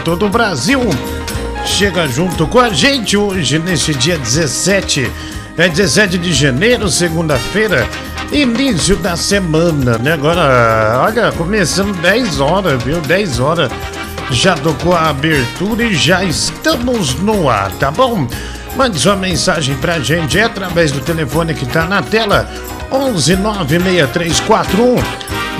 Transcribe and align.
todo 0.00 0.26
o 0.26 0.28
Brasil. 0.28 0.80
Chega 1.64 2.08
junto 2.08 2.46
com 2.46 2.58
a 2.58 2.70
gente 2.70 3.16
hoje, 3.16 3.58
nesse 3.58 3.94
dia 3.94 4.18
17. 4.18 5.10
É 5.56 5.68
17 5.68 6.16
de 6.18 6.32
janeiro, 6.32 6.88
segunda-feira, 6.88 7.86
início 8.32 8.96
da 8.96 9.16
semana, 9.16 9.98
né? 9.98 10.12
Agora, 10.12 11.02
olha, 11.04 11.32
começando 11.32 11.94
10 12.00 12.40
horas, 12.40 12.82
viu? 12.82 13.00
10 13.00 13.40
horas. 13.40 13.70
Já 14.30 14.54
tocou 14.54 14.94
a 14.94 15.10
abertura 15.10 15.84
e 15.84 15.94
já 15.94 16.24
estamos 16.24 17.14
no 17.16 17.50
ar, 17.50 17.70
tá 17.72 17.90
bom? 17.90 18.26
Mande 18.76 18.98
sua 18.98 19.16
mensagem 19.16 19.74
pra 19.76 19.98
gente 19.98 20.38
é 20.38 20.44
através 20.44 20.92
do 20.92 21.00
telefone 21.00 21.52
que 21.52 21.66
tá 21.66 21.84
na 21.86 22.00
tela. 22.00 22.48
11 22.90 23.36
96341 23.36 24.96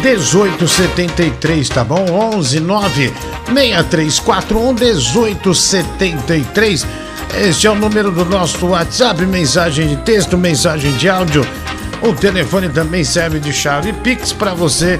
1873, 0.02 1.68
tá 1.68 1.84
bom? 1.84 2.06
11 2.34 2.60
9 2.60 3.12
6341 3.52 4.74
1873. 4.74 6.86
Este 7.34 7.66
é 7.66 7.70
o 7.70 7.74
número 7.74 8.10
do 8.10 8.24
nosso 8.24 8.66
WhatsApp, 8.66 9.24
mensagem 9.26 9.88
de 9.88 9.96
texto, 9.98 10.38
mensagem 10.38 10.92
de 10.94 11.08
áudio. 11.08 11.46
O 12.02 12.14
telefone 12.14 12.68
também 12.68 13.04
serve 13.04 13.38
de 13.38 13.52
chave 13.52 13.92
Pix 13.92 14.32
para 14.32 14.54
você 14.54 14.98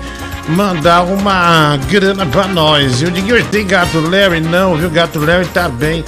mandar 0.49 1.03
uma 1.03 1.77
grana 1.89 2.27
para 2.27 2.47
nós. 2.47 3.03
Eu 3.03 3.11
digo, 3.11 3.33
hoje 3.33 3.47
tem 3.51 3.67
gato 3.67 4.01
Larry? 4.01 4.41
Não, 4.41 4.77
viu? 4.77 4.91
Gato 4.91 5.19
Larry 5.19 5.47
tá 5.47 5.69
bem, 5.69 6.05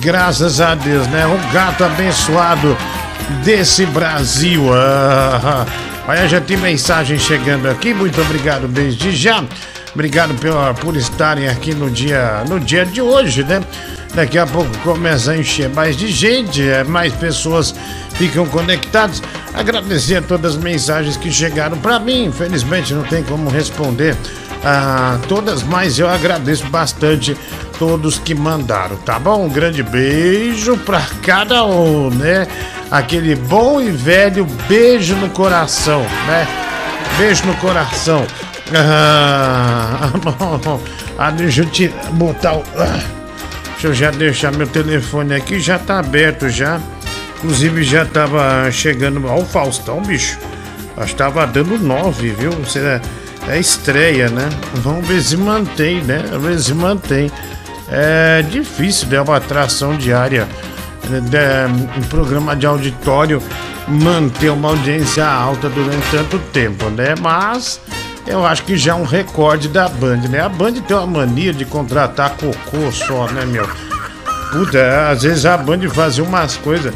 graças 0.00 0.60
a 0.60 0.74
Deus, 0.74 1.06
né? 1.08 1.26
Um 1.26 1.52
gato 1.52 1.84
abençoado 1.84 2.76
desse 3.44 3.84
Brasil. 3.86 4.62
Ah, 4.72 5.66
olha, 6.06 6.28
já 6.28 6.40
tem 6.40 6.56
mensagem 6.56 7.18
chegando 7.18 7.68
aqui. 7.68 7.92
Muito 7.92 8.20
obrigado 8.20 8.68
desde 8.68 9.14
já. 9.14 9.44
Obrigado 9.98 10.32
pela, 10.36 10.72
por 10.74 10.96
estarem 10.96 11.48
aqui 11.48 11.74
no 11.74 11.90
dia, 11.90 12.44
no 12.48 12.60
dia 12.60 12.86
de 12.86 13.02
hoje, 13.02 13.42
né? 13.42 13.60
Daqui 14.14 14.38
a 14.38 14.46
pouco 14.46 14.70
começa 14.84 15.32
a 15.32 15.36
encher 15.36 15.68
mais 15.70 15.96
de 15.96 16.06
gente, 16.06 16.62
é, 16.62 16.84
mais 16.84 17.12
pessoas 17.14 17.74
ficam 18.12 18.46
conectadas. 18.46 19.20
Agradecer 19.52 20.18
a 20.18 20.22
todas 20.22 20.54
as 20.54 20.62
mensagens 20.62 21.16
que 21.16 21.32
chegaram 21.32 21.76
para 21.78 21.98
mim. 21.98 22.26
Infelizmente 22.26 22.94
não 22.94 23.02
tem 23.02 23.24
como 23.24 23.50
responder 23.50 24.16
a 24.64 25.18
todas, 25.26 25.64
mas 25.64 25.98
eu 25.98 26.08
agradeço 26.08 26.66
bastante 26.66 27.36
todos 27.76 28.20
que 28.20 28.36
mandaram, 28.36 28.94
tá 28.98 29.18
bom? 29.18 29.46
Um 29.46 29.48
grande 29.48 29.82
beijo 29.82 30.76
para 30.76 31.02
cada 31.24 31.64
um, 31.66 32.08
né? 32.08 32.46
Aquele 32.88 33.34
bom 33.34 33.80
e 33.80 33.90
velho 33.90 34.46
beijo 34.68 35.16
no 35.16 35.28
coração, 35.30 36.02
né? 36.28 36.46
Beijo 37.18 37.44
no 37.46 37.56
coração. 37.56 38.24
Ah, 38.74 40.10
ah, 41.18 41.30
deixa 41.30 41.62
eu 41.62 41.66
te 41.66 41.88
botar 42.12 42.56
o. 42.56 42.64
Ah, 42.76 43.00
deixa 43.72 43.86
eu 43.88 43.94
já 43.94 44.10
deixar 44.10 44.52
meu 44.52 44.66
telefone 44.66 45.34
aqui, 45.34 45.58
já 45.58 45.78
tá 45.78 45.98
aberto 45.98 46.48
já. 46.48 46.80
Inclusive 47.38 47.82
já 47.82 48.04
tava 48.04 48.70
chegando. 48.70 49.26
Ó, 49.26 49.40
o 49.40 49.44
Faustão, 49.44 50.02
bicho. 50.02 50.38
Acho 50.96 51.12
que 51.12 51.18
tava 51.18 51.46
dando 51.46 51.78
nove, 51.78 52.30
viu? 52.30 52.50
Você 52.52 52.80
é, 52.80 53.00
é 53.48 53.58
estreia, 53.58 54.28
né? 54.28 54.48
Vamos 54.74 55.06
ver 55.06 55.22
se 55.22 55.36
mantém, 55.36 56.02
né? 56.02 56.24
Vamos 56.30 56.46
ver 56.46 56.58
se 56.58 56.74
mantém. 56.74 57.30
É 57.88 58.42
difícil, 58.42 59.08
né? 59.08 59.20
Uma 59.20 59.36
atração 59.36 59.96
diária. 59.96 60.48
né, 61.08 61.66
Um 61.96 62.02
programa 62.08 62.56
de 62.56 62.66
auditório 62.66 63.40
manter 63.86 64.50
uma 64.50 64.68
audiência 64.70 65.26
alta 65.26 65.68
durante 65.68 66.10
tanto 66.10 66.38
tempo, 66.52 66.90
né? 66.90 67.14
Mas 67.20 67.80
eu 68.28 68.44
acho 68.44 68.62
que 68.64 68.76
já 68.76 68.92
é 68.92 68.94
um 68.94 69.04
recorde 69.04 69.68
da 69.68 69.88
Band, 69.88 70.28
né? 70.28 70.40
A 70.40 70.48
Band 70.48 70.74
tem 70.74 70.96
uma 70.96 71.06
mania 71.06 71.52
de 71.52 71.64
contratar 71.64 72.36
cocô 72.36 72.92
só, 72.92 73.26
né, 73.28 73.44
meu? 73.46 73.68
Puta, 74.52 75.10
às 75.10 75.22
vezes 75.22 75.46
a 75.46 75.56
Band 75.56 75.88
fazia 75.90 76.22
umas 76.22 76.56
coisas. 76.56 76.92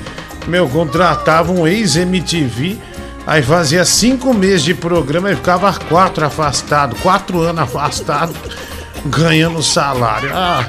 Meu, 0.46 0.68
contratava 0.68 1.52
um 1.52 1.66
ex-MTV, 1.66 2.78
aí 3.26 3.42
fazia 3.42 3.84
cinco 3.84 4.34
meses 4.34 4.62
de 4.62 4.74
programa 4.74 5.30
e 5.30 5.36
ficava 5.36 5.72
quatro 5.88 6.24
afastado, 6.24 6.96
quatro 6.96 7.40
anos 7.40 7.62
afastado, 7.62 8.34
ganhando 9.06 9.62
salário. 9.62 10.30
Ah, 10.34 10.66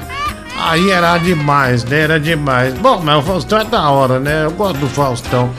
aí 0.56 0.90
era 0.90 1.18
demais, 1.18 1.84
né? 1.84 2.00
Era 2.00 2.20
demais. 2.20 2.74
Bom, 2.74 3.00
mas 3.02 3.18
o 3.18 3.22
Faustão 3.22 3.58
é 3.58 3.64
da 3.64 3.90
hora, 3.90 4.20
né? 4.20 4.44
Eu 4.44 4.52
gosto 4.52 4.78
do 4.78 4.88
Faustão. 4.88 5.50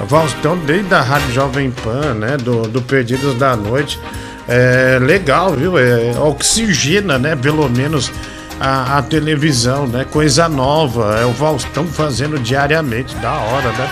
O 0.00 0.06
Faustão 0.06 0.58
desde 0.58 0.92
a 0.94 1.00
Rádio 1.00 1.32
Jovem 1.32 1.70
Pan, 1.70 2.14
né? 2.14 2.36
Do, 2.36 2.62
do 2.62 2.82
Perdidos 2.82 3.34
da 3.36 3.56
Noite. 3.56 3.98
É 4.48 4.98
legal, 5.00 5.52
viu? 5.52 5.78
É, 5.78 6.12
oxigena, 6.18 7.18
né? 7.18 7.34
Pelo 7.34 7.68
menos 7.68 8.12
a, 8.60 8.98
a 8.98 9.02
televisão, 9.02 9.86
né? 9.86 10.04
Coisa 10.10 10.48
nova. 10.48 11.18
É 11.20 11.24
o 11.24 11.32
Faustão 11.32 11.86
fazendo 11.86 12.38
diariamente. 12.38 13.14
Da 13.16 13.32
hora, 13.32 13.70
né? 13.72 13.88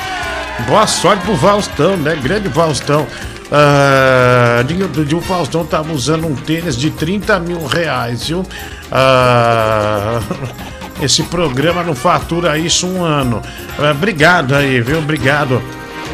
Boa 0.67 0.87
sorte 0.87 1.25
pro 1.25 1.37
Faustão, 1.37 1.97
né? 1.97 2.17
Grande 2.23 2.49
Faustão. 2.51 3.07
Ah, 3.51 4.63
de, 4.63 5.15
o 5.15 5.21
Faustão 5.21 5.65
tava 5.65 5.93
usando 5.93 6.27
um 6.27 6.35
tênis 6.35 6.75
de 6.77 6.91
30 6.91 7.39
mil 7.41 7.67
reais, 7.67 8.29
viu? 8.29 8.45
Ah, 8.91 10.21
esse 11.03 11.23
programa 11.25 11.83
não 11.83 11.95
fatura 11.95 12.57
isso 12.59 12.87
um 12.87 13.05
ano. 13.05 13.43
Ah, 13.79 13.91
obrigado 13.91 14.55
aí, 14.55 14.81
viu? 14.81 14.99
Obrigado 14.99 15.63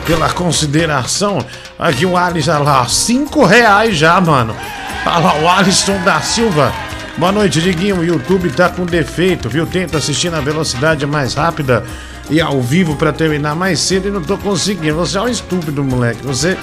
pela 0.09 0.31
consideração. 0.31 1.45
Aqui 1.79 2.07
o 2.07 2.17
Alisson, 2.17 2.53
olha 2.53 2.61
lá, 2.61 2.89
5 2.89 3.45
reais 3.45 3.95
já, 3.95 4.19
mano. 4.19 4.57
Olha 5.05 5.19
lá, 5.19 5.39
o 5.39 5.47
Alisson 5.47 6.03
da 6.03 6.19
Silva. 6.23 6.73
Boa 7.19 7.31
noite, 7.31 7.61
Diguinho. 7.61 7.99
O 7.99 8.05
YouTube 8.05 8.49
tá 8.51 8.71
com 8.71 8.87
defeito, 8.87 9.51
viu? 9.51 9.67
Tento 9.67 9.99
assistir 9.99 10.31
na 10.31 10.41
velocidade 10.41 11.05
mais 11.05 11.35
rápida 11.35 11.85
e 12.31 12.41
ao 12.41 12.59
vivo 12.63 12.97
para 12.97 13.13
terminar 13.13 13.55
mais 13.55 13.81
cedo 13.81 14.09
e 14.09 14.11
não 14.11 14.23
tô 14.23 14.39
conseguindo. 14.39 14.97
Você 14.97 15.19
é 15.19 15.21
um 15.21 15.29
estúpido, 15.29 15.85
moleque. 15.85 16.25
Você, 16.25 16.57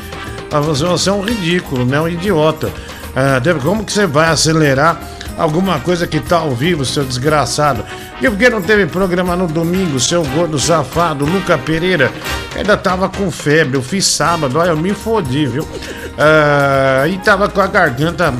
você, 0.49 0.83
você 0.83 1.09
é 1.09 1.13
um 1.13 1.21
ridículo, 1.21 1.85
né? 1.85 2.01
Um 2.01 2.07
idiota. 2.07 2.71
Ah, 3.15 3.39
como 3.61 3.85
que 3.85 3.93
você 3.93 4.07
vai 4.07 4.27
acelerar 4.27 4.99
alguma 5.37 5.79
coisa 5.79 6.07
que 6.07 6.19
tá 6.19 6.37
ao 6.37 6.51
vivo, 6.51 6.85
seu 6.85 7.03
desgraçado? 7.03 7.83
E 8.21 8.29
por 8.29 8.37
que 8.37 8.49
não 8.49 8.61
teve 8.61 8.85
programa 8.85 9.35
no 9.35 9.47
domingo, 9.47 9.99
seu 9.99 10.23
gordo 10.23 10.57
safado, 10.59 11.25
Luca 11.25 11.57
Pereira? 11.57 12.11
Ainda 12.55 12.77
tava 12.77 13.09
com 13.09 13.29
febre, 13.29 13.77
eu 13.77 13.81
fiz 13.81 14.05
sábado, 14.05 14.57
olha, 14.57 14.69
eu 14.69 14.77
me 14.77 14.93
fodi, 14.93 15.45
viu? 15.45 15.67
Ah, 16.17 17.07
e 17.07 17.17
tava 17.17 17.49
com 17.49 17.61
a 17.61 17.67
garganta. 17.67 18.33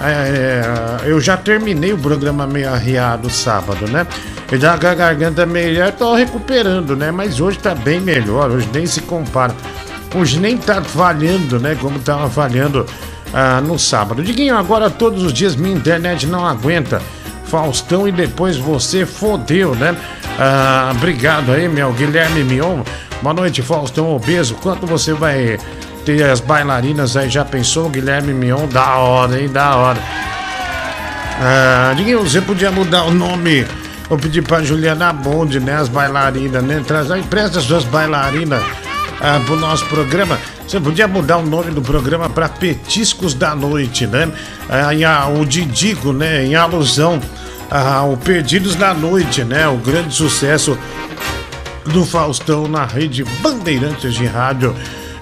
é, 0.00 0.62
eu 1.04 1.20
já 1.20 1.36
terminei 1.36 1.92
o 1.92 1.98
programa 1.98 2.46
meio 2.46 2.68
arriado 2.72 3.30
sábado, 3.30 3.88
né? 3.88 4.06
Eu 4.50 4.60
já 4.60 4.78
com 4.78 4.86
a 4.86 4.94
garganta 4.94 5.44
melhor, 5.44 5.90
tô 5.92 6.14
recuperando, 6.14 6.94
né? 6.94 7.10
Mas 7.10 7.40
hoje 7.40 7.58
tá 7.58 7.74
bem 7.74 8.00
melhor, 8.00 8.50
hoje 8.50 8.68
nem 8.72 8.86
se 8.86 9.00
compara. 9.00 9.54
Hoje 10.14 10.38
nem 10.38 10.56
tá 10.56 10.80
falhando, 10.82 11.58
né? 11.58 11.76
Como 11.80 11.98
tava 11.98 12.30
falhando 12.30 12.86
ah, 13.32 13.60
no 13.60 13.78
sábado. 13.78 14.22
Diguinho, 14.22 14.56
agora 14.56 14.90
todos 14.90 15.22
os 15.22 15.32
dias 15.32 15.56
minha 15.56 15.76
internet 15.76 16.26
não 16.26 16.46
aguenta. 16.46 17.00
Faustão 17.44 18.08
e 18.08 18.12
depois 18.12 18.56
você 18.56 19.06
fodeu, 19.06 19.74
né? 19.74 19.96
Ah, 20.38 20.92
obrigado 20.94 21.52
aí, 21.52 21.68
meu 21.68 21.92
Guilherme 21.92 22.42
Mion. 22.42 22.82
Boa 23.22 23.34
noite, 23.34 23.62
Faustão 23.62 24.14
Obeso. 24.14 24.54
Quanto 24.56 24.86
você 24.86 25.12
vai 25.12 25.58
ter 26.04 26.22
as 26.28 26.40
bailarinas 26.40 27.16
aí? 27.16 27.30
Já 27.30 27.44
pensou, 27.44 27.88
Guilherme 27.88 28.34
Mion? 28.34 28.66
Da 28.68 28.96
hora, 28.96 29.40
hein? 29.40 29.48
Da 29.48 29.76
hora. 29.76 29.98
Ah, 31.40 31.92
Diguinho, 31.96 32.20
você 32.20 32.40
podia 32.40 32.70
mudar 32.70 33.04
o 33.04 33.10
nome. 33.10 33.66
Eu 34.08 34.16
pedi 34.16 34.40
pra 34.40 34.62
Juliana 34.62 35.12
Bonde, 35.12 35.60
né? 35.60 35.76
As 35.76 35.88
bailarinas, 35.88 36.62
né? 36.62 36.82
Traz 36.86 37.10
aí, 37.10 37.22
presta 37.22 37.60
suas 37.60 37.84
bailarinas 37.84 38.62
ah, 39.20 39.40
pro 39.44 39.56
nosso 39.56 39.84
programa. 39.86 40.38
Você 40.66 40.80
podia 40.80 41.06
mudar 41.06 41.38
o 41.38 41.46
nome 41.46 41.70
do 41.70 41.80
programa 41.80 42.28
para 42.28 42.48
Petiscos 42.48 43.34
da 43.34 43.54
Noite, 43.54 44.04
né? 44.04 44.28
Em, 44.92 45.04
ah, 45.04 45.28
o 45.28 45.46
Didico, 45.46 46.12
né? 46.12 46.44
Em 46.44 46.56
alusão 46.56 47.20
ao 47.70 48.16
Perdidos 48.16 48.74
da 48.74 48.92
Noite, 48.92 49.44
né? 49.44 49.68
O 49.68 49.76
grande 49.76 50.12
sucesso 50.12 50.76
do 51.84 52.04
Faustão 52.04 52.66
na 52.66 52.84
rede 52.84 53.22
Bandeirantes 53.40 54.14
de 54.14 54.26
rádio 54.26 54.74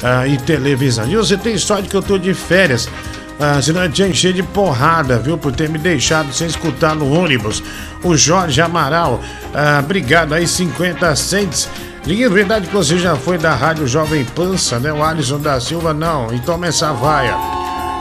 ah, 0.03 0.27
e 0.27 0.39
televisão. 0.39 1.07
E 1.07 1.15
você 1.15 1.37
tem 1.37 1.59
sorte 1.59 1.91
que 1.91 1.97
eu 1.97 2.03
tô 2.03 2.17
de 2.17 2.33
férias. 2.33 2.89
Senão 3.63 3.83
eu 3.83 3.91
tinha 3.91 4.09
encher 4.09 4.33
de 4.33 4.43
porrada, 4.43 5.19
viu? 5.19 5.37
Por 5.37 5.53
ter 5.53 5.69
me 5.69 5.79
deixado 5.79 6.33
sem 6.33 6.47
escutar 6.47 6.95
no 6.95 7.13
ônibus. 7.13 7.63
O 8.03 8.17
Jorge 8.17 8.61
Amaral, 8.61 9.21
ah, 9.53 9.81
obrigado 9.83 10.35
aí, 10.35 10.47
50 10.47 11.15
cents. 11.17 11.69
Ninguém 12.07 12.29
verdade 12.29 12.67
que 12.67 12.75
você 12.75 12.99
já 12.99 13.17
foi 13.17 13.39
da 13.39 13.55
Rádio 13.55 13.87
Jovem 13.87 14.25
Pança, 14.25 14.79
né? 14.79 14.93
O 14.93 15.03
Alisson 15.03 15.41
da 15.41 15.59
Silva, 15.59 15.95
não. 15.95 16.33
E 16.33 16.39
toma 16.39 16.67
essa 16.67 16.93
vaia. 16.93 17.35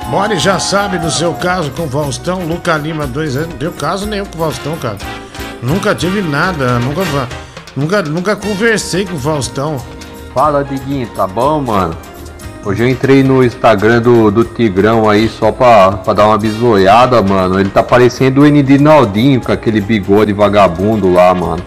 More 0.10 0.38
já 0.38 0.60
sabe 0.60 0.98
do 0.98 1.10
seu 1.10 1.34
caso 1.34 1.72
com 1.72 1.84
o 1.86 1.90
Faustão, 1.90 2.46
Luca 2.46 2.78
Lima, 2.78 3.08
dois 3.08 3.38
anos. 3.38 3.56
Deu 3.56 3.72
caso 3.72 4.06
nenhum 4.06 4.26
com 4.26 4.38
o 4.38 4.42
Faustão, 4.42 4.78
cara. 4.78 4.98
Nunca 5.62 5.96
tive 5.96 6.22
nada, 6.22 6.78
nunca, 6.80 7.02
nunca, 7.76 8.02
nunca 8.02 8.36
conversei 8.36 9.06
com 9.06 9.16
o 9.16 9.20
Faustão. 9.20 9.82
Fala, 10.34 10.64
Diguinho, 10.64 11.08
tá 11.16 11.26
bom, 11.26 11.62
mano? 11.62 11.96
Hoje 12.65 12.81
eu 12.81 12.88
entrei 12.88 13.24
no 13.24 13.44
Instagram 13.44 14.01
do, 14.01 14.31
do 14.31 14.45
Tigrão 14.45 15.10
aí 15.10 15.27
só 15.27 15.51
pra, 15.51 15.92
pra 15.92 16.13
dar 16.13 16.27
uma 16.27 16.38
bisoiada, 16.38 17.21
mano. 17.21 17.60
Ele 17.60 17.69
tá 17.69 17.83
parecendo 17.83 18.42
o 18.42 18.45
ND 18.45 18.77
Naldinho 18.77 19.42
com 19.42 19.51
aquele 19.51 19.81
bigode 19.81 20.31
vagabundo 20.31 21.12
lá, 21.12 21.33
mano. 21.33 21.62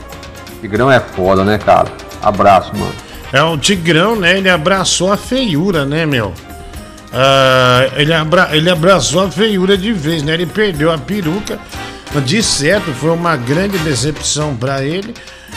Tigrão 0.63 0.91
é 0.91 0.99
foda, 0.99 1.45
né, 1.45 1.59
cara? 1.59 1.89
Abraço, 2.23 2.75
mano. 2.75 2.95
É 3.31 3.43
o 3.43 3.59
Tigrão, 3.59 4.17
né? 4.17 4.39
Ele 4.39 4.49
abraçou 4.49 5.13
a 5.13 5.19
feiura, 5.19 5.85
né, 5.85 6.07
meu? 6.07 6.29
Uh, 6.29 7.93
ele, 7.97 8.15
abra 8.15 8.49
ele 8.53 8.71
abraçou 8.71 9.23
a 9.23 9.31
feiura 9.31 9.77
de 9.77 9.93
vez, 9.93 10.23
né? 10.23 10.33
Ele 10.33 10.47
perdeu 10.47 10.91
a 10.91 10.97
peruca. 10.97 11.59
De 12.25 12.43
certo, 12.43 12.91
foi 12.93 13.11
uma 13.11 13.37
grande 13.37 13.77
decepção 13.79 14.57
para 14.57 14.83
ele. 14.83 15.15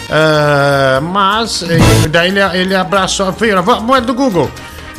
Uh, 0.10 1.02
mas 1.02 1.64
daí 2.12 2.28
ele, 2.28 2.42
ele 2.58 2.76
abraçou 2.76 3.30
a 3.30 3.32
feiura. 3.32 3.62
Moeda 3.62 4.06
do 4.06 4.14
Google. 4.14 4.52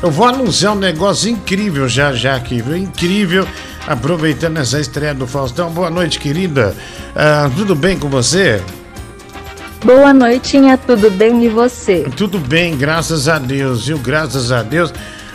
Eu 0.02 0.10
vou 0.10 0.26
anunciar 0.26 0.72
um 0.72 0.78
negócio 0.78 1.28
incrível 1.30 1.86
já 1.86 2.12
já 2.14 2.34
aqui, 2.34 2.62
viu? 2.62 2.74
Incrível. 2.74 3.46
Aproveitando 3.86 4.56
essa 4.56 4.80
estreia 4.80 5.14
do 5.14 5.26
Faustão. 5.26 5.70
Boa 5.70 5.90
noite, 5.90 6.18
querida. 6.18 6.74
Uh, 7.10 7.50
tudo 7.54 7.74
bem 7.74 7.98
com 7.98 8.08
você? 8.08 8.62
Boa 9.84 10.12
noitinha, 10.14 10.78
tudo 10.78 11.10
bem 11.10 11.44
e 11.44 11.48
você? 11.48 12.06
Tudo 12.16 12.38
bem, 12.38 12.76
graças 12.76 13.28
a 13.28 13.38
Deus, 13.38 13.86
viu? 13.86 13.98
Graças 13.98 14.50
a 14.50 14.62
Deus. 14.62 14.92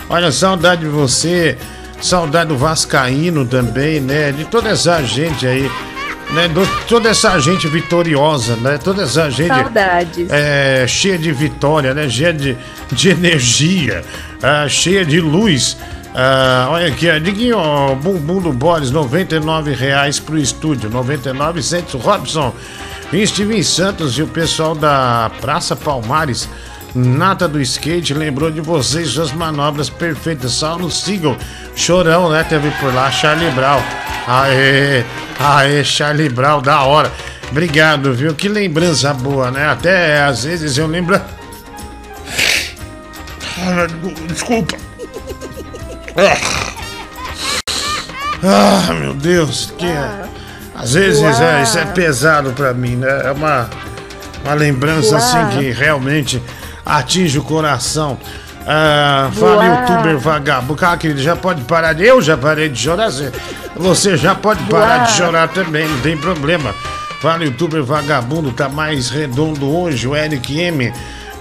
Olha, 0.09 0.31
saudade 0.31 0.81
de 0.81 0.87
você, 0.87 1.57
saudade 2.01 2.49
do 2.49 2.57
Vascaíno 2.57 3.45
também, 3.45 3.99
né? 3.99 4.31
De 4.31 4.45
toda 4.45 4.69
essa 4.69 5.01
gente 5.03 5.45
aí, 5.45 5.69
né? 6.31 6.47
Do, 6.47 6.65
toda 6.87 7.09
essa 7.09 7.39
gente 7.39 7.67
vitoriosa, 7.67 8.55
né? 8.57 8.77
Toda 8.77 9.03
essa 9.03 9.29
gente. 9.29 9.47
Saudades. 9.47 10.27
É, 10.29 10.85
cheia 10.87 11.17
de 11.17 11.31
vitória, 11.31 11.93
né? 11.93 12.09
Cheia 12.09 12.33
de, 12.33 12.57
de 12.91 13.09
energia, 13.09 14.03
uh, 14.37 14.69
cheia 14.69 15.05
de 15.05 15.19
luz. 15.19 15.77
Uh, 16.15 16.71
olha 16.71 16.87
aqui, 16.87 17.19
Diguinho, 17.19 17.57
Bumbum 18.01 18.41
do 18.41 18.53
Boris, 18.53 18.89
99 18.89 19.73
reais 19.73 20.17
pro 20.17 20.37
estúdio, 20.37 20.89
99 20.89 21.61
centos. 21.61 22.01
Robson, 22.01 22.53
Steven 23.25 23.61
Santos 23.61 24.17
e 24.17 24.23
o 24.23 24.27
pessoal 24.27 24.73
da 24.73 25.29
Praça 25.41 25.75
Palmares, 25.75 26.49
Nata 26.95 27.45
do 27.45 27.61
Skate, 27.61 28.13
lembrou 28.13 28.49
de 28.49 28.61
vocês, 28.61 29.09
suas 29.09 29.33
manobras 29.33 29.89
perfeitas. 29.89 30.53
Saulo 30.53 30.89
Siegel, 30.89 31.35
chorão, 31.75 32.29
né? 32.29 32.41
Teve 32.47 32.71
por 32.79 32.93
lá, 32.93 33.11
Charlie 33.11 33.51
Brown. 33.51 33.81
Aê, 34.25 35.03
aê, 35.37 35.83
Charlie 35.83 36.29
Brown, 36.29 36.61
da 36.61 36.83
hora. 36.83 37.11
Obrigado, 37.51 38.13
viu? 38.13 38.33
Que 38.33 38.47
lembrança 38.47 39.13
boa, 39.13 39.51
né? 39.51 39.67
Até 39.67 40.23
às 40.23 40.45
vezes 40.45 40.77
eu 40.77 40.87
lembro. 40.87 41.19
Desculpa. 44.29 44.77
Ah, 48.41 48.93
meu 48.93 49.13
Deus, 49.13 49.73
que. 49.77 49.85
Às 50.73 50.93
vezes 50.93 51.23
é, 51.23 51.63
isso 51.63 51.77
é 51.77 51.85
pesado 51.85 52.51
para 52.51 52.73
mim, 52.73 52.95
né? 52.95 53.21
É 53.25 53.31
uma, 53.31 53.69
uma 54.43 54.53
lembrança 54.53 55.17
assim 55.17 55.57
que 55.57 55.71
realmente 55.71 56.41
atinge 56.85 57.39
o 57.39 57.43
coração. 57.43 58.17
Ah, 58.67 59.29
fala, 59.33 59.65
youtuber 59.65 60.17
vagabundo. 60.17 60.75
Cara, 60.75 60.97
querido, 60.97 61.21
já 61.21 61.35
pode 61.35 61.61
parar 61.63 61.93
de. 61.93 62.03
Eu 62.03 62.21
já 62.21 62.35
parei 62.37 62.69
de 62.69 62.79
chorar. 62.79 63.09
Você 63.75 64.17
já 64.17 64.33
pode 64.33 64.63
parar 64.63 65.05
de 65.05 65.11
chorar 65.13 65.47
também, 65.49 65.87
não 65.87 65.99
tem 65.99 66.17
problema. 66.17 66.73
Fala, 67.21 67.43
youtuber 67.43 67.83
vagabundo, 67.83 68.51
tá 68.51 68.67
mais 68.69 69.09
redondo 69.09 69.69
hoje, 69.75 70.07
o 70.07 70.15
Eric 70.15 70.59
M. 70.59 70.91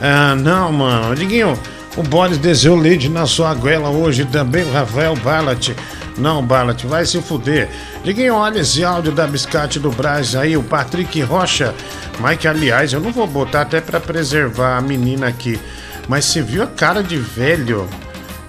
Ah, 0.01 0.35
não, 0.35 0.73
mano. 0.73 1.15
Diguinho, 1.15 1.59
o 1.97 2.03
Boris 2.03 2.39
desceu 2.39 2.77
leite 2.77 3.09
na 3.09 3.27
sua 3.27 3.55
goela 3.55 3.89
hoje 3.89 4.25
também, 4.25 4.65
o 4.65 4.73
Rafael 4.73 5.15
Ballat. 5.17 5.71
Não, 6.17 6.45
Ballat, 6.45 6.85
vai 6.85 7.05
se 7.05 7.21
fuder. 7.21 7.69
Diguinho, 8.05 8.35
olha 8.35 8.61
esse 8.61 8.85
áudio 8.85 9.13
da 9.13 9.27
Biscate 9.27 9.81
do 9.81 9.91
Braz 9.91 10.37
aí, 10.37 10.57
o 10.57 10.63
Patrick 10.63 11.21
Rocha. 11.23 11.75
Mike, 12.21 12.47
aliás, 12.47 12.93
eu 12.93 13.01
não 13.01 13.13
vou 13.13 13.27
botar 13.27 13.63
até 13.63 13.81
para 13.81 13.99
preservar 13.99 14.77
a 14.77 14.81
menina 14.81 15.27
aqui. 15.27 15.61
Mas 16.09 16.27
você 16.27 16.41
viu 16.43 16.63
a 16.63 16.67
cara 16.67 17.03
de 17.03 17.17
velho 17.17 17.89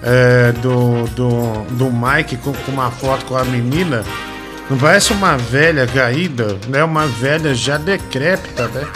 é, 0.02 0.52
do, 0.52 1.04
do, 1.08 1.62
do 1.70 1.90
Mike 1.90 2.36
com, 2.36 2.52
com 2.52 2.72
uma 2.72 2.90
foto 2.90 3.24
com 3.24 3.36
a 3.36 3.44
menina? 3.44 4.04
Não 4.70 4.76
parece 4.76 5.12
uma 5.12 5.36
velha 5.36 5.86
caída, 5.86 6.56
né? 6.68 6.84
Uma 6.84 7.06
velha 7.06 7.54
já 7.54 7.76
decrépita, 7.78 8.68
né? 8.68 8.86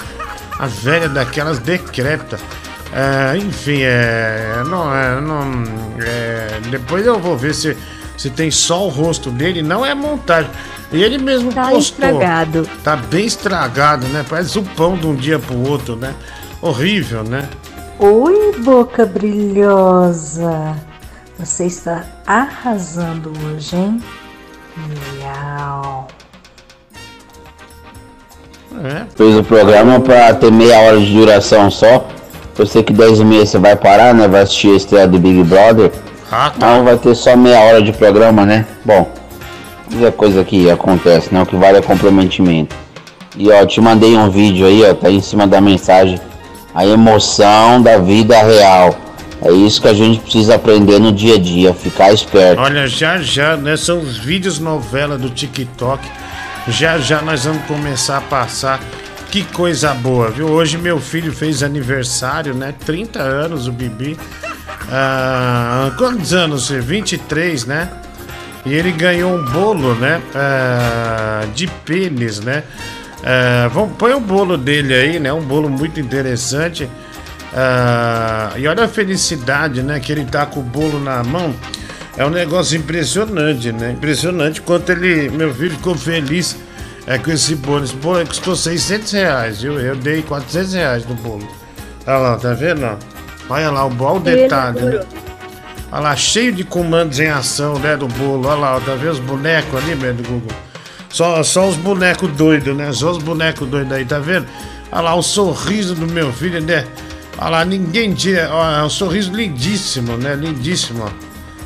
A 0.58 0.66
velha 0.66 1.08
daquelas 1.08 1.58
decrépita. 1.58 2.38
É, 2.92 3.36
enfim, 3.36 3.82
é, 3.82 4.62
não, 4.66 4.94
é, 4.94 5.20
não, 5.20 5.62
é, 6.04 6.60
depois 6.70 7.06
eu 7.06 7.20
vou 7.20 7.36
ver 7.36 7.54
se 7.54 7.76
se 8.20 8.28
tem 8.28 8.50
só 8.50 8.84
o 8.84 8.90
rosto 8.90 9.30
dele, 9.30 9.62
não 9.62 9.84
é 9.84 9.94
montagem. 9.94 10.50
E 10.92 11.02
ele 11.02 11.16
mesmo 11.16 11.50
tá 11.50 11.62
postou. 11.70 11.78
estragado. 11.78 12.68
Tá 12.84 12.94
bem 12.94 13.24
estragado, 13.24 14.06
né? 14.08 14.22
Parece 14.28 14.58
o 14.58 14.62
pão 14.62 14.94
de 14.94 15.06
um 15.06 15.14
dia 15.14 15.38
pro 15.38 15.66
outro, 15.66 15.96
né? 15.96 16.14
Horrível, 16.60 17.24
né? 17.24 17.48
Oi, 17.98 18.52
boca 18.58 19.06
brilhosa. 19.06 20.76
Você 21.38 21.64
está 21.64 22.04
arrasando 22.26 23.32
hoje, 23.46 23.74
hein? 23.74 24.02
Miau. 25.16 26.06
É. 28.84 29.06
Fez 29.16 29.34
o 29.34 29.42
programa 29.42 29.98
pra 29.98 30.34
ter 30.34 30.52
meia 30.52 30.78
hora 30.78 31.00
de 31.00 31.10
duração 31.10 31.70
só. 31.70 32.06
Eu 32.58 32.66
sei 32.66 32.82
que 32.82 32.92
10 32.92 33.20
e 33.20 33.24
meia 33.24 33.46
você 33.46 33.56
vai 33.56 33.74
parar, 33.76 34.12
né? 34.12 34.28
Vai 34.28 34.42
assistir 34.42 34.72
a 34.72 34.76
estreia 34.76 35.08
do 35.08 35.18
Big 35.18 35.42
Brother. 35.44 35.90
Ah, 36.30 36.50
tá. 36.50 36.54
Então 36.56 36.84
vai 36.84 36.96
ter 36.96 37.14
só 37.14 37.36
meia 37.36 37.60
hora 37.60 37.82
de 37.82 37.92
programa, 37.92 38.46
né? 38.46 38.64
Bom, 38.84 39.10
isso 39.90 40.06
é 40.06 40.10
coisa 40.10 40.44
que 40.44 40.70
acontece, 40.70 41.32
né? 41.34 41.42
O 41.42 41.46
que 41.46 41.56
vale 41.56 41.78
é 41.78 41.82
comprometimento. 41.82 42.76
E 43.36 43.50
ó, 43.50 43.64
te 43.66 43.80
mandei 43.80 44.16
um 44.16 44.30
vídeo 44.30 44.66
aí, 44.66 44.84
ó, 44.84 44.94
tá 44.94 45.08
aí 45.08 45.16
em 45.16 45.20
cima 45.20 45.46
da 45.46 45.60
mensagem. 45.60 46.20
A 46.74 46.86
emoção 46.86 47.82
da 47.82 47.98
vida 47.98 48.40
real. 48.42 48.94
É 49.42 49.50
isso 49.50 49.80
que 49.80 49.88
a 49.88 49.94
gente 49.94 50.20
precisa 50.20 50.56
aprender 50.56 50.98
no 50.98 51.10
dia 51.10 51.36
a 51.36 51.38
dia, 51.38 51.72
ficar 51.72 52.12
esperto. 52.12 52.60
Olha, 52.60 52.86
já 52.86 53.18
já, 53.18 53.56
né? 53.56 53.76
São 53.76 53.98
os 53.98 54.18
vídeos 54.18 54.58
novela 54.58 55.16
do 55.16 55.30
TikTok. 55.30 56.06
Já 56.68 56.98
já 56.98 57.22
nós 57.22 57.44
vamos 57.44 57.64
começar 57.64 58.18
a 58.18 58.20
passar. 58.20 58.80
Que 59.30 59.42
coisa 59.44 59.94
boa, 59.94 60.28
viu? 60.28 60.48
Hoje 60.48 60.76
meu 60.76 61.00
filho 61.00 61.32
fez 61.32 61.62
aniversário, 61.62 62.52
né? 62.52 62.74
30 62.84 63.20
anos, 63.20 63.66
o 63.66 63.72
Bibi. 63.72 64.18
Ah, 64.90 65.92
quantos 65.96 66.32
anos? 66.32 66.68
23, 66.68 67.64
né? 67.64 67.88
E 68.66 68.74
ele 68.74 68.90
ganhou 68.92 69.36
um 69.36 69.44
bolo, 69.44 69.94
né? 69.94 70.20
Ah, 70.34 71.44
de 71.54 71.66
pênis, 71.66 72.40
né? 72.40 72.64
Ah, 73.24 73.68
vamos, 73.72 73.96
põe 73.96 74.12
o 74.12 74.20
bolo 74.20 74.56
dele 74.56 74.94
aí, 74.94 75.20
né? 75.20 75.32
Um 75.32 75.42
bolo 75.42 75.68
muito 75.68 76.00
interessante. 76.00 76.88
Ah, 77.54 78.52
e 78.56 78.66
olha 78.66 78.84
a 78.84 78.88
felicidade, 78.88 79.82
né? 79.82 80.00
Que 80.00 80.12
ele 80.12 80.24
tá 80.24 80.44
com 80.46 80.60
o 80.60 80.62
bolo 80.62 80.98
na 80.98 81.22
mão. 81.22 81.54
É 82.16 82.26
um 82.26 82.30
negócio 82.30 82.76
impressionante, 82.76 83.72
né? 83.72 83.92
Impressionante 83.92 84.60
quanto 84.60 84.90
ele, 84.90 85.30
meu 85.30 85.54
filho, 85.54 85.70
ficou 85.70 85.94
feliz 85.94 86.56
é, 87.06 87.16
com 87.16 87.30
esse 87.30 87.54
bolo. 87.54 87.84
Esse 87.84 87.94
bolo 87.94 88.26
custou 88.26 88.56
600 88.56 89.12
reais, 89.12 89.62
viu? 89.62 89.78
Eu 89.78 89.96
dei 89.96 90.22
400 90.22 90.74
reais 90.74 91.06
no 91.06 91.14
bolo. 91.14 91.48
Olha 92.06 92.18
lá, 92.18 92.36
tá 92.36 92.52
vendo? 92.52 92.98
Ó? 93.50 93.54
Olha 93.54 93.70
lá, 93.70 93.84
o 93.84 93.90
bom 93.90 94.20
detalhe, 94.20 94.80
né? 94.80 95.00
Olha 95.92 96.00
lá, 96.00 96.16
cheio 96.16 96.52
de 96.52 96.62
comandos 96.62 97.18
em 97.18 97.28
ação, 97.28 97.78
né? 97.78 97.96
Do 97.96 98.06
bolo. 98.06 98.48
Olha 98.48 98.60
lá, 98.60 98.76
ó, 98.76 98.80
tá 98.80 98.94
vendo 98.94 99.12
os 99.12 99.18
bonecos 99.18 99.74
ali, 99.82 99.96
meu, 99.96 100.14
do 100.14 100.22
Google? 100.22 100.56
Só, 101.08 101.42
só 101.42 101.68
os 101.68 101.76
bonecos 101.76 102.30
doidos, 102.32 102.76
né? 102.76 102.92
Só 102.92 103.10
os 103.10 103.18
bonecos 103.18 103.68
doidos 103.68 103.92
aí, 103.92 104.04
tá 104.04 104.20
vendo? 104.20 104.46
Olha 104.92 105.02
lá 105.02 105.14
o 105.14 105.22
sorriso 105.22 105.94
do 105.94 106.06
meu 106.06 106.32
filho, 106.32 106.60
né? 106.60 106.86
Olha 107.38 107.50
lá, 107.50 107.64
ninguém 107.64 108.14
tira. 108.14 108.48
Olha, 108.52 108.78
é 108.78 108.84
um 108.84 108.90
sorriso 108.90 109.32
lindíssimo, 109.32 110.16
né? 110.16 110.34
Lindíssimo. 110.34 111.10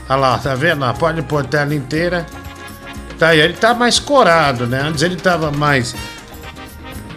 Olha 0.08 0.16
lá, 0.16 0.38
tá 0.38 0.54
vendo? 0.54 0.84
Pode 0.94 1.20
pôr 1.22 1.42
a 1.42 1.44
tela 1.44 1.74
inteira. 1.74 2.26
Tá 3.18 3.28
aí, 3.28 3.40
ele 3.40 3.54
tá 3.54 3.74
mais 3.74 3.98
corado, 3.98 4.66
né? 4.66 4.80
Antes 4.80 5.02
ele 5.02 5.16
tava 5.16 5.50
mais. 5.50 5.94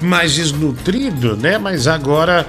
mais 0.02 0.34
desnutrido, 0.34 1.38
né? 1.38 1.58
Mas 1.58 1.88
agora. 1.88 2.46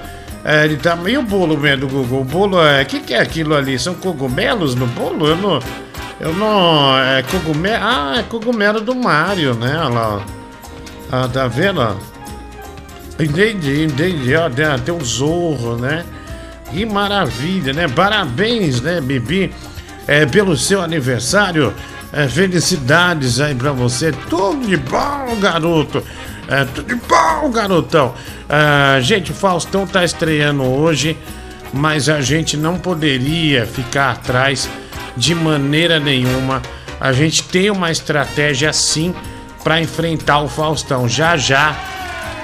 É, 0.49 0.65
ele 0.65 0.77
tá 0.77 0.95
meio 0.95 1.21
bolo 1.21 1.55
mesmo 1.55 1.85
do 1.85 1.87
Google. 1.87 2.21
O 2.21 2.23
bolo 2.23 2.59
é. 2.59 2.81
O 2.81 2.85
que, 2.87 3.01
que 3.01 3.13
é 3.13 3.19
aquilo 3.19 3.55
ali? 3.55 3.77
São 3.77 3.93
cogumelos 3.93 4.73
no 4.73 4.87
bolo? 4.87 5.27
Eu 5.27 5.35
não. 5.35 5.59
Eu 6.19 6.33
não. 6.33 6.97
É 6.97 7.21
cogumelo. 7.21 7.77
Ah, 7.79 8.15
é 8.17 8.23
cogumelo 8.23 8.81
do 8.81 8.95
Mario, 8.95 9.53
né? 9.53 9.77
Olha 9.77 9.89
lá. 9.89 10.25
Ah, 11.11 11.29
tá 11.31 11.45
vendo? 11.47 11.95
Entendi, 13.19 13.83
entendi. 13.83 14.35
Ó, 14.35 14.49
tem 14.49 14.65
até 14.65 14.91
o 14.91 14.99
Zorro, 15.05 15.77
né? 15.77 16.03
Que 16.71 16.83
maravilha, 16.83 17.71
né? 17.71 17.87
Parabéns, 17.87 18.81
né, 18.81 18.99
Bibi? 18.99 19.53
É, 20.07 20.25
pelo 20.25 20.57
seu 20.57 20.81
aniversário. 20.81 21.71
É, 22.11 22.27
felicidades 22.27 23.39
aí 23.39 23.53
pra 23.53 23.71
você. 23.71 24.11
Tudo 24.27 24.65
de 24.65 24.77
bom, 24.77 25.37
garoto. 25.39 26.03
É, 26.49 26.65
tudo 26.65 26.87
de 26.87 26.95
bom, 26.95 27.51
garotão. 27.51 28.15
É, 28.49 28.99
gente, 29.01 29.31
o 29.31 29.35
Faustão 29.35 29.85
tá 29.85 30.03
estreando 30.03 30.63
hoje, 30.63 31.15
mas 31.71 32.09
a 32.09 32.21
gente 32.21 32.57
não 32.57 32.79
poderia 32.79 33.67
ficar 33.67 34.11
atrás 34.11 34.67
de 35.15 35.35
maneira 35.35 35.99
nenhuma. 35.99 36.61
A 36.99 37.13
gente 37.13 37.43
tem 37.43 37.69
uma 37.69 37.91
estratégia 37.91 38.73
sim 38.73 39.13
para 39.63 39.79
enfrentar 39.79 40.39
o 40.39 40.47
Faustão. 40.47 41.07
Já 41.07 41.37
já 41.37 41.75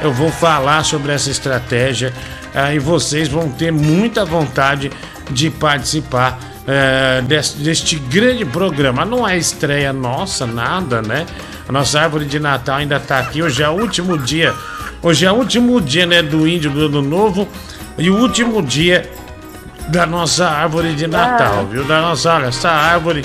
eu 0.01 0.13
vou 0.13 0.31
falar 0.31 0.83
sobre 0.83 1.12
essa 1.12 1.31
estratégia 1.31 2.13
uh, 2.53 2.74
e 2.74 2.79
vocês 2.79 3.27
vão 3.27 3.50
ter 3.50 3.71
muita 3.71 4.24
vontade 4.24 4.91
de 5.31 5.50
participar 5.50 6.39
uh, 6.62 7.21
deste, 7.24 7.57
deste 7.57 7.95
grande 7.95 8.45
programa. 8.45 9.03
Não 9.03 9.27
é 9.27 9.35
estreia 9.35 9.91
nossa, 9.91 10.45
nada, 10.45 11.01
né? 11.01 11.25
A 11.67 11.72
nossa 11.72 12.00
árvore 12.00 12.25
de 12.25 12.39
Natal 12.39 12.77
ainda 12.77 13.00
tá 13.00 13.19
aqui. 13.19 13.41
Hoje 13.41 13.63
é 13.63 13.69
o 13.69 13.74
último 13.74 14.17
dia. 14.17 14.53
Hoje 15.01 15.25
é 15.25 15.31
o 15.31 15.36
último 15.36 15.79
dia, 15.81 16.05
né, 16.05 16.22
do 16.22 16.48
índio 16.48 16.72
do 16.72 16.86
ano 16.86 17.01
novo 17.01 17.48
e 17.98 18.10
o 18.10 18.17
último 18.17 18.62
dia 18.62 19.10
da 19.89 20.05
nossa 20.05 20.48
árvore 20.48 20.93
de 20.95 21.05
Natal, 21.07 21.60
ah. 21.60 21.63
viu? 21.63 21.84
Da 21.84 22.01
nossa, 22.01 22.34
olha, 22.34 22.48
essa 22.48 22.69
árvore 22.69 23.24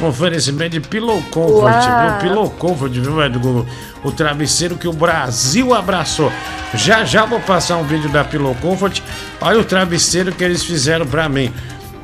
um 0.00 0.06
oferecimento 0.06 0.72
de 0.72 0.80
Pillow 0.80 1.22
Comfort, 1.30 1.84
viu? 1.84 2.18
Pillow 2.20 2.50
Comfort, 2.50 2.92
viu, 2.92 3.12
Google? 3.38 3.66
O 4.02 4.10
travesseiro 4.10 4.76
que 4.76 4.88
o 4.88 4.92
Brasil 4.92 5.74
abraçou. 5.74 6.32
Já 6.74 7.04
já 7.04 7.26
vou 7.26 7.38
passar 7.40 7.76
um 7.76 7.84
vídeo 7.84 8.08
da 8.08 8.24
Pillow 8.24 8.54
Comfort. 8.62 9.00
Olha 9.40 9.60
o 9.60 9.64
travesseiro 9.64 10.32
que 10.32 10.42
eles 10.42 10.64
fizeram 10.64 11.06
pra 11.06 11.28
mim. 11.28 11.52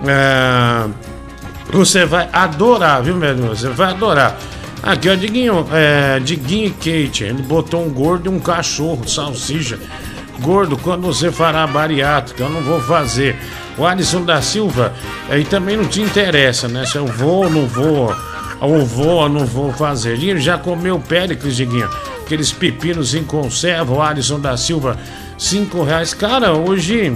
É... 0.06 0.86
Você 1.70 2.04
vai 2.04 2.28
adorar, 2.32 3.02
viu, 3.02 3.16
meu? 3.16 3.34
Você 3.48 3.68
vai 3.70 3.90
adorar. 3.90 4.36
Aqui, 4.82 5.08
ó, 5.08 5.14
Diguinho, 5.14 5.66
é, 5.72 6.20
Diguinho 6.20 6.66
e 6.66 6.70
Kate. 6.70 7.24
Ele 7.24 7.42
botou 7.42 7.84
um 7.84 7.90
gordo 7.90 8.26
e 8.26 8.28
um 8.28 8.38
cachorro, 8.38 9.08
salsicha. 9.08 9.78
Gordo, 10.40 10.76
quando 10.76 11.02
você 11.02 11.32
fará 11.32 11.66
bariátrica? 11.66 12.42
Eu 12.42 12.50
não 12.50 12.60
vou 12.60 12.80
fazer. 12.80 13.36
O 13.78 13.84
Alisson 13.84 14.24
da 14.24 14.40
Silva, 14.40 14.92
aí 15.28 15.44
também 15.44 15.76
não 15.76 15.86
te 15.86 16.00
interessa, 16.00 16.66
né? 16.66 16.86
Se 16.86 16.96
eu 16.96 17.06
vou 17.06 17.44
ou 17.44 17.50
não 17.50 17.66
vou, 17.66 18.14
ou 18.60 18.86
vou 18.86 19.16
ou 19.22 19.28
não 19.28 19.44
vou 19.44 19.72
fazer. 19.72 20.12
Ele 20.12 20.40
já 20.40 20.56
comeu 20.56 20.98
Péricles, 20.98 21.56
Diguinho. 21.56 21.88
Aqueles 22.24 22.52
pepinos 22.52 23.14
em 23.14 23.22
conserva, 23.22 23.92
o 23.92 24.02
Alisson 24.02 24.40
da 24.40 24.56
Silva, 24.56 24.98
cinco 25.38 25.82
reais. 25.82 26.14
Cara, 26.14 26.54
hoje, 26.54 27.14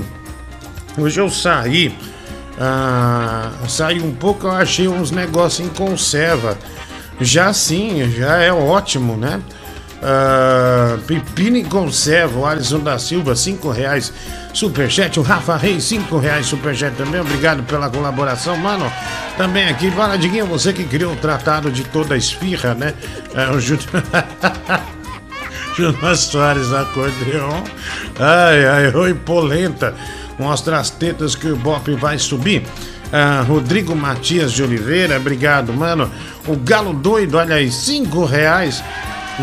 hoje 0.98 1.20
eu 1.20 1.30
saí, 1.30 1.94
ah, 2.58 3.50
saí 3.66 4.00
um 4.00 4.14
pouco, 4.14 4.46
eu 4.46 4.52
achei 4.52 4.86
uns 4.86 5.10
negócios 5.10 5.66
em 5.66 5.70
conserva. 5.70 6.58
Já 7.20 7.52
sim, 7.52 8.10
já 8.10 8.38
é 8.38 8.52
ótimo, 8.52 9.16
né? 9.16 9.40
Uh, 10.00 10.98
pepino 11.02 11.58
em 11.58 11.64
conserva, 11.64 12.38
o 12.38 12.46
Alisson 12.46 12.80
da 12.80 12.98
Silva, 12.98 13.36
5 13.36 13.70
reais. 13.70 14.12
Superchat, 14.54 15.20
o 15.20 15.22
Rafa 15.22 15.56
Reis, 15.56 15.84
5 15.84 16.16
reais. 16.16 16.46
Superchat 16.46 16.96
também, 16.96 17.20
obrigado 17.20 17.62
pela 17.64 17.90
colaboração, 17.90 18.56
mano. 18.56 18.90
Também 19.36 19.68
aqui, 19.68 19.90
fala, 19.90 20.16
Diguinho, 20.16 20.46
você 20.46 20.72
que 20.72 20.84
criou 20.84 21.12
o 21.12 21.16
tratado 21.16 21.70
de 21.70 21.84
toda 21.84 22.14
a 22.14 22.16
esfirra, 22.16 22.74
né? 22.74 22.94
É, 23.34 23.50
o 23.50 23.60
Júnior. 23.60 23.84
Júnior 25.76 26.16
Soares 26.16 26.72
acordeon. 26.72 27.62
Ai, 28.18 28.66
ai, 28.66 28.94
oi, 28.94 29.14
polenta. 29.14 29.94
Mostra 30.38 30.78
as 30.78 30.88
tetas 30.88 31.34
que 31.34 31.48
o 31.48 31.56
Bop 31.56 31.94
vai 31.96 32.18
subir. 32.18 32.66
Ah, 33.12 33.44
Rodrigo 33.46 33.94
Matias 33.94 34.52
de 34.52 34.62
Oliveira, 34.62 35.16
obrigado, 35.16 35.72
mano. 35.72 36.10
O 36.46 36.56
Galo 36.56 36.92
Doido, 36.92 37.36
olha 37.38 37.56
aí, 37.56 37.70
5 37.70 38.24
reais. 38.24 38.82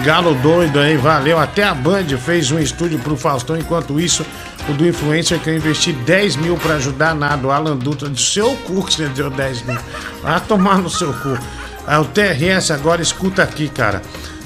Galo 0.03 0.35
doido 0.35 0.79
aí, 0.79 0.95
valeu. 0.95 1.39
Até 1.39 1.63
a 1.63 1.73
Band 1.73 2.05
fez 2.23 2.51
um 2.51 2.59
estúdio 2.59 2.99
pro 2.99 3.17
Faustão. 3.17 3.57
Enquanto 3.57 3.99
isso, 3.99 4.23
o 4.69 4.73
do 4.73 4.87
influencer 4.87 5.39
que 5.39 5.49
eu 5.49 5.55
investi 5.55 5.91
10 5.91 6.35
mil 6.35 6.55
pra 6.55 6.75
ajudar 6.75 7.15
nada. 7.15 7.47
O 7.47 7.51
Alan 7.51 7.75
Dutra 7.75 8.07
de 8.09 8.21
seu 8.21 8.55
cu 8.57 8.85
que 8.85 8.93
você 8.93 9.07
deu 9.07 9.29
10 9.29 9.63
mil. 9.63 9.77
Vai 10.21 10.39
tomar 10.41 10.77
no 10.77 10.89
seu 10.89 11.11
cu. 11.13 11.37
Ah, 11.87 11.99
o 11.99 12.05
TRS 12.05 12.69
agora 12.69 13.01
escuta 13.01 13.41
aqui, 13.41 13.69
cara. 13.69 14.01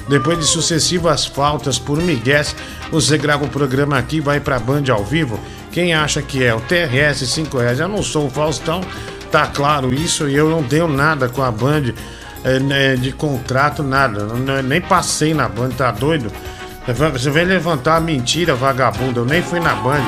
Depois 0.08 0.38
de 0.38 0.46
sucessivas 0.46 1.26
faltas 1.26 1.78
por 1.78 1.98
Miguel, 1.98 2.44
você 2.90 3.16
grava 3.18 3.44
o 3.44 3.48
programa 3.48 3.98
aqui 3.98 4.20
vai 4.20 4.40
pra 4.40 4.58
Band 4.58 4.84
ao 4.90 5.04
vivo. 5.04 5.38
Quem 5.70 5.94
acha 5.94 6.20
que 6.20 6.42
é 6.44 6.54
o 6.54 6.60
TRS 6.60 7.26
5 7.26 7.58
reais? 7.58 7.80
Eu 7.80 7.88
não 7.88 8.02
sou 8.02 8.26
o 8.26 8.30
Faustão, 8.30 8.80
tá 9.32 9.46
claro 9.46 9.92
isso, 9.92 10.28
e 10.28 10.36
eu 10.36 10.50
não 10.50 10.62
tenho 10.62 10.86
nada 10.86 11.26
com 11.26 11.42
a 11.42 11.50
Band 11.50 11.94
é, 12.44 12.96
de 12.96 13.12
contrato, 13.12 13.82
nada. 13.82 14.26
Nem 14.62 14.80
passei 14.80 15.32
na 15.32 15.48
Band, 15.48 15.70
tá 15.70 15.90
doido? 15.90 16.30
Você 16.86 17.30
vem 17.30 17.46
levantar 17.46 17.96
a 17.96 18.00
mentira, 18.00 18.54
vagabundo. 18.54 19.20
Eu 19.20 19.24
nem 19.24 19.40
fui 19.40 19.58
na 19.58 19.74
Band. 19.74 20.02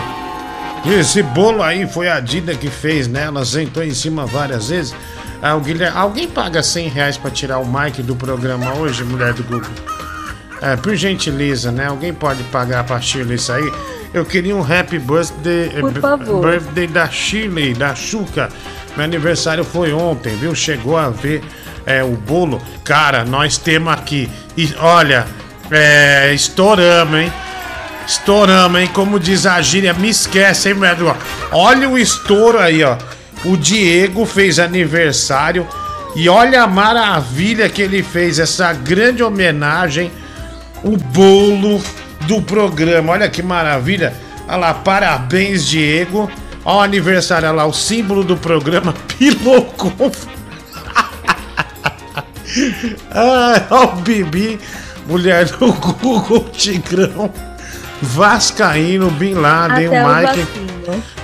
Esse 0.86 1.22
bolo 1.22 1.62
aí 1.62 1.86
foi 1.86 2.10
a 2.10 2.20
Dida 2.20 2.54
que 2.54 2.68
fez, 2.68 3.08
né? 3.08 3.22
Ela 3.24 3.44
sentou 3.44 3.82
em 3.82 3.94
cima 3.94 4.26
várias 4.26 4.68
vezes. 4.68 4.94
Ah, 5.40 5.56
Guilherme, 5.56 5.96
alguém 5.96 6.28
paga 6.28 6.62
100 6.62 6.88
reais 6.88 7.16
pra 7.16 7.30
tirar 7.30 7.58
o 7.58 7.66
mic 7.66 8.02
do 8.02 8.14
programa 8.14 8.74
hoje, 8.74 9.02
mulher 9.04 9.32
do 9.32 9.42
Google? 9.44 9.70
É, 10.60 10.76
por 10.76 10.94
gentileza, 10.94 11.72
né? 11.72 11.86
Alguém 11.86 12.12
pode 12.12 12.42
pagar 12.44 12.84
pra 12.84 13.00
Shirley 13.00 13.36
isso 13.36 13.52
aí? 13.52 13.72
Eu 14.14 14.24
queria 14.24 14.54
um 14.54 14.62
happy 14.62 15.00
birthday, 15.00 15.70
por 15.80 15.92
favor. 15.94 16.48
birthday 16.48 16.86
da 16.86 17.08
Shirley, 17.08 17.74
da 17.74 17.96
Chuca. 17.96 18.48
Meu 18.96 19.04
aniversário 19.04 19.64
foi 19.64 19.92
ontem, 19.92 20.36
viu? 20.36 20.54
Chegou 20.54 20.96
a 20.96 21.10
ver 21.10 21.42
é, 21.84 22.00
o 22.04 22.12
bolo. 22.12 22.62
Cara, 22.84 23.24
nós 23.24 23.58
temos 23.58 23.92
aqui. 23.92 24.30
E 24.56 24.72
olha, 24.78 25.26
é, 25.68 26.32
estouramos, 26.32 27.18
hein? 27.18 27.32
Estouramos, 28.06 28.80
hein? 28.80 28.88
Como 28.92 29.18
diz 29.18 29.46
a 29.46 29.60
gíria, 29.60 29.92
me 29.92 30.10
esquece, 30.10 30.68
hein, 30.68 30.76
velho? 30.76 31.12
Olha 31.50 31.88
o 31.88 31.98
estouro 31.98 32.60
aí, 32.60 32.84
ó. 32.84 32.96
O 33.44 33.56
Diego 33.56 34.24
fez 34.24 34.60
aniversário. 34.60 35.66
E 36.14 36.28
olha 36.28 36.62
a 36.62 36.68
maravilha 36.68 37.68
que 37.68 37.82
ele 37.82 38.00
fez, 38.00 38.38
essa 38.38 38.72
grande 38.72 39.24
homenagem. 39.24 40.12
O 40.84 40.96
bolo 40.96 41.82
do 42.26 42.42
programa. 42.42 43.12
Olha 43.12 43.28
que 43.28 43.42
maravilha. 43.42 44.14
Olha 44.48 44.56
lá, 44.56 44.74
parabéns, 44.74 45.66
Diego. 45.66 46.30
Olha 46.64 46.78
o 46.78 46.80
aniversário, 46.80 47.48
olha 47.48 47.56
lá, 47.56 47.66
o 47.66 47.72
símbolo 47.72 48.24
do 48.24 48.36
programa 48.36 48.94
Piloconf. 49.18 50.26
ah, 53.10 53.66
ó 53.70 53.84
o 53.84 53.96
Bibi, 53.96 54.58
mulher 55.06 55.44
do 55.46 55.72
Google 55.72 56.46
Tigrão, 56.52 57.30
Vascaíno, 58.00 59.10
Bin 59.10 59.34
Laden, 59.34 59.88
Até 59.88 60.04
o 60.04 60.08
Mike. 60.08 60.46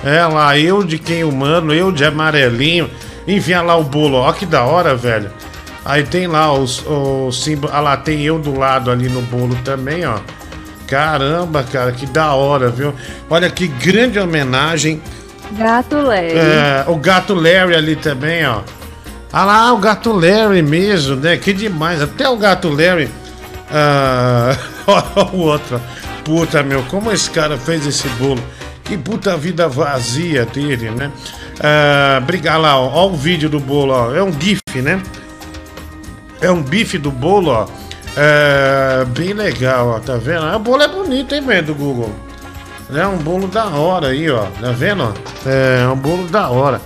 É 0.03 0.25
lá, 0.25 0.57
eu 0.57 0.83
de 0.83 0.97
quem 0.99 1.23
humano, 1.23 1.73
eu 1.73 1.91
de 1.91 2.05
amarelinho. 2.05 2.89
Enfim, 3.27 3.53
olha 3.53 3.61
lá 3.61 3.77
o 3.77 3.83
bolo, 3.83 4.17
ó 4.17 4.31
que 4.33 4.45
da 4.45 4.63
hora, 4.63 4.95
velho. 4.95 5.31
Aí 5.83 6.03
tem 6.03 6.27
lá 6.27 6.53
os, 6.53 6.83
os 6.85 7.43
símbolos. 7.43 7.75
Ah 7.75 7.81
lá, 7.81 7.97
tem 7.97 8.21
eu 8.21 8.37
do 8.37 8.57
lado 8.57 8.91
ali 8.91 9.09
no 9.09 9.21
bolo 9.23 9.55
também, 9.63 10.05
ó. 10.05 10.19
Caramba, 10.91 11.63
cara, 11.63 11.93
que 11.93 12.05
da 12.05 12.33
hora, 12.33 12.69
viu? 12.69 12.93
Olha 13.29 13.49
que 13.49 13.65
grande 13.65 14.19
homenagem. 14.19 15.01
Gato 15.53 15.95
Larry. 15.95 16.33
É, 16.33 16.83
o 16.85 16.97
gato 16.97 17.33
Larry 17.33 17.75
ali 17.75 17.95
também, 17.95 18.45
ó. 18.45 18.59
Ah 19.31 19.45
lá, 19.45 19.73
o 19.73 19.77
gato 19.77 20.11
Larry 20.11 20.61
mesmo, 20.61 21.15
né? 21.15 21.37
Que 21.37 21.53
demais. 21.53 22.01
Até 22.01 22.27
o 22.27 22.35
gato 22.35 22.67
Larry. 22.67 23.09
Ah, 23.71 24.53
o 25.31 25.37
outro. 25.37 25.81
Puta, 26.25 26.61
meu, 26.61 26.83
como 26.83 27.09
esse 27.09 27.29
cara 27.29 27.57
fez 27.57 27.87
esse 27.87 28.09
bolo? 28.09 28.43
Que 28.83 28.97
puta 28.97 29.37
vida 29.37 29.69
vazia 29.69 30.45
dele, 30.45 30.91
né? 30.91 31.09
Ah, 31.61 32.19
brigar 32.19 32.59
lá, 32.59 32.77
ó, 32.77 32.89
ó, 32.93 33.07
o 33.07 33.15
vídeo 33.15 33.47
do 33.47 33.61
bolo, 33.61 33.93
ó. 33.93 34.13
É 34.13 34.21
um 34.21 34.33
GIF, 34.37 34.61
né? 34.75 35.01
É 36.41 36.51
um 36.51 36.61
bife 36.61 36.97
do 36.97 37.11
bolo, 37.11 37.49
ó. 37.49 37.80
É, 38.17 39.05
bem 39.05 39.33
legal, 39.33 39.87
ó, 39.87 39.99
tá 39.99 40.17
vendo? 40.17 40.45
O 40.45 40.59
bolo 40.59 40.83
é 40.83 40.87
bonito, 40.87 41.33
hein, 41.33 41.41
velho, 41.41 41.67
do 41.67 41.75
Google. 41.75 42.13
É 42.93 43.07
um 43.07 43.17
bolo 43.17 43.47
da 43.47 43.67
hora 43.67 44.07
aí, 44.07 44.29
ó. 44.29 44.45
Tá 44.59 44.71
vendo? 44.71 45.03
ó? 45.03 45.49
É 45.49 45.87
um 45.87 45.95
bolo 45.95 46.27
da 46.27 46.49
hora. 46.49 46.81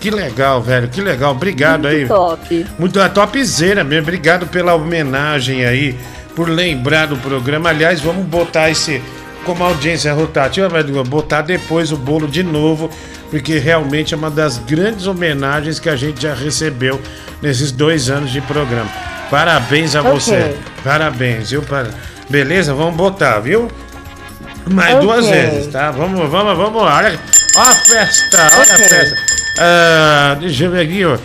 Que 0.00 0.10
legal, 0.10 0.60
velho. 0.60 0.88
Que 0.88 1.00
legal. 1.00 1.30
Obrigado 1.30 1.86
aí. 1.86 2.06
Top. 2.06 2.66
Muito 2.78 3.00
é 3.00 3.08
topzera 3.08 3.84
mesmo. 3.84 4.02
Obrigado 4.02 4.46
pela 4.48 4.74
homenagem 4.74 5.64
aí, 5.64 5.96
por 6.34 6.48
lembrar 6.48 7.06
do 7.06 7.16
programa. 7.16 7.70
Aliás, 7.70 8.00
vamos 8.00 8.26
botar 8.26 8.68
esse. 8.68 9.00
Como 9.44 9.62
a 9.62 9.68
audiência 9.68 10.08
é 10.08 10.12
rotativa, 10.12 10.68
vai 10.68 10.82
botar 10.82 11.42
depois 11.42 11.92
o 11.92 11.96
bolo 11.96 12.26
de 12.26 12.42
novo, 12.42 12.88
porque 13.30 13.58
realmente 13.58 14.14
é 14.14 14.16
uma 14.16 14.30
das 14.30 14.58
grandes 14.58 15.06
homenagens 15.06 15.78
que 15.78 15.88
a 15.88 15.96
gente 15.96 16.22
já 16.22 16.34
recebeu 16.34 17.00
nesses 17.42 17.70
dois 17.70 18.08
anos 18.08 18.30
de 18.30 18.40
programa. 18.40 18.88
Parabéns 19.30 19.94
a 19.94 20.00
Ok. 20.00 20.12
você. 20.12 20.56
Parabéns, 20.82 21.50
viu? 21.50 21.62
Beleza? 22.28 22.72
Vamos 22.72 22.96
botar, 22.96 23.38
viu? 23.40 23.70
Mais 24.70 24.94
Ok. 24.94 25.06
duas 25.06 25.26
vezes, 25.28 25.66
tá? 25.66 25.90
Vamos, 25.90 26.30
vamos, 26.30 26.56
vamos 26.56 26.82
lá. 26.82 26.96
Olha, 26.96 27.20
olha 27.56 27.70
a 27.70 27.74
festa, 27.74 28.38
olha 28.54 28.72
a 28.72 28.74
Ok. 28.74 28.88
festa. 28.88 29.16
Ah, 29.58 30.36
deixa 30.40 30.64
eu 30.64 30.70
ver 30.70 30.80
aqui, 30.86 31.04
ó. 31.04 31.18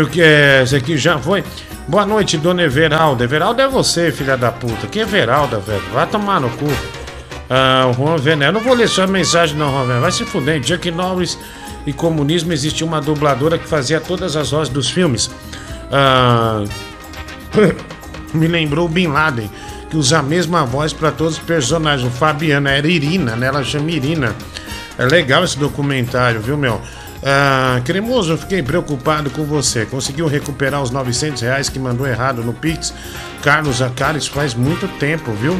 O 0.00 0.06
que 0.06 0.22
é? 0.22 0.62
Esse 0.62 0.76
aqui 0.76 0.96
já 0.96 1.18
foi. 1.18 1.44
Boa 1.86 2.06
noite, 2.06 2.38
dona 2.38 2.62
Everalda. 2.62 3.24
Everalda 3.24 3.64
é 3.64 3.68
você, 3.68 4.10
filha 4.10 4.36
da 4.36 4.50
puta. 4.50 4.86
Que 4.86 5.00
Everalda, 5.00 5.58
velho? 5.58 5.82
Vai 5.92 6.06
tomar 6.06 6.40
no 6.40 6.48
cu. 6.50 6.66
Ah, 7.50 7.90
o 7.90 7.92
Juan. 7.92 8.16
Eu 8.44 8.52
não 8.52 8.60
vou 8.60 8.74
ler 8.74 8.88
sua 8.88 9.08
mensagem, 9.08 9.56
não, 9.56 9.72
Juan 9.72 9.86
Vené. 9.86 10.00
Vai 10.00 10.12
se 10.12 10.24
fuder. 10.24 10.62
Chuck 10.64 10.88
Norris 10.92 11.36
e 11.84 11.92
comunismo 11.92 12.52
existia 12.52 12.86
uma 12.86 13.00
dubladora 13.00 13.58
que 13.58 13.66
fazia 13.66 14.00
todas 14.00 14.36
as 14.36 14.52
vozes 14.52 14.72
dos 14.72 14.88
filmes. 14.88 15.28
Ah, 15.90 16.62
me 18.32 18.46
lembrou 18.46 18.88
Bin 18.88 19.08
Laden, 19.08 19.50
que 19.90 19.96
usa 19.96 20.20
a 20.20 20.22
mesma 20.22 20.64
voz 20.64 20.92
para 20.92 21.10
todos 21.10 21.34
os 21.34 21.40
personagens. 21.40 22.06
O 22.06 22.10
Fabiano 22.16 22.68
era 22.68 22.86
Irina, 22.86 23.34
né? 23.34 23.48
Ela 23.48 23.64
chama 23.64 23.90
Irina. 23.90 24.32
É 24.96 25.04
legal 25.04 25.42
esse 25.42 25.58
documentário, 25.58 26.40
viu, 26.40 26.56
meu? 26.56 26.80
Ah, 27.20 27.80
Cremoso, 27.84 28.34
eu 28.34 28.38
fiquei 28.38 28.62
preocupado 28.62 29.28
com 29.28 29.44
você. 29.44 29.84
Conseguiu 29.84 30.28
recuperar 30.28 30.80
os 30.80 30.92
900 30.92 31.42
reais 31.42 31.68
que 31.68 31.80
mandou 31.80 32.06
errado 32.06 32.44
no 32.44 32.52
Pix? 32.52 32.94
Carlos 33.42 33.82
Acara, 33.82 34.16
isso 34.16 34.30
faz 34.30 34.54
muito 34.54 34.86
tempo, 34.98 35.32
viu? 35.32 35.58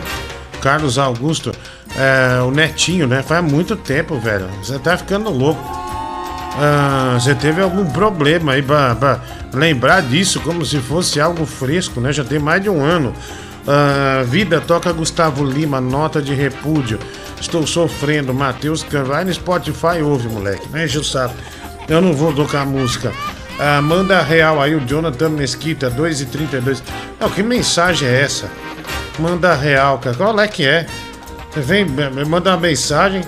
Carlos 0.60 0.98
Augusto, 0.98 1.52
é, 1.96 2.40
o 2.42 2.50
netinho, 2.50 3.06
né? 3.06 3.22
Faz 3.22 3.44
muito 3.44 3.76
tempo, 3.76 4.18
velho. 4.18 4.46
Você 4.62 4.78
tá 4.78 4.96
ficando 4.96 5.30
louco. 5.30 5.62
Ah, 6.56 7.16
você 7.18 7.34
teve 7.34 7.60
algum 7.60 7.86
problema 7.86 8.52
aí 8.52 8.62
pra, 8.62 8.94
pra 8.94 9.20
lembrar 9.52 10.02
disso 10.02 10.40
como 10.40 10.64
se 10.64 10.78
fosse 10.78 11.20
algo 11.20 11.46
fresco, 11.46 12.00
né? 12.00 12.12
Já 12.12 12.24
tem 12.24 12.38
mais 12.38 12.62
de 12.62 12.68
um 12.68 12.84
ano. 12.84 13.12
Ah, 13.66 14.22
vida 14.24 14.60
toca 14.60 14.92
Gustavo 14.92 15.44
Lima, 15.44 15.80
nota 15.80 16.20
de 16.20 16.34
repúdio. 16.34 16.98
Estou 17.40 17.66
sofrendo, 17.66 18.34
Matheus. 18.34 18.84
Vai 19.06 19.24
no 19.24 19.32
Spotify, 19.32 20.02
ouve, 20.02 20.28
moleque. 20.28 20.68
Não 20.70 20.82
enche 20.82 20.98
o 20.98 21.04
saco. 21.04 21.34
Eu 21.88 22.00
não 22.00 22.12
vou 22.12 22.32
tocar 22.32 22.66
música. 22.66 23.12
Ah, 23.58 23.82
manda 23.82 24.22
real 24.22 24.60
aí, 24.60 24.74
o 24.74 24.80
Jonathan 24.80 25.28
Mesquita, 25.28 25.90
2 25.90 26.22
e 26.22 26.26
32 26.26 26.82
Não, 27.20 27.28
que 27.28 27.42
mensagem 27.42 28.08
é 28.08 28.22
essa? 28.22 28.48
Manda 29.18 29.54
real, 29.54 29.98
cara. 29.98 30.16
Qual 30.16 30.40
é 30.40 30.48
que 30.48 30.66
é? 30.66 30.86
Você 31.50 31.60
vem, 31.60 31.86
manda 32.26 32.50
uma 32.50 32.56
mensagem. 32.56 33.22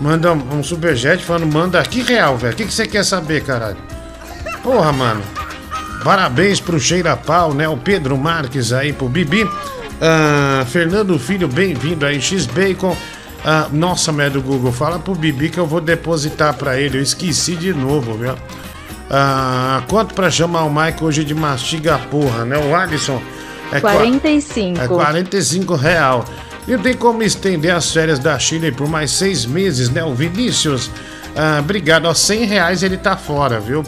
Manda 0.00 0.32
um 0.32 0.58
um 0.58 0.62
superchat 0.62 1.22
falando, 1.24 1.52
manda 1.52 1.78
aqui 1.78 2.02
real, 2.02 2.36
velho. 2.36 2.54
O 2.54 2.56
que, 2.56 2.64
que 2.64 2.72
você 2.72 2.86
quer 2.86 3.04
saber, 3.04 3.44
caralho? 3.44 3.76
Porra, 4.62 4.92
mano. 4.92 5.22
Parabéns 6.02 6.58
pro 6.60 6.80
Cheira 6.80 7.16
Pau, 7.16 7.54
né? 7.54 7.68
O 7.68 7.76
Pedro 7.76 8.16
Marques 8.18 8.72
aí, 8.72 8.92
pro 8.92 9.08
Bibi. 9.08 9.48
Ah, 10.00 10.64
Fernando 10.66 11.16
Filho, 11.18 11.46
bem-vindo 11.46 12.04
aí. 12.04 12.20
X-Bacon. 12.20 12.96
Ah, 13.44 13.68
nossa, 13.72 14.10
merda 14.10 14.40
do 14.40 14.42
Google, 14.42 14.72
fala 14.72 14.98
pro 14.98 15.14
Bibi 15.14 15.48
que 15.48 15.58
eu 15.58 15.66
vou 15.66 15.80
depositar 15.80 16.54
pra 16.54 16.78
ele. 16.78 16.98
Eu 16.98 17.02
esqueci 17.02 17.54
de 17.54 17.72
novo, 17.72 18.14
viu? 18.14 18.34
Ah, 19.08 19.82
quanto 19.88 20.14
pra 20.14 20.30
chamar 20.30 20.64
o 20.64 20.74
Mike 20.74 21.04
hoje 21.04 21.24
de 21.24 21.34
mastiga 21.34 21.98
porra, 21.98 22.44
né? 22.44 22.56
O 22.58 22.74
Alisson. 22.74 23.22
É 23.72 23.80
qua- 23.80 23.92
45. 23.94 24.80
é 24.80 24.86
45 24.88 25.74
real. 25.74 26.24
E 26.68 26.78
tem 26.78 26.94
como 26.94 27.22
estender 27.22 27.74
as 27.74 27.90
férias 27.92 28.18
da 28.20 28.38
Chile 28.38 28.70
por 28.70 28.86
mais 28.88 29.10
seis 29.10 29.44
meses, 29.44 29.88
né? 29.90 30.04
O 30.04 30.14
Vinícius, 30.14 30.90
ah, 31.34 31.58
obrigado. 31.60 32.06
Ó, 32.06 32.14
100 32.14 32.44
reais 32.44 32.82
ele 32.84 32.96
tá 32.96 33.16
fora, 33.16 33.58
viu? 33.58 33.82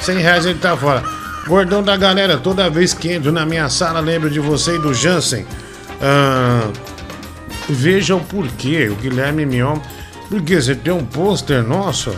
100 0.00 0.18
reais 0.18 0.44
ele 0.46 0.58
tá 0.58 0.76
fora. 0.76 1.04
Gordão 1.46 1.80
da 1.82 1.96
galera, 1.96 2.36
toda 2.36 2.68
vez 2.68 2.92
que 2.92 3.12
entro 3.12 3.30
na 3.30 3.46
minha 3.46 3.68
sala, 3.68 4.00
lembro 4.00 4.28
de 4.28 4.40
você 4.40 4.74
e 4.74 4.78
do 4.80 4.92
Jansen. 4.92 5.46
Ah, 6.02 6.68
veja 7.68 8.16
o 8.16 8.20
porquê, 8.20 8.88
o 8.88 8.96
Guilherme 8.96 9.46
Mion. 9.46 9.78
Porque 10.28 10.60
você 10.60 10.74
tem 10.74 10.92
um 10.92 11.04
pôster 11.04 11.62
nosso. 11.62 12.12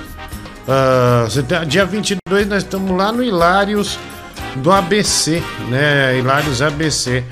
Ah, 0.67 1.27
você 1.29 1.43
tem, 1.43 1.67
dia 1.67 1.85
22 1.85 2.47
nós 2.49 2.63
estamos 2.63 2.97
lá 2.97 3.13
no 3.13 3.23
Hilários 3.23 3.99
do 4.59 4.71
ABC, 4.71 5.43
né? 5.69 6.19
Hilários 6.19 6.61
ABC. 6.61 7.25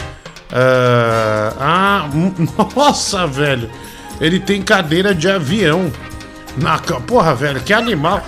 Ah, 0.53 1.53
ah, 1.59 2.11
hum, 2.15 2.33
nossa, 2.75 3.27
velho. 3.27 3.71
Ele 4.21 4.41
tem 4.41 4.63
cadeira 4.63 5.15
de 5.15 5.29
avião. 5.29 5.91
Na, 6.57 6.79
porra, 6.79 7.35
velho, 7.35 7.61
que 7.61 7.73
animal. 7.73 8.23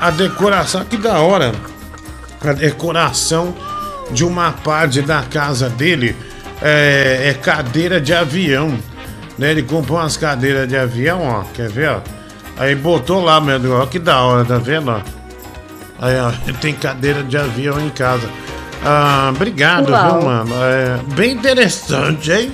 A 0.00 0.10
decoração, 0.10 0.84
que 0.84 0.96
da 0.96 1.20
hora. 1.20 1.52
A 2.40 2.52
decoração 2.52 3.54
de 4.10 4.24
uma 4.24 4.52
parte 4.52 5.00
da 5.02 5.22
casa 5.22 5.68
dele 5.68 6.16
é, 6.60 7.28
é 7.28 7.34
cadeira 7.34 8.00
de 8.00 8.12
avião. 8.12 8.78
Né? 9.38 9.50
Ele 9.50 9.62
comprou 9.62 9.98
umas 9.98 10.16
cadeiras 10.16 10.68
de 10.68 10.76
avião, 10.76 11.22
ó. 11.22 11.44
Quer 11.54 11.68
ver, 11.68 11.90
ó? 11.90 12.00
Aí 12.56 12.74
botou 12.74 13.22
lá, 13.22 13.40
meu 13.40 13.58
Deus, 13.58 13.74
ó, 13.74 13.86
que 13.86 13.98
da 13.98 14.20
hora, 14.20 14.44
tá 14.44 14.58
vendo, 14.58 14.90
ó? 14.90 15.00
Aí, 16.02 16.18
ó, 16.18 16.32
tem 16.60 16.74
cadeira 16.74 17.22
de 17.22 17.38
avião 17.38 17.80
em 17.80 17.88
casa. 17.88 18.28
Ah, 18.84 19.30
obrigado, 19.32 19.90
Uau. 19.90 20.18
viu, 20.18 20.28
mano? 20.28 20.52
É, 20.60 20.98
bem 21.14 21.30
interessante, 21.30 22.32
hein? 22.32 22.52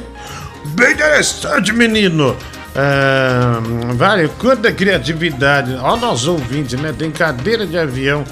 Bem 0.66 0.92
interessante, 0.92 1.72
menino. 1.72 2.36
É, 2.76 3.94
vale, 3.94 4.28
quanta 4.38 4.70
criatividade. 4.70 5.74
Ó, 5.80 5.96
nós 5.96 6.26
ouvintes, 6.26 6.78
né? 6.78 6.94
Tem 6.96 7.10
cadeira 7.10 7.66
de 7.66 7.78
avião 7.78 8.22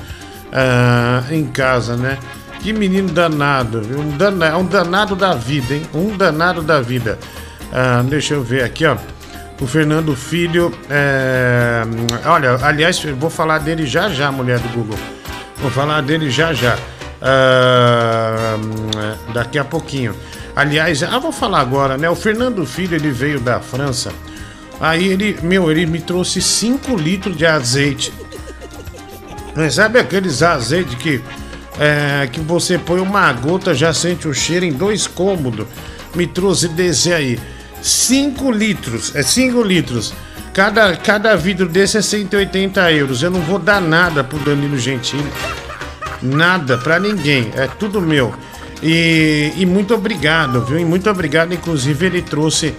ah, 0.52 1.22
em 1.31 1.46
casa, 1.46 1.96
né? 1.96 2.18
Que 2.61 2.74
menino 2.74 3.09
danado, 3.09 3.81
viu? 3.81 4.00
Um 4.00 4.16
danado, 4.18 4.59
um 4.59 4.66
danado 4.66 5.16
da 5.16 5.35
vida, 5.35 5.74
hein? 5.74 5.83
Um 5.94 6.14
danado 6.14 6.61
da 6.61 6.83
vida. 6.83 7.18
Ah, 7.72 8.05
deixa 8.07 8.35
eu 8.35 8.42
ver 8.42 8.64
aqui, 8.64 8.85
ó. 8.85 8.98
O 9.61 9.66
Fernando 9.66 10.14
Filho. 10.14 10.73
é, 10.90 11.83
olha, 12.27 12.59
aliás, 12.62 13.03
vou 13.19 13.31
falar 13.31 13.59
dele 13.59 13.87
já 13.87 14.09
já, 14.09 14.31
mulher 14.31 14.59
do 14.59 14.69
Google. 14.69 14.99
Vou 15.59 15.71
falar 15.71 16.03
dele 16.03 16.31
já 16.31 16.53
já. 16.53 16.77
Ah, 17.21 18.57
daqui 19.33 19.59
a 19.59 19.64
pouquinho. 19.64 20.14
Aliás, 20.55 21.03
ah, 21.03 21.19
vou 21.19 21.33
falar 21.33 21.61
agora, 21.61 21.97
né? 21.97 22.09
O 22.09 22.14
Fernando 22.14 22.64
Filho, 22.66 22.95
ele 22.95 23.11
veio 23.11 23.40
da 23.40 23.61
França. 23.61 24.12
Aí 24.81 25.09
ele, 25.09 25.38
meu, 25.42 25.71
ele 25.71 25.87
me 25.87 26.01
trouxe 26.01 26.40
5 26.40 26.97
litros 26.97 27.37
de 27.37 27.47
azeite. 27.47 28.12
Mas 29.55 29.75
Sabe 29.75 29.99
aqueles 29.99 30.42
azeites 30.42 30.95
que, 30.97 31.23
é, 31.79 32.29
que 32.31 32.40
você 32.40 32.79
põe 32.79 33.01
uma 33.01 33.33
gota, 33.33 33.75
já 33.75 33.92
sente 33.95 34.29
o 34.29 34.35
cheiro 34.35 34.66
em 34.66 34.73
dois 34.73 35.07
cômodos? 35.07 35.66
Me 36.14 36.27
trouxe 36.27 36.69
desse 36.69 37.12
aí. 37.12 37.40
5 37.87 38.51
litros, 38.51 39.14
é 39.14 39.22
5 39.22 39.62
litros. 39.62 40.12
Cada, 40.53 40.96
cada 40.96 41.37
vidro 41.37 41.68
desse 41.68 41.99
é 41.99 42.03
180 42.03 42.90
euros. 42.92 43.22
Eu 43.22 43.31
não 43.31 43.40
vou 43.40 43.59
dar 43.59 43.81
nada 43.81 44.25
pro 44.25 44.38
Danilo 44.40 44.77
Gentili. 44.77 45.31
Nada 46.20 46.79
pra 46.79 46.99
ninguém. 46.99 47.53
É 47.55 47.68
tudo 47.68 48.01
meu. 48.01 48.35
E, 48.83 49.53
e 49.57 49.64
muito 49.64 49.94
obrigado, 49.94 50.64
viu? 50.64 50.81
E 50.81 50.85
muito 50.85 51.09
obrigado. 51.09 51.53
Inclusive, 51.53 52.07
ele 52.07 52.22
trouxe 52.22 52.75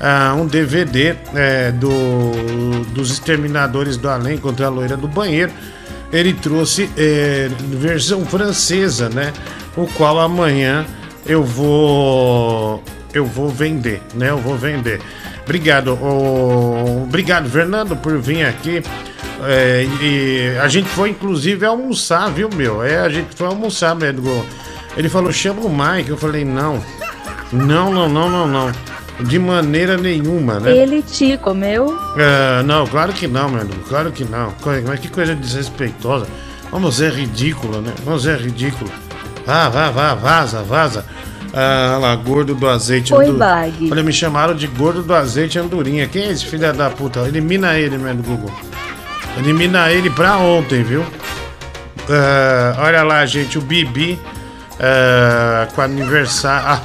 ah, 0.00 0.34
um 0.38 0.46
DVD 0.46 1.16
é, 1.34 1.70
do, 1.72 2.84
dos 2.94 3.10
Exterminadores 3.10 3.98
do 3.98 4.08
Além 4.08 4.38
contra 4.38 4.66
a 4.66 4.70
loira 4.70 4.96
do 4.96 5.08
banheiro. 5.08 5.52
Ele 6.10 6.32
trouxe 6.32 6.88
é, 6.96 7.50
versão 7.72 8.24
francesa, 8.24 9.10
né? 9.10 9.32
O 9.76 9.86
qual 9.86 10.18
amanhã 10.18 10.86
eu 11.26 11.44
vou 11.44 12.82
eu 13.16 13.24
vou 13.24 13.48
vender, 13.48 14.00
né? 14.14 14.30
Eu 14.30 14.38
vou 14.38 14.56
vender. 14.56 15.00
Obrigado, 15.44 15.98
ô, 16.02 17.02
obrigado, 17.02 17.48
Fernando, 17.48 17.96
por 17.96 18.18
vir 18.18 18.44
aqui. 18.44 18.82
É, 19.44 19.86
e 20.00 20.58
a 20.58 20.68
gente 20.68 20.88
foi 20.88 21.10
inclusive 21.10 21.64
almoçar, 21.64 22.30
viu, 22.30 22.48
meu? 22.54 22.82
É, 22.82 22.98
a 22.98 23.08
gente 23.08 23.34
foi 23.34 23.46
almoçar, 23.46 23.94
mesmo. 23.94 24.44
Ele 24.96 25.08
falou, 25.08 25.30
chama 25.30 25.60
o 25.60 25.68
Mike. 25.68 26.10
Eu 26.10 26.16
falei, 26.16 26.44
não. 26.44 26.82
Não, 27.52 27.92
não, 27.92 28.08
não, 28.08 28.28
não, 28.30 28.46
não. 28.46 28.72
De 29.20 29.38
maneira 29.38 29.96
nenhuma, 29.96 30.60
né? 30.60 30.76
Ele 30.76 31.02
te 31.02 31.36
comeu? 31.38 31.96
Ah, 32.18 32.62
não, 32.62 32.86
claro 32.86 33.12
que 33.12 33.26
não, 33.26 33.48
meu 33.48 33.62
amigo, 33.62 33.82
claro 33.88 34.10
que 34.12 34.24
não. 34.24 34.52
Mas 34.86 35.00
que 35.00 35.08
coisa 35.08 35.34
desrespeitosa. 35.34 36.26
Vamos 36.70 36.96
ser 36.96 37.12
ridículo, 37.12 37.80
né? 37.80 37.92
Vamos 38.04 38.24
ser 38.24 38.38
ridículo. 38.38 38.90
Vá, 39.46 39.68
vá, 39.68 39.90
vá, 39.90 40.14
vaza, 40.14 40.62
vaza. 40.62 41.06
Ah, 41.58 41.96
lá, 41.98 42.14
gordo 42.14 42.54
do 42.54 42.68
azeite. 42.68 43.14
Oi, 43.14 43.28
andu- 43.28 43.38
Bag. 43.38 43.88
Olha, 43.90 44.02
me 44.02 44.12
chamaram 44.12 44.54
de 44.54 44.66
gordo 44.66 45.02
do 45.02 45.14
azeite 45.14 45.58
andorinha. 45.58 46.06
Quem 46.06 46.24
é 46.24 46.30
esse 46.30 46.44
filho 46.44 46.70
da 46.74 46.90
puta? 46.90 47.20
Elimina 47.20 47.78
ele, 47.78 47.96
meu 47.96 48.14
Google. 48.16 48.50
Elimina 49.38 49.90
ele 49.90 50.10
pra 50.10 50.36
ontem, 50.36 50.82
viu? 50.82 51.02
Ah, 52.10 52.74
olha 52.78 53.02
lá, 53.02 53.24
gente, 53.24 53.56
o 53.56 53.62
Bibi 53.62 54.18
ah, 54.78 55.66
com 55.74 55.80
aniversário. 55.80 56.82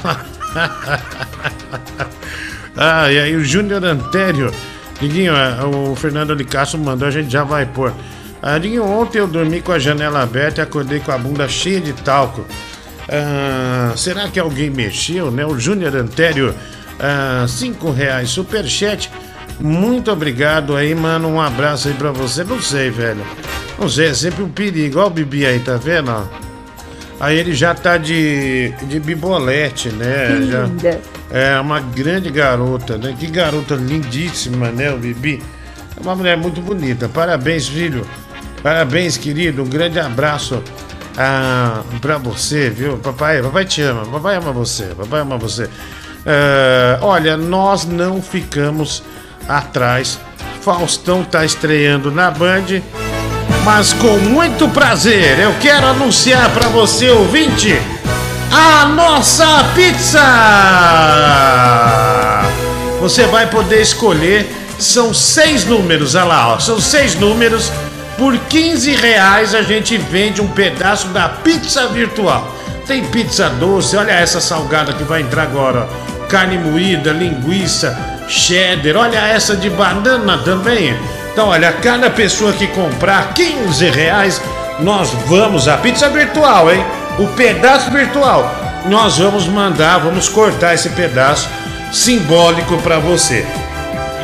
ah, 2.77 3.12
e 3.12 3.19
aí 3.19 3.36
o 3.36 3.43
Júnior 3.43 3.84
Antério. 3.84 4.53
Diguinho, 5.01 5.34
ah, 5.36 5.65
o 5.67 5.93
Fernando 5.97 6.34
Licasso 6.34 6.77
mandou, 6.77 7.10
a 7.10 7.12
gente 7.12 7.29
já 7.29 7.43
vai 7.43 7.65
pôr. 7.65 7.91
Ah, 8.41 8.57
Diguinho, 8.57 8.86
ontem 8.86 9.19
eu 9.19 9.27
dormi 9.27 9.62
com 9.62 9.73
a 9.73 9.79
janela 9.79 10.23
aberta 10.23 10.62
e 10.62 10.63
acordei 10.63 11.01
com 11.01 11.12
a 11.12 11.17
bunda 11.17 11.45
cheia 11.49 11.81
de 11.81 11.91
talco. 11.91 12.45
Ah, 13.09 13.93
será 13.95 14.27
que 14.27 14.39
alguém 14.39 14.69
mexeu, 14.69 15.31
né? 15.31 15.45
O 15.45 15.59
Júnior 15.59 15.95
Antério, 15.95 16.53
ah, 16.99 17.45
cinco 17.47 17.91
reais, 17.91 18.29
superchat. 18.29 19.09
Muito 19.59 20.11
obrigado 20.11 20.75
aí, 20.75 20.95
mano. 20.95 21.27
Um 21.29 21.41
abraço 21.41 21.87
aí 21.87 21.93
pra 21.93 22.11
você. 22.11 22.43
Não 22.43 22.61
sei, 22.61 22.89
velho. 22.89 23.21
Não 23.79 23.87
sei, 23.89 24.07
é 24.07 24.13
sempre 24.13 24.43
um 24.43 24.49
perigo. 24.49 24.99
Olha 24.99 25.07
o 25.07 25.09
Bibi 25.11 25.45
aí, 25.45 25.59
tá 25.59 25.77
vendo? 25.77 26.11
Aí 27.19 27.37
ele 27.37 27.53
já 27.53 27.75
tá 27.75 27.97
de, 27.97 28.73
de 28.83 28.99
bibolete, 28.99 29.89
né? 29.89 30.27
Que 30.27 30.51
Já- 30.51 30.63
linda. 30.63 31.01
é 31.29 31.59
uma 31.59 31.79
grande 31.79 32.31
garota, 32.31 32.97
né? 32.97 33.15
Que 33.19 33.27
garota 33.27 33.75
lindíssima, 33.75 34.71
né, 34.71 34.91
o 34.91 34.97
Bibi? 34.97 35.41
É 35.95 36.01
uma 36.01 36.15
mulher 36.15 36.35
muito 36.37 36.59
bonita. 36.61 37.07
Parabéns, 37.07 37.67
filho. 37.67 38.07
Parabéns, 38.63 39.17
querido. 39.17 39.61
Um 39.61 39.67
grande 39.69 39.99
abraço 39.99 40.63
ah, 41.17 41.82
pra 42.00 42.17
você, 42.17 42.69
viu? 42.69 42.97
Papai, 42.97 43.41
papai 43.41 43.65
te 43.65 43.82
ama. 43.82 44.06
Papai 44.06 44.36
ama 44.36 44.52
você. 44.52 44.86
Papai 44.95 45.21
ama 45.21 45.38
você. 45.38 45.69
Ah, 46.26 47.00
olha, 47.02 47.38
nós 47.38 47.86
não 47.86 48.21
ficamos 48.21 49.04
atrás. 49.47 50.19
Faustão 50.62 51.24
tá 51.24 51.43
estreando 51.43 52.12
na 52.12 52.30
Band. 52.30 52.82
Mas 53.63 53.93
com 53.93 54.17
muito 54.17 54.67
prazer, 54.69 55.38
eu 55.39 55.54
quero 55.60 55.86
anunciar 55.86 56.50
pra 56.52 56.67
você, 56.69 57.12
ouvinte, 57.12 57.80
a 58.52 58.86
nossa 58.86 59.63
pizza! 59.76 60.19
Você 63.00 63.28
vai 63.28 63.47
poder 63.47 63.82
escolher, 63.82 64.50
são 64.80 65.13
seis 65.13 65.63
números, 65.63 66.15
olha 66.15 66.26
lá, 66.26 66.54
ó, 66.54 66.60
são 66.60 66.80
seis 66.80 67.13
números. 67.13 67.71
Por 68.21 68.38
15 68.38 68.97
reais 68.97 69.55
a 69.55 69.63
gente 69.63 69.97
vende 69.97 70.43
um 70.43 70.47
pedaço 70.47 71.07
da 71.07 71.27
pizza 71.27 71.88
virtual. 71.88 72.55
Tem 72.86 73.03
pizza 73.05 73.49
doce, 73.49 73.97
olha 73.97 74.12
essa 74.12 74.39
salgada 74.39 74.93
que 74.93 75.03
vai 75.03 75.21
entrar 75.21 75.41
agora. 75.41 75.89
Carne 76.29 76.55
moída, 76.55 77.12
linguiça, 77.12 77.97
cheddar, 78.27 78.95
olha 78.95 79.17
essa 79.17 79.55
de 79.55 79.71
banana 79.71 80.38
também. 80.38 80.95
Então, 81.34 81.47
olha, 81.47 81.73
cada 81.73 82.12
pessoa 82.12 82.53
que 82.53 82.67
comprar 82.67 83.34
15 83.34 83.89
reais, 83.89 84.39
nós 84.81 85.10
vamos, 85.25 85.67
a 85.67 85.77
pizza 85.77 86.07
virtual, 86.07 86.71
hein? 86.71 86.86
O 87.17 87.25
pedaço 87.29 87.89
virtual. 87.89 88.53
Nós 88.86 89.17
vamos 89.17 89.47
mandar, 89.47 89.97
vamos 89.97 90.29
cortar 90.29 90.75
esse 90.75 90.89
pedaço 90.89 91.49
simbólico 91.91 92.77
para 92.84 92.99
você. 92.99 93.43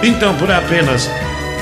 Então, 0.03 0.35
por 0.35 0.51
apenas 0.51 1.09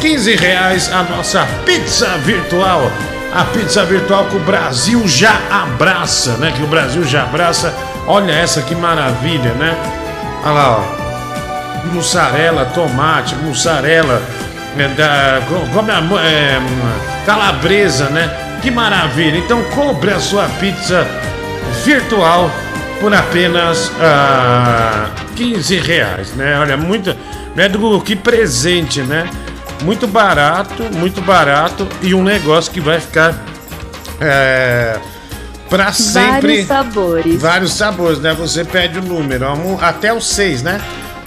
15 0.01 0.35
reais, 0.35 0.91
a 0.91 1.03
nossa 1.03 1.45
pizza 1.65 2.07
virtual. 2.19 2.91
A 3.33 3.43
pizza 3.45 3.83
virtual 3.83 4.25
que 4.25 4.37
o 4.37 4.39
Brasil 4.39 5.05
já 5.07 5.33
abraça, 5.51 6.37
né? 6.37 6.53
Que 6.55 6.63
o 6.63 6.67
Brasil 6.67 7.03
já 7.03 7.23
abraça. 7.23 7.73
Olha 8.07 8.31
essa 8.31 8.61
que 8.61 8.73
maravilha, 8.75 9.51
né? 9.55 9.75
Olha 10.43 10.53
lá, 10.53 10.77
ó. 10.79 11.05
Mussarela, 11.93 12.65
tomate, 12.65 13.35
mussarela, 13.35 14.21
é, 14.77 14.87
da, 14.89 15.41
co- 15.47 15.67
come 15.73 15.91
a, 15.91 16.01
mu- 16.01 16.17
é, 16.19 16.59
calabresa, 17.25 18.05
né? 18.09 18.29
Que 18.61 18.71
maravilha! 18.71 19.37
Então 19.37 19.61
compre 19.65 20.11
a 20.11 20.19
sua 20.19 20.45
pizza 20.59 21.05
virtual 21.83 22.49
por 22.99 23.13
apenas 23.13 23.91
ah, 24.01 25.07
15 25.35 25.77
reais, 25.79 26.31
né? 26.35 26.57
Olha, 26.59 26.75
muito. 26.77 27.15
Né, 27.55 27.69
do, 27.69 28.01
que 28.01 28.15
presente, 28.15 29.01
né? 29.01 29.29
Muito 29.83 30.07
barato, 30.07 30.83
muito 30.93 31.21
barato 31.21 31.87
e 32.01 32.13
um 32.15 32.23
negócio 32.23 32.71
que 32.71 32.79
vai 32.79 32.99
ficar 32.99 33.35
é, 34.19 34.97
para 35.69 35.91
sempre. 35.91 36.63
Vários 36.63 36.67
sabores. 36.67 37.41
Vários 37.41 37.73
sabores, 37.73 38.19
né? 38.19 38.33
Você 38.33 38.63
pede 38.63 38.99
o 38.99 39.01
número, 39.01 39.51
um- 39.53 39.77
até 39.79 40.13
os 40.13 40.27
seis, 40.27 40.61
né? 40.63 40.79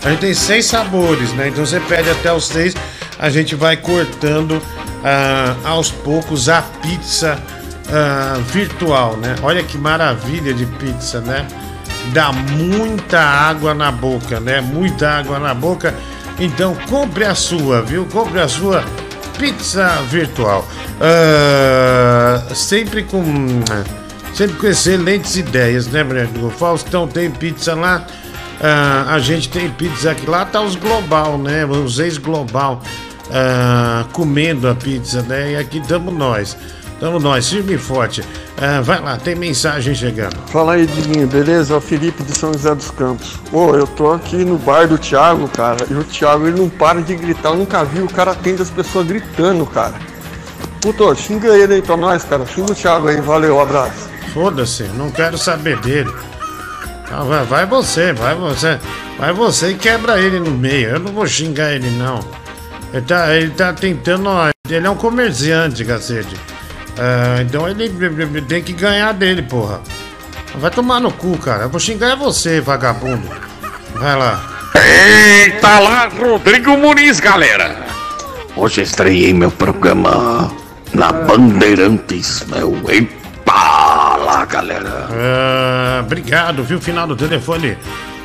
A 0.04 0.10
gente 0.10 0.20
tem 0.20 0.34
seis 0.34 0.66
sabores, 0.66 1.32
né? 1.34 1.48
Então 1.48 1.64
você 1.64 1.80
pede 1.80 2.08
até 2.10 2.32
os 2.32 2.46
seis, 2.46 2.74
a 3.18 3.28
gente 3.30 3.54
vai 3.54 3.76
cortando 3.76 4.62
ah, 5.04 5.54
aos 5.64 5.90
poucos 5.90 6.48
a 6.48 6.62
pizza 6.62 7.38
ah, 7.92 8.38
virtual, 8.52 9.16
né? 9.16 9.34
Olha 9.42 9.62
que 9.62 9.76
maravilha 9.76 10.54
de 10.54 10.64
pizza, 10.66 11.20
né? 11.20 11.46
Dá 12.12 12.32
muita 12.32 13.20
água 13.20 13.74
na 13.74 13.90
boca, 13.90 14.40
né? 14.40 14.60
Muita 14.60 15.10
água 15.10 15.38
na 15.38 15.52
boca. 15.52 15.94
Então 16.38 16.76
compre 16.88 17.24
a 17.24 17.34
sua, 17.34 17.82
viu? 17.82 18.06
Compre 18.06 18.40
a 18.40 18.48
sua 18.48 18.84
pizza 19.38 19.88
virtual. 20.08 20.66
Ah, 21.00 22.54
sempre 22.54 23.02
com 23.02 23.22
sempre 24.34 24.56
com 24.56 24.66
excelentes 24.66 25.36
ideias, 25.36 25.86
né, 25.88 26.04
Breno? 26.04 26.46
O 26.46 26.50
Faustão 26.50 27.08
tem 27.08 27.30
pizza 27.30 27.74
lá, 27.74 28.06
ah, 28.60 29.06
a 29.08 29.18
gente 29.18 29.48
tem 29.48 29.68
pizza 29.70 30.12
aqui. 30.12 30.28
Lá 30.28 30.44
tá 30.44 30.60
os 30.60 30.76
global, 30.76 31.38
né? 31.38 31.64
Os 31.64 31.98
ex-global 31.98 32.82
ah, 33.30 34.04
comendo 34.12 34.68
a 34.68 34.74
pizza, 34.74 35.22
né? 35.22 35.52
E 35.52 35.56
aqui 35.56 35.78
estamos 35.78 36.14
nós. 36.14 36.56
Estamos 36.98 37.22
nós, 37.22 37.48
firme 37.48 37.74
e 37.74 37.78
forte. 37.78 38.24
Ah, 38.60 38.80
vai 38.80 39.00
lá, 39.00 39.16
tem 39.16 39.36
mensagem 39.36 39.94
chegando. 39.94 40.36
Fala 40.48 40.72
aí, 40.72 40.84
Diguinho, 40.84 41.28
beleza? 41.28 41.72
É 41.72 41.76
o 41.76 41.80
Felipe 41.80 42.24
de 42.24 42.36
São 42.36 42.52
José 42.52 42.74
dos 42.74 42.90
Campos. 42.90 43.36
Pô, 43.52 43.76
eu 43.76 43.86
tô 43.86 44.10
aqui 44.10 44.44
no 44.44 44.58
bar 44.58 44.88
do 44.88 44.98
Thiago, 44.98 45.46
cara, 45.48 45.86
e 45.88 45.94
o 45.94 46.02
Thiago 46.02 46.48
ele 46.48 46.58
não 46.58 46.68
para 46.68 47.00
de 47.00 47.14
gritar. 47.14 47.50
Eu 47.50 47.56
nunca 47.56 47.84
vi 47.84 48.00
o 48.02 48.08
cara 48.08 48.32
atende 48.32 48.62
as 48.62 48.70
pessoas 48.70 49.06
gritando, 49.06 49.64
cara. 49.64 49.94
Puto, 50.80 51.14
xinga 51.14 51.56
ele 51.56 51.74
aí 51.74 51.82
pra 51.82 51.96
nós, 51.96 52.24
cara. 52.24 52.44
Xinga 52.44 52.72
o 52.72 52.74
Thiago 52.74 53.06
aí, 53.06 53.20
valeu, 53.20 53.60
abraço. 53.60 54.08
Foda-se, 54.34 54.82
não 54.94 55.08
quero 55.08 55.38
saber 55.38 55.78
dele. 55.78 56.12
Ah, 57.12 57.22
vai, 57.22 57.44
vai 57.44 57.64
você, 57.64 58.12
vai 58.12 58.34
você. 58.34 58.76
Vai 59.16 59.32
você 59.32 59.70
e 59.70 59.74
quebra 59.74 60.20
ele 60.20 60.40
no 60.40 60.50
meio. 60.50 60.90
Eu 60.90 60.98
não 60.98 61.12
vou 61.12 61.28
xingar 61.28 61.72
ele, 61.72 61.90
não. 61.90 62.18
Ele 62.92 63.02
tá, 63.02 63.36
ele 63.36 63.50
tá 63.50 63.72
tentando. 63.72 64.28
ó, 64.28 64.48
Ele 64.68 64.86
é 64.86 64.90
um 64.90 64.96
comerciante, 64.96 65.84
cacete. 65.84 66.34
Ah, 66.98 67.40
então 67.40 67.68
ele 67.68 67.88
tem 68.42 68.62
que 68.62 68.72
ganhar 68.72 69.12
dele, 69.12 69.42
porra. 69.42 69.80
Vai 70.56 70.70
tomar 70.70 71.00
no 71.00 71.12
cu, 71.12 71.38
cara. 71.38 71.64
Eu 71.64 71.68
vou 71.68 71.78
xingar 71.78 72.10
é 72.10 72.16
você, 72.16 72.60
vagabundo. 72.60 73.28
Vai 73.94 74.16
lá. 74.16 74.40
Eita 74.74 75.78
lá, 75.78 76.08
Rodrigo 76.08 76.76
Muniz, 76.76 77.20
galera! 77.20 77.86
Hoje 78.56 78.82
estreiei 78.82 79.32
meu 79.32 79.50
programa 79.50 80.52
na 80.92 81.12
Bandeirantes, 81.12 82.44
meu. 82.46 82.76
Epa 82.88 84.16
lá, 84.16 84.44
galera! 84.44 85.08
Ah, 85.10 86.02
obrigado, 86.04 86.62
viu? 86.64 86.80
Final 86.80 87.06
do 87.06 87.16
telefone 87.16 87.76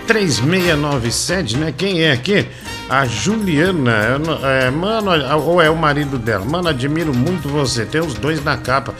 3697, 0.07 1.57
né? 1.57 1.73
Quem 1.75 2.01
é 2.01 2.11
aqui? 2.11 2.45
A 2.89 3.05
Juliana. 3.05 4.19
É, 4.43 4.69
mano, 4.69 5.11
ou 5.45 5.61
é 5.61 5.69
o 5.69 5.75
marido 5.75 6.17
dela? 6.17 6.45
Mano, 6.45 6.69
admiro 6.69 7.13
muito 7.13 7.47
você. 7.47 7.85
Tem 7.85 8.01
os 8.01 8.13
dois 8.13 8.43
na 8.43 8.57
capa. 8.57 8.93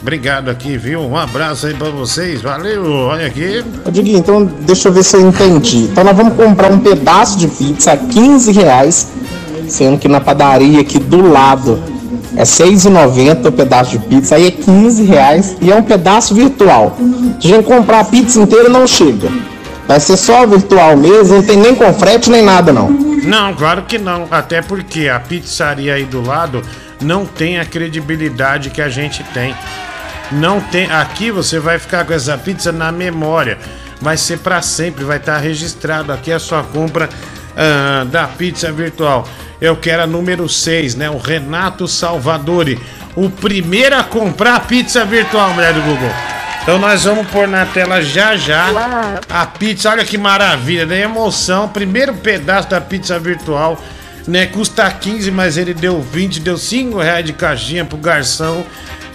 Obrigado 0.00 0.48
aqui, 0.48 0.78
viu? 0.78 1.00
Um 1.00 1.16
abraço 1.16 1.66
aí 1.66 1.74
pra 1.74 1.90
vocês. 1.90 2.40
Valeu, 2.40 2.90
olha 2.90 3.26
aqui. 3.26 3.62
Diguinho, 3.90 4.18
então 4.18 4.44
deixa 4.44 4.88
eu 4.88 4.92
ver 4.92 5.04
se 5.04 5.16
eu 5.16 5.20
entendi. 5.20 5.84
Então 5.84 6.02
nós 6.02 6.16
vamos 6.16 6.34
comprar 6.34 6.72
um 6.72 6.78
pedaço 6.78 7.38
de 7.38 7.46
pizza 7.48 7.92
a 7.92 7.96
15 7.96 8.52
reais, 8.52 9.08
sendo 9.68 9.98
que 9.98 10.08
na 10.08 10.20
padaria 10.20 10.80
aqui 10.80 10.98
do 10.98 11.30
lado 11.30 11.82
é 12.34 12.40
R$ 12.40 12.44
6,90 12.44 13.46
o 13.46 13.52
pedaço 13.52 13.90
de 13.90 13.98
pizza, 13.98 14.36
aí 14.36 14.46
é 14.46 14.50
15 14.50 15.02
reais 15.04 15.56
e 15.60 15.70
é 15.70 15.74
um 15.74 15.82
pedaço 15.82 16.34
virtual. 16.34 16.96
Se 17.40 17.48
a 17.48 17.56
gente 17.56 17.64
comprar 17.64 18.00
a 18.00 18.04
pizza 18.04 18.40
inteira 18.40 18.68
não 18.68 18.86
chega. 18.86 19.28
Vai 19.90 19.98
ser 19.98 20.16
só 20.16 20.46
virtual 20.46 20.96
mesmo, 20.96 21.34
não 21.34 21.42
tem 21.42 21.56
nem 21.56 21.74
com 21.74 21.92
frete 21.92 22.30
nem 22.30 22.42
nada 22.42 22.72
não. 22.72 22.88
Não, 22.88 23.52
claro 23.56 23.82
que 23.82 23.98
não. 23.98 24.28
Até 24.30 24.62
porque 24.62 25.08
a 25.08 25.18
pizzaria 25.18 25.94
aí 25.94 26.04
do 26.04 26.24
lado 26.24 26.62
não 27.02 27.26
tem 27.26 27.58
a 27.58 27.64
credibilidade 27.64 28.70
que 28.70 28.80
a 28.80 28.88
gente 28.88 29.24
tem. 29.34 29.52
Não 30.30 30.60
tem. 30.60 30.88
Aqui 30.88 31.32
você 31.32 31.58
vai 31.58 31.76
ficar 31.76 32.04
com 32.04 32.12
essa 32.12 32.38
pizza 32.38 32.70
na 32.70 32.92
memória. 32.92 33.58
Vai 34.00 34.16
ser 34.16 34.38
pra 34.38 34.62
sempre, 34.62 35.02
vai 35.02 35.16
estar 35.16 35.38
registrado 35.38 36.12
aqui 36.12 36.30
a 36.30 36.38
sua 36.38 36.62
compra 36.62 37.08
ah, 37.56 38.06
da 38.08 38.28
pizza 38.28 38.70
virtual. 38.70 39.26
Eu 39.60 39.74
quero 39.74 40.04
a 40.04 40.06
número 40.06 40.48
6, 40.48 40.94
né? 40.94 41.10
O 41.10 41.18
Renato 41.18 41.88
Salvadori. 41.88 42.78
O 43.16 43.28
primeiro 43.28 43.96
a 43.96 44.04
comprar 44.04 44.68
pizza 44.68 45.04
virtual, 45.04 45.52
mulher 45.52 45.74
do 45.74 45.82
Google. 45.82 46.39
Então 46.70 46.78
nós 46.78 47.02
vamos 47.02 47.26
pôr 47.26 47.48
na 47.48 47.66
tela 47.66 48.00
já 48.00 48.36
já 48.36 48.70
a 49.28 49.44
pizza. 49.44 49.90
Olha 49.90 50.04
que 50.04 50.16
maravilha, 50.16 50.86
né? 50.86 51.00
Emoção. 51.00 51.68
Primeiro 51.68 52.14
pedaço 52.14 52.68
da 52.70 52.80
pizza 52.80 53.18
virtual, 53.18 53.76
né? 54.24 54.46
Custa 54.46 54.88
15, 54.88 55.32
mas 55.32 55.56
ele 55.56 55.74
deu 55.74 56.00
20, 56.00 56.38
deu 56.38 56.56
5 56.56 56.96
reais 56.96 57.26
de 57.26 57.32
caixinha 57.32 57.84
pro 57.84 57.98
garçom. 57.98 58.64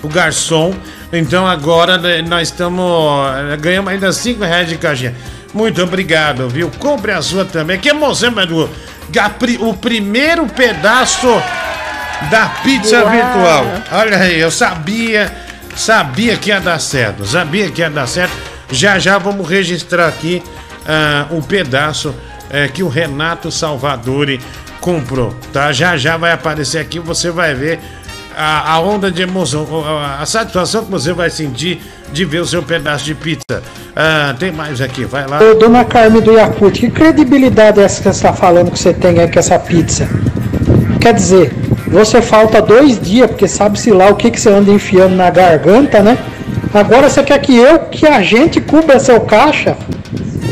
Pro 0.01 0.09
garçom. 0.09 0.73
Então 1.13 1.47
agora 1.47 1.97
né, 1.97 2.21
nós 2.23 2.49
estamos. 2.49 3.25
Ganhamos 3.61 3.89
ainda 3.89 4.11
5 4.11 4.43
reais 4.43 4.67
de 4.67 4.77
caixinha. 4.77 5.15
Muito 5.53 5.81
obrigado, 5.81 6.49
viu? 6.49 6.69
Compre 6.77 7.13
a 7.13 7.21
sua 7.21 7.45
também. 7.45 7.79
Que 7.79 7.87
emoção, 7.87 8.37
Edu. 8.37 8.69
O 9.61 9.73
primeiro 9.73 10.45
pedaço 10.45 11.41
da 12.29 12.47
pizza 12.65 13.01
Uau. 13.01 13.09
virtual. 13.09 13.65
Olha 13.93 14.17
aí, 14.17 14.41
eu 14.41 14.51
sabia, 14.51 15.31
sabia 15.75 16.37
que 16.37 16.49
ia 16.49 16.59
dar 16.59 16.79
certo, 16.79 17.25
sabia 17.25 17.69
que 17.69 17.81
ia 17.81 17.89
dar 17.89 18.07
certo. 18.07 18.33
Já 18.71 18.97
já 18.97 19.17
vamos 19.17 19.47
registrar 19.47 20.07
aqui 20.07 20.41
ah, 20.87 21.27
um 21.31 21.41
pedaço 21.41 22.15
eh, 22.49 22.67
que 22.67 22.81
o 22.81 22.87
Renato 22.87 23.51
Salvadori 23.51 24.39
comprou, 24.79 25.35
tá? 25.51 25.71
Já 25.71 25.97
já 25.97 26.17
vai 26.17 26.31
aparecer 26.31 26.79
aqui, 26.79 26.99
você 26.99 27.29
vai 27.29 27.53
ver 27.53 27.79
a, 28.35 28.73
a 28.73 28.79
onda 28.79 29.09
de 29.09 29.21
emoção, 29.21 29.67
a, 29.85 30.21
a 30.21 30.25
satisfação 30.25 30.85
que 30.85 30.91
você 30.91 31.13
vai 31.13 31.29
sentir 31.29 31.81
de 32.11 32.25
ver 32.25 32.39
o 32.39 32.45
seu 32.45 32.61
pedaço 32.61 33.05
de 33.05 33.15
pizza. 33.15 33.63
Ah, 33.95 34.35
tem 34.37 34.51
mais 34.51 34.81
aqui, 34.81 35.05
vai 35.05 35.25
lá. 35.27 35.39
Ô, 35.41 35.55
dona 35.55 35.85
Carmen 35.85 36.21
do 36.21 36.33
Yakut, 36.33 36.79
que 36.79 36.89
credibilidade 36.89 37.79
é 37.79 37.83
essa 37.83 37.97
que 37.97 38.03
você 38.03 38.09
está 38.09 38.33
falando 38.33 38.71
que 38.71 38.79
você 38.79 38.93
tem 38.93 39.19
aí 39.19 39.31
com 39.31 39.39
essa 39.39 39.57
pizza? 39.57 40.07
Quer 40.99 41.13
dizer, 41.13 41.53
você 41.95 42.21
falta 42.21 42.61
dois 42.61 42.99
dias, 42.99 43.27
porque 43.27 43.47
sabe-se 43.47 43.91
lá 43.91 44.09
o 44.09 44.15
que, 44.15 44.29
que 44.29 44.39
você 44.39 44.49
anda 44.49 44.71
enfiando 44.71 45.15
na 45.15 45.29
garganta, 45.29 46.01
né? 46.01 46.17
Agora 46.73 47.09
você 47.09 47.23
quer 47.23 47.39
que 47.39 47.55
eu, 47.55 47.79
que 47.79 48.05
a 48.05 48.21
gente 48.21 48.59
cubra 48.59 48.99
seu 48.99 49.21
caixa? 49.21 49.77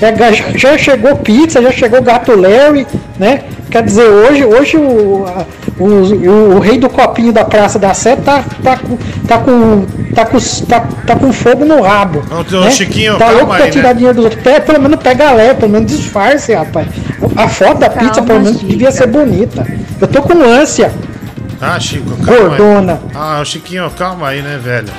É, 0.02 0.14
já- 0.56 0.78
chegou 0.78 1.16
pizza, 1.18 1.62
já 1.62 1.72
chegou 1.72 2.02
gato 2.02 2.34
Larry, 2.40 2.88
né? 3.20 3.42
Quer 3.70 3.84
dizer, 3.84 4.04
hoje, 4.06 4.46
hoje 4.46 4.78
o, 4.78 5.26
o, 5.80 5.84
o, 5.86 6.56
o 6.56 6.60
rei 6.60 6.78
do 6.78 6.90
copinho 6.90 7.34
da 7.34 7.44
Praça 7.44 7.80
da 7.80 7.94
Sé 7.94 8.16
tá, 8.16 8.44
tá, 8.64 8.78
com, 8.78 8.98
tá, 9.28 9.38
com, 9.40 9.86
tá, 10.14 10.26
com, 10.26 10.38
tá, 10.68 10.88
tá 11.08 11.16
com 11.16 11.34
fogo 11.34 11.66
no 11.66 11.82
rabo. 11.82 12.22
Ô, 12.32 12.62
né? 12.62 12.72
Chiquinho, 12.72 13.18
tá 13.18 13.32
louco 13.32 13.48
pra 13.48 13.66
aí, 13.66 13.72
tirar 13.72 13.90
né? 13.90 13.94
dinheiro 13.96 14.16
dos 14.16 14.26
outros. 14.26 14.44
Pega, 14.44 14.62
pelo 14.62 14.82
menos 14.82 15.00
pega 15.02 15.32
leve, 15.32 15.60
pelo 15.60 15.72
menos 15.72 15.92
disfarce, 15.92 16.54
rapaz. 16.54 16.88
A 17.36 17.48
foto 17.48 17.80
da 17.80 17.90
pizza, 17.90 18.16
Calma, 18.16 18.28
pelo 18.28 18.40
menos, 18.42 18.60
Chica. 18.60 18.72
devia 18.72 18.92
ser 18.92 19.08
bonita. 19.08 19.66
Eu 20.00 20.08
tô 20.08 20.22
com 20.22 20.34
ânsia. 20.42 20.92
Ah, 21.66 21.80
Chico, 21.80 22.10
calma 22.18 22.58
Gordona. 22.58 22.94
aí. 22.94 23.12
Ah, 23.16 23.44
Chiquinho, 23.46 23.90
calma 23.92 24.28
aí, 24.30 24.42
né, 24.42 24.58
velho? 24.58 24.92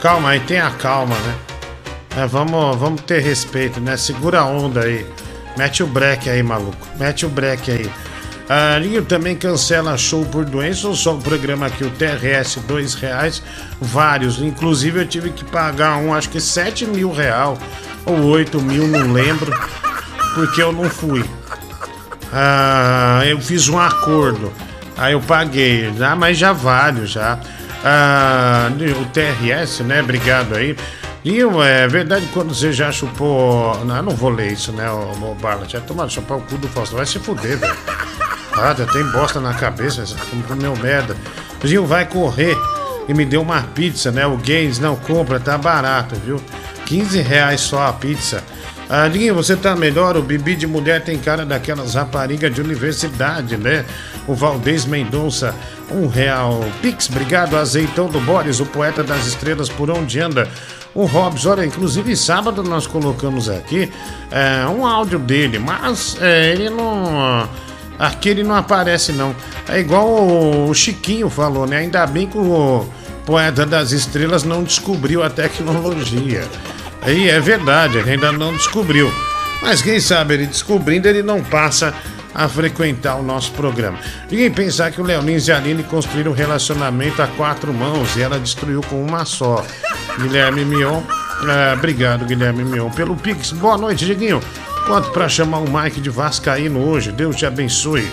Calma 0.00 0.30
aí, 0.30 0.40
tenha 0.40 0.70
calma, 0.70 1.14
né? 1.14 1.34
É, 2.16 2.26
vamos, 2.26 2.76
vamos 2.76 3.00
ter 3.02 3.20
respeito, 3.20 3.80
né? 3.80 3.96
Segura 3.96 4.40
a 4.40 4.44
onda 4.44 4.80
aí. 4.80 5.06
Mete 5.56 5.82
o 5.82 5.86
break 5.86 6.28
aí, 6.28 6.42
maluco. 6.42 6.76
Mete 6.98 7.24
o 7.24 7.28
break 7.28 7.70
aí. 7.70 7.90
A 8.48 8.78
Linho 8.78 9.04
também 9.04 9.34
cancela 9.34 9.96
show 9.98 10.24
por 10.24 10.44
doença 10.44 10.86
ou 10.86 10.94
só 10.94 11.14
o 11.14 11.18
programa 11.18 11.66
aqui, 11.66 11.82
o 11.84 11.90
TRS, 11.90 12.56
dois 12.66 12.94
reais, 12.94 13.42
vários. 13.80 14.40
Inclusive 14.40 15.00
eu 15.00 15.06
tive 15.06 15.30
que 15.30 15.44
pagar 15.44 15.96
um, 15.96 16.14
acho 16.14 16.30
que 16.30 16.40
7 16.40 16.86
mil 16.86 17.10
real 17.12 17.58
ou 18.04 18.22
8 18.26 18.60
mil, 18.60 18.86
não 18.86 19.12
lembro, 19.12 19.52
porque 20.34 20.62
eu 20.62 20.72
não 20.72 20.88
fui. 20.88 21.24
Ah, 22.32 23.22
eu 23.26 23.40
fiz 23.40 23.68
um 23.68 23.78
acordo. 23.80 24.52
Aí 24.96 25.12
eu 25.12 25.20
paguei, 25.20 25.92
já, 25.96 26.16
mas 26.16 26.38
já 26.38 26.52
vale 26.52 27.06
já. 27.06 27.38
Ah, 27.84 28.68
o 29.00 29.04
TRS, 29.06 29.80
né? 29.80 30.00
Obrigado 30.00 30.54
aí. 30.54 30.76
E 31.24 31.40
é 31.40 31.88
verdade 31.88 32.28
quando 32.32 32.54
você 32.54 32.72
já 32.72 32.90
chupou. 32.92 33.84
Não, 33.84 33.96
eu 33.96 34.02
não 34.02 34.12
vou 34.12 34.30
ler 34.30 34.52
isso, 34.52 34.72
né, 34.72 34.88
o, 34.90 35.34
Bala? 35.34 35.68
Já 35.68 35.80
tomar 35.80 36.08
chupar 36.08 36.38
o 36.38 36.42
cu 36.42 36.56
do 36.56 36.68
Faustão. 36.68 36.98
Vai 36.98 37.06
se 37.06 37.18
fuder, 37.18 37.58
velho. 37.58 37.76
Ah, 38.58 38.74
já 38.74 38.86
tem 38.86 39.04
bosta 39.10 39.38
na 39.38 39.52
cabeça, 39.52 40.02
como 40.30 40.42
comeu 40.44 40.74
merda. 40.76 41.14
Gil 41.62 41.84
vai 41.84 42.06
correr 42.06 42.56
e 43.06 43.12
me 43.12 43.26
deu 43.26 43.42
uma 43.42 43.60
pizza, 43.60 44.10
né? 44.10 44.26
O 44.26 44.38
Games 44.38 44.78
não 44.78 44.96
compra, 44.96 45.38
tá 45.38 45.58
barato, 45.58 46.16
viu? 46.16 46.40
15 46.86 47.20
reais 47.20 47.60
só 47.60 47.86
a 47.86 47.92
pizza. 47.92 48.42
Ah, 48.88 49.08
Dinho, 49.08 49.34
você 49.34 49.56
tá 49.56 49.74
melhor? 49.74 50.16
O 50.16 50.22
Bibi 50.22 50.54
de 50.54 50.66
mulher 50.66 51.02
tem 51.02 51.18
cara 51.18 51.44
daquelas 51.44 51.94
raparigas 51.94 52.54
de 52.54 52.60
universidade, 52.60 53.56
né? 53.56 53.84
O 54.28 54.34
Valdez 54.34 54.84
Mendonça, 54.84 55.52
um 55.90 56.06
real. 56.06 56.64
Pix, 56.80 57.08
obrigado. 57.10 57.56
Azeitão 57.56 58.06
do 58.06 58.20
Boris, 58.20 58.60
o 58.60 58.66
poeta 58.66 59.02
das 59.02 59.26
estrelas, 59.26 59.68
por 59.68 59.90
onde 59.90 60.20
anda? 60.20 60.48
O 60.94 61.04
Hobbs, 61.04 61.46
olha, 61.46 61.66
inclusive 61.66 62.16
sábado 62.16 62.62
nós 62.62 62.86
colocamos 62.86 63.48
aqui 63.50 63.90
é, 64.30 64.66
um 64.66 64.86
áudio 64.86 65.18
dele, 65.18 65.58
mas 65.58 66.16
é, 66.20 66.52
ele 66.52 66.70
não. 66.70 67.48
Aqui 67.98 68.28
ele 68.28 68.44
não 68.44 68.54
aparece, 68.54 69.10
não. 69.12 69.34
É 69.68 69.80
igual 69.80 70.06
o 70.68 70.72
Chiquinho 70.72 71.28
falou, 71.28 71.66
né? 71.66 71.78
Ainda 71.78 72.06
bem 72.06 72.28
que 72.28 72.38
o 72.38 72.86
poeta 73.24 73.66
das 73.66 73.90
estrelas 73.90 74.44
não 74.44 74.62
descobriu 74.62 75.22
a 75.22 75.28
tecnologia. 75.28 76.44
Aí 77.02 77.28
é 77.28 77.38
verdade, 77.40 77.98
ele 77.98 78.10
ainda 78.10 78.32
não 78.32 78.52
descobriu. 78.52 79.12
Mas 79.62 79.80
quem 79.82 80.00
sabe 80.00 80.34
ele 80.34 80.46
descobrindo, 80.46 81.08
ele 81.08 81.22
não 81.22 81.42
passa 81.42 81.94
a 82.34 82.48
frequentar 82.48 83.16
o 83.16 83.22
nosso 83.22 83.52
programa. 83.52 83.98
Ninguém 84.30 84.50
pensar 84.50 84.90
que 84.90 85.00
o 85.00 85.04
Leonins 85.04 85.48
e 85.48 85.52
a 85.52 85.56
Aline 85.56 85.82
construíram 85.82 86.32
um 86.32 86.34
relacionamento 86.34 87.22
a 87.22 87.26
quatro 87.26 87.72
mãos 87.72 88.14
e 88.16 88.22
ela 88.22 88.38
destruiu 88.38 88.82
com 88.82 89.02
uma 89.02 89.24
só. 89.24 89.64
Guilherme 90.18 90.64
Mion, 90.64 91.00
ah, 91.48 91.74
obrigado 91.76 92.26
Guilherme 92.26 92.64
Mion 92.64 92.90
pelo 92.90 93.16
Pix. 93.16 93.52
Boa 93.52 93.78
noite, 93.78 94.04
Diguinho. 94.04 94.40
Quanto 94.86 95.10
para 95.10 95.28
chamar 95.28 95.58
o 95.58 95.70
Mike 95.70 96.00
de 96.00 96.10
Vascaíno 96.10 96.80
hoje? 96.86 97.10
Deus 97.10 97.36
te 97.36 97.46
abençoe. 97.46 98.06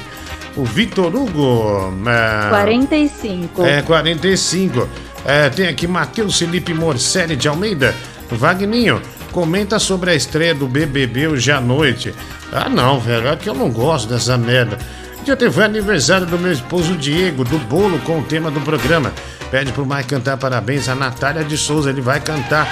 O 0.56 0.64
Vitor 0.64 1.14
Hugo. 1.14 1.94
ah, 2.08 2.48
45. 2.50 3.66
é, 3.66 3.82
45. 3.82 4.90
É, 5.26 5.50
tem 5.50 5.68
aqui 5.68 5.86
Matheus 5.86 6.38
Felipe 6.38 6.74
Morcelli 6.74 7.36
de 7.36 7.48
Almeida. 7.48 7.94
Vagninho, 8.36 9.02
comenta 9.32 9.80
sobre 9.80 10.12
a 10.12 10.16
estreia 10.16 10.54
do 10.54 10.68
BBB 10.68 11.28
hoje 11.28 11.52
à 11.52 11.60
noite. 11.60 12.14
Ah, 12.52 12.70
não, 12.70 13.00
velho, 13.00 13.28
é 13.28 13.36
que 13.36 13.50
eu 13.50 13.54
não 13.54 13.70
gosto 13.70 14.10
dessa 14.10 14.38
merda. 14.38 14.78
Dia 15.24 15.36
teve 15.36 15.64
aniversário 15.64 16.26
do 16.26 16.38
meu 16.38 16.52
esposo 16.52 16.96
Diego, 16.96 17.44
do 17.44 17.58
bolo 17.58 17.98
com 18.00 18.20
o 18.20 18.24
tema 18.24 18.52
do 18.52 18.60
programa. 18.62 19.14
Pede 19.50 19.72
pro 19.72 19.86
Mike 19.86 20.10
cantar 20.10 20.38
parabéns 20.38 20.90
a 20.90 20.96
Natália 20.96 21.44
de 21.44 21.58
Souza, 21.58 21.90
ele 21.90 22.02
vai 22.02 22.20
cantar 22.20 22.68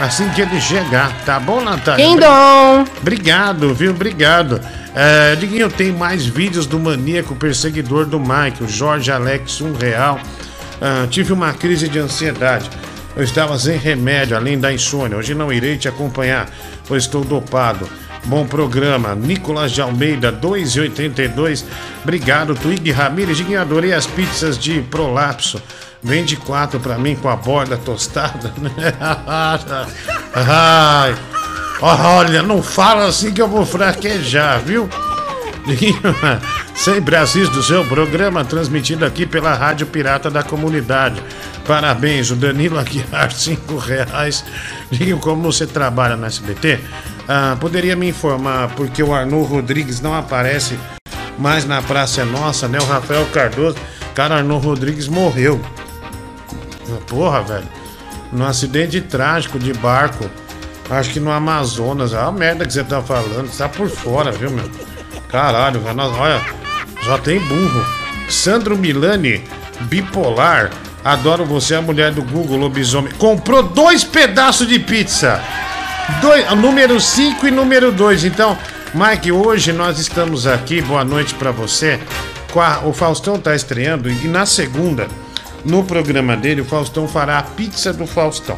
assim 0.00 0.28
que 0.30 0.40
ele 0.40 0.60
chegar, 0.60 1.12
tá 1.24 1.38
bom, 1.38 1.60
Natália? 1.60 2.04
Quindom! 2.04 2.84
Obrigado, 3.00 3.74
viu? 3.74 3.90
Obrigado. 3.90 4.60
É, 4.94 5.36
Diguinho, 5.36 5.70
tem 5.70 5.92
mais 5.92 6.26
vídeos 6.26 6.66
do 6.66 6.78
maníaco 6.78 7.34
perseguidor 7.36 8.06
do 8.06 8.18
Mike, 8.18 8.64
o 8.64 8.68
Jorge 8.68 9.12
Alex, 9.12 9.60
um 9.60 9.72
real. 9.72 10.18
Ah, 10.80 11.06
tive 11.08 11.32
uma 11.32 11.52
crise 11.52 11.88
de 11.88 11.98
ansiedade. 11.98 12.68
Eu 13.16 13.24
estava 13.24 13.58
sem 13.58 13.76
remédio, 13.76 14.36
além 14.36 14.58
da 14.58 14.72
insônia. 14.72 15.16
Hoje 15.16 15.34
não 15.34 15.52
irei 15.52 15.76
te 15.76 15.88
acompanhar, 15.88 16.48
pois 16.86 17.04
estou 17.04 17.24
dopado. 17.24 17.88
Bom 18.24 18.46
programa. 18.46 19.14
Nicolas 19.14 19.72
de 19.72 19.80
Almeida, 19.80 20.32
2,82. 20.32 21.64
Obrigado, 22.02 22.54
Twig 22.54 22.90
Ramírez. 22.90 23.36
Diguinho, 23.36 23.60
adorei 23.60 23.92
as 23.92 24.06
pizzas 24.06 24.58
de 24.58 24.80
prolapso. 24.82 25.60
Vende 26.02 26.36
quatro 26.36 26.80
pra 26.80 26.96
mim 26.96 27.14
com 27.14 27.28
a 27.28 27.36
borda 27.36 27.76
tostada. 27.76 28.52
Ai. 30.34 31.14
Olha, 31.82 32.42
não 32.42 32.62
fala 32.62 33.06
assim 33.06 33.32
que 33.32 33.40
eu 33.40 33.48
vou 33.48 33.64
fraquejar, 33.64 34.60
viu? 34.60 34.88
Sempre 36.74 37.16
assisto 37.16 37.58
o 37.58 37.62
seu 37.62 37.84
programa 37.84 38.44
transmitido 38.44 39.04
aqui 39.04 39.26
pela 39.26 39.54
Rádio 39.54 39.86
Pirata 39.86 40.30
da 40.30 40.42
Comunidade. 40.42 41.22
Parabéns, 41.66 42.30
o 42.30 42.36
Danilo 42.36 42.78
Aguiar, 42.78 43.30
cinco 43.34 43.76
reais. 43.76 44.44
Diga 44.90 45.16
como 45.16 45.42
você 45.42 45.66
trabalha 45.66 46.16
no 46.16 46.26
SBT. 46.26 46.80
Ah, 47.28 47.56
poderia 47.60 47.94
me 47.94 48.08
informar 48.08 48.68
porque 48.74 49.02
o 49.02 49.14
Arnold 49.14 49.48
Rodrigues 49.48 50.00
não 50.00 50.14
aparece 50.14 50.78
mais 51.40 51.64
na 51.64 51.80
Praça 51.80 52.20
é 52.20 52.24
Nossa, 52.24 52.68
né? 52.68 52.78
O 52.78 52.84
Rafael 52.84 53.26
Cardoso. 53.32 53.76
Cara, 54.14 54.36
Arnold 54.36 54.66
Rodrigues 54.66 55.08
morreu. 55.08 55.58
Porra, 57.06 57.42
velho. 57.42 57.68
Num 58.30 58.44
acidente 58.44 59.00
trágico 59.00 59.58
de 59.58 59.72
barco. 59.72 60.30
Acho 60.90 61.10
que 61.10 61.18
no 61.18 61.30
Amazonas. 61.30 62.12
Ah, 62.12 62.26
a 62.26 62.32
merda 62.32 62.66
que 62.66 62.72
você 62.72 62.84
tá 62.84 63.00
falando. 63.00 63.48
Você 63.48 63.58
tá 63.58 63.68
por 63.68 63.88
fora, 63.88 64.30
viu, 64.30 64.50
meu? 64.50 64.68
Caralho, 65.30 65.80
velho. 65.80 66.00
Olha, 66.00 66.40
já 67.02 67.18
tem 67.18 67.38
burro. 67.40 67.84
Sandro 68.28 68.76
Milani, 68.76 69.42
bipolar. 69.82 70.70
Adoro 71.04 71.44
você, 71.44 71.74
a 71.74 71.82
mulher 71.82 72.12
do 72.12 72.22
Google, 72.22 72.58
lobisomem. 72.58 73.12
Comprou 73.14 73.62
dois 73.62 74.04
pedaços 74.04 74.68
de 74.68 74.78
pizza. 74.78 75.40
Dois, 76.20 76.50
número 76.56 77.00
5 77.00 77.46
e 77.46 77.50
número 77.50 77.90
2. 77.90 78.24
Então, 78.24 78.58
Mike, 78.92 79.32
hoje 79.32 79.72
nós 79.72 79.98
estamos 79.98 80.46
aqui. 80.46 80.82
Boa 80.82 81.04
noite 81.04 81.34
pra 81.34 81.50
você. 81.50 81.98
O 82.84 82.92
Faustão 82.92 83.38
tá 83.38 83.54
estreando 83.54 84.10
e 84.10 84.26
na 84.26 84.44
segunda, 84.44 85.06
no 85.64 85.84
programa 85.84 86.36
dele, 86.36 86.62
o 86.62 86.64
Faustão 86.64 87.06
fará 87.06 87.38
a 87.38 87.42
pizza 87.42 87.92
do 87.92 88.06
Faustão. 88.06 88.56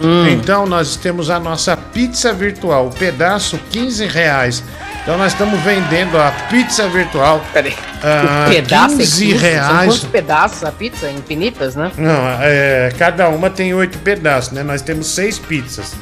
Hum. 0.00 0.28
Então 0.28 0.66
nós 0.66 0.96
temos 0.96 1.30
a 1.30 1.38
nossa 1.38 1.76
pizza 1.76 2.32
virtual, 2.32 2.86
o 2.86 2.90
pedaço 2.90 3.58
15 3.70 4.06
reais. 4.06 4.62
Então 5.04 5.18
nós 5.18 5.32
estamos 5.32 5.60
vendendo 5.60 6.18
a 6.18 6.30
pizza 6.48 6.88
virtual. 6.88 7.44
Peraí. 7.52 7.76
Ah, 8.02 8.46
pedaço 8.48 8.96
15 8.96 9.02
é 9.02 9.06
15? 9.06 9.38
São 9.38 9.50
reais. 9.50 9.84
quantos 9.84 10.04
pedaços 10.04 10.64
a 10.64 10.72
pizza? 10.72 11.10
Infinitas, 11.10 11.76
né? 11.76 11.92
Não, 11.98 12.26
é, 12.40 12.90
cada 12.98 13.28
uma 13.28 13.50
tem 13.50 13.74
oito 13.74 13.98
pedaços, 13.98 14.52
né? 14.52 14.62
Nós 14.62 14.80
temos 14.80 15.08
seis 15.08 15.38
pizzas. 15.38 15.94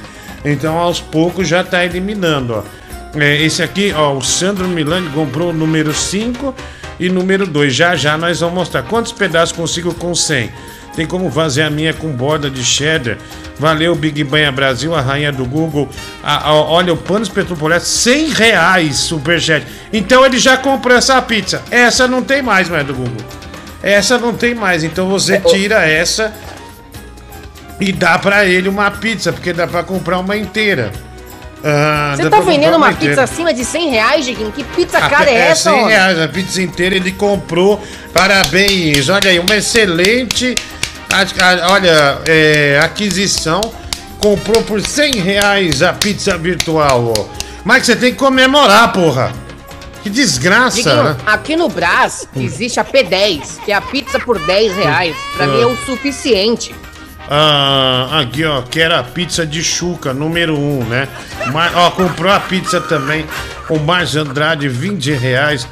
Então, 0.45 0.79
aos 0.79 1.01
poucos 1.01 1.49
já 1.49 1.65
tá 1.65 1.85
eliminando, 1.85 2.55
ó. 2.55 3.19
É, 3.19 3.43
esse 3.43 3.61
aqui, 3.61 3.93
ó, 3.93 4.15
o 4.15 4.23
Sandro 4.23 4.69
Milani 4.69 5.11
comprou 5.11 5.51
o 5.51 5.53
número 5.53 5.93
5 5.93 6.55
e 7.01 7.09
número 7.09 7.45
2. 7.45 7.75
Já 7.75 7.97
já 7.97 8.17
nós 8.17 8.38
vamos 8.38 8.55
mostrar 8.55 8.85
quantos 8.85 9.11
pedaços 9.11 9.55
consigo 9.55 9.93
com 9.95 10.15
100. 10.15 10.49
Tem 10.94 11.07
como 11.07 11.31
fazer 11.31 11.62
a 11.62 11.70
minha 11.70 11.94
com 11.94 12.09
borda 12.09 12.50
de 12.50 12.62
cheddar. 12.64 13.16
Valeu, 13.59 13.94
Big 13.94 14.22
Banha 14.24 14.50
Brasil, 14.52 14.94
a 14.94 15.00
rainha 15.00 15.33
do 15.33 15.44
Google. 15.44 15.88
A- 16.22 16.48
a- 16.48 16.55
olha, 16.55 16.92
o 16.92 16.96
Panos 16.96 17.28
Petropolitano, 17.28 17.85
100 17.85 18.28
reais, 18.31 18.96
superchat. 18.96 19.66
Então 19.92 20.24
ele 20.24 20.38
já 20.38 20.57
comprou 20.57 20.96
essa 20.96 21.20
pizza. 21.22 21.62
Essa 21.70 22.07
não 22.07 22.22
tem 22.22 22.42
mais, 22.42 22.68
mais 22.68 22.87
do 22.87 22.92
Google. 22.94 23.24
Essa 23.83 24.18
não 24.18 24.35
tem 24.35 24.55
mais. 24.55 24.85
Então 24.85 25.09
você 25.09 25.38
tira 25.40 25.87
essa 25.87 26.33
e 27.81 27.90
dá 27.92 28.18
pra 28.18 28.44
ele 28.44 28.68
uma 28.68 28.90
pizza, 28.90 29.33
porque 29.33 29.52
dá 29.52 29.66
pra 29.66 29.83
comprar 29.83 30.18
uma 30.18 30.37
inteira. 30.37 30.92
Ah, 31.64 32.14
Você 32.16 32.28
tá 32.28 32.40
vendendo 32.40 32.76
uma 32.76 32.90
inteira. 32.90 33.14
pizza 33.14 33.22
acima 33.22 33.55
de 33.55 33.64
100 33.64 33.88
reais, 33.88 34.24
Diguinho? 34.26 34.50
Que 34.50 34.64
pizza 34.64 34.98
A 34.98 35.09
cara 35.09 35.26
pe- 35.26 35.31
é 35.31 35.35
essa, 35.48 35.70
100 35.70 35.81
homem? 35.81 35.94
reais 35.94 36.20
a 36.20 36.26
pizza 36.28 36.61
inteira 36.61 36.96
ele 36.96 37.12
comprou. 37.12 37.81
Parabéns. 38.12 39.09
Olha 39.09 39.31
aí, 39.31 39.38
uma 39.38 39.57
excelente 39.57 40.55
a- 41.12 41.66
a- 41.66 41.72
olha, 41.72 42.18
é, 42.27 42.81
aquisição. 42.83 43.61
Comprou 44.18 44.62
por 44.62 44.81
100 44.81 45.16
reais 45.16 45.83
a 45.83 45.92
pizza 45.92 46.38
virtual, 46.38 47.12
ó. 47.16 47.25
Mas 47.64 47.85
você 47.87 47.96
tem 47.96 48.12
que 48.12 48.18
comemorar, 48.18 48.92
porra. 48.92 49.33
Que 50.03 50.09
desgraça, 50.11 50.77
Diguinho, 50.77 51.03
né? 51.05 51.16
aqui 51.27 51.55
no 51.57 51.68
Brás 51.68 52.27
existe 52.37 52.79
a 52.81 52.85
P10, 52.85 53.59
que 53.64 53.70
é 53.72 53.75
a 53.75 53.81
pizza 53.81 54.18
por 54.18 54.38
10 54.46 54.77
reais. 54.77 55.14
Pra 55.37 55.46
mim 55.46 55.61
é 55.61 55.66
o 55.66 55.77
suficiente. 55.77 56.75
Ah, 57.29 58.20
aqui, 58.20 58.44
ó, 58.44 58.62
que 58.62 58.81
era 58.81 58.98
a 58.98 59.03
pizza 59.03 59.46
de 59.46 59.62
chuca, 59.62 60.12
número 60.12 60.57
1, 60.59 60.81
um, 60.81 60.85
né? 60.85 61.09
Mas, 61.53 61.72
ó, 61.75 61.90
comprou 61.92 62.33
a 62.33 62.40
pizza 62.40 62.81
também, 62.81 63.25
o 63.68 63.79
Márcio 63.79 64.20
Andrade, 64.22 64.68
20 64.68 65.12
reais. 65.12 65.66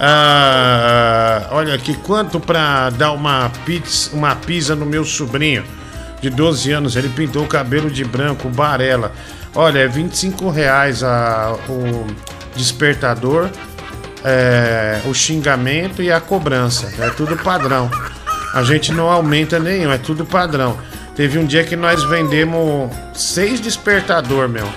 Ah, 0.00 1.48
olha 1.52 1.74
aqui, 1.74 1.94
quanto 1.94 2.40
pra 2.40 2.90
dar 2.90 3.12
uma 3.12 3.50
pizza, 3.64 4.10
uma 4.14 4.34
pizza 4.34 4.74
no 4.74 4.84
meu 4.84 5.04
sobrinho 5.04 5.64
de 6.20 6.30
12 6.30 6.72
anos? 6.72 6.96
Ele 6.96 7.08
pintou 7.08 7.44
o 7.44 7.46
cabelo 7.46 7.90
de 7.90 8.04
branco, 8.04 8.48
Barela. 8.48 9.12
Olha, 9.54 9.80
é 9.80 9.88
25 9.88 10.50
reais 10.50 11.04
a, 11.04 11.56
o 11.68 12.06
despertador, 12.56 13.48
é, 14.24 15.00
o 15.06 15.14
xingamento 15.14 16.02
e 16.02 16.10
a 16.10 16.20
cobrança. 16.20 16.92
É 16.98 17.10
tudo 17.10 17.36
padrão. 17.36 17.88
A 18.52 18.62
gente 18.62 18.92
não 18.92 19.08
aumenta 19.10 19.58
nenhum, 19.58 19.92
é 19.92 19.98
tudo 19.98 20.24
padrão. 20.24 20.76
Teve 21.14 21.38
um 21.38 21.46
dia 21.46 21.62
que 21.62 21.76
nós 21.76 22.02
vendemos 22.04 22.90
seis 23.14 23.60
despertador, 23.60 24.48
meu. 24.48 24.68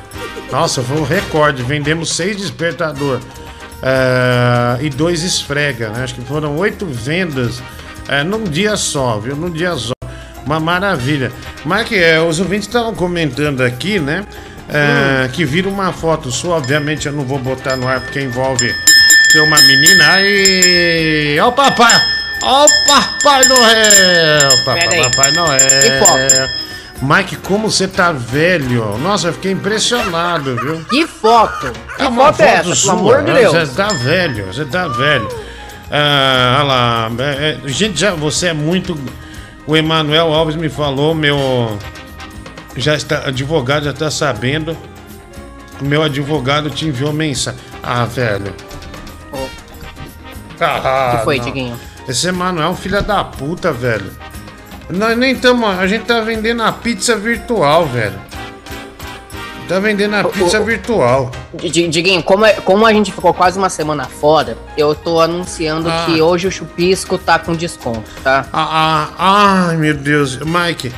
Nossa, 0.52 0.84
foi 0.84 0.98
um 0.98 1.04
recorde. 1.04 1.64
Vendemos 1.64 2.16
seis 2.16 2.38
despertador 2.38 3.20
é, 3.82 4.84
e 4.84 4.90
dois 4.90 5.24
esfrega, 5.24 5.90
né? 5.90 6.04
Acho 6.04 6.16
que 6.16 6.22
foram 6.22 6.56
oito 6.58 6.86
vendas 6.86 7.62
é, 8.08 8.24
num 8.24 8.44
dia 8.44 8.76
só, 8.78 9.18
viu? 9.20 9.36
Num 9.36 9.50
dia 9.52 9.76
só. 9.76 9.94
Uma 10.46 10.60
maravilha. 10.60 11.32
Mas 11.66 11.88
que 11.88 11.96
é, 11.96 12.20
os 12.22 12.40
ouvintes 12.40 12.68
estavam 12.68 12.96
comentando 12.96 13.62
aqui, 13.62 14.00
né? 14.00 14.26
é, 14.70 15.28
Que 15.30 15.44
viram 15.44 15.72
uma 15.72 15.92
foto 15.92 16.32
sua. 16.32 16.56
Obviamente 16.56 17.06
eu 17.08 17.14
não 17.14 17.24
vou 17.26 17.38
botar 17.40 17.76
no 17.76 17.88
ar 17.88 18.00
porque 18.00 18.22
envolve 18.22 18.74
ter 19.34 19.40
uma 19.42 19.58
menina. 19.62 20.14
Aí. 20.14 21.38
Ó 21.42 21.50
o 21.50 21.52
papai! 21.52 22.02
Ó 22.44 22.66
o 22.66 22.70
Papai 22.86 23.46
Noel! 23.48 24.58
Papai, 24.64 24.80
Pera 24.88 24.96
aí. 24.96 25.12
papai 25.12 25.32
Noel! 25.32 26.00
Foto? 26.00 26.68
Mike, 27.02 27.36
como 27.38 27.70
você 27.70 27.88
tá 27.88 28.12
velho! 28.12 28.98
Nossa, 28.98 29.28
eu 29.28 29.34
fiquei 29.34 29.52
impressionado, 29.52 30.56
viu? 30.56 30.84
Que 30.86 31.06
foto? 31.06 31.72
Que 31.96 32.04
É 32.04 32.12
foto, 32.12 32.42
é 32.42 32.48
essa, 32.56 32.76
sua, 32.76 32.96
pelo 32.96 33.08
amor 33.08 33.24
de 33.24 33.32
né? 33.32 33.40
Deus? 33.42 33.54
Você 33.54 33.76
tá 33.76 33.88
velho, 33.88 34.46
você 34.48 34.66
tá 34.66 34.88
velho. 34.88 35.30
Ah, 35.92 36.58
olha 36.60 36.64
lá, 36.64 37.12
é, 37.20 37.60
é, 37.66 37.68
gente, 37.68 38.00
já, 38.00 38.12
você 38.12 38.48
é 38.48 38.54
muito. 38.54 38.98
O 39.66 39.76
Emanuel 39.78 40.34
Alves 40.34 40.56
me 40.56 40.70
falou, 40.70 41.14
meu. 41.14 41.78
Já 42.76 42.96
está, 42.96 43.28
advogado 43.28 43.86
já 43.86 43.94
tá 43.94 44.10
sabendo. 44.10 44.76
Meu 45.80 46.02
advogado 46.02 46.70
te 46.70 46.88
enviou 46.88 47.14
mensagem. 47.14 47.60
Ah, 47.84 48.06
velho. 48.06 48.54
Ah, 50.60 51.18
que 51.18 51.24
foi, 51.24 51.38
não. 51.38 51.46
Diguinho? 51.46 51.80
Esse 52.08 52.28
Emanuel 52.28 52.68
é 52.68 52.72
um 52.72 52.76
filho 52.76 53.02
da 53.04 53.24
puta, 53.24 53.72
velho. 53.72 54.12
Nós 54.90 55.18
nem 55.18 55.34
estamos. 55.34 55.68
A 55.70 55.86
gente 55.88 56.06
tá 56.06 56.22
vendendo 56.22 56.64
a 56.64 56.72
pizza 56.72 57.16
virtual, 57.16 57.86
velho. 57.86 58.20
Tá 59.68 59.80
vendendo 59.80 60.16
a 60.16 60.24
pizza 60.24 60.62
virtual. 60.62 61.30
Di- 61.54 61.90
Diguinho, 61.90 62.24
como, 62.24 62.46
é- 62.46 62.54
como 62.54 62.86
a 62.86 62.94
gente 62.94 63.12
ficou 63.12 63.34
quase 63.34 63.58
uma 63.60 63.70
semana 63.70 64.06
fora, 64.06 64.58
eu 64.78 64.96
tô 64.96 65.20
anunciando 65.20 65.90
Ah. 65.90 66.06
que 66.06 66.22
hoje 66.22 66.48
o 66.48 66.52
chupisco 66.52 67.18
tá 67.18 67.38
com 67.38 67.54
desconto, 67.54 68.10
tá? 68.24 68.46
Ah, 68.54 69.10
ah, 69.20 69.68
ai, 69.70 69.76
meu 69.78 69.94
Deus. 69.94 70.40
Mike, 70.40 70.94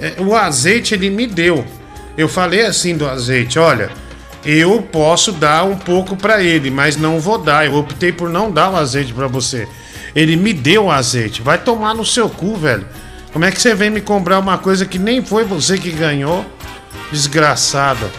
é, 0.00 0.14
o 0.18 0.34
azeite 0.34 0.94
ele 0.94 1.10
me 1.10 1.28
deu. 1.28 1.64
Eu 2.16 2.28
falei 2.28 2.66
assim 2.66 2.96
do 2.96 3.08
azeite, 3.08 3.56
olha, 3.56 3.88
eu 4.44 4.82
posso 4.82 5.30
dar 5.30 5.62
um 5.64 5.76
pouco 5.76 6.16
pra 6.16 6.42
ele, 6.42 6.72
mas 6.72 6.96
não 6.96 7.20
vou 7.20 7.38
dar. 7.38 7.66
Eu 7.66 7.74
optei 7.76 8.10
por 8.10 8.28
não 8.28 8.50
dar 8.50 8.70
o 8.72 8.76
azeite 8.76 9.12
pra 9.12 9.28
você. 9.28 9.68
Ele 10.12 10.34
me 10.34 10.52
deu 10.52 10.86
o 10.86 10.90
azeite. 10.90 11.40
Vai 11.40 11.58
tomar 11.58 11.94
no 11.94 12.04
seu 12.04 12.28
cu, 12.28 12.56
velho. 12.56 12.84
Como 13.32 13.44
é 13.44 13.52
que 13.52 13.60
você 13.60 13.74
vem 13.74 13.90
me 13.90 14.00
comprar 14.00 14.38
uma 14.38 14.58
coisa 14.58 14.86
que 14.86 14.98
nem 14.98 15.24
foi 15.24 15.44
você 15.44 15.78
que 15.78 15.90
ganhou? 15.90 16.44
Desgraçado. 17.12 18.10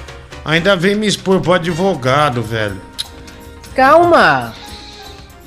Ainda 0.45 0.75
vem 0.75 0.95
me 0.95 1.07
expor 1.07 1.41
pro 1.41 1.53
advogado, 1.53 2.41
velho. 2.41 2.81
Calma! 3.75 4.53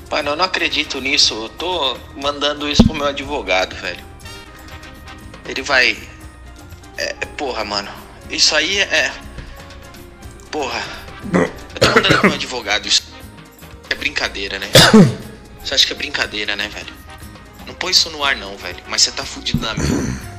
Mano, 0.09 0.31
eu 0.31 0.35
não 0.35 0.45
acredito 0.45 1.01
nisso. 1.01 1.33
Eu 1.33 1.49
tô 1.49 1.97
mandando 2.15 2.69
isso 2.69 2.83
pro 2.83 2.93
meu 2.93 3.07
advogado, 3.07 3.75
velho. 3.75 4.03
Ele 5.47 5.61
vai. 5.61 5.97
É, 6.97 7.13
porra, 7.37 7.65
mano. 7.65 7.91
Isso 8.29 8.55
aí 8.55 8.79
é. 8.79 9.11
Porra. 10.51 10.81
Eu 11.33 11.79
tô 11.79 11.87
mandando 11.87 12.19
pro 12.19 12.27
meu 12.27 12.35
advogado. 12.35 12.87
Isso 12.87 13.03
é 13.89 13.95
brincadeira, 13.95 14.59
né? 14.59 14.69
Você 15.63 15.73
acha 15.73 15.87
que 15.87 15.93
é 15.93 15.95
brincadeira, 15.95 16.55
né, 16.55 16.67
velho? 16.67 17.02
Não 17.67 17.73
põe 17.75 17.91
isso 17.91 18.09
no 18.09 18.23
ar, 18.23 18.35
não, 18.35 18.57
velho. 18.57 18.83
Mas 18.87 19.01
você 19.01 19.11
tá 19.11 19.23
fudido 19.23 19.61
na 19.61 19.73
minha. 19.73 20.33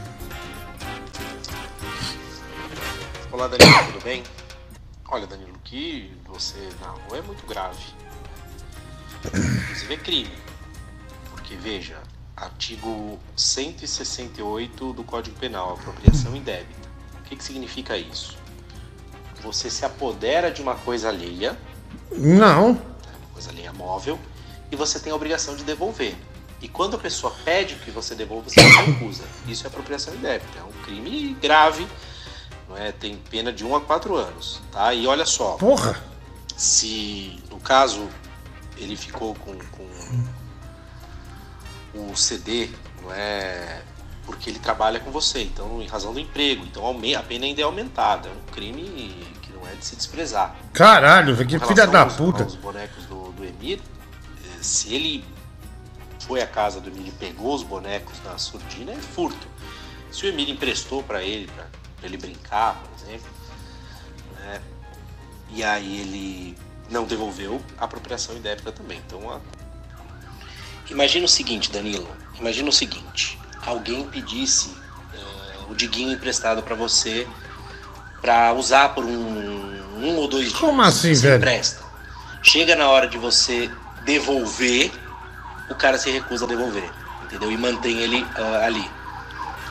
Olá, 3.33 3.49
Danilo, 3.49 3.93
tudo 3.93 4.05
bem? 4.05 4.23
Olha, 5.11 5.27
Danilo, 5.27 5.59
que 5.65 6.13
você 6.27 6.69
narrou 6.81 7.17
é 7.17 7.23
muito 7.23 7.45
grave. 7.47 7.83
Inclusive 9.25 9.95
é 9.95 9.97
crime. 9.97 10.39
Porque, 11.31 11.57
veja, 11.57 11.99
artigo 12.37 13.19
168 13.37 14.93
do 14.93 15.03
Código 15.05 15.37
Penal, 15.39 15.75
apropriação 15.75 16.37
indébita. 16.37 16.89
O 17.21 17.23
que, 17.23 17.37
que 17.37 17.45
significa 17.45 17.97
isso? 17.97 18.37
Você 19.43 19.69
se 19.71 19.85
apodera 19.85 20.51
de 20.51 20.63
uma 20.63 20.75
coisa 20.75 21.09
alheia, 21.09 21.59
Não. 22.13 22.71
uma 22.73 23.33
coisa 23.33 23.51
alheia 23.51 23.73
móvel, 23.73 24.19
e 24.71 24.77
você 24.77 24.99
tem 24.99 25.13
a 25.13 25.17
obrigação 25.17 25.57
de 25.57 25.65
devolver. 25.65 26.17
E 26.65 26.69
quando 26.69 26.97
a 26.97 26.99
pessoa 26.99 27.31
pede 27.45 27.75
que 27.75 27.91
você 27.91 28.15
devolva, 28.15 28.49
você 28.49 28.63
não 28.63 28.87
recusa. 28.87 29.25
Isso 29.47 29.65
é 29.65 29.67
apropriação 29.69 30.15
indébita. 30.15 30.59
É 30.59 30.63
um 30.63 30.73
crime 30.83 31.35
grave, 31.39 31.87
não 32.67 32.75
é? 32.75 32.91
Tem 32.91 33.15
pena 33.29 33.53
de 33.53 33.67
1 33.67 33.77
a 33.77 33.83
4 33.83 34.17
anos, 34.17 34.63
tá? 34.73 34.95
E 34.95 35.07
olha 35.07 35.27
só. 35.27 35.59
Porra! 35.59 36.03
Se, 36.57 37.39
no 37.51 37.61
caso, 37.61 38.09
ele 38.79 38.97
ficou 38.97 39.35
com, 39.35 39.59
com 39.59 39.87
o 42.11 42.17
CD, 42.17 42.71
não 43.03 43.13
é? 43.13 43.83
Porque 44.25 44.49
ele 44.49 44.59
trabalha 44.59 44.99
com 45.01 45.11
você, 45.11 45.43
então, 45.43 45.83
em 45.83 45.87
razão 45.87 46.15
do 46.15 46.19
emprego. 46.19 46.65
Então, 46.65 46.89
a 46.89 47.23
pena 47.23 47.45
ainda 47.45 47.61
é 47.61 47.65
aumentada. 47.65 48.31
É 48.31 48.33
um 48.33 48.53
crime 48.55 49.37
que 49.43 49.53
não 49.53 49.69
é 49.69 49.75
de 49.75 49.85
se 49.85 49.97
desprezar. 49.97 50.57
Caralho, 50.73 51.37
que 51.37 51.59
filha 51.59 51.87
da 51.87 52.05
aos- 52.05 52.15
puta. 52.15 52.43
aos 52.45 52.55
bonecos 52.57 53.05
do, 53.05 53.33
do 53.33 53.45
Emir, 53.45 53.81
eh, 54.43 54.63
se 54.63 54.95
ele 54.95 55.34
foi 56.27 56.41
à 56.41 56.47
casa 56.47 56.81
do 56.81 56.89
Emir 56.89 57.09
e 57.09 57.11
pegou 57.13 57.55
os 57.55 57.63
bonecos 57.63 58.23
na 58.25 58.39
surdina, 58.39 58.93
é 58.93 58.97
furto. 58.97 59.47
Se 60.11 60.25
o 60.25 60.29
Emir 60.29 60.49
emprestou 60.49 61.03
para 61.03 61.23
ele, 61.23 61.51
para 61.55 61.67
ele 62.03 62.17
brincar, 62.17 62.81
por 62.81 63.07
exemplo, 63.07 63.31
né, 64.39 64.61
e 65.51 65.63
aí 65.63 66.01
ele 66.01 66.59
não 66.91 67.05
devolveu, 67.05 67.61
a 67.79 67.85
apropriação 67.85 68.37
indébita 68.37 68.73
também. 68.73 69.01
Então, 69.07 69.31
a... 69.31 69.41
imagina 70.91 71.25
o 71.25 71.29
seguinte, 71.29 71.71
Danilo, 71.71 72.09
imagina 72.39 72.69
o 72.69 72.73
seguinte, 72.73 73.39
alguém 73.67 74.07
pedisse 74.09 74.75
eh, 75.15 75.59
o 75.71 75.75
Diguinho 75.75 76.13
emprestado 76.13 76.63
pra 76.63 76.75
você 76.75 77.27
pra 78.21 78.55
usar 78.55 78.95
por 78.95 79.05
um, 79.05 79.99
um 79.99 80.17
ou 80.17 80.27
dois 80.27 80.49
dias. 80.49 80.59
Como 80.59 80.81
assim, 80.81 81.15
você 81.15 81.29
velho? 81.29 81.37
empresta. 81.37 81.85
Chega 82.43 82.75
na 82.75 82.89
hora 82.89 83.07
de 83.07 83.19
você 83.19 83.71
devolver, 84.05 84.91
o 85.71 85.75
cara 85.75 85.99
se 85.99 86.11
recusa 86.11 86.45
a 86.45 86.49
devolver, 86.49 86.91
entendeu? 87.25 87.51
E 87.51 87.57
mantém 87.57 88.01
ele 88.01 88.25
ah, 88.37 88.65
ali. 88.65 88.85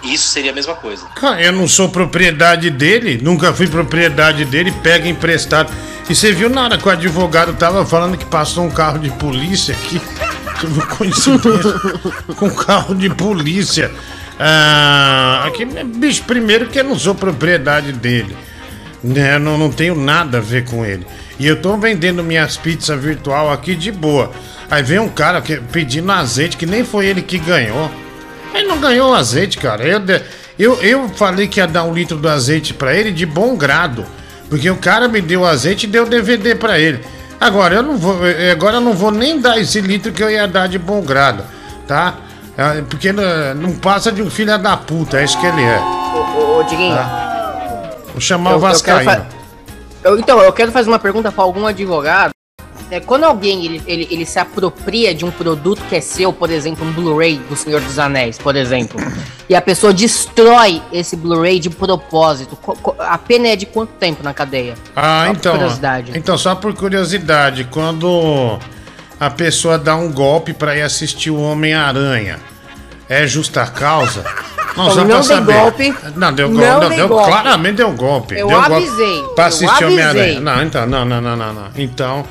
Isso 0.03 0.27
seria 0.27 0.51
a 0.51 0.53
mesma 0.53 0.75
coisa. 0.75 1.05
Cara, 1.15 1.41
eu 1.41 1.53
não 1.53 1.67
sou 1.67 1.87
propriedade 1.87 2.69
dele, 2.69 3.19
nunca 3.21 3.53
fui 3.53 3.67
propriedade 3.67 4.43
dele, 4.43 4.71
pega 4.83 5.07
emprestado. 5.07 5.71
E 6.09 6.13
você 6.13 6.33
viu 6.33 6.49
na 6.49 6.63
hora 6.63 6.77
que 6.77 6.85
o 6.85 6.91
advogado 6.91 7.53
tava 7.53 7.85
falando 7.85 8.17
que 8.17 8.25
passou 8.25 8.65
um 8.65 8.69
carro 8.69 8.99
de 8.99 9.09
polícia 9.11 9.73
aqui? 9.73 10.01
Viu 10.63 10.85
coincidência? 10.87 11.73
Com 12.37 12.45
um 12.45 12.55
carro 12.55 12.95
de 12.95 13.09
polícia. 13.09 13.91
Ah, 14.39 15.43
aqui, 15.47 15.65
bicho, 15.65 16.23
primeiro 16.23 16.67
que 16.67 16.79
eu 16.79 16.83
não 16.83 16.97
sou 16.97 17.13
propriedade 17.13 17.91
dele. 17.91 18.35
Né? 19.03 19.37
Não, 19.39 19.57
não 19.57 19.69
tenho 19.69 19.95
nada 19.95 20.37
a 20.37 20.41
ver 20.41 20.65
com 20.65 20.85
ele. 20.85 21.05
E 21.39 21.47
eu 21.47 21.61
tô 21.61 21.75
vendendo 21.77 22.23
minhas 22.23 22.55
pizzas 22.57 23.01
virtual 23.01 23.51
aqui 23.51 23.75
de 23.75 23.91
boa. 23.91 24.31
Aí 24.73 24.81
vem 24.81 24.97
um 24.97 25.07
cara 25.07 25.39
que, 25.39 25.57
pedindo 25.57 26.11
azeite 26.11 26.57
que 26.57 26.65
nem 26.65 26.83
foi 26.83 27.05
ele 27.05 27.21
que 27.21 27.37
ganhou. 27.37 27.91
Ele 28.55 28.67
não 28.67 28.79
ganhou 28.79 29.11
o 29.11 29.13
azeite, 29.13 29.59
cara. 29.59 29.83
Eu, 29.85 30.01
eu, 30.57 30.81
eu 30.81 31.09
falei 31.09 31.47
que 31.47 31.59
ia 31.59 31.67
dar 31.67 31.83
um 31.83 31.93
litro 31.93 32.17
do 32.17 32.27
azeite 32.27 32.73
pra 32.73 32.91
ele 32.91 33.11
de 33.11 33.23
bom 33.23 33.55
grado. 33.55 34.03
Porque 34.49 34.67
o 34.71 34.75
cara 34.77 35.07
me 35.07 35.21
deu 35.21 35.41
o 35.41 35.45
azeite 35.45 35.85
e 35.85 35.89
deu 35.89 36.07
DVD 36.07 36.55
pra 36.55 36.79
ele. 36.79 37.05
Agora 37.39 37.75
eu 37.75 37.83
não 37.83 37.97
vou, 37.97 38.25
eh, 38.27 38.49
agora 38.49 38.77
eu 38.77 38.81
não 38.81 38.93
vou 38.93 39.11
nem 39.11 39.39
dar 39.39 39.59
esse 39.59 39.79
litro 39.79 40.11
que 40.11 40.23
eu 40.23 40.31
ia 40.31 40.47
dar 40.47 40.67
de 40.67 40.79
bom 40.79 41.01
grado, 41.01 41.43
tá? 41.87 42.15
Ah, 42.57 42.81
Porque 42.89 43.11
não, 43.11 43.75
passa 43.75 44.11
de 44.11 44.23
um 44.23 44.29
filho 44.29 44.57
da 44.57 44.75
puta, 44.75 45.19
é 45.19 45.23
isso 45.23 45.39
que 45.39 45.45
ele 45.45 45.61
é. 45.61 45.77
Ô, 45.79 45.83
ô, 45.83 46.59
ô, 46.59 46.63
Diguinho. 46.63 46.97
Vou 48.11 48.19
chamar 48.21 48.51
o 48.51 48.53
Eu- 48.53 48.59
quero 48.59 48.71
Vascaíno. 48.71 49.25
eu- 50.03 50.17
então, 50.19 50.39
eu 50.41 50.51
quero 50.51 50.71
fazer 50.71 50.89
uma 50.89 50.99
pergunta 50.99 51.31
para 51.31 51.43
algum 51.43 51.67
advogado. 51.67 52.31
É, 52.93 52.99
quando 52.99 53.23
alguém 53.23 53.65
ele, 53.65 53.81
ele, 53.87 54.07
ele 54.11 54.23
se 54.23 54.37
apropria 54.37 55.15
de 55.15 55.25
um 55.25 55.31
produto 55.31 55.81
que 55.89 55.95
é 55.95 55.99
seu, 55.99 56.31
por 56.31 56.51
exemplo, 56.51 56.85
um 56.85 56.91
Blu-ray 56.91 57.37
do 57.49 57.55
Senhor 57.55 57.81
dos 57.81 57.97
Anéis, 57.97 58.37
por 58.37 58.55
exemplo, 58.55 59.01
e 59.49 59.55
a 59.55 59.61
pessoa 59.63 59.91
destrói 59.91 60.79
esse 60.91 61.15
Blu-ray 61.15 61.59
de 61.59 61.71
propósito, 61.71 62.55
a 62.99 63.17
pena 63.17 63.47
é 63.47 63.55
de 63.55 63.65
quanto 63.65 63.93
tempo 63.93 64.21
na 64.21 64.31
cadeia? 64.31 64.75
Ah, 64.95 65.23
Só 65.25 65.31
por 65.31 65.37
então. 65.39 65.51
curiosidade. 65.53 66.11
Então, 66.13 66.37
só 66.37 66.53
por 66.53 66.71
curiosidade, 66.75 67.63
quando 67.71 68.59
a 69.19 69.29
pessoa 69.31 69.79
dá 69.79 69.95
um 69.95 70.11
golpe 70.11 70.53
pra 70.53 70.77
ir 70.77 70.83
assistir 70.83 71.31
o 71.31 71.41
Homem-Aranha, 71.41 72.39
é 73.09 73.25
justa 73.25 73.65
causa? 73.65 74.23
Então, 74.73 74.89
só 74.89 75.01
não 75.01 75.07
pra 75.07 75.21
saber. 75.23 75.53
golpe. 75.53 75.95
Não, 76.15 76.33
deu 76.33 76.49
Não 76.49 76.57
golpe. 76.59 76.79
Não, 76.81 76.89
dei 76.89 76.97
deu, 76.97 77.07
golpe. 77.07 77.29
Claramente 77.29 77.75
deu 77.75 77.91
golpe. 77.91 78.35
Eu 78.35 78.47
deu 78.47 78.57
golpe 78.57 78.73
avisei, 78.73 79.23
Pra 79.35 79.43
eu 79.43 79.47
assistir. 79.47 79.85
Homem-Aranha. 79.85 80.39
Não, 80.39 80.63
então, 80.63 80.87
não, 80.87 81.05
não, 81.05 81.21
não, 81.21 81.35
não, 81.35 81.53
não. 81.53 81.67
Então, 81.75 82.25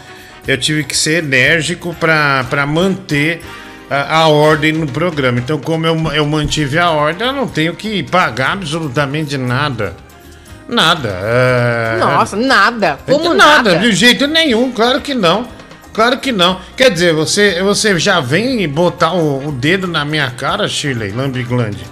eu 0.46 0.58
tive 0.58 0.84
que 0.84 0.96
ser 0.96 1.22
enérgico 1.24 1.94
pra, 1.98 2.44
pra 2.50 2.66
manter 2.66 3.42
a, 3.90 4.18
a 4.18 4.28
ordem 4.28 4.72
no 4.72 4.86
programa. 4.86 5.38
Então, 5.38 5.58
como 5.58 5.86
eu, 5.86 5.96
eu 6.12 6.26
mantive 6.26 6.78
a 6.78 6.90
ordem, 6.90 7.26
eu 7.26 7.32
não 7.32 7.46
tenho 7.46 7.74
que 7.74 8.02
pagar 8.02 8.52
absolutamente 8.52 9.36
nada. 9.36 9.94
Nada. 10.68 11.08
é- 11.22 11.96
Nossa, 12.00 12.36
nada. 12.36 12.98
Como 13.06 13.34
nada, 13.34 13.72
nada? 13.74 13.78
de 13.78 13.92
jeito 13.92 14.26
nenhum, 14.26 14.72
claro 14.72 15.00
que 15.00 15.14
não. 15.14 15.46
Claro 15.92 16.18
que 16.18 16.32
não. 16.32 16.58
Quer 16.76 16.90
dizer, 16.90 17.12
você, 17.12 17.62
você 17.62 17.98
já 17.98 18.18
vem 18.18 18.66
botar 18.66 19.12
o, 19.12 19.48
o 19.48 19.52
dedo 19.52 19.86
na 19.86 20.04
minha 20.04 20.30
cara, 20.30 20.66
Shirley 20.66 21.12
Lambiglande? 21.12 21.84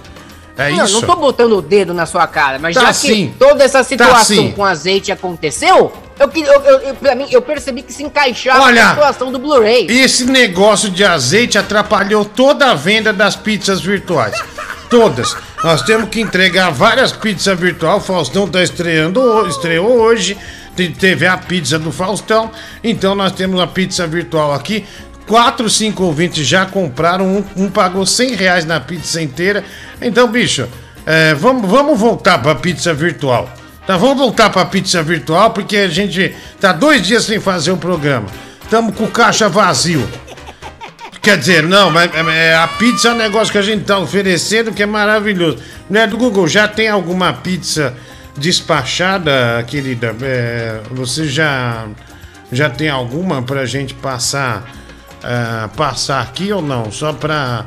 É 0.57 0.71
não, 0.71 0.85
isso? 0.85 0.93
não 0.99 1.01
tô 1.07 1.15
botando 1.15 1.53
o 1.53 1.61
dedo 1.61 1.93
na 1.93 2.05
sua 2.07 2.25
cara, 2.27 2.57
mas 2.59 2.75
Tá 2.75 2.81
já 2.85 2.93
sim. 2.93 3.27
que 3.29 3.37
toda 3.37 3.63
essa 3.63 3.83
situação 3.83 4.35
sim. 4.37 4.51
com 4.51 4.65
azeite 4.65 5.11
aconteceu, 5.11 5.93
eu, 6.21 6.61
eu, 6.63 6.79
eu, 6.79 6.95
pra 6.95 7.15
mim, 7.15 7.27
eu 7.31 7.41
percebi 7.41 7.81
que 7.81 7.93
se 7.93 8.03
encaixava 8.03 8.61
Olha, 8.63 8.83
na 8.83 8.89
situação 8.91 9.31
do 9.31 9.39
Blu-ray. 9.39 9.87
Esse 9.89 10.25
negócio 10.25 10.89
de 10.89 11.03
azeite 11.03 11.57
atrapalhou 11.57 12.23
toda 12.25 12.71
a 12.71 12.73
venda 12.73 13.11
das 13.13 13.35
pizzas 13.35 13.81
virtuais. 13.81 14.35
Todas. 14.89 15.35
Nós 15.63 15.81
temos 15.83 16.09
que 16.09 16.19
entregar 16.19 16.69
várias 16.71 17.11
pizzas 17.11 17.57
virtual. 17.57 17.97
O 17.97 18.01
Faustão 18.01 18.47
tá 18.47 18.61
estreando, 18.61 19.47
estreou 19.47 19.99
hoje. 19.99 20.37
Te- 20.75 20.89
Teve 20.89 21.25
a 21.27 21.37
pizza 21.37 21.79
do 21.79 21.91
Faustão. 21.91 22.51
Então 22.83 23.15
nós 23.15 23.31
temos 23.31 23.59
a 23.61 23.67
pizza 23.67 24.05
virtual 24.05 24.53
aqui. 24.53 24.85
Quatro, 25.27 25.69
cinco 25.69 26.03
ouvintes 26.03 26.45
já 26.45 26.65
compraram. 26.65 27.25
Um, 27.25 27.63
um 27.65 27.69
pagou 27.69 28.05
100 28.05 28.35
reais 28.35 28.65
na 28.65 28.79
pizza 28.81 29.21
inteira. 29.21 29.63
Então, 30.01 30.27
bicho, 30.27 30.67
é, 31.05 31.33
vamos, 31.35 31.69
vamos 31.69 31.97
voltar 31.97 32.39
pra 32.39 32.53
pizza 32.55 32.93
virtual. 32.93 33.49
Tá, 33.85 33.97
vamos 33.97 34.17
voltar 34.17 34.49
pra 34.49 34.65
pizza 34.65 35.01
virtual 35.01 35.51
porque 35.51 35.77
a 35.77 35.87
gente 35.87 36.35
tá 36.59 36.71
dois 36.71 37.01
dias 37.01 37.23
sem 37.23 37.39
fazer 37.39 37.71
o 37.71 37.77
programa. 37.77 38.27
Tamo 38.69 38.93
com 38.93 39.07
caixa 39.07 39.49
vazio. 39.49 40.07
Quer 41.21 41.37
dizer, 41.37 41.63
não, 41.63 41.91
mas 41.91 42.09
é, 42.15 42.55
a 42.55 42.67
pizza 42.67 43.09
é 43.09 43.11
um 43.11 43.17
negócio 43.17 43.51
que 43.51 43.57
a 43.57 43.61
gente 43.61 43.83
tá 43.83 43.99
oferecendo 43.99 44.71
que 44.71 44.81
é 44.81 44.85
maravilhoso. 44.85 45.59
Né, 45.89 46.07
do 46.07 46.17
Google, 46.17 46.47
já 46.47 46.67
tem 46.67 46.89
alguma 46.89 47.31
pizza 47.33 47.95
despachada, 48.35 49.63
querida? 49.67 50.15
É, 50.21 50.79
você 50.89 51.27
já, 51.27 51.87
já 52.51 52.69
tem 52.69 52.89
alguma 52.89 53.43
pra 53.43 53.65
gente 53.65 53.93
passar, 53.93 54.63
ah, 55.23 55.69
passar 55.75 56.21
aqui 56.21 56.51
ou 56.51 56.61
não? 56.61 56.91
Só 56.91 57.13
pra, 57.13 57.65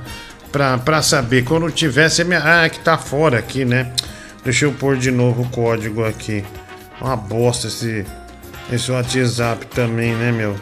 pra, 0.50 0.78
pra 0.78 1.00
saber. 1.02 1.44
Quando 1.44 1.70
tiver, 1.70 2.08
você 2.08 2.24
me... 2.24 2.34
Ah, 2.34 2.64
é 2.64 2.68
que 2.68 2.80
tá 2.80 2.98
fora 2.98 3.38
aqui, 3.38 3.64
né? 3.64 3.92
Deixa 4.45 4.66
eu 4.66 4.72
pôr 4.72 4.97
de 4.97 5.11
novo 5.11 5.42
o 5.42 5.49
código 5.49 6.05
aqui. 6.05 6.45
Uma 7.01 7.16
bosta 7.16 7.68
esse, 7.68 8.05
esse 8.70 8.92
WhatsApp 8.92 9.66
também, 9.66 10.12
né, 10.12 10.30
meu? 10.30 10.55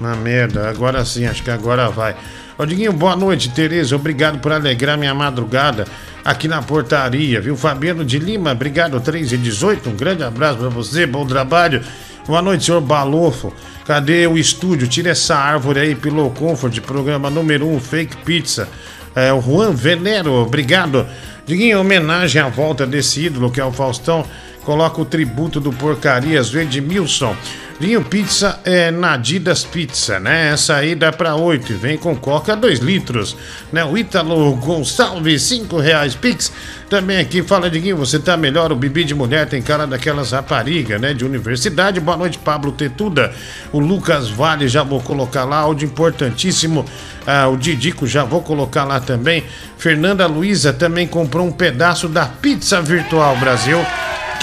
Na 0.00 0.16
merda, 0.16 0.68
agora 0.68 1.04
sim, 1.04 1.24
acho 1.24 1.44
que 1.44 1.50
agora 1.50 1.88
vai. 1.88 2.16
Ô 2.58 2.66
Diguinho, 2.66 2.92
boa 2.92 3.14
noite, 3.14 3.50
Tereza. 3.50 3.94
Obrigado 3.94 4.40
por 4.40 4.52
alegrar 4.52 4.98
minha 4.98 5.14
madrugada 5.14 5.86
aqui 6.24 6.48
na 6.48 6.60
portaria, 6.60 7.40
viu? 7.40 7.56
Fabiano 7.56 8.04
de 8.04 8.18
Lima, 8.18 8.50
obrigado, 8.50 9.00
3 9.00 9.32
e 9.32 9.36
18. 9.36 9.88
Um 9.88 9.96
grande 9.96 10.24
abraço 10.24 10.58
pra 10.58 10.68
você, 10.68 11.06
bom 11.06 11.24
trabalho. 11.24 11.82
Boa 12.26 12.42
noite, 12.42 12.64
senhor 12.64 12.80
Balofo. 12.80 13.52
Cadê 13.86 14.26
o 14.26 14.36
estúdio? 14.36 14.86
Tira 14.88 15.10
essa 15.10 15.36
árvore 15.36 15.80
aí, 15.80 15.94
Pillow 15.94 16.30
Comfort, 16.30 16.80
programa 16.80 17.30
número 17.30 17.66
1, 17.66 17.74
um, 17.74 17.80
Fake 17.80 18.16
Pizza. 18.18 18.68
É, 19.14 19.32
o 19.32 19.40
Juan 19.40 19.72
Venero, 19.72 20.32
obrigado. 20.32 21.06
Diguinho, 21.46 21.76
em 21.76 21.80
homenagem 21.80 22.40
à 22.40 22.48
volta 22.48 22.86
desse 22.86 23.24
ídolo 23.24 23.50
que 23.50 23.60
é 23.60 23.64
o 23.64 23.72
Faustão, 23.72 24.24
coloca 24.64 25.00
o 25.00 25.04
tributo 25.04 25.60
do 25.60 25.72
Porcarias 25.72 26.50
do 26.50 26.60
Edmilson. 26.60 27.36
Vinho 27.80 28.04
Pizza 28.04 28.60
é 28.64 28.92
Nadidas 28.92 29.64
Pizza, 29.64 30.20
né? 30.20 30.50
Essa 30.52 30.76
aí 30.76 30.94
dá 30.94 31.10
pra 31.10 31.34
8 31.34 31.72
e 31.72 31.74
vem 31.74 31.98
com 31.98 32.14
coca 32.14 32.54
2 32.54 32.78
litros, 32.78 33.36
né? 33.72 33.84
O 33.84 33.98
Ítalo 33.98 34.54
Gonçalves, 34.54 35.42
5 35.42 35.78
reais 35.78 36.14
Pix. 36.14 36.52
Também 36.88 37.18
aqui 37.18 37.42
fala, 37.42 37.68
Diguinho, 37.68 37.96
você 37.96 38.20
tá 38.20 38.36
melhor, 38.36 38.70
o 38.70 38.76
Bibi 38.76 39.02
de 39.02 39.16
mulher 39.16 39.48
tem 39.48 39.60
cara 39.60 39.84
daquelas 39.84 40.30
rapariga, 40.30 40.96
né? 40.96 41.12
De 41.12 41.24
universidade. 41.24 41.98
Boa 41.98 42.16
noite, 42.16 42.38
Pablo 42.38 42.70
Tetuda. 42.70 43.32
O 43.72 43.80
Lucas 43.80 44.28
Vale, 44.28 44.68
já 44.68 44.84
vou 44.84 45.00
colocar 45.00 45.42
lá, 45.42 45.56
áudio 45.56 45.86
importantíssimo. 45.86 46.84
Ah, 47.26 47.48
o 47.48 47.56
Didico, 47.56 48.06
já 48.06 48.22
vou 48.22 48.42
colocar 48.42 48.84
lá 48.84 49.00
também. 49.00 49.42
Fernanda 49.76 50.26
Luiza 50.28 50.72
também 50.72 51.08
comprou 51.08 51.44
um 51.48 51.52
pedaço 51.52 52.08
da 52.08 52.26
Pizza 52.26 52.80
Virtual 52.80 53.36
Brasil. 53.38 53.84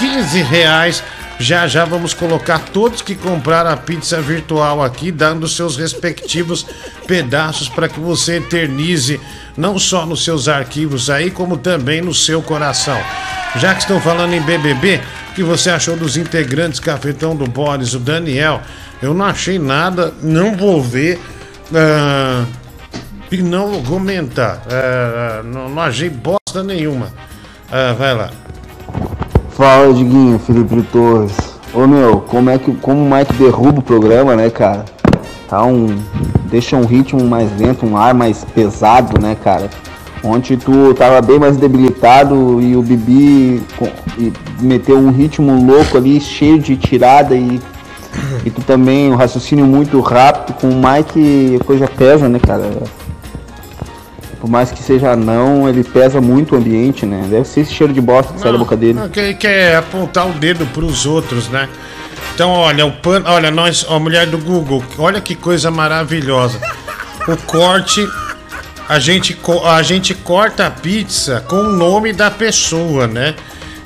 15 0.00 0.42
reais. 0.42 1.04
Já 1.38 1.66
já 1.66 1.84
vamos 1.84 2.14
colocar 2.14 2.58
todos 2.58 3.02
que 3.02 3.14
compraram 3.14 3.70
a 3.70 3.76
pizza 3.76 4.20
virtual 4.20 4.82
aqui, 4.82 5.12
dando 5.12 5.46
seus 5.46 5.76
respectivos 5.76 6.66
pedaços 7.06 7.68
para 7.68 7.88
que 7.88 8.00
você 8.00 8.36
eternize 8.36 9.20
não 9.56 9.78
só 9.78 10.06
nos 10.06 10.24
seus 10.24 10.48
arquivos 10.48 11.10
aí, 11.10 11.30
como 11.30 11.58
também 11.58 12.00
no 12.00 12.14
seu 12.14 12.42
coração. 12.42 12.98
Já 13.56 13.74
que 13.74 13.82
estão 13.82 14.00
falando 14.00 14.32
em 14.32 14.40
BBB, 14.40 15.00
o 15.30 15.34
que 15.34 15.42
você 15.42 15.70
achou 15.70 15.96
dos 15.96 16.16
integrantes 16.16 16.80
Cafetão 16.80 17.36
do 17.36 17.46
Boris, 17.46 17.94
o 17.94 17.98
Daniel? 17.98 18.62
Eu 19.02 19.12
não 19.12 19.26
achei 19.26 19.58
nada, 19.58 20.14
não 20.22 20.56
vou 20.56 20.82
ver 20.82 21.20
ah, 21.74 22.44
e 23.30 23.42
não 23.42 23.70
vou 23.70 23.82
comentar. 23.82 24.62
Ah, 24.66 25.42
não, 25.44 25.68
não 25.68 25.82
achei 25.82 26.08
bosta 26.08 26.62
nenhuma. 26.62 27.12
Ah, 27.70 27.94
vai 27.98 28.14
lá. 28.14 28.30
Fala, 29.60 29.92
Diguinho, 29.92 30.38
Felipe 30.38 30.80
Torres. 30.90 31.36
Ô 31.74 31.86
meu, 31.86 32.22
como 32.22 32.48
é 32.48 32.56
que 32.56 32.74
como 32.76 33.02
o 33.02 33.14
Mike 33.14 33.34
derruba 33.34 33.80
o 33.80 33.82
programa, 33.82 34.34
né, 34.34 34.48
cara? 34.48 34.86
Tá 35.50 35.62
um. 35.66 35.98
Deixa 36.46 36.78
um 36.78 36.86
ritmo 36.86 37.22
mais 37.24 37.54
lento, 37.60 37.84
um 37.84 37.94
ar 37.94 38.14
mais 38.14 38.42
pesado, 38.42 39.20
né, 39.20 39.36
cara? 39.44 39.68
Ontem 40.24 40.56
tu 40.56 40.94
tava 40.94 41.20
bem 41.20 41.38
mais 41.38 41.58
debilitado 41.58 42.58
e 42.62 42.74
o 42.74 42.80
Bibi 42.80 43.62
meteu 44.62 44.96
um 44.96 45.10
ritmo 45.10 45.62
louco 45.62 45.98
ali, 45.98 46.18
cheio 46.22 46.58
de 46.58 46.74
tirada 46.78 47.34
e, 47.34 47.60
e 48.46 48.50
tu 48.50 48.62
também, 48.62 49.12
um 49.12 49.16
raciocínio 49.16 49.66
muito 49.66 50.00
rápido 50.00 50.56
com 50.56 50.70
o 50.70 50.74
Mike, 50.74 51.58
a 51.60 51.64
coisa 51.64 51.86
pesa, 51.86 52.30
né, 52.30 52.38
cara? 52.38 52.64
Por 54.40 54.48
mais 54.48 54.70
que 54.72 54.82
seja 54.82 55.14
não, 55.14 55.68
ele 55.68 55.84
pesa 55.84 56.20
muito 56.20 56.54
o 56.54 56.58
ambiente, 56.58 57.04
né? 57.04 57.26
Deve 57.28 57.46
ser 57.46 57.60
esse 57.60 57.72
cheiro 57.72 57.92
de 57.92 58.00
bosta 58.00 58.32
que 58.32 58.40
sai 58.40 58.50
da 58.50 58.58
boca 58.58 58.76
dele. 58.76 58.94
Não, 58.94 59.08
que 59.08 59.34
quer 59.34 59.76
apontar 59.76 60.28
o 60.28 60.32
dedo 60.32 60.64
pros 60.66 61.04
outros, 61.04 61.48
né? 61.48 61.68
Então, 62.34 62.50
olha, 62.50 62.86
o 62.86 62.92
pano, 62.92 63.26
olha, 63.28 63.50
nós, 63.50 63.84
a 63.88 63.98
mulher 63.98 64.26
do 64.26 64.38
Google, 64.38 64.82
olha 64.98 65.20
que 65.20 65.34
coisa 65.34 65.70
maravilhosa. 65.70 66.58
O 67.28 67.36
corte, 67.36 68.08
a 68.88 68.98
gente, 68.98 69.38
a 69.64 69.82
gente 69.82 70.14
corta 70.14 70.66
a 70.66 70.70
pizza 70.70 71.44
com 71.46 71.56
o 71.56 71.72
nome 71.72 72.14
da 72.14 72.30
pessoa, 72.30 73.06
né? 73.06 73.34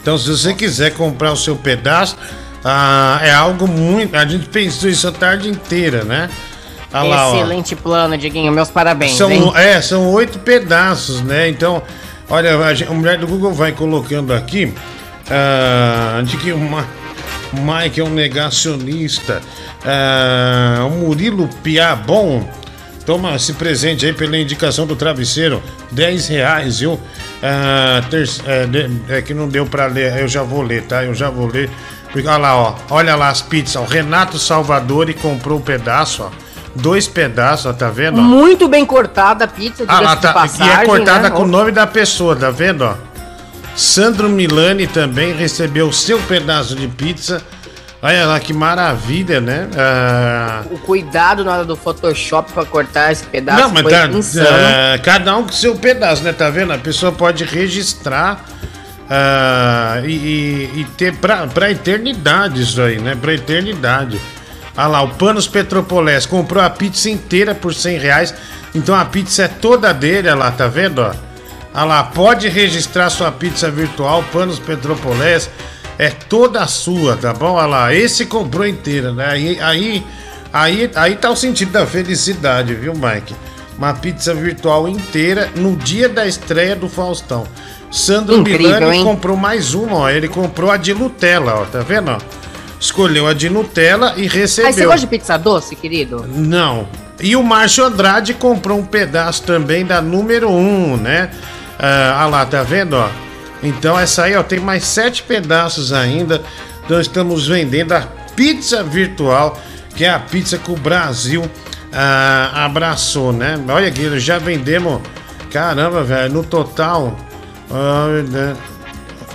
Então, 0.00 0.16
se 0.16 0.28
você 0.28 0.54
quiser 0.54 0.92
comprar 0.92 1.32
o 1.32 1.36
seu 1.36 1.56
pedaço, 1.56 2.16
ah, 2.64 3.18
é 3.22 3.32
algo 3.32 3.66
muito. 3.66 4.14
A 4.14 4.24
gente 4.24 4.48
pensou 4.48 4.88
isso 4.88 5.08
a 5.08 5.12
tarde 5.12 5.48
inteira, 5.48 6.04
né? 6.04 6.30
Olha 7.00 7.08
lá, 7.08 7.28
ó. 7.28 7.34
Excelente 7.36 7.74
plano, 7.76 8.16
Diguinho. 8.16 8.52
Meus 8.52 8.70
parabéns, 8.70 9.12
São, 9.12 9.30
hein? 9.30 9.52
é, 9.56 9.80
são 9.80 10.10
oito 10.12 10.38
pedaços, 10.38 11.20
né? 11.22 11.48
Então, 11.48 11.82
olha, 12.30 12.56
a, 12.58 12.72
gen- 12.74 12.88
a 12.88 12.92
mulher 12.92 13.18
do 13.18 13.26
Google 13.26 13.52
vai 13.52 13.72
colocando 13.72 14.32
aqui 14.32 14.72
ah, 15.30 16.22
de 16.24 16.36
que 16.36 16.52
o 16.52 16.58
Ma- 16.58 16.86
Mike 17.52 18.00
é 18.00 18.04
um 18.04 18.10
negacionista. 18.10 19.42
Ah, 19.84 20.84
o 20.86 20.90
Murilo 20.90 21.48
Piabon. 21.62 22.48
Toma 23.06 23.34
esse 23.34 23.52
presente 23.52 24.06
aí 24.06 24.14
pela 24.14 24.38
indicação 24.38 24.86
do 24.86 24.96
travesseiro. 24.96 25.62
10 25.90 26.28
reais, 26.28 26.78
viu? 26.80 26.98
Ah, 27.42 28.02
ter- 28.08 28.26
é, 29.10 29.16
é 29.18 29.22
que 29.22 29.34
não 29.34 29.46
deu 29.46 29.66
pra 29.66 29.86
ler, 29.86 30.16
eu 30.20 30.26
já 30.28 30.42
vou 30.42 30.62
ler, 30.62 30.84
tá? 30.84 31.04
Eu 31.04 31.14
já 31.14 31.28
vou 31.28 31.46
ler. 31.46 31.68
Olha 32.16 32.36
lá, 32.38 32.56
ó. 32.56 32.74
Olha 32.90 33.14
lá 33.16 33.28
as 33.28 33.42
pizzas. 33.42 33.76
O 33.76 33.84
Renato 33.84 34.38
Salvadori 34.38 35.12
comprou 35.12 35.58
um 35.58 35.60
pedaço, 35.60 36.22
ó. 36.22 36.43
Dois 36.74 37.06
pedaços, 37.06 37.66
ó, 37.66 37.72
tá 37.72 37.88
vendo? 37.88 38.18
ó? 38.18 38.22
Muito 38.22 38.68
bem 38.68 38.84
cortada 38.84 39.44
a 39.44 39.48
pizza, 39.48 39.84
Ah, 39.86 39.94
lá 39.94 39.98
diga-se 40.00 40.16
de 40.16 40.22
tá. 40.22 40.32
passagem, 40.32 40.66
e 40.66 40.70
é 40.82 40.84
cortada 40.84 41.28
né? 41.28 41.30
com 41.30 41.42
o 41.42 41.46
nome 41.46 41.70
da 41.70 41.86
pessoa, 41.86 42.34
tá 42.34 42.50
vendo, 42.50 42.82
ó? 42.84 42.94
Sandro 43.76 44.28
Milani 44.28 44.86
também 44.86 45.32
recebeu 45.34 45.90
seu 45.92 46.18
pedaço 46.20 46.74
de 46.76 46.86
pizza. 46.88 47.42
Olha 48.02 48.26
lá 48.26 48.38
que 48.38 48.52
maravilha, 48.52 49.40
né? 49.40 49.68
Ah, 49.76 50.62
O 50.70 50.78
cuidado 50.78 51.42
na 51.44 51.52
hora 51.54 51.64
do 51.64 51.74
Photoshop 51.74 52.52
pra 52.52 52.64
cortar 52.64 53.10
esse 53.12 53.24
pedaço 53.24 53.60
não, 53.62 53.70
mas 53.70 53.82
foi 53.82 53.90
tá, 53.92 54.06
insano. 54.08 54.46
ah, 54.48 54.98
cada 54.98 55.36
um 55.36 55.44
com 55.44 55.52
seu 55.52 55.74
pedaço, 55.74 56.22
né? 56.22 56.32
Tá 56.32 56.50
vendo? 56.50 56.72
A 56.72 56.78
pessoa 56.78 57.10
pode 57.12 57.44
registrar 57.44 58.44
ah, 59.08 60.00
e, 60.04 60.10
e- 60.12 60.70
e 60.80 60.84
ter 60.96 61.14
pra, 61.16 61.46
pra 61.46 61.70
eternidade 61.70 62.62
isso 62.62 62.80
aí, 62.82 62.98
né? 63.00 63.16
Pra 63.20 63.32
eternidade. 63.34 64.20
Olha 64.76 64.86
lá, 64.86 65.02
o 65.02 65.08
Panos 65.10 65.46
Petropolés 65.46 66.26
comprou 66.26 66.62
a 66.62 66.68
pizza 66.68 67.08
inteira 67.08 67.54
por 67.54 67.72
100 67.74 67.98
reais. 67.98 68.34
Então 68.74 68.94
a 68.94 69.04
pizza 69.04 69.44
é 69.44 69.48
toda 69.48 69.92
dele, 69.94 70.28
olha 70.28 70.34
lá, 70.36 70.50
tá 70.50 70.66
vendo? 70.66 71.00
Ó? 71.00 71.12
Olha 71.74 71.84
lá, 71.84 72.02
pode 72.04 72.48
registrar 72.48 73.08
sua 73.10 73.30
pizza 73.30 73.70
virtual, 73.70 74.24
Panos 74.32 74.58
Petropolés. 74.58 75.48
É 75.96 76.10
toda 76.10 76.66
sua, 76.66 77.16
tá 77.16 77.32
bom? 77.32 77.52
Olha 77.52 77.66
lá, 77.66 77.94
esse 77.94 78.26
comprou 78.26 78.66
inteira, 78.66 79.12
né? 79.12 79.26
Aí, 79.28 79.60
aí, 79.60 80.06
aí, 80.52 80.90
aí 80.96 81.16
tá 81.16 81.30
o 81.30 81.36
sentido 81.36 81.70
da 81.70 81.86
felicidade, 81.86 82.74
viu, 82.74 82.94
Mike? 82.94 83.34
Uma 83.78 83.94
pizza 83.94 84.34
virtual 84.34 84.88
inteira 84.88 85.50
no 85.54 85.76
dia 85.76 86.08
da 86.08 86.26
estreia 86.26 86.74
do 86.74 86.88
Faustão. 86.88 87.46
Sandro 87.92 88.38
Incrível, 88.38 88.72
Milani 88.72 88.96
hein? 88.96 89.04
comprou 89.04 89.36
mais 89.36 89.72
uma, 89.72 89.96
ó. 89.98 90.10
Ele 90.10 90.26
comprou 90.26 90.70
a 90.70 90.76
de 90.76 90.92
Nutella, 90.92 91.54
ó. 91.54 91.64
Tá 91.64 91.78
vendo, 91.80 92.10
ó? 92.10 92.18
Escolheu 92.84 93.26
a 93.26 93.32
de 93.32 93.48
Nutella 93.48 94.12
e 94.14 94.28
recebeu. 94.28 94.68
Aí 94.68 94.74
você 94.74 94.84
gosta 94.84 95.00
de 95.00 95.06
pizza 95.06 95.38
doce, 95.38 95.74
querido? 95.74 96.26
Não. 96.28 96.86
E 97.18 97.34
o 97.34 97.42
Márcio 97.42 97.82
Andrade 97.82 98.34
comprou 98.34 98.78
um 98.78 98.84
pedaço 98.84 99.42
também 99.44 99.86
da 99.86 100.02
número 100.02 100.50
1, 100.50 100.98
né? 100.98 101.30
Ah, 101.78 102.20
ah 102.20 102.26
lá, 102.26 102.44
tá 102.44 102.62
vendo, 102.62 102.92
ó? 102.92 103.08
Então 103.62 103.98
essa 103.98 104.24
aí, 104.24 104.36
ó, 104.36 104.42
tem 104.42 104.60
mais 104.60 104.84
sete 104.84 105.22
pedaços 105.22 105.94
ainda. 105.94 106.42
Nós 106.86 107.06
estamos 107.06 107.48
vendendo 107.48 107.92
a 107.92 108.02
pizza 108.36 108.82
virtual, 108.82 109.58
que 109.96 110.04
é 110.04 110.10
a 110.10 110.18
pizza 110.18 110.58
que 110.58 110.70
o 110.70 110.76
Brasil 110.76 111.50
ah, 111.90 112.66
abraçou, 112.66 113.32
né? 113.32 113.58
Olha 113.66 113.88
aqui, 113.88 114.20
já 114.20 114.36
vendemos, 114.36 115.00
caramba, 115.50 116.04
velho, 116.04 116.34
no 116.34 116.44
total. 116.44 117.16
ah, 117.70 118.54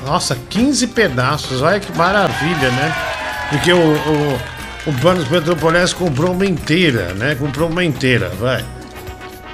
nossa, 0.06 0.38
15 0.50 0.86
pedaços, 0.86 1.64
olha 1.64 1.80
que 1.80 1.92
maravilha, 1.98 2.70
né? 2.70 3.19
Porque 3.50 3.74
o, 3.74 3.78
o, 3.78 4.90
o 4.90 4.92
Banos 5.02 5.28
Petropolitano 5.28 5.96
comprou 5.96 6.32
uma 6.34 6.46
inteira, 6.46 7.14
né? 7.16 7.36
Comprou 7.36 7.70
uma 7.70 7.84
inteira, 7.84 8.32
vai. 8.40 8.64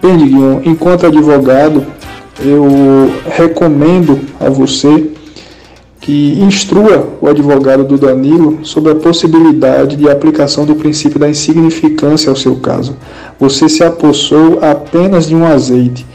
Bem, 0.01 0.31
enquanto 0.65 1.07
advogado, 1.07 1.85
eu 2.39 3.09
recomendo 3.25 4.19
a 4.39 4.49
você 4.49 5.11
que 6.01 6.37
instrua 6.39 7.17
o 7.19 7.27
advogado 7.27 7.83
do 7.83 7.97
Danilo 7.97 8.59
sobre 8.63 8.91
a 8.91 8.95
possibilidade 8.95 9.95
de 9.95 10.07
aplicação 10.07 10.65
do 10.65 10.75
princípio 10.75 11.17
da 11.17 11.27
insignificância 11.27 12.29
ao 12.29 12.35
seu 12.35 12.57
caso. 12.57 12.95
Você 13.39 13.67
se 13.67 13.83
apossou 13.83 14.59
apenas 14.63 15.27
de 15.27 15.35
um 15.35 15.45
azeite. 15.45 16.05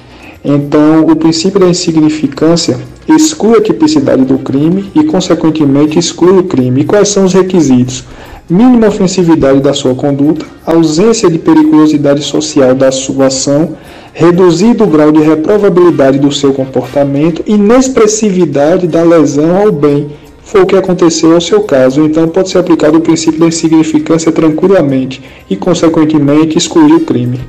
Então, 0.45 1.05
o 1.07 1.17
princípio 1.17 1.61
da 1.61 1.69
insignificância 1.69 2.79
exclui 3.07 3.59
a 3.59 3.63
tipicidade 3.63 4.25
do 4.25 4.39
crime 4.39 4.91
e, 4.95 5.05
consequentemente, 5.05 5.99
exclui 5.99 6.39
o 6.39 6.45
crime. 6.45 6.83
E 6.83 6.85
quais 6.85 7.09
são 7.09 7.25
os 7.25 7.35
requisitos? 7.35 8.05
Mínima 8.49 8.89
ofensividade 8.89 9.61
da 9.61 9.73
sua 9.73 9.95
conduta, 9.95 10.45
ausência 10.67 11.31
de 11.31 11.39
periculosidade 11.39 12.23
social 12.23 12.75
da 12.75 12.91
sua 12.91 13.27
ação, 13.27 13.77
reduzido 14.13 14.85
o 14.85 14.87
grau 14.89 15.13
de 15.13 15.21
reprovabilidade 15.21 16.19
do 16.19 16.33
seu 16.33 16.53
comportamento 16.53 17.45
inexpressividade 17.47 18.89
da 18.89 19.03
lesão 19.03 19.57
ao 19.57 19.71
bem. 19.71 20.11
Foi 20.43 20.63
o 20.63 20.67
que 20.67 20.75
aconteceu 20.75 21.35
ao 21.35 21.41
seu 21.41 21.63
caso, 21.63 22.05
então 22.05 22.27
pode 22.27 22.49
ser 22.49 22.59
aplicado 22.59 22.99
o 22.99 23.01
princípio 23.01 23.39
da 23.39 23.47
insignificância 23.47 24.33
tranquilamente 24.33 25.23
e, 25.49 25.55
consequentemente, 25.55 26.59
excluir 26.59 26.95
o 26.95 27.01
crime. 27.01 27.41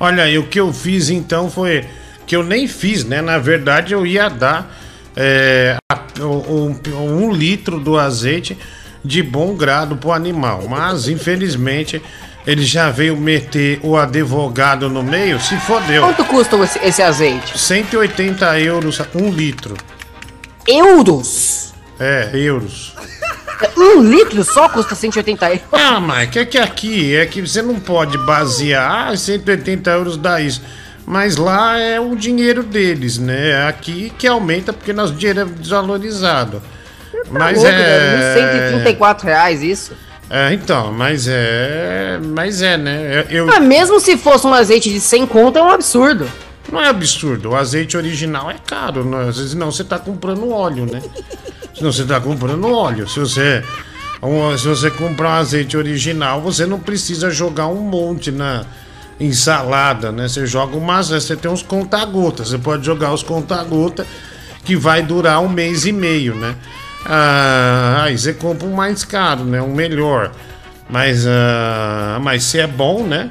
Olha 0.00 0.24
aí, 0.24 0.36
o 0.38 0.42
que 0.42 0.58
eu 0.58 0.72
fiz 0.72 1.08
então 1.08 1.48
foi. 1.48 1.84
Que 2.26 2.36
eu 2.36 2.42
nem 2.42 2.66
fiz, 2.66 3.04
né? 3.04 3.20
Na 3.20 3.38
verdade, 3.38 3.92
eu 3.92 4.06
ia 4.06 4.28
dar 4.28 4.74
é, 5.16 5.76
um, 6.20 6.76
um 6.96 7.32
litro 7.32 7.78
do 7.78 7.98
azeite 7.98 8.56
de 9.04 9.22
bom 9.22 9.54
grado 9.54 9.96
pro 9.96 10.12
animal. 10.12 10.64
Mas, 10.68 11.08
infelizmente, 11.08 12.02
ele 12.46 12.64
já 12.64 12.90
veio 12.90 13.16
meter 13.16 13.80
o 13.82 13.96
advogado 13.96 14.88
no 14.88 15.02
meio, 15.02 15.40
se 15.40 15.56
fodeu. 15.58 16.02
Quanto 16.02 16.24
custa 16.24 16.56
esse, 16.56 16.78
esse 16.80 17.02
azeite? 17.02 17.58
180 17.58 18.60
euros 18.60 19.00
um 19.14 19.30
litro. 19.30 19.76
Euros? 20.66 21.72
É, 21.98 22.30
euros. 22.34 22.94
Um 23.76 24.02
litro 24.02 24.42
só 24.42 24.68
custa 24.68 24.94
180 24.94 25.46
euros? 25.46 25.62
Ah, 25.70 26.00
Mike, 26.00 26.38
é 26.38 26.44
que 26.44 26.58
aqui 26.58 27.14
é 27.14 27.24
que 27.26 27.40
você 27.40 27.62
não 27.62 27.78
pode 27.78 28.18
basear, 28.18 29.10
ah, 29.10 29.16
180 29.16 29.88
euros 29.90 30.16
dá 30.16 30.40
isso. 30.40 30.60
Mas 31.06 31.36
lá 31.36 31.78
é 31.78 32.00
o 32.00 32.14
dinheiro 32.14 32.62
deles, 32.62 33.18
né? 33.18 33.66
Aqui 33.66 34.12
que 34.18 34.26
aumenta 34.26 34.72
porque 34.72 34.92
nosso 34.92 35.14
dinheiro 35.14 35.40
é 35.40 35.44
desvalorizado. 35.44 36.62
Mas 37.30 37.58
Louco, 37.58 37.70
é. 37.70 38.34
velho, 38.34 38.68
134 38.70 39.26
reais 39.26 39.62
isso. 39.62 39.92
É, 40.30 40.52
então, 40.54 40.92
mas 40.92 41.26
é. 41.28 42.18
Mas 42.22 42.62
é, 42.62 42.76
né? 42.78 43.26
Eu, 43.28 43.46
Mas 43.46 43.62
mesmo 43.62 44.00
se 44.00 44.16
fosse 44.16 44.46
um 44.46 44.54
azeite 44.54 44.90
de 44.90 45.00
100 45.00 45.26
conto, 45.26 45.58
é 45.58 45.62
um 45.62 45.68
absurdo. 45.68 46.26
Não 46.70 46.80
é 46.80 46.88
absurdo. 46.88 47.50
O 47.50 47.56
azeite 47.56 47.96
original 47.96 48.50
é 48.50 48.56
caro. 48.66 49.04
Vezes 49.26 49.54
não, 49.54 49.70
você 49.70 49.84
tá 49.84 49.98
comprando 49.98 50.50
óleo, 50.50 50.86
né? 50.90 51.02
Senão 51.76 51.92
você 51.92 52.04
tá 52.04 52.20
comprando 52.20 52.72
óleo. 52.72 53.08
Se 53.08 53.18
você, 53.18 53.62
se 54.58 54.68
você 54.68 54.90
comprar 54.90 55.28
um 55.30 55.40
azeite 55.40 55.76
original, 55.76 56.40
você 56.40 56.64
não 56.64 56.78
precisa 56.78 57.30
jogar 57.30 57.66
um 57.66 57.80
monte 57.80 58.30
na 58.30 58.64
ensalada, 59.20 60.10
né? 60.12 60.28
Você 60.28 60.46
joga 60.46 60.76
umas. 60.76 61.08
Você 61.08 61.36
tem 61.36 61.50
uns 61.50 61.62
conta-gotas. 61.62 62.48
Você 62.48 62.58
pode 62.58 62.84
jogar 62.84 63.12
os 63.12 63.22
conta-gota 63.22 64.06
que 64.64 64.76
vai 64.76 65.02
durar 65.02 65.40
um 65.40 65.48
mês 65.48 65.86
e 65.86 65.92
meio, 65.92 66.34
né? 66.34 66.54
Ah, 67.04 68.02
aí 68.04 68.16
você 68.16 68.32
compra 68.32 68.66
um 68.66 68.74
mais 68.74 69.04
caro, 69.04 69.44
né? 69.44 69.60
Um 69.60 69.74
melhor. 69.74 70.32
Mas, 70.88 71.26
ah, 71.26 72.18
mas 72.22 72.44
se 72.44 72.60
é 72.60 72.66
bom, 72.66 73.04
né? 73.04 73.30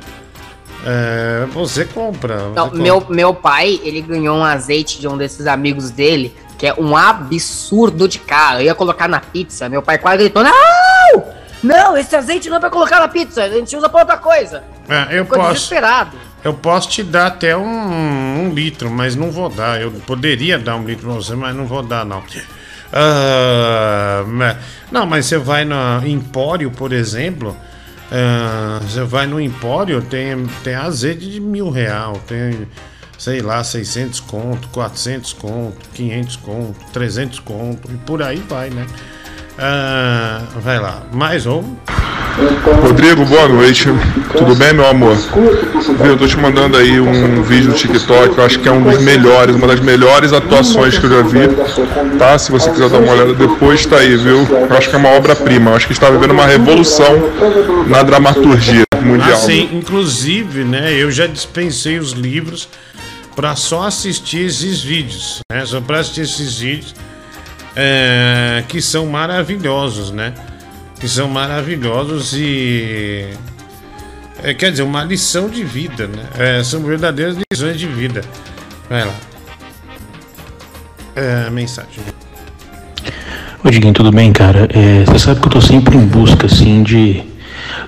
É, 0.86 1.46
você 1.54 1.86
compra. 1.86 2.38
você 2.38 2.56
Não, 2.56 2.70
compra. 2.70 2.84
meu, 2.84 3.06
meu 3.10 3.34
pai, 3.34 3.80
ele 3.84 4.02
ganhou 4.02 4.38
um 4.38 4.44
azeite 4.44 5.00
de 5.00 5.08
um 5.08 5.16
desses 5.16 5.46
amigos 5.46 5.92
dele, 5.92 6.36
que 6.58 6.66
é 6.66 6.74
um 6.74 6.98
absurdo 6.98 8.08
de 8.08 8.18
caro. 8.18 8.60
Eu 8.60 8.66
ia 8.66 8.76
colocar 8.76 9.08
na 9.08 9.20
pizza, 9.20 9.70
meu 9.70 9.82
pai 9.82 9.98
quase 10.00 10.18
gritou: 10.18 10.44
Não! 10.44 11.41
Não, 11.64 11.96
esse 11.98 12.16
azeite 12.16 12.50
não 12.50 12.58
é 12.58 12.60
pra 12.60 12.70
colocar 12.70 13.00
na 13.00 13.08
pizza, 13.08 13.44
a 13.44 13.50
gente 13.50 13.76
usa 13.76 13.88
pra 13.88 14.00
outra 14.02 14.18
coisa. 14.18 14.64
É, 14.90 15.20
eu 15.20 15.26
Ficou 15.26 15.40
posso. 15.40 15.54
desesperado. 15.54 16.18
Eu 16.44 16.54
posso 16.56 16.90
te 16.90 17.04
dar 17.04 17.28
até 17.28 17.56
um, 17.56 17.64
um 18.48 18.52
litro, 18.54 18.90
mas 18.90 19.16
não 19.16 19.30
vou 19.32 19.48
dar. 19.48 19.80
Eu 19.80 19.92
poderia 19.92 20.58
dar 20.58 20.76
um 20.76 20.84
litro 20.86 21.06
pra 21.06 21.14
você, 21.14 21.36
mas 21.36 21.56
não 21.56 21.68
vou 21.68 21.84
dar, 21.84 22.04
não. 22.04 22.24
Ah, 22.92 24.24
ma- 24.28 24.58
não, 24.92 25.06
mas 25.06 25.26
você 25.28 25.38
vai 25.38 25.64
no 25.66 25.76
Empório, 26.06 26.72
por 26.72 26.92
exemplo. 26.92 27.56
ah, 28.12 28.80
você 28.82 29.04
vai 29.04 29.26
no 29.28 29.40
Empório, 29.40 30.02
tem, 30.02 30.46
tem 30.64 30.76
azeite 30.76 31.30
de 31.30 31.40
mil 31.40 31.70
real, 31.70 32.20
tem 32.28 32.68
sei 33.18 33.40
lá, 33.40 33.64
600 33.64 34.20
conto, 34.20 34.68
400 34.70 35.32
conto, 35.34 35.78
500 35.94 36.36
conto, 36.38 36.76
300 36.92 37.40
conto 37.40 37.88
e 37.92 37.96
por 37.98 38.24
aí 38.24 38.38
vai, 38.50 38.72
né? 38.72 38.88
Ah, 39.64 40.42
vai 40.56 40.80
lá, 40.80 41.04
mais 41.14 41.46
um. 41.46 41.76
Rodrigo, 42.82 43.24
boa 43.26 43.48
noite. 43.48 43.90
Tudo 44.36 44.56
bem, 44.56 44.74
meu 44.74 44.88
amor? 44.88 45.16
Viu, 45.16 46.08
eu 46.08 46.18
tô 46.18 46.26
te 46.26 46.36
mandando 46.36 46.78
aí 46.78 47.00
um 47.00 47.44
vídeo 47.44 47.70
no 47.70 47.76
TikTok, 47.76 48.40
eu 48.40 48.44
acho 48.44 48.58
que 48.58 48.68
é 48.68 48.72
um 48.72 48.82
dos 48.82 49.00
melhores, 49.04 49.56
uma 49.56 49.68
das 49.68 49.80
melhores 49.80 50.34
atuações 50.34 50.98
que 50.98 51.06
eu 51.06 51.12
já 51.12 51.22
vi. 51.22 52.18
Tá? 52.18 52.40
Se 52.40 52.52
você 52.52 52.72
quiser 52.72 52.90
dar 52.90 52.98
uma 52.98 53.14
olhada 53.14 53.36
depois, 53.36 53.86
tá 53.86 53.98
aí, 53.98 54.18
viu? 54.18 54.48
Eu 54.50 54.76
acho 54.76 54.90
que 54.90 54.96
é 54.96 54.98
uma 54.98 55.10
obra-prima. 55.10 55.76
Acho 55.76 55.86
que 55.86 55.94
está 55.94 56.10
vivendo 56.10 56.32
uma 56.32 56.48
revolução 56.48 57.30
na 57.86 58.02
dramaturgia 58.02 58.86
mundial. 59.00 59.34
Assim, 59.34 59.70
inclusive, 59.74 60.64
né, 60.64 60.92
eu 60.92 61.12
já 61.12 61.28
dispensei 61.28 62.00
os 62.00 62.14
livros 62.14 62.68
para 63.36 63.56
só 63.56 63.84
assistir 63.84 64.48
esses 64.48 64.82
vídeos, 64.82 65.40
né? 65.52 65.64
Só 65.68 65.80
para 65.80 66.00
assistir 66.00 66.22
esses 66.22 66.58
vídeos 66.58 66.96
é, 67.76 68.64
que 68.68 68.82
são 68.82 69.06
maravilhosos, 69.06 70.12
né? 70.12 70.34
Que 71.00 71.08
são 71.08 71.28
maravilhosos 71.28 72.34
e 72.34 73.30
é, 74.44 74.54
quer 74.54 74.72
dizer 74.72 74.84
uma 74.84 75.04
lição 75.04 75.50
de 75.50 75.64
vida, 75.64 76.08
né? 76.08 76.24
É, 76.38 76.64
são 76.64 76.82
verdadeiras 76.82 77.38
lições 77.52 77.80
de 77.80 77.88
vida. 77.88 78.22
Vai 78.90 79.06
lá. 79.06 79.14
É, 81.16 81.50
mensagem. 81.50 82.04
Ô 83.64 83.70
Diguinho, 83.70 83.94
tudo 83.94 84.12
bem, 84.12 84.34
cara? 84.34 84.68
É, 84.74 85.04
você 85.06 85.20
sabe 85.20 85.40
que 85.40 85.48
eu 85.48 85.52
tô 85.52 85.62
sempre 85.62 85.96
em 85.96 86.06
busca, 86.06 86.48
assim, 86.48 86.82
de 86.82 87.24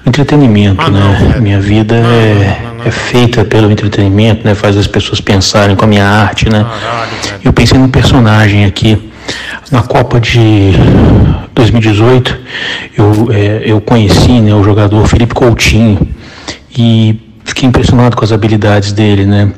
entretenimento, 0.06 0.92
né? 0.92 1.40
Minha 1.40 1.60
vida 1.60 1.96
é, 1.96 2.88
é 2.88 2.92
feita 2.92 3.44
pelo 3.44 3.72
entretenimento, 3.72 4.46
né? 4.46 4.54
Faz 4.54 4.78
as 4.78 4.86
pessoas 4.86 5.20
pensarem 5.20 5.76
com 5.76 5.86
a 5.86 5.88
minha 5.88 6.06
arte, 6.06 6.50
né? 6.50 6.66
Eu 7.44 7.52
pensei 7.52 7.80
num 7.80 7.90
personagem 7.90 8.66
aqui. 8.66 9.12
Na 9.74 9.82
Copa 9.82 10.20
de 10.20 10.72
2018, 11.56 12.40
eu, 12.96 13.32
é, 13.32 13.64
eu 13.66 13.82
conheci 13.82 14.40
né, 14.40 14.54
o 14.54 14.64
jogador 14.64 15.08
Felipe 15.08 15.34
Coutinho 15.34 15.98
e 16.78 17.20
fiquei 17.44 17.68
impressionado 17.68 18.16
com 18.16 18.24
as 18.24 18.32
habilidades 18.32 18.94
dele, 18.94 19.26
né? 19.26 19.52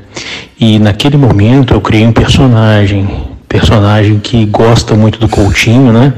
E 0.57 0.79
naquele 0.79 1.17
momento 1.17 1.73
eu 1.73 1.81
criei 1.81 2.07
um 2.07 2.13
personagem, 2.13 3.25
personagem 3.49 4.17
que 4.17 4.45
gosta 4.45 4.95
muito 4.95 5.19
do 5.19 5.27
Coutinho, 5.27 5.91
né? 5.91 6.13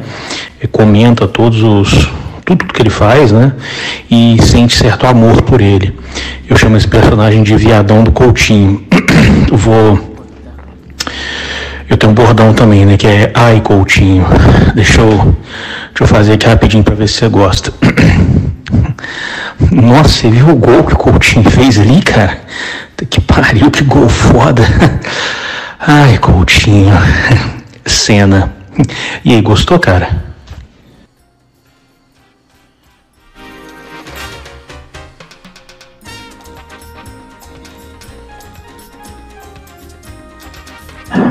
E 0.61 0.67
comenta 0.67 1.27
todos 1.27 1.63
os 1.63 2.07
tudo 2.45 2.65
que 2.65 2.79
ele 2.83 2.91
faz, 2.91 3.31
né? 3.31 3.51
E 4.11 4.37
sente 4.43 4.77
certo 4.77 5.07
amor 5.07 5.41
por 5.41 5.59
ele. 5.59 5.97
Eu 6.47 6.55
chamo 6.55 6.77
esse 6.77 6.87
personagem 6.87 7.41
de 7.41 7.55
Viadão 7.55 8.03
do 8.03 8.11
Coutinho. 8.11 8.85
Vou 9.51 10.17
eu 11.89 11.97
tenho 11.97 12.11
um 12.11 12.15
bordão 12.15 12.53
também, 12.53 12.85
né? 12.85 12.97
Que 12.97 13.07
é 13.07 13.31
Ai 13.33 13.61
Coutinho. 13.61 14.25
Deixa 14.75 15.01
eu, 15.01 15.07
deixa 15.07 16.01
eu 16.01 16.07
fazer 16.07 16.33
aqui 16.33 16.45
rapidinho 16.47 16.83
pra 16.83 16.95
ver 16.95 17.07
se 17.07 17.15
você 17.15 17.29
gosta. 17.29 17.73
Nossa, 19.71 20.09
você 20.09 20.29
viu 20.29 20.49
o 20.49 20.55
gol 20.55 20.83
que 20.83 20.93
o 20.93 20.97
Coutinho 20.97 21.49
fez 21.49 21.79
ali, 21.79 22.01
cara? 22.01 22.41
Que 23.09 23.21
pariu, 23.21 23.71
que 23.71 23.83
gol 23.83 24.09
foda. 24.09 24.63
Ai, 25.79 26.17
Coutinho. 26.17 26.93
Cena. 27.85 28.53
E 29.23 29.33
aí, 29.33 29.41
gostou, 29.41 29.79
cara? 29.79 30.27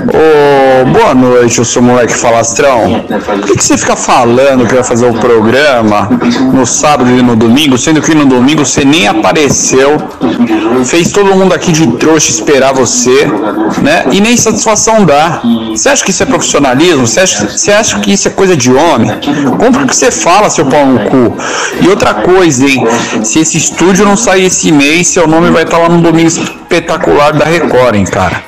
Ô, 0.09 0.85
boa 0.87 1.15
noite, 1.15 1.59
eu 1.59 1.65
sou 1.65 1.83
o 1.83 1.85
moleque 1.85 2.15
falastrão. 2.15 3.05
Por 3.41 3.57
que, 3.57 3.65
você 3.65 3.77
fica 3.77 3.97
falando 3.97 4.67
que 4.67 4.75
vai 4.75 4.85
fazer 4.85 5.07
o 5.07 5.15
programa 5.15 6.09
no 6.53 6.65
sábado 6.65 7.11
e 7.11 7.23
no 7.23 7.35
domingo, 7.35 7.77
sendo 7.77 8.01
que 8.01 8.15
no 8.15 8.25
domingo 8.25 8.65
você 8.65 8.85
nem 8.85 9.09
apareceu, 9.09 9.97
fez 10.85 11.11
todo 11.11 11.35
mundo 11.35 11.53
aqui 11.53 11.73
de 11.73 11.87
trouxa 11.97 12.31
esperar 12.31 12.73
você, 12.73 13.27
né? 13.83 14.05
E 14.13 14.21
nem 14.21 14.37
satisfação 14.37 15.05
dá. 15.05 15.41
Você 15.71 15.89
acha 15.89 16.05
que 16.05 16.11
isso 16.11 16.23
é 16.23 16.27
profissionalismo? 16.27 17.07
Você 17.07 17.21
acha, 17.21 17.49
você 17.49 17.73
acha 17.73 17.99
que 17.99 18.13
isso 18.13 18.29
é 18.29 18.31
coisa 18.31 18.57
de 18.57 18.73
homem? 18.73 19.11
Compra 19.59 19.83
o 19.83 19.87
que 19.87 19.97
você 19.97 20.11
fala, 20.11 20.49
seu 20.49 20.67
pau 20.67 20.87
no 20.87 21.01
cu. 21.11 21.37
E 21.81 21.89
outra 21.89 22.15
coisa, 22.15 22.65
hein? 22.65 22.87
Se 23.25 23.41
esse 23.41 23.59
estúdio 23.59 24.05
não 24.05 24.17
sair 24.17 24.45
esse 24.45 24.71
mês, 24.71 25.09
seu 25.09 25.27
nome 25.27 25.51
vai 25.51 25.65
estar 25.65 25.79
lá 25.79 25.89
no 25.89 26.01
domingo 26.01 26.29
espetacular 26.29 27.33
da 27.33 27.45
Record, 27.45 27.97
hein, 27.97 28.05
cara? 28.05 28.45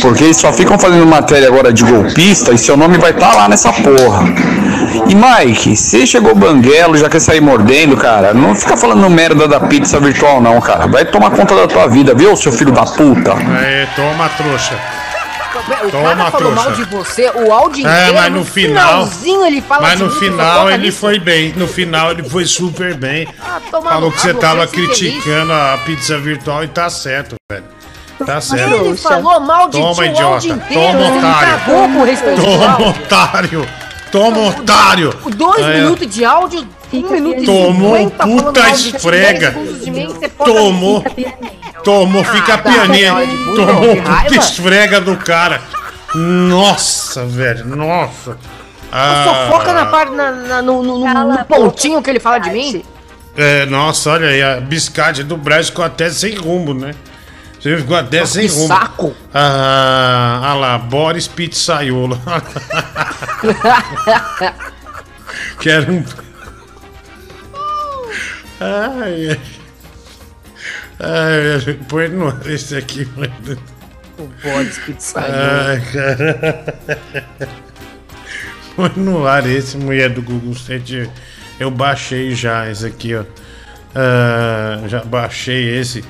Porque 0.00 0.24
eles 0.24 0.36
só 0.36 0.52
ficam 0.52 0.78
fazendo 0.84 1.06
matéria 1.06 1.48
agora 1.48 1.72
de 1.72 1.82
golpista 1.82 2.52
e 2.52 2.58
seu 2.58 2.76
nome 2.76 2.98
vai 2.98 3.10
estar 3.10 3.34
lá 3.34 3.48
nessa 3.48 3.72
porra. 3.72 4.24
E 5.08 5.14
Mike, 5.14 5.74
você 5.76 6.06
chegou 6.06 6.34
banguelo, 6.34 6.96
já 6.96 7.08
quer 7.08 7.20
sair 7.20 7.40
mordendo, 7.40 7.96
cara? 7.96 8.34
Não 8.34 8.54
fica 8.54 8.76
falando 8.76 9.08
merda 9.08 9.48
da 9.48 9.60
pizza 9.60 9.98
virtual, 9.98 10.40
não, 10.42 10.60
cara. 10.60 10.86
Vai 10.86 11.04
tomar 11.06 11.30
conta 11.30 11.54
da 11.54 11.66
tua 11.66 11.86
vida, 11.88 12.14
viu, 12.14 12.36
seu 12.36 12.52
filho 12.52 12.70
da 12.72 12.84
puta? 12.84 13.32
É, 13.62 13.86
toma 13.96 14.28
trouxa. 14.30 14.78
O 15.84 15.90
Toma, 15.90 16.14
cara 16.16 16.30
falou 16.30 16.52
trouxa. 16.52 16.68
mal 16.68 16.72
de 16.72 16.84
você 16.84 17.30
o 17.34 17.52
áudio 17.52 17.86
É, 17.86 17.90
inteiro. 18.08 18.14
mas 18.14 18.32
no 18.32 18.44
final. 18.44 18.88
finalzinho 19.06 19.46
ele 19.46 19.60
fala 19.62 19.82
Mas 19.82 20.00
no 20.00 20.06
mim, 20.06 20.12
final 20.12 20.58
foca 20.60 20.74
ele 20.74 20.86
nisso. 20.86 20.98
foi 20.98 21.18
bem. 21.18 21.54
No 21.56 21.66
final 21.66 22.10
ele 22.10 22.22
foi 22.28 22.44
super 22.44 22.94
bem. 22.94 23.26
toma 23.70 23.88
Falou 23.90 24.10
no 24.10 24.12
que 24.12 24.20
você 24.20 24.34
tava 24.34 24.66
criticando 24.66 25.52
a 25.52 25.78
pizza 25.86 26.18
virtual 26.18 26.64
e 26.64 26.68
tá 26.68 26.90
certo, 26.90 27.36
velho. 27.50 27.64
Tá 28.26 28.40
certo. 28.40 28.74
Ele 28.74 28.96
falou 28.96 29.40
mal 29.40 29.68
de 29.68 29.78
Toma, 29.78 29.94
ti 29.94 30.00
o 30.00 30.04
idiota. 30.04 30.24
áudio 30.34 30.52
inteiro. 30.54 30.82
Toma, 30.82 31.18
otário. 31.18 31.58
cagou 31.58 32.04
respeito 32.04 32.42
Toma, 32.42 32.88
otário. 32.88 33.68
Toma, 34.12 34.40
otário. 34.48 35.14
Dois 35.36 35.64
É. 35.66 35.74
minutos 35.80 36.14
de 36.14 36.24
áudio, 36.24 36.66
um 36.92 37.10
minuto 37.10 37.42
e 37.42 37.44
Tomou 37.46 37.96
cinquenta 37.96 38.16
falando 38.16 38.42
puta 38.44 38.62
de 38.70 38.96
esfrega. 38.96 39.50
de 39.50 40.28
Tomou. 40.44 41.04
Tomou, 41.82 42.24
fica 42.24 42.54
Ah, 42.54 42.58
pianinho. 42.58 43.26
de 43.26 43.36
burro, 43.36 43.56
Tomou 43.66 43.96
puta 43.96 44.36
esfrega 44.36 45.00
do 45.00 45.16
cara. 45.16 45.60
Nossa, 46.14 47.24
velho. 47.24 47.66
Nossa. 47.66 48.36
Ah, 48.92 49.24
Só 49.24 49.52
foca 49.58 49.72
na 49.72 49.86
parte, 49.86 50.12
na, 50.12 50.30
na- 50.30 50.62
no, 50.62 50.82
no- 50.82 50.98
no- 51.00 51.24
no 51.32 51.44
pontinho 51.46 52.00
que 52.00 52.08
ele 52.10 52.20
fala 52.20 52.38
de 52.38 52.50
mim. 52.50 52.82
É, 53.36 53.66
nossa, 53.66 54.10
olha 54.10 54.28
aí, 54.28 54.40
a 54.40 54.60
biscate 54.60 55.24
do 55.24 55.36
Brasil 55.36 55.70
ficou 55.72 55.84
até 55.84 56.08
sem 56.08 56.36
rumo, 56.36 56.72
né? 56.72 56.92
Você 57.64 57.78
ficou 57.78 57.96
até 57.96 58.26
sem 58.26 58.46
rumo. 58.46 58.66
saco. 58.66 59.16
Ah, 59.32 60.40
ah 60.42 60.54
lá, 60.54 60.76
Boris 60.76 61.26
Pizzaiolo. 61.26 62.20
Quero 65.58 65.94
um. 65.94 66.04
Ai, 68.60 69.30
ai. 69.30 69.40
Ai, 71.00 71.74
põe 71.88 72.08
no 72.08 72.28
ar 72.28 72.46
esse 72.46 72.76
aqui, 72.76 73.08
mano. 73.16 73.58
O 74.18 74.26
Boris 74.42 74.76
Pizzaiolo. 74.80 75.34
Ai, 75.34 75.80
cara. 75.90 76.78
Põe 78.76 78.92
no 78.96 79.26
ar 79.26 79.46
esse, 79.46 79.78
mulher 79.78 80.10
do 80.10 80.20
Google 80.20 80.52
State. 80.52 81.10
Eu 81.58 81.70
baixei 81.70 82.34
já 82.34 82.70
esse 82.70 82.84
aqui, 82.84 83.14
ó. 83.14 83.24
Ah, 83.94 84.82
já 84.86 85.02
baixei 85.02 85.78
esse. 85.78 86.04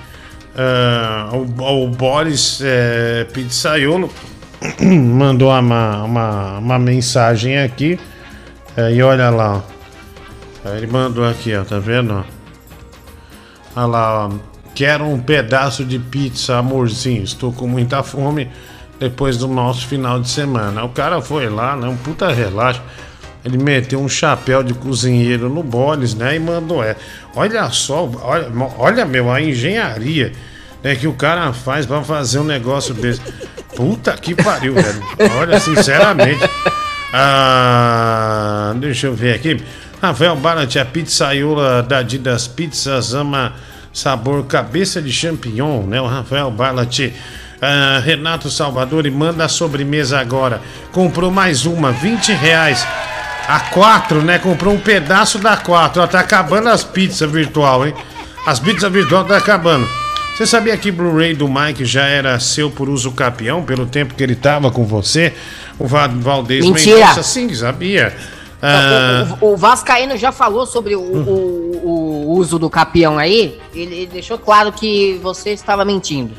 Ah, 0.56 1.30
o, 1.32 1.84
o 1.84 1.88
Boris 1.88 2.60
é, 2.62 3.24
Pizzaiolo 3.24 4.10
mandou 4.80 5.50
uma, 5.50 6.04
uma, 6.04 6.58
uma 6.58 6.78
mensagem 6.78 7.58
aqui. 7.58 7.98
É, 8.76 8.92
e 8.92 9.02
olha 9.02 9.30
lá, 9.30 9.62
ó. 10.64 10.70
Ele 10.70 10.86
mandou 10.86 11.28
aqui, 11.28 11.54
ó, 11.54 11.64
tá 11.64 11.78
vendo? 11.78 12.24
Olha 13.76 13.86
lá, 13.86 14.26
ó. 14.26 14.30
Quero 14.74 15.04
um 15.04 15.20
pedaço 15.20 15.84
de 15.84 15.98
pizza, 15.98 16.56
amorzinho. 16.56 17.22
Estou 17.22 17.52
com 17.52 17.68
muita 17.68 18.02
fome 18.02 18.50
depois 18.98 19.36
do 19.36 19.46
nosso 19.46 19.86
final 19.86 20.20
de 20.20 20.28
semana. 20.28 20.84
O 20.84 20.88
cara 20.88 21.20
foi 21.20 21.48
lá, 21.48 21.76
né? 21.76 21.86
Um 21.86 21.96
puta 21.96 22.32
relaxo. 22.32 22.82
Ele 23.44 23.58
meteu 23.58 24.00
um 24.00 24.08
chapéu 24.08 24.62
de 24.62 24.72
cozinheiro 24.72 25.48
no 25.48 25.62
Bolis, 25.62 26.14
né? 26.14 26.36
E 26.36 26.38
mandou 26.38 26.82
é. 26.82 26.96
Olha 27.36 27.68
só, 27.70 28.10
olha, 28.22 28.50
olha 28.78 29.04
meu, 29.04 29.30
a 29.30 29.40
engenharia 29.40 30.32
né, 30.82 30.94
que 30.94 31.06
o 31.06 31.14
cara 31.14 31.52
faz 31.52 31.86
pra 31.86 32.02
fazer 32.02 32.38
um 32.38 32.44
negócio 32.44 32.94
desse. 32.94 33.20
Puta 33.74 34.12
que 34.12 34.34
pariu, 34.34 34.74
velho. 34.74 35.02
Olha, 35.38 35.58
sinceramente. 35.58 36.40
Ah, 37.12 38.74
deixa 38.76 39.06
eu 39.06 39.14
ver 39.14 39.34
aqui. 39.34 39.62
Rafael 40.02 40.36
Barat, 40.36 40.76
a 40.76 40.84
pizzaiola 40.84 41.82
da 41.82 42.02
Didas 42.02 42.46
Pizzas 42.46 43.14
ama 43.14 43.54
sabor 43.92 44.44
cabeça 44.46 45.00
de 45.00 45.12
champignon, 45.12 45.82
né? 45.82 46.00
O 46.00 46.06
Rafael 46.06 46.50
Balat. 46.50 47.12
Ah, 47.62 48.02
Renato 48.04 48.50
Salvador 48.50 49.06
e 49.06 49.10
manda 49.10 49.44
a 49.44 49.48
sobremesa 49.48 50.18
agora. 50.18 50.60
Comprou 50.92 51.30
mais 51.30 51.64
uma, 51.64 51.92
20 51.92 52.32
reais. 52.32 52.86
A 53.46 53.60
quatro, 53.60 54.22
né? 54.22 54.38
Comprou 54.38 54.72
um 54.74 54.80
pedaço 54.80 55.38
da 55.38 55.56
quatro. 55.56 56.02
Ó, 56.02 56.06
tá 56.06 56.20
acabando 56.20 56.68
as 56.68 56.82
pizzas 56.82 57.30
virtual, 57.30 57.86
hein? 57.86 57.94
As 58.46 58.58
pizzas 58.58 58.90
virtual 58.90 59.24
tá 59.24 59.36
acabando. 59.36 59.86
Você 60.34 60.46
sabia 60.46 60.76
que 60.76 60.90
Blu-ray 60.90 61.34
do 61.34 61.46
Mike 61.48 61.84
já 61.84 62.06
era 62.06 62.38
seu 62.40 62.70
por 62.70 62.88
uso 62.88 63.12
capião, 63.12 63.62
pelo 63.62 63.86
tempo 63.86 64.14
que 64.14 64.22
ele 64.22 64.34
tava 64.34 64.70
com 64.70 64.84
você? 64.84 65.32
O 65.78 65.86
Va- 65.86 66.08
Valdez 66.08 66.64
Mentira. 66.64 66.98
Mendonça, 67.00 67.22
sim, 67.22 67.54
sabia. 67.54 68.16
Ah, 68.60 69.36
O, 69.40 69.52
o 69.52 69.56
Vascaíno 69.56 70.16
já 70.16 70.32
falou 70.32 70.66
sobre 70.66 70.96
o, 70.96 71.00
o- 71.00 71.82
o 71.84 72.30
uso 72.38 72.58
do 72.58 72.68
capião 72.70 73.18
aí. 73.18 73.60
Ele, 73.74 74.08
deixou 74.10 74.38
claro 74.38 74.72
que 74.72 75.20
você 75.22 75.50
estava 75.50 75.84
mentindo. 75.84 76.32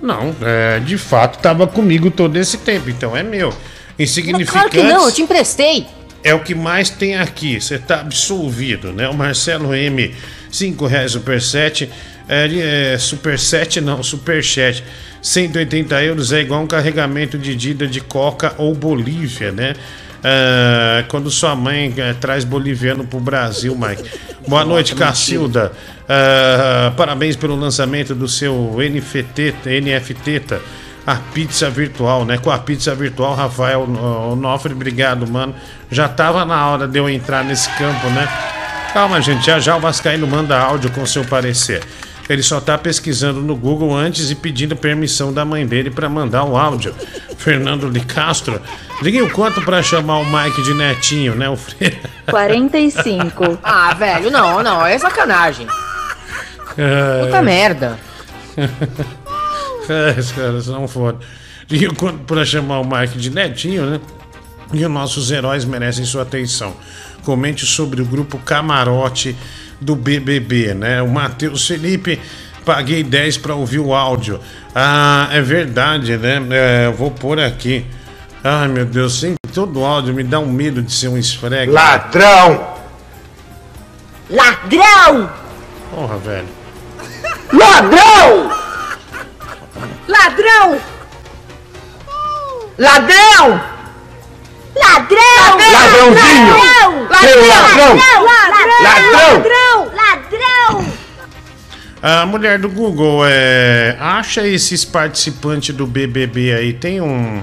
não, 0.00 0.34
é, 0.42 0.78
de 0.80 0.96
fato 0.98 1.38
tava 1.38 1.66
comigo 1.66 2.10
todo 2.10 2.36
esse 2.36 2.58
tempo, 2.58 2.90
então 2.90 3.16
é 3.16 3.22
meu. 3.22 3.48
Claro 3.48 3.64
Insignificante. 3.98 4.68
que 4.70 4.82
não, 4.82 5.06
eu 5.06 5.12
te 5.12 5.22
emprestei. 5.22 5.86
É 6.24 6.34
o 6.34 6.40
que 6.40 6.54
mais 6.54 6.90
tem 6.90 7.16
aqui. 7.16 7.60
Você 7.60 7.78
tá 7.78 8.00
absolvido, 8.00 8.92
né? 8.92 9.08
O 9.08 9.14
Marcelo 9.14 9.74
M, 9.74 10.14
5 10.50 10.86
reais 10.86 11.12
Superchat. 11.12 11.90
É, 12.26 12.94
é, 12.94 12.98
Superchat 12.98 13.80
não, 13.80 14.02
Superchat. 14.02 14.82
180 15.20 16.02
euros 16.02 16.32
é 16.32 16.40
igual 16.40 16.62
um 16.62 16.66
carregamento 16.66 17.38
de 17.38 17.54
Dida 17.54 17.86
de 17.86 18.00
Coca 18.00 18.54
ou 18.58 18.74
Bolívia, 18.74 19.52
né? 19.52 19.74
Ah, 20.26 21.04
quando 21.08 21.30
sua 21.30 21.54
mãe 21.54 21.92
eh, 21.98 22.14
traz 22.18 22.44
boliviano 22.44 23.04
pro 23.06 23.20
Brasil, 23.20 23.76
Mike. 23.76 24.04
Boa 24.48 24.64
noite, 24.64 24.94
Cacilda. 24.94 25.70
Ah, 26.08 26.94
parabéns 26.96 27.36
pelo 27.36 27.54
lançamento 27.54 28.14
do 28.14 28.26
seu 28.26 28.76
NFT, 28.78 29.54
NFT, 29.82 30.40
a 31.06 31.16
pizza 31.16 31.68
virtual, 31.68 32.24
né? 32.24 32.38
Com 32.38 32.50
a 32.50 32.58
pizza 32.58 32.94
virtual, 32.94 33.34
Rafael 33.34 33.82
Onofre, 34.30 34.72
obrigado, 34.72 35.26
mano. 35.26 35.54
Já 35.90 36.08
tava 36.08 36.44
na 36.44 36.66
hora 36.68 36.88
de 36.88 36.98
eu 36.98 37.08
entrar 37.08 37.44
nesse 37.44 37.68
campo, 37.70 38.08
né? 38.08 38.28
Calma, 38.92 39.20
gente, 39.20 39.44
já 39.44 39.58
já 39.58 39.76
o 39.76 39.80
Vascaíno 39.80 40.26
manda 40.26 40.58
áudio 40.58 40.90
com 40.90 41.04
seu 41.04 41.24
parecer. 41.24 41.82
Ele 42.28 42.42
só 42.42 42.58
tá 42.58 42.78
pesquisando 42.78 43.42
no 43.42 43.54
Google 43.54 43.94
antes 43.94 44.30
e 44.30 44.34
pedindo 44.34 44.74
permissão 44.74 45.32
da 45.32 45.44
mãe 45.44 45.66
dele 45.66 45.90
para 45.90 46.08
mandar 46.08 46.44
o 46.44 46.56
áudio. 46.56 46.94
Fernando 47.36 47.90
de 47.90 48.00
Castro, 48.00 48.60
diga 49.02 49.22
o 49.22 49.30
quanto 49.30 49.60
para 49.60 49.82
chamar 49.82 50.18
o 50.18 50.24
Mike 50.24 50.62
de 50.62 50.72
netinho, 50.72 51.34
né? 51.34 51.48
O 51.50 51.56
Fre... 51.56 51.98
45. 52.30 53.58
Ah, 53.62 53.92
velho, 53.92 54.30
não, 54.30 54.62
não, 54.62 54.86
é 54.86 54.98
sacanagem. 54.98 55.66
É. 56.78 57.24
Puta 57.26 57.42
merda. 57.42 57.98
É, 59.88 60.18
os 60.18 60.32
caras 60.32 60.64
são 60.64 60.88
foda. 60.88 61.18
E 61.70 61.86
o 61.86 61.94
quanto 61.94 62.18
para 62.24 62.44
chamar 62.44 62.80
o 62.80 62.84
Mike 62.84 63.18
de 63.18 63.30
netinho, 63.30 63.86
né? 63.86 64.00
E 64.72 64.84
os 64.84 64.90
nossos 64.90 65.30
heróis 65.30 65.64
merecem 65.64 66.04
sua 66.04 66.22
atenção. 66.22 66.74
Comente 67.22 67.64
sobre 67.64 68.02
o 68.02 68.04
grupo 68.04 68.38
Camarote 68.38 69.36
do 69.80 69.94
BBB, 69.94 70.74
né? 70.74 71.02
O 71.02 71.08
Matheus 71.08 71.66
Felipe, 71.66 72.20
paguei 72.64 73.02
10 73.02 73.38
para 73.38 73.54
ouvir 73.54 73.78
o 73.78 73.94
áudio. 73.94 74.40
Ah, 74.74 75.28
é 75.32 75.40
verdade, 75.40 76.16
né? 76.16 76.42
É, 76.50 76.86
eu 76.86 76.92
vou 76.92 77.10
pôr 77.10 77.38
aqui. 77.38 77.84
Ai, 78.42 78.68
meu 78.68 78.84
Deus, 78.84 79.20
sempre 79.20 79.38
todo 79.54 79.84
áudio 79.84 80.12
me 80.12 80.24
dá 80.24 80.38
um 80.38 80.50
medo 80.50 80.82
de 80.82 80.92
ser 80.92 81.08
um 81.08 81.16
esfrega. 81.16 81.72
Ladrão! 81.72 82.74
Ladrão! 84.28 85.30
Porra, 85.90 86.18
velho. 86.18 86.48
Ladrão! 87.52 88.63
Ladrão! 90.06 90.80
Ladrão! 92.78 93.60
Ladrão! 94.76 95.58
Ladrãozinho! 95.72 96.54
Ladrão! 97.08 97.08
Ladrão! 97.08 97.96
Ladrão! 98.82 99.92
Ladrão! 99.94 100.94
A 102.02 102.26
mulher 102.26 102.58
do 102.58 102.68
Google, 102.68 103.24
é, 103.26 103.96
acha 103.98 104.46
esses 104.46 104.84
participantes 104.84 105.74
do 105.74 105.86
BBB 105.86 106.52
aí, 106.52 106.74
tem 106.74 107.00
um. 107.00 107.42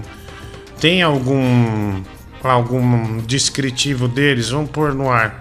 Tem 0.80 1.02
algum. 1.02 2.04
algum 2.44 3.18
descritivo 3.22 4.08
deles? 4.08 4.50
Vamos 4.50 4.70
pôr 4.70 4.94
no 4.94 5.10
ar. 5.10 5.40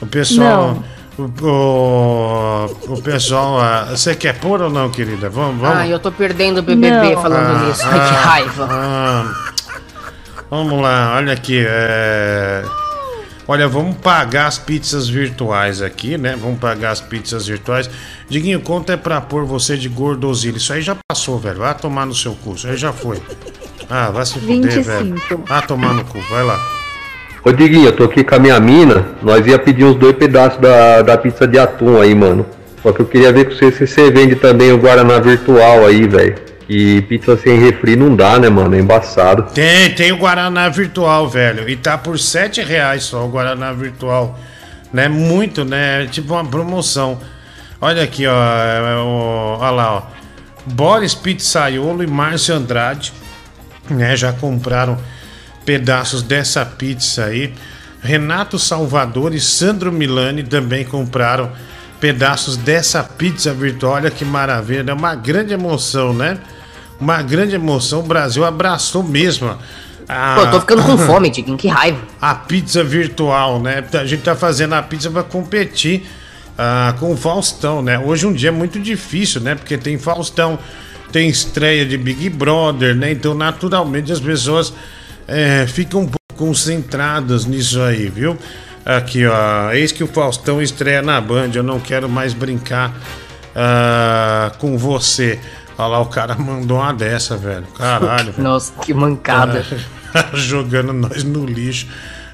O 0.00 0.06
pessoal. 0.06 0.82
O, 1.18 1.22
o, 1.46 2.64
o 2.94 3.02
pessoal. 3.02 3.58
ah, 3.60 3.84
Você 3.90 4.14
quer 4.14 4.38
pôr 4.38 4.60
ou 4.62 4.70
não, 4.70 4.90
querida? 4.90 5.28
Vamos, 5.30 5.60
vamos. 5.60 5.78
Ah, 5.78 5.88
eu 5.88 5.98
tô 5.98 6.12
perdendo 6.12 6.58
o 6.58 6.62
BBB 6.62 7.14
Não. 7.14 7.22
falando 7.22 7.56
Ah, 7.56 7.66
nisso. 7.66 7.82
Ai, 7.86 7.92
que 7.92 7.98
ah, 8.14 8.20
raiva. 8.20 8.68
ah. 8.70 9.34
vamos 10.50 10.80
lá, 10.82 11.14
olha 11.16 11.32
aqui. 11.32 11.64
é, 11.66 12.62
Olha, 13.48 13.68
vamos 13.68 13.96
pagar 13.98 14.46
as 14.46 14.58
pizzas 14.58 15.08
virtuais 15.08 15.80
aqui, 15.80 16.18
né? 16.18 16.34
Vamos 16.36 16.58
pagar 16.58 16.90
as 16.90 17.00
pizzas 17.00 17.46
virtuais. 17.46 17.88
Diguinho, 18.28 18.60
quanto 18.60 18.90
é 18.90 18.96
pra 18.96 19.20
pôr 19.20 19.44
você 19.44 19.76
de 19.76 19.88
gordosilha? 19.88 20.56
Isso 20.56 20.72
aí 20.72 20.82
já 20.82 20.96
passou, 21.08 21.38
velho. 21.38 21.58
Vai 21.60 21.72
tomar 21.74 22.06
no 22.06 22.14
seu 22.14 22.34
cu. 22.34 22.54
Isso 22.54 22.66
aí 22.66 22.76
já 22.76 22.92
foi. 22.92 23.22
Ah, 23.88 24.10
vai 24.10 24.26
se 24.26 24.40
fuder, 24.40 24.82
velho. 24.82 25.14
25. 25.14 25.44
Vai 25.46 25.64
tomar 25.64 25.94
no 25.94 26.04
cu. 26.04 26.18
Vai 26.28 26.42
lá. 26.42 26.60
Ô 27.44 27.52
Diguinho, 27.52 27.86
eu 27.86 27.92
tô 27.92 28.04
aqui 28.04 28.24
com 28.24 28.34
a 28.34 28.38
minha 28.38 28.58
mina, 28.58 29.06
nós 29.22 29.46
ia 29.46 29.58
pedir 29.58 29.84
uns 29.84 29.94
dois 29.94 30.16
pedaços 30.16 30.60
da, 30.60 31.02
da 31.02 31.16
pizza 31.16 31.46
de 31.46 31.58
atum 31.58 32.00
aí, 32.00 32.14
mano. 32.14 32.44
Só 32.82 32.92
que 32.92 33.00
eu 33.00 33.06
queria 33.06 33.32
ver 33.32 33.46
com 33.46 33.52
você 33.52 33.70
se 33.72 33.86
você 33.86 34.10
vende 34.10 34.36
também 34.36 34.72
o 34.72 34.78
Guaraná 34.78 35.18
virtual 35.18 35.86
aí, 35.86 36.06
velho. 36.06 36.34
Que 36.66 37.00
pizza 37.02 37.36
sem 37.36 37.58
refri 37.58 37.94
não 37.94 38.14
dá, 38.14 38.38
né, 38.38 38.48
mano? 38.48 38.74
É 38.74 38.80
embaçado. 38.80 39.44
Tem, 39.54 39.94
tem 39.94 40.10
o 40.10 40.16
Guaraná 40.16 40.68
virtual, 40.68 41.28
velho. 41.28 41.68
E 41.68 41.76
tá 41.76 41.96
por 41.96 42.18
7 42.18 42.60
reais 42.62 43.04
só 43.04 43.24
o 43.24 43.28
Guaraná 43.28 43.72
virtual. 43.72 44.36
Né? 44.92 45.08
Muito, 45.08 45.64
né? 45.64 46.02
É 46.02 46.06
tipo 46.06 46.34
uma 46.34 46.44
promoção. 46.44 47.20
Olha 47.80 48.02
aqui, 48.02 48.26
ó. 48.26 48.32
é, 48.32 48.96
ó, 48.96 49.58
Olha 49.60 49.70
lá, 49.70 49.94
ó. 49.96 50.02
Boris 50.66 51.14
Pizzaiolo 51.14 52.02
e 52.02 52.06
Márcio 52.08 52.54
Andrade, 52.54 53.12
né? 53.88 54.16
Já 54.16 54.32
compraram 54.32 54.98
pedaços 55.66 56.22
dessa 56.22 56.64
pizza 56.64 57.26
aí. 57.26 57.52
Renato 58.00 58.58
Salvador 58.58 59.34
e 59.34 59.40
Sandro 59.40 59.92
Milani 59.92 60.44
também 60.44 60.84
compraram 60.84 61.50
pedaços 62.00 62.56
dessa 62.56 63.02
pizza 63.02 63.52
virtual. 63.52 63.94
Olha 63.94 64.10
que 64.10 64.24
maravilha, 64.24 64.90
é 64.90 64.94
uma 64.94 65.14
grande 65.14 65.52
emoção, 65.52 66.14
né? 66.14 66.38
Uma 67.00 67.20
grande 67.20 67.54
emoção. 67.54 68.00
O 68.00 68.04
Brasil 68.04 68.44
abraçou 68.44 69.02
mesmo. 69.02 69.58
A... 70.08 70.34
Pô, 70.36 70.40
eu 70.42 70.50
tô 70.52 70.60
ficando 70.60 70.82
com 70.84 70.96
fome, 71.04 71.28
Diguinho, 71.28 71.58
que 71.58 71.68
raiva. 71.68 71.98
A 72.20 72.34
pizza 72.34 72.84
virtual, 72.84 73.60
né? 73.60 73.84
A 73.92 74.04
gente 74.04 74.22
tá 74.22 74.36
fazendo 74.36 74.74
a 74.74 74.82
pizza 74.82 75.10
para 75.10 75.24
competir 75.24 76.06
ah, 76.56 76.94
com 77.00 77.12
o 77.12 77.16
Faustão, 77.16 77.82
né? 77.82 77.98
Hoje 77.98 78.26
um 78.26 78.32
dia 78.32 78.50
é 78.50 78.52
muito 78.52 78.78
difícil, 78.78 79.40
né? 79.40 79.56
Porque 79.56 79.76
tem 79.76 79.98
Faustão, 79.98 80.58
tem 81.10 81.28
estreia 81.28 81.84
de 81.84 81.98
Big 81.98 82.30
Brother, 82.30 82.94
né? 82.94 83.10
Então, 83.10 83.34
naturalmente, 83.34 84.12
as 84.12 84.20
pessoas 84.20 84.72
eh, 85.28 85.66
ficam 85.66 86.00
um 86.02 86.06
pouco 86.06 86.16
concentradas 86.36 87.44
nisso 87.46 87.80
aí, 87.80 88.08
viu? 88.08 88.36
Aqui, 88.84 89.26
ó. 89.26 89.72
Eis 89.72 89.90
que 89.90 90.04
o 90.04 90.06
Faustão 90.06 90.62
estreia 90.62 91.02
na 91.02 91.20
Band. 91.20 91.50
Eu 91.54 91.62
não 91.64 91.80
quero 91.80 92.08
mais 92.08 92.32
brincar 92.32 92.94
ah, 93.54 94.52
com 94.58 94.78
você. 94.78 95.40
Olha 95.76 95.88
lá, 95.88 96.00
o 96.00 96.06
cara 96.06 96.36
mandou 96.36 96.78
uma 96.78 96.92
dessa, 96.92 97.36
velho. 97.36 97.66
Caralho. 97.76 98.32
velho. 98.32 98.42
Nossa, 98.42 98.72
que 98.80 98.94
mancada. 98.94 99.66
Jogando 100.34 100.92
nós 100.92 101.24
no 101.24 101.44
lixo. 101.44 101.88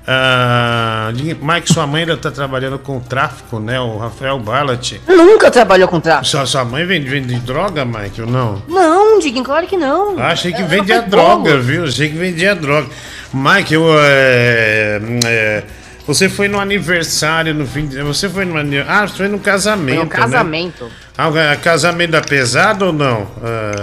Ah, 0.06 1.12
Mike, 1.14 1.72
sua 1.72 1.86
mãe 1.86 2.02
ainda 2.02 2.16
tá 2.16 2.30
trabalhando 2.30 2.78
com 2.78 2.98
tráfico, 2.98 3.60
né? 3.60 3.78
O 3.78 3.98
Rafael 3.98 4.38
Ballat. 4.38 4.94
Nunca 5.06 5.50
trabalhou 5.50 5.88
com 5.88 6.00
tráfico. 6.00 6.26
Sua, 6.26 6.46
sua 6.46 6.64
mãe 6.64 6.84
vende, 6.84 7.08
vende 7.08 7.34
droga, 7.36 7.84
Mike, 7.84 8.22
ou 8.22 8.26
não? 8.26 8.62
Não, 8.68 9.18
Diguinho, 9.20 9.44
claro 9.44 9.66
que 9.66 9.76
não. 9.76 10.18
Ah, 10.18 10.28
achei 10.28 10.52
que 10.52 10.62
vendia 10.64 11.02
droga, 11.02 11.50
bolo. 11.50 11.62
viu? 11.62 11.84
Achei 11.84 12.08
que 12.08 12.16
vendia 12.16 12.54
droga. 12.54 12.88
Mike, 13.32 13.74
eu. 13.74 13.84
é, 14.00 15.00
é, 15.24 15.64
você 16.06 16.28
foi 16.28 16.48
no 16.48 16.58
aniversário 16.58 17.54
no 17.54 17.66
fim 17.66 17.86
de. 17.86 18.02
Você 18.02 18.28
foi 18.28 18.44
no 18.44 18.58
aniversário. 18.58 19.04
Ah, 19.04 19.08
foi 19.08 19.28
no 19.28 19.38
casamento. 19.38 19.94
Foi 19.94 20.04
um 20.04 20.08
né? 20.28 20.90
Casamento. 21.16 21.16
Ah, 21.16 21.28
o 21.28 21.60
casamento 21.62 22.10
da 22.10 22.20
pesada 22.20 22.86
ou 22.86 22.92
não? 22.92 23.26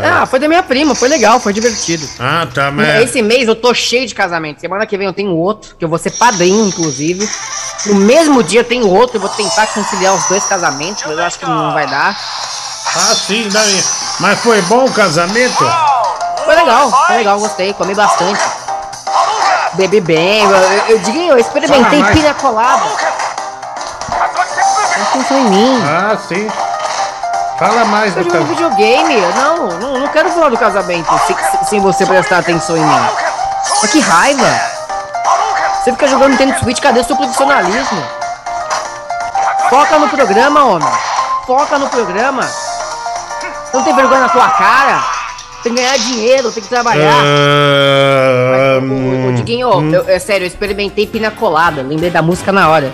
Ah, 0.04 0.26
foi 0.26 0.40
da 0.40 0.48
minha 0.48 0.64
prima, 0.64 0.96
foi 0.96 1.10
legal, 1.10 1.40
foi 1.40 1.54
divertido. 1.54 2.08
Ah, 2.20 2.48
tá, 2.54 2.72
mas. 2.72 3.04
Esse 3.04 3.22
mês 3.22 3.48
eu 3.48 3.56
tô 3.56 3.74
cheio 3.74 4.08
de 4.08 4.16
casamento. 4.16 4.60
Semana 4.60 4.86
que 4.86 4.98
vem 4.98 5.08
eu 5.08 5.14
tenho 5.14 5.32
outro, 5.36 5.76
que 5.76 5.86
eu 5.86 5.90
vou 5.90 5.98
ser 5.98 6.12
padrinho, 6.12 6.66
inclusive. 6.66 7.30
No 7.86 7.96
mesmo 7.96 8.44
dia 8.44 8.62
eu 8.62 8.66
tenho 8.66 8.88
outro, 8.88 9.18
eu 9.18 9.22
vou 9.22 9.30
tentar 9.30 9.68
conciliar 9.68 10.14
os 10.14 10.26
dois 10.28 10.44
casamentos, 10.46 11.04
mas 11.06 11.18
eu 11.18 11.24
acho 11.24 11.40
que 11.40 11.46
não 11.46 11.74
vai 11.74 11.88
dar. 11.88 12.18
Ah, 12.96 13.16
sim, 13.16 13.48
daí. 13.52 13.84
Mas 14.20 14.40
foi 14.40 14.62
bom 14.64 14.86
o 14.86 14.92
casamento? 14.92 15.64
Foi 16.44 16.56
legal, 16.56 16.92
foi 17.08 17.18
legal, 17.18 17.40
gostei, 17.40 17.74
comi 17.74 17.94
bastante. 17.94 18.42
Bebi 19.74 20.02
bem, 20.02 20.44
eu, 20.44 20.50
eu, 20.50 20.86
eu 20.88 21.00
digo, 21.00 21.20
eu 21.20 21.38
experimentei 21.38 22.00
Fala 22.00 22.02
mais. 22.02 22.18
pina 22.18 22.34
colada. 22.34 22.84
Presta 24.10 25.02
atenção 25.04 25.38
em 25.38 25.50
mim. 25.52 25.82
Ah, 25.86 26.18
sim. 26.28 26.48
Fala 27.60 27.84
mais 27.86 28.16
Eu 28.16 28.24
do 28.24 28.30
casamento. 28.32 28.50
videogame, 28.56 29.22
não, 29.36 29.68
não, 29.80 30.00
não 30.00 30.08
quero 30.08 30.30
falar 30.30 30.48
do 30.50 30.58
casamento 30.58 31.10
se- 31.28 31.66
sem 31.70 31.80
você 31.82 32.06
prestar 32.06 32.38
atenção 32.40 32.78
em 32.78 32.86
mim. 32.86 33.02
Mas 33.82 33.92
que 33.92 34.00
raiva! 34.00 34.48
Você 35.84 35.92
fica 35.92 36.08
jogando 36.08 36.32
Nintendo 36.32 36.58
Switch, 36.60 36.80
cadê 36.80 37.04
seu 37.04 37.18
profissionalismo? 37.18 38.02
Foca 39.70 40.00
no 40.00 40.08
programa, 40.08 40.64
homem! 40.66 40.90
Foca 41.46 41.78
no 41.78 41.90
programa! 41.90 42.42
Não 43.74 43.84
tem 43.84 43.94
vergonha 43.94 44.22
na 44.22 44.30
tua 44.30 44.50
cara? 44.50 45.04
Tem 45.62 45.74
que 45.76 45.82
ganhar 45.82 45.98
dinheiro, 45.98 46.52
tem 46.54 46.64
que 46.64 46.70
trabalhar. 46.70 47.12
Ah, 47.14 48.80
Ô, 49.28 49.32
Diguinho, 49.34 49.70
hum. 49.70 49.92
eu- 49.94 50.06
é 50.08 50.18
sério, 50.18 50.46
eu 50.46 50.48
experimentei 50.48 51.06
pina 51.06 51.30
colada. 51.30 51.82
Lembrei 51.82 52.10
da 52.10 52.22
música 52.22 52.52
na 52.54 52.70
hora. 52.70 52.92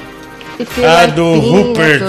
Ah, 0.85 1.05
do 1.07 1.39
Rupert. 1.39 2.01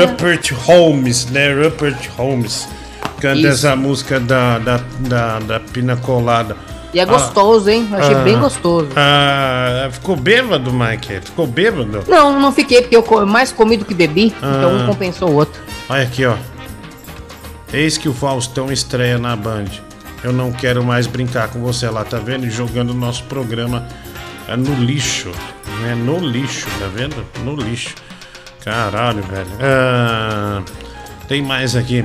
Rupert 0.00 0.52
Holmes, 0.66 1.26
né? 1.26 1.52
Rupert 1.52 2.10
Holmes. 2.16 2.66
Canta 3.20 3.38
Isso. 3.38 3.48
essa 3.48 3.76
música 3.76 4.18
da, 4.18 4.58
da, 4.58 4.80
da, 5.00 5.38
da 5.38 5.60
Pina 5.60 5.96
Colada. 5.96 6.56
E 6.92 7.00
é 7.00 7.04
gostoso, 7.06 7.68
hein? 7.70 7.88
Eu 7.90 7.98
achei 7.98 8.14
bem 8.16 8.38
gostoso. 8.38 8.88
Ah, 8.94 9.88
ficou 9.90 10.14
bêbado, 10.14 10.72
Mike? 10.72 11.20
Ficou 11.24 11.46
bêbado? 11.46 12.04
Não, 12.06 12.38
não 12.40 12.52
fiquei, 12.52 12.82
porque 12.82 12.96
eu 12.96 13.26
mais 13.26 13.50
comi 13.50 13.76
do 13.76 13.84
que 13.84 13.94
bebi, 13.94 14.26
então 14.38 14.70
Ah. 14.70 14.82
um 14.82 14.86
compensou 14.86 15.30
o 15.30 15.34
outro. 15.34 15.60
Olha 15.88 16.02
aqui, 16.04 16.24
ó. 16.24 16.36
Eis 17.72 17.98
que 17.98 18.08
o 18.08 18.14
Faustão 18.14 18.70
estreia 18.70 19.18
na 19.18 19.34
Band. 19.34 19.64
Eu 20.22 20.32
não 20.32 20.52
quero 20.52 20.84
mais 20.84 21.06
brincar 21.08 21.48
com 21.48 21.60
você 21.60 21.88
lá, 21.88 22.04
tá 22.04 22.18
vendo? 22.18 22.48
Jogando 22.48 22.90
o 22.90 22.94
nosso 22.94 23.24
programa 23.24 23.86
é, 24.48 24.56
no 24.56 24.74
lixo. 24.76 25.32
Né? 25.84 25.94
No 25.94 26.18
lixo, 26.18 26.66
tá 26.78 26.88
vendo? 26.94 27.24
No 27.44 27.54
lixo. 27.54 27.94
Caralho, 28.64 29.22
velho. 29.22 29.46
Ah, 29.60 30.62
tem 31.28 31.42
mais 31.42 31.76
aqui. 31.76 32.04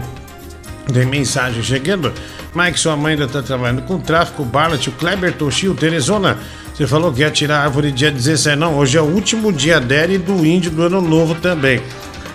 Tem 0.93 1.05
mensagem 1.05 1.63
chegando. 1.63 2.11
Mike, 2.53 2.79
sua 2.79 2.97
mãe 2.97 3.13
ainda 3.13 3.27
tá 3.27 3.41
trabalhando 3.41 3.83
com 3.83 3.99
tráfico. 3.99 4.43
Barlet, 4.43 4.89
o 4.89 4.91
Kleber 4.91 5.33
Toshio, 5.33 5.73
Teresona. 5.73 6.37
Você 6.73 6.85
falou 6.85 7.13
que 7.13 7.21
ia 7.21 7.31
tirar 7.31 7.59
a 7.59 7.63
árvore 7.63 7.91
dia 7.91 8.11
17. 8.11 8.57
Não, 8.57 8.75
hoje 8.75 8.97
é 8.97 9.01
o 9.01 9.05
último 9.05 9.53
dia 9.53 9.79
dela 9.79 10.11
e 10.11 10.17
do 10.17 10.45
índio 10.45 10.71
do 10.71 10.83
ano 10.83 11.01
novo 11.01 11.35
também. 11.35 11.81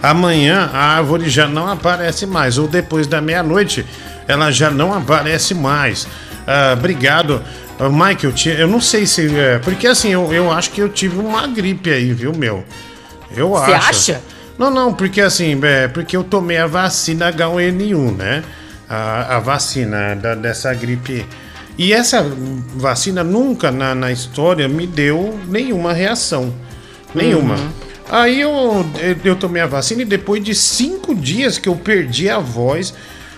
Amanhã 0.02 0.70
a 0.72 0.96
árvore 0.96 1.28
já 1.28 1.46
não 1.46 1.68
aparece 1.68 2.26
mais. 2.26 2.56
Ou 2.56 2.66
depois 2.68 3.06
da 3.06 3.20
meia-noite 3.20 3.84
ela 4.26 4.50
já 4.50 4.70
não 4.70 4.94
aparece 4.94 5.54
mais. 5.54 6.06
Ah, 6.46 6.74
obrigado. 6.78 7.42
Ah, 7.78 7.88
Mike, 7.88 8.24
eu, 8.24 8.32
tinha, 8.32 8.54
eu 8.54 8.68
não 8.68 8.80
sei 8.80 9.06
se. 9.06 9.26
é, 9.36 9.58
porque 9.58 9.86
assim, 9.86 10.10
eu, 10.10 10.32
eu 10.32 10.50
acho 10.52 10.70
que 10.70 10.80
eu 10.80 10.88
tive 10.88 11.18
uma 11.18 11.46
gripe 11.46 11.90
aí, 11.90 12.12
viu, 12.12 12.32
meu? 12.32 12.64
Eu 13.36 13.50
Você 13.50 13.72
acho. 13.72 13.88
acha? 13.90 14.20
Não, 14.58 14.70
não, 14.70 14.94
porque 14.94 15.20
assim, 15.20 15.58
é, 15.64 15.88
porque 15.88 16.16
eu 16.16 16.22
tomei 16.22 16.56
a 16.58 16.66
vacina 16.66 17.32
H1N1, 17.32 18.16
né? 18.16 18.44
A, 18.88 19.36
a 19.36 19.40
vacina 19.40 20.14
da- 20.14 20.34
dessa 20.36 20.72
gripe. 20.72 21.26
E 21.76 21.92
essa 21.92 22.24
vacina 22.76 23.24
nunca 23.24 23.72
na, 23.72 23.94
na 23.96 24.12
história 24.12 24.68
me 24.68 24.86
deu 24.86 25.36
nenhuma 25.48 25.92
reação. 25.92 26.54
Nenhuma. 27.12 27.54
Uhum. 27.56 27.68
Aí 28.08 28.40
eu, 28.40 28.86
eu, 29.00 29.16
eu 29.24 29.34
tomei 29.36 29.60
a 29.62 29.66
vacina 29.66 30.02
e 30.02 30.04
depois 30.04 30.44
de 30.44 30.54
cinco 30.54 31.12
dias 31.14 31.58
que 31.58 31.68
eu 31.68 31.74
perdi 31.74 32.28
a 32.28 32.38
voz, 32.38 32.94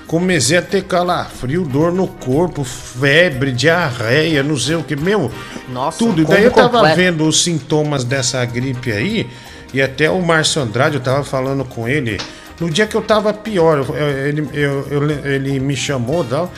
comecei 0.07 0.57
a 0.57 0.63
ter 0.63 0.85
calafrio, 0.85 1.63
dor 1.65 1.93
no 1.93 2.07
corpo, 2.07 2.63
febre, 2.65 3.53
diarreia, 3.53 4.43
não 4.43 4.57
sei 4.57 4.77
o 4.77 4.83
que. 4.83 4.95
Meu, 4.97 5.31
Nossa, 5.69 5.99
tudo. 5.99 6.23
E 6.23 6.25
daí 6.25 6.45
eu 6.45 6.51
tava 6.51 6.71
completo. 6.79 6.97
vendo 6.97 7.27
os 7.27 7.43
sintomas 7.43 8.05
dessa 8.05 8.45
gripe 8.45 8.93
aí, 8.93 9.27
e 9.75 9.83
até 9.83 10.09
o 10.11 10.21
Márcio 10.23 10.63
Andrade, 10.63 10.97
eu 10.97 11.01
tava 11.03 11.25
falando 11.25 11.65
com 11.65 11.89
ele. 11.89 12.19
No 12.59 12.71
dia 12.71 12.87
que 12.87 12.95
eu 12.95 13.03
tava 13.03 13.33
pior, 13.35 13.79
eu- 13.79 13.97
ele, 14.27 14.49
eu- 14.55 14.87
eu- 14.91 15.11
ele 15.31 15.61
me 15.61 15.77
chamou 15.77 16.25
e 16.25 16.27
tal. 16.29 16.53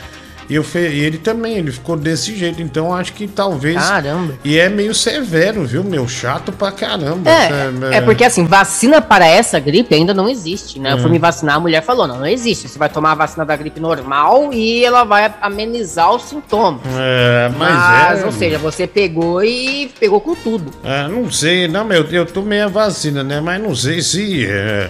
E 0.49 0.55
eu 0.55 0.63
fe- 0.63 0.79
ele 0.79 1.19
também, 1.19 1.57
ele 1.57 1.71
ficou 1.71 1.95
desse 1.95 2.35
jeito. 2.35 2.59
Então 2.59 2.91
acho 2.91 3.13
que 3.13 3.27
talvez. 3.27 3.75
Caramba. 3.77 4.33
E 4.43 4.57
é 4.57 4.67
meio 4.67 4.95
severo, 4.95 5.63
viu, 5.63 5.83
meu? 5.83 6.07
Chato 6.07 6.51
pra 6.51 6.71
caramba. 6.71 7.29
É, 7.29 7.97
é 7.97 8.01
porque 8.01 8.23
assim, 8.23 8.45
vacina 8.45 8.99
para 8.99 9.27
essa 9.27 9.59
gripe 9.59 9.93
ainda 9.93 10.11
não 10.11 10.27
existe, 10.27 10.79
né? 10.79 10.93
Eu 10.93 10.97
fui 10.97 11.07
Hum. 11.07 11.11
me 11.11 11.19
vacinar, 11.19 11.57
a 11.57 11.59
mulher 11.59 11.83
falou, 11.83 12.07
não, 12.07 12.17
não 12.17 12.25
existe. 12.25 12.67
Você 12.67 12.79
vai 12.79 12.89
tomar 12.89 13.11
a 13.11 13.15
vacina 13.15 13.45
da 13.45 13.55
gripe 13.55 13.79
normal 13.79 14.51
e 14.51 14.83
ela 14.83 15.03
vai 15.03 15.31
amenizar 15.39 16.11
os 16.15 16.23
sintomas. 16.23 16.81
É, 16.97 17.51
mas, 17.55 17.75
Mas, 17.75 18.21
é. 18.21 18.25
ou 18.25 18.31
seja, 18.31 18.57
você 18.57 18.87
pegou 18.87 19.43
e 19.43 19.91
pegou 19.99 20.19
com 20.19 20.33
tudo. 20.33 20.71
É, 20.83 21.07
não 21.07 21.29
sei, 21.31 21.67
não, 21.67 21.85
meu, 21.85 22.03
eu 22.05 22.25
tomei 22.25 22.61
a 22.61 22.67
vacina, 22.67 23.23
né? 23.23 23.39
Mas 23.39 23.61
não 23.61 23.75
sei 23.75 24.01
se 24.01 24.47
é, 24.47 24.89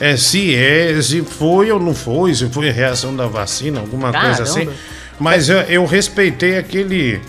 é, 0.00 0.16
se 0.16 0.52
é, 0.52 1.00
se 1.00 1.22
foi 1.22 1.70
ou 1.70 1.78
não 1.78 1.94
foi, 1.94 2.34
se 2.34 2.48
foi 2.48 2.70
reação 2.70 3.14
da 3.14 3.26
vacina, 3.28 3.78
alguma 3.78 4.10
coisa 4.12 4.42
Caramba. 4.42 4.42
assim. 4.42 4.68
Mas 5.18 5.48
eu, 5.48 5.58
eu 5.62 5.84
respeitei 5.86 6.58
aquele, 6.58 7.20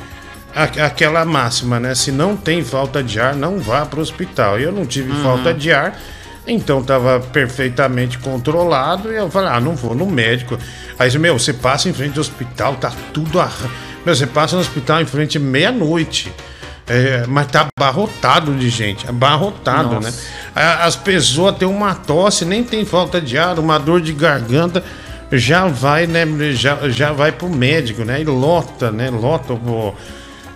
aquela 0.53 1.23
máxima, 1.25 1.79
né? 1.79 1.95
Se 1.95 2.11
não 2.11 2.35
tem 2.35 2.63
falta 2.63 3.01
de 3.03 3.19
ar, 3.19 3.35
não 3.35 3.59
vá 3.59 3.85
para 3.85 3.99
o 3.99 4.01
hospital. 4.01 4.59
Eu 4.59 4.71
não 4.71 4.85
tive 4.85 5.11
Uhum. 5.11 5.23
falta 5.23 5.53
de 5.53 5.71
ar, 5.71 5.97
então 6.45 6.83
tava 6.83 7.19
perfeitamente 7.19 8.17
controlado. 8.17 9.11
E 9.11 9.15
eu 9.15 9.29
falei, 9.31 9.49
ah, 9.49 9.59
não 9.59 9.75
vou 9.75 9.95
no 9.95 10.05
médico. 10.05 10.57
Aí, 10.99 11.17
meu, 11.17 11.37
você 11.39 11.53
passa 11.53 11.87
em 11.89 11.93
frente 11.93 12.17
ao 12.17 12.21
hospital, 12.21 12.75
tá 12.75 12.91
tudo. 13.13 13.39
Ar... 13.39 13.51
Meu, 14.05 14.15
você 14.15 14.27
passa 14.27 14.55
no 14.55 14.61
hospital 14.61 15.01
em 15.01 15.05
frente 15.05 15.37
meia-noite. 15.39 16.31
É, 16.89 17.25
mas 17.27 17.47
tá 17.47 17.67
abarrotado 17.77 18.53
de 18.55 18.69
gente, 18.69 19.05
abarrotado, 19.09 19.95
Nossa. 19.95 20.09
né? 20.09 20.13
As 20.81 20.95
pessoas 20.95 21.57
têm 21.57 21.67
uma 21.67 21.93
tosse, 21.93 22.45
nem 22.45 22.63
tem 22.63 22.85
falta 22.85 23.19
de 23.19 23.37
ar, 23.37 23.59
uma 23.59 23.77
dor 23.77 23.99
de 23.99 24.13
garganta, 24.13 24.81
já 25.31 25.67
vai, 25.67 26.07
né? 26.07 26.25
Já, 26.53 26.89
já 26.89 27.11
vai 27.11 27.31
pro 27.31 27.49
médico, 27.49 28.03
né? 28.03 28.21
E 28.21 28.23
lota, 28.25 28.91
né? 28.91 29.09
Lota 29.09 29.53
o, 29.53 29.93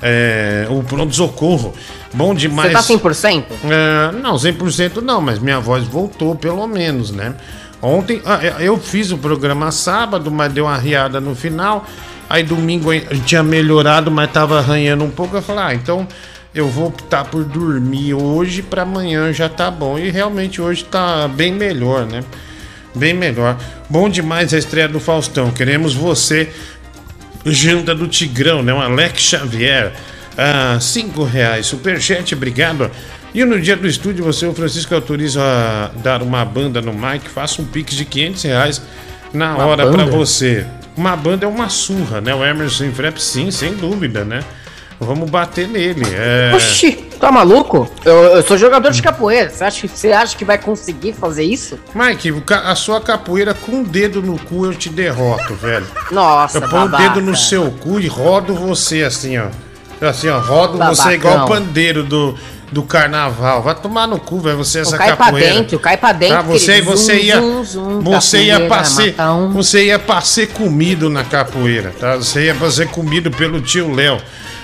é, 0.02 0.66
o 0.70 0.82
pronto-socorro. 0.84 1.74
Bom 2.14 2.34
demais. 2.34 2.72
Você 2.72 2.94
tá 2.98 3.00
100%? 3.00 3.44
É, 3.66 4.12
não, 4.18 4.36
100% 4.36 5.02
não, 5.02 5.22
mas 5.22 5.40
minha 5.40 5.60
voz 5.60 5.84
voltou 5.86 6.36
pelo 6.36 6.66
menos, 6.68 7.12
né? 7.12 7.36
Ontem, 7.82 8.22
ah, 8.26 8.40
eu- 8.44 8.60
eu 8.74 8.78
fiz 8.78 9.12
o 9.12 9.18
programa 9.18 9.72
sábado, 9.72 10.30
mas 10.30 10.52
deu 10.54 10.66
uma 10.66 10.78
riada 10.78 11.20
no 11.20 11.34
final. 11.36 11.86
Aí 12.30 12.44
domingo 12.44 12.92
tinha 13.26 13.44
melhorado, 13.44 14.10
mas 14.12 14.32
tava 14.32 14.60
arranhando 14.60 15.04
um 15.04 15.10
pouco. 15.10 15.36
Eu 15.36 15.42
falei, 15.42 15.64
ah, 15.64 15.74
então 15.74 16.08
eu 16.54 16.68
vou 16.68 16.88
optar 16.88 17.26
por 17.26 17.44
dormir 17.44 18.14
hoje 18.14 18.62
para 18.62 18.84
amanhã 18.84 19.34
já 19.34 19.50
tá 19.50 19.70
bom. 19.72 19.98
E 19.98 20.10
realmente 20.12 20.62
hoje 20.62 20.84
tá 20.86 21.28
bem 21.28 21.52
melhor, 21.54 22.06
né? 22.06 22.24
Bem 22.94 23.14
melhor. 23.14 23.58
Bom 23.90 24.10
demais 24.10 24.54
a 24.54 24.58
estreia 24.58 24.88
do 24.88 25.00
Faustão. 25.00 25.52
Queremos 25.52 25.94
você 25.94 26.52
Janta 27.46 27.96
do 27.96 28.08
Tigrão, 28.08 28.62
né? 28.62 28.74
O 28.74 28.80
Alex 28.80 29.22
Xavier. 29.22 29.94
Ah, 30.38 30.78
cinco 30.80 31.24
reais. 31.24 31.66
Superchat, 31.66 32.34
obrigado. 32.36 32.90
E 33.34 33.44
no 33.46 33.60
dia 33.60 33.78
do 33.78 33.88
estúdio, 33.88 34.24
você, 34.24 34.46
o 34.46 34.54
Francisco, 34.54 34.94
autoriza 34.94 35.42
a 35.42 35.88
dar 36.00 36.22
uma 36.22 36.44
banda 36.44 36.82
no 36.82 36.94
Mike. 36.94 37.30
Faça 37.30 37.62
um 37.62 37.66
pix 37.66 37.96
de 37.96 38.04
500 38.06 38.44
reais 38.44 38.82
na 39.34 39.56
Uma 39.56 39.66
hora 39.66 39.88
pra 39.88 40.06
banda? 40.06 40.12
você. 40.12 40.66
Uma 40.96 41.16
banda 41.16 41.46
é 41.46 41.48
uma 41.48 41.70
surra, 41.70 42.20
né? 42.20 42.36
O 42.36 42.44
Emerson 42.44 42.92
Frep, 42.92 43.18
sim, 43.22 43.50
sem 43.50 43.74
dúvida, 43.74 44.26
né? 44.26 44.42
Vamos 45.04 45.30
bater 45.32 45.68
nele. 45.68 46.04
É... 46.14 46.52
Oxi, 46.56 46.92
tá 47.20 47.32
maluco? 47.32 47.90
Eu, 48.06 48.14
eu 48.36 48.44
sou 48.44 48.56
jogador 48.56 48.92
de 48.92 49.02
capoeira. 49.02 49.50
Você 49.50 49.64
acha, 49.64 49.82
que- 49.88 49.98
você 49.98 50.12
acha 50.12 50.38
que 50.38 50.46
vai 50.46 50.60
conseguir 50.60 51.14
fazer 51.14 51.44
isso? 51.44 51.80
Mike, 51.96 52.32
a 52.52 52.76
sua 52.76 53.02
capoeira 53.02 53.54
com 53.56 53.82
o 53.82 53.84
dedo 53.84 54.22
no 54.22 54.38
cu 54.38 54.66
eu 54.68 54.76
te 54.76 54.90
derroto, 54.90 55.56
velho. 55.56 55.88
Nossa, 56.12 56.60
Eu 56.60 56.70
ponho 56.70 56.86
o 56.86 56.90
babaca. 56.90 57.10
dedo 57.16 57.22
no 57.26 57.36
seu 57.36 57.72
cu 57.72 58.00
e 58.00 58.08
rodo 58.08 58.54
você 58.54 59.02
assim, 59.04 59.38
ó. 59.40 59.48
Assim, 60.00 60.30
ó, 60.30 60.40
rodo 60.40 60.78
você 60.78 60.80
Babacão. 61.02 61.14
igual 61.14 61.46
o 61.46 61.48
pandeiro 61.48 62.04
do, 62.04 62.38
do 62.72 62.84
carnaval. 62.84 63.62
Vai 63.62 63.76
tomar 63.76 64.08
no 64.08 64.20
cu, 64.20 64.40
velho, 64.40 64.58
você 64.58 64.80
essa 64.80 64.98
cai 64.98 65.16
pra 65.16 65.26
capoeira. 65.26 65.54
dentro, 65.56 65.80
cai 65.80 65.98
pra 65.98 66.12
dentro, 66.14 66.36
Tá, 66.38 66.42
você, 66.42 66.74
querido. 66.76 66.92
você 66.92 67.14
Zum, 67.18 67.22
ia, 67.24 67.42
você 68.02 68.44
ia 68.44 68.60
pra 68.68 68.84
ser, 68.84 69.16
um. 69.22 69.50
você 69.50 69.86
ia 69.86 70.00
pra 70.00 70.22
ser 70.22 70.48
comido 70.48 71.10
na 71.10 71.24
capoeira, 71.24 71.94
tá? 72.00 72.16
Você 72.16 72.46
ia 72.46 72.56
pra 72.56 72.72
ser 72.72 72.88
comido 72.88 73.30
pelo 73.32 73.62
tio 73.62 73.94
Léo. 73.94 74.20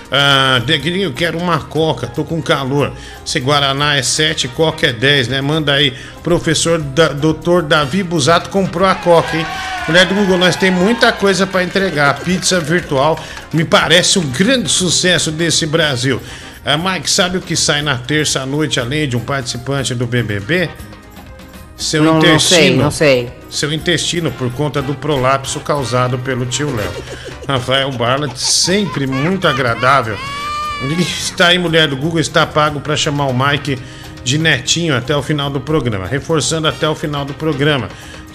Ah, 0.09 0.61
Degrinho, 0.65 1.11
quero 1.11 1.37
uma 1.37 1.59
coca, 1.59 2.07
tô 2.07 2.23
com 2.23 2.41
calor. 2.41 2.93
Se 3.25 3.41
Guaraná 3.41 3.97
é 3.97 4.01
7, 4.01 4.47
coca 4.47 4.87
é 4.87 4.93
10, 4.93 5.27
né? 5.27 5.41
Manda 5.41 5.73
aí. 5.73 5.93
Professor 6.23 6.79
da, 6.79 7.09
Dr. 7.09 7.61
Davi 7.67 8.03
Busato 8.03 8.49
comprou 8.49 8.87
a 8.87 8.95
coca, 8.95 9.35
hein? 9.35 9.45
Mulher 9.85 10.05
do 10.05 10.15
Google, 10.15 10.37
nós 10.37 10.55
tem 10.55 10.71
muita 10.71 11.11
coisa 11.11 11.45
pra 11.45 11.61
entregar. 11.61 12.19
Pizza 12.21 12.57
virtual 12.59 13.19
me 13.51 13.65
parece 13.65 14.17
um 14.17 14.23
grande 14.29 14.69
sucesso 14.69 15.29
desse 15.29 15.65
Brasil. 15.65 16.21
Ah, 16.69 16.75
Mike, 16.77 17.09
sabe 17.09 17.37
o 17.37 17.41
que 17.41 17.55
sai 17.55 17.81
na 17.81 17.97
terça 17.97 18.41
à 18.41 18.45
noite 18.45 18.77
além 18.77 19.07
de 19.07 19.15
um 19.15 19.21
participante 19.21 19.95
do 19.95 20.05
BBB? 20.05 20.69
Seu 21.77 22.03
Não- 22.03 22.13
não 22.13 22.19
intestino. 22.19 22.59
sei, 22.59 22.75
não 22.75 22.91
sei. 22.91 23.31
Seu 23.49 23.71
intestino 23.71 24.31
por 24.31 24.51
conta 24.51 24.81
do 24.81 24.93
prolapso 24.93 25.61
causado 25.61 26.17
pelo 26.19 26.45
tio 26.45 26.75
Léo. 26.75 26.91
Rafael 27.47 27.89
Barlat, 27.93 28.35
sempre 28.35 29.07
muito 29.07 29.47
agradável. 29.47 30.17
Está 30.99 31.47
aí, 31.47 31.57
mulher 31.57 31.87
do 31.87 31.95
Google, 31.95 32.19
está 32.19 32.45
pago 32.45 32.81
para 32.81 32.97
chamar 32.97 33.27
o 33.27 33.33
Mike 33.33 33.79
de 34.25 34.37
netinho 34.37 34.93
até 34.97 35.15
o 35.15 35.23
final 35.23 35.49
do 35.49 35.61
programa. 35.61 36.05
Reforçando 36.05 36.67
até 36.67 36.89
o 36.89 36.93
final 36.95 37.23
do 37.23 37.33
programa. 37.33 37.87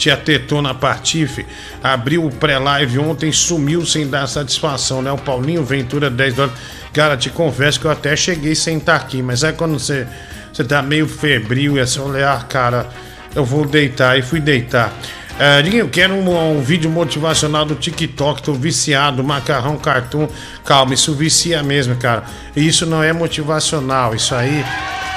Tia 0.03 0.17
Tetona 0.17 0.75
Patife 0.75 1.47
abriu 1.81 2.27
o 2.27 2.31
pré-live 2.31 2.99
ontem, 2.99 3.31
sumiu 3.31 3.87
sem 3.87 4.05
dar 4.05 4.27
satisfação, 4.27 5.01
né? 5.01 5.13
O 5.13 5.17
Paulinho 5.17 5.65
Ventura, 5.65 6.11
10 6.11 6.35
dólares. 6.35 6.59
Cara, 6.93 7.17
te 7.17 7.31
confesso 7.31 7.79
que 7.79 7.87
eu 7.87 7.91
até 7.93 8.17
cheguei 8.17 8.57
sem 8.57 8.79
estar 8.79 8.97
aqui, 8.97 9.23
mas 9.23 9.45
é 9.45 9.53
quando 9.53 9.79
você, 9.79 10.05
você 10.53 10.65
tá 10.65 10.83
meio 10.83 11.07
febril 11.07 11.77
e 11.77 11.81
assim, 11.81 12.01
olha, 12.01 12.33
ah, 12.33 12.43
cara, 12.43 12.89
eu 13.33 13.45
vou 13.45 13.65
deitar 13.65 14.19
e 14.19 14.23
fui 14.23 14.41
deitar. 14.41 14.93
Ah, 15.39 15.61
Diguinho, 15.61 15.89
quero 15.89 16.15
um, 16.15 16.59
um 16.59 16.61
vídeo 16.61 16.91
motivacional 16.91 17.65
do 17.65 17.77
TikTok, 17.77 18.43
tô 18.43 18.55
viciado, 18.55 19.23
macarrão, 19.23 19.77
cartoon. 19.77 20.27
Calma, 20.65 20.95
isso 20.95 21.15
vicia 21.15 21.63
mesmo, 21.63 21.95
cara. 21.95 22.25
Isso 22.57 22.85
não 22.87 23.05
é 23.05 23.13
motivacional, 23.13 24.17
isso 24.17 24.35
aí, 24.35 24.65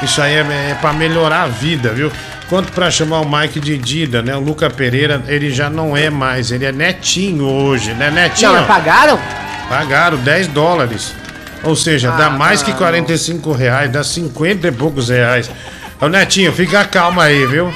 isso 0.03 0.21
aí 0.21 0.35
é, 0.35 0.69
é 0.69 0.77
para 0.79 0.93
melhorar 0.93 1.41
a 1.41 1.47
vida, 1.47 1.91
viu? 1.91 2.11
Quanto 2.49 2.71
pra 2.73 2.91
chamar 2.91 3.21
o 3.21 3.29
Mike 3.29 3.59
de 3.59 3.77
Dida, 3.77 4.21
né? 4.21 4.35
O 4.35 4.39
Luca 4.39 4.69
Pereira, 4.69 5.23
ele 5.27 5.49
já 5.49 5.67
não 5.69 5.97
é 5.97 6.09
mais, 6.11 6.51
ele 6.51 6.63
é 6.65 6.71
netinho 6.71 7.45
hoje, 7.45 7.91
né? 7.93 8.11
Netinho. 8.11 8.53
Não, 8.53 8.65
pagaram? 8.65 9.19
Pagaram 9.67 10.17
10 10.17 10.47
dólares. 10.49 11.13
Ou 11.63 11.75
seja, 11.75 12.11
dá 12.11 12.27
Ah, 12.27 12.29
mais 12.29 12.61
que 12.61 12.69
não. 12.69 12.77
45 12.77 13.51
reais, 13.51 13.91
dá 13.91 14.03
50 14.03 14.67
e 14.67 14.71
poucos 14.71 15.09
reais. 15.09 15.49
Ô 15.99 16.07
Netinho, 16.07 16.53
fica 16.53 16.85
calma 16.85 17.23
aí, 17.23 17.47
viu? 17.47 17.73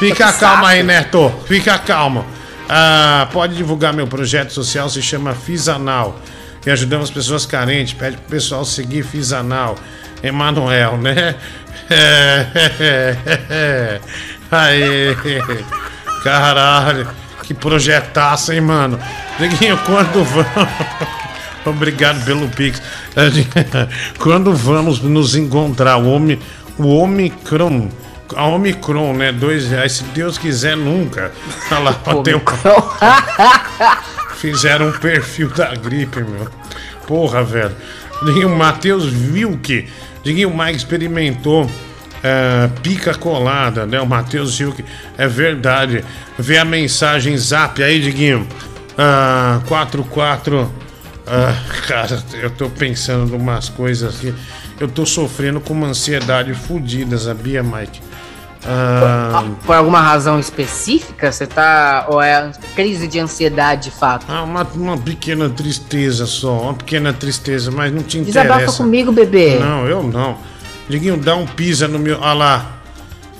Fica 0.00 0.32
Que 0.32 0.38
calma 0.40 0.68
aí. 0.70 0.82
Neto. 0.82 1.32
Fica 1.46 1.78
calmo. 1.78 2.26
Ah, 2.68 3.28
pode 3.32 3.54
divulgar 3.54 3.92
meu 3.92 4.08
projeto 4.08 4.52
social, 4.52 4.88
se 4.88 5.00
chama 5.00 5.32
Fisanal. 5.34 6.18
E 6.66 6.70
ajudamos 6.70 7.10
pessoas 7.10 7.46
carentes. 7.46 7.94
Pede 7.94 8.16
pro 8.16 8.26
pessoal 8.30 8.64
seguir 8.64 9.04
Fisanal. 9.04 9.76
Emanuel, 10.22 10.96
né? 10.96 11.36
É, 13.50 14.00
Aí. 14.50 15.16
Caralho. 16.22 17.08
Que 17.42 17.54
projetaço, 17.54 18.52
hein, 18.52 18.60
mano? 18.60 18.98
Neguinho, 19.38 19.78
quando 19.86 20.22
vamos. 20.24 20.46
Obrigado 21.64 22.24
pelo 22.24 22.48
Pix. 22.48 22.80
Quando 24.18 24.54
vamos 24.54 25.00
nos 25.02 25.34
encontrar, 25.34 25.98
o, 25.98 26.08
Omi, 26.14 26.38
o 26.78 26.98
Omicron. 26.98 27.88
A 28.34 28.46
Omicron, 28.46 29.14
né? 29.14 29.32
Dois 29.32 29.68
reais. 29.68 29.92
Se 29.92 30.04
Deus 30.04 30.38
quiser, 30.38 30.76
nunca. 30.76 31.32
Olha 31.70 31.80
lá, 31.80 32.00
ó, 32.06 32.22
tem 32.22 32.34
um... 32.34 32.40
Fizeram 34.36 34.88
um 34.88 34.92
perfil 34.92 35.48
da 35.50 35.74
gripe, 35.74 36.22
meu. 36.22 36.48
Porra, 37.06 37.42
velho. 37.42 37.74
Diguinho 38.24 38.50
Matheus 38.50 39.06
Vilke. 39.06 39.88
Diguinho 40.22 40.50
Mike 40.56 40.76
experimentou 40.76 41.70
é, 42.22 42.68
pica 42.82 43.14
colada, 43.14 43.86
né? 43.86 44.00
O 44.00 44.06
Matheus 44.06 44.58
Vilke. 44.58 44.84
É 45.16 45.26
verdade. 45.26 46.04
Vê 46.38 46.58
a 46.58 46.64
mensagem 46.64 47.36
zap 47.36 47.82
aí, 47.82 48.00
Diguinho. 48.00 48.46
Ah, 48.96 49.60
44. 49.66 50.70
Ah, 51.26 51.54
cara, 51.86 52.22
eu 52.34 52.50
tô 52.50 52.68
pensando 52.68 53.34
em 53.34 53.38
umas 53.38 53.68
coisas 53.68 54.16
aqui. 54.16 54.34
Eu 54.80 54.88
tô 54.88 55.04
sofrendo 55.04 55.60
com 55.60 55.72
uma 55.72 55.88
ansiedade 55.88 56.54
fodida, 56.54 57.18
sabia, 57.18 57.62
Mike? 57.62 58.00
Ah, 58.66 59.44
Por 59.64 59.74
alguma 59.76 60.00
razão 60.00 60.38
específica? 60.38 61.30
Você 61.30 61.46
tá. 61.46 62.06
Ou 62.08 62.20
é 62.20 62.50
crise 62.74 63.06
de 63.06 63.18
ansiedade 63.18 63.84
de 63.84 63.90
fato? 63.90 64.26
Ah, 64.28 64.42
uma, 64.42 64.62
uma 64.74 64.98
pequena 64.98 65.48
tristeza 65.48 66.26
só, 66.26 66.62
uma 66.62 66.74
pequena 66.74 67.12
tristeza, 67.12 67.70
mas 67.70 67.92
não 67.92 68.02
te 68.02 68.20
Desabafa 68.20 68.54
interessa. 68.62 68.82
comigo, 68.82 69.12
bebê. 69.12 69.58
Não, 69.58 69.86
eu 69.86 70.02
não. 70.02 70.38
Diguinho, 70.88 71.16
dá 71.16 71.36
um 71.36 71.46
pisa 71.46 71.86
no 71.86 71.98
meu. 71.98 72.18
Olha 72.20 72.32
lá. 72.34 72.72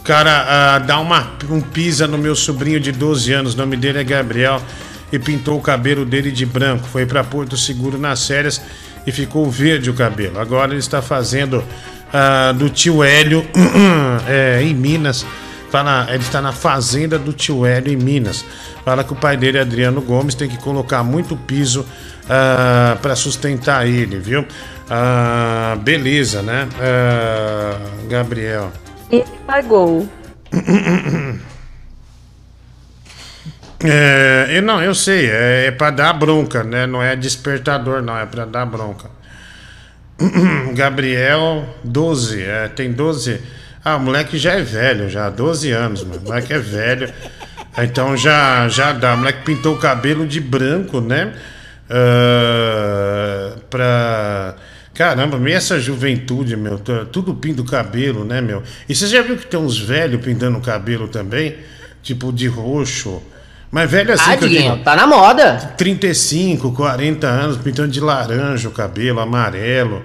Cara, 0.04 0.46
ah, 0.48 0.78
dá 0.78 0.98
uma, 1.00 1.32
um 1.50 1.60
pisa 1.60 2.06
no 2.06 2.16
meu 2.16 2.34
sobrinho 2.34 2.80
de 2.80 2.90
12 2.92 3.30
anos, 3.32 3.52
o 3.54 3.56
nome 3.58 3.76
dele 3.76 3.98
é 3.98 4.04
Gabriel, 4.04 4.58
e 5.12 5.18
pintou 5.18 5.58
o 5.58 5.60
cabelo 5.60 6.06
dele 6.06 6.30
de 6.30 6.46
branco. 6.46 6.88
Foi 6.88 7.04
pra 7.04 7.22
Porto 7.22 7.58
Seguro 7.58 7.98
nas 7.98 8.26
férias 8.26 8.58
e 9.06 9.12
ficou 9.12 9.50
verde 9.50 9.90
o 9.90 9.94
cabelo. 9.94 10.38
Agora 10.40 10.70
ele 10.70 10.80
está 10.80 11.02
fazendo 11.02 11.62
ah, 12.12 12.52
do 12.52 12.68
tio 12.70 13.02
Hélio 13.02 13.46
é, 14.28 14.62
em 14.62 14.74
Minas. 14.74 15.24
Tá 15.70 15.82
na- 15.84 16.06
ele 16.08 16.22
está 16.22 16.40
na 16.40 16.52
fazenda 16.52 17.18
do 17.18 17.32
tio 17.32 17.66
Hélio 17.66 17.92
em 17.92 17.96
Minas. 17.96 18.44
Fala 18.84 19.04
que 19.04 19.12
o 19.12 19.16
pai 19.16 19.36
dele, 19.36 19.58
Adriano 19.58 20.00
Gomes, 20.00 20.34
tem 20.34 20.48
que 20.48 20.58
colocar 20.58 21.02
muito 21.04 21.36
piso 21.36 21.84
para 23.02 23.14
sustentar 23.16 23.86
ele, 23.86 24.18
viu? 24.18 24.46
Ah, 24.90 25.76
beleza, 25.82 26.42
né? 26.42 26.68
Ah, 26.80 27.78
Gabriel. 28.08 28.72
Ele 29.10 29.24
pagou. 29.46 30.08
É, 33.80 34.46
eu 34.50 34.62
não, 34.62 34.82
eu 34.82 34.92
sei, 34.94 35.30
é, 35.30 35.66
é 35.66 35.70
para 35.70 35.90
dar 35.92 36.12
bronca, 36.12 36.64
né? 36.64 36.86
Não 36.86 37.00
é 37.02 37.14
despertador, 37.14 38.02
não, 38.02 38.18
é 38.18 38.26
para 38.26 38.44
dar 38.44 38.66
bronca. 38.66 39.08
Gabriel, 40.74 41.64
12, 41.84 42.42
é, 42.42 42.68
tem 42.68 42.92
12. 42.92 43.40
Ah, 43.84 43.96
o 43.96 44.00
moleque 44.00 44.36
já 44.36 44.52
é 44.54 44.62
velho, 44.62 45.08
já, 45.08 45.30
12 45.30 45.70
anos, 45.70 46.02
mano. 46.04 46.20
O 46.20 46.24
moleque 46.24 46.52
é 46.52 46.58
velho. 46.58 47.12
Então 47.78 48.16
já, 48.16 48.68
já 48.68 48.92
dá. 48.92 49.14
O 49.14 49.18
moleque 49.18 49.44
pintou 49.44 49.74
o 49.76 49.78
cabelo 49.78 50.26
de 50.26 50.40
branco, 50.40 51.00
né? 51.00 51.32
Ah, 51.88 53.56
pra. 53.70 54.54
Caramba, 54.94 55.38
meio 55.38 55.56
essa 55.56 55.78
juventude, 55.78 56.56
meu. 56.56 56.76
tu- 56.78 57.06
Tudo 57.06 57.32
pinta 57.34 57.62
o 57.62 57.64
cabelo, 57.64 58.24
né, 58.24 58.40
meu? 58.40 58.64
E 58.88 58.94
você 58.94 59.06
já 59.06 59.22
viu 59.22 59.36
que 59.36 59.46
tem 59.46 59.60
uns 59.60 59.78
velhos 59.78 60.20
pintando 60.20 60.58
o 60.58 60.60
cabelo 60.60 61.06
também? 61.06 61.54
Tipo 62.02 62.32
de 62.32 62.48
roxo. 62.48 63.22
Mas 63.70 63.90
velho 63.90 64.12
assim 64.14 64.32
Ah, 64.32 64.36
que 64.36 64.44
eu 64.44 64.48
Diguinho, 64.48 64.72
digo, 64.72 64.84
tá 64.84 64.96
na 64.96 65.06
moda. 65.06 65.74
35, 65.76 66.72
40 66.72 67.26
anos, 67.26 67.56
pintando 67.58 67.88
de 67.88 68.00
laranja 68.00 68.68
o 68.68 68.72
cabelo, 68.72 69.20
amarelo. 69.20 70.02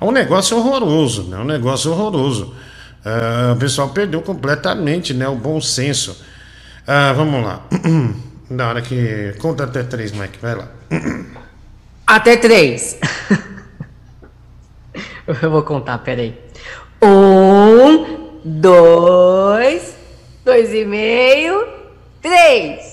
É 0.00 0.04
um 0.04 0.10
negócio 0.10 0.56
horroroso, 0.56 1.24
né? 1.24 1.36
Um 1.38 1.44
negócio 1.44 1.90
horroroso. 1.92 2.54
Ah, 3.04 3.52
o 3.54 3.58
pessoal 3.58 3.90
perdeu 3.90 4.22
completamente, 4.22 5.12
né? 5.12 5.28
O 5.28 5.36
bom 5.36 5.60
senso. 5.60 6.24
Ah, 6.86 7.12
vamos 7.12 7.44
lá. 7.44 7.62
Na 8.50 8.68
hora 8.68 8.82
que. 8.82 9.34
Conta 9.40 9.64
até 9.64 9.82
três, 9.82 10.12
Mike, 10.12 10.38
vai 10.40 10.54
lá. 10.54 10.68
Até 12.06 12.36
três. 12.36 12.98
Eu 15.42 15.50
vou 15.50 15.62
contar, 15.62 15.98
peraí. 15.98 16.38
Um, 17.00 18.40
dois, 18.44 19.94
dois 20.44 20.74
e 20.74 20.84
meio, 20.84 21.66
três. 22.20 22.91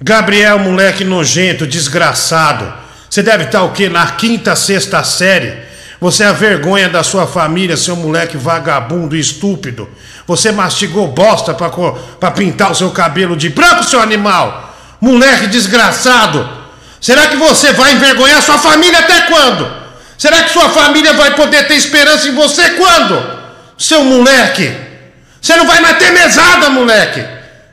Gabriel, 0.00 0.58
moleque 0.58 1.04
nojento, 1.04 1.66
desgraçado. 1.66 2.72
Você 3.08 3.22
deve 3.22 3.44
estar 3.44 3.62
o 3.62 3.72
quê? 3.72 3.88
Na 3.88 4.06
quinta, 4.12 4.56
sexta 4.56 5.02
série. 5.04 5.56
Você 6.00 6.24
é 6.24 6.26
a 6.26 6.32
vergonha 6.32 6.88
da 6.88 7.02
sua 7.02 7.26
família, 7.26 7.76
seu 7.76 7.96
moleque 7.96 8.36
vagabundo 8.36 9.16
estúpido. 9.16 9.88
Você 10.26 10.50
mastigou 10.50 11.08
bosta 11.08 11.54
pra 11.54 12.30
pintar 12.30 12.72
o 12.72 12.74
seu 12.74 12.90
cabelo 12.90 13.36
de 13.36 13.48
branco, 13.48 13.84
seu 13.84 14.00
animal. 14.00 14.76
Moleque 15.00 15.46
desgraçado. 15.46 16.64
Será 17.00 17.28
que 17.28 17.36
você 17.36 17.72
vai 17.72 17.92
envergonhar 17.92 18.42
sua 18.42 18.58
família 18.58 18.98
até 18.98 19.22
quando? 19.22 19.84
Será 20.18 20.42
que 20.42 20.52
sua 20.52 20.68
família 20.70 21.12
vai 21.12 21.34
poder 21.34 21.66
ter 21.68 21.74
esperança 21.74 22.28
em 22.28 22.34
você 22.34 22.70
quando? 22.70 23.22
Seu 23.78 24.02
moleque. 24.04 24.74
Você 25.40 25.54
não 25.56 25.66
vai 25.66 25.80
mais 25.80 25.98
ter 25.98 26.10
mesada, 26.10 26.68
moleque. 26.68 27.24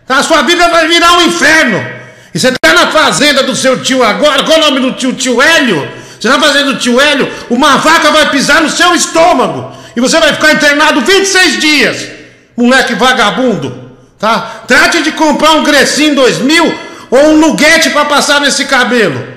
A 0.08 0.22
sua 0.22 0.44
vida 0.44 0.68
vai 0.70 0.88
virar 0.88 1.14
um 1.14 1.22
inferno. 1.24 2.01
E 2.34 2.40
você 2.40 2.52
tá 2.52 2.74
na 2.74 2.88
fazenda 2.88 3.44
do 3.44 3.56
seu 3.56 3.82
tio 3.82 4.04
agora, 4.04 4.44
qual 4.44 4.58
é 4.58 4.62
o 4.62 4.66
nome 4.66 4.80
do 4.80 4.94
tio? 4.94 5.14
Tio 5.14 5.42
Hélio? 5.42 5.88
Você 6.20 6.30
tá 6.30 6.40
fazendo 6.40 6.74
do 6.74 6.80
tio 6.80 7.00
Hélio, 7.00 7.30
uma 7.50 7.78
vaca 7.78 8.12
vai 8.12 8.30
pisar 8.30 8.62
no 8.62 8.70
seu 8.70 8.94
estômago. 8.94 9.72
E 9.96 10.00
você 10.00 10.20
vai 10.20 10.34
ficar 10.34 10.54
internado 10.54 11.02
26 11.02 11.60
dias. 11.60 12.08
Moleque 12.56 12.94
vagabundo. 12.96 13.92
Tá? 14.18 14.64
Trate 14.68 15.02
de 15.02 15.12
comprar 15.12 15.52
um 15.54 15.64
Grecinho 15.64 16.16
2000 16.16 16.80
ou 17.10 17.30
um 17.30 17.38
Nuguete 17.38 17.90
pra 17.90 18.06
passar 18.06 18.40
nesse 18.40 18.66
cabelo. 18.66 19.28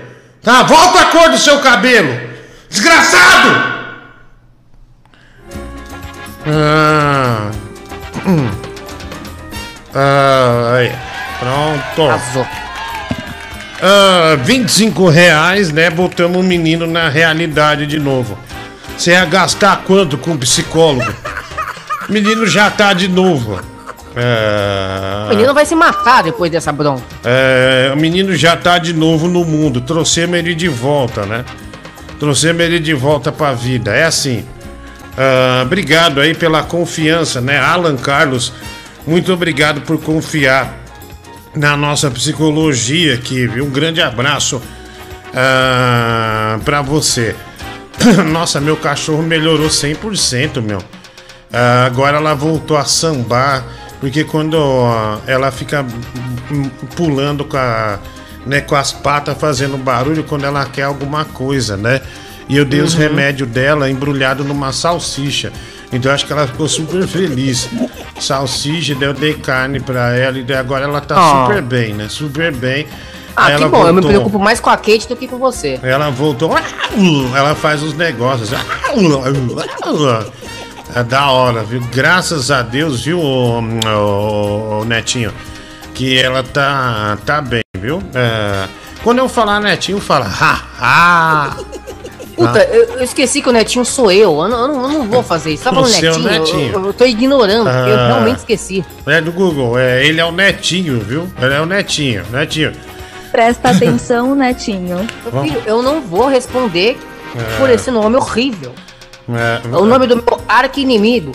Tá? 0.43 0.63
Volta 0.63 1.01
a 1.01 1.05
cor 1.07 1.31
do 1.31 1.39
seu 1.39 1.59
cabelo. 1.59 2.21
Desgraçado! 2.69 3.75
Ah. 6.47 7.51
Hum. 8.27 8.51
Ah, 9.95 10.75
aí. 10.77 10.93
Pronto. 11.39 12.11
Arrasou. 12.11 12.47
Ah, 13.83 14.37
25 14.43 15.09
reais, 15.09 15.71
né? 15.73 15.91
Botamos 15.91 16.39
o 16.39 16.43
menino 16.43 16.87
na 16.87 17.09
realidade 17.09 17.87
de 17.87 17.99
novo. 17.99 18.39
Você 18.97 19.11
ia 19.11 19.25
gastar 19.25 19.83
quanto 19.85 20.17
com 20.17 20.37
psicólogo? 20.37 21.13
O 22.09 22.13
menino 22.13 22.47
já 22.47 22.71
tá 22.71 22.93
de 22.93 23.09
novo. 23.09 23.61
É, 24.17 25.25
O 25.27 25.31
menino 25.31 25.53
vai 25.53 25.67
se 25.67 25.75
matar 25.75 26.23
depois 26.23 26.51
dessa 26.51 26.71
bronca. 26.71 27.03
é, 27.25 27.91
o 27.93 27.97
menino 27.97 28.35
já 28.37 28.57
tá 28.57 28.79
de 28.79 28.93
novo 28.93 29.27
no 29.27 29.45
mundo. 29.45 29.81
Trouxemos 29.81 30.39
ele 30.39 30.55
de 30.55 30.69
volta, 30.69 31.27
né? 31.27 31.45
Trouxemos 32.21 32.63
ele 32.63 32.79
de 32.79 32.95
volta 32.95 33.33
pra 33.33 33.53
vida. 33.53 33.91
É 33.95 34.05
assim. 34.05 34.45
Ah, 35.19 35.63
obrigado 35.65 36.21
aí 36.21 36.33
pela 36.35 36.63
confiança, 36.63 37.41
né? 37.41 37.59
Alan 37.59 37.97
Carlos, 37.97 38.53
muito 39.05 39.33
obrigado 39.33 39.81
por 39.81 39.99
confiar 40.01 40.73
na 41.55 41.77
nossa 41.77 42.11
psicologia 42.11 43.15
aqui, 43.15 43.47
viu? 43.47 43.65
Um 43.65 43.71
grande 43.71 44.01
abraço 44.03 44.61
ah, 45.35 46.59
pra 46.65 46.83
você. 46.83 47.35
Nossa, 48.31 48.61
meu 48.61 48.77
cachorro 48.77 49.23
melhorou 49.23 49.69
100%, 49.69 50.61
meu. 50.61 50.83
Ah, 51.53 51.85
agora 51.87 52.17
ela 52.17 52.35
voltou 52.35 52.77
a 52.77 52.85
sambar 52.85 53.65
Porque 54.01 54.25
quando 54.25 54.55
ó, 54.55 55.19
ela 55.27 55.51
fica 55.51 55.87
pulando 56.95 57.45
com, 57.45 57.57
a, 57.57 57.99
né, 58.45 58.61
com 58.61 58.75
as 58.75 58.93
patas 58.93 59.39
fazendo 59.39 59.79
barulho 59.79 60.25
quando 60.25 60.45
ela 60.45 60.67
quer 60.67 60.83
alguma 60.83 61.25
coisa, 61.25 61.77
né? 61.77 62.01
E 62.47 62.57
eu 62.57 62.67
dei 62.67 62.81
os 62.83 62.93
Uhum. 62.93 63.01
remédios 63.01 63.49
dela 63.49 63.89
embrulhado 63.89 64.45
numa 64.45 64.73
salsicha. 64.73 65.53
Então 65.95 66.11
eu 66.11 66.15
acho 66.15 66.27
que 66.27 66.33
ela 66.33 66.47
ficou 66.47 66.69
super 66.69 67.07
feliz. 67.07 67.69
Salsicha, 68.21 68.97
eu 69.01 69.13
dei 69.15 69.35
carne 69.35 69.81
pra 69.81 70.15
ela 70.17 70.39
e 70.39 70.53
agora 70.55 70.85
ela 70.85 71.01
tá 71.01 71.15
Ah. 71.17 71.47
super 71.47 71.63
bem, 71.63 71.95
né? 71.95 72.09
Super 72.09 72.53
bem. 72.53 72.87
Ah, 73.37 73.47
Aí 73.47 73.57
que 73.57 73.63
ela 73.63 73.69
bom, 73.71 73.79
eu 73.87 73.87
me 73.87 74.01
voltou. 74.01 74.11
preocupo 74.11 74.39
mais 74.39 74.61
com 74.61 74.71
a 74.71 74.77
Kate 74.77 75.09
do 75.09 75.17
que 75.17 75.27
com 75.27 75.39
você. 75.39 75.79
Ela 75.83 76.09
voltou. 76.11 76.51
Ela 77.37 77.55
faz 77.55 77.83
os 77.83 77.95
negócios. 77.95 78.51
É 80.95 81.03
da 81.03 81.31
hora, 81.31 81.65
viu? 81.65 81.81
Graças 81.93 82.51
a 82.51 82.63
Deus, 82.63 83.03
viu, 83.05 83.19
ô, 83.21 83.61
ô, 83.61 84.81
ô, 84.81 84.85
Netinho? 84.85 85.33
Que 85.93 86.19
ela 86.21 86.43
tá, 86.45 87.19
tá 87.27 87.41
bem, 87.41 87.63
viu? 87.79 88.01
É, 88.15 88.69
quando 89.03 89.19
eu 89.19 89.29
falar 89.29 89.61
Netinho, 89.61 90.01
fala. 90.01 90.27
Ha, 90.27 90.61
ha. 90.81 91.57
Puta, 92.37 92.59
eu, 92.65 92.85
eu 92.97 93.05
esqueci 93.05 93.41
que 93.41 93.49
o 93.49 93.53
Netinho 93.53 93.85
sou 93.85 94.11
eu. 94.11 94.41
Eu 94.41 94.49
não, 94.49 94.61
eu 94.63 94.69
não, 94.69 94.83
eu 94.83 94.89
não 94.99 95.03
vou 95.09 95.23
fazer 95.23 95.53
isso. 95.55 95.65
Tá 95.65 95.71
falando 95.73 95.91
Netinho? 95.93 96.19
Netinho. 96.19 96.73
Eu, 96.73 96.87
eu 96.87 96.93
tô 96.93 97.05
ignorando, 97.05 97.65
porque 97.71 97.91
eu 97.91 97.99
Ah. 97.99 98.07
realmente 98.09 98.39
esqueci. 98.39 98.85
É 99.07 99.21
do 99.21 99.31
Google, 99.33 99.79
é, 99.79 100.05
ele 100.05 100.21
é 100.21 100.25
o 100.25 100.33
Netinho, 100.33 100.99
viu? 101.01 101.29
Ele 101.41 101.55
é 101.55 101.61
o 101.61 101.67
Netinho, 101.67 102.25
Netinho. 102.33 102.73
Presta 103.31 103.71
atenção, 103.77 104.35
Netinho. 104.35 105.07
Meu 105.33 105.43
filho, 105.43 105.63
eu 105.67 105.83
não 105.83 106.01
vou 106.01 106.27
responder 106.29 106.99
É. 107.37 107.59
por 107.59 107.71
esse 107.71 107.91
nome 107.91 108.17
horrível. 108.17 108.73
É, 109.29 109.61
É 109.73 109.77
o 109.77 109.85
nome 109.85 110.07
do 110.07 110.17
meu 110.17 110.41
arqui-inimigo. 110.49 111.33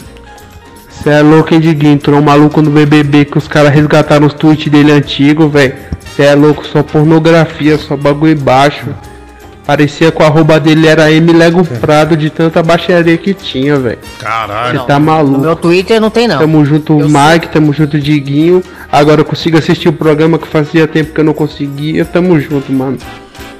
Você 0.90 1.10
é 1.12 1.22
louco, 1.22 1.54
hein, 1.54 1.62
Diguinho? 1.62 1.94
Entrou 1.94 2.20
um 2.20 2.22
maluco 2.22 2.62
no 2.62 2.70
BBB 2.72 3.24
que 3.26 3.38
os 3.38 3.48
caras 3.48 3.72
resgataram 3.74 4.28
os 4.28 4.34
tweets 4.34 4.70
dele 4.70 4.92
antigo, 4.92 5.48
velho. 5.48 5.76
Você 6.06 6.24
é 6.24 6.36
louco, 6.36 6.66
só 6.68 6.84
pornografia, 6.84 7.78
só 7.78 7.96
bagulho 7.96 8.36
baixo. 8.38 8.86
Parecia 9.70 10.12
que 10.12 10.20
o 10.20 10.26
arroba 10.26 10.60
dele 10.60 10.88
era 10.88 11.12
M 11.12 11.32
Lego 11.32 11.64
Prado 11.64 12.18
de 12.18 12.32
tanta 12.32 12.64
baixaria 12.64 13.16
que 13.16 13.36
tinha, 13.36 13.78
velho. 13.78 14.00
Caralho. 14.18 14.80
Você 14.80 14.88
tá 14.88 15.00
maluco. 15.00 15.38
No 15.38 15.44
meu 15.44 15.56
Twitter 15.56 16.02
não 16.02 16.10
tem, 16.10 16.28
não. 16.28 16.40
Tamo 16.40 16.66
junto, 16.66 16.96
Mike, 16.96 17.50
tamo 17.50 17.72
junto, 17.72 18.00
Diguinho. 18.00 18.64
Agora 18.92 19.22
eu 19.22 19.26
consigo 19.26 19.60
assistir 19.60 19.88
o 19.88 19.94
programa 19.94 20.40
que 20.40 20.48
fazia 20.48 20.88
tempo 20.88 21.14
que 21.14 21.20
eu 21.20 21.24
não 21.24 21.36
conseguia. 21.36 22.04
Tamo 22.04 22.40
junto, 22.40 22.72
mano. 22.72 22.98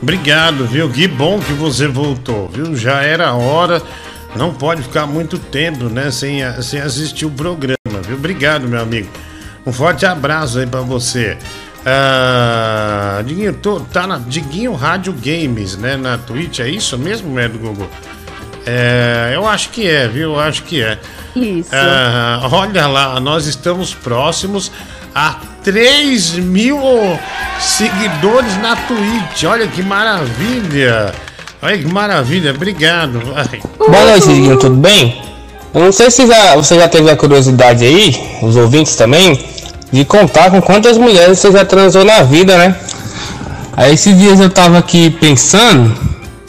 Obrigado, 0.02 0.66
viu? 0.66 0.90
Que 0.90 1.08
bom 1.08 1.38
que 1.38 1.54
você 1.54 1.88
voltou, 1.88 2.50
viu? 2.52 2.76
Já 2.76 3.04
era 3.04 3.36
hora. 3.36 3.80
Não 4.36 4.52
pode 4.52 4.82
ficar 4.82 5.06
muito 5.06 5.38
tempo, 5.38 5.90
né? 5.90 6.10
Sem, 6.10 6.40
sem 6.64 6.82
assistir 6.82 7.28
o 7.28 7.30
programa, 7.30 7.78
viu? 8.08 8.18
Obrigado, 8.18 8.68
meu 8.68 8.82
amigo. 8.82 9.10
Um 9.64 9.72
forte 9.72 10.08
abraço 10.08 10.58
aí 10.58 10.66
pra 10.66 10.82
você. 10.82 11.38
Ah, 11.86 13.22
Diguinho, 13.26 13.54
tô, 13.54 13.80
tá 13.80 14.06
na 14.06 14.18
Diguinho 14.18 14.74
Rádio 14.74 15.14
Games, 15.14 15.78
né? 15.78 15.96
Na 15.96 16.18
Twitch, 16.18 16.60
é 16.60 16.70
isso 16.70 16.98
mesmo, 16.98 17.40
é 17.40 17.48
do 17.48 17.58
Google? 17.58 17.90
É, 18.66 19.32
eu 19.34 19.48
acho 19.48 19.70
que 19.70 19.88
é, 19.88 20.08
viu? 20.08 20.34
Eu 20.34 20.40
acho 20.40 20.64
que 20.64 20.82
é. 20.82 21.00
Isso. 21.36 21.70
Ah, 21.74 22.48
olha 22.52 22.88
lá, 22.88 23.20
nós 23.20 23.46
estamos 23.46 23.94
próximos 23.94 24.72
a 25.16 25.36
3 25.64 26.34
mil 26.34 26.80
seguidores 27.60 28.58
na 28.58 28.76
Twitch. 28.76 29.44
Olha 29.46 29.68
que 29.68 29.82
maravilha! 29.82 31.14
Olha 31.62 31.78
que 31.78 31.88
maravilha, 31.88 32.52
obrigado. 32.52 33.20
Vai. 33.34 33.62
Boa 33.78 34.06
noite, 34.06 34.28
Diguinho, 34.28 34.58
tudo 34.58 34.76
bem? 34.76 35.22
Eu 35.74 35.82
não 35.82 35.92
sei 35.92 36.10
se 36.10 36.26
já, 36.26 36.56
você 36.56 36.76
já 36.76 36.88
teve 36.88 37.12
a 37.12 37.18
curiosidade 37.18 37.86
aí, 37.86 38.16
os 38.42 38.56
ouvintes 38.56 38.96
também, 38.96 39.38
de 39.92 40.06
contar 40.06 40.52
com 40.52 40.62
quantas 40.62 40.98
mulheres 40.98 41.40
você 41.40 41.52
já 41.52 41.66
transou 41.66 42.04
na 42.06 42.22
vida, 42.24 42.58
né? 42.58 42.76
Aí 43.76 43.94
esses 43.94 44.18
dias 44.18 44.40
eu 44.40 44.50
tava 44.50 44.78
aqui 44.78 45.10
pensando, 45.10 45.96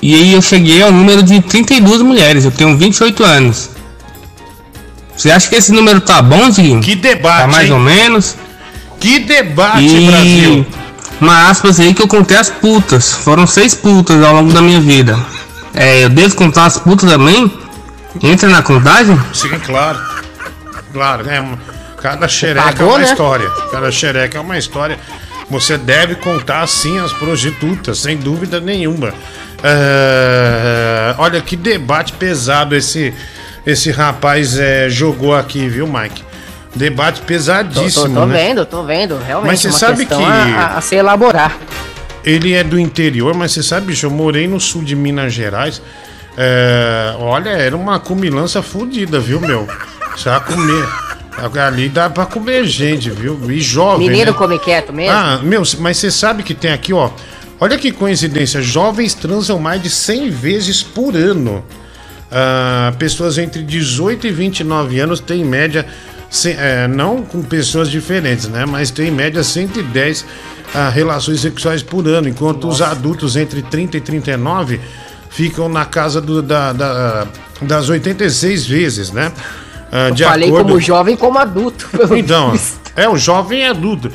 e 0.02 0.14
aí 0.14 0.32
eu 0.34 0.42
cheguei 0.42 0.82
ao 0.82 0.90
número 0.92 1.22
de 1.22 1.40
32 1.40 2.02
mulheres, 2.02 2.44
eu 2.44 2.50
tenho 2.50 2.76
28 2.76 3.24
anos. 3.24 3.70
Você 5.16 5.30
acha 5.30 5.48
que 5.48 5.56
esse 5.56 5.70
número 5.72 6.00
tá 6.00 6.22
bom, 6.22 6.48
Diguinho? 6.48 6.80
Que 6.80 6.94
debate, 6.94 7.40
Tá 7.42 7.46
mais 7.46 7.66
hein? 7.66 7.72
ou 7.72 7.78
menos? 7.80 8.36
Que 8.98 9.18
debate, 9.20 9.84
E 9.84 10.06
Brasil! 10.06 10.66
uma 11.20 11.50
aspas 11.50 11.78
aí 11.78 11.92
que 11.92 12.02
eu 12.02 12.08
contei 12.08 12.36
as 12.36 12.48
putas. 12.48 13.12
Foram 13.12 13.46
seis 13.46 13.74
putas 13.74 14.22
ao 14.24 14.34
longo 14.34 14.52
da 14.52 14.62
minha 14.62 14.80
vida. 14.80 15.18
É, 15.74 16.04
eu 16.04 16.08
devo 16.08 16.34
contar 16.34 16.64
as 16.66 16.78
putas 16.78 17.08
também? 17.10 17.52
Entra 18.22 18.48
na 18.48 18.62
contagem? 18.62 19.18
Sim, 19.32 19.50
claro. 19.64 19.98
Claro, 20.92 21.28
é 21.28 21.44
cada 22.00 22.26
xereca 22.28 22.66
pagou, 22.72 22.86
é 22.86 22.90
uma 22.90 22.98
né? 22.98 23.04
história. 23.04 23.50
Cada 23.70 23.90
xereca 23.90 24.38
é 24.38 24.40
uma 24.40 24.58
história. 24.58 24.98
Você 25.50 25.76
deve 25.76 26.14
contar 26.16 26.66
sim 26.68 26.98
as 26.98 27.12
prostitutas, 27.12 27.98
sem 27.98 28.16
dúvida 28.16 28.60
nenhuma. 28.60 29.12
É, 29.62 31.14
olha 31.18 31.40
que 31.40 31.56
debate 31.56 32.12
pesado 32.14 32.74
esse 32.74 33.12
esse 33.66 33.90
rapaz 33.90 34.58
é, 34.58 34.88
jogou 34.88 35.34
aqui, 35.34 35.68
viu, 35.68 35.86
Mike? 35.86 36.24
Debate 36.74 37.20
Tô, 37.20 37.26
pesadíssimo. 37.26 38.06
tô, 38.06 38.20
tô 38.20 38.26
né? 38.26 38.38
vendo, 38.38 38.64
tô 38.64 38.82
vendo. 38.84 39.18
Realmente 39.18 39.50
Mas 39.50 39.60
você 39.60 39.68
uma 39.68 39.78
sabe 39.78 39.98
questão 40.06 40.18
que- 40.18 40.24
a, 40.24 40.76
a- 40.76 40.80
se 40.80 40.94
elaborar. 40.94 41.56
Ele 42.24 42.52
é 42.54 42.62
do 42.64 42.78
interior, 42.78 43.34
mas 43.34 43.52
você 43.52 43.62
sabe, 43.62 43.86
bicho, 43.88 44.06
eu 44.06 44.10
morei 44.10 44.46
no 44.48 44.58
sul 44.60 44.82
de 44.82 44.94
Minas 44.96 45.32
Gerais. 45.32 45.82
É, 46.38 47.14
olha, 47.18 47.50
era 47.50 47.76
uma 47.76 47.98
comilança 47.98 48.62
fodida, 48.62 49.18
viu, 49.20 49.40
meu? 49.40 49.66
Você 50.16 50.28
vai 50.30 50.40
comer. 50.40 50.88
Ali 51.66 51.88
dá 51.88 52.10
pra 52.10 52.26
comer 52.26 52.64
gente, 52.66 53.08
viu? 53.10 53.38
E 53.50 53.60
jovem. 53.60 54.08
Mineiro 54.08 54.32
né? 54.32 54.36
come 54.38 54.58
quieto 54.58 54.92
mesmo? 54.92 55.12
Ah, 55.16 55.40
meu, 55.42 55.62
mas 55.78 55.96
você 55.96 56.10
sabe 56.10 56.42
que 56.42 56.54
tem 56.54 56.72
aqui, 56.72 56.92
ó. 56.92 57.10
Olha 57.58 57.78
que 57.78 57.92
coincidência. 57.92 58.60
Jovens 58.60 59.14
transam 59.14 59.58
mais 59.58 59.82
de 59.82 59.88
100 59.90 60.30
vezes 60.30 60.82
por 60.82 61.14
ano. 61.16 61.64
Ah, 62.30 62.92
pessoas 62.98 63.38
entre 63.38 63.62
18 63.62 64.26
e 64.26 64.30
29 64.32 64.98
anos 65.00 65.20
têm 65.20 65.40
em 65.40 65.44
média, 65.44 65.86
é, 66.44 66.86
não 66.86 67.22
com 67.22 67.42
pessoas 67.42 67.90
diferentes, 67.90 68.46
né? 68.48 68.64
Mas 68.66 68.90
tem 68.90 69.08
em 69.08 69.12
média 69.12 69.42
110 69.42 70.24
ah, 70.74 70.88
relações 70.88 71.40
sexuais 71.40 71.82
por 71.82 72.06
ano, 72.06 72.28
enquanto 72.28 72.68
os 72.68 72.80
adultos 72.82 73.36
entre 73.36 73.62
30 73.62 73.96
e 73.96 74.00
39 74.00 74.80
ficam 75.30 75.68
na 75.68 75.84
casa 75.84 76.20
do- 76.20 76.42
da- 76.42 76.72
da- 76.72 77.26
das 77.62 77.88
86 77.88 78.66
vezes, 78.66 79.10
né? 79.10 79.32
Ah, 79.92 80.08
Eu 80.10 80.16
falei 80.16 80.50
como 80.50 80.80
jovem 80.80 81.16
como 81.16 81.38
adulto. 81.38 81.88
Então, 82.16 82.54
é 82.96 83.08
o 83.08 83.16
jovem 83.16 83.60
e 83.60 83.66
adulto. 83.66 84.10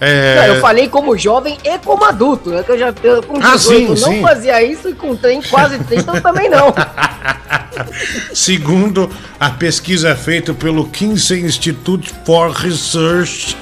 É... 0.00 0.36
Não, 0.36 0.54
eu 0.54 0.60
falei 0.60 0.88
como 0.88 1.18
jovem 1.18 1.58
e 1.64 1.78
como 1.78 2.04
adulto. 2.04 2.54
É 2.54 2.62
que 2.62 2.70
eu 2.70 2.78
já 2.78 2.94
eu, 3.02 3.22
com 3.22 3.36
Ah, 3.42 3.56
18 3.56 3.96
sim, 3.96 4.02
não 4.04 4.12
sim. 4.12 4.22
fazia 4.22 4.62
isso 4.62 4.88
e 4.88 4.94
com 4.94 5.16
30, 5.16 5.48
quase 5.48 5.78
30 5.80 6.16
eu 6.16 6.22
também 6.22 6.48
não. 6.48 6.72
Segundo 8.32 9.10
a 9.40 9.50
pesquisa 9.50 10.14
feita 10.14 10.54
pelo 10.54 10.88
Kinsey 10.88 11.40
Institute 11.44 12.12
for 12.24 12.50
Research 12.50 13.56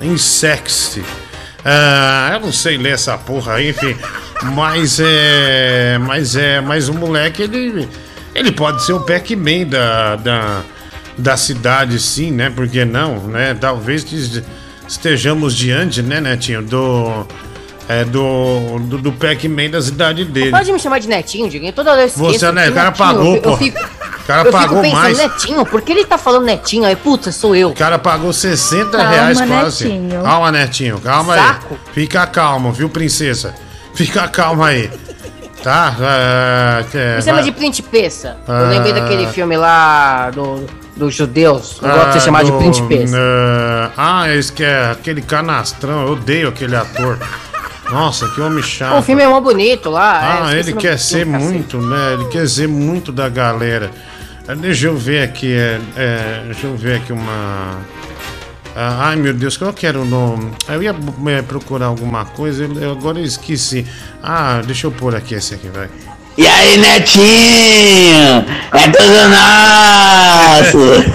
in 0.00 0.16
Sex. 0.16 0.98
Ah, 1.64 2.30
eu 2.34 2.40
não 2.40 2.52
sei 2.52 2.76
ler 2.76 2.94
essa 2.94 3.16
porra 3.18 3.54
aí, 3.54 3.70
enfim. 3.70 3.96
Mas 4.54 4.98
é. 4.98 5.98
Mas 5.98 6.36
é. 6.36 6.60
Mas 6.60 6.88
o 6.88 6.94
moleque, 6.94 7.42
ele. 7.42 7.88
Ele 8.34 8.50
pode 8.50 8.82
ser 8.84 8.94
o 8.94 9.00
Pac-Man 9.00 9.66
da, 9.68 10.16
da, 10.16 10.62
da 11.18 11.36
cidade, 11.36 11.98
sim, 12.00 12.30
né? 12.30 12.50
Por 12.50 12.66
que 12.68 12.84
não, 12.84 13.18
né? 13.28 13.54
Talvez 13.60 14.04
es- 14.12 14.42
estejamos 14.88 15.54
diante, 15.54 16.02
né, 16.02 16.20
Netinho? 16.20 16.62
Do. 16.62 17.26
É 17.88 18.04
do. 18.04 18.78
Do, 18.80 18.98
do 18.98 19.12
Pac-Man 19.12 19.70
da 19.70 19.82
cidade 19.82 20.24
dele. 20.24 20.50
Pode 20.52 20.72
me 20.72 20.78
chamar 20.78 20.98
de 21.00 21.08
netinho, 21.08 21.48
Diguinho. 21.50 21.72
Toda 21.72 21.94
vez 21.96 22.14
que 22.14 22.20
eu 22.20 22.24
Você, 22.26 22.36
esqueço, 22.36 22.52
né? 22.52 22.68
O 22.70 22.72
cara 22.72 22.90
Netinho, 22.90 23.06
pagou, 23.08 23.40
pô. 23.40 23.54
O 23.54 24.24
cara 24.24 24.48
eu 24.48 24.52
pagou 24.52 24.82
fico 24.82 24.82
pensando, 24.82 25.02
mais. 25.02 25.18
netinho, 25.18 25.66
por 25.66 25.82
que 25.82 25.90
ele 25.92 26.04
tá 26.04 26.16
falando 26.16 26.44
netinho? 26.44 26.84
Aí, 26.84 26.94
puta, 26.94 27.32
sou 27.32 27.56
eu. 27.56 27.70
O 27.70 27.74
cara 27.74 27.98
pagou 27.98 28.32
60 28.32 28.90
Calma, 28.96 29.10
reais 29.10 29.40
quase. 29.40 29.88
Netinho. 29.88 30.22
Calma, 30.22 30.52
Netinho, 30.52 31.00
calma 31.00 31.34
Saco. 31.34 31.74
aí. 31.74 31.92
Fica 31.92 32.24
calmo, 32.28 32.72
viu, 32.72 32.88
princesa? 32.88 33.52
Fica 33.94 34.28
calma 34.28 34.68
aí. 34.68 34.88
Tá? 35.62 35.94
É, 36.00 36.84
é, 36.94 37.16
Me 37.16 37.22
chama 37.22 37.34
vai- 37.38 37.44
de 37.44 37.52
principessa. 37.52 38.36
Ah. 38.46 38.60
Eu 38.62 38.68
lembrei 38.68 38.92
daquele 38.92 39.26
filme 39.26 39.56
lá 39.56 40.30
do, 40.30 40.66
dos 40.96 41.14
judeus. 41.14 41.78
Eu 41.82 41.88
gosto 41.88 42.06
de 42.06 42.12
ser 42.12 42.18
Ah, 42.18 42.20
chamado 42.20 42.44
de 42.46 42.52
do- 42.52 42.58
principessa. 42.58 43.16
é, 43.16 43.90
ah, 43.96 44.34
esse 44.34 44.52
que 44.52 44.62
é 44.64 44.90
aquele 44.90 45.22
canastrão. 45.22 46.06
Eu 46.06 46.12
odeio 46.12 46.48
aquele 46.48 46.76
ator. 46.76 47.18
Nossa, 47.90 48.26
que 48.28 48.40
homem 48.40 48.62
chato. 48.62 48.98
O 48.98 49.02
filme 49.02 49.22
é 49.22 49.28
mó 49.28 49.40
bonito 49.40 49.90
lá. 49.90 50.44
Ah, 50.46 50.54
é, 50.54 50.58
ele 50.60 50.72
quer 50.72 50.98
ser 50.98 51.26
filme, 51.26 51.38
muito, 51.38 51.78
né? 51.80 52.14
Ele 52.14 52.24
quer 52.28 52.48
ser 52.48 52.66
muito 52.68 53.12
da 53.12 53.28
galera. 53.28 53.90
Ah, 54.48 54.54
Deixa 54.54 54.86
eu 54.86 54.96
ver 54.96 55.22
aqui, 55.22 55.52
é, 55.52 55.78
é, 55.96 56.42
deixa 56.46 56.66
eu 56.66 56.76
ver 56.76 56.96
aqui 56.96 57.12
uma. 57.12 57.78
Ah, 58.74 59.08
ai 59.08 59.16
meu 59.16 59.34
Deus, 59.34 59.56
qual 59.58 59.70
que 59.72 59.86
era 59.86 60.00
o 60.00 60.04
nome? 60.06 60.50
Eu 60.66 60.82
ia 60.82 60.94
é, 61.26 61.42
procurar 61.42 61.86
alguma 61.86 62.24
coisa, 62.24 62.64
eu, 62.64 62.72
eu- 62.80 62.92
agora 62.92 63.18
eu 63.18 63.24
esqueci. 63.24 63.86
Ah, 64.22 64.62
deixa 64.64 64.86
eu 64.86 64.90
pôr 64.90 65.14
aqui 65.14 65.34
esse 65.34 65.54
aqui, 65.54 65.68
vai. 65.68 65.88
E 66.36 66.46
aí, 66.46 66.78
Netinho? 66.78 68.44
É 68.72 68.88
tudo 68.88 69.28
nosso! 69.28 71.12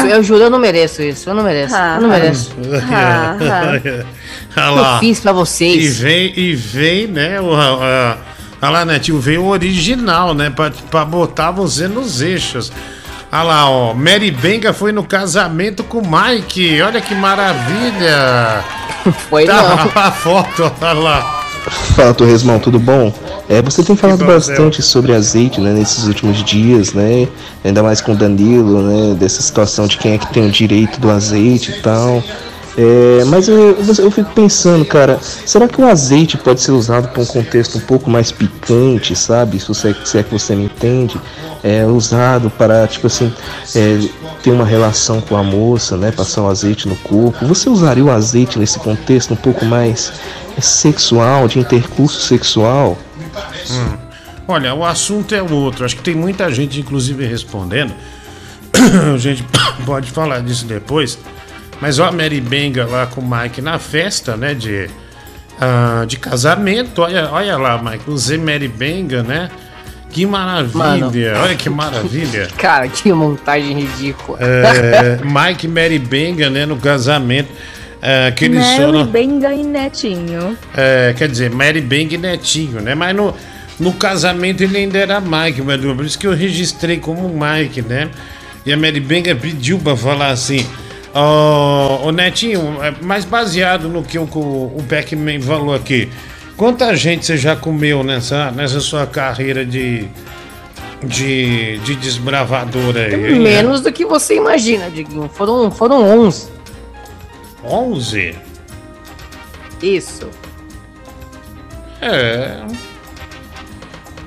mereço, 0.00 0.06
eu 0.06 0.22
juro, 0.22 0.42
eu 0.44 0.50
não 0.50 0.58
mereço 0.58 1.02
isso. 1.02 1.30
Eu 1.30 1.34
não 1.34 1.42
mereço. 1.42 1.74
Eu 1.74 2.00
não 2.00 2.08
mereço. 2.08 2.50
Olha 4.56 4.66
Eu 4.66 4.74
lá. 4.74 4.98
fiz 4.98 5.20
pra 5.20 5.32
vocês. 5.32 5.84
E 5.84 5.88
vem, 5.88 6.32
e 6.36 6.54
vem, 6.54 7.06
né? 7.06 7.40
O, 7.40 7.54
a, 7.54 8.18
olha 8.60 8.70
lá, 8.70 8.84
Netinho, 8.84 9.20
vem 9.20 9.38
o 9.38 9.46
original, 9.46 10.34
né? 10.34 10.50
Pra, 10.50 10.72
pra 10.90 11.04
botar 11.04 11.52
você 11.52 11.86
nos 11.86 12.20
eixos. 12.20 12.72
Olha 13.30 13.42
lá, 13.44 13.70
ó. 13.70 13.94
Mary 13.94 14.32
Benga 14.32 14.72
foi 14.72 14.90
no 14.90 15.04
casamento 15.04 15.84
com 15.84 15.98
o 15.98 16.02
Mike. 16.02 16.82
Olha 16.82 17.00
que 17.00 17.14
maravilha. 17.14 18.64
Foi 19.30 19.46
tá 19.46 19.62
não. 19.62 20.02
a 20.02 20.10
foto, 20.10 20.70
olha 20.80 20.92
lá. 20.92 21.42
Fala, 21.94 22.12
Torresmão, 22.12 22.58
tudo 22.58 22.78
bom? 22.78 23.14
É, 23.50 23.60
você 23.60 23.82
tem 23.82 23.96
falado 23.96 24.18
bastante 24.24 24.80
sobre 24.80 25.12
azeite, 25.12 25.60
né, 25.60 25.72
nesses 25.72 26.06
últimos 26.06 26.42
dias, 26.44 26.92
né? 26.92 27.26
Ainda 27.64 27.82
mais 27.82 28.00
com 28.00 28.12
o 28.12 28.16
Danilo, 28.16 28.80
né? 28.80 29.14
Dessa 29.18 29.42
situação 29.42 29.88
de 29.88 29.98
quem 29.98 30.12
é 30.12 30.18
que 30.18 30.32
tem 30.32 30.46
o 30.46 30.50
direito 30.52 31.00
do 31.00 31.10
azeite 31.10 31.72
e 31.72 31.82
tal. 31.82 32.22
É, 32.78 33.24
mas 33.26 33.48
eu, 33.48 33.56
eu- 33.72 34.04
eu 34.04 34.10
fico 34.12 34.30
pensando, 34.32 34.84
cara, 34.84 35.18
será 35.44 35.66
que 35.66 35.80
o 35.80 35.84
azeite 35.84 36.36
pode 36.38 36.60
ser 36.60 36.70
usado 36.70 37.08
para 37.08 37.20
um 37.20 37.26
contexto 37.26 37.76
um 37.76 37.80
pouco 37.80 38.08
mais 38.08 38.30
picante, 38.30 39.16
sabe? 39.16 39.58
Se, 39.58 39.66
você, 39.66 39.96
se 40.04 40.18
é 40.18 40.22
que 40.22 40.30
você 40.32 40.54
me 40.54 40.66
entende, 40.66 41.20
é 41.64 41.84
usado 41.84 42.48
para, 42.50 42.86
tipo 42.86 43.08
assim, 43.08 43.32
é, 43.74 43.98
ter 44.44 44.52
uma 44.52 44.64
relação 44.64 45.20
com 45.20 45.36
a 45.36 45.42
moça, 45.42 45.96
né? 45.96 46.12
Passar 46.12 46.42
o 46.42 46.48
azeite 46.48 46.86
no 46.88 46.94
corpo. 46.94 47.44
Você 47.46 47.68
usaria 47.68 48.04
o 48.04 48.10
azeite 48.12 48.60
nesse 48.60 48.78
contexto 48.78 49.34
um 49.34 49.36
pouco 49.36 49.64
mais 49.64 50.12
sexual, 50.60 51.48
de 51.48 51.58
intercurso 51.58 52.20
sexual? 52.20 52.96
Hum. 53.70 53.96
Olha, 54.48 54.74
o 54.74 54.84
assunto 54.84 55.34
é 55.34 55.42
outro. 55.42 55.84
Acho 55.84 55.96
que 55.96 56.02
tem 56.02 56.14
muita 56.14 56.50
gente, 56.50 56.80
inclusive, 56.80 57.24
respondendo. 57.24 57.94
a 59.14 59.18
gente 59.18 59.44
pode 59.86 60.10
falar 60.10 60.40
disso 60.40 60.64
depois. 60.64 61.18
Mas 61.80 61.98
ó, 61.98 62.06
a 62.06 62.12
Mary 62.12 62.40
Benga 62.40 62.84
lá 62.84 63.06
com 63.06 63.20
o 63.20 63.30
Mike 63.30 63.62
na 63.62 63.78
festa, 63.78 64.36
né? 64.36 64.52
De, 64.54 64.90
ah, 65.60 66.04
de 66.06 66.18
casamento. 66.18 67.02
Olha, 67.02 67.30
olha 67.30 67.56
lá, 67.56 67.82
Mike. 67.82 68.10
Usei 68.10 68.38
Mary 68.38 68.68
Benga, 68.68 69.22
né? 69.22 69.50
Que 70.10 70.26
maravilha. 70.26 71.32
Mano. 71.32 71.44
Olha 71.44 71.54
que 71.54 71.70
maravilha. 71.70 72.48
Cara, 72.58 72.88
que 72.88 73.12
montagem 73.12 73.80
ridícula. 73.80 74.38
É, 74.40 75.20
Mike 75.22 75.66
e 75.66 75.68
Mary 75.68 75.98
Benga, 75.98 76.50
né? 76.50 76.66
No 76.66 76.76
casamento. 76.76 77.50
É, 78.02 78.30
que 78.30 78.46
eles 78.46 78.58
Mary 78.58 78.82
foram. 78.82 79.06
Benga 79.06 79.54
e 79.54 79.62
Netinho. 79.62 80.56
É, 80.74 81.14
quer 81.16 81.28
dizer, 81.28 81.50
Mary 81.50 81.80
Bang 81.80 82.14
e 82.14 82.18
Netinho, 82.18 82.80
né? 82.80 82.94
Mas 82.94 83.14
no, 83.14 83.34
no 83.78 83.92
casamento 83.92 84.62
ele 84.62 84.78
ainda 84.78 84.98
era 84.98 85.20
Mike, 85.20 85.60
mas 85.62 85.80
por 85.80 86.04
isso 86.04 86.18
que 86.18 86.26
eu 86.26 86.34
registrei 86.34 86.98
como 86.98 87.28
Mike, 87.28 87.82
né? 87.82 88.10
E 88.64 88.72
a 88.72 88.76
Mary 88.76 89.00
Bang 89.00 89.34
pediu 89.34 89.78
pra 89.78 89.96
falar 89.96 90.28
assim: 90.28 90.66
ô 91.14 92.10
Netinho, 92.10 92.78
é 92.82 92.94
mais 93.02 93.24
baseado 93.24 93.88
no 93.88 94.02
que 94.02 94.18
o, 94.18 94.24
o 94.24 94.82
Beckman 94.88 95.40
falou 95.40 95.74
aqui. 95.74 96.08
Quanta 96.56 96.94
gente 96.94 97.24
você 97.24 97.38
já 97.38 97.56
comeu 97.56 98.02
nessa, 98.02 98.50
nessa 98.50 98.80
sua 98.80 99.06
carreira 99.06 99.64
de, 99.64 100.06
de, 101.02 101.78
de 101.78 101.94
desbravadora 101.96 103.06
aí? 103.06 103.38
Menos 103.38 103.80
do 103.80 103.90
que 103.90 104.04
você 104.04 104.36
imagina, 104.36 104.90
Diguinho. 104.90 105.30
Foram, 105.32 105.70
foram 105.70 106.02
11. 106.02 106.59
11? 107.64 108.36
Isso. 109.82 110.28
É. 112.00 112.60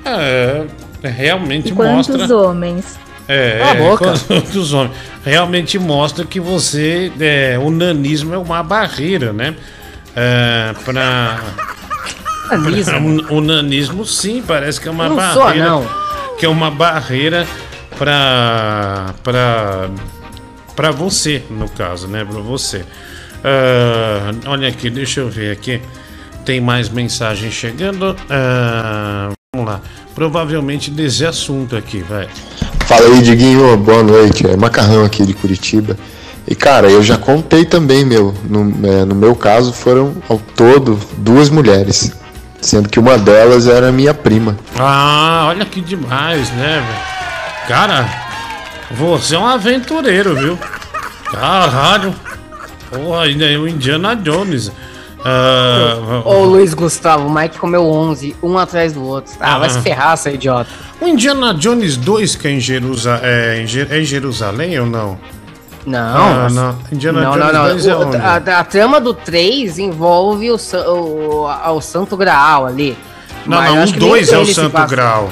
É. 0.04 0.64
Realmente 1.02 1.68
E 1.70 1.72
quantos 1.72 2.08
mostra. 2.16 2.36
homens? 2.36 2.98
É, 3.28 3.58
Cala 3.58 3.70
a 3.70 3.74
é, 3.74 3.78
boca. 3.78 4.14
quantos 4.26 4.72
homens. 4.72 4.96
Realmente 5.24 5.78
mostra 5.78 6.24
que 6.24 6.40
você. 6.40 7.12
É, 7.20 7.58
o 7.58 7.70
nanismo 7.70 8.34
é 8.34 8.38
uma 8.38 8.62
barreira, 8.62 9.32
né? 9.32 9.54
É, 10.14 10.74
pra. 10.84 11.40
Nanismo? 12.50 13.26
O 13.30 13.40
nanismo, 13.40 14.04
sim, 14.04 14.42
parece 14.46 14.80
que 14.80 14.86
é 14.88 14.90
uma 14.90 15.08
Não 15.08 15.32
sou 15.32 15.44
barreira. 15.44 15.66
anão. 15.66 15.88
Que 16.38 16.46
é 16.46 16.48
uma 16.48 16.70
barreira 16.70 17.46
pra. 17.98 19.14
pra. 19.22 19.88
pra 20.76 20.90
você, 20.90 21.42
no 21.50 21.68
caso, 21.68 22.06
né? 22.06 22.24
Pra 22.24 22.40
você. 22.40 22.84
Ah, 23.44 24.30
olha 24.46 24.68
aqui, 24.68 24.88
deixa 24.88 25.20
eu 25.20 25.28
ver 25.28 25.52
aqui. 25.52 25.80
Tem 26.46 26.60
mais 26.60 26.88
mensagem 26.88 27.50
chegando. 27.50 28.16
Ah, 28.30 29.30
vamos 29.54 29.70
lá. 29.70 29.80
Provavelmente 30.14 30.90
desse 30.90 31.26
assunto 31.26 31.76
aqui, 31.76 31.98
vai. 32.02 32.26
Fala 32.86 33.06
aí, 33.06 33.20
Diguinho, 33.20 33.76
boa 33.76 34.02
noite. 34.02 34.46
É 34.46 34.56
Macarrão 34.56 35.04
aqui 35.04 35.26
de 35.26 35.34
Curitiba. 35.34 35.96
E 36.46 36.54
cara, 36.54 36.88
eu 36.88 37.02
já 37.02 37.16
contei 37.16 37.64
também, 37.64 38.04
meu. 38.04 38.34
No, 38.44 38.86
é, 38.86 39.04
no 39.04 39.14
meu 39.14 39.34
caso, 39.34 39.72
foram 39.72 40.14
ao 40.28 40.38
todo 40.38 40.98
duas 41.18 41.50
mulheres. 41.50 42.12
Sendo 42.60 42.88
que 42.88 42.98
uma 42.98 43.18
delas 43.18 43.66
era 43.68 43.92
minha 43.92 44.14
prima. 44.14 44.56
Ah, 44.78 45.46
olha 45.48 45.66
que 45.66 45.82
demais, 45.82 46.50
né, 46.52 46.82
velho? 46.86 47.68
Cara, 47.68 48.08
você 48.90 49.34
é 49.34 49.38
um 49.38 49.46
aventureiro, 49.46 50.34
viu? 50.34 50.58
Caralho. 51.30 52.14
Porra, 52.98 53.22
ainda 53.24 53.44
é 53.50 53.56
o 53.58 53.66
Indiana 53.68 54.14
Jones. 54.16 54.70
Ah, 55.26 56.22
Ô 56.24 56.44
Luiz 56.44 56.74
Gustavo, 56.74 57.26
o 57.26 57.34
Mike 57.34 57.58
comeu 57.58 57.84
11, 57.86 58.36
um 58.42 58.58
atrás 58.58 58.92
do 58.92 59.02
outro. 59.02 59.32
Ah, 59.40 59.58
vai 59.58 59.70
se 59.70 59.78
Ah. 59.78 59.82
ferrar, 59.82 60.16
seu 60.18 60.34
idiota. 60.34 60.68
o 61.00 61.06
Indiana 61.08 61.54
Jones 61.54 61.96
2 61.96 62.36
que 62.36 62.46
é 62.46 62.50
em, 62.52 62.60
Jerusa 62.60 63.20
é, 63.22 63.60
em, 63.62 63.66
Je- 63.66 63.86
é 63.90 64.00
em 64.00 64.04
Jerusalém 64.04 64.78
ou 64.78 64.86
não? 64.86 65.18
Não, 65.86 65.98
Ah, 65.98 66.48
não. 66.50 66.78
Indiana 66.92 67.22
não, 67.22 67.32
Jones 67.32 67.46
não, 67.46 67.52
não. 67.62 67.68
2 67.70 67.86
é 67.86 67.96
onde? 67.96 68.16
a, 68.16 68.36
a 68.60 68.64
trama 68.64 69.00
do 69.00 69.12
3 69.14 69.78
envolve 69.78 70.50
o, 70.50 70.56
o, 70.56 71.46
a- 71.46 71.72
o 71.72 71.80
Santo 71.80 72.16
Graal 72.16 72.66
ali. 72.66 72.96
Não, 73.46 73.58
Mas 73.58 73.74
não, 73.74 73.82
o 73.82 73.86
que 73.86 73.90
nem 74.00 74.08
2 74.08 74.32
é 74.32 74.38
o 74.38 74.46
Santo. 74.46 74.86
Grau. 74.86 75.30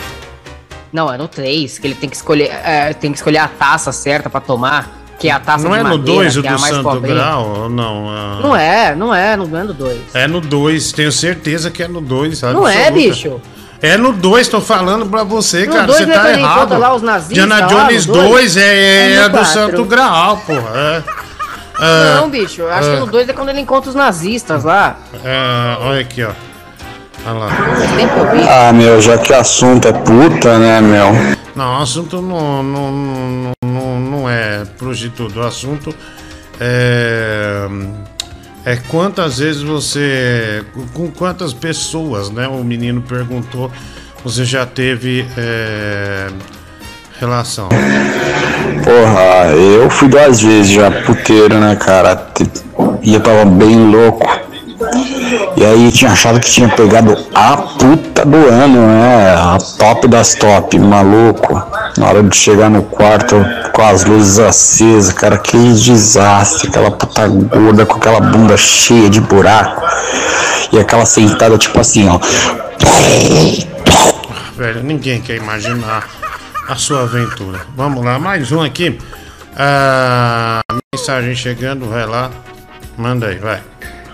Não, 0.92 1.10
é 1.10 1.16
no 1.16 1.26
3, 1.26 1.78
que 1.78 1.86
ele 1.86 1.94
tem 1.94 2.08
que 2.10 2.16
escolher, 2.16 2.50
é, 2.64 2.92
tem 2.92 3.10
que 3.12 3.16
escolher 3.16 3.38
a 3.38 3.48
taça 3.48 3.92
certa 3.92 4.28
pra 4.28 4.40
tomar, 4.42 5.01
que 5.22 5.28
é 5.28 5.32
a 5.32 5.38
taça 5.38 5.62
Não 5.62 5.70
de 5.70 5.78
é 5.78 5.82
no 5.84 5.90
madeira, 5.90 6.20
2 6.20 6.36
o 6.36 6.44
é 6.44 6.48
a 6.48 6.52
do 6.54 6.58
Santo 6.58 6.82
pobrinha. 6.82 7.14
Grau? 7.14 7.56
Ou 7.62 7.68
não? 7.70 8.08
Ah, 8.10 8.40
Não 8.42 8.56
é, 8.56 8.94
não 8.96 9.14
é, 9.14 9.36
não 9.36 9.56
é 9.56 9.62
no 9.62 9.72
2. 9.72 10.00
É 10.14 10.26
no 10.26 10.40
2, 10.40 10.90
tenho 10.90 11.12
certeza 11.12 11.70
que 11.70 11.80
é 11.80 11.86
no 11.86 12.00
2. 12.00 12.42
Não 12.42 12.66
é, 12.66 12.90
bicho. 12.90 13.40
É 13.80 13.96
no 13.96 14.12
2, 14.12 14.48
tô 14.48 14.60
falando 14.60 15.06
pra 15.06 15.22
você, 15.22 15.64
No 15.66 15.74
cara. 15.74 15.86
dois 15.86 15.98
Você 16.04 16.10
é 16.10 16.18
tá 16.18 16.32
errado. 16.32 16.76
lá 16.76 16.92
os 16.92 17.02
nazistas 17.02 17.34
Diana 17.36 17.60
Jones 17.68 18.04
no 18.06 18.14
dois. 18.14 18.54
2 18.54 18.56
é, 18.56 18.62
É 18.62 19.12
é 19.12 19.22
no 19.22 19.28
do 19.28 19.30
quatro. 19.38 19.52
Santo 19.52 19.84
Graal, 19.84 20.36
porra. 20.38 20.70
É. 20.74 21.02
É, 21.80 22.14
Não, 22.20 22.28
bicho, 22.28 22.62
eu 22.62 22.72
acho 22.72 22.88
é. 22.88 22.94
que 22.94 23.00
no 23.00 23.06
2 23.06 23.28
é 23.28 23.32
quando 23.32 23.48
ele 23.50 23.60
encontra 23.60 23.90
os 23.90 23.94
nazistas 23.94 24.64
lá. 24.64 24.96
É, 25.24 25.76
olha 25.80 26.00
aqui, 26.00 26.24
ó. 26.24 26.30
Olha 27.24 27.38
lá. 27.38 27.48
Ah, 28.68 28.72
meu, 28.72 29.00
já 29.00 29.16
que 29.18 29.32
o 29.32 29.36
assunto 29.36 29.86
é 29.86 29.92
puta, 29.92 30.58
né, 30.58 30.80
meu? 30.80 31.12
Não, 31.54 31.80
assunto 31.82 32.20
não, 32.22 32.62
não, 32.62 32.90
não, 32.90 33.52
não, 33.82 34.00
não 34.00 34.30
é 34.30 34.64
prostituta. 34.78 35.40
O 35.40 35.42
assunto 35.42 35.94
é, 36.60 37.68
é 38.64 38.76
quantas 38.88 39.38
vezes 39.38 39.62
você. 39.62 40.64
Com 40.94 41.10
quantas 41.10 41.52
pessoas, 41.52 42.30
né? 42.30 42.46
O 42.46 42.62
menino 42.62 43.02
perguntou. 43.02 43.70
Você 44.24 44.44
já 44.44 44.64
teve 44.64 45.26
é, 45.36 46.28
relação. 47.18 47.68
Porra, 48.84 49.52
eu 49.52 49.90
fui 49.90 50.08
duas 50.08 50.40
vezes 50.40 50.70
já 50.70 50.90
puteiro, 50.90 51.58
né, 51.58 51.74
cara? 51.74 52.28
E 53.02 53.14
eu 53.14 53.20
tava 53.20 53.44
bem 53.44 53.90
louco. 53.90 54.24
E 55.56 55.64
aí 55.64 55.92
tinha 55.92 56.12
achado 56.12 56.40
que 56.40 56.50
tinha 56.50 56.68
pegado 56.68 57.16
a 57.34 57.56
puta 57.56 58.24
do 58.24 58.36
ano, 58.36 58.86
né? 58.86 59.34
A 59.34 59.58
top 59.78 60.08
das 60.08 60.34
top, 60.34 60.78
maluco. 60.78 61.62
Na 61.96 62.08
hora 62.08 62.22
de 62.22 62.36
chegar 62.36 62.70
no 62.70 62.82
quarto 62.82 63.36
com 63.72 63.82
as 63.82 64.04
luzes 64.04 64.38
acesas, 64.38 65.12
cara, 65.12 65.38
que 65.38 65.56
desastre. 65.56 66.68
Aquela 66.68 66.90
puta 66.90 67.26
gorda 67.28 67.86
com 67.86 67.96
aquela 67.96 68.20
bunda 68.20 68.56
cheia 68.56 69.08
de 69.08 69.20
buraco. 69.20 69.82
E 70.72 70.78
aquela 70.78 71.04
sentada 71.06 71.58
tipo 71.58 71.78
assim, 71.78 72.08
ó. 72.08 72.18
Velho, 74.56 74.82
ninguém 74.82 75.20
quer 75.20 75.36
imaginar 75.36 76.08
a 76.68 76.76
sua 76.76 77.02
aventura. 77.02 77.60
Vamos 77.76 78.04
lá, 78.04 78.18
mais 78.18 78.52
um 78.52 78.62
aqui. 78.62 78.98
Ah, 79.56 80.60
mensagem 80.94 81.34
chegando, 81.34 81.88
vai 81.88 82.06
lá. 82.06 82.30
Manda 82.96 83.26
aí, 83.26 83.38
vai. 83.38 83.60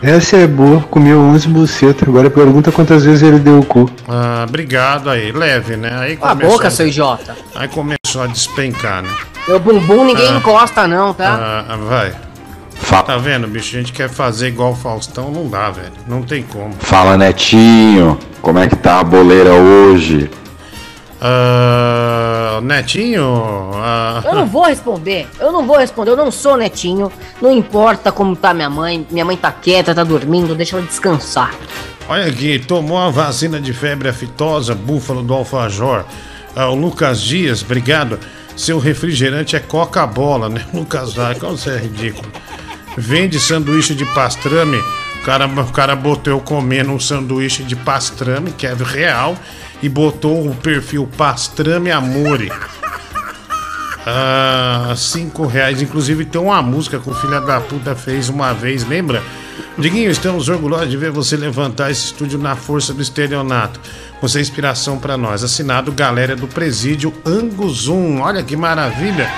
Essa 0.03 0.37
é 0.37 0.47
boa, 0.47 0.81
comeu 0.83 1.19
11 1.21 1.49
bucetas. 1.49 2.09
Agora 2.09 2.31
pergunta 2.31 2.71
quantas 2.71 3.05
vezes 3.05 3.23
ele 3.23 3.39
deu 3.39 3.59
o 3.59 3.65
cu. 3.65 3.91
Ah, 4.09 4.45
obrigado 4.49 5.11
aí, 5.11 5.33
leve, 5.33 5.77
né? 5.77 5.91
Aí 5.99 6.17
Cala 6.17 6.33
a 6.33 6.35
boca, 6.35 6.71
seu 6.71 6.87
idiota. 6.87 7.37
Aí 7.55 7.67
começou 7.69 8.23
a 8.23 8.27
despencar, 8.27 9.03
né? 9.03 9.09
Meu 9.49 9.59
bumbum 9.59 10.05
ninguém 10.05 10.29
Ah. 10.29 10.37
encosta, 10.37 10.87
não, 10.87 11.13
tá? 11.13 11.65
Ah, 11.69 11.77
vai. 11.77 12.13
Tá 13.05 13.17
vendo, 13.17 13.47
bicho? 13.49 13.77
A 13.77 13.81
gente 13.81 13.93
quer 13.93 14.09
fazer 14.09 14.49
igual 14.49 14.73
o 14.73 14.75
Faustão, 14.75 15.31
não 15.31 15.49
dá, 15.49 15.71
velho. 15.71 15.93
Não 16.07 16.23
tem 16.23 16.43
como. 16.43 16.73
Fala, 16.79 17.17
Netinho. 17.17 18.19
Como 18.41 18.59
é 18.59 18.69
que 18.69 18.77
tá 18.77 19.01
a 19.01 19.05
boleira 19.05 19.51
hoje? 19.53 20.31
Ah, 21.21 22.61
Netinho. 22.63 23.71
ah, 23.75 24.23
Eu 24.25 24.35
não 24.35 24.47
vou 24.47 24.65
responder, 24.65 25.27
eu 25.41 25.53
não 25.53 25.67
vou 25.67 25.77
responder, 25.77 26.11
eu 26.13 26.17
não 26.17 26.31
sou 26.31 26.57
netinho. 26.57 27.11
Não 27.41 27.53
importa 27.53 28.11
como 28.13 28.35
tá 28.37 28.55
minha 28.55 28.71
mãe, 28.71 29.07
minha 29.11 29.25
mãe 29.25 29.37
tá 29.37 29.51
quieta, 29.53 29.95
tá 29.95 30.05
dormindo, 30.05 30.55
deixa 30.55 30.77
ela 30.77 30.87
descansar. 30.87 31.55
Olha 32.09 32.27
aqui, 32.27 32.59
tomou 32.59 32.99
a 32.99 33.11
vacina 33.11 33.61
de 33.61 33.73
febre 33.73 34.09
aftosa, 34.09 34.75
búfalo 34.75 35.23
do 35.23 35.35
alfajor. 35.35 36.05
Ah, 36.57 36.69
o 36.69 36.75
Lucas 36.75 37.21
Dias, 37.21 37.63
obrigado. 37.63 38.19
Seu 38.57 38.79
refrigerante 38.79 39.55
é 39.55 39.61
Coca-Bola, 39.61 40.49
né? 40.49 40.65
Lucas 40.75 41.15
como 41.39 41.57
você 41.57 41.71
é 41.71 41.79
ridículo. 41.79 42.31
Vende 42.97 43.39
sanduíche 43.39 43.95
de 43.95 44.05
pastrame. 44.07 44.77
O 45.21 45.25
cara, 45.25 45.47
o 45.47 45.73
cara 45.73 45.95
botou 45.95 46.33
eu 46.33 46.41
comendo 46.41 46.91
um 46.91 46.99
sanduíche 46.99 47.63
de 47.63 47.77
pastrame, 47.77 48.51
que 48.53 48.67
é 48.67 48.75
real, 48.75 49.37
e 49.83 49.89
botou 49.89 50.49
o 50.49 50.55
perfil 50.55 51.09
Pastrame 51.17 51.91
Amore. 51.91 52.51
Ah, 54.07 54.95
cinco 54.97 55.47
reais. 55.47 55.83
Inclusive 55.83 56.25
tem 56.25 56.41
uma 56.41 56.63
música 56.63 56.99
que 56.99 57.11
o 57.11 57.15
filho 57.15 57.41
da 57.45 57.61
puta 57.61 57.95
fez 57.95 58.29
uma 58.29 58.53
vez, 58.53 58.87
lembra? 58.87 59.23
Diguinho, 59.77 60.11
estamos 60.11 60.49
orgulhosos 60.49 60.91
de 60.91 60.97
ver 60.97 61.11
você 61.11 61.37
levantar 61.37 61.91
esse 61.91 62.07
estúdio 62.07 62.39
na 62.39 62.57
força 62.57 62.93
do 62.93 63.03
estelionato. 63.03 63.79
Você 64.21 64.39
é 64.39 64.41
inspiração 64.41 64.99
pra 64.99 65.17
nós. 65.17 65.45
Assinado 65.45 65.93
Galera 65.93 66.35
do 66.35 66.49
Presídio 66.49 67.13
Anguzum. 67.25 68.21
Olha 68.21 68.43
que 68.43 68.57
maravilha. 68.57 69.31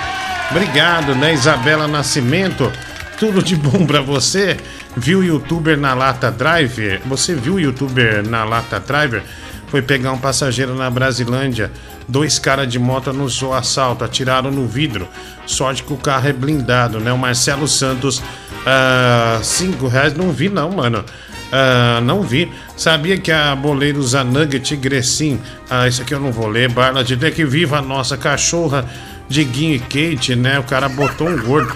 Obrigado, 0.49 1.15
né, 1.15 1.33
Isabela 1.33 1.87
Nascimento? 1.87 2.71
Tudo 3.19 3.43
de 3.43 3.55
bom 3.55 3.85
pra 3.85 4.01
você. 4.01 4.57
Viu 4.97 5.19
o 5.19 5.23
youtuber 5.23 5.77
na 5.77 5.93
Lata 5.93 6.31
Driver? 6.31 7.01
Você 7.05 7.35
viu 7.35 7.55
o 7.55 7.59
youtuber 7.59 8.27
na 8.27 8.43
Lata 8.43 8.79
Driver? 8.79 9.23
Foi 9.71 9.81
pegar 9.81 10.11
um 10.11 10.17
passageiro 10.17 10.75
na 10.75 10.89
Brasilândia. 10.89 11.71
Dois 12.05 12.37
caras 12.37 12.67
de 12.67 12.77
moto 12.77 13.09
anunciou 13.09 13.53
assalto, 13.53 14.03
atiraram 14.03 14.51
no 14.51 14.67
vidro. 14.67 15.07
Sorte 15.47 15.81
que 15.81 15.93
o 15.93 15.97
carro 15.97 16.27
é 16.27 16.33
blindado, 16.33 16.99
né? 16.99 17.11
O 17.13 17.17
Marcelo 17.17 17.65
Santos, 17.69 18.21
ah, 18.67 19.39
cinco 19.41 19.87
reais. 19.87 20.13
Não 20.13 20.31
vi, 20.33 20.49
não, 20.49 20.69
mano. 20.71 21.05
Ah, 21.53 22.01
não 22.03 22.21
vi. 22.21 22.51
Sabia 22.75 23.17
que 23.17 23.31
a 23.31 23.55
boleira 23.55 23.97
usa 23.97 24.25
nugget 24.25 24.75
Grecin. 24.75 25.39
Ah, 25.69 25.87
isso 25.87 26.01
aqui 26.01 26.13
eu 26.13 26.19
não 26.19 26.33
vou 26.33 26.47
ler. 26.49 26.69
Barla 26.69 27.01
de 27.01 27.15
que 27.31 27.45
viva 27.45 27.77
a 27.77 27.81
nossa 27.81 28.17
cachorra, 28.17 28.85
Diguinho 29.29 29.75
e 29.75 29.79
Kate, 29.79 30.35
né? 30.35 30.59
O 30.59 30.63
cara 30.63 30.89
botou 30.89 31.29
um 31.29 31.41
gordo. 31.41 31.73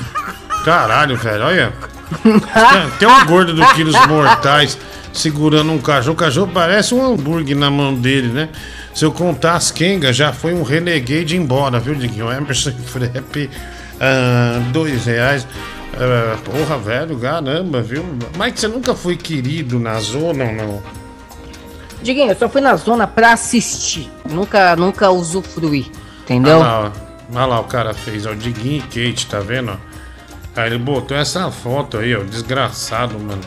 Caralho, 0.65 1.15
velho, 1.15 1.43
olha. 1.45 1.73
Tem- 2.21 2.39
Tem 2.99 3.07
um 3.07 3.25
gordo 3.25 3.53
do 3.53 3.65
Quilos 3.73 3.95
Mortais 4.05 4.77
segurando 5.19 5.71
um 5.71 5.79
cachorro. 5.79 6.13
O 6.13 6.17
cachorro 6.17 6.51
parece 6.53 6.93
um 6.93 7.03
hambúrguer 7.03 7.57
na 7.57 7.69
mão 7.69 7.93
dele, 7.93 8.27
né? 8.27 8.49
Se 8.93 9.03
eu 9.03 9.11
contar 9.11 9.55
as 9.55 9.71
Kenga, 9.71 10.13
já 10.13 10.31
foi 10.31 10.53
um 10.53 10.63
renegade 10.63 11.35
embora, 11.35 11.79
viu, 11.79 11.95
Diguinho? 11.95 12.31
Emerson 12.31 12.71
Frep, 12.85 13.49
ah, 13.99 14.61
dois 14.71 15.05
reais. 15.05 15.47
Ah, 15.93 16.37
porra, 16.43 16.77
velho, 16.77 17.17
caramba, 17.17 17.81
viu? 17.81 18.05
Mas 18.37 18.59
você 18.59 18.67
nunca 18.67 18.93
foi 18.93 19.15
querido 19.15 19.79
na 19.79 19.99
zona 19.99 20.43
ou 20.45 20.53
não? 20.53 20.83
Diguinho, 22.01 22.31
eu 22.31 22.35
só 22.35 22.47
fui 22.47 22.61
na 22.61 22.75
zona 22.75 23.07
pra 23.07 23.33
assistir. 23.33 24.09
Nunca, 24.29 24.75
nunca 24.75 25.09
usufruí. 25.09 25.91
Entendeu? 26.23 26.57
Olha 26.57 26.65
lá, 26.65 26.79
ó. 26.81 27.05
Olha 27.33 27.45
lá, 27.45 27.59
o 27.59 27.63
cara 27.63 27.93
fez, 27.93 28.25
ó, 28.25 28.31
o 28.31 28.35
Diguinho 28.35 28.77
e 28.77 28.81
Kate, 28.81 29.27
tá 29.27 29.39
vendo? 29.39 29.79
Aí 30.55 30.67
ele 30.67 30.77
botou 30.77 31.17
essa 31.17 31.49
foto 31.51 31.97
aí, 31.97 32.15
ó, 32.15 32.23
desgraçado, 32.23 33.19
mano. 33.19 33.41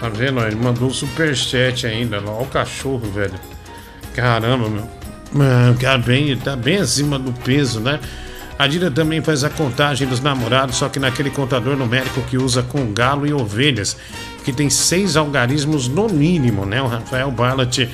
Tá 0.00 0.08
vendo? 0.08 0.40
Ele 0.40 0.56
mandou 0.56 0.88
um 0.88 0.92
superchat 0.92 1.86
ainda, 1.86 2.22
ó, 2.26 2.42
o 2.42 2.46
cachorro, 2.46 3.10
velho. 3.10 3.34
Caramba, 4.14 4.68
meu. 4.68 4.88
Mano, 5.32 5.76
cara, 5.78 5.98
bem, 5.98 6.36
tá 6.36 6.54
bem 6.54 6.76
acima 6.76 7.18
do 7.18 7.32
peso, 7.32 7.80
né? 7.80 7.98
A 8.56 8.68
Dira 8.68 8.90
também 8.90 9.20
faz 9.20 9.42
a 9.42 9.50
contagem 9.50 10.06
dos 10.06 10.20
namorados, 10.20 10.76
só 10.76 10.88
que 10.88 11.00
naquele 11.00 11.28
contador 11.28 11.76
numérico 11.76 12.22
que 12.22 12.38
usa 12.38 12.62
com 12.62 12.92
galo 12.92 13.26
e 13.26 13.32
ovelhas, 13.32 13.96
que 14.44 14.52
tem 14.52 14.70
seis 14.70 15.16
algarismos 15.16 15.88
no 15.88 16.08
mínimo, 16.08 16.64
né? 16.64 16.80
O 16.80 16.86
Rafael 16.86 17.30
Ballat, 17.32 17.88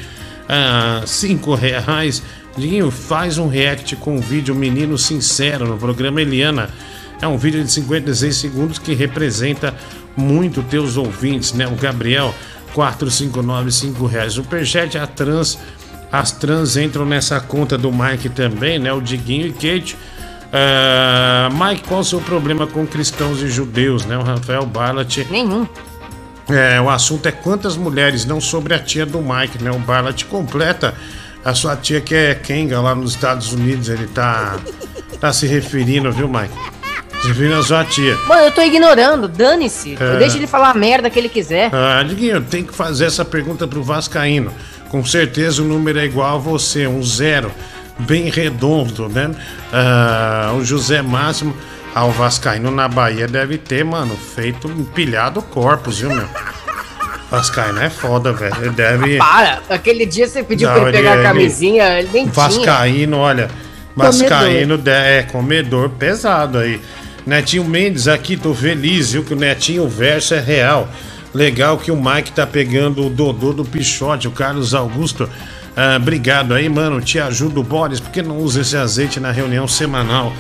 ah, 0.49 1.03
cinco 1.07 1.55
reais. 1.55 2.23
Diguinho, 2.57 2.91
faz 2.91 3.39
um 3.39 3.49
react 3.49 3.97
com 3.97 4.17
o 4.17 4.21
vídeo 4.21 4.55
Menino 4.55 4.99
Sincero 4.99 5.67
no 5.67 5.79
programa 5.79 6.21
Eliana. 6.21 6.69
É 7.23 7.27
um 7.27 7.39
vídeo 7.39 7.63
de 7.63 7.71
56 7.71 8.37
segundos 8.37 8.79
que 8.79 8.93
representa 8.95 9.75
muito 10.16 10.62
teus 10.62 10.97
ouvintes, 10.97 11.53
né? 11.53 11.66
O 11.66 11.74
Gabriel, 11.77 12.35
4595 12.74 14.07
reais. 14.07 14.32
O 14.32 14.43
Superchat, 14.43 14.99
a 14.99 15.07
trans, 15.07 15.59
as 16.11 16.32
trans 16.32 16.77
entram 16.77 17.05
nessa 17.05 17.41
conta 17.41 17.77
do 17.78 17.91
Mike 17.93 18.28
também, 18.28 18.78
né? 18.78 18.93
O 18.93 19.01
Diguinho 19.01 19.47
e 19.47 19.53
Kate. 19.53 19.97
Ah, 20.53 21.49
Mike, 21.53 21.85
qual 21.87 22.01
o 22.01 22.05
seu 22.05 22.20
problema 22.20 22.66
com 22.66 22.87
cristãos 22.87 23.41
e 23.43 23.49
judeus, 23.49 24.05
né? 24.05 24.16
O 24.19 24.23
Rafael 24.23 24.66
Ballat. 24.66 25.19
Nenhum. 25.31 25.66
É, 26.49 26.81
o 26.81 26.91
assunto 26.91 27.27
é 27.27 27.32
quantas 27.32 27.77
mulheres, 27.77 28.24
não 28.24 28.41
sobre 28.41 28.74
a 28.74 28.78
tia 28.78 29.07
do 29.07 29.20
Mike, 29.20 29.62
né? 29.62 29.70
O 29.70 29.78
Ballat 29.78 30.24
completa 30.24 30.95
a 31.45 31.55
sua 31.55 31.77
tia 31.77 32.01
que 32.01 32.15
é 32.15 32.35
Kenga 32.35 32.81
lá 32.81 32.95
nos 32.95 33.12
Estados 33.12 33.53
Unidos, 33.53 33.89
ele 33.89 34.07
tá, 34.09 34.59
tá 35.20 35.32
se 35.32 35.47
referindo, 35.47 36.12
viu, 36.12 36.28
Mike? 36.28 36.80
À 37.23 37.63
sua 37.63 37.85
tia. 37.85 38.17
Mano, 38.27 38.43
eu 38.43 38.51
tô 38.51 38.63
ignorando, 38.63 39.29
dane-se. 39.29 39.97
É. 40.01 40.17
Deixa 40.17 40.37
ele 40.39 40.47
falar 40.47 40.71
a 40.71 40.75
merda 40.75 41.11
que 41.11 41.19
ele 41.19 41.29
quiser. 41.29 41.71
Ah, 41.73 42.03
Diguinho, 42.03 42.41
tem 42.41 42.65
que 42.65 42.75
fazer 42.75 43.05
essa 43.05 43.25
pergunta 43.25 43.69
pro 43.69 43.83
Vascaíno. 43.83 44.51
Com 44.89 45.05
certeza 45.05 45.61
o 45.63 45.65
número 45.65 45.99
é 45.99 46.05
igual 46.07 46.37
a 46.37 46.39
você, 46.39 46.87
um 46.87 47.03
zero, 47.03 47.53
bem 47.99 48.31
redondo, 48.31 49.09
né? 49.09 49.31
Ah, 49.73 50.53
o 50.59 50.65
José 50.65 51.03
Máximo, 51.03 51.55
ao 51.95 52.11
Vascaíno 52.11 52.71
na 52.71 52.89
Bahia 52.89 53.29
deve 53.29 53.59
ter, 53.59 53.85
mano, 53.85 54.17
feito 54.17 54.67
empilhado 54.69 55.43
corpos, 55.43 55.99
viu, 56.01 56.09
meu? 56.11 56.27
Vascaíno 57.31 57.81
é 57.83 57.91
foda, 57.91 58.33
velho. 58.33 58.57
Ele 58.61 58.71
deve. 58.71 59.19
Para! 59.19 59.61
Aquele 59.69 60.07
dia 60.07 60.27
você 60.27 60.43
pediu 60.43 60.69
Não, 60.69 60.75
pra 60.81 60.89
ele 60.89 60.97
ele- 60.97 60.99
pegar 60.99 61.11
a 61.13 61.15
ele- 61.17 61.23
camisinha, 61.23 61.99
ele 61.99 62.09
nem 62.13 62.23
tinha. 62.25 62.33
Vascaíno, 62.35 63.19
olha. 63.19 63.51
Vascaíno 63.95 64.79
de- 64.79 64.91
é 64.91 65.23
comedor 65.31 65.91
pesado 65.91 66.59
aí. 66.59 66.81
Netinho 67.27 67.65
Mendes 67.65 68.09
aqui, 68.09 68.37
tô 68.37 68.55
feliz, 68.55 69.13
viu? 69.13 69.23
Que 69.23 69.35
o 69.35 69.37
Netinho 69.37 69.89
Verso 69.89 70.35
é 70.35 70.41
real. 70.41 70.89
Legal 71.33 71.79
que 71.79 71.91
o 71.91 71.97
Mike 71.97 72.33
tá 72.33 72.47
pegando 72.47 73.07
o 73.07 73.11
Dodô 73.11 73.53
do 73.53 73.65
Pichote, 73.65 74.27
o 74.27 74.33
Carlos 74.33 74.75
Augusto. 74.75 75.29
Ah, 75.77 75.97
obrigado 75.97 76.55
aí, 76.55 76.69
mano. 76.69 77.01
Te 77.01 77.19
ajudo, 77.19 77.63
Boris. 77.63 78.01
Por 78.01 78.11
que 78.11 78.23
não 78.23 78.39
usa 78.39 78.63
esse 78.63 78.77
azeite 78.77 79.21
na 79.21 79.31
reunião 79.31 79.69
semanal 79.69 80.33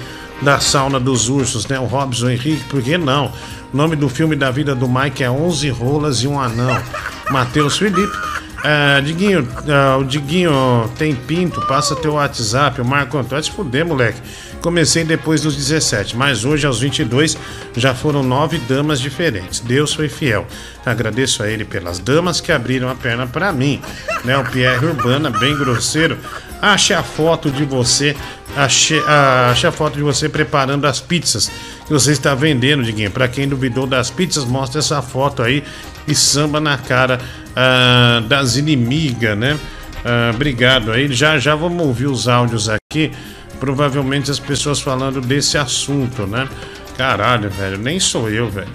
da 0.42 0.58
sauna 0.58 0.98
dos 0.98 1.28
ursos, 1.28 1.66
né? 1.66 1.78
O 1.78 1.84
Robson 1.84 2.30
Henrique, 2.30 2.64
por 2.64 2.82
que 2.82 2.98
não? 2.98 3.32
O 3.72 3.76
nome 3.76 3.94
do 3.94 4.08
filme 4.08 4.34
da 4.34 4.50
vida 4.50 4.74
do 4.74 4.88
Mike 4.88 5.22
é 5.22 5.30
11 5.30 5.68
rolas 5.70 6.22
e 6.22 6.26
um 6.26 6.40
anão. 6.40 6.82
Matheus 7.30 7.78
Felipe. 7.78 8.16
Ah, 8.62 9.00
Diguinho, 9.00 9.48
ah, 9.68 9.96
o 9.96 10.04
Diguinho 10.04 10.90
tem 10.98 11.14
pinto, 11.14 11.60
passa 11.66 11.96
teu 11.96 12.14
WhatsApp, 12.14 12.80
o 12.80 12.84
Marco 12.84 13.16
Antônio. 13.16 13.42
Se 13.42 13.50
fuder, 13.50 13.86
moleque. 13.86 14.20
Comecei 14.60 15.04
depois 15.04 15.40
dos 15.40 15.56
17, 15.56 16.14
mas 16.16 16.44
hoje 16.44 16.66
aos 16.66 16.80
22 16.80 17.36
já 17.74 17.94
foram 17.94 18.22
nove 18.22 18.58
damas 18.58 19.00
diferentes. 19.00 19.60
Deus 19.60 19.94
foi 19.94 20.08
fiel. 20.08 20.46
Agradeço 20.84 21.42
a 21.42 21.48
ele 21.48 21.64
pelas 21.64 21.98
damas 21.98 22.40
que 22.42 22.52
abriram 22.52 22.90
a 22.90 22.94
perna 22.94 23.26
pra 23.26 23.52
mim. 23.52 23.80
Né, 24.22 24.36
o 24.36 24.44
Pierre 24.44 24.84
Urbana, 24.84 25.30
bem 25.30 25.56
grosseiro. 25.56 26.18
Ache 26.60 26.92
a 26.92 27.02
foto 27.02 27.50
de 27.50 27.64
você, 27.64 28.14
ache, 28.54 29.00
a 29.08 29.72
foto 29.72 29.94
de 29.94 30.02
você 30.02 30.28
preparando 30.28 30.84
as 30.84 31.00
pizzas 31.00 31.50
que 31.86 31.90
você 31.90 32.12
está 32.12 32.34
vendendo, 32.34 32.82
Diguinho. 32.82 33.10
Pra 33.10 33.28
quem 33.28 33.48
duvidou 33.48 33.86
das 33.86 34.10
pizzas, 34.10 34.44
mostra 34.44 34.80
essa 34.80 35.00
foto 35.00 35.42
aí 35.42 35.64
e 36.06 36.14
samba 36.14 36.60
na 36.60 36.76
cara 36.78 37.20
ah, 37.56 38.22
das 38.28 38.56
inimigas, 38.56 39.36
né? 39.36 39.58
Ah, 40.04 40.30
obrigado 40.34 40.92
aí. 40.92 41.12
Já 41.12 41.38
já 41.38 41.54
vamos 41.54 41.84
ouvir 41.86 42.06
os 42.06 42.28
áudios 42.28 42.68
aqui. 42.68 43.10
Provavelmente 43.58 44.30
as 44.30 44.38
pessoas 44.38 44.80
falando 44.80 45.20
desse 45.20 45.58
assunto, 45.58 46.26
né? 46.26 46.48
Caralho, 46.96 47.50
velho, 47.50 47.78
nem 47.78 48.00
sou 48.00 48.30
eu, 48.30 48.48
velho. 48.50 48.68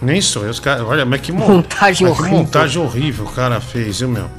Nem 0.00 0.20
sou 0.20 0.44
eu. 0.44 0.50
Os 0.50 0.60
cara, 0.60 0.84
olha, 0.84 1.04
mas 1.04 1.20
que 1.20 1.30
mon- 1.32 1.46
Montagem 1.46 2.06
mas 2.06 2.16
que 2.16 2.22
horrível. 2.22 2.38
montagem 2.38 2.82
horrível 2.82 3.24
o 3.26 3.30
cara 3.30 3.60
fez, 3.60 4.00
viu, 4.00 4.08
meu? 4.08 4.30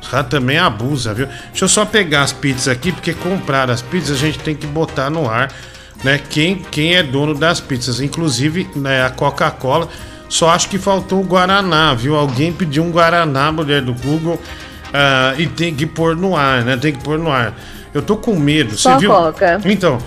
Os 0.00 0.08
caras 0.08 0.28
também 0.28 0.58
abusam, 0.58 1.14
viu? 1.14 1.26
Deixa 1.50 1.64
eu 1.64 1.68
só 1.68 1.84
pegar 1.84 2.22
as 2.22 2.32
pizzas 2.32 2.68
aqui, 2.68 2.92
porque 2.92 3.12
comprar 3.14 3.68
as 3.70 3.82
pizzas 3.82 4.16
a 4.16 4.20
gente 4.20 4.38
tem 4.38 4.54
que 4.54 4.66
botar 4.66 5.10
no 5.10 5.28
ar, 5.28 5.52
né? 6.04 6.20
Quem, 6.30 6.56
quem 6.70 6.94
é 6.94 7.02
dono 7.02 7.34
das 7.34 7.60
pizzas. 7.60 8.00
Inclusive, 8.00 8.68
né, 8.76 9.04
a 9.04 9.10
Coca-Cola. 9.10 9.88
Só 10.28 10.50
acho 10.50 10.68
que 10.68 10.78
faltou 10.78 11.20
o 11.20 11.24
Guaraná, 11.24 11.94
viu? 11.94 12.16
Alguém 12.16 12.52
pediu 12.52 12.82
um 12.82 12.90
Guaraná, 12.90 13.52
mulher 13.52 13.82
do 13.82 13.94
Google, 13.94 14.40
ah, 14.92 15.34
e 15.38 15.46
tem 15.46 15.74
que 15.74 15.86
pôr 15.86 16.16
no 16.16 16.36
ar, 16.36 16.64
né? 16.64 16.76
Tem 16.76 16.92
que 16.92 17.02
pôr 17.02 17.18
no 17.18 17.30
ar. 17.30 17.54
Eu 17.94 18.02
tô 18.02 18.16
com 18.16 18.36
medo. 18.36 18.76
Você 18.76 18.96
viu? 18.98 19.10
Então, 19.64 19.98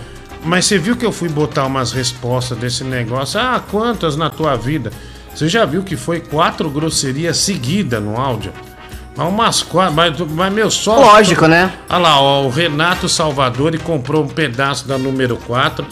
mas 0.44 0.66
você 0.66 0.78
viu 0.78 0.96
que 0.96 1.06
eu 1.06 1.12
fui 1.12 1.30
botar 1.30 1.66
umas 1.66 1.92
respostas 1.92 2.58
desse 2.58 2.84
negócio? 2.84 3.40
Ah, 3.40 3.62
quantas 3.70 4.16
na 4.16 4.30
tua 4.30 4.56
vida? 4.56 4.92
Você 5.34 5.48
já 5.48 5.66
viu 5.66 5.84
que 5.84 5.96
foi 5.96 6.20
quatro 6.20 6.70
grosserias 6.70 7.38
seguidas 7.38 8.02
no 8.02 8.20
áudio? 8.20 8.52
Umas 9.18 9.62
quatro, 9.62 9.96
mas, 9.96 10.18
mas 10.18 10.54
meu 10.54 10.72
só. 10.72 10.98
Lógico, 10.98 11.46
né? 11.46 11.74
Olha 11.90 12.00
lá, 12.00 12.22
ó, 12.22 12.44
o 12.46 12.50
Renato 12.50 13.10
Salvador 13.10 13.78
comprou 13.80 14.24
um 14.24 14.28
pedaço 14.28 14.88
da 14.88 14.98
número 14.98 15.36
4. 15.36 15.86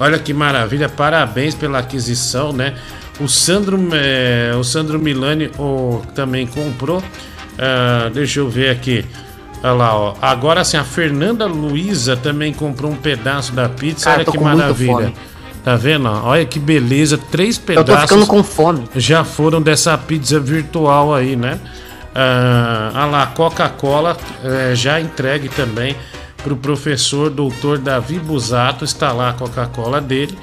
Olha 0.00 0.18
que 0.18 0.34
maravilha, 0.34 0.88
parabéns 0.88 1.54
pela 1.54 1.78
aquisição, 1.78 2.52
né? 2.52 2.74
O 3.22 3.28
Sandro, 3.28 3.78
é, 3.92 4.52
o 4.58 4.64
Sandro 4.64 4.98
Milani 4.98 5.50
ó, 5.58 5.98
também 6.14 6.46
comprou. 6.46 7.02
Ah, 7.58 8.10
deixa 8.12 8.40
eu 8.40 8.48
ver 8.48 8.70
aqui. 8.70 9.04
Olha 9.62 9.72
lá, 9.72 9.96
ó. 9.96 10.14
Agora 10.20 10.64
sim, 10.64 10.76
a 10.76 10.84
Fernanda 10.84 11.46
Luiza 11.46 12.16
também 12.16 12.52
comprou 12.52 12.90
um 12.90 12.96
pedaço 12.96 13.52
da 13.52 13.68
pizza. 13.68 14.06
Cara, 14.06 14.22
Olha 14.22 14.32
que 14.32 14.38
maravilha. 14.38 15.12
Tá 15.62 15.76
vendo? 15.76 16.08
ó? 16.08 16.22
Olha 16.24 16.44
que 16.44 16.58
beleza. 16.58 17.16
Três 17.16 17.56
Eu 17.56 17.64
pedaços 17.64 17.94
tô 17.94 18.00
ficando 18.00 18.26
com 18.26 18.42
fome. 18.42 18.84
já 18.96 19.22
foram 19.22 19.62
dessa 19.62 19.96
pizza 19.96 20.40
virtual 20.40 21.14
aí, 21.14 21.36
né? 21.36 21.60
Ah, 22.14 22.90
ah 22.94 23.06
lá, 23.06 23.26
Coca-Cola 23.26 24.16
eh, 24.42 24.72
já 24.74 25.00
entregue 25.00 25.48
também 25.48 25.96
para 26.42 26.52
o 26.52 26.56
professor 26.56 27.30
doutor 27.30 27.78
Davi 27.78 28.18
Busato. 28.18 28.84
Está 28.84 29.12
lá 29.12 29.30
a 29.30 29.32
Coca-Cola 29.32 30.00
dele. 30.00 30.36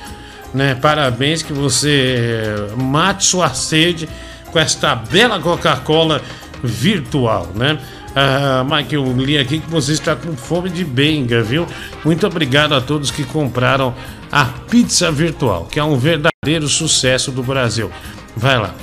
Né? 0.53 0.76
Parabéns 0.76 1.43
que 1.43 1.53
você 1.53 2.15
eh, 2.17 2.76
mate 2.76 3.26
sua 3.26 3.53
sede 3.53 4.09
com 4.51 4.57
esta 4.57 4.95
bela 4.95 5.39
Coca-Cola 5.39 6.21
virtual, 6.63 7.47
né? 7.55 7.77
Ah, 8.15 8.65
Mike, 8.69 8.95
eu 8.95 9.13
li 9.13 9.38
aqui 9.38 9.59
que 9.59 9.69
você 9.69 9.93
está 9.93 10.15
com 10.15 10.35
fome 10.35 10.69
de 10.69 10.84
benga, 10.84 11.41
viu? 11.43 11.67
Muito 12.03 12.26
obrigado 12.26 12.73
a 12.73 12.81
todos 12.81 13.11
que 13.11 13.23
compraram 13.23 13.93
a 14.31 14.45
pizza 14.45 15.11
virtual, 15.11 15.67
que 15.71 15.80
é 15.80 15.84
um 15.84 15.97
verdadeiro 15.97 16.67
sucesso 16.67 17.31
do 17.31 17.43
Brasil. 17.43 17.91
Vai 18.35 18.57
lá. 18.57 18.73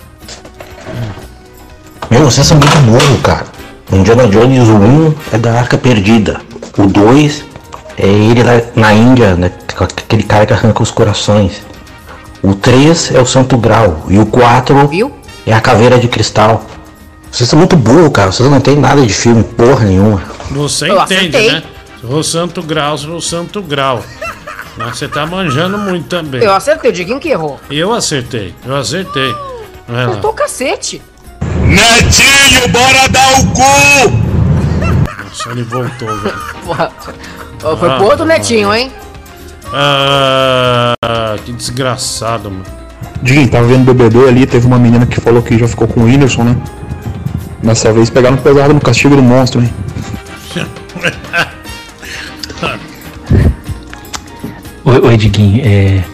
Meu, 2.11 2.25
vocês 2.25 2.47
são 2.47 2.57
muito 2.57 2.77
burro, 2.79 3.19
cara. 3.23 3.47
Indiana 3.93 4.29
Jones, 4.29 4.69
o 4.69 4.77
1 4.77 5.15
é 5.33 5.39
da 5.39 5.59
Arca 5.59 5.77
Perdida. 5.77 6.41
O 6.79 6.87
2 6.87 7.45
é 7.99 8.07
ele 8.07 8.43
lá 8.43 8.53
na 8.75 8.93
Índia, 8.93 9.35
né? 9.35 9.51
Aquele 9.79 10.23
cara 10.23 10.47
que 10.47 10.53
arranca 10.53 10.83
os 10.83 10.91
corações. 10.91 11.63
O 12.43 12.55
3 12.55 13.13
é 13.15 13.21
o 13.21 13.27
Santo 13.27 13.57
Grau. 13.57 14.05
E 14.09 14.19
o 14.19 14.27
4 14.27 14.91
é 15.47 15.53
a 15.53 15.61
Caveira 15.61 15.99
de 15.99 16.09
Cristal. 16.09 16.65
Vocês 17.31 17.49
são 17.49 17.59
muito 17.59 17.77
burro, 17.77 18.11
cara. 18.11 18.33
Vocês 18.33 18.49
não 18.49 18.59
entendem 18.59 18.81
nada 18.81 19.05
de 19.05 19.13
filme, 19.13 19.43
porra 19.43 19.85
nenhuma. 19.85 20.23
Você 20.51 20.91
Eu 20.91 21.01
entende, 21.03 21.37
acertei. 21.37 21.53
né? 21.53 21.63
O 22.05 22.23
Santo 22.23 22.63
Grau, 22.63 22.95
o 22.95 23.21
Santo 23.21 23.61
Grau. 23.63 24.03
Mas 24.77 24.99
você 24.99 25.09
tá 25.09 25.27
manjando 25.27 25.77
muito 25.79 26.07
também. 26.09 26.43
Eu 26.43 26.55
acertei, 26.55 26.91
o 26.91 26.93
Diguinho 26.95 27.19
que 27.19 27.31
errou. 27.31 27.59
Eu 27.71 27.93
acertei, 27.93 28.55
eu 28.65 28.77
acertei. 28.77 29.35
Vai 29.89 30.05
lá. 30.05 30.11
Acertou 30.11 30.31
o 30.31 30.35
cacete. 30.35 31.03
Netinho, 31.67 32.69
bora 32.69 33.09
dar 33.09 33.41
o 33.41 33.47
cu! 33.49 34.27
Nossa, 35.25 35.51
ele 35.51 35.63
voltou, 35.65 36.09
velho. 36.19 36.35
Porra. 36.65 36.93
Foi 37.59 37.91
Ah, 37.91 37.97
pro 37.97 38.05
outro 38.07 38.25
netinho, 38.25 38.73
hein? 38.73 38.93
Ah, 39.73 40.95
que 41.45 41.53
desgraçado, 41.53 42.51
mano. 42.51 42.65
Diguinho, 43.23 43.49
tava 43.49 43.67
vendo 43.67 43.91
o 43.91 43.95
BBB 43.95 44.29
ali, 44.29 44.47
teve 44.47 44.67
uma 44.67 44.79
menina 44.79 45.07
que 45.07 45.21
falou 45.21 45.43
que 45.43 45.59
já 45.59 45.67
ficou 45.67 45.89
com 45.89 46.01
o 46.01 46.05
Whindersson, 46.05 46.45
né? 46.45 46.57
Dessa 47.63 47.93
vez 47.93 48.11
pegaram 48.11 48.37
pesado 48.37 48.75
no 48.75 48.81
castigo 48.81 49.17
do 49.17 49.23
monstro, 49.23 49.61
hein? 49.63 49.73
Oi, 54.85 55.01
oi 55.01 55.17
Diguinho, 55.17 55.63
é, 55.67 56.05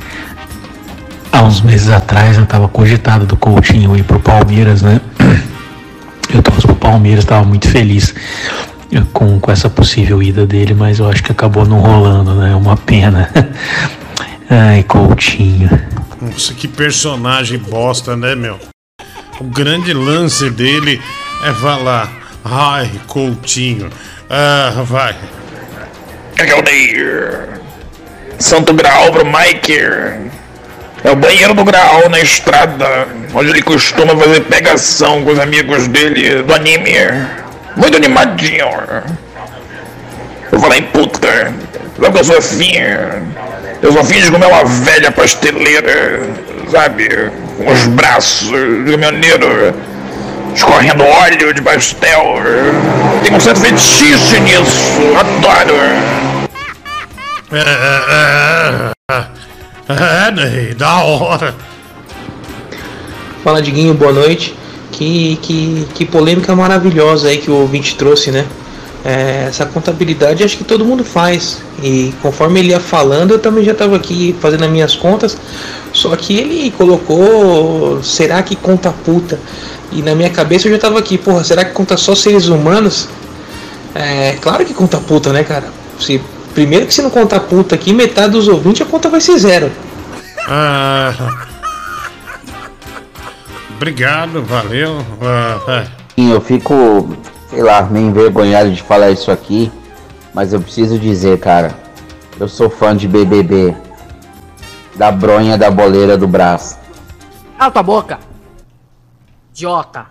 há 1.30 1.42
uns 1.42 1.60
meses 1.60 1.90
atrás 1.90 2.38
eu 2.38 2.46
tava 2.46 2.66
cogitado 2.68 3.26
do 3.26 3.36
Coutinho 3.36 3.94
ir 3.94 4.02
pro 4.02 4.18
Palmeiras, 4.18 4.80
né? 4.80 4.98
Eu 6.32 6.42
torço 6.42 6.66
pro 6.66 6.76
Palmeiras, 6.76 7.26
tava 7.26 7.44
muito 7.44 7.68
feliz 7.68 8.14
com, 9.12 9.40
com 9.40 9.50
essa 9.50 9.70
possível 9.70 10.22
ida 10.22 10.46
dele, 10.46 10.74
mas 10.74 10.98
eu 10.98 11.08
acho 11.08 11.22
que 11.22 11.32
acabou 11.32 11.64
não 11.64 11.80
rolando, 11.80 12.34
né? 12.34 12.54
Uma 12.54 12.76
pena. 12.76 13.30
Ai, 14.50 14.82
Coutinho. 14.82 15.70
Nossa, 16.20 16.52
que 16.54 16.68
personagem 16.68 17.58
bosta, 17.58 18.16
né, 18.16 18.34
meu? 18.34 18.58
O 19.40 19.44
grande 19.44 19.92
lance 19.92 20.50
dele 20.50 21.00
é 21.44 21.52
falar. 21.54 22.12
Ai, 22.44 22.90
Coutinho. 23.06 23.90
Ah, 24.28 24.82
vai. 24.84 25.16
Caldeir. 26.36 27.60
Santo 28.38 28.74
Grau 28.74 29.10
pro 29.12 29.24
Mike. 29.24 29.78
É 31.04 31.10
o 31.10 31.16
banheiro 31.16 31.54
do 31.54 31.64
Grau 31.64 32.08
na 32.08 32.20
estrada, 32.20 33.08
onde 33.34 33.50
ele 33.50 33.62
costuma 33.62 34.16
fazer 34.16 34.40
pegação 34.42 35.24
com 35.24 35.32
os 35.32 35.38
amigos 35.38 35.88
dele 35.88 36.42
do 36.42 36.54
anime. 36.54 36.92
Muito 37.76 37.96
animadinho. 37.96 38.66
Eu 40.50 40.60
falei, 40.60 40.82
puta, 40.82 41.52
sabe 42.00 42.12
que 42.12 42.18
eu 42.18 42.24
sou 42.24 42.38
afim? 42.38 42.72
Eu 43.80 43.92
sou 43.92 44.00
afim 44.00 44.20
de 44.20 44.30
comer 44.30 44.46
uma 44.46 44.64
velha 44.64 45.10
pasteleira, 45.10 46.20
sabe? 46.70 47.08
Com 47.56 47.72
os 47.72 47.86
braços 47.86 48.48
de 48.50 48.90
caminhoneiro, 48.90 49.74
escorrendo 50.54 51.04
óleo 51.04 51.54
de 51.54 51.62
pastel. 51.62 52.36
Tem 53.24 53.34
um 53.34 53.40
certo 53.40 53.60
fetiche 53.60 54.40
nisso, 54.40 55.00
adoro. 55.18 55.74
É, 57.54 57.58
é, 59.10 59.24
é, 59.90 60.70
é, 60.70 60.74
da 60.74 61.02
hora. 61.02 61.54
Fala 63.44 63.60
Diguinho, 63.60 63.92
boa 63.92 64.12
noite. 64.12 64.56
Que, 64.92 65.38
que, 65.42 65.88
que 65.94 66.04
polêmica 66.04 66.54
maravilhosa 66.54 67.28
aí 67.28 67.38
que 67.38 67.50
o 67.50 67.54
ouvinte 67.54 67.96
trouxe, 67.96 68.30
né? 68.30 68.46
É, 69.04 69.46
essa 69.48 69.66
contabilidade 69.66 70.44
acho 70.44 70.56
que 70.56 70.62
todo 70.62 70.84
mundo 70.84 71.02
faz. 71.02 71.60
E 71.82 72.14
conforme 72.22 72.60
ele 72.60 72.68
ia 72.68 72.78
falando, 72.78 73.32
eu 73.32 73.38
também 73.38 73.64
já 73.64 73.72
estava 73.72 73.96
aqui 73.96 74.36
fazendo 74.40 74.64
as 74.64 74.70
minhas 74.70 74.94
contas. 74.94 75.36
Só 75.92 76.14
que 76.14 76.38
ele 76.38 76.70
colocou. 76.70 78.00
Será 78.02 78.42
que 78.42 78.54
conta 78.54 78.92
puta? 78.92 79.40
E 79.90 80.02
na 80.02 80.14
minha 80.14 80.30
cabeça 80.30 80.68
eu 80.68 80.70
já 80.70 80.76
estava 80.76 80.98
aqui, 80.98 81.18
porra, 81.18 81.44
será 81.44 81.64
que 81.64 81.72
conta 81.72 81.96
só 81.96 82.14
seres 82.14 82.46
humanos? 82.48 83.08
É 83.94 84.36
claro 84.40 84.64
que 84.64 84.72
conta 84.72 84.98
puta, 84.98 85.32
né, 85.32 85.44
cara? 85.44 85.66
Se, 86.00 86.20
primeiro 86.54 86.86
que 86.86 86.94
se 86.94 87.02
não 87.02 87.10
contar 87.10 87.40
puta 87.40 87.74
aqui, 87.74 87.92
metade 87.92 88.32
dos 88.32 88.48
ouvintes 88.48 88.82
a 88.82 88.84
conta 88.86 89.08
vai 89.10 89.20
ser 89.20 89.36
zero. 89.38 89.70
Ah, 90.48 91.12
obrigado, 93.82 94.44
valeu. 94.44 95.04
Ah. 95.20 95.84
Sim, 96.14 96.30
eu 96.30 96.40
fico, 96.40 97.16
sei 97.50 97.62
lá, 97.62 97.82
meio 97.82 98.06
envergonhado 98.06 98.70
de 98.72 98.80
falar 98.80 99.10
isso 99.10 99.30
aqui, 99.30 99.72
mas 100.32 100.52
eu 100.52 100.60
preciso 100.60 100.96
dizer, 101.00 101.40
cara, 101.40 101.76
eu 102.38 102.46
sou 102.46 102.70
fã 102.70 102.96
de 102.96 103.08
BBB, 103.08 103.74
da 104.94 105.10
bronha 105.10 105.58
da 105.58 105.68
boleira 105.68 106.16
do 106.16 106.28
braço. 106.28 106.78
Cala 107.58 107.72
tua 107.72 107.82
boca. 107.82 108.20
Idiota. 109.50 110.06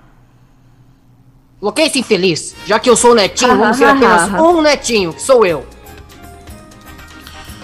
Coloquei 1.59 1.85
esse 1.85 1.99
infeliz. 1.99 2.53
Já 2.65 2.77
que 2.77 2.89
eu 2.89 2.97
sou 2.97 3.11
o 3.11 3.15
netinho, 3.15 3.57
vamos 3.57 3.77
ser 3.77 3.85
apenas 3.87 4.33
um 4.35 4.61
netinho, 4.61 5.13
que 5.13 5.21
sou 5.21 5.45
eu. 5.45 5.65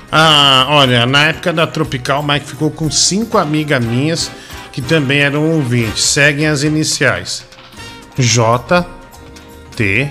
Ah, 0.10 0.68
olha, 0.70 1.06
na 1.06 1.26
época 1.26 1.52
da 1.52 1.68
Tropical, 1.68 2.22
o 2.22 2.24
Mike 2.26 2.46
ficou 2.46 2.72
com 2.72 2.90
cinco 2.90 3.38
amigas 3.38 3.84
minhas 3.84 4.32
que 4.78 4.82
também 4.84 5.22
eram 5.22 5.44
ouvintes. 5.54 6.04
Seguem 6.04 6.46
as 6.46 6.62
iniciais: 6.62 7.44
J, 8.16 8.86
T, 9.76 10.08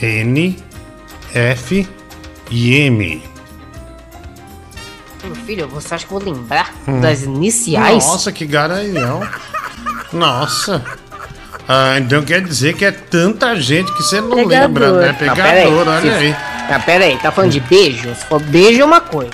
N, 0.00 0.56
F 1.34 1.88
e 2.52 2.74
M. 2.76 3.20
Meu 5.24 5.34
filho, 5.34 5.66
você 5.66 5.92
acha 5.92 6.06
que 6.06 6.12
eu 6.14 6.20
vou 6.20 6.32
lembrar 6.32 6.72
Hum. 6.86 7.00
das 7.00 7.22
iniciais? 7.24 8.06
Nossa, 8.06 8.30
que 8.30 8.46
garanhão. 8.46 9.26
Nossa. 10.12 10.84
Ah, 11.68 11.98
então 11.98 12.22
quer 12.22 12.42
dizer 12.42 12.74
que 12.76 12.84
é 12.84 12.92
tanta 12.92 13.60
gente 13.60 13.90
que 13.94 14.04
você 14.04 14.20
não 14.20 14.44
lembra, 14.46 14.92
né? 14.92 15.08
Não, 15.08 15.34
pera 15.34 15.50
aí, 15.50 15.64
Pegador, 15.64 15.88
olha 15.88 16.00
se- 16.00 16.08
aí. 16.26 16.36
Ah, 16.70 16.78
pera 16.78 17.04
aí, 17.06 17.18
tá 17.18 17.32
falando 17.32 17.50
de 17.50 17.58
beijo? 17.60 18.14
Se 18.14 18.24
for 18.26 18.40
beijo 18.40 18.82
é 18.82 18.84
uma 18.84 19.00
coisa. 19.00 19.32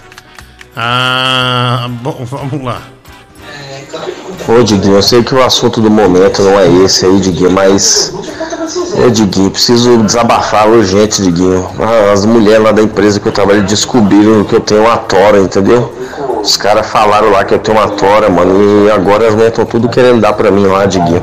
Ah, 0.74 1.88
bom, 1.90 2.24
vamos 2.24 2.62
lá. 2.64 2.80
Ô, 4.48 4.62
Diguinho, 4.62 4.96
eu 4.96 5.02
sei 5.02 5.22
que 5.22 5.34
o 5.34 5.42
assunto 5.44 5.80
do 5.80 5.90
momento 5.90 6.42
não 6.42 6.58
é 6.58 6.66
esse 6.84 7.06
aí, 7.06 7.20
Diguinho, 7.20 7.50
mas. 7.50 8.12
Ô, 9.04 9.10
Diguinho, 9.10 9.50
preciso 9.50 9.98
desabafar 10.02 10.68
urgente, 10.68 11.22
Diguinho. 11.22 11.68
Ah, 11.78 12.12
As 12.12 12.24
mulheres 12.24 12.62
lá 12.62 12.72
da 12.72 12.82
empresa 12.82 13.20
que 13.20 13.28
eu 13.28 13.32
trabalho 13.32 13.62
descobriram 13.62 14.44
que 14.44 14.54
eu 14.54 14.60
tenho 14.60 14.82
uma 14.82 14.96
tora, 14.96 15.38
entendeu? 15.38 15.94
Os 16.42 16.56
caras 16.56 16.86
falaram 16.88 17.30
lá 17.30 17.44
que 17.44 17.54
eu 17.54 17.58
tenho 17.58 17.76
uma 17.78 17.88
tora, 17.90 18.28
mano, 18.30 18.86
e 18.86 18.90
agora 18.90 19.26
as 19.28 19.34
mulheres 19.34 19.52
estão 19.52 19.66
tudo 19.66 19.88
querendo 19.88 20.20
dar 20.20 20.32
pra 20.32 20.50
mim 20.50 20.66
lá, 20.66 20.86
Diguinho. 20.86 21.22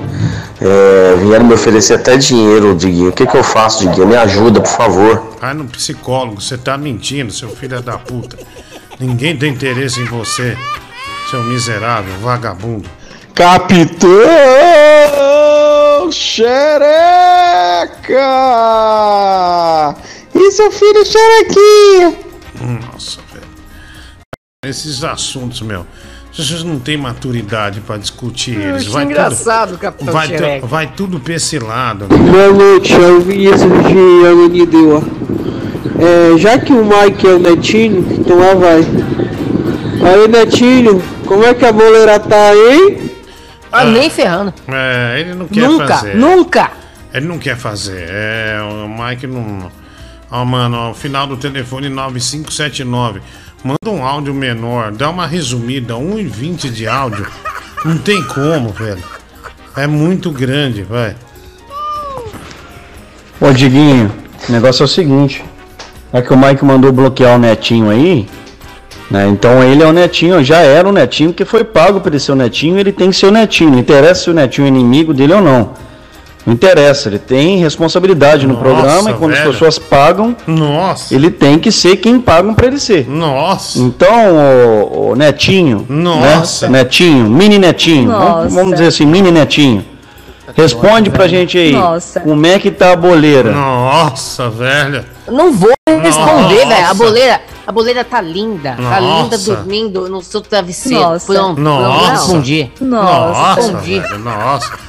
É, 0.61 1.15
vieram 1.21 1.45
me 1.45 1.53
oferecer 1.53 1.95
até 1.95 2.17
dinheiro, 2.17 2.75
Diguinho. 2.75 3.09
O 3.09 3.13
que, 3.13 3.25
que 3.25 3.35
eu 3.37 3.43
faço, 3.43 3.79
Diguinho? 3.79 4.07
Me 4.07 4.15
ajuda, 4.15 4.61
por 4.61 4.69
favor. 4.71 5.23
Vai 5.41 5.53
no 5.53 5.65
psicólogo, 5.65 6.41
você 6.41 6.57
tá 6.57 6.77
mentindo, 6.77 7.31
seu 7.33 7.49
filho 7.49 7.81
da 7.81 7.97
puta. 7.97 8.37
Ninguém 8.99 9.35
tem 9.37 9.51
interesse 9.51 9.99
em 9.99 10.05
você, 10.05 10.57
seu 11.29 11.43
miserável, 11.43 12.13
vagabundo. 12.21 12.87
Capitão! 13.37 14.09
Xereca! 16.11 16.95
E 20.33 20.51
seu 20.51 20.71
filho 20.71 21.05
xerequinha? 21.05 22.15
Nossa, 22.91 23.19
velho. 23.31 23.45
Esses 24.65 25.03
assuntos, 25.03 25.61
meu. 25.61 25.85
Vocês 26.33 26.63
não 26.63 26.79
têm 26.79 26.97
maturidade 26.97 27.79
pra 27.81 27.97
discutir 27.97 28.59
eles. 28.59 28.87
Vai 28.87 29.03
engraçado, 29.03 29.69
tudo, 29.69 29.79
Capitão 29.81 30.11
vai, 30.11 30.27
tu- 30.27 30.33
Xereca. 30.37 30.65
vai 30.65 30.87
tudo 30.87 31.19
pra 31.19 31.35
esse 31.35 31.59
lado. 31.59 32.07
Boa 32.07 32.51
noite, 32.51 32.91
eu 32.91 33.21
vi 33.21 33.45
isso 33.45 33.67
de 33.69 34.27
Ananideua. 34.27 35.03
É, 35.99 36.35
já 36.39 36.57
que 36.57 36.73
o 36.73 36.83
Mike 36.83 37.27
é 37.27 37.33
o 37.33 37.39
Netinho, 37.39 38.03
então 38.17 38.39
lá 38.39 38.55
vai. 38.55 38.79
Aí, 40.11 40.27
Netinho, 40.27 40.99
como 41.27 41.43
é 41.43 41.53
que 41.53 41.65
a 41.65 41.71
boleira 41.71 42.19
tá, 42.19 42.55
hein? 42.55 43.05
Ah, 43.71 43.83
nem 43.85 44.09
ferrando. 44.09 44.53
É, 44.67 45.19
ele 45.19 45.33
não 45.33 45.47
quer 45.47 45.67
Nunca, 45.67 45.87
fazer. 45.87 46.15
nunca. 46.15 46.71
Ele 47.13 47.25
não 47.27 47.37
quer 47.39 47.57
fazer. 47.57 48.05
É, 48.09 48.59
o 48.61 48.87
Mike 48.87 49.27
não. 49.27 49.71
Ó, 50.29 50.43
mano, 50.45 50.77
ó, 50.77 50.91
o 50.91 50.93
final 50.93 51.25
do 51.27 51.37
telefone 51.37 51.89
9579. 51.89 53.21
Manda 53.63 53.89
um 53.89 54.05
áudio 54.05 54.33
menor, 54.33 54.91
dá 54.91 55.09
uma 55.09 55.25
resumida, 55.25 55.95
1,20 55.95 56.69
de 56.69 56.87
áudio. 56.87 57.25
Não 57.83 57.97
tem 57.97 58.21
como, 58.23 58.69
velho. 58.69 59.03
É 59.75 59.87
muito 59.87 60.31
grande, 60.31 60.83
vai. 60.83 61.15
Ô 63.39 63.51
Diguinho, 63.51 64.11
o 64.47 64.51
negócio 64.51 64.83
é 64.83 64.85
o 64.85 64.87
seguinte. 64.87 65.43
É 66.11 66.21
que 66.21 66.33
o 66.33 66.37
Mike 66.37 66.63
mandou 66.63 66.91
bloquear 66.91 67.35
o 67.35 67.39
netinho 67.39 67.89
aí. 67.89 68.27
Né? 69.09 69.27
Então 69.27 69.63
ele 69.63 69.81
é 69.81 69.85
o 69.87 69.93
netinho, 69.93 70.43
já 70.43 70.59
era 70.59 70.87
o 70.87 70.91
netinho, 70.91 71.31
que 71.33 71.45
foi 71.45 71.63
pago 71.63 72.01
para 72.01 72.09
ele 72.09 72.19
ser 72.19 72.33
o 72.33 72.35
netinho, 72.35 72.77
ele 72.77 72.91
tem 72.91 73.09
que 73.09 73.15
ser 73.15 73.27
o 73.27 73.31
netinho. 73.31 73.71
Não 73.71 73.79
interessa 73.79 74.23
se 74.23 74.29
o 74.29 74.33
netinho 74.33 74.65
é 74.65 74.67
inimigo 74.67 75.13
dele 75.13 75.33
ou 75.33 75.41
não. 75.41 75.71
Não 76.45 76.53
interessa, 76.53 77.09
ele 77.09 77.19
tem 77.19 77.57
responsabilidade 77.57 78.47
no 78.47 78.53
Nossa, 78.53 78.63
programa 78.63 79.11
e 79.11 79.13
quando 79.15 79.31
velho. 79.33 79.49
as 79.49 79.53
pessoas 79.53 79.77
pagam, 79.77 80.33
Nossa. 80.47 81.13
ele 81.13 81.29
tem 81.29 81.59
que 81.59 81.69
ser 81.73 81.97
quem 81.97 82.21
pagam 82.21 82.53
para 82.53 82.67
ele 82.67 82.79
ser. 82.79 83.05
Nossa. 83.09 83.79
Então, 83.79 84.87
o, 84.89 85.13
netinho, 85.13 85.85
Nossa. 85.89 86.69
né? 86.69 86.83
netinho, 86.83 87.29
mini 87.29 87.59
netinho, 87.59 88.09
vamos, 88.09 88.25
Nossa. 88.25 88.55
vamos 88.55 88.71
dizer 88.73 88.87
assim, 88.87 89.05
mini 89.05 89.29
netinho. 89.29 89.83
Responde 90.55 91.09
pra 91.09 91.27
gente 91.27 91.57
aí. 91.57 91.73
Nossa. 91.73 92.21
Como 92.21 92.45
é 92.45 92.57
que 92.57 92.71
tá 92.71 92.93
a 92.93 92.95
boleira? 92.95 93.51
Nossa, 93.51 94.49
velho. 94.49 95.03
Não 95.29 95.51
vou 95.51 95.73
responder, 96.01 96.65
velho. 96.65 96.89
A 96.89 96.93
boleira, 96.93 97.41
a 97.67 97.71
boleira 97.71 98.03
tá 98.05 98.21
linda. 98.21 98.75
Tá 98.77 98.99
linda 98.99 99.37
Nossa. 99.37 99.55
dormindo 99.55 100.07
no 100.09 100.21
seu 100.23 100.39
travesseiro. 100.41 101.01
Nossa. 101.03 101.33
Pronto, 101.33 101.61
Nossa. 101.61 101.99
pronto. 101.99 102.11
Respondi. 102.11 102.71
Nossa, 102.81 103.61
Respondi. 103.61 103.99
velho, 103.99 104.19
nossa. 104.19 104.79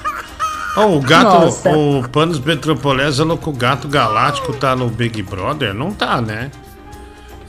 Ó, 0.76 0.86
o 0.86 1.00
gato, 1.00 1.24
Nossa. 1.24 1.70
o 1.76 2.08
Panos 2.08 2.38
Petropolés 2.38 3.16
falou 3.16 3.36
que 3.36 3.48
o 3.48 3.52
gato 3.52 3.88
galáctico 3.88 4.52
tá 4.52 4.76
no 4.76 4.88
Big 4.88 5.20
Brother. 5.22 5.74
Não 5.74 5.90
tá, 5.92 6.20
né? 6.20 6.52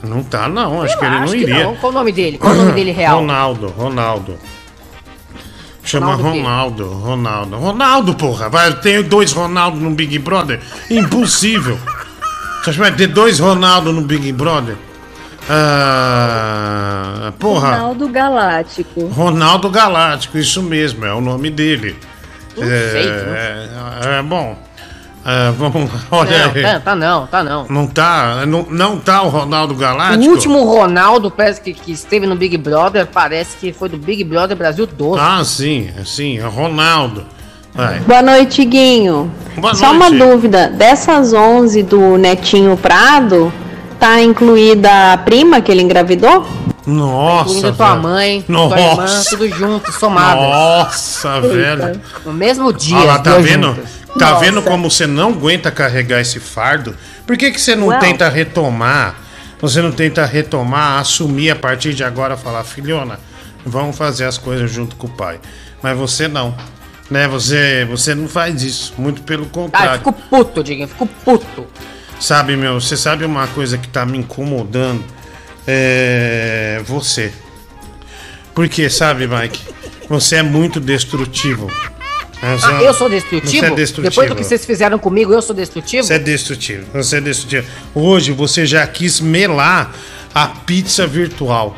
Não 0.02 0.22
tá, 0.24 0.48
não. 0.48 0.82
Acho 0.82 0.98
que 0.98 1.04
ele 1.04 1.14
não 1.14 1.22
Acho 1.22 1.32
que 1.34 1.38
iria. 1.38 1.64
não. 1.64 1.76
Qual 1.76 1.92
o 1.92 1.94
nome 1.94 2.10
dele? 2.10 2.38
Qual 2.38 2.52
o 2.52 2.56
nome 2.56 2.72
dele 2.72 2.90
real? 2.90 3.20
Ronaldo, 3.20 3.68
Ronaldo. 3.68 4.36
Chama 5.84 6.14
Ronaldo? 6.14 6.88
Ronaldo, 6.88 6.88
Ronaldo. 6.98 7.56
Ronaldo, 7.56 8.14
porra. 8.14 8.48
Vai 8.48 8.72
ter 8.80 9.02
dois 9.04 9.32
Ronaldo 9.32 9.78
no 9.78 9.90
Big 9.90 10.18
Brother? 10.18 10.60
Impossível. 10.90 11.78
Você 12.62 12.70
acha 12.70 12.72
que 12.72 12.78
vai 12.78 12.92
ter 12.92 13.06
dois 13.06 13.38
Ronaldo 13.38 13.92
no 13.92 14.02
Big 14.02 14.32
Brother? 14.32 14.76
Ah, 15.52 17.32
porra. 17.38 17.76
Ronaldo 17.76 18.08
Galáctico. 18.08 19.06
Ronaldo 19.08 19.68
Galáctico, 19.68 20.38
isso 20.38 20.62
mesmo, 20.62 21.04
é 21.04 21.12
o 21.12 21.20
nome 21.20 21.50
dele. 21.50 21.96
Não 22.56 22.64
é, 22.64 23.68
é, 24.06 24.18
é, 24.18 24.22
bom. 24.22 24.56
É, 25.24 25.50
vamos, 25.50 25.90
olha 26.10 26.46
Não, 26.46 26.54
aí. 26.54 26.62
tá, 26.62 26.80
tá 26.80 26.96
não, 26.96 27.26
tá 27.26 27.42
não. 27.44 27.66
Não 27.68 27.86
tá, 27.86 28.46
não, 28.46 28.62
não 28.70 28.98
tá 28.98 29.22
o 29.22 29.28
Ronaldo 29.28 29.74
Galáctico? 29.74 30.24
O 30.24 30.30
último 30.30 30.64
Ronaldo 30.64 31.30
parece 31.30 31.60
que, 31.60 31.74
que 31.74 31.92
esteve 31.92 32.26
no 32.26 32.36
Big 32.36 32.56
Brother, 32.56 33.06
parece 33.06 33.56
que 33.56 33.72
foi 33.72 33.88
do 33.88 33.98
Big 33.98 34.24
Brother 34.24 34.56
Brasil 34.56 34.86
12. 34.86 35.20
Ah, 35.20 35.44
sim, 35.44 35.90
sim, 36.04 36.38
é 36.38 36.46
Ronaldo. 36.46 37.26
Vai. 37.74 38.00
Boa 38.00 38.22
noite, 38.22 38.64
Guinho. 38.64 39.30
Boa 39.56 39.74
Só 39.74 39.92
noite. 39.92 40.14
uma 40.14 40.26
dúvida: 40.26 40.68
dessas 40.68 41.32
11 41.32 41.82
do 41.82 42.16
Netinho 42.16 42.76
Prado, 42.76 43.52
tá 44.00 44.20
incluída 44.22 45.12
a 45.12 45.18
prima 45.18 45.60
que 45.60 45.70
ele 45.70 45.82
engravidou? 45.82 46.46
Nossa, 46.86 47.50
Incluindo 47.50 47.76
tua 47.76 47.90
velho. 47.90 48.02
mãe, 48.02 48.44
Nossa. 48.48 48.74
tua 48.74 48.80
irmã, 48.84 49.22
tudo 49.28 49.48
junto, 49.48 49.92
somadas. 49.92 50.42
Nossa, 50.42 51.40
velho. 51.42 52.00
No 52.24 52.32
mesmo 52.32 52.72
dia. 52.72 52.96
Olha 52.96 53.04
lá, 53.06 53.18
tá 53.18 53.36
vendo? 53.38 53.68
juntas. 53.74 53.90
Tá 54.18 54.30
Nossa. 54.30 54.40
vendo 54.44 54.62
como 54.62 54.90
você 54.90 55.06
não 55.06 55.28
aguenta 55.28 55.70
carregar 55.70 56.20
esse 56.20 56.40
fardo? 56.40 56.96
Por 57.26 57.36
que, 57.36 57.50
que 57.52 57.60
você 57.60 57.76
não 57.76 57.88
Well. 57.88 58.00
tenta 58.00 58.28
retomar? 58.28 59.14
Você 59.60 59.80
não 59.82 59.92
tenta 59.92 60.24
retomar, 60.24 60.98
assumir 60.98 61.50
a 61.50 61.56
partir 61.56 61.92
de 61.94 62.02
agora, 62.02 62.36
falar, 62.36 62.64
filhona, 62.64 63.20
vamos 63.64 63.96
fazer 63.96 64.24
as 64.24 64.38
coisas 64.38 64.70
junto 64.72 64.96
com 64.96 65.06
o 65.06 65.10
pai. 65.10 65.38
Mas 65.82 65.96
você 65.96 66.26
não. 66.26 66.54
Né? 67.10 67.28
Você, 67.28 67.86
você 67.90 68.14
não 68.14 68.26
faz 68.26 68.62
isso. 68.62 68.94
Muito 68.96 69.22
pelo 69.22 69.42
Ah, 69.42 69.46
eu 69.46 69.50
contrário. 69.50 69.98
fico 69.98 70.12
puto, 70.12 70.64
Diguinho, 70.64 70.88
fico 70.88 71.06
puto. 71.06 71.66
Sabe, 72.20 72.54
meu, 72.56 72.80
você 72.80 72.96
sabe 72.96 73.24
uma 73.24 73.46
coisa 73.48 73.78
que 73.78 73.88
tá 73.88 74.04
me 74.04 74.18
incomodando? 74.18 75.02
É. 75.66 76.80
Você. 76.86 77.32
Porque, 78.54 78.90
sabe, 78.90 79.26
Mike? 79.26 79.60
Você 80.08 80.36
é 80.36 80.42
muito 80.42 80.78
destrutivo. 80.80 81.70
Você- 82.42 82.66
Ah, 82.66 82.82
eu 82.82 82.94
sou 82.94 83.08
destrutivo? 83.08 83.50
Você 83.60 83.66
é 83.66 83.70
destrutivo. 83.74 84.10
Depois 84.10 84.28
do 84.30 84.34
que 84.36 84.44
vocês 84.44 84.64
fizeram 84.64 84.98
comigo, 84.98 85.32
eu 85.32 85.42
sou 85.42 85.54
destrutivo? 85.54 86.06
Você 86.06 86.14
é 86.14 86.18
destrutivo. 86.18 86.86
Você 86.92 87.16
é 87.18 87.20
destrutivo. 87.20 87.66
Hoje 87.94 88.32
você 88.32 88.64
já 88.66 88.86
quis 88.86 89.20
melar 89.20 89.94
a 90.34 90.46
pizza 90.48 91.06
virtual. 91.06 91.76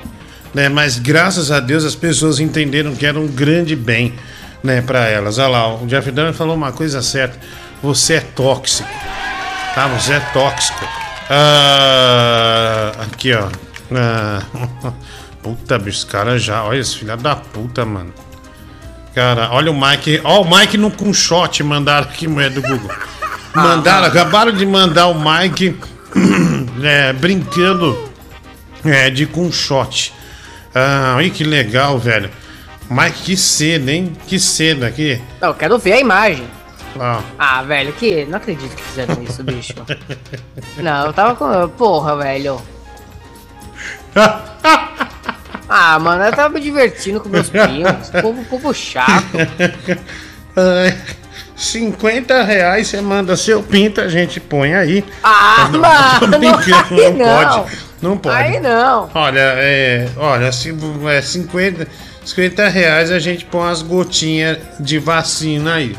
Né? 0.54 0.68
Mas 0.68 0.98
graças 0.98 1.50
a 1.50 1.60
Deus 1.60 1.84
as 1.84 1.94
pessoas 1.94 2.38
entenderam 2.38 2.94
que 2.94 3.04
era 3.06 3.18
um 3.18 3.26
grande 3.26 3.74
bem 3.74 4.14
né, 4.62 4.80
para 4.82 5.08
elas. 5.08 5.38
Olha 5.38 5.48
lá, 5.48 5.74
o 5.74 5.86
Jeff 5.86 6.10
Dunham 6.10 6.32
falou 6.32 6.54
uma 6.54 6.72
coisa 6.72 7.02
certa. 7.02 7.38
Você 7.82 8.14
é 8.14 8.20
tóxico. 8.20 8.88
Tá? 9.74 9.88
Você 9.88 10.14
é 10.14 10.20
tóxico. 10.32 10.86
Ah, 11.30 12.92
aqui, 13.00 13.32
ó. 13.32 13.48
Ah, 13.94 14.42
puta, 15.42 15.78
bicho, 15.78 15.98
os 15.98 16.04
caras 16.04 16.42
já. 16.42 16.62
Olha 16.64 16.78
esse 16.78 16.98
filho 16.98 17.16
da 17.16 17.36
puta, 17.36 17.84
mano. 17.84 18.12
Cara, 19.14 19.50
olha 19.50 19.70
o 19.70 19.74
Mike. 19.74 20.20
Ó, 20.24 20.42
o 20.42 20.58
Mike 20.58 20.76
no 20.76 20.90
com 20.90 21.12
shot 21.12 21.62
mandaram 21.62 22.06
aqui, 22.06 22.28
mulher 22.28 22.50
do 22.50 22.62
Google. 22.62 22.90
Mandaram, 23.54 24.06
acabaram 24.06 24.50
de 24.50 24.64
mandar 24.64 25.08
o 25.08 25.14
Mike 25.14 25.76
é, 26.82 27.12
brincando 27.12 28.10
é, 28.82 29.10
de 29.10 29.26
com 29.26 29.52
shot. 29.52 30.12
Ah, 30.74 31.14
olha 31.18 31.28
que 31.28 31.44
legal, 31.44 31.98
velho. 31.98 32.30
Mike, 32.88 33.22
que 33.22 33.36
cena, 33.36 33.92
hein? 33.92 34.12
Que 34.26 34.38
cena 34.38 34.86
aqui. 34.86 35.20
Não, 35.40 35.48
eu 35.48 35.54
quero 35.54 35.78
ver 35.78 35.92
a 35.92 36.00
imagem. 36.00 36.46
Ó. 36.98 37.20
Ah, 37.38 37.62
velho, 37.62 37.92
que. 37.92 38.24
Não 38.26 38.36
acredito 38.36 38.74
que 38.74 38.82
fizeram 38.82 39.22
isso, 39.22 39.42
bicho. 39.42 39.74
Não, 40.78 41.06
eu 41.06 41.12
tava 41.12 41.34
com. 41.34 41.68
Porra, 41.70 42.16
velho. 42.16 42.60
Ah, 45.74 45.98
mano, 45.98 46.22
eu 46.24 46.32
tava 46.32 46.50
me 46.50 46.60
divertindo 46.60 47.18
com 47.18 47.30
meus 47.30 47.48
primos. 47.48 48.10
Povo, 48.20 48.44
povo 48.44 48.74
chato. 48.74 49.24
Ai, 50.54 50.98
50 51.56 52.42
reais 52.42 52.88
você 52.88 53.00
manda 53.00 53.34
seu 53.36 53.62
pinto, 53.62 54.02
a 54.02 54.08
gente 54.08 54.38
põe 54.38 54.74
aí. 54.74 55.02
Ah, 55.22 55.70
Não, 55.72 55.80
mano, 55.80 56.38
brincando, 56.38 57.00
aí 57.00 57.12
não 57.14 57.26
não. 57.26 57.54
pode. 57.62 57.78
Não 58.02 58.18
pode. 58.18 58.36
Aí 58.36 58.60
não. 58.60 59.10
Olha, 59.14 59.40
é. 59.56 60.08
Olha, 60.18 60.52
se, 60.52 60.76
é 61.08 61.22
50, 61.22 61.88
50 62.22 62.68
reais 62.68 63.10
a 63.10 63.18
gente 63.18 63.46
põe 63.46 63.62
umas 63.62 63.80
gotinhas 63.80 64.58
de 64.78 64.98
vacina 64.98 65.76
aí. 65.76 65.96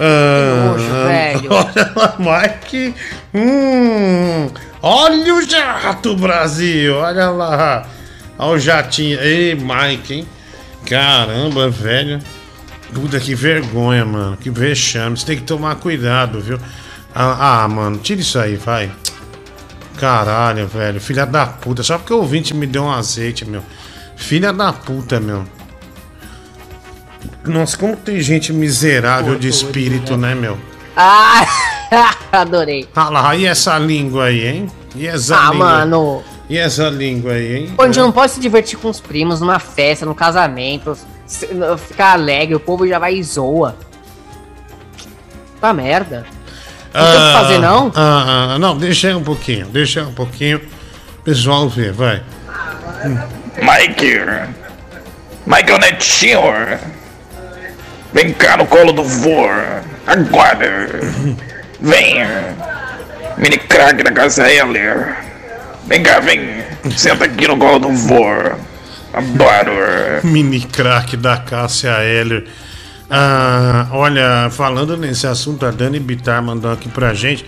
Ah, 0.00 0.72
nojo, 0.72 0.92
velho. 1.06 1.50
Olha 1.52 1.92
lá, 1.94 2.16
Mike. 2.18 2.94
Hum, 3.32 4.50
olha 4.82 5.34
o 5.34 5.42
jato, 5.42 6.16
Brasil. 6.16 6.96
Olha 6.96 7.30
lá. 7.30 7.86
Olha 8.38 8.56
o 8.56 8.58
jatinho. 8.58 9.20
Ei, 9.20 9.54
Mike, 9.54 10.14
hein? 10.14 10.28
Caramba, 10.86 11.68
velho. 11.70 12.20
Puta, 12.92 13.18
que 13.18 13.34
vergonha, 13.34 14.04
mano. 14.04 14.36
Que 14.36 14.50
vexame. 14.50 15.16
Você 15.16 15.26
tem 15.26 15.36
que 15.36 15.42
tomar 15.44 15.76
cuidado, 15.76 16.40
viu? 16.40 16.58
Ah, 17.14 17.62
ah, 17.62 17.68
mano, 17.68 17.98
tira 17.98 18.20
isso 18.20 18.38
aí, 18.38 18.56
vai. 18.56 18.90
Caralho, 19.96 20.66
velho. 20.66 21.00
Filha 21.00 21.24
da 21.24 21.46
puta. 21.46 21.82
Só 21.82 21.98
porque 21.98 22.12
o 22.12 22.18
ouvinte 22.18 22.54
me 22.54 22.66
deu 22.66 22.84
um 22.84 22.90
azeite, 22.90 23.44
meu. 23.44 23.62
Filha 24.16 24.52
da 24.52 24.72
puta, 24.72 25.20
meu. 25.20 25.44
Nossa, 27.46 27.76
como 27.76 27.96
tem 27.96 28.20
gente 28.20 28.52
miserável 28.52 29.36
de 29.38 29.48
espírito, 29.48 30.16
né, 30.16 30.34
meu? 30.34 30.58
Ah, 30.96 31.44
adorei. 32.32 32.88
Ah 32.94 33.08
lá, 33.10 33.36
e 33.36 33.46
essa 33.46 33.78
língua 33.78 34.26
aí, 34.26 34.46
hein? 34.46 34.70
E 34.94 35.06
essa 35.06 35.36
Ah, 35.36 35.50
língua? 35.50 35.66
mano. 35.66 36.22
E 36.48 36.56
essa 36.58 36.88
língua 36.88 37.32
aí, 37.32 37.56
hein? 37.56 37.74
A 37.78 37.84
gente 37.86 37.98
não 37.98 38.12
pode 38.12 38.32
se 38.32 38.40
divertir 38.40 38.78
com 38.78 38.88
os 38.88 39.00
primos 39.00 39.40
numa 39.40 39.58
festa, 39.58 40.04
num 40.06 40.14
casamento, 40.14 40.96
se- 41.26 41.48
ficar 41.86 42.12
alegre, 42.12 42.54
o 42.54 42.60
povo 42.60 42.86
já 42.86 42.98
vai 42.98 43.14
e 43.14 43.22
zoa. 43.22 43.76
puta 45.54 45.72
merda. 45.72 46.26
Não 46.92 47.00
tem 47.02 47.10
o 47.10 47.26
que 47.26 47.32
fazer, 47.32 47.58
não? 47.58 47.92
Ah, 47.94 48.54
ah, 48.54 48.58
não, 48.58 48.76
deixa 48.76 49.08
aí 49.08 49.14
um 49.14 49.22
pouquinho, 49.24 49.66
deixa 49.66 50.00
aí 50.00 50.06
um 50.06 50.12
pouquinho. 50.12 50.60
Pessoal 51.24 51.68
ver, 51.68 51.92
vai. 51.92 52.22
Mike! 53.56 54.20
Mike 55.46 55.70
é 55.70 55.74
o 55.74 55.78
netinho! 55.78 56.40
Vem 58.14 58.32
cá 58.32 58.56
no 58.56 58.64
colo 58.64 58.92
do 58.92 59.02
vô! 59.02 59.48
Agora! 60.06 60.88
Vem! 61.80 62.14
Mini 63.36 63.58
crack 63.58 64.04
da 64.04 64.12
casa 64.12 64.44
Heller! 64.46 65.16
Vem 65.88 66.00
cá, 66.00 66.20
vem! 66.20 66.62
Senta 66.96 67.24
aqui 67.24 67.48
no 67.48 67.56
colo 67.56 67.80
do 67.80 67.90
vô! 67.90 68.24
Adoro! 69.12 70.20
Mini 70.22 70.60
crack 70.60 71.16
da 71.16 71.38
Cássia 71.38 72.04
Heller. 72.04 72.46
Ah, 73.10 73.88
olha, 73.90 74.48
falando 74.48 74.96
nesse 74.96 75.26
assunto, 75.26 75.66
a 75.66 75.72
Dani 75.72 75.98
Bitar 75.98 76.40
mandou 76.40 76.72
aqui 76.72 76.88
pra 76.88 77.14
gente. 77.14 77.44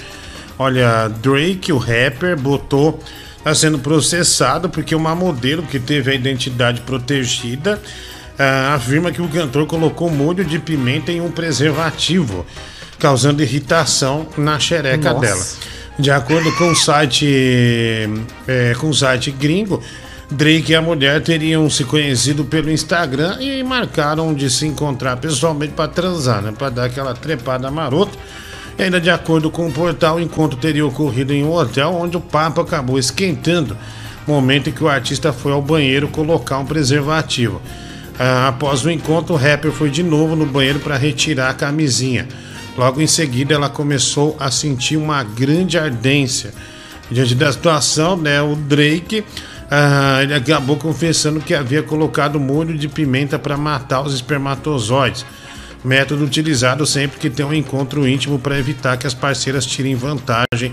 Olha, 0.59 1.09
Drake, 1.09 1.73
o 1.73 1.79
rapper, 1.79 2.37
botou. 2.37 3.01
Tá 3.45 3.55
sendo 3.55 3.79
processado 3.79 4.69
porque 4.69 4.97
uma 4.97 5.15
modelo 5.15 5.63
que 5.63 5.79
teve 5.79 6.11
a 6.11 6.15
identidade 6.15 6.81
protegida 6.81 7.81
ah, 8.39 8.75
afirma 8.75 9.11
que 9.11 9.23
o 9.23 9.29
cantor 9.29 9.67
colocou 9.67 10.11
molho 10.11 10.45
de 10.45 10.59
pimenta 10.59 11.11
em 11.11 11.21
um 11.21 11.31
preservativo, 11.31 12.45
causando 12.99 13.43
irritação 13.43 14.27
na 14.37 14.59
xereca 14.59 15.13
Nossa. 15.13 15.21
dela. 15.21 15.45
De 15.99 16.11
acordo 16.11 16.53
com 16.57 16.71
o 16.71 16.77
site, 16.77 17.27
é, 18.47 18.75
com 18.79 18.91
o 18.91 18.95
site 18.95 19.31
gringo, 19.31 19.83
Drake 20.31 20.73
e 20.73 20.75
a 20.75 20.83
mulher 20.83 21.23
teriam 21.23 21.71
se 21.71 21.85
conhecido 21.85 22.45
pelo 22.45 22.71
Instagram 22.71 23.39
e 23.41 23.63
marcaram 23.63 24.35
de 24.35 24.51
se 24.51 24.67
encontrar 24.67 25.17
pessoalmente 25.19 25.73
para 25.73 25.89
transar, 25.89 26.43
né? 26.43 26.53
Para 26.57 26.69
dar 26.69 26.85
aquela 26.87 27.15
trepada 27.15 27.71
marota. 27.71 28.19
E 28.77 28.83
ainda 28.83 29.01
de 29.01 29.09
acordo 29.09 29.51
com 29.51 29.69
o 29.69 29.73
portal, 29.73 30.17
o 30.17 30.21
encontro 30.21 30.59
teria 30.59 30.85
ocorrido 30.85 31.33
em 31.33 31.45
um 31.45 31.53
hotel 31.53 31.95
onde 31.95 32.17
o 32.17 32.21
papo 32.21 32.61
acabou 32.61 32.99
esquentando, 32.99 33.77
momento 34.27 34.69
em 34.69 34.73
que 34.73 34.83
o 34.83 34.89
artista 34.89 35.33
foi 35.33 35.53
ao 35.53 35.63
banheiro 35.63 36.09
colocar 36.09 36.59
um 36.59 36.67
preservativo. 36.67 37.63
Ah, 38.19 38.49
após 38.49 38.85
o 38.85 38.91
encontro, 38.91 39.35
o 39.35 39.39
rapper 39.39 39.73
foi 39.73 39.91
de 39.91 40.03
novo 40.03 40.35
no 40.35 40.47
banheiro 40.47 40.79
para 40.81 40.97
retirar 40.97 41.51
a 41.51 41.55
camisinha. 41.55 42.27
Logo 42.77 43.01
em 43.01 43.07
seguida, 43.07 43.55
ela 43.55 43.69
começou 43.69 44.37
a 44.39 44.51
sentir 44.51 44.97
uma 44.97 45.23
grande 45.23 45.79
ardência. 45.79 46.53
Diante 47.11 47.35
da 47.35 47.53
situação, 47.53 48.17
né, 48.17 48.43
o 48.43 48.57
Drake 48.57 49.25
ah, 49.71 50.21
ele 50.23 50.35
acabou 50.35 50.77
confessando 50.77 51.41
que 51.41 51.55
havia 51.55 51.83
colocado 51.83 52.39
molho 52.39 52.77
de 52.77 52.89
pimenta 52.89 53.39
para 53.39 53.57
matar 53.57 54.03
os 54.03 54.15
espermatozoides. 54.15 55.27
Método 55.85 56.25
utilizado 56.25 56.87
sempre 56.87 57.19
que 57.19 57.31
tem 57.31 57.45
um 57.45 57.53
encontro 57.53 58.07
íntimo 58.07 58.39
para 58.39 58.59
evitar 58.59 58.97
que 58.97 59.07
as 59.07 59.15
parceiras 59.15 59.67
tirem 59.67 59.95
vantagem 59.95 60.73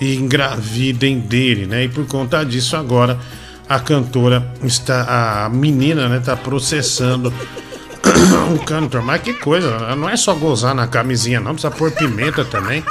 e 0.00 0.16
engravidem 0.16 1.18
dele, 1.18 1.66
né? 1.66 1.84
E 1.84 1.88
por 1.88 2.06
conta 2.06 2.44
disso 2.44 2.76
agora 2.76 3.18
a 3.68 3.80
cantora 3.80 4.46
está, 4.62 5.44
a 5.44 5.48
menina, 5.48 6.08
né, 6.08 6.20
tá 6.24 6.36
processando 6.36 7.32
o 8.54 8.58
cantor. 8.64 9.02
Mas 9.02 9.22
que 9.22 9.32
coisa, 9.34 9.94
não 9.96 10.08
é 10.08 10.16
só 10.16 10.34
gozar 10.34 10.74
na 10.74 10.86
camisinha, 10.86 11.40
não, 11.40 11.52
precisa 11.52 11.70
pôr 11.70 11.90
pimenta 11.90 12.44
também. 12.44 12.84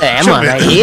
É, 0.00 0.16
Deixa 0.16 0.30
mano, 0.30 0.50
aí 0.50 0.80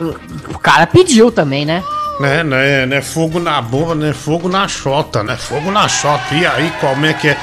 o, 0.00 0.54
o- 0.54 0.58
cara 0.58 0.86
pediu 0.86 1.30
também, 1.30 1.64
né? 1.64 1.82
Né, 2.18 2.42
né, 2.42 2.86
né, 2.86 3.02
fogo 3.02 3.38
na 3.38 3.60
bomba, 3.60 3.94
né, 3.94 4.12
fogo 4.12 4.48
na 4.48 4.66
chota, 4.66 5.22
né, 5.22 5.36
fogo 5.36 5.70
na 5.70 5.86
chota. 5.86 6.34
E 6.34 6.46
aí, 6.46 6.72
como 6.80 7.06
é 7.06 7.12
que 7.12 7.28
é? 7.28 7.36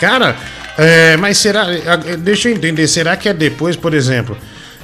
Cara, 0.00 0.36
é, 0.76 1.16
mas 1.16 1.38
será, 1.38 1.64
deixa 2.18 2.48
eu 2.48 2.54
entender, 2.54 2.86
será 2.86 3.16
que 3.16 3.28
é 3.28 3.32
depois, 3.34 3.74
por 3.74 3.92
exemplo, 3.94 4.36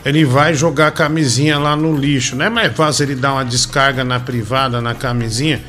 ele 0.05 0.25
vai 0.25 0.55
jogar 0.55 0.89
a 0.89 0.91
camisinha 0.91 1.59
lá 1.59 1.77
no 1.77 1.97
lixo, 1.97 2.35
não 2.37 2.47
é 2.47 2.51
mais 2.51 2.75
fácil 2.75 3.05
ele 3.05 3.15
dar 3.15 3.35
uma 3.35 3.45
descarga 3.45 4.03
na 4.03 4.19
privada, 4.19 4.81
na 4.81 4.95
camisinha? 4.95 5.61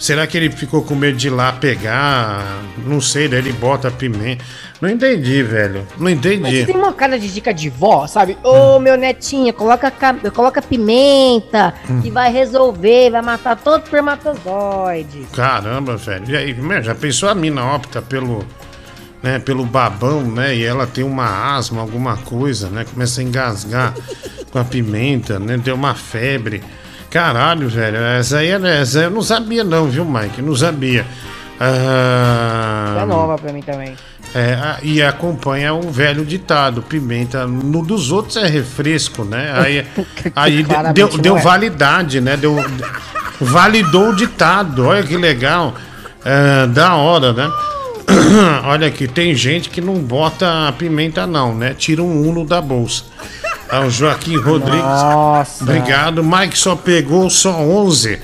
Será 0.00 0.26
que 0.26 0.34
ele 0.38 0.50
ficou 0.50 0.82
com 0.82 0.94
medo 0.94 1.18
de 1.18 1.26
ir 1.26 1.30
lá 1.30 1.52
pegar? 1.52 2.42
Não 2.86 3.02
sei, 3.02 3.28
daí 3.28 3.38
ele 3.40 3.52
bota 3.52 3.88
a 3.88 3.90
pimenta. 3.90 4.42
Não 4.80 4.88
entendi, 4.88 5.42
velho. 5.42 5.86
Não 5.98 6.04
Mas 6.04 6.12
entendi. 6.14 6.64
tem 6.64 6.74
uma 6.74 6.94
cara 6.94 7.18
de 7.18 7.28
dica 7.30 7.52
de 7.52 7.68
vó, 7.68 8.06
sabe? 8.06 8.38
Ô, 8.42 8.78
meu 8.78 8.96
netinho, 8.96 9.52
coloca, 9.52 9.90
ca- 9.90 10.16
coloca 10.34 10.62
pimenta 10.62 11.74
Hum. 11.88 12.00
e 12.02 12.10
vai 12.10 12.32
resolver, 12.32 13.10
vai 13.10 13.20
matar 13.20 13.56
todo 13.56 13.82
espermatozoide. 13.84 15.26
Caramba, 15.34 15.98
velho. 15.98 16.24
E 16.30 16.34
aí, 16.36 16.56
já 16.82 16.94
pensou 16.94 17.28
a 17.28 17.34
mina 17.34 17.62
opta 17.74 18.00
pelo, 18.00 18.42
né, 19.22 19.38
pelo 19.38 19.66
babão, 19.66 20.22
né? 20.22 20.56
E 20.56 20.64
ela 20.64 20.86
tem 20.86 21.04
uma 21.04 21.54
asma, 21.54 21.82
alguma 21.82 22.16
coisa, 22.16 22.70
né? 22.70 22.86
Começa 22.90 23.20
a 23.20 23.24
engasgar 23.24 23.94
com 24.50 24.58
a 24.58 24.64
pimenta, 24.64 25.38
né? 25.38 25.58
Deu 25.58 25.74
uma 25.74 25.94
febre. 25.94 26.62
Caralho, 27.10 27.68
velho. 27.68 27.96
Essa 27.98 28.38
aí, 28.38 28.48
é- 28.50 28.80
essa 28.80 29.00
eu 29.00 29.10
não 29.10 29.22
sabia 29.22 29.64
não, 29.64 29.86
viu, 29.88 30.04
Mike? 30.04 30.40
Não 30.40 30.54
sabia. 30.54 31.04
Ah, 31.58 33.00
É 33.02 33.04
nova 33.04 33.36
pra 33.36 33.52
mim 33.52 33.60
também. 33.62 33.94
é, 34.34 34.76
e 34.82 35.02
acompanha 35.02 35.74
o 35.74 35.90
velho 35.90 36.24
ditado, 36.24 36.80
pimenta 36.82 37.46
no 37.46 37.84
dos 37.84 38.10
outros 38.12 38.36
é 38.36 38.46
refresco, 38.46 39.24
né? 39.24 39.52
Aí, 39.54 39.86
aí 40.36 40.66
deu, 40.94 41.08
deu 41.18 41.36
é. 41.36 41.40
validade, 41.40 42.20
né? 42.20 42.36
Deu, 42.36 42.56
validou 43.40 44.10
o 44.10 44.16
ditado, 44.16 44.86
olha 44.86 45.02
que 45.02 45.16
legal, 45.16 45.74
É, 46.24 46.66
da 46.66 46.96
hora, 46.96 47.32
né? 47.32 47.48
olha 48.64 48.86
aqui, 48.88 49.08
tem 49.08 49.34
gente 49.34 49.70
que 49.70 49.80
não 49.80 49.94
bota 49.94 50.72
pimenta 50.78 51.26
não, 51.26 51.54
né? 51.54 51.74
Tira 51.76 52.02
um 52.02 52.28
uno 52.28 52.44
da 52.46 52.60
bolsa. 52.60 53.04
Ah, 53.70 53.80
o 53.82 53.90
Joaquim 53.90 54.36
Rodrigues. 54.36 54.82
Nossa. 54.82 55.62
Obrigado. 55.62 56.24
Mike 56.24 56.58
só 56.58 56.74
pegou 56.74 57.30
só 57.30 57.60
11. 57.60 58.18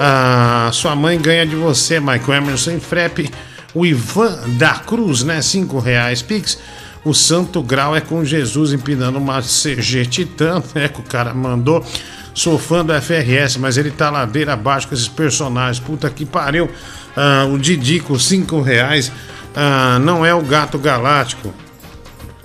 Ah, 0.00 0.70
sua 0.72 0.94
mãe 0.94 1.20
ganha 1.20 1.46
de 1.46 1.56
você, 1.56 1.98
Mike. 1.98 2.30
O 2.30 2.34
Emerson 2.34 2.78
Frep. 2.78 3.30
O 3.74 3.84
Ivan 3.84 4.38
da 4.56 4.74
Cruz, 4.74 5.24
né? 5.24 5.42
5 5.42 5.78
reais. 5.78 6.22
Pix. 6.22 6.58
O 7.04 7.12
Santo 7.12 7.62
Grau 7.62 7.94
é 7.94 8.00
com 8.00 8.24
Jesus 8.24 8.72
empinando 8.72 9.18
uma 9.18 9.42
CG 9.42 10.06
Titã, 10.06 10.62
né? 10.74 10.88
Que 10.88 11.00
o 11.00 11.04
cara 11.04 11.34
mandou. 11.34 11.84
Sou 12.32 12.58
fã 12.58 12.84
do 12.84 12.92
FRS, 13.00 13.58
mas 13.58 13.76
ele 13.76 13.90
tá 13.90 14.10
ladeira 14.10 14.54
abaixo 14.54 14.88
com 14.88 14.94
esses 14.94 15.08
personagens. 15.08 15.78
Puta 15.78 16.08
que 16.08 16.24
pariu. 16.24 16.70
Ah, 17.16 17.46
o 17.52 17.58
Didico, 17.58 18.18
5 18.18 18.60
reais. 18.60 19.10
Ah, 19.56 19.98
não 20.00 20.24
é 20.24 20.32
o 20.34 20.40
Gato 20.40 20.78
Galáctico 20.78 21.52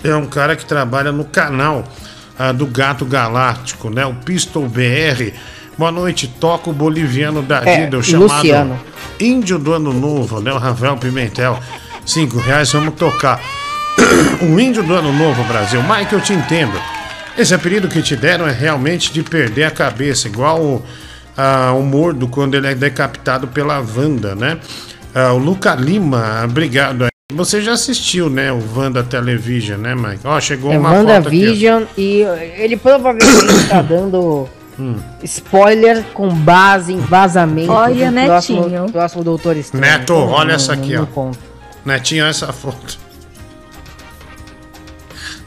é 0.04 0.16
um 0.16 0.26
cara 0.26 0.56
que 0.56 0.66
trabalha 0.66 1.12
no 1.12 1.26
canal 1.26 1.84
ah, 2.40 2.54
do 2.54 2.66
Gato 2.66 3.06
Galáctico, 3.06 3.90
né? 3.90 4.06
O 4.06 4.16
Pistol 4.16 4.68
BR. 4.68 5.34
Boa 5.78 5.92
noite, 5.92 6.28
toca 6.40 6.70
o 6.70 6.74
boliviano 6.74 7.42
da 7.42 7.62
É, 7.64 7.86
Dida, 7.86 7.98
o 7.98 8.04
chamado 8.04 8.34
Luciano. 8.38 8.80
Índio 9.20 9.60
do 9.60 9.74
Ano 9.74 9.94
Novo, 9.94 10.40
né? 10.40 10.52
O 10.52 10.58
Rafael 10.58 10.96
Pimentel. 10.98 11.60
Cinco 12.06 12.40
reais, 12.40 12.72
vamos 12.72 12.96
tocar. 12.96 13.42
o 14.42 14.60
Índio 14.60 14.82
do 14.84 14.94
Ano 14.94 15.12
Novo, 15.12 15.44
Brasil. 15.44 15.82
Mike, 15.84 16.14
eu 16.14 16.22
te 16.22 16.34
entendo. 16.34 16.80
Esse 17.38 17.54
apelido 17.54 17.88
que 17.88 18.02
te 18.02 18.16
deram 18.16 18.48
é 18.48 18.52
realmente 18.52 19.14
de 19.14 19.22
perder 19.22 19.66
a 19.66 19.72
cabeça, 19.72 20.28
igual 20.28 20.60
o, 20.60 20.86
ah, 21.38 21.74
o 21.74 21.84
Mordo 21.84 22.28
quando 22.28 22.56
ele 22.56 22.68
é 22.68 22.76
decapitado 22.76 23.48
pela 23.48 23.80
Wanda, 23.80 24.36
né? 24.36 24.58
Ah, 25.14 25.34
o 25.34 25.38
Luca 25.38 25.76
Lima, 25.76 26.44
obrigado 26.44 27.04
aí. 27.04 27.09
Você 27.32 27.62
já 27.62 27.74
assistiu, 27.74 28.28
né, 28.28 28.52
o 28.52 28.60
Wanda 28.76 29.04
Television, 29.04 29.78
né, 29.78 29.94
Mike? 29.94 30.22
Ó, 30.26 30.42
chegou 30.42 30.74
É 30.74 30.80
uma 30.80 30.90
foto 30.90 31.02
aqui. 31.02 31.12
WandaVision 31.12 31.84
e 31.96 32.22
ele 32.58 32.76
provavelmente 32.76 33.68
tá 33.70 33.82
dando 33.88 34.50
Hum. 34.80 34.96
spoiler 35.24 36.04
com 36.14 36.30
base 36.34 36.92
em 36.94 37.00
vazamento 37.02 37.72
Olha, 37.72 38.10
do 38.12 38.26
próximo, 38.26 38.62
Netinho. 38.62 38.92
próximo 38.92 39.24
Doutor 39.26 39.58
Estranho. 39.58 39.86
Neto, 39.86 40.02
Então, 40.14 40.28
olha 40.30 40.54
essa 40.54 40.74
aqui, 40.74 40.96
ó. 40.98 41.06
conta. 41.06 41.38
Netinho, 41.86 42.24
olha 42.24 42.30
essa 42.32 42.52
foto. 42.52 42.98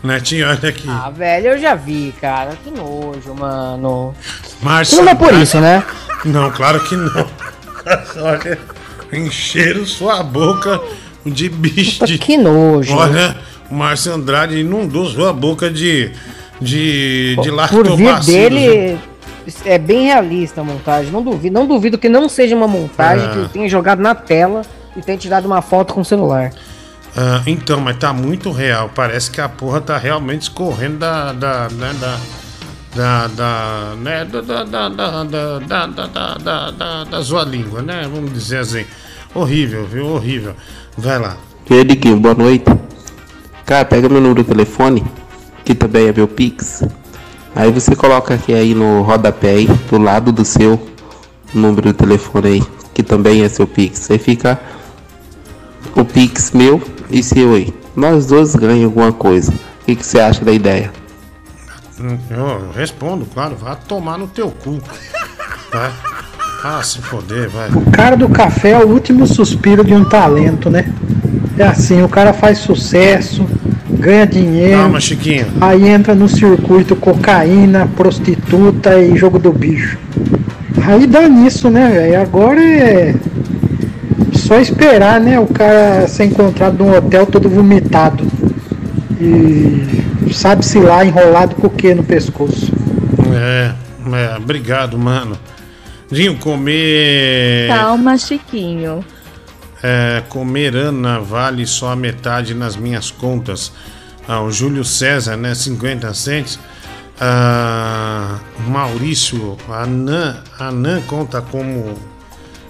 Netinho, 0.05 0.47
olha 0.49 0.69
aqui. 0.69 0.85
Ah, 0.89 1.11
velho, 1.11 1.49
eu 1.49 1.59
já 1.59 1.75
vi, 1.75 2.15
cara. 2.21 2.53
Que 2.63 2.71
nojo, 2.71 3.35
mano. 3.35 4.15
Márcio 4.61 5.03
Não 5.03 5.11
é 5.11 5.15
por 5.17 5.33
isso, 5.35 5.59
né? 5.61 5.83
Não, 6.27 6.49
claro 6.53 6.79
que 6.85 6.95
não. 6.95 7.27
Olha, 8.23 8.59
encheram 9.13 9.85
sua 9.87 10.23
boca 10.23 10.81
de 11.24 11.49
bicho. 11.49 12.05
De... 12.07 12.19
Que 12.19 12.36
nojo. 12.36 12.94
Olha, 12.94 13.36
o 13.70 13.74
Márcio 13.74 14.12
Andrade 14.12 14.59
inundou 14.59 15.07
sua 15.07 15.32
boca 15.32 15.70
de. 15.70 16.11
de. 16.61 17.31
de 17.31 17.36
Por 17.36 17.44
vir 17.44 17.51
lactobacilos. 17.53 18.27
dele, 18.27 18.99
é 19.65 19.78
bem 19.78 20.07
realista 20.07 20.61
a 20.61 20.65
montagem. 20.65 21.11
Não 21.12 21.23
duvido, 21.23 21.55
não 21.55 21.66
duvido 21.66 21.99
que 21.99 22.09
não 22.09 22.28
seja 22.28 22.55
uma 22.57 22.69
montagem 22.69 23.27
Ah. 23.27 23.31
que 23.32 23.39
ele 23.39 23.49
tenha 23.49 23.69
jogado 23.69 24.01
na 24.01 24.15
tela 24.15 24.62
e 24.97 25.01
tenha 25.01 25.19
tirado 25.19 25.47
uma 25.47 25.62
foto 25.62 25.94
com 25.94 26.01
o 26.01 26.05
celular. 26.05 26.51
Ah, 27.16 27.43
então, 27.47 27.81
mas 27.81 27.97
tá 27.99 28.12
muito 28.12 28.51
real. 28.51 28.90
Parece 28.94 29.31
que 29.31 29.40
a 29.40 29.49
porra 29.49 29.81
tá 29.81 29.99
realmente 29.99 30.43
escorrendo 30.43 30.99
da. 30.99 31.32
da. 31.32 31.69
né, 31.70 31.93
da. 32.01 32.19
Da, 32.94 33.27
da, 33.27 33.94
né, 34.03 34.23
da, 34.27 34.43
da, 34.43 34.65
da, 34.65 34.89
da, 34.90 35.24
da, 35.24 35.59
da, 35.61 35.86
da, 35.86 36.07
da, 36.07 36.35
da, 36.35 36.70
da, 36.70 37.05
da 37.05 37.24
sua 37.24 37.43
língua, 37.43 37.81
né? 37.81 38.03
Vamos 38.12 38.31
dizer 38.35 38.59
assim. 38.59 38.85
Horrível, 39.35 39.86
viu? 39.86 40.09
Horrível. 40.09 40.55
Vai 40.97 41.19
lá. 41.19 41.36
Aí, 41.70 41.85
Diguinho, 41.85 42.19
boa 42.19 42.35
noite. 42.35 42.66
Cara, 43.64 43.85
pega 43.85 44.09
meu 44.09 44.20
número 44.20 44.43
do 44.43 44.48
telefone 44.48 45.02
que 45.64 45.74
também 45.74 46.09
é 46.09 46.12
meu 46.12 46.28
Pix. 46.28 46.85
Aí 47.55 47.70
você 47.70 47.94
coloca 47.94 48.35
aqui 48.35 48.55
aí 48.55 48.74
no 48.74 49.02
rodapé 49.02 49.51
aí, 49.51 49.66
do 49.66 49.98
lado 49.98 50.32
do 50.32 50.44
seu 50.44 50.81
número 51.55 51.93
de 51.93 51.94
telefone 51.94 52.48
aí, 52.48 52.62
que 52.94 53.02
também 53.02 53.43
é 53.43 53.48
seu 53.48 53.66
Pix. 53.66 54.10
Aí 54.10 54.19
fica 54.19 54.60
o 55.94 56.05
Pix 56.05 56.52
meu 56.52 56.82
e 57.10 57.23
seu 57.23 57.55
aí. 57.55 57.74
Nós 57.94 58.27
dois 58.27 58.55
ganhamos 58.55 58.85
alguma 58.85 59.12
coisa. 59.12 59.52
O 59.52 59.85
que, 59.85 59.97
que 59.97 60.06
você 60.06 60.19
acha 60.19 60.44
da 60.44 60.52
ideia? 60.52 60.93
Eu 62.31 62.73
respondo, 62.73 63.27
claro, 63.27 63.55
vai 63.55 63.77
tomar 63.86 64.19
no 64.19 64.27
teu 64.27 64.51
cu. 64.51 64.81
Vai. 65.70 65.93
Ah, 66.64 66.80
se 66.82 66.98
foder, 66.98 67.48
vai. 67.48 67.68
O 67.70 67.90
cara 67.90 68.16
do 68.16 68.28
café 68.28 68.70
é 68.70 68.78
o 68.78 68.89
último 68.89 69.26
suspiro 69.26 69.84
de 69.84 69.94
um 69.94 70.05
talento, 70.05 70.70
né? 70.70 70.93
É 71.59 71.64
assim, 71.64 72.02
o 72.02 72.09
cara 72.09 72.32
faz 72.32 72.59
sucesso, 72.59 73.44
ganha 73.90 74.24
dinheiro. 74.26 74.78
Calma, 74.78 75.01
Chiquinho. 75.01 75.47
Aí 75.60 75.89
entra 75.89 76.14
no 76.14 76.28
circuito 76.28 76.94
cocaína, 76.94 77.89
prostituta 77.97 78.97
e 78.97 79.16
jogo 79.16 79.40
do 79.40 79.52
bicho. 79.52 79.98
Aí 80.86 81.06
dá 81.06 81.28
nisso, 81.28 81.68
né, 81.68 81.90
velho? 81.90 82.22
Agora 82.22 82.62
é 82.62 83.14
só 84.32 84.59
esperar, 84.60 85.20
né? 85.20 85.40
O 85.40 85.47
cara 85.47 86.06
ser 86.06 86.24
encontrado 86.26 86.78
num 86.78 86.97
hotel 86.97 87.26
todo 87.26 87.48
vomitado. 87.48 88.24
E 89.20 90.32
sabe-se 90.32 90.78
lá, 90.78 91.05
enrolado 91.05 91.56
com 91.56 91.66
o 91.66 91.70
que 91.70 91.93
no 91.93 92.05
pescoço. 92.05 92.72
É, 93.34 93.72
é, 94.12 94.36
obrigado, 94.36 94.97
mano. 94.97 95.36
Dinho, 96.12 96.36
comer. 96.36 97.68
Calma, 97.68 98.18
Chiquinho. 98.18 99.02
É, 99.82 100.22
comer 100.28 100.76
Ana 100.76 101.18
vale 101.18 101.66
só 101.66 101.93
a 101.93 101.97
metade 101.97 102.52
nas 102.52 102.76
minhas 102.76 103.10
contas. 103.10 103.72
Ah, 104.28 104.43
o 104.43 104.52
Júlio 104.52 104.84
César, 104.84 105.39
né? 105.39 105.55
50 105.55 106.12
cents. 106.12 106.60
Ah, 107.18 108.39
Maurício, 108.68 109.56
a 109.66 109.86
Nan, 109.86 110.43
a 110.59 110.70
Nan 110.70 111.01
conta 111.02 111.40
como 111.40 111.98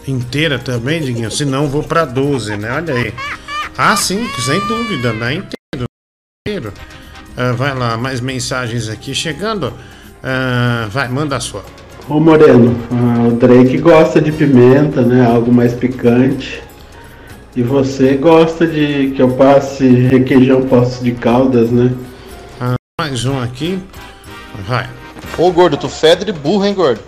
inteira 0.06 0.56
também, 0.60 1.02
Diguinho. 1.02 1.30
Senão 1.30 1.64
eu 1.64 1.68
vou 1.68 1.82
pra 1.82 2.04
12, 2.04 2.56
né? 2.56 2.70
Olha 2.70 2.94
aí. 2.94 3.12
Ah, 3.76 3.96
sim, 3.96 4.24
sem 4.38 4.60
dúvida, 4.68 5.12
né? 5.12 5.34
Inteiro. 5.34 5.86
inteiro. 6.46 6.72
Ah, 7.36 7.52
vai 7.52 7.74
lá, 7.74 7.96
mais 7.96 8.20
mensagens 8.20 8.88
aqui 8.88 9.12
chegando. 9.12 9.74
Ah, 10.22 10.86
vai, 10.90 11.08
manda 11.08 11.36
a 11.36 11.40
sua. 11.40 11.64
Ô 12.08 12.18
Moreno, 12.18 12.76
ah, 12.90 13.28
o 13.28 13.30
Drake 13.32 13.78
gosta 13.78 14.20
de 14.20 14.32
pimenta, 14.32 15.02
né? 15.02 15.24
Algo 15.24 15.52
mais 15.52 15.72
picante. 15.72 16.62
E 17.54 17.62
você 17.62 18.14
gosta 18.14 18.66
de 18.66 19.12
que 19.14 19.22
eu 19.22 19.30
passe 19.30 19.86
requeijão 19.86 20.62
poço 20.62 21.02
de 21.04 21.12
caldas, 21.12 21.70
né? 21.70 21.92
Ah, 22.60 22.74
mais 23.00 23.24
um 23.24 23.40
aqui. 23.40 23.78
Vai. 24.66 24.88
Ô 25.38 25.50
gordo, 25.52 25.76
tu 25.76 25.88
fede 25.88 26.24
de 26.24 26.32
burro, 26.32 26.64
hein, 26.64 26.74
gordo? 26.74 27.00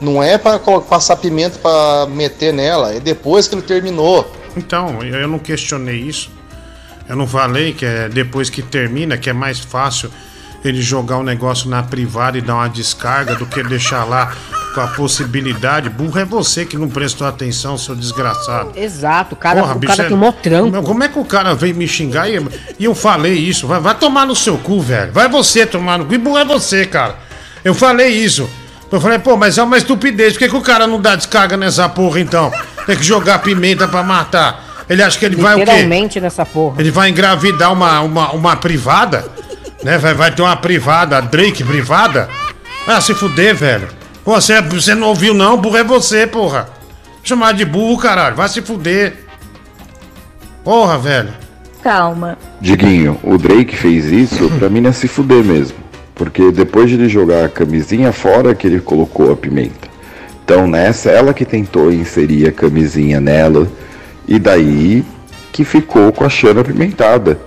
Não 0.00 0.22
é 0.22 0.38
pra 0.38 0.58
passar 0.58 1.16
pimenta 1.16 1.58
pra 1.58 2.06
meter 2.10 2.52
nela, 2.52 2.94
é 2.94 3.00
depois 3.00 3.46
que 3.46 3.54
ele 3.54 3.62
terminou. 3.62 4.30
Então, 4.56 5.02
eu 5.02 5.20
eu 5.20 5.28
não 5.28 5.38
questionei 5.38 6.00
isso. 6.00 6.30
Eu 7.08 7.16
não 7.16 7.26
falei 7.26 7.72
que 7.72 7.84
é 7.84 8.08
depois 8.08 8.48
que 8.48 8.62
termina 8.62 9.18
que 9.18 9.28
é 9.28 9.32
mais 9.32 9.60
fácil 9.60 10.10
ele 10.64 10.80
jogar 10.80 11.18
o 11.18 11.22
negócio 11.22 11.68
na 11.68 11.82
privada 11.82 12.38
e 12.38 12.40
dar 12.40 12.54
uma 12.54 12.68
descarga 12.68 13.34
do 13.34 13.46
que 13.46 13.62
deixar 13.62 14.04
lá 14.04 14.32
com 14.74 14.80
a 14.80 14.86
possibilidade. 14.88 15.90
Burro 15.90 16.18
é 16.18 16.24
você 16.24 16.64
que 16.64 16.78
não 16.78 16.88
prestou 16.88 17.26
atenção, 17.26 17.76
seu 17.76 17.94
desgraçado. 17.94 18.72
Exato, 18.76 19.34
o 19.34 19.38
cara, 19.38 19.60
Porra, 19.60 19.74
o 19.74 19.78
bicho, 19.78 19.92
cara 19.96 20.06
é- 20.06 20.08
tem 20.08 20.16
mó 20.16 20.32
trampo. 20.32 20.82
Como 20.82 21.02
é 21.02 21.08
que 21.08 21.18
o 21.18 21.24
cara 21.24 21.54
veio 21.54 21.74
me 21.74 21.86
xingar 21.86 22.28
e, 22.28 22.40
e 22.78 22.84
eu 22.84 22.94
falei 22.94 23.34
isso? 23.34 23.66
Vai, 23.66 23.80
vai 23.80 23.94
tomar 23.94 24.26
no 24.26 24.34
seu 24.34 24.56
cu, 24.58 24.80
velho. 24.80 25.12
Vai 25.12 25.28
você 25.28 25.66
tomar 25.66 25.98
no 25.98 26.06
cu. 26.06 26.14
E 26.14 26.18
burro 26.18 26.38
é 26.38 26.44
você, 26.44 26.86
cara. 26.86 27.16
Eu 27.64 27.74
falei 27.74 28.08
isso. 28.08 28.48
Eu 28.90 29.00
falei, 29.00 29.18
pô, 29.18 29.36
mas 29.36 29.56
é 29.56 29.62
uma 29.62 29.78
estupidez. 29.78 30.34
Por 30.34 30.40
que, 30.40 30.48
que 30.48 30.56
o 30.56 30.60
cara 30.60 30.86
não 30.86 31.00
dá 31.00 31.16
descarga 31.16 31.56
nessa 31.56 31.88
porra 31.88 32.20
então? 32.20 32.52
Tem 32.86 32.96
que 32.96 33.02
jogar 33.02 33.38
pimenta 33.38 33.88
pra 33.88 34.02
matar. 34.02 34.84
Ele 34.88 35.02
acha 35.02 35.18
que 35.18 35.24
ele 35.24 35.36
vai 35.36 35.54
o 35.54 35.58
quê? 35.58 35.64
Literalmente 35.64 36.20
nessa 36.20 36.44
porra. 36.44 36.76
Ele 36.80 36.90
vai 36.90 37.08
engravidar 37.08 37.72
uma, 37.72 38.00
uma, 38.00 38.32
uma 38.32 38.56
privada? 38.56 39.24
Né? 39.82 39.98
Vai, 39.98 40.14
vai 40.14 40.34
ter 40.34 40.42
uma 40.42 40.56
privada, 40.56 41.18
a 41.18 41.20
Drake 41.20 41.64
privada? 41.64 42.28
Ah, 42.86 43.00
se 43.00 43.14
fuder, 43.14 43.54
velho. 43.54 43.88
Você, 44.24 44.60
você 44.62 44.94
não 44.94 45.08
ouviu 45.08 45.34
não? 45.34 45.56
Burro 45.56 45.76
é 45.76 45.84
você, 45.84 46.26
porra. 46.26 46.68
Chamar 47.22 47.52
de 47.52 47.64
burro, 47.64 48.00
caralho. 48.00 48.36
Vai 48.36 48.48
se 48.48 48.62
fuder. 48.62 49.14
Porra, 50.64 50.98
velho. 50.98 51.30
Calma. 51.82 52.38
Diguinho, 52.60 53.18
o 53.24 53.36
Drake 53.36 53.76
fez 53.76 54.06
isso 54.06 54.48
pra 54.58 54.68
mim 54.68 54.80
não 54.80 54.92
se 54.92 55.08
fuder 55.08 55.42
mesmo. 55.42 55.76
Porque 56.14 56.52
depois 56.52 56.88
de 56.88 56.94
ele 56.94 57.08
jogar 57.08 57.44
a 57.44 57.48
camisinha 57.48 58.12
fora 58.12 58.54
que 58.54 58.66
ele 58.66 58.80
colocou 58.80 59.32
a 59.32 59.36
pimenta. 59.36 59.88
Então 60.44 60.66
nessa, 60.68 61.10
ela 61.10 61.34
que 61.34 61.44
tentou 61.44 61.92
inserir 61.92 62.46
a 62.46 62.52
camisinha 62.52 63.20
nela. 63.20 63.66
E 64.28 64.38
daí 64.38 65.04
que 65.50 65.64
ficou 65.64 66.12
com 66.12 66.24
a 66.24 66.28
chana 66.28 66.60
apimentada. 66.60 67.38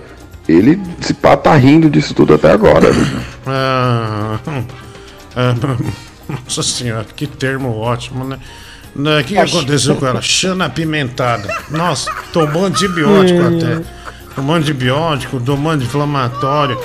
Ele 0.48 0.80
se 1.00 1.12
pá 1.12 1.36
tá 1.36 1.54
rindo 1.56 1.90
disso 1.90 2.14
tudo 2.14 2.34
até 2.34 2.52
agora. 2.52 2.88
Ah, 3.46 4.38
ah, 5.36 5.54
nossa 6.28 6.62
senhora, 6.62 7.06
que 7.16 7.26
termo 7.26 7.76
ótimo, 7.78 8.24
né? 8.24 8.38
Né, 8.94 9.20
O 9.20 9.24
que, 9.24 9.34
que 9.34 9.38
aconteceu 9.38 9.96
com 9.96 10.06
ela? 10.06 10.22
Chana 10.22 10.66
apimentada. 10.66 11.54
Nossa, 11.70 12.10
tomou 12.32 12.64
antibiótico 12.66 13.40
Hum. 13.40 13.56
até. 13.58 13.82
Tomou 14.34 14.56
antibiótico, 14.56 15.40
tomou 15.40 15.72
anti-inflamatório. 15.72 16.80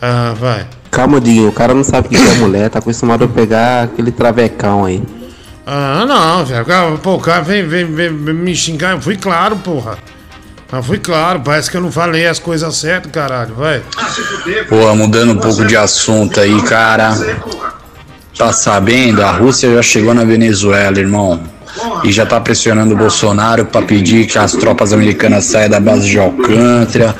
Ah, 0.00 0.34
vai. 0.38 0.66
Calma, 0.90 1.20
Dinho, 1.20 1.48
o 1.48 1.52
cara 1.52 1.72
não 1.72 1.84
sabe 1.84 2.08
o 2.08 2.10
que 2.10 2.16
é 2.16 2.34
mulher, 2.34 2.68
tá 2.68 2.78
acostumado 2.80 3.24
a 3.24 3.28
pegar 3.28 3.84
aquele 3.84 4.10
travecão 4.10 4.84
aí. 4.84 5.02
Ah, 5.66 6.04
não, 6.06 6.44
velho. 6.44 6.64
Pô, 7.02 7.14
o 7.14 7.20
cara 7.20 7.40
vem, 7.42 7.66
vem, 7.66 7.86
vem 7.86 8.10
me 8.10 8.54
xingar. 8.56 8.92
Eu 8.92 9.00
fui 9.00 9.16
claro, 9.16 9.56
porra. 9.56 9.96
Eu 10.72 10.82
fui 10.82 10.98
claro. 10.98 11.40
Parece 11.40 11.70
que 11.70 11.76
eu 11.76 11.80
não 11.82 11.92
falei 11.92 12.26
as 12.26 12.38
coisas 12.38 12.74
certas, 12.76 13.12
caralho. 13.12 13.54
Vai. 13.54 13.82
Pô, 14.68 14.94
mudando 14.94 15.32
um 15.32 15.38
pouco 15.38 15.64
de 15.66 15.76
assunto 15.76 16.40
aí, 16.40 16.62
cara. 16.62 17.14
Tá 18.36 18.52
sabendo? 18.52 19.22
A 19.22 19.30
Rússia 19.30 19.74
já 19.74 19.82
chegou 19.82 20.14
na 20.14 20.24
Venezuela, 20.24 20.98
irmão. 20.98 21.40
E 22.04 22.12
já 22.12 22.26
tá 22.26 22.40
pressionando 22.40 22.94
o 22.94 22.96
Bolsonaro 22.96 23.64
pra 23.64 23.82
pedir 23.82 24.26
que 24.26 24.36
as 24.38 24.52
tropas 24.52 24.92
americanas 24.92 25.44
saiam 25.44 25.70
da 25.70 25.80
base 25.80 26.08
de 26.08 26.18
Alcântara, 26.18 27.14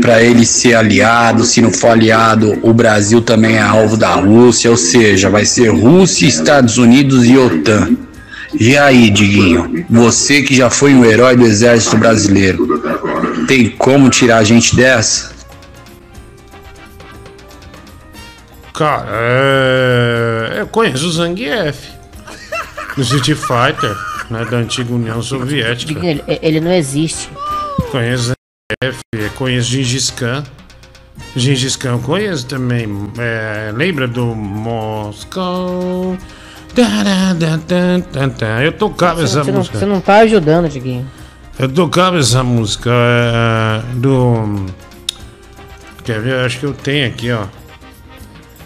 pra 0.00 0.22
ele 0.22 0.46
ser 0.46 0.74
aliado. 0.74 1.44
Se 1.44 1.60
não 1.60 1.72
for 1.72 1.90
aliado, 1.90 2.56
o 2.62 2.72
Brasil 2.72 3.20
também 3.20 3.56
é 3.56 3.62
alvo 3.62 3.96
da 3.96 4.14
Rússia. 4.14 4.70
Ou 4.70 4.76
seja, 4.76 5.28
vai 5.28 5.44
ser 5.44 5.68
Rússia, 5.68 6.26
Estados 6.26 6.78
Unidos 6.78 7.24
e 7.24 7.36
OTAN. 7.36 8.07
E 8.54 8.76
aí, 8.76 9.10
Diguinho? 9.10 9.84
Você 9.90 10.42
que 10.42 10.54
já 10.54 10.70
foi 10.70 10.94
um 10.94 11.04
herói 11.04 11.36
do 11.36 11.44
exército 11.44 11.96
brasileiro, 11.96 12.66
tem 13.46 13.70
como 13.70 14.08
tirar 14.08 14.38
a 14.38 14.44
gente 14.44 14.74
dessa? 14.74 15.36
Cara, 18.72 19.08
é... 19.10 20.56
eu 20.60 20.66
conheço 20.68 21.06
o 21.06 21.10
Zangief. 21.10 21.88
Do 22.94 23.02
Street 23.02 23.36
Fighter, 23.36 23.96
né? 24.30 24.44
Da 24.44 24.58
antiga 24.58 24.92
União 24.94 25.22
Soviética. 25.22 26.04
Ele, 26.04 26.22
ele 26.26 26.60
não 26.60 26.72
existe. 26.72 27.28
Conheço 27.90 28.32
Zangief, 28.82 29.00
conheço 29.36 29.70
Gengis 29.70 30.10
Khan. 30.10 30.44
Gengis 31.36 31.76
Khan 31.76 31.90
eu 31.90 31.98
conheço 31.98 32.46
também. 32.46 32.88
É, 33.18 33.72
lembra 33.74 34.08
do 34.08 34.26
Moscou? 34.26 36.16
Eu 38.64 38.72
tocava 38.72 39.20
Você, 39.20 39.24
essa 39.24 39.44
você 39.44 39.50
não, 39.50 39.58
música. 39.58 39.78
você 39.78 39.86
não 39.86 40.00
tá 40.00 40.16
ajudando, 40.18 40.68
Diguinho. 40.68 41.06
Eu 41.58 41.68
tocava 41.68 42.18
essa 42.18 42.44
música 42.44 42.90
é, 42.92 43.82
do. 43.94 44.66
Quer 46.04 46.20
ver? 46.20 46.44
Acho 46.44 46.60
que 46.60 46.66
eu 46.66 46.72
tenho 46.72 47.06
aqui, 47.08 47.32
ó. 47.32 47.44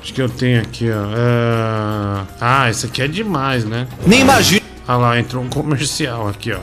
Acho 0.02 0.12
que 0.12 0.20
eu 0.20 0.28
tenho 0.28 0.60
aqui, 0.60 0.90
ó. 0.90 1.05
É, 1.16 2.26
Ah, 2.40 2.68
esse 2.68 2.86
aqui 2.86 3.02
é 3.02 3.09
demais, 3.09 3.64
né? 3.64 3.86
Nem 4.06 4.20
imagina. 4.20 4.60
Ah 4.86 4.97
lá, 4.97 5.18
entrou 5.18 5.43
um 5.43 5.48
comercial 5.48 6.28
aqui, 6.28 6.52
ó. 6.52 6.60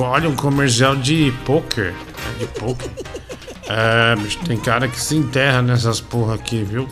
Olha 0.00 0.28
um 0.28 0.36
comercial 0.36 0.94
de 0.94 1.32
poker. 1.44 1.92
De 2.38 2.46
poker. 2.46 2.90
É, 3.68 4.14
bicho, 4.16 4.38
tem 4.46 4.56
cara 4.56 4.86
que 4.86 5.00
se 5.00 5.16
enterra 5.16 5.60
nessas 5.60 6.00
porra 6.00 6.34
aqui, 6.36 6.62
viu? 6.62 6.88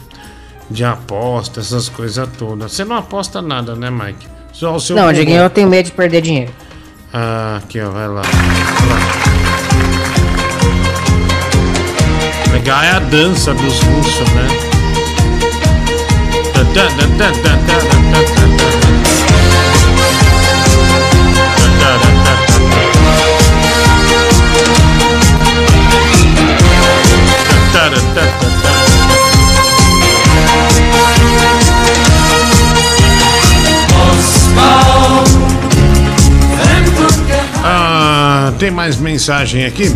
De 0.70 0.84
aposta, 0.84 1.60
essas 1.60 1.88
coisas 1.88 2.28
todas. 2.38 2.72
Você 2.72 2.84
não 2.84 2.96
aposta 2.96 3.40
nada, 3.40 3.74
né, 3.74 3.90
Mike? 3.90 4.26
Só 4.52 4.74
o 4.74 4.80
seu. 4.80 4.96
não, 4.96 5.04
bumbum. 5.04 5.14
Diguinho, 5.18 5.42
eu 5.42 5.50
tenho 5.50 5.68
medo 5.68 5.86
de 5.86 5.92
perder 5.92 6.22
dinheiro. 6.22 6.52
Ah, 7.12 7.60
aqui, 7.62 7.80
ó, 7.80 7.90
vai 7.90 8.08
lá. 8.08 8.22
Vai 8.22 8.88
lá. 8.88 8.98
Legal 12.52 12.82
é 12.82 12.90
a 12.90 12.98
dança 12.98 13.54
dos 13.54 13.80
russos, 13.80 14.28
né? 14.32 14.66
Tem 38.56 38.70
mais 38.70 38.96
mensagem 38.96 39.64
aqui. 39.64 39.94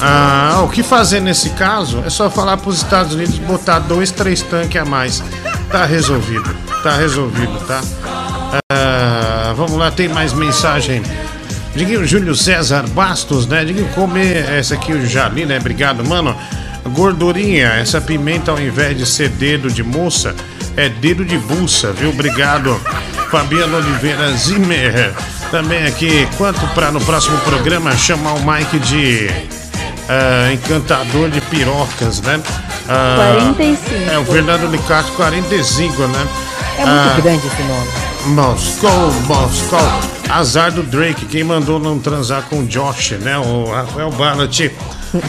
Ah, 0.00 0.62
o 0.64 0.68
que 0.68 0.82
fazer 0.82 1.20
nesse 1.20 1.50
caso 1.50 2.02
é 2.06 2.10
só 2.10 2.30
falar 2.30 2.56
para 2.56 2.70
os 2.70 2.76
Estados 2.78 3.14
Unidos 3.14 3.38
botar 3.38 3.78
dois, 3.80 4.10
três 4.10 4.42
tanques 4.42 4.80
a 4.80 4.84
mais. 4.84 5.22
Tá 5.70 5.84
resolvido, 5.84 6.54
tá 6.82 6.96
resolvido, 6.96 7.52
tá? 7.66 7.80
Ah, 8.70 9.52
vamos 9.56 9.76
lá, 9.76 9.90
tem 9.90 10.08
mais 10.08 10.32
mensagem. 10.32 11.02
Diguinho 11.74 12.06
Júlio 12.06 12.34
César 12.34 12.86
Bastos, 12.88 13.46
né? 13.46 13.64
Diguinho 13.64 13.88
comer 13.88 14.48
essa 14.50 14.74
aqui 14.74 14.92
eu 14.92 15.06
já 15.06 15.28
li, 15.28 15.46
né? 15.46 15.58
Obrigado, 15.58 16.04
mano. 16.04 16.36
Gordurinha, 16.90 17.68
essa 17.68 18.00
pimenta 18.00 18.50
ao 18.50 18.60
invés 18.60 18.96
de 18.96 19.06
ser 19.06 19.28
dedo 19.28 19.70
de 19.70 19.82
moça, 19.82 20.34
é 20.76 20.88
dedo 20.88 21.24
de 21.24 21.38
buça, 21.38 21.92
viu? 21.92 22.10
Obrigado. 22.10 22.78
Fabiano 23.32 23.78
Oliveira 23.78 24.30
Zimmer. 24.36 25.14
Também 25.50 25.86
aqui, 25.86 26.28
quanto 26.36 26.60
para 26.74 26.92
no 26.92 27.00
próximo 27.00 27.38
programa 27.38 27.96
chamar 27.96 28.34
o 28.34 28.44
Mike 28.44 28.78
de 28.80 29.30
ah, 30.06 30.52
encantador 30.52 31.30
de 31.30 31.40
pirocas, 31.40 32.20
né? 32.20 32.38
Ah, 32.86 33.38
45. 33.40 34.10
É, 34.12 34.18
o 34.18 34.24
Fernando 34.26 34.70
Licato 34.70 35.10
45, 35.12 36.02
né? 36.08 36.28
É 36.76 36.84
muito 36.84 37.22
grande 37.22 37.46
esse 37.46 37.62
nome. 37.62 37.88
Moscou, 38.26 39.12
Moscou. 39.26 39.80
Azar 40.28 40.70
do 40.70 40.82
Drake, 40.82 41.24
quem 41.24 41.42
mandou 41.42 41.80
não 41.80 41.98
transar 41.98 42.42
com 42.50 42.60
o 42.60 42.66
Josh, 42.66 43.12
né? 43.12 43.38
O 43.38 43.64
Rafael 43.64 44.10
Barlat, 44.10 44.70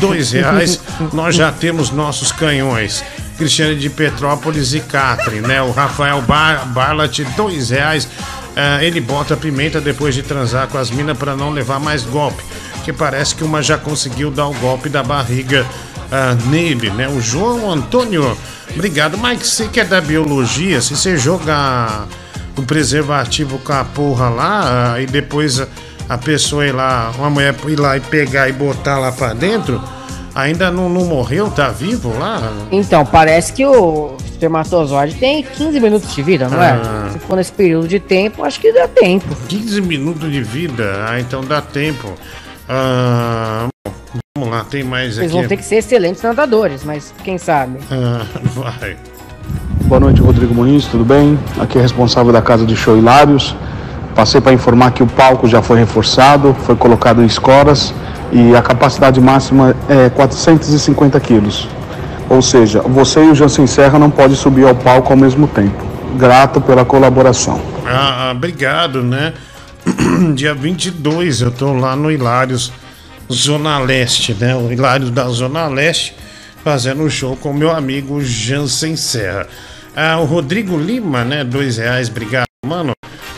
dois 0.02 0.34
reais. 0.34 0.82
Nós 1.14 1.36
já 1.36 1.54
temos 1.54 1.90
nossos 1.90 2.34
canhões. 2.34 3.02
Cristiane 3.38 3.76
de 3.76 3.90
Petrópolis 3.90 4.74
e 4.74 4.80
Catri, 4.80 5.42
né? 5.42 5.62
O 5.62 5.72
Rafael 5.72 6.22
Bar 6.22 6.68
Barlat, 6.68 7.20
dois 7.36 7.70
reais. 7.70 8.08
Ah, 8.56 8.84
ele 8.84 9.02
bota 9.02 9.36
pimenta 9.36 9.82
depois 9.82 10.14
de 10.14 10.22
transar 10.22 10.68
com 10.68 10.78
as 10.78 10.92
minas 10.92 11.18
para 11.18 11.36
não 11.36 11.50
levar 11.50 11.80
mais 11.80 12.04
golpe. 12.04 12.44
Que 12.84 12.94
parece 12.94 13.34
que 13.36 13.44
uma 13.44 13.62
já 13.62 13.78
conseguiu 13.78 14.30
dar 14.30 14.48
o 14.48 14.54
golpe 14.54 14.90
da 14.90 15.02
barriga 15.02 15.66
ah, 16.12 16.36
nele, 16.46 16.90
né? 16.92 17.08
O 17.08 17.20
João 17.20 17.72
Antônio, 17.72 18.38
obrigado. 18.74 19.18
Mike, 19.18 19.48
você 19.48 19.68
que 19.68 19.80
é 19.80 19.86
da 19.86 20.00
biologia, 20.00 20.82
se 20.82 20.96
você 20.96 21.18
jogar 21.18 22.08
o 22.56 22.62
preservativo 22.62 23.58
com 23.60 23.74
a 23.74 23.84
porra 23.84 24.30
lá 24.30 24.94
ah, 24.94 25.02
e 25.02 25.08
depois 25.08 25.60
a, 26.08 26.18
pessoa 26.18 26.68
ir 26.68 26.72
lá, 26.72 27.12
uma 27.18 27.30
mulher 27.30 27.56
ir 27.68 27.80
lá 27.80 27.98
e 27.98 28.00
pegar 28.00 28.48
e 28.48 28.52
botar 28.52 29.00
lá 29.00 29.12
pra 29.12 29.34
dentro, 29.34 29.82
ainda 30.36 30.72
não, 30.72 30.90
não 30.90 31.06
morreu, 31.06 31.50
tá 31.50 31.70
vivo 31.70 32.18
lá? 32.18 32.52
Então, 32.72 33.06
parece 33.06 33.54
que 33.54 33.66
o 33.66 34.16
espermatozoide 34.26 35.16
tem 35.16 35.44
15 35.44 35.80
minutos 35.80 36.14
de 36.14 36.22
vida, 36.22 36.48
não 36.50 36.62
é? 36.62 36.72
Ah. 36.72 37.10
Se 37.12 37.20
for 37.20 37.36
nesse 37.36 37.52
período 37.52 37.88
de 37.88 38.00
tempo, 38.00 38.44
acho 38.44 38.60
que 38.60 38.72
dá 38.72 38.88
tempo. 38.88 39.36
15 39.48 39.82
minutos 39.82 40.32
de 40.32 40.42
vida, 40.42 41.06
ah, 41.08 41.20
então 41.20 41.42
dá 41.42 41.62
tempo. 41.62 42.14
Ah, 42.68 43.68
vamos 44.36 44.50
lá, 44.50 44.64
tem 44.64 44.84
mais 44.84 45.18
Eles 45.18 45.32
aqui. 45.32 45.40
vão 45.40 45.48
ter 45.48 45.58
que 45.58 45.66
ser 45.66 45.76
excelentes 45.76 46.22
nadadores, 46.22 46.84
mas 46.84 47.14
quem 47.24 47.38
sabe? 47.38 47.80
Ah, 47.92 48.26
vai. 48.56 48.98
Boa 49.86 50.00
noite, 50.00 50.22
Rodrigo 50.22 50.54
Muniz, 50.54 50.86
tudo 50.86 51.06
bem? 51.06 51.38
Aqui 51.60 51.78
é 51.78 51.82
responsável 51.82 52.32
da 52.32 52.42
Casa 52.42 52.66
de 52.66 52.76
Show 52.76 52.98
Hilários. 52.98 53.56
Passei 54.16 54.40
para 54.40 54.54
informar 54.54 54.92
que 54.92 55.02
o 55.02 55.08
palco 55.08 55.48
já 55.48 55.62
foi 55.62 55.80
reforçado, 55.80 56.56
foi 56.66 56.76
colocado 56.76 57.22
em 57.22 57.26
escoras 57.26 57.94
e 58.34 58.56
a 58.56 58.62
capacidade 58.62 59.22
máxima 59.22 59.76
é 59.88 60.10
450 60.10 61.20
quilos. 61.20 61.68
Ou 62.30 62.42
seja, 62.42 62.82
você 62.82 63.24
e 63.24 63.30
o 63.30 63.36
Jansen 63.36 63.68
Serra 63.68 64.00
não 64.00 64.10
podem 64.10 64.36
subir 64.36 64.66
ao 64.66 64.74
palco 64.74 65.14
ao 65.14 65.18
mesmo 65.18 65.48
tempo. 65.48 65.86
Grato 66.18 66.60
pela 66.60 66.84
colaboração. 66.84 67.62
Ah, 67.86 68.32
obrigado, 68.36 69.04
né? 69.04 69.34
Dia 70.34 70.54
22 70.54 71.42
eu 71.42 71.52
tô 71.52 71.74
lá 71.74 71.96
no 71.96 72.12
Hilários 72.12 72.72
Zona 73.32 73.78
Leste, 73.80 74.34
né? 74.34 74.56
O 74.56 74.72
Hilários 74.72 75.12
da 75.12 75.28
Zona 75.28 75.68
Leste 75.68 76.16
fazendo 76.64 77.04
um 77.04 77.10
show 77.10 77.36
com 77.36 77.54
meu 77.54 77.70
amigo 77.70 78.22
Jansen 78.22 78.96
Serra. 78.96 79.48
Ah, 79.96 80.18
o 80.20 80.26
Rodrigo 80.26 80.78
Lima, 80.78 81.24
né? 81.24 81.44
Dois 81.44 81.78
reais, 81.78 82.10
obrigado, 82.10 82.48
mano. 82.66 82.94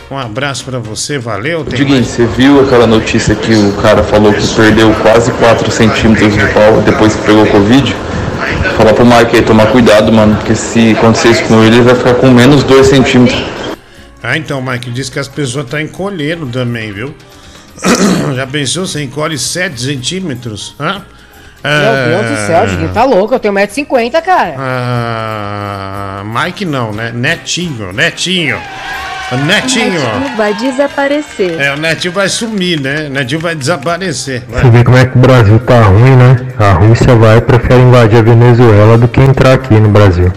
Um 0.09 0.17
abraço 0.17 0.63
pra 0.65 0.77
você, 0.77 1.17
valeu. 1.17 1.63
Tem 1.65 1.77
Diguinho, 1.79 1.97
mais? 1.97 2.07
você 2.07 2.25
viu 2.25 2.61
aquela 2.61 2.85
notícia 2.85 3.33
que 3.33 3.53
o 3.53 3.73
cara 3.81 4.03
falou 4.03 4.31
que 4.31 4.47
perdeu 4.55 4.93
quase 5.01 5.31
4 5.33 5.71
centímetros 5.71 6.31
de 6.33 6.45
pau 6.53 6.81
depois 6.81 7.15
que 7.15 7.23
pegou 7.23 7.45
Covid? 7.47 7.95
Falar 8.77 8.93
pro 8.93 9.05
Mike 9.05 9.37
aí 9.37 9.41
tomar 9.41 9.67
cuidado, 9.67 10.11
mano, 10.11 10.35
porque 10.35 10.53
se 10.53 10.91
acontecer 10.91 11.29
isso 11.29 11.43
com 11.45 11.63
ele, 11.63 11.77
ele 11.77 11.83
vai 11.83 11.95
ficar 11.95 12.13
com 12.15 12.29
menos 12.29 12.63
2 12.63 12.85
centímetros. 12.85 13.43
Ah, 14.21 14.37
então, 14.37 14.61
Mike, 14.61 14.91
diz 14.91 15.09
que 15.09 15.17
as 15.17 15.27
pessoas 15.27 15.65
estão 15.65 15.79
encolhendo 15.79 16.45
também, 16.47 16.91
viu? 16.91 17.15
Já 18.35 18.45
pensou? 18.45 18.85
Você 18.85 19.03
encolhe 19.03 19.37
7 19.37 19.79
centímetros? 19.79 20.75
Hã? 20.79 21.01
Meu 21.63 22.21
Deus 22.21 22.31
do 22.31 22.45
céu, 22.45 22.67
Diguinho, 22.67 22.89
tá 22.89 23.03
louco, 23.03 23.33
eu 23.33 23.39
tenho 23.39 23.53
1,50m, 23.55 24.21
cara. 24.21 24.55
Ah, 24.59 26.23
Mike 26.23 26.63
não, 26.63 26.91
né? 26.93 27.11
Netinho, 27.11 27.91
Netinho. 27.91 28.59
O 29.31 29.37
Netinho. 29.37 29.91
Netinho 29.91 30.37
vai 30.37 30.53
desaparecer. 30.53 31.59
É, 31.59 31.73
o 31.73 31.77
Netinho 31.77 32.13
vai 32.13 32.29
sumir, 32.29 32.79
né? 32.79 33.07
O 33.07 33.09
Netinho 33.09 33.41
vai 33.41 33.55
desaparecer. 33.55 34.43
vai. 34.47 34.61
Você 34.61 34.69
vê 34.69 34.83
como 34.83 34.97
é 34.97 35.05
que 35.05 35.17
o 35.17 35.21
Brasil 35.21 35.59
tá 35.59 35.81
ruim, 35.81 36.15
né? 36.15 36.35
A 36.59 36.73
Rússia 36.73 37.15
vai 37.15 37.37
e 37.37 37.41
prefere 37.41 37.81
invadir 37.81 38.19
a 38.19 38.21
Venezuela 38.21 38.97
do 38.97 39.07
que 39.07 39.19
entrar 39.19 39.53
aqui 39.53 39.73
no 39.73 39.89
Brasil. 39.89 40.31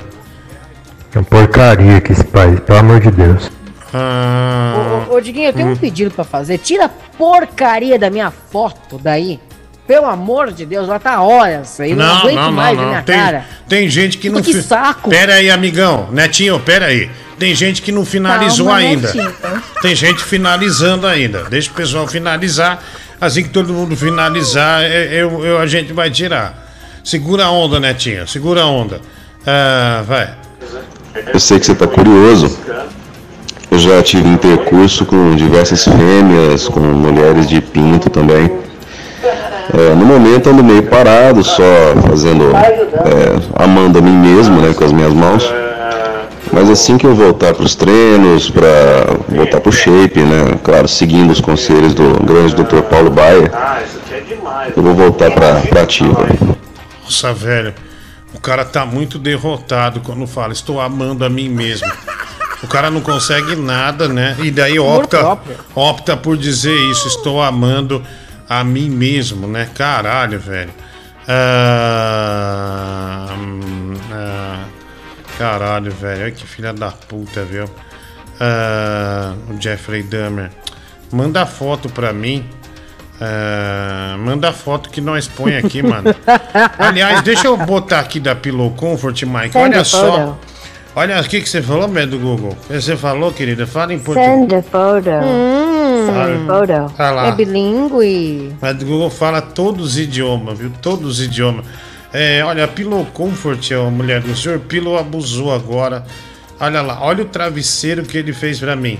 É 1.15 1.19
uma 1.19 1.24
porcaria 1.24 1.97
aqui 1.98 2.12
esse 2.12 2.24
país, 2.24 2.59
pelo 2.60 2.78
amor 2.78 3.01
de 3.01 3.10
Deus. 3.10 3.51
Ah, 3.93 5.06
Ô, 5.09 5.12
ô, 5.12 5.16
ô, 5.16 5.20
Diguinho, 5.20 5.48
eu 5.48 5.52
tenho 5.52 5.69
hum. 5.69 5.73
um 5.73 5.77
pedido 5.77 6.10
pra 6.10 6.24
fazer. 6.24 6.59
Tira 6.59 6.86
a 6.86 6.89
porcaria 6.89 7.98
da 7.98 8.10
minha 8.10 8.31
foto 8.31 8.98
daí. 9.02 9.39
Pelo 9.89 10.05
amor 10.05 10.52
de 10.52 10.66
Deus, 10.66 10.86
ela 10.86 11.01
tá 11.01 11.23
horas 11.23 11.81
aí. 11.81 11.93
Eu 11.93 11.97
não, 11.97 12.19
aguento 12.19 12.52
mais 12.52 12.78
ver 12.78 12.85
minha 12.86 13.02
Tem, 13.02 13.16
cara. 13.16 13.47
tem 13.66 13.89
gente 13.89 14.19
que 14.19 14.28
não. 14.28 14.43
Que 14.43 14.60
saco. 14.62 15.09
Pera 15.09 15.32
aí, 15.35 15.51
amigão. 15.51 16.09
Netinho, 16.12 16.60
pera 16.60 16.85
aí. 16.86 17.10
Tem 17.39 17.55
gente 17.55 17.81
que 17.81 17.90
não 17.90 18.05
finalizou 18.05 18.66
Calma, 18.66 18.81
ainda. 18.81 19.06
Netinho. 19.06 19.35
Tem 19.81 19.94
gente 19.94 20.23
finalizando 20.23 21.06
ainda. 21.06 21.44
Deixa 21.44 21.70
o 21.70 21.74
pessoal 21.74 22.06
finalizar. 22.06 22.85
Assim 23.19 23.43
que 23.44 23.48
todo 23.48 23.73
mundo 23.73 23.97
finalizar, 23.97 24.82
é- 24.82 25.09
eu, 25.10 25.43
eu- 25.43 25.59
a 25.59 25.66
gente 25.66 25.90
vai 25.94 26.10
tirar. 26.10 26.69
Segura 27.02 27.47
a 27.47 27.51
onda, 27.51 27.81
Netinho. 27.81 28.28
Segura 28.28 28.60
a 28.60 28.66
onda. 28.66 29.01
Ah, 29.47 30.05
vai. 30.06 30.35
Eu 31.32 31.40
sei 31.40 31.59
que 31.59 31.65
você 31.65 31.73
está 31.73 31.86
curioso. 31.86 32.59
Eu 33.70 33.78
já 33.78 34.02
tive 34.02 34.28
intercurso 34.28 35.06
com 35.06 35.35
diversas 35.35 35.82
fêmeas, 35.85 36.69
com 36.69 36.78
mulheres 36.81 37.48
de 37.48 37.60
pinto 37.62 38.10
também. 38.10 38.67
É, 39.74 39.94
no 39.94 40.04
momento 40.04 40.48
ando 40.48 40.64
meio 40.64 40.82
parado, 40.84 41.44
só 41.44 41.62
fazendo, 42.08 42.44
é, 42.56 43.62
amando 43.62 43.98
a 43.98 44.02
mim 44.02 44.16
mesmo, 44.16 44.60
né, 44.60 44.72
com 44.72 44.84
as 44.84 44.92
minhas 44.92 45.12
mãos. 45.12 45.52
Mas 46.52 46.70
assim 46.70 46.96
que 46.96 47.06
eu 47.06 47.14
voltar 47.14 47.54
para 47.54 47.64
os 47.64 47.74
treinos, 47.74 48.50
para 48.50 48.68
voltar 49.28 49.60
para 49.60 49.68
o 49.68 49.72
shape, 49.72 50.20
né, 50.20 50.58
claro, 50.62 50.88
seguindo 50.88 51.30
os 51.30 51.40
conselhos 51.40 51.92
do 51.94 52.24
grande 52.24 52.54
Dr. 52.54 52.80
Paulo 52.88 53.10
Baia, 53.10 53.50
eu 54.74 54.82
vou 54.82 54.94
voltar 54.94 55.30
para 55.30 55.62
a 55.78 55.82
ativa. 55.82 56.26
Nossa, 57.04 57.32
velho. 57.32 57.74
O 58.34 58.40
cara 58.40 58.64
tá 58.64 58.84
muito 58.84 59.18
derrotado 59.18 60.00
quando 60.00 60.26
fala, 60.26 60.52
estou 60.52 60.80
amando 60.80 61.24
a 61.24 61.28
mim 61.28 61.48
mesmo. 61.48 61.90
O 62.62 62.66
cara 62.66 62.90
não 62.90 63.00
consegue 63.00 63.56
nada, 63.56 64.08
né? 64.08 64.36
E 64.42 64.50
daí 64.50 64.78
opta, 64.78 65.38
opta 65.74 66.16
por 66.16 66.36
dizer 66.36 66.74
isso, 66.90 67.08
estou 67.08 67.42
amando 67.42 68.02
a 68.48 68.64
mim 68.64 68.88
mesmo, 68.88 69.46
né? 69.46 69.68
Caralho, 69.74 70.40
velho. 70.40 70.72
Ah, 71.28 73.26
hum, 73.38 73.94
ah, 74.10 74.64
caralho, 75.36 75.92
velho. 75.92 76.22
Olha 76.22 76.30
que 76.30 76.46
filha 76.46 76.72
da 76.72 76.90
puta, 76.90 77.44
viu? 77.44 77.68
Ah, 78.40 79.34
o 79.48 79.60
Jeffrey 79.60 80.02
Dahmer. 80.02 80.50
Manda 81.12 81.44
foto 81.44 81.88
pra 81.90 82.12
mim. 82.12 82.48
Ah, 83.20 84.16
manda 84.18 84.52
foto 84.52 84.88
que 84.90 85.00
nós 85.00 85.28
põe 85.28 85.56
aqui, 85.56 85.82
mano. 85.82 86.14
Aliás, 86.78 87.20
deixa 87.22 87.48
eu 87.48 87.56
botar 87.56 88.00
aqui 88.00 88.20
da 88.20 88.34
Pillow 88.34 88.70
Comfort, 88.70 89.22
Mike. 89.24 89.58
Olha 89.58 89.84
só. 89.84 90.38
Olha 90.98 91.20
o 91.20 91.24
que, 91.28 91.40
que 91.40 91.48
você 91.48 91.62
falou, 91.62 91.86
Medo 91.86 92.18
do 92.18 92.18
Google. 92.18 92.58
Você 92.68 92.96
falou, 92.96 93.32
querida? 93.32 93.68
Fala 93.68 93.94
em 93.94 94.00
português. 94.00 94.32
Send 94.32 94.52
a 94.52 94.62
photo. 94.64 95.08
Hum, 95.08 96.06
Send 96.06 96.42
a 96.42 96.46
photo. 96.52 96.96
Tá 96.96 97.10
lá. 97.12 97.28
é 97.28 97.32
bilíngue. 97.36 98.56
Mas 98.60 98.82
o 98.82 98.84
Google 98.84 99.08
fala 99.08 99.40
todos 99.40 99.90
os 99.90 99.96
idiomas, 99.96 100.58
viu? 100.58 100.72
Todos 100.82 101.20
os 101.20 101.24
idiomas. 101.24 101.64
É, 102.12 102.42
olha, 102.42 102.64
a 102.64 102.66
Pillow 102.66 103.06
Comfort, 103.14 103.70
ó, 103.76 103.88
mulher 103.88 104.20
do 104.20 104.34
senhor 104.34 104.58
Pillow 104.58 104.98
abusou 104.98 105.54
agora. 105.54 106.02
Olha 106.58 106.82
lá, 106.82 107.00
olha 107.00 107.22
o 107.22 107.26
travesseiro 107.26 108.02
que 108.02 108.18
ele 108.18 108.32
fez 108.32 108.58
pra 108.58 108.74
mim. 108.74 108.98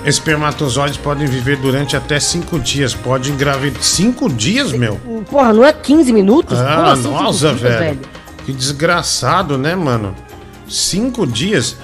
Espermatozoides 0.06 0.98
podem 0.98 1.28
viver 1.28 1.58
durante 1.58 1.96
até 1.96 2.20
5 2.20 2.60
dias. 2.60 2.94
Pode 2.94 3.32
engravidar. 3.32 3.82
5 3.82 4.30
dias, 4.30 4.72
meu? 4.72 4.96
Porra, 5.30 5.54
não 5.54 5.66
é 5.66 5.74
15 5.74 6.14
minutos? 6.14 6.58
Ah, 6.58 6.94
assim, 6.94 7.12
nossa, 7.12 7.50
dias, 7.50 7.62
velho. 7.62 8.00
Que 8.46 8.54
desgraçado, 8.54 9.58
né, 9.58 9.76
mano? 9.76 10.16
5 10.70 11.26
dias. 11.28 11.76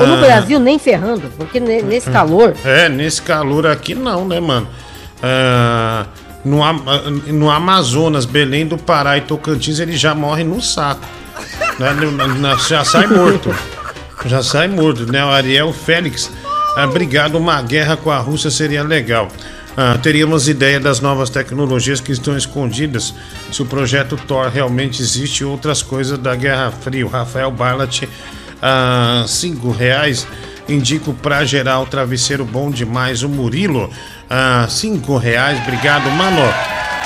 Ou 0.00 0.06
no 0.06 0.14
Ah, 0.14 0.20
Brasil, 0.20 0.60
nem 0.60 0.78
ferrando, 0.78 1.30
porque 1.36 1.58
ne- 1.58 1.82
nesse 1.82 2.08
calor. 2.10 2.54
É, 2.64 2.88
nesse 2.88 3.20
calor 3.20 3.66
aqui 3.66 3.94
não, 3.94 4.26
né, 4.26 4.38
mano? 4.40 4.68
Ah, 5.22 6.06
no, 6.44 6.58
no 7.32 7.50
Amazonas, 7.50 8.24
Belém 8.24 8.66
do 8.66 8.76
Pará 8.78 9.16
e 9.18 9.22
Tocantins, 9.22 9.78
ele 9.80 9.96
já 9.96 10.14
morre 10.14 10.44
no 10.44 10.60
saco. 10.62 11.00
né? 11.78 11.88
Já 12.68 12.84
sai 12.84 13.06
morto. 13.06 13.54
Já 14.24 14.42
sai 14.42 14.68
morto, 14.68 15.10
né? 15.10 15.24
O 15.24 15.28
Ariel 15.30 15.72
Félix. 15.72 16.30
ah, 16.76 16.84
Obrigado, 16.84 17.36
uma 17.36 17.60
guerra 17.62 17.96
com 17.96 18.10
a 18.10 18.18
Rússia 18.18 18.50
seria 18.50 18.82
legal. 18.84 19.28
Ah, 19.76 19.98
teríamos 20.02 20.48
ideia 20.48 20.78
das 20.78 21.00
novas 21.00 21.30
tecnologias 21.30 22.00
que 22.00 22.12
estão 22.12 22.36
escondidas 22.36 23.14
se 23.50 23.62
o 23.62 23.66
projeto 23.66 24.16
Thor 24.16 24.48
realmente 24.48 25.00
existe 25.00 25.44
outras 25.44 25.82
coisas 25.82 26.18
da 26.18 26.34
Guerra 26.36 26.70
Fria. 26.70 27.06
Rafael 27.08 27.50
Barlat, 27.50 28.02
ah, 28.60 29.24
cinco 29.26 29.70
reais. 29.70 30.26
Indico 30.68 31.12
pra 31.14 31.44
geral 31.44 31.86
travesseiro 31.86 32.44
bom 32.44 32.70
demais. 32.70 33.22
O 33.22 33.28
Murilo, 33.28 33.90
ah, 34.28 34.66
cinco 34.68 35.16
reais. 35.16 35.58
Obrigado, 35.62 36.10
mano. 36.10 36.42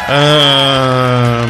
Ah, 0.08 1.46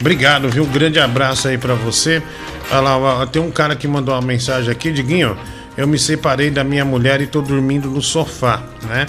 obrigado, 0.00 0.48
viu? 0.48 0.64
Grande 0.66 1.00
abraço 1.00 1.48
aí 1.48 1.58
pra 1.58 1.74
você. 1.74 2.22
Olha 2.70 2.80
lá, 2.80 3.26
tem 3.26 3.42
um 3.42 3.50
cara 3.50 3.74
que 3.74 3.88
mandou 3.88 4.14
uma 4.14 4.22
mensagem 4.22 4.70
aqui, 4.70 4.92
Diguinho. 4.92 5.36
Eu 5.76 5.86
me 5.86 5.98
separei 5.98 6.50
da 6.50 6.64
minha 6.64 6.84
mulher 6.84 7.20
e 7.20 7.26
tô 7.26 7.42
dormindo 7.42 7.90
no 7.90 8.00
sofá, 8.00 8.62
né? 8.84 9.06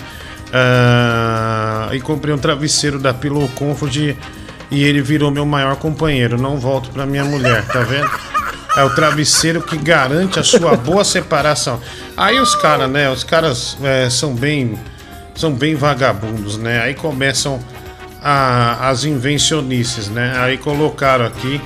Ah, 0.54 1.90
e 1.94 2.00
comprei 2.02 2.34
um 2.34 2.38
travesseiro 2.38 3.00
da 3.00 3.14
Pillow 3.14 3.48
Comfort 3.56 3.96
e, 3.96 4.18
e 4.72 4.84
ele 4.84 5.02
virou 5.02 5.32
meu 5.32 5.46
maior 5.46 5.76
companheiro. 5.76 6.38
Não 6.42 6.58
volto 6.58 6.90
pra 6.90 7.06
minha 7.06 7.24
mulher, 7.26 7.66
tá 7.66 7.80
vendo? 7.82 8.10
É 8.76 8.84
o 8.84 8.90
travesseiro 8.94 9.62
que 9.62 9.78
garante 9.78 10.40
a 10.40 10.44
sua 10.44 10.76
boa 10.78 11.04
separação. 11.04 11.80
Aí 12.16 12.40
os 12.40 12.54
caras, 12.56 12.90
né? 12.90 13.10
Os 13.10 13.24
caras 13.24 13.78
é, 13.84 14.10
são 14.10 14.34
bem 14.36 14.78
são 15.36 15.52
bem 15.54 15.76
vagabundos, 15.76 16.58
né? 16.58 16.82
Aí 16.82 16.96
começam 16.96 17.60
a- 18.24 18.90
as 18.90 19.04
invencionices, 19.06 20.10
né? 20.10 20.34
Aí 20.38 20.58
colocaram 20.58 21.26
aqui 21.26 21.62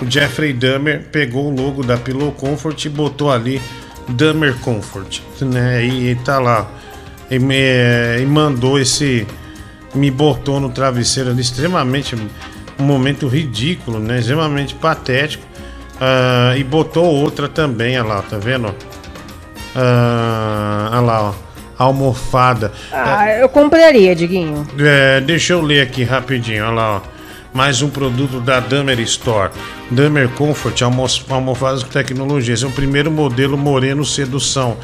o 0.00 0.08
Jeffrey 0.08 0.52
Dahmer 0.52 1.02
pegou 1.10 1.52
o 1.52 1.54
logo 1.62 1.82
da 1.82 1.96
Pillow 1.96 2.30
Comfort 2.30 2.84
e 2.84 2.88
botou 2.88 3.32
ali 3.32 3.60
Dahmer 4.08 4.54
Comfort, 4.60 5.18
né? 5.40 5.84
E, 5.84 6.14
tá 6.24 6.38
lá 6.38 6.68
e, 7.30 7.38
me- 7.38 8.18
e 8.20 8.26
mandou 8.26 8.78
esse 8.78 9.26
me 9.94 10.10
botou 10.10 10.60
no 10.60 10.68
travesseiro 10.70 11.30
ali 11.30 11.40
extremamente 11.40 12.14
um 12.78 12.82
momento 12.84 13.26
ridículo, 13.26 13.98
né? 13.98 14.18
Extremamente 14.18 14.74
patético. 14.74 15.44
Ah, 16.00 16.54
e 16.56 16.62
botou 16.62 17.04
outra 17.04 17.48
também, 17.48 17.98
olha 17.98 18.08
lá, 18.08 18.22
tá 18.22 18.36
vendo? 18.38 18.74
Ah, 19.74 20.88
olha 20.92 21.00
lá, 21.00 21.22
ó. 21.30 21.34
Almofada. 21.78 22.72
Ah, 22.92 23.30
eu 23.36 23.48
compraria, 23.48 24.14
Diguinho. 24.14 24.66
É, 24.78 25.20
deixa 25.20 25.52
eu 25.52 25.62
ler 25.62 25.80
aqui 25.82 26.02
rapidinho, 26.02 26.64
olha 26.64 26.74
lá, 26.74 26.96
ó. 26.96 27.00
Mais 27.54 27.80
um 27.82 27.88
produto 27.88 28.40
da 28.40 28.58
Damer 28.60 28.98
Store. 29.00 29.50
Damer 29.90 30.28
Comfort, 30.30 30.82
almo 30.82 31.06
almofadas 31.30 31.82
com 31.82 31.88
tecnologia. 31.90 32.52
Esse 32.54 32.64
é 32.64 32.68
o 32.68 32.72
primeiro 32.72 33.10
modelo 33.10 33.56
Moreno 33.56 34.04
Sedução. 34.04 34.76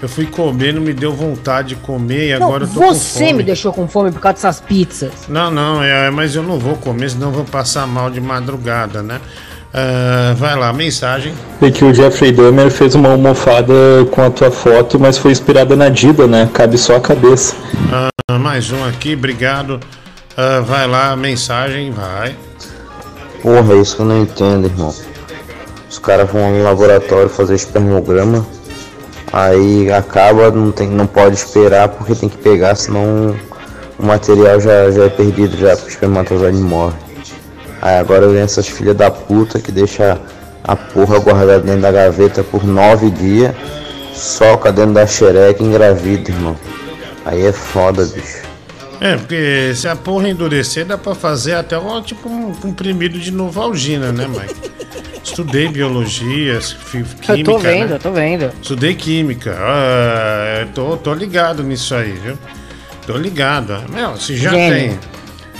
Eu 0.00 0.08
fui 0.08 0.26
comer, 0.26 0.74
não 0.74 0.82
me 0.82 0.92
deu 0.92 1.12
vontade 1.12 1.68
de 1.68 1.76
comer 1.76 2.28
e 2.28 2.38
Não, 2.38 2.46
agora 2.46 2.64
eu 2.64 2.68
tô 2.68 2.80
com 2.80 2.94
você 2.94 3.32
me 3.32 3.42
deixou 3.42 3.72
com 3.72 3.88
fome 3.88 4.12
por 4.12 4.20
causa 4.20 4.34
dessas 4.34 4.60
pizzas. 4.60 5.12
Não, 5.26 5.50
não, 5.50 5.82
é, 5.82 6.10
mas 6.10 6.34
eu 6.34 6.42
não 6.42 6.58
vou 6.58 6.76
comer, 6.76 7.10
senão 7.10 7.28
eu 7.28 7.32
vou 7.32 7.44
passar 7.44 7.86
mal 7.86 8.10
de 8.10 8.20
madrugada, 8.20 9.02
né? 9.02 9.20
Ah, 9.72 10.34
vai 10.36 10.54
lá, 10.54 10.72
mensagem. 10.72 11.34
É 11.60 11.70
que 11.70 11.84
o 11.84 11.92
Jeffrey 11.92 12.30
Dahmer 12.30 12.70
fez 12.70 12.94
uma 12.94 13.10
almofada 13.10 13.74
com 14.10 14.22
a 14.22 14.30
tua 14.30 14.50
foto, 14.50 14.98
mas 14.98 15.16
foi 15.18 15.32
inspirada 15.32 15.74
na 15.74 15.88
Dida, 15.88 16.26
né? 16.26 16.48
Cabe 16.52 16.76
só 16.76 16.96
a 16.96 17.00
cabeça. 17.00 17.56
Ah, 17.92 18.38
mais 18.38 18.70
um 18.70 18.84
aqui, 18.84 19.14
obrigado. 19.14 19.80
Ah, 20.36 20.60
vai 20.60 20.86
lá, 20.86 21.16
mensagem, 21.16 21.90
vai. 21.90 22.36
Porra, 23.42 23.74
é 23.74 23.80
isso 23.80 23.96
que 23.96 24.02
eu 24.02 24.06
não 24.06 24.22
entendo, 24.22 24.66
irmão. 24.66 24.94
Os 25.96 26.00
caras 26.00 26.30
vão 26.30 26.50
no 26.50 26.62
laboratório 26.62 27.30
fazer 27.30 27.54
espermograma, 27.54 28.46
aí 29.32 29.90
acaba, 29.90 30.50
não, 30.50 30.70
tem, 30.70 30.86
não 30.86 31.06
pode 31.06 31.36
esperar 31.36 31.88
porque 31.88 32.14
tem 32.14 32.28
que 32.28 32.36
pegar, 32.36 32.74
senão 32.74 33.34
o 33.98 34.04
material 34.04 34.60
já, 34.60 34.90
já 34.90 35.04
é 35.04 35.08
perdido, 35.08 35.56
já 35.56 35.74
o 35.74 35.88
espermatozoide 35.88 36.58
morre. 36.58 36.96
Aí 37.80 37.96
agora 37.96 38.28
vem 38.28 38.42
essas 38.42 38.68
filhas 38.68 38.94
da 38.94 39.10
puta 39.10 39.58
que 39.58 39.72
deixa 39.72 40.20
a 40.62 40.76
porra 40.76 41.18
guardada 41.18 41.60
dentro 41.60 41.80
da 41.80 41.90
gaveta 41.90 42.44
por 42.44 42.62
nove 42.62 43.08
dias, 43.08 43.54
soca 44.12 44.70
dentro 44.70 44.92
da 44.92 45.06
xereca 45.06 45.62
e 45.62 45.66
engravida, 45.66 46.30
irmão. 46.30 46.56
Aí 47.24 47.46
é 47.46 47.52
foda, 47.52 48.04
bicho. 48.04 48.42
É, 49.00 49.16
porque 49.16 49.72
se 49.74 49.88
a 49.88 49.96
porra 49.96 50.28
endurecer, 50.28 50.84
dá 50.84 50.98
pra 50.98 51.14
fazer 51.14 51.54
até 51.54 51.78
um, 51.78 52.02
tipo 52.02 52.28
um 52.28 52.52
comprimido 52.52 53.18
de 53.18 53.30
Novalgina, 53.30 54.12
né, 54.12 54.28
Mike? 54.28 55.15
Estudei 55.26 55.68
biologia, 55.68 56.58
química. 56.90 57.36
Eu 57.36 57.44
tô 57.44 57.58
vendo, 57.58 57.88
né? 57.90 57.94
eu 57.96 57.98
tô 57.98 58.12
vendo. 58.12 58.52
Estudei 58.62 58.94
química. 58.94 59.56
Ah, 59.58 60.60
eu 60.60 60.66
tô, 60.68 60.96
tô 60.96 61.12
ligado 61.12 61.62
nisso 61.64 61.94
aí, 61.94 62.12
viu? 62.12 62.38
Tô 63.06 63.16
ligado. 63.16 63.82
Meu, 63.90 64.16
se 64.16 64.36
já 64.36 64.50
Gênio. 64.50 64.90
tem. 64.90 64.98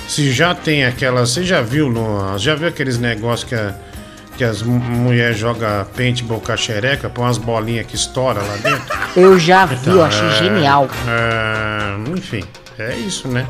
Se 0.09 0.31
já 0.31 0.55
tem 0.55 0.85
aquela. 0.85 1.27
Você 1.27 1.43
já 1.43 1.61
viu 1.63 1.91
no. 1.91 2.39
Já 2.39 2.55
viu 2.55 2.69
aqueles 2.69 2.97
negócios 2.99 3.49
que, 3.49 3.55
a- 3.57 3.75
que 4.39 4.45
as 4.45 4.63
mu- 4.63 4.79
mulheres 4.79 5.37
jogam 5.37 5.85
paintball 5.97 6.41
com 6.41 6.53
a 6.53 6.57
xereca, 6.57 7.11
põe 7.11 7.25
umas 7.25 7.39
bolinhas 7.39 7.87
que 7.87 7.97
estouram 7.97 8.43
lá 8.47 8.57
dentro? 8.63 8.97
Eu 9.17 9.39
já 9.39 9.65
vi, 9.67 9.75
eu 9.75 9.81
Então, 9.95 10.05
achei 10.05 10.29
é, 10.29 10.33
genial. 10.33 10.89
é, 11.09 12.11
enfim, 12.17 12.45
é 12.79 12.95
isso, 12.97 13.27
né? 13.29 13.47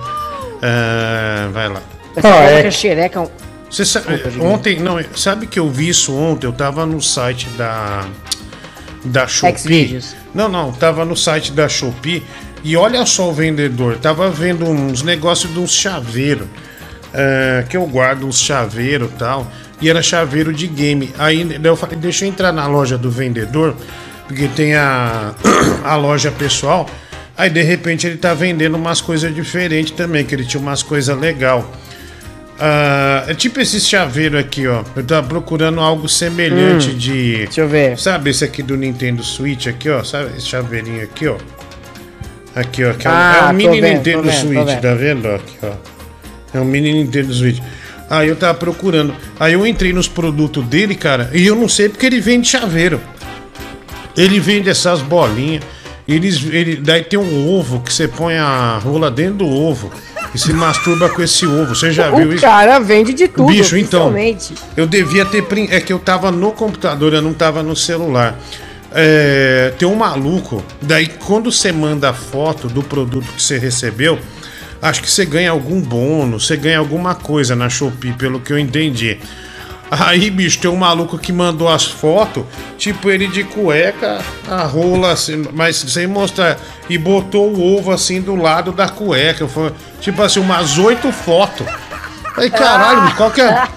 É, 0.63 1.49
vai 1.53 1.69
lá. 1.69 1.83
Você 2.15 2.23
falou 2.23 2.61
que 2.63 2.67
a 2.67 2.71
xereca 2.71 3.19
é 3.19 3.23
um- 3.23 3.31
Você 3.71 3.85
sabe, 3.85 4.07
Desculpa, 4.07 4.31
Diguinho. 4.31 4.51
ontem, 4.53 4.81
não, 4.81 4.99
sabe 5.15 5.47
que 5.47 5.59
eu 5.59 5.69
vi 5.71 5.89
isso 5.89 6.15
ontem? 6.15 6.47
Eu 6.47 6.53
tava 6.53 6.87
no 6.87 7.01
site 7.03 7.49
da 7.51 8.07
da 9.05 9.27
Shopee. 9.29 10.01
Não, 10.35 10.49
não, 10.49 10.73
tava 10.73 11.05
no 11.05 11.17
site 11.17 11.53
da 11.53 11.69
Shopee 11.69 12.23
e 12.65 12.77
olha 12.77 13.05
só 13.07 13.29
o 13.29 13.33
vendedor, 13.33 13.97
tava 13.99 14.29
vendo 14.31 14.65
uns 14.65 15.03
negócios 15.03 15.53
de 15.53 15.59
uns 15.59 15.73
chaveiros. 15.73 16.49
é, 17.15 17.65
que 17.69 17.77
eu 17.77 17.87
guardo 17.87 18.27
uns 18.27 18.39
chaveiros 18.41 19.09
e 19.11 19.15
tal, 19.15 19.51
e 19.81 19.89
era 19.89 20.03
chaveiro 20.03 20.53
de 20.53 20.67
game. 20.67 21.15
Aí 21.19 21.59
eu 21.63 21.77
falei, 21.77 21.97
deixa 21.97 22.25
eu 22.25 22.29
entrar 22.29 22.53
na 22.53 22.67
loja 22.67 22.99
do 22.99 23.11
vendedor, 23.11 23.75
porque 24.27 24.49
tem 24.49 24.75
a, 24.75 25.35
a 25.85 25.97
loja 25.97 26.31
pessoal. 26.31 26.87
Aí 27.37 27.49
de 27.49 27.63
repente 27.63 28.07
ele 28.07 28.17
tá 28.19 28.35
vendendo 28.35 28.75
umas 28.77 29.01
coisas 29.01 29.35
diferentes 29.35 29.93
também, 29.93 30.25
que 30.25 30.35
ele 30.35 30.45
tinha 30.45 30.61
umas 30.61 30.83
coisas 30.83 31.19
legal. 31.19 31.71
Ah, 32.59 33.25
é 33.29 33.35
tipo 33.35 33.61
esse 33.61 33.79
chaveiro 33.81 34.39
aqui, 34.39 34.67
ó. 34.67 34.83
Eu 34.95 35.05
tava 35.05 35.27
procurando 35.27 35.81
algo 35.81 36.09
semelhante 36.09 36.91
Hum, 36.91 36.95
de. 36.97 37.37
Deixa 37.45 37.61
eu 37.61 37.69
ver. 37.69 37.99
Sabe 37.99 38.31
esse 38.31 38.45
aqui 38.45 38.63
do 38.63 38.77
Nintendo 38.77 39.23
Switch 39.23 39.67
aqui, 39.67 39.91
ó? 39.91 40.03
Sabe 40.03 40.37
esse 40.37 40.47
chaveirinho 40.47 41.03
aqui, 41.03 41.27
ó? 41.29 41.37
Aqui, 42.55 42.83
ó. 42.85 42.89
É 42.89 42.93
um- 42.93 42.97
Ah, 43.05 43.37
é 43.49 43.51
um 43.51 43.53
mini 43.53 43.81
vendo, 43.81 43.95
Nintendo 43.97 44.23
vendo, 44.23 44.33
Switch, 44.41 44.67
vendo. 44.67 44.81
tá 44.81 44.95
vendo? 44.95 45.29
Aqui, 45.29 45.57
ó. 45.63 45.73
É 46.55 46.61
um 46.61 46.65
mini 46.65 46.93
Nintendo 46.95 47.35
Switch. 47.35 47.61
Aí 48.09 48.29
eu 48.29 48.37
tava 48.37 48.55
procurando. 48.57 49.15
Aí 49.39 49.53
eu 49.53 49.67
entrei 49.67 49.93
nos 49.93 50.09
produtos 50.09 50.65
dele, 50.65 50.95
cara, 50.95 51.29
e 51.35 51.45
eu 51.47 51.55
não 51.57 51.69
sei 51.69 51.89
porque 51.91 52.07
ele 52.07 52.21
vende 52.21 52.49
chaveiro. 52.49 53.01
Ele 54.17 54.41
vende 54.41 54.71
essas 54.71 55.03
bolinhas. 55.03 55.63
Eles, 56.09 56.43
ele, 56.51 56.77
daí 56.77 57.03
tem 57.03 57.19
um 57.19 57.49
ovo 57.53 57.81
que 57.81 57.93
você 57.93 58.07
põe 58.07 58.37
a 58.37 58.79
rola 58.83 59.11
dentro 59.11 59.35
do 59.39 59.49
ovo 59.49 59.91
e 60.37 60.39
se 60.39 60.53
masturba 60.53 61.09
com 61.09 61.23
esse 61.23 61.47
ovo. 61.47 61.75
Você 61.75 61.91
já 61.91 62.11
viu 62.11 62.29
O 62.29 62.33
isso? 62.35 62.43
cara 62.43 62.79
vende 62.79 63.15
de 63.15 63.27
tudo, 63.27 63.49
Bicho, 63.49 63.77
então. 63.77 64.15
Eu 64.77 64.87
devia 64.87 65.25
ter. 65.25 65.43
É 65.71 65.81
que 65.81 65.93
eu 65.93 65.99
tava 65.99 66.31
no 66.31 66.53
computador, 66.53 67.15
eu 67.15 67.23
não 67.23 67.33
tava 67.33 67.63
no 67.63 67.75
celular. 67.75 68.39
É, 68.93 69.73
tem 69.79 69.89
um 69.89 69.95
maluco. 69.95 70.63
Daí, 70.83 71.09
quando 71.09 71.51
você 71.51 71.73
manda 71.73 72.11
a 72.11 72.13
foto 72.13 72.69
do 72.69 72.83
produto 72.83 73.27
que 73.33 73.43
você 73.43 73.57
recebeu, 73.59 74.19
acho 74.81 75.03
que 75.03 75.11
você 75.11 75.25
ganha 75.25 75.51
algum 75.51 75.81
bônus, 75.81 76.47
você 76.47 76.57
ganha 76.57 76.79
alguma 76.79 77.15
coisa 77.15 77.57
na 77.57 77.71
Shopee, 77.71 78.13
pelo 78.13 78.39
que 78.39 78.53
eu 78.53 78.59
entendi. 78.59 79.19
Aí, 79.91 80.31
bicho, 80.31 80.59
tem 80.59 80.71
um 80.71 80.77
maluco 80.77 81.17
que 81.17 81.33
mandou 81.33 81.69
as 81.69 81.85
fotos, 81.85 82.45
tipo 82.77 83.09
ele 83.09 83.29
de 83.29 83.45
cueca, 83.45 84.21
a 84.49 84.65
rola, 84.65 85.13
assim, 85.13 85.45
mas 85.53 85.77
sem 85.77 86.07
mostrar. 86.07 86.59
E 86.89 86.99
botou 86.99 87.53
o 87.53 87.77
ovo 87.77 87.93
assim 87.93 88.21
do 88.21 88.35
lado 88.35 88.73
da 88.73 88.89
cueca. 88.89 89.47
Foi, 89.47 89.73
tipo 90.01 90.23
assim, 90.23 90.41
umas 90.41 90.77
oito 90.79 91.13
fotos. 91.13 91.67
Aí, 92.37 92.51
caralho, 92.51 93.03
bicho, 93.03 93.17
qual 93.17 93.31
que 93.31 93.41
é, 93.41 93.69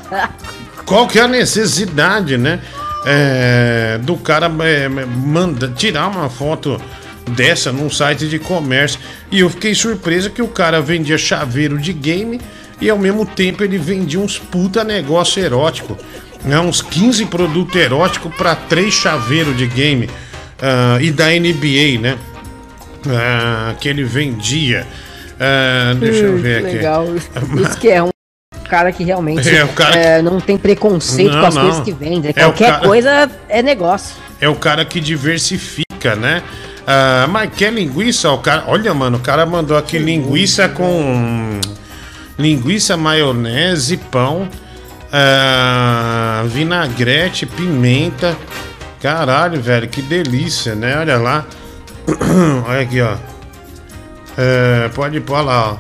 qual 0.86 1.08
que 1.08 1.20
é 1.20 1.24
a 1.24 1.28
necessidade, 1.28 2.38
né? 2.38 2.60
é, 3.06 4.00
do 4.02 4.18
cara 4.18 4.52
é, 4.64 4.88
manda, 4.90 5.68
tirar 5.70 6.08
uma 6.08 6.30
foto 6.30 6.82
dessa 7.30 7.72
num 7.72 7.90
site 7.90 8.28
de 8.28 8.40
comércio. 8.40 9.00
E 9.32 9.40
eu 9.40 9.50
fiquei 9.50 9.76
surpreso 9.76 10.30
que 10.30 10.42
o 10.42 10.48
cara 10.48 10.82
vendia 10.82 11.18
chaveiro 11.18 11.78
de 11.78 11.94
game 11.94 12.42
e 12.82 12.90
ao 12.90 12.98
mesmo 12.98 13.26
tempo 13.26 13.64
ele 13.64 13.78
vendia 13.78 14.20
uns 14.20 14.38
puta 14.38 14.84
negócio 14.84 15.44
erótico. 15.44 15.98
Né? 16.44 16.60
Uns 16.60 16.82
15 16.82 17.26
produtos 17.26 17.76
eróticos 17.76 18.34
para 18.36 18.56
três 18.56 18.94
chaveiros 18.94 19.58
de 19.58 19.68
game. 19.68 20.10
ah, 20.62 20.98
e 21.02 21.12
da 21.12 21.28
NBA, 21.30 22.00
né? 22.02 22.18
Ah, 23.08 23.74
que 23.80 23.88
ele 23.88 24.04
vendia. 24.04 24.86
Ah, 25.40 25.94
deixa 26.00 26.26
eu 26.26 26.34
Hum, 26.34 26.38
ver 26.38 26.62
que 26.62 26.68
aqui. 26.68 26.76
Legal. 26.78 27.06
Isso 27.16 27.78
que 27.80 27.90
é 27.90 28.04
um 28.04 28.10
cara 28.70 28.92
que 28.92 29.04
realmente 29.04 29.48
É, 29.50 29.66
cara 29.68 29.96
é, 29.98 30.22
não 30.22 30.40
tem 30.40 30.58
preconceito 30.58 31.32
Não, 31.32 31.40
com 31.42 31.48
as 31.48 31.56
não. 31.56 31.62
coisas 31.64 31.84
que 31.84 31.92
vende. 31.94 32.28
É 32.28 32.32
o 32.32 32.34
Qualquer 32.50 32.72
cara- 32.72 32.86
coisa 32.88 33.32
é 33.48 33.62
negócio. 33.64 34.16
É 34.42 34.48
o 34.50 34.56
cara 34.56 34.84
que 34.86 35.00
diversifica, 35.00 36.16
né? 36.16 36.42
Ah, 36.88 37.28
mas 37.30 37.52
quer 37.56 37.72
linguiça? 37.72 38.30
O 38.32 38.38
cara, 38.40 38.64
olha, 38.68 38.94
mano, 38.94 39.18
o 39.18 39.22
cara 39.22 39.46
mandou 39.46 39.78
aqui 39.78 39.98
linguiça 39.98 40.68
com 40.68 41.60
linguiça, 42.40 42.96
maionese, 42.98 43.98
pão, 43.98 44.50
ah, 45.12 46.44
vinagrete, 46.48 47.46
pimenta. 47.46 48.36
Caralho, 49.02 49.62
velho, 49.62 49.88
que 49.88 50.02
delícia, 50.02 50.74
né? 50.74 50.98
Olha 50.98 51.18
lá. 51.18 51.46
Olha 52.68 52.82
aqui, 52.82 53.02
ó. 53.02 53.16
É, 54.38 54.90
pode 54.90 55.20
pôr 55.20 55.42
lá, 55.42 55.74
ó. 55.74 55.78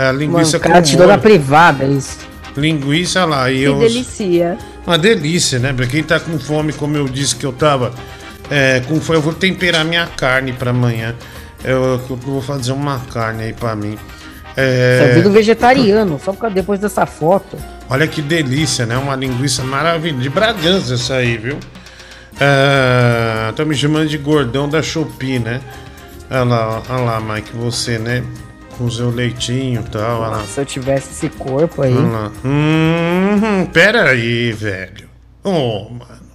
É, 0.00 0.12
linguiça 0.12 0.58
cara 0.58 0.82
com 0.82 0.96
da 0.96 1.06
molho. 1.06 1.20
privada 1.20 1.84
isso. 1.84 2.18
Linguiça 2.56 3.24
lá. 3.24 3.50
E 3.50 3.58
Que 3.58 3.62
eu, 3.64 3.78
delicia. 3.78 4.58
uma 4.86 4.98
delícia, 4.98 5.58
né? 5.58 5.72
Pra 5.72 5.86
quem 5.86 6.02
tá 6.02 6.20
com 6.20 6.38
fome, 6.38 6.72
como 6.72 6.96
eu 6.96 7.08
disse 7.08 7.34
que 7.36 7.44
eu 7.46 7.52
tava 7.52 7.92
é, 8.50 8.80
com 8.86 9.00
fome, 9.00 9.18
eu 9.18 9.22
vou 9.22 9.32
temperar 9.32 9.84
minha 9.84 10.06
carne 10.06 10.52
pra 10.52 10.70
amanhã. 10.70 11.14
Eu, 11.64 12.00
eu 12.08 12.16
vou 12.16 12.42
fazer 12.42 12.72
uma 12.72 13.00
carne 13.12 13.44
aí 13.44 13.52
pra 13.52 13.74
mim. 13.74 13.96
É, 14.56 15.22
um 15.24 15.30
vegetariano, 15.32 16.18
só 16.24 16.32
por 16.32 16.40
causa 16.40 16.54
depois 16.54 16.80
dessa 16.80 17.04
foto. 17.04 17.58
olha 17.90 18.06
que 18.06 18.22
delícia, 18.22 18.86
né? 18.86 18.96
Uma 18.96 19.14
linguiça 19.14 19.62
maravilhosa. 19.62 20.22
De 20.22 20.30
Bragança 20.30 20.94
essa 20.94 21.16
aí, 21.16 21.36
viu? 21.36 21.58
Tá 23.54 23.64
me 23.64 23.74
chamando 23.74 24.08
de 24.08 24.18
gordão 24.18 24.68
da 24.68 24.82
Shopee, 24.82 25.38
né? 25.38 25.60
Olha 26.30 26.44
lá, 26.44 26.82
olha 26.88 27.02
lá, 27.02 27.20
Mike, 27.20 27.50
você, 27.54 27.98
né? 27.98 28.22
Com 28.76 28.84
o 28.84 28.90
seu 28.90 29.10
leitinho 29.10 29.82
e 29.86 29.90
tal. 29.90 30.20
Olha 30.20 30.36
lá. 30.38 30.44
Se 30.44 30.60
eu 30.60 30.66
tivesse 30.66 31.10
esse 31.12 31.28
corpo 31.36 31.82
aí. 31.82 31.94
Olha 31.94 32.06
lá. 32.06 32.32
Hum, 32.44 33.66
pera 33.72 34.10
aí, 34.10 34.52
velho. 34.52 35.08
Oh, 35.42 35.88
mano. 35.90 36.26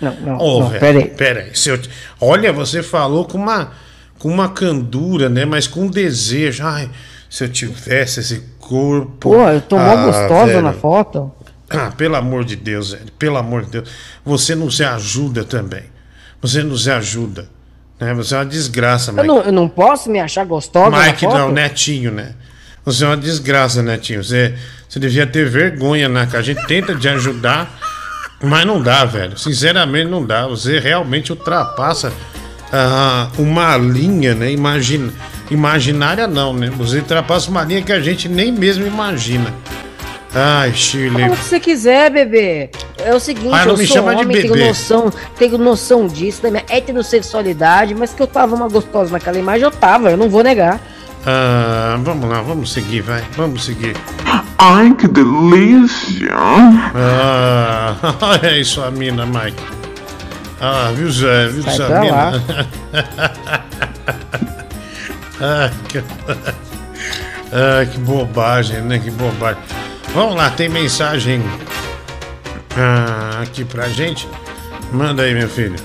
Não, 0.00 0.14
não, 0.20 0.38
Ô, 0.38 0.60
não, 0.60 0.68
velho, 0.70 0.80
pera 0.80 0.98
aí. 0.98 1.04
pera 1.10 1.40
aí. 1.40 1.54
Se 1.54 1.68
eu 1.68 1.78
Olha, 2.20 2.52
você 2.52 2.82
falou 2.82 3.24
com 3.26 3.38
uma, 3.38 3.72
com 4.18 4.28
uma 4.28 4.48
candura, 4.48 5.28
né? 5.28 5.44
Mas 5.44 5.66
com 5.68 5.86
desejo. 5.86 6.64
Ai, 6.64 6.90
se 7.34 7.42
eu 7.42 7.48
tivesse 7.48 8.20
esse 8.20 8.44
corpo. 8.60 9.30
Pô, 9.30 9.48
eu 9.48 9.60
tô 9.60 9.76
mó 9.76 9.82
Ah, 9.82 10.06
gostosa 10.06 10.46
velho. 10.46 10.62
na 10.62 10.72
foto. 10.72 11.32
Ah, 11.68 11.90
pelo 11.90 12.14
amor 12.14 12.44
de 12.44 12.54
Deus, 12.54 12.92
velho. 12.92 13.10
Pelo 13.18 13.36
amor 13.36 13.64
de 13.64 13.70
Deus. 13.72 13.90
Você 14.24 14.54
não 14.54 14.70
se 14.70 14.84
ajuda 14.84 15.42
também. 15.42 15.82
Você 16.40 16.62
não 16.62 16.76
se 16.76 16.88
ajuda. 16.92 17.48
Né? 17.98 18.14
Você 18.14 18.36
é 18.36 18.38
uma 18.38 18.46
desgraça, 18.46 19.10
Eu 19.10 19.14
Mike. 19.16 19.26
não, 19.26 19.40
eu 19.42 19.50
não 19.52 19.68
posso 19.68 20.08
me 20.08 20.20
achar 20.20 20.44
gostosa 20.46 20.96
Mike 20.96 21.24
na 21.24 21.30
foto? 21.32 21.40
não, 21.40 21.50
Netinho, 21.50 22.12
né? 22.12 22.34
Você 22.84 23.02
é 23.02 23.08
uma 23.08 23.16
desgraça, 23.16 23.82
Netinho. 23.82 24.22
Você, 24.22 24.54
você 24.88 25.00
devia 25.00 25.26
ter 25.26 25.50
vergonha, 25.50 26.08
né? 26.08 26.28
Que 26.30 26.36
a 26.36 26.42
gente 26.42 26.64
tenta 26.68 26.94
te 26.94 27.08
ajudar, 27.08 27.68
mas 28.40 28.64
não 28.64 28.80
dá, 28.80 29.04
velho. 29.04 29.36
Sinceramente, 29.36 30.08
não 30.08 30.24
dá. 30.24 30.46
Você 30.46 30.78
realmente 30.78 31.32
ultrapassa 31.32 32.12
ah, 32.72 33.28
uma 33.38 33.76
linha, 33.76 34.36
né? 34.36 34.52
Imagina, 34.52 35.12
imaginária 35.50 36.26
não, 36.26 36.52
né? 36.52 36.70
Você 36.76 36.98
ultrapassa 36.98 37.50
uma 37.50 37.62
linha 37.64 37.82
que 37.82 37.92
a 37.92 38.00
gente 38.00 38.28
nem 38.28 38.50
mesmo 38.52 38.86
imagina. 38.86 39.52
Ai, 40.36 40.72
Shirley. 40.74 41.22
Fala 41.22 41.34
o 41.34 41.36
que 41.36 41.44
você 41.44 41.60
quiser, 41.60 42.10
bebê. 42.10 42.68
É 42.98 43.14
o 43.14 43.20
seguinte, 43.20 43.54
Ah, 43.54 43.64
não 43.64 43.72
eu 43.74 43.78
me 43.78 43.86
sou 43.86 43.96
chama 43.96 44.16
de 44.16 44.22
homem, 44.24 44.36
tenho 44.40 44.52
bebê. 44.52 44.66
noção, 44.66 45.12
tenho 45.38 45.56
noção 45.58 46.08
disso, 46.08 46.42
da 46.42 46.50
minha 46.50 46.64
heterossexualidade, 46.68 47.94
mas 47.94 48.12
que 48.12 48.20
eu 48.20 48.26
tava 48.26 48.54
uma 48.56 48.68
gostosa 48.68 49.12
naquela 49.12 49.38
imagem, 49.38 49.62
eu 49.62 49.70
tava, 49.70 50.10
eu 50.10 50.16
não 50.16 50.28
vou 50.28 50.42
negar. 50.42 50.80
Ah, 51.24 51.96
vamos 52.02 52.28
lá, 52.28 52.42
vamos 52.42 52.72
seguir, 52.72 53.00
vai. 53.02 53.22
Vamos 53.36 53.64
seguir. 53.64 53.96
Ai, 54.58 54.92
que 54.94 55.06
delícia! 55.06 56.32
Ah, 56.36 57.94
olha 58.20 58.58
isso, 58.58 58.82
a 58.82 58.90
mina, 58.90 59.24
Mike. 59.24 59.62
Ah, 60.60 60.90
viu, 60.96 61.10
Zé? 61.12 61.46
Viu, 61.48 61.62
Sai 61.62 61.76
Zé? 61.76 61.86
pra 61.86 62.02
lá. 62.02 62.32
ah, 65.44 65.70
que... 65.88 65.98
ah, 67.52 67.86
que 67.90 67.98
bobagem, 67.98 68.80
né? 68.80 68.98
Que 68.98 69.10
bobagem. 69.10 69.62
Vamos 70.14 70.36
lá, 70.36 70.48
tem 70.50 70.68
mensagem 70.68 71.42
ah, 72.76 73.42
aqui 73.42 73.64
pra 73.64 73.88
gente. 73.88 74.26
Manda 74.90 75.22
aí, 75.22 75.34
meu 75.34 75.48
filho. 75.48 75.76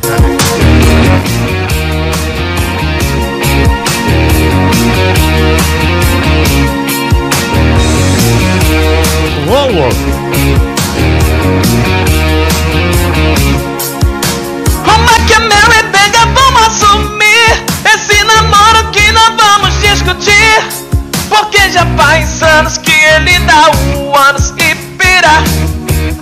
Uma 14.84 15.26
que 15.27 15.34
é 15.34 15.38
assumir 15.38 15.79
Namoro 18.70 18.91
que 18.91 19.12
não 19.12 19.36
vamos 19.36 19.74
discutir 19.82 20.64
Porque 21.28 21.70
já 21.72 21.86
faz 21.98 22.41
anos 22.44 22.78
que 22.78 22.91
ele 22.91 23.40
dá 23.40 23.72
o 23.98 24.16
anos 24.16 24.54
e 24.58 24.76
pira, 24.98 25.44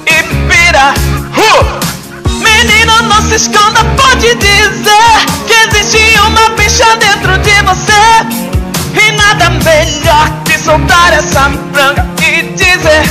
e 0.06 0.24
pira. 0.48 0.94
Uh! 1.36 2.34
Menino, 2.40 3.02
não 3.03 3.22
se 3.28 3.36
esconda, 3.36 3.84
pode 3.98 4.34
dizer 4.36 5.26
Que 5.45 5.78
existe 5.78 6.19
uma 6.19 6.49
bicha 6.52 6.95
dentro 6.98 7.38
de 7.40 7.61
você. 7.64 7.91
E 8.94 9.11
nada 9.11 9.49
melhor 9.49 10.30
que 10.45 10.57
soltar 10.57 11.14
essa 11.14 11.52
franga 11.74 12.06
e 12.22 12.44
dizer 12.53 13.03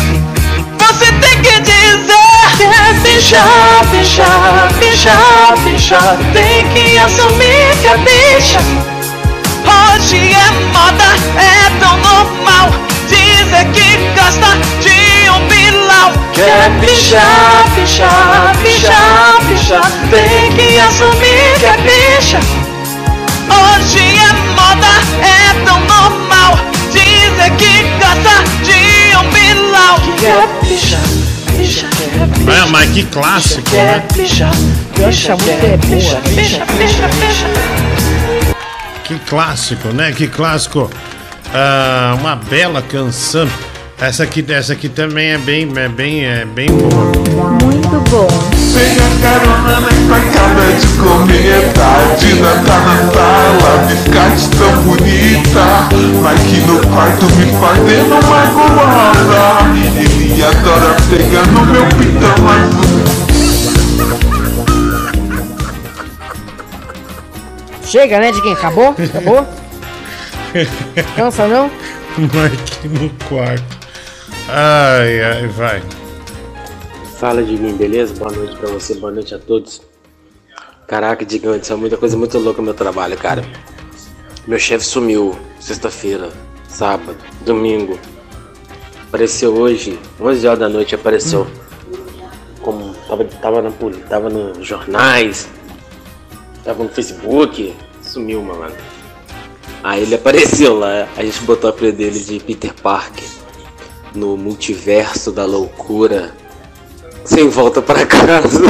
Você 0.78 1.06
tem 1.06 1.42
que 1.42 1.60
dizer 1.60 2.56
Que 2.56 2.64
é 2.64 2.92
bicha, 3.02 3.42
bicha, 3.90 4.24
bicha, 4.78 5.56
bicha. 5.64 6.18
Tem 6.32 6.66
que 6.70 6.98
assumir 6.98 7.76
que 7.80 7.86
é 7.86 7.98
bicha 7.98 8.95
Hoje 9.66 10.32
é 10.32 10.50
moda, 10.72 11.04
é 11.36 11.80
tão 11.80 11.96
normal 11.98 12.70
Dizer 13.08 13.66
que 13.72 13.96
gosta 14.14 14.56
de 14.80 15.30
um 15.30 15.48
bilão 15.48 16.12
Que 16.32 16.42
é 16.42 16.68
bicha, 16.80 17.20
bicha, 17.74 18.08
bicha, 18.62 18.94
bicha 19.48 19.80
Tem 20.10 20.52
que 20.52 20.78
assumir 20.78 21.58
que 21.58 21.66
é 21.66 21.76
bicha 21.78 22.38
Hoje 23.48 24.18
é 24.18 24.32
moda, 24.54 24.94
é 25.22 25.64
tão 25.64 25.80
normal 25.80 26.58
Dizer 26.92 27.50
que 27.56 27.82
gosta 27.98 28.44
de 28.62 29.16
um 29.16 29.30
bilão 29.30 30.16
Que 30.18 30.26
é 30.26 30.48
bicha, 30.62 30.98
bicha, 31.56 31.86
que 31.88 32.04
é 32.04 32.66
mas 32.70 32.90
que 32.90 33.02
clássico, 33.04 33.74
né? 33.74 34.02
bicha, 34.14 34.50
bicha, 34.96 35.36
que 35.36 35.50
é 35.50 35.76
bicha, 35.78 36.20
bicha, 36.34 36.64
bicha, 36.78 37.08
bicha 37.08 38.15
Que 39.06 39.20
clássico, 39.20 39.88
né? 39.90 40.10
Que 40.10 40.26
clássico. 40.26 40.90
Ah, 41.54 42.16
uma 42.18 42.34
bela 42.34 42.82
canção. 42.82 43.48
Essa 44.00 44.24
aqui, 44.24 44.44
essa 44.48 44.72
aqui 44.72 44.88
também 44.88 45.28
é 45.28 45.38
bem, 45.38 45.72
é 45.76 45.88
bem, 45.88 46.24
é 46.24 46.44
bem 46.44 46.66
boa. 46.66 47.04
Muito 47.62 48.10
bom. 48.10 48.26
Pega 48.74 49.08
carona 49.22 49.80
na 49.80 49.88
empacada 49.92 50.72
de 50.72 50.86
Dina 52.18 52.50
tá 52.66 52.78
na 53.62 53.76
biscate 53.86 54.48
tão 54.58 54.82
bonita 54.82 55.64
Mike 55.94 56.60
no 56.66 56.80
quarto 56.88 57.26
me 57.36 57.46
fazendo 57.60 58.16
uma 58.26 58.42
Ele 59.72 60.42
adora 60.42 60.96
pegar 61.08 61.46
no 61.52 61.64
meu 61.64 61.86
pitão 61.86 62.48
azul 62.48 63.35
Chega, 67.96 68.20
né, 68.20 68.30
de 68.30 68.42
quem? 68.42 68.52
Acabou? 68.52 68.88
Acabou? 68.90 69.46
Cansa 71.16 71.46
não? 71.48 71.70
Mike 72.18 72.88
no 72.88 73.08
quarto. 73.26 73.64
Ai, 74.50 75.22
ai, 75.22 75.46
vai. 75.46 75.82
Fala 77.18 77.42
de 77.42 77.56
mim, 77.56 77.74
beleza? 77.74 78.12
Boa 78.12 78.30
noite 78.30 78.54
pra 78.56 78.68
você, 78.68 78.92
boa 78.96 79.10
noite 79.10 79.34
a 79.34 79.38
todos. 79.38 79.80
Caraca, 80.86 81.24
Digão, 81.24 81.56
isso 81.56 81.72
é 81.72 81.76
muita 81.76 81.96
coisa 81.96 82.18
muito 82.18 82.38
louca 82.38 82.58
no 82.60 82.66
meu 82.66 82.74
trabalho, 82.74 83.16
cara. 83.16 83.42
Meu 84.46 84.58
chefe 84.58 84.84
sumiu 84.84 85.34
sexta-feira, 85.58 86.28
sábado, 86.68 87.16
domingo. 87.46 87.98
Apareceu 89.08 89.54
hoje, 89.54 89.98
11 90.20 90.46
horas 90.46 90.58
da 90.60 90.68
noite 90.68 90.94
apareceu. 90.94 91.46
Como 92.60 92.92
tava, 93.08 93.24
tava, 93.24 93.62
na, 93.62 93.70
poli- 93.70 94.02
tava 94.02 94.28
nos 94.28 94.66
jornais, 94.66 95.48
tava 96.62 96.82
no 96.84 96.90
Facebook, 96.90 97.74
sumiu, 98.16 98.42
mano. 98.42 98.72
Aí 99.84 100.02
ele 100.02 100.14
apareceu 100.14 100.78
lá, 100.78 101.06
a 101.16 101.22
gente 101.22 101.40
botou 101.42 101.68
a 101.68 101.70
apelido 101.70 101.98
dele 101.98 102.18
de 102.18 102.40
Peter 102.40 102.72
Parker 102.82 103.24
no 104.14 104.36
multiverso 104.36 105.30
da 105.30 105.44
loucura, 105.44 106.32
sem 107.24 107.48
volta 107.48 107.82
pra 107.82 108.04
casa. 108.06 108.60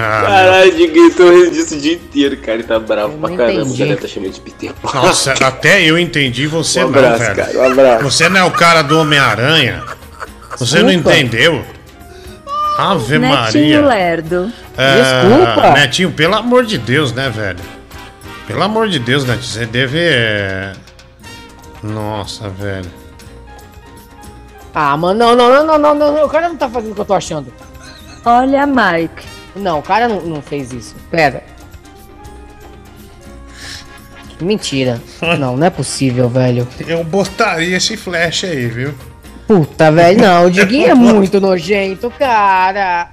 Ah, 0.00 0.22
Caralho, 0.26 0.74
Diguinho, 0.76 1.12
tô 1.12 1.28
rindo 1.30 1.50
disso 1.50 1.74
o 1.74 1.80
dia 1.80 1.94
inteiro, 1.94 2.36
cara. 2.38 2.54
Ele 2.54 2.62
tá 2.62 2.78
bravo 2.78 3.18
pra 3.18 3.28
não 3.30 3.36
caramba. 3.36 3.60
entendi. 3.62 3.74
O 3.74 3.78
galera 3.78 4.00
tá 4.00 4.08
chamando 4.08 4.32
de 4.32 4.40
Peter 4.40 4.72
Parker. 4.74 5.00
Nossa, 5.02 5.32
até 5.32 5.82
eu 5.82 5.98
entendi, 5.98 6.46
você 6.46 6.80
Um 6.84 6.90
não, 6.90 6.98
abraço, 6.98 7.18
velho. 7.18 7.36
cara, 7.36 7.58
um 7.58 7.72
abraço. 7.72 8.04
Você 8.04 8.28
não 8.28 8.40
é 8.40 8.44
o 8.44 8.50
cara 8.52 8.82
do 8.82 8.98
Homem-Aranha? 8.98 9.84
Você 10.56 10.78
não 10.80 10.86
Desculpa. 10.90 11.16
entendeu? 11.16 11.64
Ave 12.78 13.18
Netinho 13.18 13.82
Maria. 13.82 13.86
Lerdo. 13.86 14.52
É, 14.76 15.72
Netinho, 15.80 16.12
pelo 16.12 16.36
amor 16.36 16.64
de 16.64 16.78
Deus, 16.78 17.12
né, 17.12 17.28
velho? 17.28 17.58
Pelo 18.46 18.62
amor 18.62 18.88
de 18.88 19.00
Deus, 19.00 19.24
Netinho, 19.24 19.42
você 19.44 19.66
deve. 19.66 19.98
é, 20.00 20.72
Nossa, 21.82 22.48
velho. 22.48 22.90
Ah, 24.72 24.96
mano, 24.96 25.18
não, 25.18 25.34
não, 25.34 25.48
não, 25.50 25.66
não, 25.66 25.78
não, 25.78 25.94
não, 25.94 26.12
não, 26.12 26.24
o 26.24 26.28
cara 26.28 26.48
não 26.48 26.56
tá 26.56 26.68
fazendo 26.68 26.92
o 26.92 26.94
que 26.94 27.00
eu 27.00 27.04
tô 27.04 27.14
achando. 27.14 27.52
Olha, 28.24 28.64
Mike. 28.64 29.26
Não, 29.56 29.80
o 29.80 29.82
cara 29.82 30.06
não, 30.06 30.20
não 30.20 30.40
fez 30.42 30.72
isso. 30.72 30.94
Pera. 31.10 31.42
Mentira. 34.40 35.00
Não, 35.36 35.56
não 35.56 35.66
é 35.66 35.70
possível, 35.70 36.28
velho. 36.28 36.68
Eu 36.86 37.02
botaria 37.02 37.76
esse 37.76 37.96
flash 37.96 38.44
aí, 38.44 38.68
viu? 38.68 38.94
Puta, 39.48 39.90
velho, 39.90 40.20
não, 40.20 40.44
o 40.44 40.50
Diguinho 40.50 40.90
é 40.90 40.94
muito 40.94 41.40
nojento, 41.40 42.10
cara. 42.10 43.08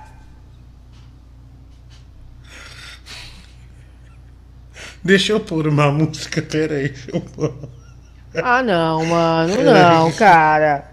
Deixa 5.02 5.32
eu 5.32 5.40
pôr 5.40 5.66
uma 5.66 5.90
música, 5.90 6.42
peraí. 6.42 6.90
Deixa 6.90 7.12
eu 7.14 7.22
pôr. 7.22 7.54
Ah, 8.36 8.62
não, 8.62 9.06
mano, 9.06 9.64
não, 9.64 10.12
cara. 10.12 10.84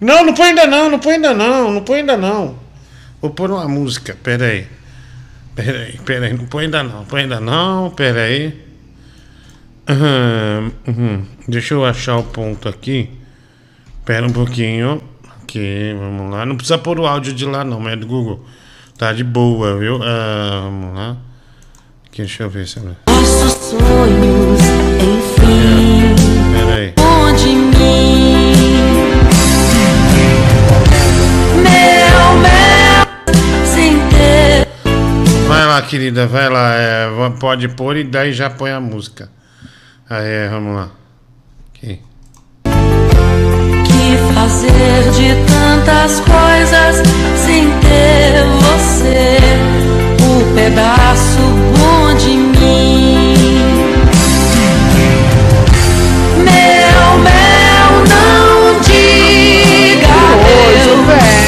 Não, 0.00 0.24
não 0.24 0.32
põe 0.32 0.46
ainda 0.46 0.66
não, 0.66 0.88
não 0.88 0.98
põe 0.98 1.16
ainda 1.16 1.34
não, 1.34 1.70
não 1.70 1.84
põe 1.84 1.98
ainda 1.98 2.16
não. 2.16 2.58
Vou 3.20 3.30
pôr 3.30 3.50
uma 3.50 3.68
música, 3.68 4.16
peraí. 4.22 4.66
Peraí, 5.54 6.00
peraí, 6.06 6.32
não 6.32 6.46
põe 6.46 6.64
ainda 6.64 6.82
não, 6.82 7.04
põe 7.04 7.20
ainda 7.20 7.40
não, 7.40 7.90
peraí. 7.90 8.58
Aham, 9.86 10.72
uhum. 10.88 11.26
Deixa 11.46 11.74
eu 11.74 11.84
achar 11.84 12.16
o 12.16 12.24
ponto 12.24 12.70
aqui. 12.70 13.20
Pera 14.04 14.26
um 14.26 14.32
pouquinho. 14.32 15.00
Aqui, 15.42 15.94
vamos 15.98 16.30
lá. 16.32 16.44
Não 16.44 16.56
precisa 16.56 16.78
pôr 16.78 16.98
o 16.98 17.06
áudio 17.06 17.32
de 17.32 17.44
lá 17.44 17.64
não, 17.64 17.78
mas 17.78 17.92
é 17.92 17.96
do 17.96 18.06
Google. 18.06 18.44
Tá 18.98 19.12
de 19.12 19.22
boa, 19.24 19.78
viu? 19.78 20.00
Ah, 20.02 20.60
vamos 20.64 20.94
lá. 20.94 21.16
Aqui, 22.06 22.22
deixa 22.22 22.42
eu 22.42 22.50
ver 22.50 22.66
se 22.66 22.78
eu... 22.78 22.96
Nossos 23.08 23.52
sonhos, 23.52 24.60
enfim, 25.00 26.14
Peraí. 26.52 26.94
onde 26.98 27.46
mim 27.46 28.52
Meu 31.56 32.38
mel, 32.40 33.06
sem 33.64 33.96
ter 34.10 34.68
Vai 35.48 35.66
lá, 35.66 35.80
querida, 35.82 36.26
vai 36.26 36.48
lá. 36.48 36.74
é, 36.74 37.08
pode 37.40 37.68
pôr 37.68 37.96
e 37.96 38.04
daí 38.04 38.32
já 38.32 38.50
põe 38.50 38.70
a 38.72 38.80
música. 38.80 39.30
Aí, 40.10 40.48
vamos 40.50 40.74
lá. 40.74 40.90
Fazer 44.42 45.10
de 45.12 45.36
tantas 45.46 46.20
coisas 46.20 47.02
sem 47.36 47.70
ter 47.80 48.44
você. 48.60 49.38
O 50.20 50.54
pedaço 50.54 51.38
bom 51.78 52.14
de 52.16 52.30
mim. 52.30 53.34
Meu 56.38 57.18
mel, 57.18 57.90
não 58.08 58.80
diga 58.80 60.08
Nojo, 60.42 61.41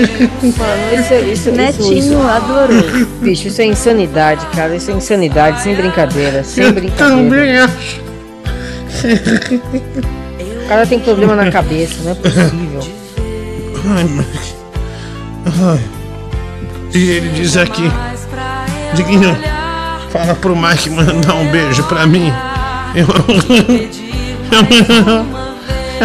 Mano, 0.00 1.00
isso, 1.00 1.12
é- 1.14 1.20
isso, 1.20 1.50
Netinho 1.52 1.92
isso, 1.98 2.08
isso. 2.12 2.20
adorou. 2.28 3.06
Bicho, 3.20 3.48
isso 3.48 3.60
é 3.62 3.66
insanidade, 3.66 4.44
cara. 4.54 4.74
Isso 4.76 4.90
é 4.90 4.94
insanidade, 4.94 5.62
sem 5.62 5.74
brincadeira. 5.74 6.42
Sem 6.44 6.72
brincadeira. 6.72 7.16
Também 7.16 7.58
acho. 7.58 8.00
O 10.64 10.68
cara 10.68 10.86
tem 10.86 10.98
problema 11.00 11.36
na 11.36 11.50
cabeça, 11.50 11.94
não 12.02 12.12
é 12.12 12.14
possível. 12.14 12.80
Ai, 13.88 14.04
mas... 14.04 14.56
Ai. 15.62 15.80
E 16.94 17.10
ele 17.10 17.28
diz 17.30 17.56
aqui. 17.56 17.90
Diguinho, 18.94 19.36
fala 20.10 20.34
pro 20.34 20.56
Mike 20.56 20.90
mandar 20.90 21.34
um 21.34 21.50
beijo 21.50 21.82
pra 21.84 22.06
mim. 22.06 22.32
Eu... 22.94 23.06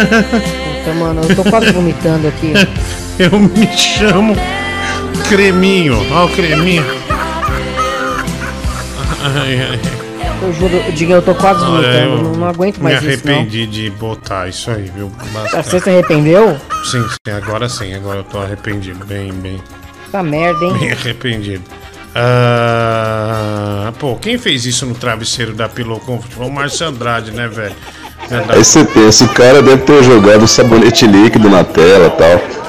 Puta, 0.02 0.94
mano, 0.98 1.20
eu 1.28 1.36
tô 1.36 1.44
quase 1.44 1.70
vomitando 1.72 2.28
aqui. 2.28 2.52
Eu 3.18 3.38
me 3.38 3.66
chamo 3.76 4.34
Creminho. 5.28 5.98
Ó 6.12 6.24
o 6.26 6.28
creminho. 6.30 6.84
Ai, 9.22 9.60
ai. 9.70 9.80
Eu 10.42 10.52
juro, 10.54 10.82
Diguinho, 10.92 11.18
eu 11.18 11.22
tô 11.22 11.34
quase 11.36 11.62
Olha, 11.62 11.70
vomitando. 11.70 12.16
eu 12.16 12.22
Não, 12.24 12.32
não 12.32 12.48
aguento 12.48 12.78
mais 12.78 13.00
me 13.02 13.14
isso, 13.14 13.24
não. 13.26 13.34
arrependi 13.34 13.66
de 13.66 13.90
botar 13.90 14.48
isso 14.48 14.70
aí, 14.70 14.90
viu? 14.94 15.10
Bastante. 15.32 15.68
Você 15.68 15.80
se 15.80 15.88
arrependeu? 15.90 16.56
Sim, 16.84 17.04
sim, 17.08 17.32
agora 17.32 17.68
sim, 17.68 17.94
agora 17.94 18.18
eu 18.20 18.24
tô 18.24 18.38
arrependido, 18.40 19.04
bem, 19.06 19.32
bem, 19.32 19.62
Tá 20.10 20.20
merda, 20.22 20.64
hein? 20.64 20.72
bem 20.78 20.90
arrependido. 20.90 21.62
Ah, 22.14 23.92
pô, 24.00 24.16
quem 24.16 24.36
fez 24.36 24.66
isso 24.66 24.84
no 24.84 24.94
travesseiro 24.94 25.52
da 25.54 25.68
Comfort 25.68 26.32
foi 26.32 26.46
o 26.46 26.50
Márcio 26.50 26.88
Andrade, 26.88 27.30
né, 27.30 27.46
velho? 27.46 27.74
Aí 28.48 28.64
você 28.64 28.84
pensa, 28.84 29.24
o 29.24 29.28
cara 29.28 29.62
deve 29.62 29.82
ter 29.82 30.02
jogado 30.02 30.46
sabonete 30.48 31.06
líquido 31.06 31.48
na 31.48 31.62
tela 31.62 32.06
e 32.08 32.10
tal. 32.18 32.61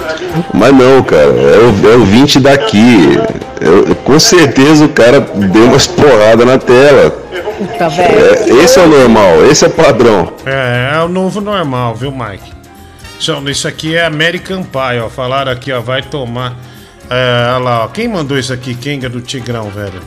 Mas 0.53 0.71
não, 0.73 1.03
cara, 1.03 1.23
é 1.23 1.57
o, 1.59 1.91
é 1.91 1.95
o 1.95 2.05
20 2.05 2.39
daqui. 2.39 3.17
Eu- 3.61 3.95
com 3.95 4.19
certeza 4.19 4.85
o 4.85 4.89
cara 4.89 5.19
deu 5.21 5.65
umas 5.65 5.88
porradas 5.88 6.45
na 6.45 6.57
tela. 6.57 7.09
Puta, 7.57 7.84
É, 7.85 7.89
velho. 7.89 8.61
esse 8.61 8.80
é 8.80 8.84
o 8.84 8.88
normal, 8.88 9.45
esse 9.45 9.63
é 9.63 9.67
o 9.67 9.71
padrão. 9.71 10.34
É, 10.45 10.91
é 10.95 10.99
o 11.03 11.07
novo 11.07 11.39
normal, 11.39 11.95
viu, 11.95 12.11
Mike? 12.11 12.51
Isso, 13.19 13.31
isso 13.49 13.67
aqui 13.67 13.95
é 13.95 14.05
American 14.05 14.63
Pie, 14.63 14.99
ó. 15.03 15.09
Falaram 15.09 15.51
aqui, 15.51 15.71
ó, 15.71 15.80
vai 15.80 16.01
tomar. 16.01 16.55
É, 17.09 17.51
olha 17.55 17.63
lá, 17.63 17.84
ó. 17.85 17.88
Quem 17.88 18.07
mandou 18.07 18.38
isso 18.38 18.51
aqui? 18.51 18.73
Kenga 18.75 19.07
do 19.07 19.21
Tigrão, 19.21 19.69
velho? 19.69 20.01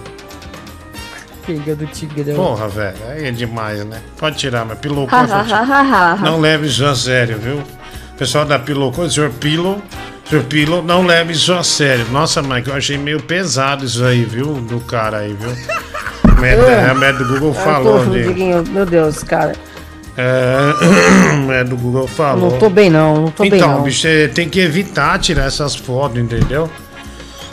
Pinga 1.47 1.77
do 1.77 1.87
Tigrão. 1.87 2.35
Porra, 2.35 2.69
velho, 2.69 2.97
aí 3.09 3.27
é 3.29 3.31
demais, 3.31 3.85
né? 3.85 4.01
Pode 4.19 4.37
tirar, 4.37 4.65
mas 4.65 4.79
ha. 4.81 6.17
Não 6.21 6.41
leve 6.41 6.67
isso 6.67 6.85
a 6.85 6.95
sério, 6.95 7.39
viu? 7.39 7.63
Pessoal 8.19 8.45
da 8.47 8.59
Pillow 8.59 8.91
Comfort, 8.91 9.13
senhor 9.13 9.31
Pillow, 9.31 9.83
senhor 10.29 10.45
Pillow, 10.45 10.83
não 10.83 11.05
leve 11.05 11.33
isso 11.33 11.53
a 11.53 11.63
sério. 11.63 12.07
Nossa, 12.11 12.43
Mike, 12.43 12.69
eu 12.69 12.75
achei 12.75 12.97
meio 12.97 13.23
pesado 13.23 13.85
isso 13.85 14.03
aí, 14.05 14.25
viu? 14.25 14.55
Do 14.55 14.81
cara 14.81 15.19
aí, 15.19 15.37
viu? 15.39 15.51
A 16.25 16.41
média, 16.41 16.91
a 16.91 16.95
média 16.95 17.25
do 17.25 17.35
Google 17.35 17.55
Ah, 17.59 17.63
falou 17.63 18.05
dele. 18.07 18.35
Meu 18.71 18.87
Deus, 18.87 19.23
cara. 19.23 19.53
É, 20.17 20.73
a 21.31 21.37
média 21.37 21.65
do 21.65 21.77
Google 21.77 22.07
falou. 22.07 22.53
Não 22.53 22.59
tô 22.59 22.71
bem 22.71 22.89
não, 22.89 23.17
não 23.23 23.31
tô 23.31 23.43
bem 23.43 23.61
então, 23.61 23.83
bicho, 23.83 24.01
você 24.01 24.29
tem 24.29 24.49
que 24.49 24.61
evitar 24.61 25.19
tirar 25.19 25.45
essas 25.45 25.75
fotos, 25.77 26.19
entendeu? 26.19 26.71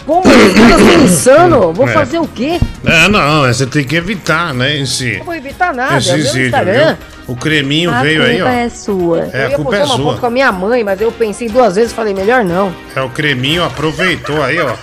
Pô, 0.05 0.21
mas 0.25 0.35
o 0.35 0.53
que 0.53 0.59
eu 0.59 0.77
tô 0.77 0.85
pensando? 0.99 1.73
Vou 1.73 1.87
É. 1.87 1.93
fazer 1.93 2.19
o 2.19 2.27
quê? 2.27 2.59
É, 2.85 3.07
não, 3.07 3.41
você 3.47 3.65
tem 3.65 3.83
que 3.85 3.95
evitar, 3.95 4.53
né, 4.53 4.77
em 4.77 4.85
si. 4.85 5.17
Não 5.19 5.25
vou 5.25 5.35
evitar 5.35 5.73
nada, 5.73 5.97
Esse 5.97 6.11
é 6.11 6.15
vídeo, 6.17 6.45
Instagram. 6.47 6.87
viu? 6.87 6.97
O 7.25 7.35
creminho 7.37 7.89
A 7.93 8.01
veio 8.01 8.21
aí, 8.21 8.41
ó. 8.41 8.45
culpa 8.45 8.51
é 8.59 8.69
sua. 8.69 9.29
É, 9.31 9.43
eu 9.43 9.45
a 9.45 9.49
ia 9.51 9.55
culpa 9.55 9.75
é 9.77 9.85
uma 9.85 9.95
sua. 9.95 10.17
com 10.17 10.25
a 10.25 10.29
minha 10.29 10.51
mãe, 10.51 10.83
mas 10.83 10.99
eu 10.99 11.09
pensei 11.11 11.47
duas 11.47 11.75
vezes 11.75 11.91
e 11.93 11.95
falei, 11.95 12.13
melhor 12.13 12.43
não. 12.43 12.75
É, 12.93 13.01
o 13.01 13.09
creminho 13.09 13.63
aproveitou 13.63 14.43
aí, 14.43 14.59
ó. 14.59 14.75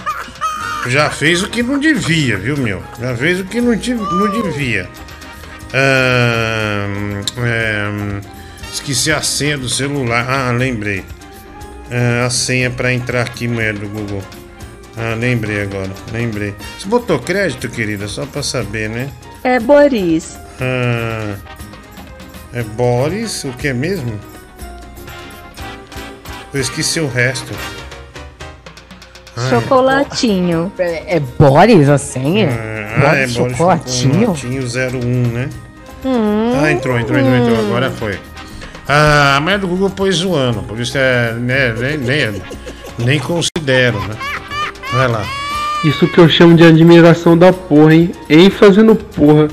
Já 0.89 1.11
fez 1.11 1.43
o 1.43 1.49
que 1.51 1.63
não 1.63 1.79
devia, 1.79 2.39
viu, 2.39 2.57
meu? 2.57 2.83
Já 2.99 3.15
fez 3.15 3.41
o 3.41 3.45
que 3.45 3.61
não, 3.61 3.73
não 3.75 4.43
devia. 4.43 4.89
Ahn, 5.75 7.21
é, 7.45 8.21
esqueci 8.73 9.13
a 9.13 9.21
senha 9.21 9.59
do 9.59 9.69
celular. 9.69 10.25
Ah, 10.27 10.51
lembrei. 10.53 11.05
Ah, 11.91 12.25
a 12.25 12.31
senha 12.31 12.71
pra 12.71 12.91
entrar 12.93 13.21
aqui, 13.21 13.47
mulher 13.47 13.75
do 13.75 13.87
Google. 13.87 14.23
Ah, 15.03 15.15
lembrei 15.15 15.63
agora, 15.63 15.91
lembrei. 16.13 16.55
Você 16.79 16.87
botou 16.87 17.19
crédito, 17.19 17.69
querida? 17.71 18.07
Só 18.07 18.27
pra 18.27 18.43
saber, 18.43 18.91
né? 18.91 19.09
É 19.43 19.59
Boris. 19.59 20.39
Ah, 20.61 21.35
é 22.53 22.63
Boris, 22.63 23.45
o 23.45 23.53
que 23.53 23.69
é 23.69 23.73
mesmo? 23.73 24.19
Eu 26.53 26.61
esqueci 26.61 27.01
o 27.01 27.09
resto. 27.09 27.53
Ai. 29.37 29.49
Chocolatinho. 29.51 30.71
É, 30.79 31.17
é 31.17 31.21
Boris 31.21 31.89
a 31.89 31.97
senha? 31.97 32.49
Ah, 32.51 33.15
é 33.17 33.27
Boris 33.27 33.37
Boris 33.37 33.53
Chocolatinho? 33.57 34.37
Chocolatinho 34.37 35.03
01, 35.03 35.29
né? 35.33 35.49
Hum, 36.05 36.53
Ah, 36.63 36.73
entrou, 36.73 36.99
entrou, 36.99 37.19
entrou, 37.19 37.37
entrou. 37.37 37.57
hum. 37.59 37.67
Agora 37.69 37.91
foi. 37.91 38.19
Ah, 38.89 39.37
a 39.37 39.41
mulher 39.41 39.59
do 39.59 39.69
Google 39.69 39.89
pôs 39.91 40.17
zoando, 40.17 40.63
por 40.65 40.79
isso 40.79 40.99
é. 40.99 41.33
Né, 41.35 41.73
nem, 41.79 41.97
nem, 41.99 42.43
nem 42.99 43.19
considero, 43.21 43.99
né? 44.01 44.17
Vai 44.93 45.09
lá. 45.09 45.25
Isso 45.85 46.07
que 46.07 46.19
eu 46.19 46.29
chamo 46.29 46.57
de 46.57 46.65
admiração 46.65 47.37
da 47.37 47.53
porra, 47.53 47.95
hein? 47.95 48.13
ênfase 48.29 48.83
no 48.83 48.95
porra. 48.95 49.49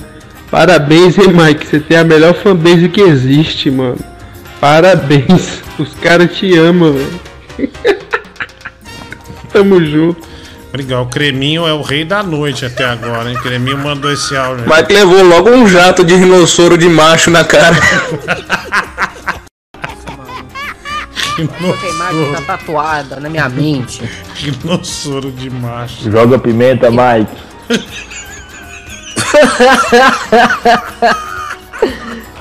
Parabéns, 0.51 1.17
hein, 1.17 1.33
Mike? 1.33 1.67
Você 1.67 1.79
tem 1.79 1.97
a 1.97 2.03
melhor 2.03 2.33
fanbase 2.33 2.89
que 2.89 3.01
existe, 3.01 3.69
mano. 3.69 3.97
Parabéns. 4.59 5.61
Os 5.77 5.93
caras 5.95 6.35
te 6.35 6.57
amam, 6.57 6.93
velho. 6.93 7.19
Tamo 9.51 9.83
junto. 9.85 10.27
Obrigado. 10.69 11.03
O 11.03 11.05
Creminho 11.07 11.65
é 11.65 11.73
o 11.73 11.81
rei 11.81 12.03
da 12.03 12.21
noite 12.21 12.65
até 12.65 12.85
agora, 12.85 13.29
hein? 13.29 13.37
Creminho 13.41 13.77
mandou 13.77 14.11
esse 14.11 14.35
áudio. 14.35 14.65
aí. 14.71 14.79
Mike 14.81 14.93
levou 14.93 15.23
logo 15.23 15.49
um 15.49 15.67
jato 15.67 16.03
de 16.03 16.15
rinossoro 16.15 16.77
de 16.77 16.89
macho 16.89 17.31
na 17.31 17.43
cara. 17.43 17.75
Essa 21.43 21.87
imagem 21.87 22.33
tá 22.33 22.41
tatuada 22.41 23.19
na 23.19 23.29
minha 23.29 23.47
mente. 23.49 24.01
Rinossoro 24.35 25.31
de 25.31 25.49
macho. 25.49 26.09
Joga 26.11 26.39
pimenta, 26.39 26.89
Mike. 26.89 27.31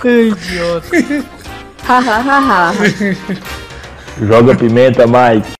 Idiota. 0.05 0.97
Joga 4.21 4.55
pimenta, 4.55 5.07
Mike. 5.07 5.53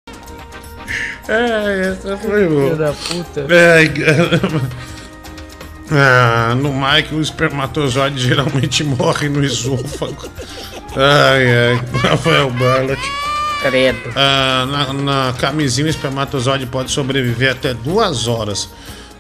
É, 1.29 1.91
essa 1.91 2.17
foi 2.17 2.47
boa. 2.49 2.65
Filho 2.65 2.77
da 2.77 2.93
puta. 2.93 3.47
Caramba. 3.47 4.71
Ah, 5.91 6.55
no 6.57 6.73
Mike, 6.73 7.15
o 7.15 7.21
espermatozoide 7.21 8.19
geralmente 8.19 8.83
morre 8.83 9.29
no 9.29 9.45
esôfago. 9.45 10.29
Ai, 10.97 11.47
ai. 11.47 11.81
Rafael 12.03 12.51
Barlat. 12.51 12.99
Credo. 13.71 14.13
Ah, 14.15 14.67
na, 14.69 14.93
na 14.93 15.33
camisinha, 15.39 15.87
o 15.87 15.91
espermatozoide 15.91 16.67
pode 16.67 16.91
sobreviver 16.91 17.53
até 17.53 17.75
duas 17.75 18.29
horas. 18.29 18.69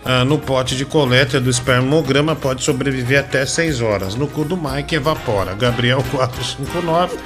Ah, 0.04 0.24
no 0.24 0.38
pote 0.38 0.76
de 0.76 0.84
coleta 0.84 1.40
do 1.40 1.50
espermograma 1.50 2.36
pode 2.36 2.62
sobreviver 2.62 3.18
até 3.18 3.44
6 3.44 3.80
horas. 3.80 4.14
No 4.14 4.28
cu 4.28 4.44
do 4.44 4.56
Mike 4.56 4.94
evapora. 4.94 5.52
Gabriel 5.54 6.00
459. 6.12 7.16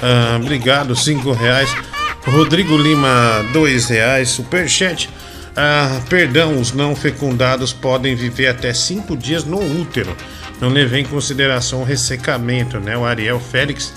Ah, 0.00 0.38
obrigado, 0.40 0.94
5 0.94 1.32
reais. 1.32 1.74
Rodrigo 2.24 2.76
Lima, 2.76 3.44
2 3.52 3.88
reais. 3.88 4.28
Superchat. 4.28 5.10
Ah, 5.56 6.00
perdão, 6.08 6.60
os 6.60 6.72
não 6.72 6.94
fecundados 6.94 7.72
podem 7.72 8.14
viver 8.14 8.46
até 8.46 8.72
5 8.72 9.16
dias 9.16 9.44
no 9.44 9.58
útero. 9.80 10.16
Não 10.60 10.68
levei 10.68 11.00
em 11.00 11.04
consideração 11.04 11.80
o 11.80 11.84
ressecamento, 11.84 12.78
né? 12.78 12.96
O 12.96 13.04
Ariel 13.04 13.40
Félix. 13.40 13.92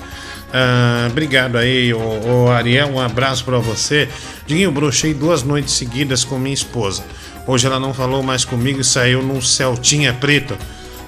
Ah, 0.53 1.07
obrigado 1.09 1.57
aí, 1.57 1.93
ô 1.93 2.49
Ariel. 2.49 2.87
Um 2.87 2.99
abraço 2.99 3.43
pra 3.43 3.57
você. 3.57 4.07
Diguinho, 4.45 4.71
brochei 4.71 5.13
duas 5.13 5.43
noites 5.43 5.73
seguidas 5.73 6.23
com 6.23 6.37
minha 6.37 6.53
esposa. 6.53 7.03
Hoje 7.45 7.65
ela 7.65 7.79
não 7.79 7.93
falou 7.93 8.21
mais 8.23 8.43
comigo 8.43 8.81
e 8.81 8.83
saiu 8.83 9.21
num 9.21 9.41
Celtinha 9.41 10.13
preto. 10.13 10.57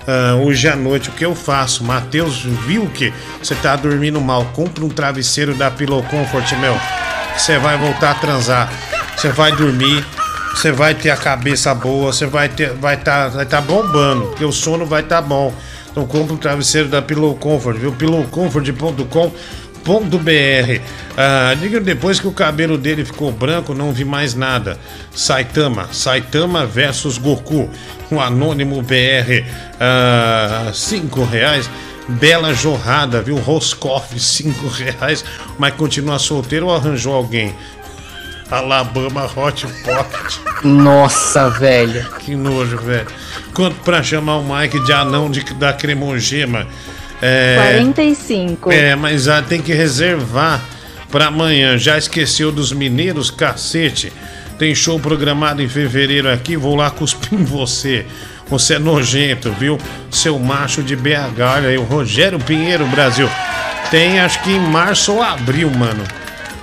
Ah, 0.07 0.35
hoje 0.35 0.67
à 0.67 0.75
noite, 0.75 1.09
o 1.09 1.11
que 1.13 1.25
eu 1.25 1.35
faço? 1.35 1.83
Matheus 1.83 2.41
viu 2.65 2.87
que 2.87 3.13
você 3.41 3.55
tá 3.55 3.75
dormindo 3.75 4.19
mal. 4.19 4.45
Compre 4.53 4.83
um 4.83 4.89
travesseiro 4.89 5.53
da 5.53 5.69
Pillow 5.69 6.03
Comfort, 6.03 6.51
meu. 6.53 6.75
Você 7.37 7.57
vai 7.57 7.77
voltar 7.77 8.11
a 8.11 8.15
transar. 8.15 8.73
Você 9.15 9.29
vai 9.29 9.51
dormir. 9.55 10.05
Você 10.53 10.71
vai 10.71 10.95
ter 10.95 11.09
a 11.09 11.17
cabeça 11.17 11.73
boa. 11.75 12.11
Você 12.11 12.25
vai 12.25 12.49
ter, 12.49 12.73
vai 12.73 12.97
tá, 12.97 13.27
vai 13.29 13.45
tá 13.45 13.61
bombando. 13.61 14.27
Porque 14.27 14.43
o 14.43 14.51
sono 14.51 14.85
vai 14.85 15.03
tá 15.03 15.21
bom. 15.21 15.53
Então 15.91 16.05
compre 16.05 16.33
um 16.33 16.37
travesseiro 16.37 16.87
da 16.87 17.01
Pillow 17.01 17.35
Comfort, 17.35 17.77
viu? 17.77 17.91
pillowcomfort.com.br. 17.91 20.81
Ah, 21.17 21.55
diga 21.59 21.79
depois 21.79 22.19
que 22.19 22.27
o 22.27 22.31
cabelo 22.31 22.77
dele 22.77 23.03
ficou 23.03 23.31
branco, 23.31 23.73
não 23.73 23.91
vi 23.91 24.05
mais 24.05 24.35
nada. 24.35 24.77
Saitama, 25.13 25.89
Saitama 25.91 26.65
versus 26.65 27.17
Goku. 27.17 27.69
Um 28.11 28.19
anônimo 28.19 28.81
BR, 28.81 29.45
ah, 29.79 30.71
cinco 30.73 31.23
reais. 31.23 31.69
Bela 32.07 32.55
jorrada, 32.55 33.21
viu? 33.21 33.37
Roscoff, 33.37 34.17
cinco 34.19 34.67
reais. 34.67 35.23
Mas 35.57 35.75
continua 35.75 36.17
solteiro 36.17 36.67
ou 36.67 36.75
arranjou 36.75 37.13
alguém? 37.13 37.53
Alabama 38.51 39.29
Hot 39.35 39.67
Pocket. 39.83 40.37
Nossa, 40.63 41.49
velho. 41.49 42.03
Que 42.19 42.35
nojo, 42.35 42.77
velho. 42.77 43.07
Quanto 43.53 43.75
pra 43.81 44.01
chamar 44.01 44.37
o 44.37 44.43
Mike 44.43 44.83
de 44.85 44.91
anão 44.91 45.29
de, 45.29 45.41
da 45.53 45.71
cremogema? 45.73 46.67
É, 47.21 47.55
45. 47.57 48.71
é, 48.71 48.95
mas 48.95 49.27
ah, 49.27 49.41
tem 49.41 49.61
que 49.61 49.73
reservar 49.73 50.61
pra 51.11 51.27
amanhã. 51.27 51.77
Já 51.77 51.97
esqueceu 51.97 52.51
dos 52.51 52.71
mineiros, 52.71 53.29
cacete? 53.29 54.11
Tem 54.57 54.73
show 54.75 54.99
programado 54.99 55.61
em 55.61 55.69
fevereiro 55.69 56.31
aqui, 56.31 56.57
vou 56.57 56.75
lá 56.75 56.89
cuspir 56.89 57.39
em 57.39 57.43
você. 57.43 58.05
Você 58.49 58.73
é 58.75 58.79
nojento, 58.79 59.51
viu? 59.51 59.77
Seu 60.09 60.39
macho 60.39 60.81
de 60.81 60.95
BH, 60.95 61.39
olha 61.39 61.69
aí, 61.69 61.77
o 61.77 61.83
Rogério 61.83 62.39
Pinheiro, 62.39 62.85
Brasil. 62.87 63.29
tem 63.91 64.19
acho 64.19 64.41
que 64.41 64.51
em 64.51 64.59
março 64.59 65.13
ou 65.13 65.21
abril, 65.21 65.69
mano. 65.69 66.03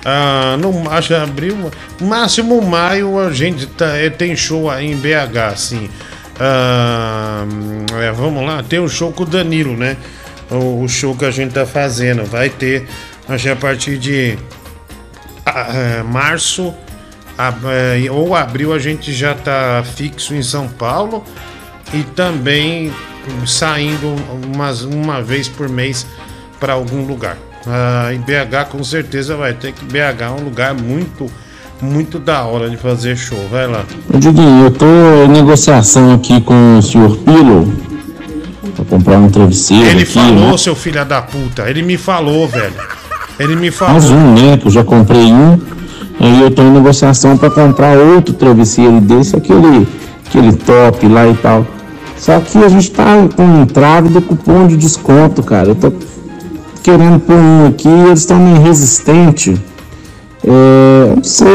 Ah, 0.05 0.55
no 0.59 0.89
acho 0.89 1.09
que 1.09 1.13
abril, 1.13 1.71
máximo 2.01 2.61
maio 2.61 3.19
a 3.19 3.31
gente 3.31 3.65
tá, 3.67 3.87
é, 3.97 4.09
tem 4.09 4.35
show 4.35 4.69
aí 4.69 4.91
em 4.91 4.95
BH, 4.95 5.37
assim. 5.53 5.89
Ah, 6.39 7.45
é, 8.01 8.11
vamos 8.11 8.45
lá, 8.45 8.63
tem 8.63 8.79
o 8.79 8.87
show 8.87 9.11
com 9.11 9.23
o 9.23 9.25
Danilo, 9.25 9.75
né? 9.75 9.97
O, 10.49 10.83
o 10.83 10.87
show 10.89 11.15
que 11.15 11.25
a 11.25 11.31
gente 11.31 11.53
tá 11.53 11.65
fazendo. 11.65 12.23
Vai 12.23 12.49
ter, 12.49 12.87
acho 13.27 13.43
que 13.43 13.49
a 13.49 13.55
partir 13.55 13.97
de 13.97 14.37
ah, 15.45 15.67
é, 15.73 16.03
março 16.03 16.73
a- 17.37 17.53
é, 18.05 18.09
ou 18.11 18.35
abril 18.35 18.73
a 18.73 18.79
gente 18.79 19.13
já 19.13 19.33
tá 19.33 19.83
fixo 19.95 20.33
em 20.33 20.43
São 20.43 20.67
Paulo 20.67 21.23
e 21.93 22.03
também 22.03 22.93
saindo 23.45 24.15
umas, 24.53 24.83
uma 24.83 25.21
vez 25.21 25.47
por 25.49 25.67
mês 25.67 26.05
para 26.59 26.73
algum 26.73 27.05
lugar. 27.05 27.37
Ah, 27.69 28.13
em 28.13 28.19
BH 28.19 28.69
com 28.71 28.83
certeza 28.83 29.35
vai 29.35 29.53
ter 29.53 29.73
que 29.73 29.83
BH 29.85 30.21
é 30.21 30.29
um 30.29 30.43
lugar 30.43 30.73
muito, 30.73 31.27
muito 31.81 32.17
da 32.19 32.43
hora 32.43 32.69
de 32.69 32.77
fazer 32.77 33.15
show. 33.17 33.47
Vai 33.51 33.67
lá. 33.67 33.83
Diguinho, 34.09 34.65
eu 34.65 34.71
tô 34.71 34.85
em 35.25 35.27
negociação 35.29 36.13
aqui 36.13 36.39
com 36.41 36.77
o 36.77 36.81
senhor 36.81 37.17
Pilo 37.17 37.71
pra 38.75 38.85
comprar 38.85 39.17
um 39.17 39.29
travesseiro 39.29 39.85
Ele 39.85 40.03
aqui, 40.03 40.13
falou, 40.13 40.51
né? 40.51 40.57
seu 40.57 40.75
filho 40.75 41.03
da 41.03 41.21
puta. 41.21 41.69
Ele 41.69 41.81
me 41.81 41.97
falou, 41.97 42.47
velho. 42.47 42.73
Ele 43.39 43.55
me 43.55 43.69
falou. 43.71 43.93
Mais 43.93 44.09
um, 44.09 44.33
né? 44.33 44.57
Que 44.57 44.67
eu 44.67 44.71
já 44.71 44.83
comprei 44.83 45.25
um. 45.31 45.59
Aí 46.19 46.41
eu 46.41 46.49
tô 46.49 46.63
em 46.63 46.71
negociação 46.71 47.37
pra 47.37 47.49
comprar 47.49 47.97
outro 47.97 48.33
travesseiro 48.33 48.99
desse, 49.01 49.35
aquele, 49.35 49.87
aquele 50.25 50.53
top 50.53 51.07
lá 51.07 51.27
e 51.27 51.35
tal. 51.35 51.65
Só 52.17 52.39
que 52.39 52.57
a 52.57 52.67
gente 52.69 52.89
tá 52.91 53.05
com 53.35 53.61
entrave 53.61 54.09
do 54.09 54.21
cupom 54.21 54.65
de 54.67 54.75
desconto, 54.75 55.43
cara. 55.43 55.69
Eu 55.69 55.75
tô 55.75 55.91
querendo 56.81 57.19
pôr 57.19 57.35
um 57.35 57.67
aqui 57.67 57.87
eles 57.87 58.19
estão 58.19 58.39
meio 58.39 58.61
resistentes. 58.61 59.59
É, 60.45 61.13
não 61.15 61.23
sei, 61.23 61.47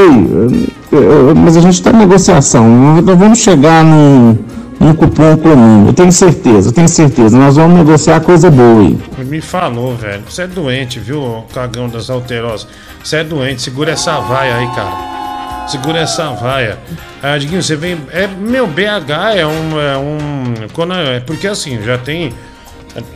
eu- 0.93 1.35
mas 1.35 1.57
a 1.57 1.61
gente 1.61 1.75
está 1.75 1.91
em 1.91 1.97
negociação. 1.97 2.69
Nós 3.03 3.19
vamos 3.19 3.39
chegar 3.39 3.83
num, 3.85 4.37
num 4.79 4.95
cupom 4.95 5.37
comum. 5.37 5.87
Eu 5.87 5.93
tenho 5.93 6.13
certeza, 6.13 6.69
eu 6.69 6.73
tenho 6.73 6.89
certeza. 6.89 7.39
Nós 7.39 7.57
vamos 7.57 7.79
negociar 7.79 8.21
coisa 8.21 8.51
boa 8.51 8.81
aí. 8.81 8.99
Me 9.25 9.41
falou, 9.41 9.95
velho. 9.97 10.23
Você 10.29 10.43
é 10.43 10.47
doente, 10.47 10.99
viu, 11.01 11.45
cagão 11.55 11.89
das 11.89 12.11
alterosas? 12.11 12.67
Você 13.03 13.17
é 13.17 13.25
doente. 13.25 13.63
Segura 13.63 13.93
essa 13.93 14.21
vaia 14.21 14.57
aí, 14.57 14.67
cara. 14.75 15.67
Segura 15.69 16.01
essa 16.01 16.31
vaia. 16.33 16.77
Ah, 17.23 17.39
Diguinho, 17.39 17.63
você 17.63 17.77
vem. 17.77 17.97
É, 18.11 18.27
meu, 18.27 18.67
BH 18.67 19.37
é 19.37 19.47
um. 19.47 19.81
É, 19.81 19.97
um 19.97 20.55
quando, 20.73 20.93
é 20.95 21.21
porque 21.21 21.47
assim, 21.47 21.81
já 21.83 21.97
tem. 21.97 22.33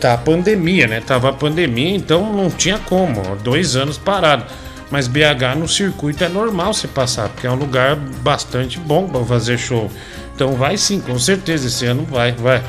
Tá 0.01 0.15
a 0.15 0.19
pandemia, 0.19 0.87
né? 0.87 1.03
Tava 1.07 1.29
a 1.29 1.33
pandemia, 1.33 1.95
então 1.95 2.33
não 2.33 2.51
tinha 2.51 2.79
como. 2.79 3.37
Dois 3.37 3.77
anos 3.77 3.99
parado. 3.99 4.45
Mas 4.91 5.09
BH 5.09 5.57
no 5.57 5.69
circuito 5.69 6.25
é 6.25 6.29
normal 6.29 6.73
você 6.73 6.87
passar, 6.87 7.29
porque 7.29 7.47
é 7.47 7.51
um 7.51 7.57
lugar 7.57 7.97
bastante 7.97 8.79
bom 8.79 9.09
pra 9.09 9.23
fazer 9.25 9.59
show. 9.59 9.91
Então 10.35 10.53
vai 10.55 10.77
sim, 10.77 11.01
com 11.01 11.19
certeza. 11.19 11.67
Esse 11.67 11.85
ano 11.87 12.07
vai, 12.11 12.33
vai. 12.33 12.63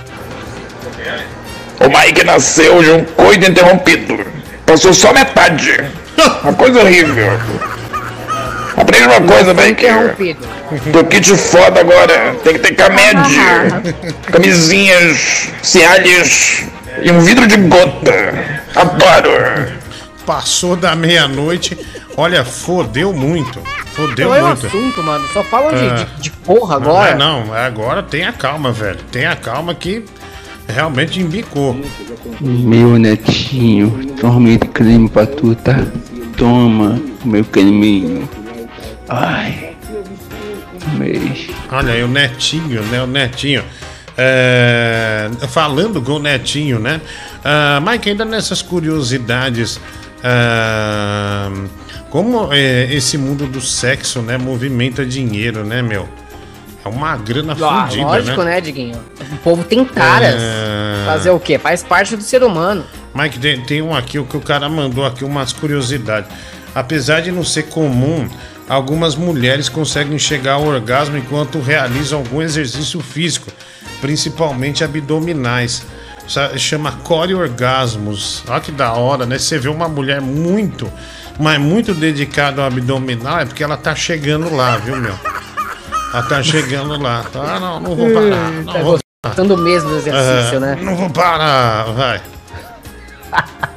O 1.79 1.87
Mike 1.87 2.23
nasceu 2.25 2.83
de 2.83 2.91
um 2.91 3.05
coito 3.05 3.49
interrompido. 3.49 4.25
Passou 4.65 4.93
só 4.93 5.13
metade. 5.13 5.85
Uma 6.43 6.53
coisa 6.53 6.81
horrível. 6.81 7.39
Aprende 8.75 9.05
uma 9.05 9.21
coisa, 9.21 9.53
Mike. 9.53 9.85
Teu 10.91 11.05
kit 11.05 11.35
foda 11.37 11.79
agora. 11.79 12.35
Tem 12.43 12.53
que 12.53 12.59
ter 12.59 12.75
camed, 12.75 13.29
camisinhas, 14.31 15.49
cialhas 15.61 16.67
e 17.03 17.11
um 17.11 17.19
vidro 17.21 17.47
de 17.47 17.57
gota. 17.57 18.61
Adoro. 18.75 19.77
Passou 20.25 20.75
da 20.75 20.95
meia-noite. 20.95 21.77
Olha, 22.15 22.43
fodeu 22.43 23.13
muito. 23.13 23.59
Fodeu 23.93 24.27
Qual 24.29 24.37
é 24.39 24.43
o 24.43 24.47
muito. 24.47 24.67
assunto, 24.67 25.03
mano? 25.03 25.25
Só 25.33 25.43
falam 25.43 25.73
de, 25.73 25.85
Ah. 25.87 26.07
de, 26.15 26.21
de 26.23 26.31
porra 26.31 26.75
agora. 26.75 27.15
Não, 27.15 27.45
não, 27.45 27.53
agora 27.53 28.03
tenha 28.03 28.31
calma, 28.33 28.71
velho. 28.71 28.99
Tenha 29.11 29.35
calma 29.35 29.73
que 29.73 30.03
realmente 30.67 31.19
embicou. 31.21 31.79
Meu 32.41 32.97
netinho, 32.99 34.13
tome 34.19 34.57
creme 34.57 35.07
pra 35.09 35.25
tu, 35.25 35.55
tá? 35.55 35.79
Toma, 36.35 36.99
meu 37.23 37.45
creminho. 37.45 38.27
Ai. 39.07 39.75
Mês. 40.97 41.47
Olha 41.71 41.93
aí, 41.93 42.03
o 42.03 42.07
Netinho, 42.07 42.81
né? 42.83 43.01
O 43.01 43.07
Netinho. 43.07 43.63
É, 44.17 45.29
falando 45.49 46.01
com 46.01 46.13
o 46.13 46.19
Netinho, 46.19 46.79
né? 46.79 46.99
Ah, 47.43 47.79
Mike, 47.85 48.09
ainda 48.09 48.25
nessas 48.25 48.61
curiosidades, 48.61 49.79
ah, 50.23 51.51
como 52.09 52.51
é, 52.51 52.91
esse 52.93 53.17
mundo 53.17 53.45
do 53.45 53.61
sexo, 53.61 54.21
né, 54.21 54.37
movimenta 54.37 55.05
dinheiro, 55.05 55.63
né, 55.63 55.81
meu? 55.81 56.07
É 56.83 56.89
uma 56.89 57.15
grana 57.17 57.53
Ah, 57.53 57.83
fodida, 57.85 58.03
lógico, 58.05 58.43
né? 58.43 58.55
né, 58.55 58.61
Diguinho? 58.61 58.97
O 59.33 59.37
povo 59.37 59.63
tem 59.63 59.83
taras. 59.83 60.35
É. 60.41 61.05
Fazer 61.05 61.29
o 61.31 61.39
quê? 61.39 61.59
Faz 61.59 61.83
parte 61.83 62.15
do 62.15 62.23
ser 62.23 62.43
humano. 62.43 62.85
Mike, 63.13 63.39
tem, 63.39 63.61
tem 63.61 63.81
um 63.81 63.93
aqui, 63.95 64.17
o 64.17 64.25
que 64.25 64.37
o 64.37 64.41
cara 64.41 64.69
mandou 64.69 65.05
aqui, 65.05 65.25
umas 65.25 65.51
curiosidades. 65.51 66.29
Apesar 66.73 67.21
de 67.21 67.31
não 67.31 67.43
ser 67.43 67.63
comum, 67.63 68.29
algumas 68.69 69.15
mulheres 69.15 69.67
conseguem 69.69 70.17
chegar 70.17 70.53
ao 70.53 70.65
orgasmo 70.65 71.17
enquanto 71.17 71.59
realizam 71.59 72.19
algum 72.19 72.41
exercício 72.41 72.99
físico, 73.01 73.51
principalmente 74.01 74.83
abdominais. 74.83 75.85
Chama 76.57 76.91
core 77.03 77.33
orgasmos. 77.33 78.43
Olha 78.47 78.59
que 78.59 78.71
da 78.71 78.93
hora, 78.93 79.25
né? 79.25 79.39
Você 79.39 79.57
vê 79.57 79.69
uma 79.69 79.87
mulher 79.87 80.19
muito, 80.19 80.91
mas 81.39 81.59
muito 81.59 81.93
dedicada 81.93 82.61
ao 82.61 82.67
abdominal, 82.67 83.39
é 83.39 83.45
porque 83.45 83.63
ela 83.63 83.77
tá 83.77 83.95
chegando 83.95 84.53
lá, 84.53 84.75
viu, 84.77 84.97
meu? 84.97 85.15
Ela 86.13 86.23
tá 86.23 86.43
chegando 86.43 87.01
lá. 87.01 87.23
Ah, 87.33 87.59
não, 87.59 87.79
não 87.79 87.95
vou 87.95 88.09
parar. 88.11 88.51
Não 88.51 88.73
Tá 88.73 88.79
vou 88.79 88.99
gostando 89.25 89.57
mesmo 89.57 89.89
do 89.89 89.97
exercício, 89.97 90.59
né? 90.59 90.77
Não 90.81 90.95
vou 90.95 91.09
parar, 91.09 91.83
vai. 91.93 92.21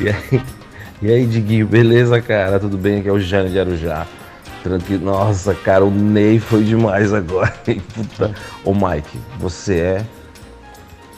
E 0.00 0.08
aí, 0.08 0.42
e 1.02 1.10
aí, 1.12 1.26
Diguinho, 1.26 1.66
beleza, 1.66 2.20
cara? 2.22 2.58
Tudo 2.58 2.76
bem? 2.78 3.00
Aqui 3.00 3.08
é 3.08 3.12
o 3.12 3.20
Jânio 3.20 3.52
de 3.52 3.60
Arujá. 3.60 4.06
Tranquilo. 4.62 5.04
Nossa, 5.06 5.54
cara, 5.54 5.84
o 5.84 5.90
Ney 5.90 6.38
foi 6.38 6.62
demais 6.64 7.12
agora. 7.12 7.52
hein? 7.66 7.82
Puta. 7.94 8.34
Ô, 8.64 8.74
Mike, 8.74 9.18
você 9.38 9.78
é 9.80 10.04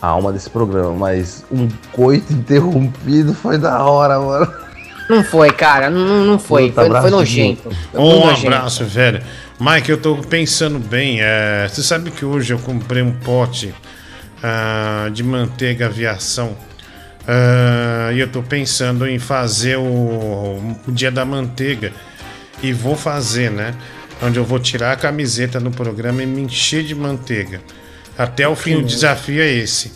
a 0.00 0.08
alma 0.08 0.32
desse 0.32 0.48
programa, 0.50 0.92
mas 0.92 1.44
um 1.50 1.68
coito 1.92 2.32
interrompido 2.32 3.34
foi 3.34 3.58
da 3.58 3.82
hora, 3.84 4.18
mano. 4.20 4.52
Não 5.08 5.24
foi, 5.24 5.50
cara. 5.52 5.90
Não, 5.90 6.24
não 6.24 6.38
foi. 6.38 6.70
Puta, 6.70 6.86
Foi, 6.86 7.00
foi 7.02 7.10
nojento. 7.10 7.68
Um 7.92 8.26
nojento. 8.26 8.46
abraço, 8.54 8.84
velho. 8.84 9.20
Mike, 9.60 9.90
eu 9.90 10.00
tô 10.00 10.16
pensando 10.16 10.78
bem. 10.78 11.18
é, 11.20 11.66
você 11.68 11.82
sabe 11.82 12.10
que 12.10 12.24
hoje 12.24 12.52
eu 12.52 12.58
comprei 12.60 13.02
um 13.02 13.12
pote 13.12 13.74
ah, 14.42 15.08
de 15.12 15.22
manteiga 15.24 15.86
aviação. 15.86 16.56
ah, 17.26 18.10
e 18.12 18.20
eu 18.20 18.28
tô 18.28 18.42
pensando 18.42 19.06
em 19.06 19.18
fazer 19.18 19.76
o, 19.76 19.82
o 20.86 20.92
dia 20.92 21.10
da 21.10 21.24
manteiga. 21.24 21.92
E 22.62 22.72
vou 22.72 22.96
fazer, 22.96 23.50
né? 23.50 23.74
Onde 24.22 24.38
eu 24.38 24.44
vou 24.44 24.58
tirar 24.60 24.92
a 24.92 24.96
camiseta 24.96 25.58
no 25.58 25.70
programa 25.70 26.22
e 26.22 26.26
me 26.26 26.42
encher 26.42 26.84
de 26.84 26.94
manteiga. 26.94 27.60
Até 28.16 28.46
o 28.46 28.54
fim, 28.54 28.76
o 28.76 28.82
desafio 28.82 29.42
é 29.42 29.50
esse. 29.50 29.92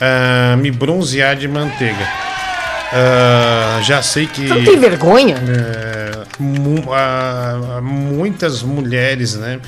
Ah, 0.00 0.56
me 0.56 0.70
bronzear 0.70 1.36
de 1.36 1.46
manteiga. 1.46 2.06
Ah, 2.92 3.80
já 3.82 4.00
sei 4.02 4.26
que. 4.26 4.42
Não 4.42 4.64
tem 4.64 4.78
vergonha? 4.78 5.34
É, 5.36 6.12
mu- 6.38 6.92
ah, 6.92 7.80
muitas 7.82 8.62
mulheres, 8.62 9.34
né? 9.34 9.60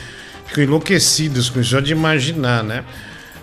Ficam 0.47 0.65
enlouquecidas 0.65 1.51
com 1.51 1.61
isso, 1.61 1.71
só 1.71 1.81
de 1.81 1.93
imaginar, 1.93 2.63
né? 2.65 2.85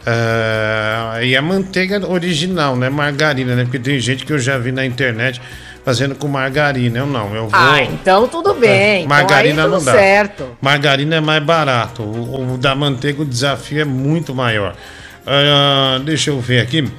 Ah, 0.06 1.19
e 1.22 1.36
a 1.36 1.41
manteiga 1.41 2.07
original, 2.10 2.76
né? 2.76 2.90
Margarina, 2.90 3.56
né? 3.56 3.64
Porque 3.65 3.80
tem 3.80 3.99
gente 3.99 4.26
que 4.26 4.34
eu 4.34 4.40
já 4.40 4.57
vi 4.57 4.72
na 4.72 4.86
internet 4.86 5.41
fazendo 5.86 6.16
com 6.16 6.28
margarina. 6.28 6.99
Eu 6.99 7.06
não, 7.06 7.34
eu 7.36 7.48
vou. 7.48 7.52
Ah, 7.53 7.82
então 7.84 8.28
tudo 8.28 8.56
bem. 8.56 9.03
Então 9.03 9.10
Margarina 9.16 9.64
aí 9.64 9.70
tudo 9.70 9.78
não 9.78 9.86
dá. 9.86 9.91
certo. 9.94 10.48
Margarina 10.60 11.16
é 11.18 11.22
mais 11.22 11.44
barato. 11.44 12.02
O, 12.02 12.56
o 12.56 12.57
da 12.57 12.74
manteiga, 12.74 13.22
o 13.22 13.26
desafio 13.26 13.80
é 13.82 13.86
muito 13.86 14.34
maior. 14.34 14.76
Ah, 15.26 15.99
deixa 16.03 16.32
eu 16.32 16.40
ver 16.41 16.62
aqui. 16.62 16.90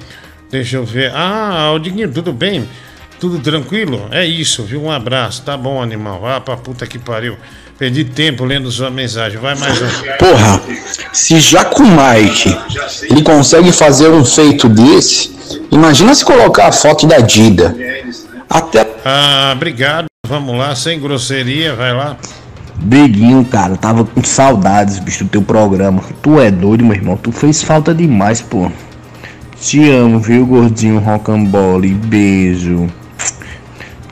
Deixa 0.49 0.77
eu 0.77 0.85
ver. 0.85 1.11
Ah, 1.13 1.63
Aldinho, 1.63 2.09
tudo 2.09 2.31
bem? 2.31 2.67
Tudo 3.19 3.39
tranquilo? 3.39 4.07
É 4.11 4.25
isso, 4.25 4.63
viu? 4.63 4.83
Um 4.83 4.91
abraço. 4.91 5.41
Tá 5.41 5.57
bom, 5.57 5.81
animal. 5.81 6.25
Ah, 6.25 6.39
pra 6.39 6.55
puta 6.55 6.87
que 6.87 6.97
pariu. 6.97 7.35
Perdi 7.77 8.05
tempo 8.05 8.43
lendo 8.45 8.71
sua 8.71 8.89
mensagem. 8.89 9.37
Vai 9.39 9.55
mais 9.55 9.79
um. 9.81 9.87
Porra, 10.17 10.61
se 11.11 11.39
já 11.39 11.65
com 11.65 11.83
o 11.83 11.87
Mike 11.87 12.57
ele 13.03 13.21
consegue 13.21 13.71
fazer 13.71 14.09
um 14.09 14.23
feito 14.25 14.67
desse, 14.69 15.35
imagina 15.71 16.15
se 16.15 16.23
colocar 16.25 16.67
a 16.67 16.71
foto 16.71 17.05
da 17.05 17.19
Dida. 17.19 17.75
Até. 18.49 18.87
Ah, 19.05 19.53
obrigado. 19.55 20.05
Vamos 20.27 20.57
lá, 20.57 20.75
sem 20.75 20.99
grosseria. 20.99 21.75
Vai 21.75 21.93
lá. 21.93 22.17
Diguinho, 22.79 23.43
cara, 23.45 23.75
tava 23.75 24.05
com 24.05 24.23
saudades, 24.23 24.99
bicho, 24.99 25.23
do 25.23 25.29
teu 25.29 25.41
programa. 25.41 26.01
Tu 26.21 26.39
é 26.39 26.51
doido, 26.51 26.85
meu 26.85 26.95
irmão. 26.95 27.17
Tu 27.17 27.31
fez 27.31 27.63
falta 27.63 27.93
demais, 27.93 28.41
pô. 28.41 28.71
Te 29.59 29.89
amo, 29.89 30.19
viu, 30.19 30.45
gordinho 30.45 30.99
rocambole. 30.99 31.89
Beijo. 31.89 32.87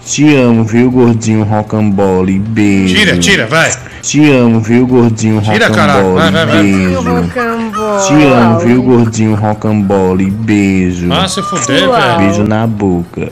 Te 0.05 0.35
amo, 0.35 0.63
viu, 0.63 0.91
gordinho 0.91 1.43
rocambole? 1.43 2.37
Beijo. 2.39 2.95
Tira, 2.95 3.17
tira, 3.17 3.47
vai. 3.47 3.71
Te 4.01 4.31
amo, 4.31 4.59
viu, 4.59 4.85
gordinho 4.85 5.41
Tira, 5.41 5.69
caralho. 5.69 6.13
rocambole? 6.13 6.21
Vai, 6.21 6.31
vai, 6.31 6.45
vai. 6.45 6.63
Beijo. 6.63 8.07
Te 8.07 8.23
amo, 8.27 8.59
viu, 8.59 8.83
gordinho 8.83 9.35
rocambole? 9.35 10.29
Beijo. 10.29 11.11
Ah, 11.11 11.27
se 11.27 11.41
fuder, 11.41 11.89
velho. 11.89 12.17
Beijo 12.19 12.43
na 12.43 12.67
boca. 12.67 13.31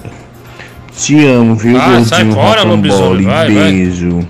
Te 0.96 1.28
amo, 1.28 1.56
viu, 1.56 1.78
Ah, 1.78 2.04
sai 2.04 2.24
gordinho 2.26 2.34
fora, 2.36 2.64
lobisomem. 2.64 3.26
rocambole? 3.26 3.26
Vai, 3.26 3.54
vai. 3.54 3.72
Beijo. 3.72 4.28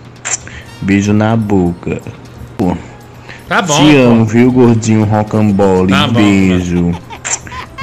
Beijo 0.82 1.14
na 1.14 1.36
boca. 1.36 2.02
Pô. 2.58 2.76
Tá 3.48 3.62
bom, 3.62 3.74
Te 3.76 3.94
pô. 3.94 4.00
amo, 4.00 4.26
viu, 4.26 4.52
gordinho 4.52 5.04
rocambole? 5.04 5.92
Tá 5.92 6.08
bom, 6.08 6.14
Beijo. 6.14 6.92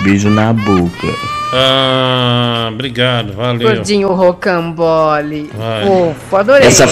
Beijo 0.00 0.30
na 0.30 0.52
boca. 0.52 1.08
Ah, 1.52 2.70
obrigado, 2.72 3.34
valeu. 3.34 3.68
Gordinho 3.68 4.08
rocambole. 4.12 5.50
Vai. 5.56 5.84
Fofo, 5.86 6.36
adorei. 6.36 6.66
Essa 6.66 6.86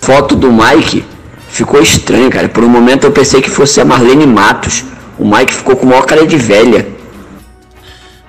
foto 0.00 0.34
do 0.36 0.50
Mike 0.52 1.04
ficou 1.48 1.80
estranha, 1.82 2.30
cara. 2.30 2.48
Por 2.48 2.64
um 2.64 2.68
momento 2.68 3.04
eu 3.04 3.12
pensei 3.12 3.42
que 3.42 3.50
fosse 3.50 3.80
a 3.80 3.84
Marlene 3.84 4.26
Matos. 4.26 4.84
O 5.18 5.24
Mike 5.28 5.52
ficou 5.52 5.76
com 5.76 5.86
maior 5.86 6.06
cara 6.06 6.26
de 6.26 6.36
velha. 6.36 6.86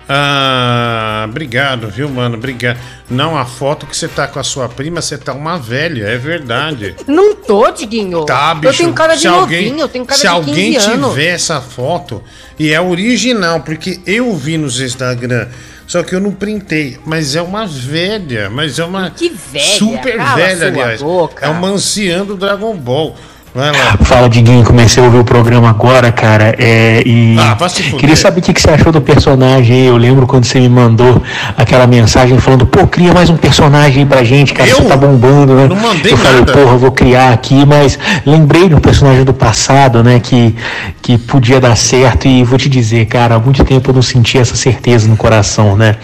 Ah, 0.09 1.25
obrigado, 1.29 1.89
viu, 1.89 2.09
mano? 2.09 2.37
Obrigado. 2.37 2.77
Não, 3.09 3.37
a 3.37 3.45
foto 3.45 3.85
que 3.85 3.95
você 3.95 4.07
tá 4.07 4.27
com 4.27 4.39
a 4.39 4.43
sua 4.43 4.67
prima, 4.69 5.01
você 5.01 5.17
tá 5.17 5.33
uma 5.33 5.57
velha, 5.57 6.05
é 6.05 6.17
verdade. 6.17 6.95
Não 7.07 7.35
tô, 7.35 7.69
Diguinho. 7.71 8.25
Tá, 8.25 8.53
bicho. 8.55 8.73
Eu 8.73 8.77
tenho 8.77 8.93
cara 8.93 9.15
de 9.15 9.21
se 9.21 9.27
alguém, 9.27 9.65
novinho, 9.67 9.81
eu 9.83 9.87
tenho 9.89 10.05
cara 10.05 10.15
se 10.15 10.21
de 10.21 10.27
alguém 10.27 10.73
15 10.73 10.87
anos. 10.91 11.09
tiver 11.09 11.27
essa 11.27 11.59
foto, 11.61 12.23
e 12.57 12.71
é 12.73 12.79
original, 12.81 13.59
porque 13.61 13.99
eu 14.05 14.35
vi 14.35 14.57
nos 14.57 14.79
Instagram, 14.79 15.47
só 15.85 16.03
que 16.03 16.13
eu 16.15 16.19
não 16.19 16.31
printei, 16.31 16.97
mas 17.05 17.35
é 17.35 17.41
uma 17.41 17.65
velha, 17.67 18.49
mas 18.49 18.79
é 18.79 18.85
uma 18.85 19.09
Que 19.09 19.29
velha, 19.29 19.65
super 19.77 20.17
cala 20.17 20.35
velha, 20.35 20.67
aliás. 20.67 21.01
boca. 21.01 21.45
É 21.45 21.49
uma 21.49 21.67
anciã 21.69 22.25
do 22.25 22.35
Dragon 22.35 22.75
Ball. 22.75 23.15
Vai 23.57 23.71
lá. 23.71 23.97
Fala, 24.03 24.29
Diguinho, 24.29 24.63
comecei 24.63 25.01
a 25.01 25.05
ouvir 25.07 25.17
o 25.17 25.23
programa 25.23 25.67
agora, 25.67 26.11
cara, 26.11 26.53
é, 26.59 27.01
e 27.03 27.35
Ah, 27.39 27.55
vai 27.55 27.67
se 27.67 27.81
fuder. 27.81 27.99
queria 28.01 28.15
saber 28.15 28.39
o 28.39 28.43
que, 28.43 28.53
que 28.53 28.61
você 28.61 28.69
achou 28.69 28.91
do 28.91 29.01
personagem 29.01 29.75
aí. 29.77 29.85
Eu 29.87 29.97
lembro 29.97 30.27
quando 30.27 30.45
você 30.45 30.59
me 30.59 30.69
mandou 30.69 31.23
aquela 31.57 31.87
mensagem 31.87 32.37
falando, 32.37 32.67
pô, 32.67 32.85
cria 32.85 33.15
mais 33.15 33.31
um 33.31 33.35
personagem 33.35 34.03
aí 34.03 34.05
pra 34.05 34.23
gente, 34.23 34.53
cara, 34.53 34.69
você 34.69 34.83
tá 34.83 34.95
bombando, 34.95 35.55
né? 35.55 35.65
Não 35.67 35.75
mandei 35.75 36.13
eu 36.13 36.17
falei, 36.17 36.41
nada. 36.41 36.51
porra, 36.53 36.71
eu 36.73 36.77
vou 36.77 36.91
criar 36.91 37.33
aqui, 37.33 37.65
mas 37.65 37.97
lembrei 38.23 38.69
de 38.69 38.75
um 38.75 38.79
personagem 38.79 39.23
do 39.23 39.33
passado, 39.33 40.03
né, 40.03 40.19
que, 40.19 40.55
que 41.01 41.17
podia 41.17 41.59
dar 41.59 41.75
certo 41.75 42.27
e 42.27 42.43
vou 42.43 42.59
te 42.59 42.69
dizer, 42.69 43.07
cara, 43.07 43.33
há 43.33 43.39
muito 43.39 43.65
tempo 43.65 43.89
eu 43.89 43.95
não 43.95 44.03
senti 44.03 44.37
essa 44.37 44.55
certeza 44.55 45.07
no 45.09 45.17
coração, 45.17 45.75
né, 45.75 45.95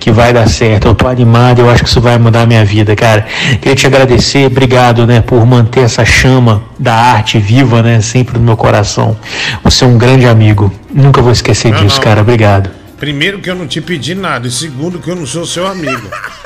que 0.00 0.10
vai 0.10 0.32
dar 0.32 0.48
certo. 0.48 0.88
Eu 0.88 0.96
tô 0.96 1.06
animado, 1.06 1.60
eu 1.60 1.70
acho 1.70 1.84
que 1.84 1.88
isso 1.88 2.00
vai 2.00 2.18
mudar 2.18 2.42
a 2.42 2.46
minha 2.46 2.64
vida, 2.64 2.96
cara. 2.96 3.24
Queria 3.60 3.76
te 3.76 3.86
agradecer, 3.86 4.46
obrigado, 4.46 5.06
né, 5.06 5.20
por 5.20 5.46
manter 5.46 5.84
essa 5.84 6.04
chama 6.04 6.66
da 6.78 6.94
arte 6.94 7.38
viva, 7.38 7.82
né, 7.82 8.00
sempre 8.00 8.38
no 8.38 8.44
meu 8.44 8.56
coração. 8.56 9.16
Você 9.64 9.84
é 9.84 9.86
um 9.86 9.98
grande 9.98 10.26
amigo. 10.26 10.72
Nunca 10.92 11.20
vou 11.20 11.32
esquecer 11.32 11.72
Não, 11.72 11.82
disso, 11.82 11.96
não. 11.96 12.04
cara. 12.04 12.20
Obrigado. 12.20 12.70
Primeiro 12.98 13.40
que 13.40 13.50
eu 13.50 13.54
não 13.54 13.66
te 13.66 13.80
pedi 13.80 14.14
nada, 14.14 14.46
e 14.48 14.50
segundo 14.50 14.98
que 14.98 15.10
eu 15.10 15.16
não 15.16 15.26
sou 15.26 15.46
seu 15.46 15.66
amigo. 15.66 16.08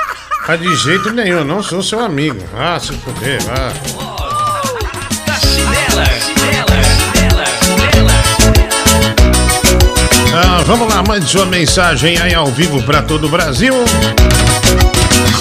Ah, 0.44 0.56
de 0.56 0.74
jeito 0.74 1.12
nenhum, 1.12 1.36
eu 1.38 1.44
não 1.44 1.62
sou 1.62 1.80
seu 1.84 2.00
amigo. 2.00 2.42
Ah, 2.58 2.76
se 2.76 2.92
fuder, 2.94 3.38
ah. 3.48 3.72
Ah, 10.34 10.62
vamos 10.66 10.92
lá, 10.92 11.02
mande 11.06 11.26
sua 11.28 11.46
mensagem 11.46 12.18
aí 12.18 12.34
ao 12.34 12.46
vivo 12.46 12.82
pra 12.82 13.02
todo 13.02 13.26
o 13.26 13.30
Brasil. 13.30 13.74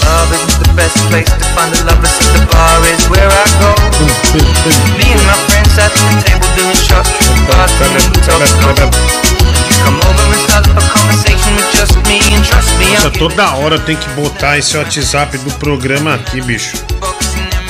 Love 0.05 0.31
isn't 0.33 0.59
the 0.59 0.71
best 0.75 0.95
place 1.09 1.29
to 1.29 1.45
find 1.55 1.71
the 1.73 1.81
lovers, 1.85 2.11
so 2.11 2.23
the 2.35 2.43
bar 2.51 2.79
is 2.91 3.03
where 3.09 3.29
I 3.29 3.45
go. 3.59 3.71
Me 4.97 5.07
and 5.11 5.23
my 5.27 5.37
friends 5.47 5.75
at 5.79 5.91
the 5.91 6.07
table 6.23 6.49
doing 6.55 6.75
shots, 6.75 7.09
tripping 7.15 7.43
bars, 7.47 7.71
feeling 7.79 8.11
talk 8.23 8.91
Come 9.83 9.97
over 9.97 10.25
and 10.29 10.41
start 10.47 10.67
up 10.69 10.77
a 10.77 10.85
conversation 10.91 11.51
with 11.55 11.71
just 11.73 11.95
me 12.07 12.19
and 12.33 12.43
trust 12.45 12.71
me. 12.77 12.93
Nossa, 12.93 13.11
toda 13.11 13.55
hora 13.55 13.79
tem 13.79 13.95
que 13.95 14.09
botar 14.09 14.57
esse 14.57 14.77
WhatsApp 14.77 15.37
do 15.37 15.51
programa 15.57 16.15
aqui, 16.15 16.41
bicho. 16.41 16.77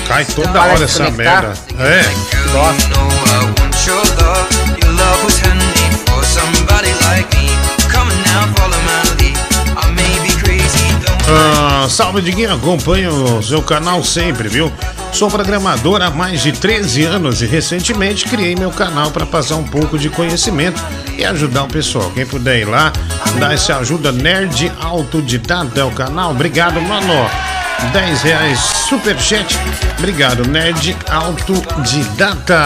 Cai 0.07 0.25
toda 0.25 0.49
Para 0.49 0.73
hora 0.73 0.83
essa 0.83 1.09
merda. 1.11 1.53
É. 1.79 2.03
Gosto. 2.51 3.01
want 11.31 11.70
Ah, 11.83 11.89
salve 11.89 12.21
Diguinho, 12.21 12.53
acompanho 12.53 13.37
o 13.39 13.41
seu 13.41 13.59
canal 13.59 14.03
sempre, 14.03 14.47
viu? 14.47 14.71
Sou 15.11 15.31
programador 15.31 15.99
há 16.03 16.11
mais 16.11 16.43
de 16.43 16.51
13 16.51 17.05
anos 17.05 17.41
e 17.41 17.47
recentemente 17.47 18.25
criei 18.25 18.53
meu 18.55 18.69
canal 18.69 19.09
para 19.09 19.25
passar 19.25 19.55
um 19.55 19.63
pouco 19.63 19.97
de 19.97 20.07
conhecimento 20.07 20.79
e 21.17 21.25
ajudar 21.25 21.63
o 21.63 21.67
pessoal. 21.67 22.11
Quem 22.11 22.23
puder 22.23 22.59
ir 22.59 22.65
lá, 22.65 22.93
dar 23.39 23.55
essa 23.55 23.77
ajuda 23.77 24.11
Nerd 24.11 24.71
Autodidata 24.79 25.79
é 25.79 25.83
o 25.83 25.89
canal. 25.89 26.29
Obrigado, 26.29 26.79
mano. 26.79 27.27
10 27.91 28.21
reais 28.21 28.59
superchat. 28.87 29.57
Obrigado, 29.97 30.47
Nerd 30.47 30.95
Autodidata. 31.09 32.59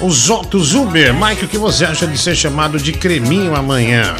Os 0.00 0.30
Ottos 0.30 0.74
Uber. 0.74 1.12
Mike, 1.14 1.44
o 1.44 1.48
que 1.48 1.58
você 1.58 1.84
acha 1.84 2.06
de 2.06 2.16
ser 2.16 2.34
chamado 2.34 2.78
de 2.78 2.92
creminho 2.92 3.54
amanhã? 3.54 4.14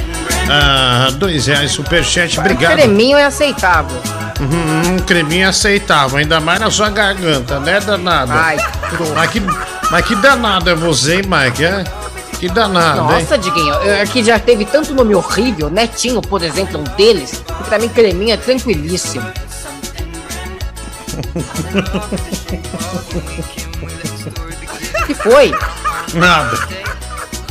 Ah, 0.51 1.09
dois 1.15 1.47
reais 1.47 1.71
superchat. 1.73 2.39
Obrigado. 2.39 2.75
Creminho 2.75 3.17
é 3.17 3.25
aceitável. 3.25 3.97
Uhum, 4.41 4.99
creminho 5.01 5.49
aceitável, 5.49 6.19
ainda 6.19 6.41
mais 6.41 6.61
na 6.61 6.71
sua 6.71 6.89
garganta, 6.91 7.61
né, 7.61 7.79
danada? 7.81 8.33
Ai, 8.33 8.57
mas 9.15 9.31
que, 9.31 9.43
mas 9.91 10.07
que 10.07 10.15
danado 10.17 10.71
é 10.71 10.75
você, 10.75 11.17
hein, 11.17 11.23
Mike? 11.27 11.65
É? 11.65 11.85
Que 12.39 12.49
danado, 12.49 13.01
hein? 13.13 13.21
Nossa, 13.21 13.37
Diguinho, 13.37 13.75
eu- 13.75 14.03
aqui 14.03 14.25
já 14.25 14.39
teve 14.39 14.65
tanto 14.65 14.95
nome 14.95 15.15
horrível. 15.15 15.69
Netinho, 15.69 16.23
por 16.23 16.43
exemplo, 16.43 16.77
é 16.77 16.81
um 16.81 16.97
deles. 16.97 17.43
E 17.61 17.65
pra 17.65 17.79
mim, 17.79 17.89
Creminho 17.89 18.33
é 18.33 18.37
tranquilíssimo. 18.39 19.31
que 25.07 25.15
foi? 25.15 25.53
Nada. 26.15 26.59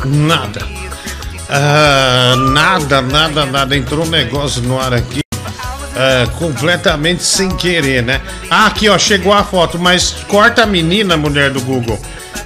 Nada. 0.06 0.62
Ah, 1.50 2.36
nada, 2.38 3.02
nada, 3.02 3.46
nada. 3.46 3.76
Entrou 3.76 4.06
um 4.06 4.10
negócio 4.10 4.62
no 4.62 4.80
ar 4.80 4.94
aqui. 4.94 5.22
ah, 5.96 6.28
completamente 6.38 7.24
sem 7.24 7.50
querer, 7.50 8.04
né? 8.04 8.22
Ah, 8.50 8.68
aqui, 8.68 8.88
ó, 8.90 8.98
chegou 8.98 9.34
a 9.34 9.44
foto, 9.44 9.78
mas 9.80 10.12
corta 10.28 10.64
a 10.64 10.66
menina, 10.66 11.18
mulher 11.18 11.50
do 11.52 11.60
Google, 11.62 12.00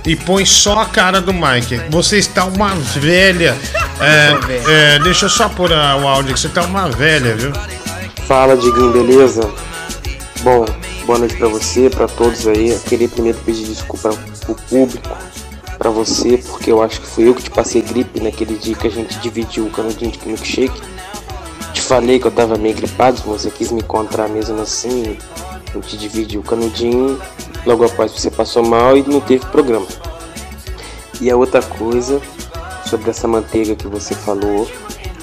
e 0.05 0.15
põe 0.15 0.45
só 0.45 0.79
a 0.79 0.85
cara 0.85 1.21
do 1.21 1.33
Mike. 1.33 1.81
Você 1.89 2.17
está 2.17 2.45
uma 2.45 2.73
velha. 2.75 3.55
É, 3.99 4.95
é, 4.95 4.99
deixa 4.99 5.25
eu 5.25 5.29
só 5.29 5.47
pôr 5.49 5.71
ah, 5.71 5.95
o 5.97 6.07
áudio 6.07 6.33
que 6.33 6.39
você 6.39 6.47
está 6.47 6.63
uma 6.63 6.89
velha, 6.89 7.35
viu? 7.35 7.51
Fala, 8.27 8.55
Diguinho, 8.57 8.91
beleza? 8.91 9.49
Bom, 10.41 10.65
boa 11.05 11.19
noite 11.19 11.35
pra 11.35 11.47
você, 11.47 11.89
pra 11.89 12.07
todos 12.07 12.47
aí. 12.47 12.69
Eu 12.69 12.79
queria 12.79 13.07
primeiro 13.07 13.37
pedir 13.39 13.65
desculpa 13.65 14.09
pro 14.45 14.55
público, 14.55 15.09
pra 15.77 15.89
você, 15.89 16.37
porque 16.37 16.71
eu 16.71 16.81
acho 16.81 17.01
que 17.01 17.07
fui 17.07 17.27
eu 17.27 17.35
que 17.35 17.43
te 17.43 17.49
passei 17.49 17.81
gripe 17.81 18.19
naquele 18.19 18.55
dia 18.55 18.75
que 18.75 18.87
a 18.87 18.91
gente 18.91 19.17
dividiu 19.19 19.65
o 19.65 19.71
canudinho 19.71 20.11
de 20.11 20.19
milkshake. 20.25 20.81
Te 21.73 21.81
falei 21.81 22.19
que 22.19 22.27
eu 22.27 22.31
tava 22.31 22.57
meio 22.57 22.75
gripado, 22.75 23.21
você 23.23 23.49
quis 23.49 23.71
me 23.71 23.81
encontrar 23.81 24.29
mesmo 24.29 24.61
assim. 24.61 25.17
A 25.69 25.73
gente 25.73 25.97
dividiu 25.97 26.41
o 26.41 26.43
canudinho, 26.43 27.19
logo 27.65 27.83
após 27.85 28.11
você 28.11 28.29
passou 28.29 28.63
mal 28.63 28.95
e 28.97 29.03
não 29.03 29.19
teve 29.19 29.45
programa. 29.47 29.87
E 31.19 31.31
a 31.31 31.35
outra 31.35 31.61
coisa, 31.61 32.21
sobre 32.85 33.09
essa 33.09 33.27
manteiga 33.27 33.75
que 33.75 33.87
você 33.87 34.13
falou, 34.13 34.69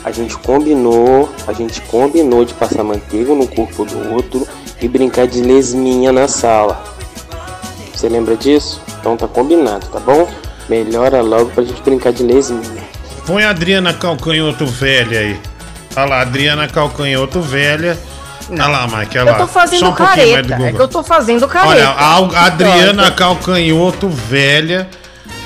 a 0.02 0.10
gente 0.10 0.36
combinou, 0.38 1.28
a 1.46 1.52
gente 1.52 1.80
combinou 1.82 2.44
de 2.44 2.54
passar 2.54 2.82
manteiga 2.82 3.34
no 3.34 3.46
corpo 3.46 3.84
do 3.84 4.14
outro 4.14 4.46
e 4.80 4.88
brincar 4.88 5.26
de 5.26 5.42
lesminha 5.42 6.10
na 6.10 6.26
sala. 6.26 6.82
Você 8.00 8.08
lembra 8.08 8.34
disso? 8.34 8.80
Então 8.98 9.14
tá 9.14 9.28
combinado, 9.28 9.86
tá 9.88 10.00
bom? 10.00 10.26
Melhora 10.70 11.20
logo 11.20 11.50
pra 11.50 11.62
gente 11.62 11.82
brincar 11.82 12.14
de 12.14 12.22
lesminha. 12.22 12.82
Põe 13.26 13.44
a 13.44 13.50
Adriana 13.50 13.92
Calcanhoto 13.92 14.64
velha 14.64 15.20
aí. 15.20 15.38
Olha 15.94 16.06
lá, 16.06 16.20
Adriana 16.22 16.66
Calcanhoto 16.66 17.42
velha. 17.42 17.98
Olha 18.48 18.66
lá, 18.68 18.88
Mike, 18.88 19.18
olha 19.18 19.32
lá. 19.32 19.38
Eu 19.38 19.46
tô 19.46 19.52
fazendo 19.52 19.90
um 19.90 19.92
careta. 19.92 20.54
É 20.54 20.72
que 20.72 20.80
eu 20.80 20.88
tô 20.88 21.02
fazendo 21.02 21.46
careta. 21.46 21.72
Olha, 21.74 21.88
a 21.90 22.46
Adriana 22.46 23.10
Calcanhoto 23.10 24.08
velha. 24.08 24.88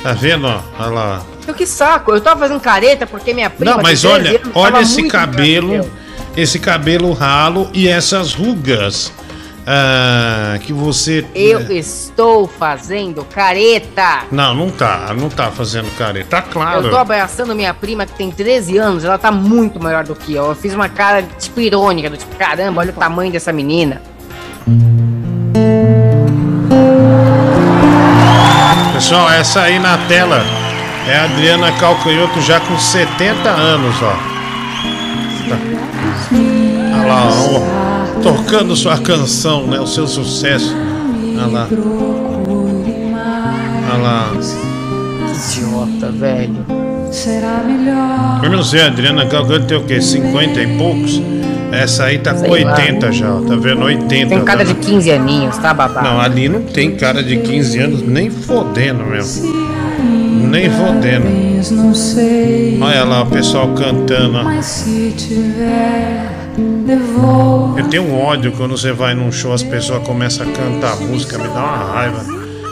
Tá 0.04 0.12
vendo, 0.12 0.46
ó? 0.46 0.60
Olha 0.78 0.90
lá. 0.90 1.22
Eu 1.48 1.54
que 1.54 1.66
saco, 1.66 2.12
eu 2.12 2.20
tava 2.20 2.38
fazendo 2.38 2.60
careta 2.60 3.04
porque 3.04 3.34
minha 3.34 3.50
prima. 3.50 3.72
Não, 3.72 3.82
mas 3.82 4.02
13 4.02 4.14
olha, 4.14 4.30
anos 4.30 4.50
olha 4.54 4.80
esse 4.80 5.02
cabelo, 5.08 5.90
esse 6.36 6.60
cabelo 6.60 7.12
ralo 7.14 7.68
e 7.74 7.88
essas 7.88 8.32
rugas. 8.32 9.12
Ah, 9.66 10.58
que 10.60 10.72
você. 10.72 11.24
Eu 11.34 11.60
estou 11.72 12.46
fazendo 12.46 13.24
careta. 13.24 14.24
Não, 14.30 14.54
não 14.54 14.70
tá. 14.70 15.14
Não 15.18 15.28
tá 15.28 15.50
fazendo 15.50 15.90
careta. 15.96 16.28
Tá 16.28 16.42
claro. 16.42 16.86
Eu 16.86 16.90
tô 16.90 16.96
abraçando 16.96 17.54
minha 17.54 17.72
prima 17.72 18.04
que 18.06 18.12
tem 18.12 18.30
13 18.30 18.76
anos, 18.78 19.04
ela 19.04 19.18
tá 19.18 19.30
muito 19.30 19.82
maior 19.82 20.04
do 20.04 20.14
que 20.14 20.34
eu. 20.34 20.46
Eu 20.46 20.54
fiz 20.54 20.74
uma 20.74 20.88
cara 20.88 21.22
tipo 21.38 21.60
irônica, 21.60 22.10
do 22.10 22.16
tipo, 22.16 22.36
caramba, 22.36 22.80
olha 22.80 22.90
o 22.90 22.94
tamanho 22.94 23.32
dessa 23.32 23.52
menina. 23.52 24.02
Pessoal, 28.92 29.30
essa 29.30 29.62
aí 29.62 29.78
na 29.78 29.98
tela 30.06 30.42
é 31.06 31.16
a 31.16 31.24
Adriana 31.24 31.72
Calcanhoto 31.72 32.40
já 32.40 32.60
com 32.60 32.78
70 32.78 33.48
anos, 33.48 33.94
ó. 34.02 34.12
Tá. 35.48 35.58
Olha 36.32 37.06
lá, 37.06 37.28
ó, 37.28 37.83
tocando 38.24 38.74
sua 38.74 38.96
canção, 38.96 39.66
né? 39.66 39.78
O 39.78 39.86
seu 39.86 40.06
sucesso. 40.06 40.74
Olha 41.36 41.46
lá. 41.46 41.68
Olha 43.92 44.02
lá. 44.02 44.32
Idiota, 45.30 46.10
velho. 46.10 46.64
Eu 48.42 48.50
não 48.50 48.64
sei, 48.64 48.80
Adriana 48.82 49.26
Calcanhoto 49.26 49.66
tem 49.66 49.76
o 49.76 49.84
quê? 49.84 50.00
50 50.00 50.60
e 50.60 50.78
poucos? 50.78 51.22
Essa 51.70 52.04
aí 52.04 52.18
tá 52.18 52.32
com 52.32 52.40
Sei 52.40 52.64
lá. 52.64 52.72
80 52.72 53.12
já. 53.12 53.26
Tá 53.26 53.56
vendo? 53.56 53.84
80. 53.84 54.28
Tem 54.28 54.44
cara 54.44 54.64
tá 54.64 54.64
de 54.64 54.74
15 54.74 55.10
aninhos, 55.10 55.58
tá, 55.58 55.74
babá? 55.74 56.02
Não, 56.02 56.20
ali 56.20 56.48
não 56.48 56.62
tem 56.62 56.96
cara 56.96 57.22
de 57.22 57.36
15 57.36 57.78
anos, 57.78 58.02
nem 58.02 58.30
fodendo 58.30 59.04
mesmo. 59.04 59.52
Nem 60.50 60.70
fodendo. 60.70 61.26
Olha 62.80 63.04
lá 63.04 63.22
o 63.22 63.26
pessoal 63.26 63.68
cantando. 63.74 64.38
ó. 64.38 64.44
Eu 67.76 67.88
tenho 67.88 68.04
um 68.04 68.20
ódio 68.20 68.52
quando 68.52 68.76
você 68.76 68.92
vai 68.92 69.14
num 69.14 69.32
show, 69.32 69.52
as 69.52 69.62
pessoas 69.62 70.06
começam 70.06 70.48
a 70.48 70.52
cantar 70.52 70.96
música, 70.96 71.36
me 71.38 71.48
dá 71.48 71.60
uma 71.60 71.92
raiva. 71.92 72.24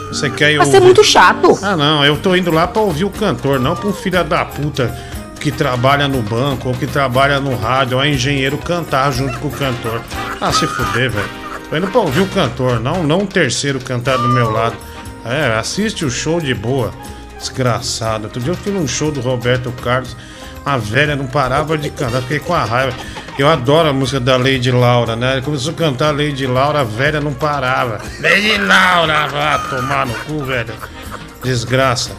Você 0.07 0.29
quer 0.29 0.51
ir 0.53 0.57
Mas 0.57 0.69
você 0.69 0.77
é 0.77 0.79
muito 0.79 1.03
chato. 1.03 1.57
Ah, 1.61 1.75
não, 1.75 2.05
eu 2.05 2.17
tô 2.17 2.35
indo 2.35 2.51
lá 2.51 2.67
pra 2.67 2.81
ouvir 2.81 3.03
o 3.03 3.09
cantor, 3.09 3.59
não 3.59 3.75
pra 3.75 3.87
um 3.89 3.93
filho 3.93 4.23
da 4.23 4.45
puta 4.45 4.95
que 5.39 5.51
trabalha 5.51 6.07
no 6.07 6.21
banco 6.21 6.69
ou 6.69 6.73
que 6.73 6.87
trabalha 6.87 7.39
no 7.39 7.55
rádio 7.55 7.97
ou 7.97 8.03
é 8.03 8.09
engenheiro 8.09 8.57
cantar 8.57 9.11
junto 9.11 9.37
com 9.39 9.49
o 9.49 9.51
cantor. 9.51 10.01
Ah, 10.39 10.53
se 10.53 10.65
fuder, 10.65 11.11
velho. 11.11 11.29
Tô 11.69 11.75
indo 11.75 11.87
pra 11.87 12.01
ouvir 12.01 12.21
o 12.21 12.27
cantor, 12.27 12.79
não, 12.79 13.03
não 13.03 13.21
um 13.21 13.25
terceiro 13.25 13.79
cantar 13.79 14.17
do 14.17 14.29
meu 14.29 14.49
lado. 14.49 14.75
É, 15.25 15.57
assiste 15.57 16.05
o 16.05 16.11
show 16.11 16.39
de 16.39 16.53
boa. 16.53 16.93
Desgraçado. 17.37 18.25
Outro 18.25 18.39
dia 18.39 18.53
eu 18.53 18.57
fui 18.57 18.71
num 18.71 18.87
show 18.87 19.11
do 19.11 19.19
Roberto 19.19 19.69
Carlos, 19.83 20.15
a 20.65 20.77
velha 20.77 21.15
não 21.15 21.27
parava 21.27 21.77
de 21.77 21.89
cantar, 21.89 22.21
fiquei 22.21 22.39
com 22.39 22.53
a 22.53 22.63
raiva. 22.63 22.93
Eu 23.37 23.49
adoro 23.49 23.89
a 23.89 23.93
música 23.93 24.19
da 24.19 24.37
Lady 24.37 24.71
Laura, 24.71 25.15
né? 25.15 25.33
Ele 25.33 25.41
começou 25.41 25.71
a 25.71 25.75
cantar 25.75 26.11
Lady 26.11 26.45
Laura, 26.45 26.81
a 26.81 26.83
velha 26.83 27.19
não 27.19 27.33
parava. 27.33 27.99
Lady 28.19 28.57
Laura, 28.57 29.27
vá 29.27 29.57
tomar 29.57 30.05
no 30.05 30.13
cu, 30.13 30.43
velho. 30.43 30.73
Desgraça. 31.43 32.11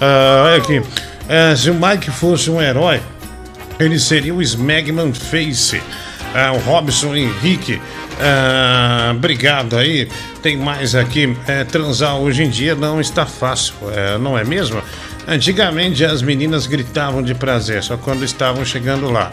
Ah, 0.00 0.42
olha 0.46 0.56
aqui. 0.56 0.82
Ah, 1.28 1.54
se 1.54 1.70
o 1.70 1.74
Mike 1.74 2.10
fosse 2.10 2.50
um 2.50 2.60
herói, 2.60 3.00
ele 3.78 3.98
seria 3.98 4.34
o 4.34 4.42
Smegman 4.42 5.14
Face. 5.14 5.80
Ah, 6.34 6.52
o 6.52 6.58
Robson 6.58 7.14
Henrique. 7.14 7.80
Ah, 8.20 9.12
obrigado 9.14 9.76
aí. 9.76 10.08
Tem 10.42 10.56
mais 10.56 10.96
aqui. 10.96 11.36
É, 11.46 11.62
transar 11.62 12.16
hoje 12.16 12.42
em 12.42 12.50
dia 12.50 12.74
não 12.74 13.00
está 13.00 13.24
fácil, 13.24 13.74
é, 13.92 14.18
não 14.18 14.36
é 14.36 14.42
mesmo? 14.42 14.82
Antigamente 15.28 16.04
as 16.04 16.22
meninas 16.22 16.66
gritavam 16.66 17.22
de 17.22 17.34
prazer, 17.36 17.84
só 17.84 17.96
quando 17.96 18.24
estavam 18.24 18.64
chegando 18.64 19.10
lá. 19.10 19.30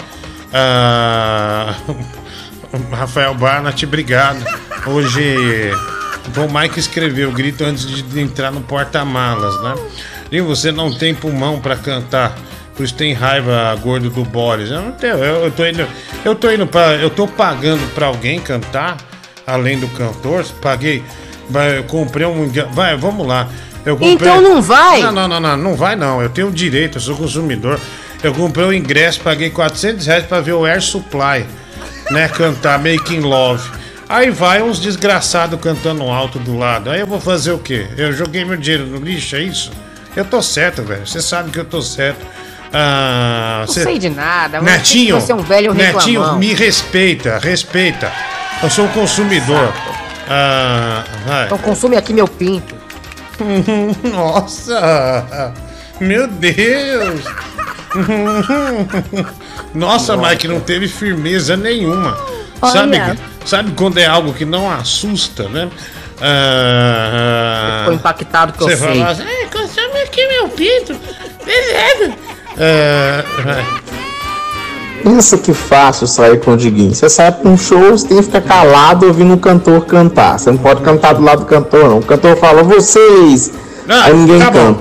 Ah, 0.54 1.76
Rafael 2.92 3.34
Barnett, 3.34 3.86
obrigado. 3.86 4.44
Hoje 4.86 5.72
o 6.36 6.60
Mike 6.60 6.80
escreveu 6.80 7.32
grito 7.32 7.64
antes 7.64 7.86
de 7.86 8.20
entrar 8.20 8.52
no 8.52 8.62
porta-malas, 8.62 9.62
né? 9.62 9.76
E 10.32 10.42
você 10.42 10.72
não 10.72 10.94
tem 10.94 11.14
pulmão 11.14 11.60
pra 11.60 11.76
cantar. 11.76 12.38
Por 12.76 12.84
isso 12.84 12.94
tem 12.94 13.14
raiva 13.14 13.76
gordo 13.82 14.10
do 14.10 14.24
Boris. 14.24 14.70
Eu 14.70 14.82
não 14.82 14.92
tenho, 14.92 15.16
eu, 15.16 15.46
eu 15.46 15.52
tô 15.52 15.66
indo, 15.66 15.88
eu 16.24 16.36
tô 16.36 16.52
indo 16.52 16.68
para, 16.68 16.96
eu 16.96 17.10
tô 17.10 17.28
pagando 17.28 17.82
pra 17.94 18.08
alguém 18.08 18.40
cantar 18.40 18.98
além 19.46 19.80
do 19.80 19.88
cantor. 19.90 20.46
Paguei, 20.62 21.04
eu 21.76 21.84
comprei 21.86 22.28
um, 22.28 22.52
vai, 22.72 22.96
vamos 22.96 23.26
lá. 23.26 23.48
Comprei, 23.84 24.12
Então 24.12 24.42
não 24.42 24.62
vai? 24.62 25.02
Não, 25.02 25.14
não, 25.14 25.28
não, 25.28 25.40
não, 25.40 25.58
não 25.58 25.76
vai 25.76 25.96
não. 25.96 26.22
Eu 26.22 26.30
tenho 26.30 26.52
direito, 26.52 26.98
eu 26.98 27.02
sou 27.02 27.16
consumidor. 27.16 27.80
Eu 28.24 28.34
comprei 28.34 28.66
o 28.66 28.74
ingresso, 28.74 29.22
paguei 29.22 29.50
400 29.50 30.06
reais 30.06 30.26
pra 30.26 30.42
ver 30.42 30.54
o 30.54 30.66
Air 30.66 30.82
Supply, 30.82 31.46
né, 32.12 32.28
cantar 32.28 32.78
Making 32.80 33.20
Love. 33.22 33.70
Aí 34.10 34.30
vai 34.32 34.62
uns 34.62 34.80
desgraçados 34.80 35.60
cantando 35.60 36.04
alto 36.04 36.40
do 36.40 36.58
lado. 36.58 36.90
Aí 36.90 37.00
eu 37.02 37.08
vou 37.08 37.20
fazer 37.20 37.52
o 37.52 37.60
quê? 37.60 37.88
Eu 37.98 38.12
joguei 38.14 38.44
meu 38.46 38.56
dinheiro 38.58 38.86
no 38.88 38.98
lixo, 38.98 39.36
é 39.36 39.42
isso? 39.42 39.72
Eu 40.16 40.26
tô 40.26 40.42
certo, 40.42 40.82
velho. 40.82 41.06
Você 41.06 41.22
sabe 41.22 41.52
que 41.52 41.60
eu 41.60 41.66
tô 41.66 41.82
certo. 41.82 42.26
Ah, 42.74 43.64
Não 43.68 43.74
cê- 43.74 43.84
sei 43.84 44.00
de 44.00 44.10
nada. 44.10 44.62
Netinho, 44.62 45.20
Você 45.22 45.32
é 45.32 45.36
um 45.36 45.42
velho 45.44 45.74
Netinho, 45.74 46.20
reclamão. 46.22 46.40
me 46.40 46.54
respeita, 46.54 47.38
respeita. 47.38 48.12
Eu 48.64 48.70
sou 48.70 48.86
um 48.86 48.90
consumidor. 48.90 49.72
Ah, 50.30 51.04
vai. 51.26 51.46
Então 51.46 51.58
consome 51.58 51.96
aqui 51.98 52.14
meu 52.14 52.28
pinto. 52.28 52.76
Nossa! 54.04 55.54
Meu 56.00 56.28
Deus! 56.28 57.22
Nossa, 59.74 60.16
Mike, 60.18 60.48
não 60.48 60.60
teve 60.60 60.88
firmeza 60.88 61.56
nenhuma. 61.56 62.18
Olha. 62.62 62.72
Sabe, 62.72 63.20
sabe 63.46 63.72
quando 63.72 63.98
é 63.98 64.06
algo 64.06 64.34
que 64.34 64.46
não 64.46 64.70
assusta, 64.72 65.48
né? 65.50 65.70
Ah, 66.20 67.80
Ficou 67.82 67.94
impactado 67.94 68.54
que 68.54 68.64
eu 68.64 68.68
você 68.70 68.78
sei. 68.78 68.88
fala 69.00 69.12
assim, 69.12 69.24
"Ai, 69.24 69.48
consome 69.52 70.02
aqui 70.04 70.28
meu 70.28 70.50
pinto. 70.50 70.96
Beleza. 71.46 72.16
Ah. 72.60 73.24
Pensa 75.04 75.38
que 75.38 75.54
fácil 75.54 76.08
sair 76.08 76.40
com 76.40 76.54
o 76.54 76.58
Diguinho. 76.58 76.94
Você 76.94 77.08
sai 77.08 77.32
pra 77.32 77.50
um 77.50 77.58
show, 77.58 77.92
você 77.92 78.08
tem 78.08 78.18
que 78.18 78.24
ficar 78.24 78.42
calado 78.42 79.06
ouvindo 79.06 79.36
o 79.36 79.38
cantor 79.38 79.86
cantar. 79.86 80.40
Você 80.40 80.50
não 80.52 80.58
pode 80.58 80.82
cantar 80.82 81.14
do 81.14 81.24
lado 81.24 81.42
do 81.42 81.46
cantor, 81.46 81.88
não. 81.88 82.00
O 82.00 82.04
cantor 82.04 82.36
fala, 82.38 82.64
vocês! 82.64 83.52
aí 83.88 84.14
ninguém 84.14 84.40
tá 84.40 84.50
bom. 84.52 84.76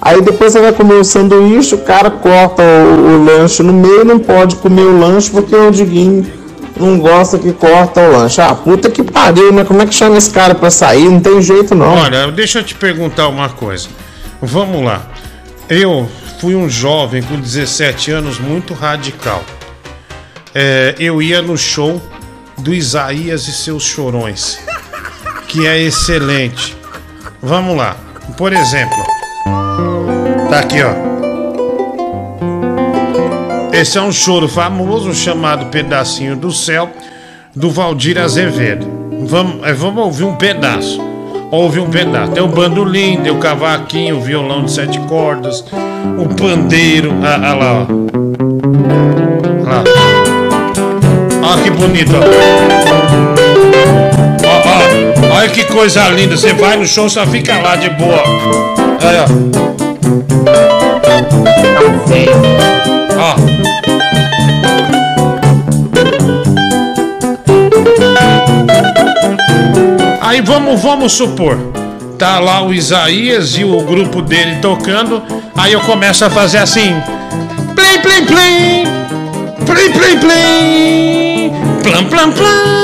Aí 0.00 0.22
depois 0.22 0.52
você 0.52 0.60
vai 0.60 0.72
comer 0.72 0.94
o 0.94 1.04
sanduíche, 1.04 1.74
o 1.74 1.78
cara 1.78 2.10
corta 2.10 2.62
o, 2.62 3.20
o 3.20 3.24
lanche 3.24 3.62
no 3.62 3.72
meio, 3.72 4.04
não 4.04 4.18
pode 4.18 4.56
comer 4.56 4.82
o 4.82 4.98
lanche 4.98 5.30
porque 5.30 5.54
o 5.54 5.70
Diguinho 5.70 6.38
não 6.76 6.98
gosta 6.98 7.38
que 7.38 7.52
corta 7.52 8.00
o 8.00 8.12
lanche. 8.12 8.40
Ah, 8.40 8.54
puta 8.54 8.88
que 8.90 9.02
pariu, 9.02 9.52
né? 9.52 9.64
Como 9.64 9.82
é 9.82 9.86
que 9.86 9.94
chama 9.94 10.16
esse 10.16 10.30
cara 10.30 10.54
pra 10.54 10.70
sair? 10.70 11.08
Não 11.08 11.20
tem 11.20 11.42
jeito 11.42 11.74
não. 11.74 11.94
Olha, 11.94 12.30
deixa 12.30 12.60
eu 12.60 12.64
te 12.64 12.74
perguntar 12.74 13.28
uma 13.28 13.48
coisa. 13.48 13.88
Vamos 14.40 14.84
lá. 14.84 15.02
Eu 15.68 16.08
fui 16.40 16.54
um 16.54 16.68
jovem 16.68 17.22
com 17.22 17.38
17 17.38 18.12
anos 18.12 18.38
muito 18.38 18.74
radical. 18.74 19.42
É, 20.54 20.94
eu 20.98 21.20
ia 21.20 21.42
no 21.42 21.58
show 21.58 22.00
do 22.58 22.72
Isaías 22.72 23.46
e 23.48 23.52
seus 23.52 23.82
chorões, 23.82 24.58
que 25.48 25.66
é 25.66 25.78
excelente. 25.80 26.76
Vamos 27.42 27.76
lá. 27.76 27.96
Por 28.36 28.52
exemplo, 28.52 29.04
tá 30.48 30.60
aqui, 30.60 30.78
ó. 30.82 30.90
Esse 33.72 33.98
é 33.98 34.02
um 34.02 34.10
choro 34.10 34.48
famoso 34.48 35.14
chamado 35.14 35.66
Pedacinho 35.66 36.34
do 36.34 36.50
Céu, 36.50 36.90
do 37.54 37.70
Valdir 37.70 38.18
Azevedo. 38.18 38.86
Vamos, 39.26 39.66
é, 39.66 39.72
vamos 39.72 40.04
ouvir 40.04 40.24
um 40.24 40.34
pedaço. 40.34 41.00
Ouve 41.50 41.80
um 41.80 41.88
pedaço. 41.88 42.32
Tem 42.32 42.42
o 42.42 42.48
bandolim, 42.48 43.20
tem 43.22 43.30
o 43.30 43.38
cavaquinho, 43.38 44.16
o 44.18 44.20
violão 44.20 44.64
de 44.64 44.72
sete 44.72 44.98
cordas, 45.00 45.64
o 46.18 46.28
pandeiro. 46.34 47.14
Ah, 47.22 47.40
ah 47.42 47.54
lá, 47.54 47.72
ó. 47.74 47.86
Olha 51.46 51.62
que 51.62 51.70
bonito, 51.70 52.12
ó. 52.16 52.20
Olha 55.36 55.48
que 55.50 55.64
coisa 55.64 56.08
linda. 56.08 56.36
Você 56.36 56.52
vai 56.52 56.76
no 56.76 56.84
show, 56.86 57.08
só 57.08 57.24
fica 57.26 57.56
lá 57.58 57.76
de 57.76 57.90
boa. 57.90 58.22
Olha, 59.02 59.24
ó. 59.24 59.77
Aí 70.20 70.40
vamos, 70.40 70.80
vamos 70.80 71.12
supor, 71.12 71.58
tá 72.18 72.38
lá 72.38 72.62
o 72.62 72.72
Isaías 72.72 73.56
e 73.58 73.64
o 73.64 73.80
grupo 73.82 74.22
dele 74.22 74.56
tocando, 74.62 75.22
aí 75.56 75.72
eu 75.72 75.80
começo 75.80 76.24
a 76.24 76.30
fazer 76.30 76.58
assim. 76.58 76.94
Plim, 77.74 78.00
plim, 78.00 78.24
plim. 78.24 78.84
Plim, 79.66 79.92
plim, 79.92 80.18
plim. 80.20 81.52
Plam, 81.82 82.04
plam, 82.04 82.32
plam. 82.32 82.78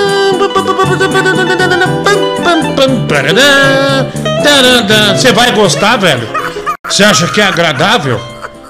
Você 5.17 5.33
vai 5.33 5.53
gostar, 5.53 5.97
velho? 5.97 6.44
Você 6.89 7.03
acha 7.03 7.27
que 7.29 7.41
é 7.41 7.45
agradável? 7.45 8.21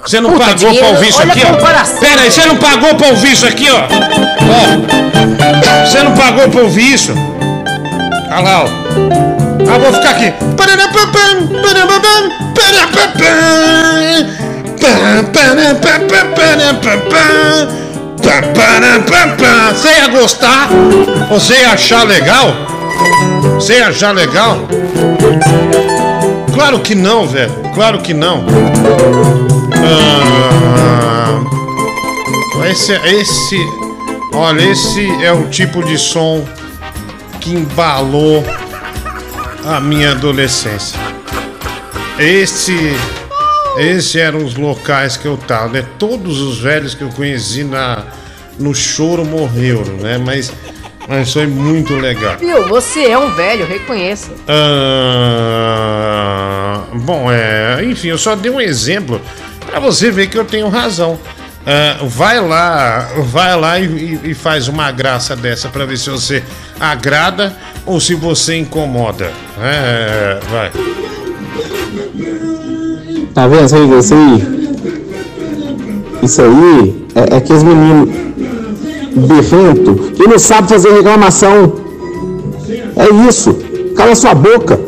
Você 0.03 0.21
não 0.21 0.33
Puta, 0.33 0.45
pagou 0.45 0.75
pra 0.75 0.89
ouvir 0.89 1.09
isso 1.09 1.23
aqui, 1.23 1.43
ó? 1.45 2.01
Pera 2.01 2.23
aí, 2.23 2.31
você 2.31 2.47
não 2.47 2.57
pagou 2.57 2.95
pra 2.95 3.09
ouvir 3.09 3.33
isso 3.33 3.47
aqui, 3.47 3.69
ó? 3.71 3.81
Ó, 5.73 5.87
você 5.87 6.03
não 6.03 6.13
pagou 6.15 6.49
pra 6.49 6.61
ouvir 6.63 6.95
isso? 6.95 7.13
Olha 8.31 8.41
lá, 8.41 8.65
ó. 8.65 8.69
Ah, 9.69 9.79
vou 9.79 9.93
ficar 9.93 10.11
aqui. 10.11 10.33
Você 19.75 19.89
ia 19.89 20.09
gostar? 20.09 20.69
Você 21.31 21.55
ia 21.55 21.71
achar 21.71 22.05
legal? 22.05 22.55
Você 23.55 23.79
ia 23.79 23.89
achar 23.89 24.13
legal? 24.13 24.59
Claro 26.55 26.79
que 26.81 26.95
não, 26.95 27.27
velho. 27.27 27.53
Claro 27.75 28.01
que 28.01 28.15
não. 28.15 28.47
Ah, 29.77 31.43
esse, 32.71 32.93
esse, 32.93 33.59
olha, 34.33 34.63
esse 34.63 35.05
é 35.23 35.33
o 35.33 35.49
tipo 35.49 35.85
de 35.85 35.99
som 35.99 36.45
que 37.41 37.51
embalou 37.51 38.45
a 39.67 39.81
minha 39.81 40.13
adolescência. 40.13 40.99
Esse, 42.19 42.97
esse 43.77 44.21
eram 44.21 44.45
os 44.45 44.55
locais 44.55 45.17
que 45.17 45.27
eu 45.27 45.37
tava, 45.37 45.69
né? 45.69 45.85
Todos 45.99 46.41
os 46.41 46.59
velhos 46.59 46.95
que 46.95 47.03
eu 47.03 47.09
conheci 47.09 47.65
na, 47.65 48.05
no 48.59 48.73
choro 48.73 49.25
morreram, 49.25 49.97
né? 49.97 50.19
Mas, 50.19 50.53
mas 51.09 51.33
foi 51.33 51.47
muito 51.47 51.95
legal. 51.95 52.37
Viu, 52.39 52.67
você 52.69 53.07
é 53.07 53.19
um 53.19 53.31
velho, 53.35 53.67
reconheça. 53.67 54.31
Ah, 55.57 56.83
bom, 56.95 57.31
é, 57.31 57.85
enfim, 57.85 58.09
eu 58.09 58.19
só 58.19 58.35
dei 58.35 58.51
um 58.51 58.61
exemplo 58.61 59.21
para 59.67 59.79
você 59.81 60.11
ver 60.11 60.29
que 60.29 60.39
eu 60.39 60.45
tenho 60.45 60.69
razão. 60.69 61.19
Ah, 61.67 61.99
vai 62.03 62.41
lá, 62.41 63.09
vai 63.31 63.57
lá 63.59 63.79
e, 63.81 63.85
e- 63.87 64.21
e 64.31 64.35
faz 64.35 64.69
uma 64.69 64.91
graça 64.93 65.35
dessa 65.35 65.69
para 65.69 65.85
ver 65.87 65.97
se 65.97 66.11
você 66.11 66.43
agrada 66.79 67.57
ou 67.87 67.99
se 68.01 68.15
você 68.15 68.57
incomoda. 68.57 69.31
É, 69.61 70.39
vai. 70.51 70.71
Tá 73.35 73.47
vendo 73.49 73.65
isso 73.65 73.75
aí? 73.77 73.99
Isso 73.99 74.15
aí, 74.15 74.65
isso 76.23 76.43
aí 76.43 77.07
é, 77.17 77.35
é 77.35 77.37
aqueles 77.39 77.63
meninos 77.63 78.15
berrento 79.15 79.95
que 80.15 80.29
não 80.29 80.39
sabe 80.39 80.69
fazer 80.69 80.93
reclamação. 80.93 81.73
É 82.97 83.29
isso. 83.29 83.55
Cala 83.97 84.15
sua 84.15 84.35
boca. 84.35 84.79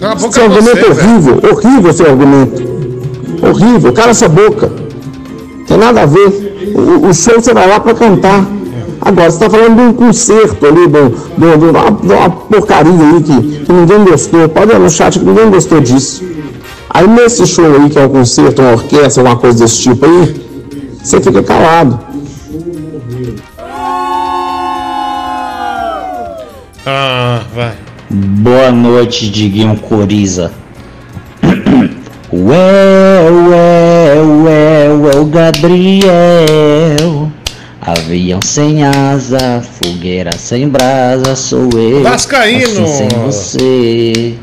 Cala 0.00 0.12
a 0.12 0.16
boca 0.16 0.32
seu 0.32 0.44
argumento 0.44 0.76
você, 0.76 0.86
é 0.86 0.90
horrível, 0.90 1.40
horrível 1.50 1.92
seu 1.92 2.06
argumento. 2.06 2.62
Horrível, 3.42 3.92
cala 3.92 4.14
sua 4.14 4.28
boca. 4.28 4.70
Tem 5.66 5.76
nada 5.76 6.02
a 6.02 6.06
ver. 6.06 6.72
O, 6.74 7.08
o 7.08 7.14
show 7.14 7.34
você 7.34 7.52
vai 7.52 7.68
lá 7.68 7.80
pra 7.80 7.94
cantar. 7.94 8.46
Agora, 9.00 9.30
você 9.30 9.38
tá 9.38 9.50
falando 9.50 9.76
de 9.76 9.82
um 9.82 9.92
concerto 9.92 10.66
ali, 10.66 10.86
de, 10.86 11.08
de, 11.10 11.58
de 11.58 11.64
uma, 11.64 11.90
de 11.90 12.12
uma 12.12 12.30
porcaria 12.30 12.92
aí 12.92 13.22
que, 13.22 13.64
que 13.64 13.72
ninguém 13.72 14.04
gostou. 14.04 14.48
Pode 14.48 14.70
olhar 14.70 14.80
no 14.80 14.90
chat 14.90 15.18
que 15.18 15.24
ninguém 15.24 15.50
gostou 15.50 15.80
disso. 15.80 16.24
Aí 16.90 17.06
nesse 17.06 17.46
show 17.46 17.64
aí, 17.64 17.90
que 17.90 17.98
é 17.98 18.06
um 18.06 18.08
concerto, 18.08 18.62
uma 18.62 18.72
orquestra, 18.72 19.22
uma 19.22 19.36
coisa 19.36 19.58
desse 19.58 19.82
tipo 19.82 20.06
aí, 20.06 20.34
você 21.02 21.20
fica 21.20 21.42
calado. 21.42 22.05
Ah, 26.88 27.44
vai. 27.52 27.74
Boa 28.08 28.70
noite, 28.70 29.28
Diguinho 29.28 29.76
Coriza. 29.76 30.52
Ué, 32.32 33.28
ué, 33.28 34.22
ué, 34.22 34.88
ué, 34.92 35.16
o 35.18 35.24
Gabriel. 35.24 36.06
Avião 37.80 38.40
sem 38.40 38.84
asa, 38.84 39.60
fogueira 39.62 40.30
sem 40.38 40.68
brasa, 40.68 41.34
sou 41.34 41.68
eu. 41.76 42.04
Vascaíno. 42.04 42.84
Assim 42.84 42.86
sem 42.86 43.08
você. 43.08 44.34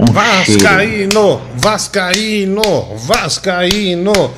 Um. 0.00 0.06
Vascaíno, 0.06 1.40
Vascaíno, 1.54 2.96
Vascaíno. 2.96 4.32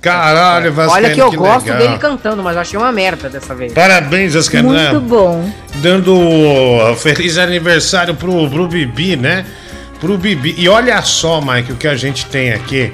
Caralho, 0.00 0.72
Vascaíno. 0.72 1.06
Olha 1.06 1.14
que 1.14 1.20
eu 1.20 1.32
gosto 1.32 1.66
legal. 1.66 1.78
dele 1.78 1.98
cantando, 1.98 2.42
mas 2.42 2.54
eu 2.54 2.60
achei 2.62 2.78
uma 2.78 2.90
merda 2.92 3.28
dessa 3.28 3.54
vez. 3.54 3.72
Parabéns, 3.72 4.34
Vascaíno. 4.34 4.72
né? 4.72 4.90
Muito 4.92 5.04
bom. 5.06 5.50
Dando 5.76 6.94
feliz 6.96 7.38
aniversário 7.38 8.14
pro, 8.14 8.48
pro 8.48 8.66
Bibi, 8.68 9.16
né? 9.16 9.44
Pro 10.00 10.16
Bibi. 10.16 10.54
E 10.56 10.68
olha 10.68 11.00
só, 11.02 11.40
Mike, 11.40 11.72
o 11.72 11.76
que 11.76 11.88
a 11.88 11.94
gente 11.96 12.26
tem 12.26 12.52
aqui. 12.52 12.92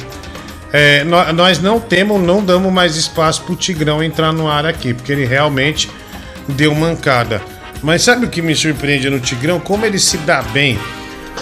É, 0.73 1.05
nó- 1.05 1.33
nós 1.33 1.61
não 1.61 1.79
temos, 1.79 2.21
não 2.21 2.43
damos 2.45 2.73
mais 2.73 2.97
espaço 2.97 3.43
pro 3.43 3.55
Tigrão 3.55 4.03
entrar 4.03 4.33
no 4.33 4.49
ar 4.49 4.67
aqui, 4.67 4.93
porque 4.93 5.13
ele 5.13 5.25
realmente 5.25 5.89
deu 6.49 6.75
mancada. 6.75 7.41
Mas 7.83 8.03
sabe 8.03 8.27
o 8.27 8.29
que 8.29 8.43
me 8.43 8.55
surpreende 8.57 9.09
no 9.09 9.21
Tigrão? 9.21 9.61
Como 9.61 9.85
ele 9.87 9.99
se 9.99 10.17
dá 10.19 10.43
bem 10.43 10.79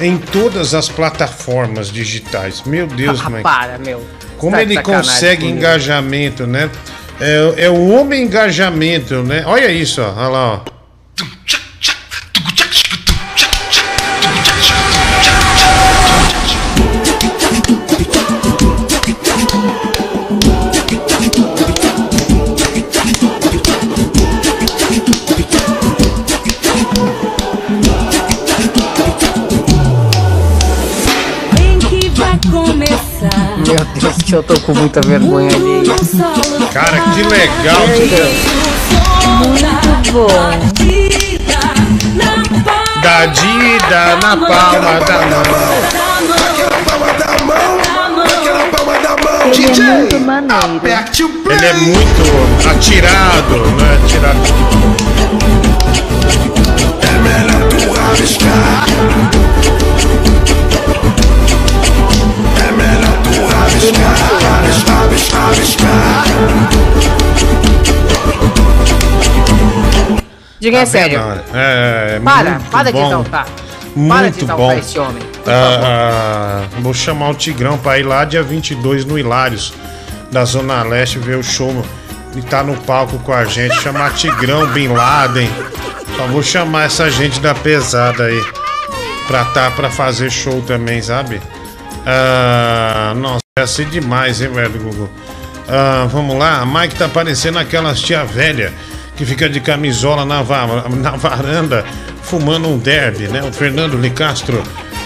em 0.01 0.19
todas 0.19 0.75
as 0.75 0.89
plataformas 0.89 1.91
digitais. 1.91 2.63
Meu 2.67 2.87
Deus, 2.87 3.21
Ah, 3.25 3.31
Mike. 3.31 3.43
para, 3.43 3.79
meu. 3.79 4.05
Como 4.43 4.57
Tá 4.57 4.63
ele 4.63 4.83
consegue 4.83 5.43
comigo. 5.43 5.57
engajamento, 5.59 6.49
né? 6.49 6.69
É, 7.21 7.67
é 7.67 7.71
o 7.71 7.91
homem 7.91 8.25
engajamento, 8.25 9.23
né? 9.23 9.45
Olha 9.47 9.71
isso, 9.71 10.03
ó. 10.03 10.09
Olha 10.17 10.29
lá, 10.29 10.53
ó. 10.55 10.72
Deus, 34.13 34.23
que 34.23 34.35
eu 34.35 34.43
tô 34.43 34.59
com 34.61 34.75
muita 34.75 35.01
vergonha 35.01 35.49
ali. 35.55 35.83
Cara, 36.73 37.01
que 37.01 37.23
legal, 37.23 37.87
Muito 39.39 40.13
bom. 40.13 40.29
Da 43.03 43.27
Dida 43.27 44.17
na 44.23 44.37
palma 44.37 45.01
da 45.01 45.19
mão. 45.21 45.73
Ele 49.55 49.67
é 49.67 49.99
muito 49.99 50.21
maneiro. 50.21 50.81
Ele 51.51 51.67
é 51.67 51.73
muito 51.75 52.69
atirado, 52.69 53.57
né? 53.77 53.99
Atirado. 54.05 54.73
Diga 70.61 70.79
é 70.79 70.87
sério. 70.87 71.21
É, 71.53 72.17
é 72.17 72.21
Para, 72.21 72.51
muito 72.51 72.71
para 72.71 72.85
de 72.85 72.93
bom. 72.93 73.07
exaltar. 73.07 73.47
Para 73.47 73.57
de 73.91 73.97
Muito 73.99 74.45
exaltar 74.45 74.57
bom. 74.57 74.73
esse 74.79 74.99
homem. 74.99 75.23
Ah, 75.47 75.81
ah, 75.85 76.63
vou 76.81 76.95
chamar 76.95 77.31
o 77.31 77.35
Tigrão 77.35 77.77
pra 77.77 77.99
ir 77.99 78.05
lá 78.05 78.25
dia 78.25 78.43
22 78.43 79.05
no 79.05 79.19
Hilários, 79.19 79.73
da 80.31 80.45
Zona 80.45 80.83
Leste, 80.85 81.19
ver 81.19 81.37
o 81.37 81.43
show 81.43 81.85
e 82.37 82.41
tá 82.43 82.63
no 82.63 82.77
palco 82.77 83.19
com 83.19 83.33
a 83.33 83.45
gente. 83.45 83.75
Chamar 83.83 84.15
Tigrão, 84.15 84.67
Bin 84.69 84.89
Laden. 84.89 85.51
Só 86.17 86.27
vou 86.29 86.43
chamar 86.43 86.85
essa 86.85 87.11
gente 87.11 87.41
da 87.41 87.55
pesada 87.55 88.25
aí 88.25 88.45
pra 89.27 89.45
tá 89.47 89.71
pra 89.73 89.91
fazer 89.91 90.31
show 90.31 90.63
também, 90.63 91.03
sabe? 91.03 91.41
Ah, 92.07 93.13
nossa, 93.17 93.41
ia 93.59 93.67
ser 93.67 93.87
demais, 93.87 94.41
hein, 94.41 94.49
velho, 94.53 94.71
Gugu? 94.81 95.11
Ah, 95.69 96.07
vamos 96.11 96.37
lá, 96.37 96.61
a 96.61 96.67
Mike 96.67 96.97
tá 96.97 97.09
parecendo 97.09 97.59
aquelas 97.59 98.01
tia 98.01 98.25
velha 98.25 98.73
que 99.17 99.25
fica 99.25 99.49
de 99.49 99.61
camisola 99.61 100.25
na, 100.25 100.43
va- 100.43 100.85
na 100.89 101.11
varanda 101.13 101.85
fumando 102.23 102.69
um 102.69 102.79
derby, 102.79 103.29
né? 103.29 103.43
O 103.43 103.53
Fernando 103.53 103.97
Licastro, 103.97 104.63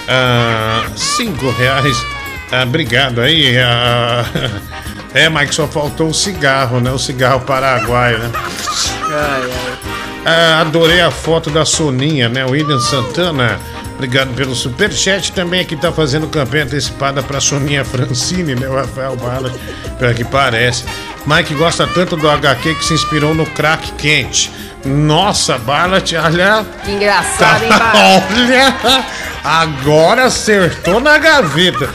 ah, 0.08 0.84
cinco 0.96 1.50
reais. 1.50 1.96
Ah, 2.50 2.62
obrigado 2.62 3.20
aí. 3.20 3.58
ah, 3.58 4.24
é, 5.12 5.28
Mike, 5.28 5.54
só 5.54 5.66
faltou 5.66 6.08
o 6.08 6.14
cigarro, 6.14 6.80
né? 6.80 6.90
O 6.92 6.98
cigarro 6.98 7.40
paraguaio, 7.40 8.18
né? 8.18 8.30
Ah, 10.24 10.60
adorei 10.60 11.00
a 11.00 11.10
foto 11.10 11.50
da 11.50 11.64
Soninha, 11.64 12.28
né? 12.28 12.44
William 12.44 12.80
Santana. 12.80 13.58
Obrigado 13.96 14.34
pelo 14.34 14.54
superchat. 14.54 15.32
Também 15.32 15.60
aqui 15.60 15.74
tá 15.74 15.90
fazendo 15.90 16.28
campanha 16.28 16.64
antecipada 16.64 17.22
pra 17.22 17.40
Soninha 17.40 17.84
Francine, 17.84 18.54
né? 18.54 18.68
O 18.68 18.74
Rafael 18.74 19.16
Bala, 19.16 19.50
pelo 19.98 20.14
que 20.14 20.24
parece. 20.24 20.84
Mike 21.26 21.54
gosta 21.54 21.86
tanto 21.86 22.14
do 22.14 22.28
HQ 22.28 22.74
que 22.74 22.84
se 22.84 22.94
inspirou 22.94 23.34
no 23.34 23.46
crack 23.46 23.90
quente. 23.92 24.52
Nossa, 24.84 25.58
Barlat, 25.58 26.12
olha. 26.12 26.64
Que 26.84 26.92
engraçado, 26.92 27.64
hein? 27.64 27.70
Olha! 28.38 29.04
Agora 29.42 30.24
acertou 30.26 31.00
na 31.00 31.18
gaveta. 31.18 31.88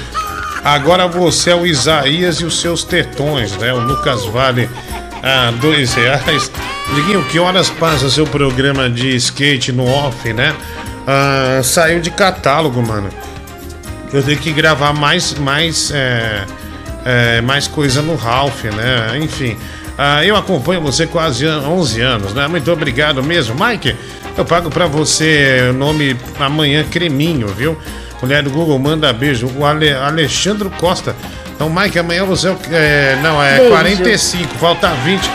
Agora 0.63 1.07
você 1.07 1.51
é 1.51 1.55
o 1.55 1.65
Isaías 1.65 2.41
e 2.41 2.45
os 2.45 2.59
seus 2.59 2.83
tetões, 2.83 3.55
né? 3.57 3.73
O 3.73 3.79
Lucas 3.79 4.25
Vale, 4.25 4.69
ah, 5.23 5.51
dois 5.59 5.93
reais. 5.93 6.51
Diguinho, 6.93 7.23
que 7.25 7.39
horas 7.39 7.69
passa 7.69 8.09
seu 8.09 8.27
programa 8.27 8.89
de 8.89 9.15
skate 9.15 9.71
no 9.71 9.87
off, 9.87 10.33
né? 10.33 10.53
Ah, 11.07 11.61
saiu 11.63 11.99
de 11.99 12.11
catálogo, 12.11 12.81
mano. 12.81 13.09
Eu 14.13 14.21
tenho 14.23 14.37
que 14.37 14.51
gravar 14.51 14.93
mais, 14.93 15.33
mais, 15.35 15.91
é, 15.93 16.43
é, 17.05 17.41
mais 17.41 17.67
coisa 17.67 18.01
no 18.01 18.15
Ralph, 18.15 18.63
né? 18.65 19.17
Enfim. 19.21 19.57
Ah, 19.97 20.25
eu 20.25 20.35
acompanho 20.35 20.81
você 20.81 21.05
quase 21.07 21.47
11 21.47 22.01
anos, 22.01 22.33
né? 22.33 22.47
Muito 22.47 22.69
obrigado 22.71 23.23
mesmo. 23.23 23.55
Mike, 23.63 23.95
eu 24.37 24.43
pago 24.43 24.69
pra 24.69 24.85
você 24.85 25.67
o 25.69 25.73
nome 25.73 26.15
amanhã 26.39 26.83
Creminho, 26.83 27.47
viu? 27.47 27.77
Mulher 28.21 28.43
do 28.43 28.49
Google, 28.51 28.77
manda 28.77 29.11
beijo. 29.13 29.47
O 29.57 29.65
Ale, 29.65 29.91
Alexandre 29.93 30.69
Costa. 30.77 31.15
Então, 31.55 31.69
Mike, 31.69 31.97
amanhã 31.99 32.25
você 32.25 32.47
é 32.47 32.51
o- 32.51 32.59
é. 32.71 33.19
Não, 33.21 33.41
é 33.41 33.57
Beijo. 33.57 33.69
45, 33.71 34.55
falta 34.57 34.89
20. 35.05 35.29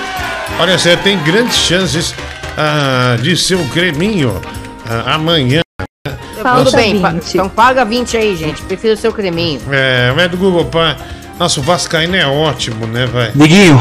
Olha, 0.59 0.79
você 0.79 0.97
tem 0.97 1.19
grandes 1.23 1.57
chances 1.57 2.15
ah, 2.57 3.17
de 3.21 3.37
ser 3.37 3.55
o 3.57 3.65
Creminho 3.69 4.41
amanhã. 5.07 5.61
Tudo 6.65 6.73
bem, 6.73 7.01
pa- 7.01 7.15
então 7.35 7.49
paga 7.49 7.85
20 7.85 8.17
aí, 8.17 8.37
gente. 8.37 8.63
Prefiro 8.63 8.95
o 8.95 8.97
seu 8.97 9.13
creminho. 9.13 9.61
É, 9.73 10.13
o 10.13 10.15
do 10.29 10.37
Google, 10.37 10.65
pá. 10.67 10.97
Nossa, 11.39 11.61
o 11.61 11.63
Vascaíno 11.63 12.17
é 12.17 12.27
ótimo, 12.27 12.87
né, 12.87 13.07
vai? 13.07 13.31
Diguinho, 13.35 13.79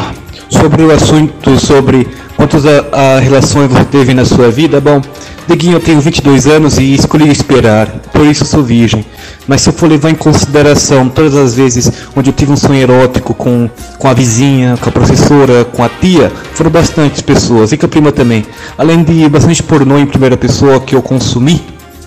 sobre 0.49 0.83
o 0.83 0.91
assunto 0.91 1.57
sobre 1.57 2.07
quantas 2.35 2.65
a, 2.65 3.15
a 3.15 3.19
relações 3.19 3.71
você 3.71 3.85
teve 3.85 4.13
na 4.13 4.25
sua 4.25 4.51
vida, 4.51 4.81
bom, 4.81 5.01
Diguinho, 5.47 5.73
eu 5.73 5.79
tenho 5.79 6.01
22 6.01 6.47
anos 6.47 6.79
e 6.79 6.95
escolhi 6.95 7.29
esperar, 7.29 7.87
por 8.11 8.25
isso 8.25 8.43
sou 8.45 8.63
virgem. 8.63 9.05
Mas 9.47 9.61
se 9.61 9.69
eu 9.69 9.73
for 9.73 9.87
levar 9.87 10.09
em 10.09 10.15
consideração 10.15 11.07
todas 11.07 11.35
as 11.35 11.53
vezes 11.53 11.91
onde 12.15 12.31
eu 12.31 12.33
tive 12.33 12.51
um 12.51 12.57
sonho 12.57 12.81
erótico 12.81 13.33
com, 13.33 13.69
com 13.99 14.07
a 14.07 14.13
vizinha, 14.13 14.75
com 14.81 14.89
a 14.89 14.91
professora, 14.91 15.63
com 15.63 15.83
a 15.83 15.89
tia, 15.89 16.31
foram 16.53 16.71
bastantes 16.71 17.21
pessoas, 17.21 17.71
e 17.71 17.77
com 17.77 17.85
a 17.85 17.89
prima 17.89 18.11
também. 18.11 18.43
Além 18.75 19.03
de 19.03 19.29
bastante 19.29 19.61
pornô 19.61 19.99
em 19.99 20.07
primeira 20.07 20.35
pessoa 20.35 20.79
que 20.79 20.95
eu 20.95 21.01
consumi, 21.01 21.63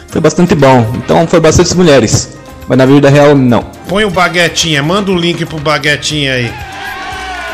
foi 0.09 0.20
bastante 0.20 0.57
bom. 0.57 0.85
Então 0.97 1.25
foi 1.28 1.39
bastantes 1.39 1.75
mulheres. 1.75 2.36
Mas 2.69 2.77
na 2.79 2.85
vida 2.87 3.09
real, 3.09 3.35
não. 3.35 3.63
Põe 3.89 4.05
o 4.05 4.11
Baguetinha, 4.11 4.83
manda 4.83 5.11
o 5.11 5.17
link 5.17 5.45
pro 5.47 5.59
Baguetinha 5.59 6.35
aí. 6.35 6.53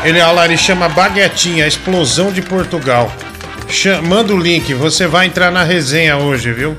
Ele, 0.03 0.19
olha 0.21 0.31
lá, 0.31 0.45
ele 0.45 0.57
chama 0.57 0.89
Baguetinha, 0.89 1.63
a 1.65 1.67
explosão 1.67 2.31
de 2.31 2.41
Portugal. 2.41 3.11
Cha- 3.69 4.01
manda 4.01 4.33
o 4.33 4.37
link, 4.37 4.73
você 4.73 5.07
vai 5.07 5.25
entrar 5.25 5.49
na 5.51 5.63
resenha 5.63 6.17
hoje, 6.17 6.51
viu? 6.51 6.77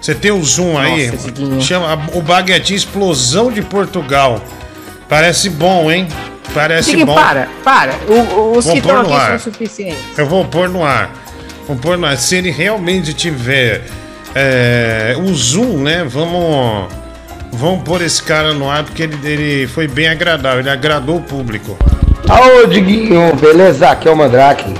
Você 0.00 0.14
tem 0.14 0.30
o 0.30 0.42
zoom 0.42 0.76
aí? 0.78 1.10
Nossa, 1.10 1.30
Diguinho. 1.30 1.60
Chama 1.62 1.98
o 2.14 2.20
Baguetinha 2.20 2.76
Explosão 2.76 3.52
de 3.52 3.62
Portugal. 3.62 4.42
Parece 5.08 5.48
bom, 5.48 5.90
hein? 5.90 6.08
Parece 6.52 6.90
Diguinho, 6.90 7.06
bom. 7.06 7.14
para, 7.14 7.48
para. 7.62 7.94
O- 8.08 8.12
o- 8.12 8.56
os 8.58 8.64
Vou 8.64 8.72
que 8.74 8.80
estão 8.80 9.00
aqui 9.00 9.12
ar. 9.12 9.28
são 9.38 9.52
suficientes. 9.52 9.98
Eu 10.18 10.26
vou 10.26 10.44
pôr 10.44 10.68
no 10.68 10.84
ar. 10.84 11.10
Vou 11.68 11.76
pôr 11.76 11.96
no 11.96 12.06
ar. 12.06 12.16
Se 12.16 12.34
ele 12.36 12.50
realmente 12.50 13.14
tiver 13.14 13.82
é, 14.34 15.14
o 15.18 15.32
zoom, 15.34 15.78
né? 15.82 16.04
Vamos, 16.08 16.88
vamos 17.52 17.82
pôr 17.82 18.02
esse 18.02 18.22
cara 18.22 18.52
no 18.52 18.68
ar 18.68 18.84
porque 18.84 19.02
ele, 19.02 19.18
ele 19.24 19.66
foi 19.66 19.86
bem 19.86 20.08
agradável. 20.08 20.60
Ele 20.60 20.70
agradou 20.70 21.16
o 21.16 21.20
público. 21.20 21.76
Ô, 22.28 22.66
Diguinho, 22.66 23.34
beleza? 23.36 23.88
Aqui 23.90 24.08
é 24.08 24.10
o 24.10 24.16
Mandrake. 24.16 24.74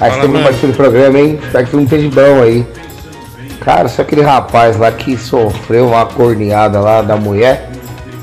Aí 0.00 0.10
mano. 0.16 0.42
participando 0.42 0.72
do 0.72 0.76
programa, 0.76 1.18
hein? 1.18 1.38
Espero 1.44 1.64
que 1.64 1.70
tu 1.70 1.76
não 1.76 1.84
esteja 1.84 2.08
bom 2.08 2.42
aí. 2.42 2.66
Cara, 3.60 3.88
só 3.88 4.02
aquele 4.02 4.22
rapaz 4.22 4.78
lá 4.78 4.90
que 4.90 5.16
sofreu 5.16 5.88
uma 5.88 6.06
corneada 6.06 6.80
lá 6.80 7.02
da 7.02 7.16
mulher, 7.16 7.70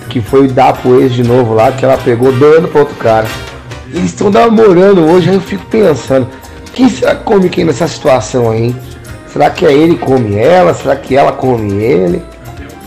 que 0.09 0.19
foi 0.19 0.47
dar 0.47 0.73
pro 0.73 0.99
ex 0.99 1.13
de 1.13 1.23
novo 1.23 1.53
lá, 1.53 1.71
que 1.71 1.85
ela 1.85 1.97
pegou 1.97 2.31
dando 2.31 2.67
pro 2.67 2.79
outro 2.79 2.95
cara. 2.95 3.27
Eles 3.93 4.05
estão 4.05 4.31
namorando 4.31 5.05
hoje, 5.05 5.29
aí 5.29 5.35
eu 5.35 5.41
fico 5.41 5.63
pensando, 5.67 6.27
quem 6.73 6.89
será 6.89 7.15
que 7.15 7.23
come 7.23 7.49
quem 7.49 7.63
nessa 7.63 7.87
situação 7.87 8.49
aí, 8.49 8.63
hein? 8.63 8.75
Será 9.31 9.51
que 9.51 9.65
é 9.65 9.71
ele 9.71 9.95
que 9.95 10.05
come 10.05 10.35
ela? 10.35 10.73
Será 10.73 10.95
que 10.95 11.15
ela 11.15 11.31
come 11.31 11.71
ele? 11.73 12.23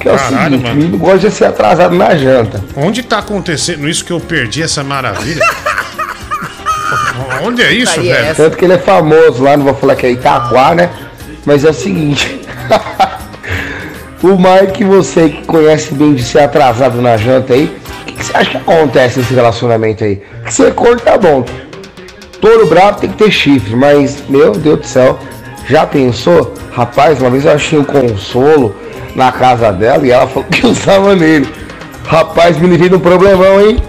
Que 0.00 0.08
é 0.08 0.12
o 0.12 0.16
Caralho, 0.16 0.44
seguinte, 0.44 0.62
mano. 0.62 0.74
o 0.74 0.76
menino 0.78 0.98
gosta 0.98 1.28
de 1.28 1.30
ser 1.30 1.44
atrasado 1.44 1.94
na 1.94 2.16
janta. 2.16 2.64
Onde 2.74 3.02
tá 3.02 3.18
acontecendo 3.18 3.86
isso 3.86 4.02
que 4.02 4.10
eu 4.10 4.18
perdi 4.18 4.62
essa 4.62 4.82
maravilha? 4.82 5.44
Onde 7.44 7.62
é 7.62 7.70
isso, 7.70 8.00
é 8.00 8.02
velho? 8.02 8.14
essa? 8.14 8.42
Tanto 8.44 8.56
que 8.56 8.64
ele 8.64 8.72
é 8.72 8.78
famoso 8.78 9.42
lá, 9.42 9.56
não 9.58 9.64
vou 9.64 9.74
falar 9.74 9.94
que 9.96 10.06
é 10.06 10.10
Itaquá, 10.10 10.74
né? 10.74 10.90
Mas 11.44 11.64
é 11.66 11.70
o 11.70 11.74
seguinte. 11.74 12.40
o 14.22 14.36
Mike, 14.38 14.84
você 14.84 15.28
que 15.28 15.44
conhece 15.44 15.92
bem 15.94 16.14
de 16.14 16.22
ser 16.22 16.40
atrasado 16.40 17.00
na 17.02 17.18
janta 17.18 17.52
aí, 17.52 17.64
o 17.66 18.04
que, 18.06 18.12
que 18.14 18.24
você 18.24 18.36
acha 18.36 18.50
que 18.50 18.56
acontece 18.56 19.18
nesse 19.18 19.34
relacionamento 19.34 20.02
aí? 20.02 20.22
Que 20.46 20.52
ser 20.52 20.74
corno 20.74 20.98
tá 20.98 21.18
bom. 21.18 21.44
Touro 22.40 22.66
bravo 22.68 23.00
tem 23.00 23.10
que 23.10 23.18
ter 23.18 23.30
chifre, 23.30 23.76
mas, 23.76 24.22
meu 24.28 24.52
Deus 24.52 24.80
do 24.80 24.86
céu, 24.86 25.18
já 25.70 25.86
pensou? 25.86 26.52
Rapaz, 26.72 27.20
uma 27.20 27.30
vez 27.30 27.44
eu 27.44 27.52
achei 27.52 27.78
um 27.78 27.84
consolo 27.84 28.74
na 29.14 29.30
casa 29.30 29.72
dela 29.72 30.04
e 30.04 30.10
ela 30.10 30.26
falou 30.26 30.48
que 30.48 30.66
usava 30.66 31.14
nele. 31.14 31.48
Rapaz, 32.04 32.58
me 32.58 32.66
livrei 32.66 32.88
de 32.88 32.96
um 32.96 33.00
problemão, 33.00 33.60
hein? 33.60 33.80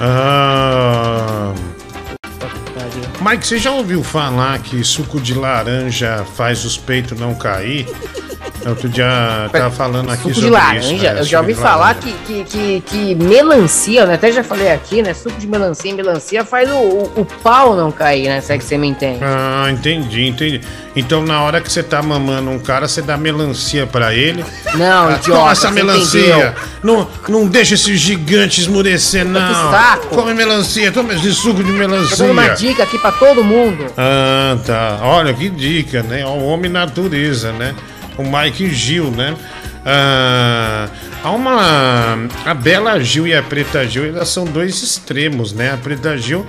Ah... 0.00 1.52
Mike, 3.20 3.46
você 3.46 3.58
já 3.58 3.72
ouviu 3.72 4.04
falar 4.04 4.58
que 4.60 4.84
suco 4.84 5.18
de 5.18 5.34
laranja 5.34 6.24
faz 6.36 6.64
os 6.64 6.76
peitos 6.76 7.18
não 7.18 7.34
cair? 7.34 7.86
Outro 8.66 8.88
dia 8.88 9.06
tava 9.52 9.70
falando 9.70 10.10
aqui 10.10 10.22
Suco 10.34 10.40
de 10.40 10.50
laranja, 10.50 10.94
isso. 10.94 11.06
é, 11.06 11.20
eu 11.20 11.24
já 11.24 11.40
ouvi 11.40 11.54
falar 11.54 11.94
que, 11.94 12.12
que, 12.26 12.44
que, 12.44 12.80
que 12.86 13.14
melancia, 13.14 14.04
né? 14.04 14.14
Até 14.14 14.32
já 14.32 14.42
falei 14.42 14.70
aqui, 14.70 15.00
né? 15.00 15.14
Suco 15.14 15.38
de 15.38 15.46
melancia, 15.46 15.94
melancia 15.94 16.44
faz 16.44 16.68
o, 16.70 16.74
o, 16.74 17.12
o 17.20 17.24
pau 17.24 17.76
não 17.76 17.90
cair, 17.90 18.28
né? 18.28 18.40
Se 18.40 18.52
é 18.52 18.58
que 18.58 18.64
você 18.64 18.76
me 18.76 18.88
entende. 18.88 19.20
Ah, 19.22 19.68
entendi, 19.70 20.26
entendi. 20.26 20.60
Então 20.96 21.22
na 21.22 21.40
hora 21.42 21.60
que 21.60 21.70
você 21.72 21.82
tá 21.82 22.02
mamando 22.02 22.50
um 22.50 22.58
cara, 22.58 22.88
você 22.88 23.00
dá 23.00 23.16
melancia 23.16 23.86
pra 23.86 24.12
ele. 24.12 24.44
Não, 24.74 25.08
Ah, 25.08 25.12
idiota, 25.16 25.54
você 25.54 25.70
melancia. 25.70 26.20
entendeu. 26.28 26.52
Não, 26.82 27.08
não 27.28 27.46
deixa 27.46 27.74
esse 27.74 27.96
gigante 27.96 28.60
esmurecer, 28.60 29.24
não. 29.24 29.70
saco. 29.70 30.08
Come 30.08 30.34
melancia, 30.34 30.90
toma 30.92 31.14
esse 31.14 31.32
suco 31.32 31.62
de 31.62 31.70
melancia. 31.72 32.16
dando 32.16 32.32
uma 32.32 32.48
dica 32.48 32.82
aqui 32.82 32.98
pra 32.98 33.12
todo 33.12 33.42
mundo. 33.44 33.86
Ah, 33.96 34.56
tá. 34.66 34.98
Olha 35.02 35.32
que 35.32 35.48
dica, 35.48 36.02
né? 36.02 36.26
O 36.26 36.44
homem 36.44 36.70
natureza, 36.70 37.52
né? 37.52 37.74
O 38.18 38.22
Mike 38.24 38.68
Gil, 38.74 39.10
né? 39.10 39.34
Ah, 39.86 40.88
há 41.22 41.30
uma. 41.30 42.18
A 42.44 42.52
Bela 42.52 43.00
Gil 43.00 43.26
e 43.26 43.34
a 43.34 43.42
Preta 43.42 43.86
Gil, 43.86 44.06
elas 44.06 44.28
são 44.28 44.44
dois 44.44 44.82
extremos, 44.82 45.52
né? 45.52 45.72
A 45.72 45.76
Preta 45.76 46.18
Gil, 46.18 46.44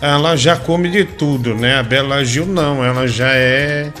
ela 0.00 0.34
já 0.34 0.56
come 0.56 0.88
de 0.88 1.04
tudo, 1.04 1.54
né? 1.54 1.78
A 1.78 1.82
Bela 1.82 2.24
Gil 2.24 2.46
não, 2.46 2.84
ela 2.84 3.06
já 3.06 3.32
é 3.32 3.92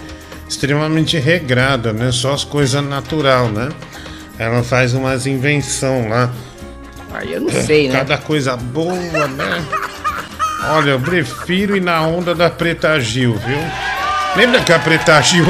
extremamente 0.48 1.18
regrada, 1.18 1.92
né? 1.92 2.10
Só 2.10 2.32
as 2.32 2.42
coisas 2.42 2.82
natural, 2.82 3.48
né? 3.48 3.68
Ela 4.38 4.62
faz 4.64 4.94
umas 4.94 5.26
invenção 5.26 6.08
lá. 6.08 6.32
Aí 7.12 7.34
eu 7.34 7.40
não 7.42 7.50
sei, 7.50 7.88
né? 7.88 7.98
Cada 7.98 8.16
coisa 8.16 8.56
boa, 8.56 9.28
né? 9.28 9.64
Olha, 10.70 10.90
eu 10.90 11.00
prefiro 11.00 11.76
ir 11.76 11.82
na 11.82 12.00
onda 12.02 12.34
da 12.34 12.48
Preta 12.50 12.98
Gil, 12.98 13.34
viu? 13.34 13.58
Lembra 14.36 14.60
que 14.62 14.72
a 14.72 14.78
Preta 14.78 15.20
Gil. 15.20 15.46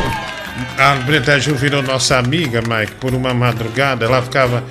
A 0.79 0.97
Preta 1.07 1.39
Gil 1.39 1.55
virou 1.55 1.83
nossa 1.83 2.19
amiga, 2.19 2.61
Mike, 2.61 2.93
por 2.97 3.15
uma 3.15 3.33
madrugada. 3.35 4.05
Ela 4.05 4.23
ficava. 4.23 4.62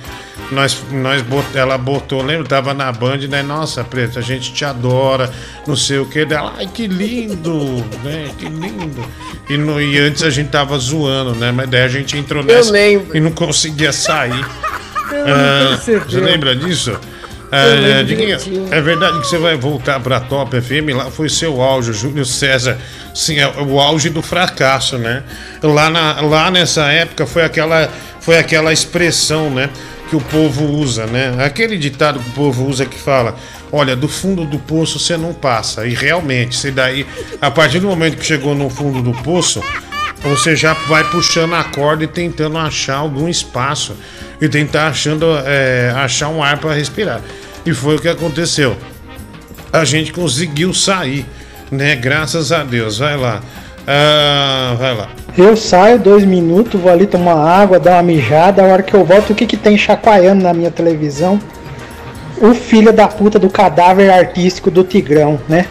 Nós, 0.50 0.76
nós 0.90 1.22
bot, 1.22 1.46
ela 1.56 1.78
botou, 1.78 2.22
lembra? 2.22 2.44
Tava 2.44 2.74
na 2.74 2.90
Band, 2.90 3.18
né? 3.28 3.40
Nossa, 3.42 3.84
Preta, 3.84 4.18
a 4.18 4.22
gente 4.22 4.52
te 4.52 4.64
adora, 4.64 5.30
não 5.66 5.76
sei 5.76 5.98
o 5.98 6.06
que. 6.06 6.24
Dela, 6.24 6.54
ai, 6.56 6.66
que 6.66 6.88
lindo, 6.88 7.84
né? 8.02 8.30
Que 8.36 8.46
lindo. 8.46 9.04
E, 9.48 9.56
no, 9.56 9.80
e 9.80 9.96
antes 9.98 10.22
a 10.24 10.30
gente 10.30 10.48
tava 10.50 10.76
zoando, 10.78 11.34
né? 11.36 11.52
Mas 11.52 11.68
daí 11.70 11.82
a 11.82 11.88
gente 11.88 12.16
entrou 12.18 12.42
Eu 12.42 12.46
nessa 12.46 12.72
lembro. 12.72 13.16
e 13.16 13.20
não 13.20 13.30
conseguia 13.30 13.92
sair. 13.92 14.44
Eu 15.12 15.26
não 15.36 15.72
Ah, 15.74 15.76
você 16.08 16.20
lembra 16.20 16.56
disso? 16.56 16.98
Ah, 17.52 17.64
lembro 17.64 18.04
Diguinho, 18.04 18.38
é 18.70 18.80
verdade 18.80 19.18
que 19.18 19.26
você 19.26 19.36
vai 19.36 19.56
voltar 19.56 19.98
pra 19.98 20.20
Top 20.20 20.58
FM, 20.60 20.94
lá 20.94 21.10
foi 21.10 21.28
seu 21.28 21.60
auge, 21.60 21.92
Júlio 21.92 22.24
César. 22.24 22.78
Sim, 23.12 23.40
é 23.40 23.48
o 23.48 23.80
auge 23.80 24.08
do 24.08 24.22
fracasso, 24.22 24.96
né? 24.96 25.24
Lá, 25.60 25.90
na, 25.90 26.20
lá 26.20 26.50
nessa 26.50 26.84
época 26.92 27.26
foi 27.26 27.44
aquela, 27.44 27.90
foi 28.20 28.38
aquela 28.38 28.72
expressão, 28.72 29.50
né? 29.50 29.68
Que 30.08 30.14
o 30.14 30.20
povo 30.20 30.64
usa, 30.64 31.06
né? 31.06 31.44
Aquele 31.44 31.76
ditado 31.76 32.20
que 32.20 32.28
o 32.30 32.32
povo 32.32 32.68
usa 32.68 32.86
que 32.86 32.98
fala: 32.98 33.36
Olha, 33.72 33.96
do 33.96 34.08
fundo 34.08 34.44
do 34.44 34.58
poço 34.58 34.98
você 34.98 35.16
não 35.16 35.34
passa. 35.34 35.86
E 35.86 35.94
realmente, 35.94 36.56
você 36.56 36.70
daí, 36.70 37.04
a 37.40 37.50
partir 37.50 37.80
do 37.80 37.88
momento 37.88 38.16
que 38.16 38.24
chegou 38.24 38.54
no 38.54 38.70
fundo 38.70 39.02
do 39.02 39.12
poço, 39.22 39.62
você 40.22 40.54
já 40.54 40.74
vai 40.74 41.02
puxando 41.04 41.54
a 41.54 41.64
corda 41.64 42.04
e 42.04 42.08
tentando 42.08 42.58
achar 42.58 42.96
algum 42.96 43.28
espaço 43.28 43.96
e 44.40 44.48
tentar 44.48 44.88
achando, 44.88 45.26
é, 45.44 45.92
achar 45.96 46.28
um 46.28 46.42
ar 46.42 46.58
para 46.58 46.72
respirar. 46.72 47.20
E 47.64 47.74
foi 47.74 47.96
o 47.96 47.98
que 48.00 48.08
aconteceu. 48.08 48.76
A 49.72 49.84
gente 49.84 50.12
conseguiu 50.12 50.72
sair, 50.72 51.26
né? 51.70 51.94
Graças 51.94 52.50
a 52.50 52.64
Deus. 52.64 52.98
Vai 52.98 53.16
lá. 53.16 53.40
Ah, 53.86 54.74
vai 54.78 54.94
lá. 54.96 55.08
Eu 55.36 55.56
saio 55.56 55.98
dois 55.98 56.24
minutos, 56.24 56.80
vou 56.80 56.90
ali 56.90 57.06
tomar 57.06 57.34
água, 57.34 57.78
dar 57.78 57.94
uma 57.94 58.02
mijada. 58.02 58.62
A 58.62 58.66
hora 58.66 58.82
que 58.82 58.94
eu 58.94 59.04
volto, 59.04 59.30
o 59.30 59.34
que, 59.34 59.46
que 59.46 59.56
tem 59.56 59.76
chacoalhando 59.76 60.42
na 60.42 60.52
minha 60.52 60.70
televisão? 60.70 61.40
O 62.40 62.54
filho 62.54 62.92
da 62.92 63.06
puta 63.06 63.38
do 63.38 63.50
cadáver 63.50 64.10
artístico 64.10 64.70
do 64.70 64.82
Tigrão, 64.82 65.40
né? 65.48 65.66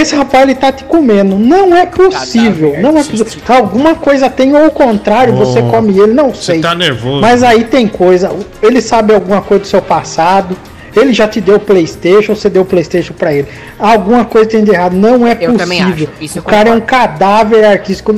Esse 0.00 0.14
rapaz 0.14 0.44
ele 0.44 0.54
tá 0.54 0.70
te 0.72 0.84
comendo. 0.84 1.36
Não 1.38 1.76
é 1.76 1.86
possível. 1.86 2.76
Não 2.80 2.90
é 2.98 3.02
possível. 3.04 3.26
Alguma 3.48 3.94
coisa 3.94 4.28
tem, 4.30 4.54
ou 4.54 4.64
ao 4.64 4.70
contrário, 4.70 5.34
você 5.34 5.58
Oh, 5.60 5.70
come 5.70 5.98
ele, 5.98 6.12
não 6.12 6.32
sei. 6.34 6.60
tá 6.60 6.74
nervoso. 6.74 7.20
Mas 7.20 7.42
aí 7.42 7.64
tem 7.64 7.86
coisa. 7.88 8.30
Ele 8.62 8.80
sabe 8.80 9.12
alguma 9.14 9.42
coisa 9.42 9.62
do 9.62 9.66
seu 9.68 9.82
passado. 9.82 10.56
Ele 10.96 11.12
já 11.12 11.28
te 11.28 11.40
deu 11.40 11.60
Playstation, 11.60 12.34
você 12.34 12.48
deu 12.48 12.64
Playstation 12.64 13.12
pra 13.12 13.32
ele. 13.32 13.46
Alguma 13.78 14.24
coisa 14.24 14.48
tem 14.48 14.64
de 14.64 14.70
errado. 14.72 14.94
Não 14.94 15.26
é 15.26 15.36
Eu 15.40 15.54
também 15.56 15.82
possível. 15.84 16.08
o 16.36 16.42
cara 16.42 16.70
é 16.70 16.72
um 16.72 16.80
cadáver 16.80 17.64
artístico. 17.64 18.14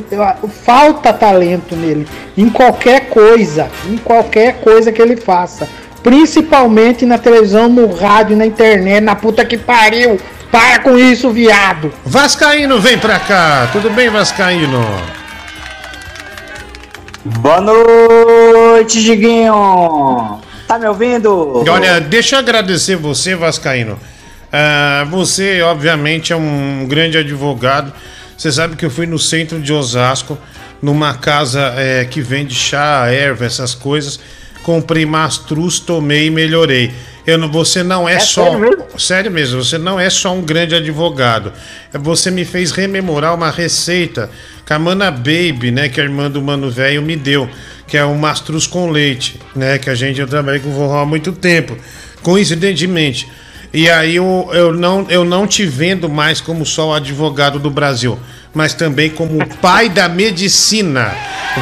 Falta 0.65 1.13
talento 1.13 1.75
nele. 1.77 2.07
Em 2.39 2.49
qualquer 2.49 3.07
coisa. 3.11 3.69
Em 3.91 3.97
qualquer 3.99 4.61
coisa 4.61 4.91
que 4.93 5.03
ele 5.03 5.17
faça. 5.17 5.69
Principalmente 6.03 7.05
na 7.05 7.19
televisão, 7.19 7.69
no 7.69 7.87
rádio, 7.95 8.37
na 8.37 8.47
internet, 8.47 9.01
na 9.03 9.15
puta 9.15 9.45
que 9.45 9.57
pariu. 9.59 10.19
Para 10.51 10.81
com 10.81 10.99
isso, 10.99 11.31
viado. 11.31 11.93
Vascaíno, 12.05 12.81
vem 12.81 12.99
pra 12.99 13.21
cá. 13.21 13.69
Tudo 13.73 13.89
bem, 13.91 14.11
Vascaíno? 14.11 14.85
Boa 17.25 17.61
noite, 17.61 19.03
Diguinho. 19.03 20.41
Tá 20.67 20.79
me 20.79 20.87
ouvindo? 20.87 21.65
Olha, 21.69 22.01
deixa 22.01 22.37
eu 22.37 22.41
agradecer 22.41 22.97
você, 22.97 23.35
Vascaíno. 23.37 23.99
Ah, 24.53 25.07
você, 25.09 25.63
obviamente, 25.63 26.33
é 26.33 26.37
um 26.37 26.87
grande 26.89 27.17
advogado. 27.17 27.93
Você 28.37 28.51
sabe 28.51 28.75
que 28.75 28.85
eu 28.85 28.91
fui 28.91 29.07
no 29.07 29.19
centro 29.19 29.61
de 29.61 29.73
Osasco, 29.73 30.37
numa 30.81 31.15
casa 31.15 31.75
eh, 31.77 32.07
que 32.11 32.23
vende 32.23 32.55
chá, 32.55 33.07
erva, 33.09 33.45
essas 33.45 33.75
coisas. 33.75 34.19
Comprei 34.63 35.07
mastruz, 35.07 35.79
tomei 35.79 36.27
e 36.27 36.31
melhorei. 36.31 36.91
Eu 37.27 37.39
não, 37.39 37.51
você 37.51 37.83
não 37.83 38.09
é, 38.09 38.15
É 38.15 38.21
só. 38.21 38.45
sério 38.45 38.59
mesmo? 38.61 39.01
Sério 39.01 39.31
mesmo, 39.31 39.65
você 39.65 39.79
não 39.79 40.01
é 40.01 40.09
só 40.11 40.33
um 40.33 40.43
grande 40.43 40.75
advogado. 40.75 41.53
Você 41.93 42.31
me 42.31 42.45
fez 42.45 42.73
rememorar 42.73 43.35
uma 43.35 43.51
receita 43.51 44.31
que 44.65 44.73
a 44.73 44.79
Mana 44.79 45.11
Baby, 45.11 45.71
né, 45.71 45.89
que 45.89 46.01
a 46.01 46.05
irmã 46.05 46.31
do 46.31 46.41
Mano 46.41 46.71
Velho 46.71 47.03
me 47.03 47.17
deu, 47.17 47.49
que 47.87 47.97
é 47.97 48.05
o 48.05 48.15
mastruz 48.15 48.67
com 48.67 48.89
leite, 48.91 49.41
né, 49.55 49.79
que 49.79 49.91
a 49.91 49.95
gente 49.95 50.21
eu 50.21 50.27
trabalhei 50.27 50.61
com 50.61 50.69
o 50.69 50.73
vovó 50.73 51.01
há 51.03 51.07
muito 51.07 51.33
tempo, 51.33 51.77
coincidentemente. 52.23 53.29
E 53.73 53.89
aí 53.89 54.17
eu, 54.17 54.49
eu, 54.53 54.73
não, 54.73 55.07
eu 55.09 55.25
não 55.25 55.47
te 55.47 55.65
vendo 55.65 56.09
mais 56.09 56.41
como 56.41 56.67
só 56.67 56.89
o 56.89 56.95
advogado 56.95 57.59
do 57.59 57.71
Brasil, 57.71 58.19
mas 58.53 58.75
também 58.75 59.11
como 59.11 59.41
o 59.41 59.47
pai 59.59 59.89
da 59.89 60.09
medicina. 60.09 61.15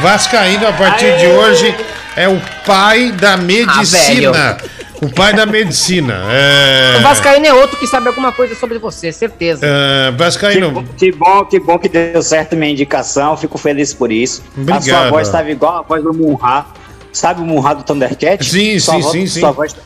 Vascaíno, 0.03 0.67
a 0.67 0.73
partir 0.73 1.19
de 1.19 1.27
hoje, 1.27 1.75
é 2.17 2.29
o 2.29 2.41
pai 2.67 3.13
da 3.13 3.37
medicina. 3.37 4.57
O 5.01 5.09
pai 5.11 5.33
da 5.35 5.47
medicina. 5.47 6.15
É... 6.31 6.97
O 6.99 7.03
Vascaíno 7.03 7.47
é 7.47 7.55
outro 7.55 7.77
que 7.79 7.87
sabe 7.87 8.09
alguma 8.09 8.33
coisa 8.33 8.55
sobre 8.55 8.79
você, 8.79 9.13
certeza. 9.13 9.65
É, 9.65 10.11
Vascaíno, 10.13 10.85
Que 10.97 11.13
bom, 11.13 11.45
que 11.45 11.61
bom 11.61 11.79
que 11.79 11.89
deu 11.89 12.23
certo 12.23 12.57
minha 12.57 12.71
indicação. 12.73 13.37
Fico 13.37 13.57
feliz 13.59 13.93
por 13.95 14.11
isso. 14.11 14.43
A 14.57 14.61
Obrigado. 14.61 14.83
sua 14.85 15.11
voz 15.11 15.29
estava 15.29 15.51
igual 15.51 15.79
a 15.79 15.83
voz 15.83 16.03
do 16.03 16.13
Munra. 16.13 16.67
Sabe 17.13 17.41
o 17.41 17.45
Munra 17.45 17.75
do 17.75 17.83
Thundercat? 17.83 18.45
Sim, 18.45 18.79
Sua 18.79 18.95
sim, 18.95 19.01
voz- 19.01 19.13
sim, 19.13 19.27
sim. 19.27 19.41
Sua 19.41 19.51
voz, 19.51 19.77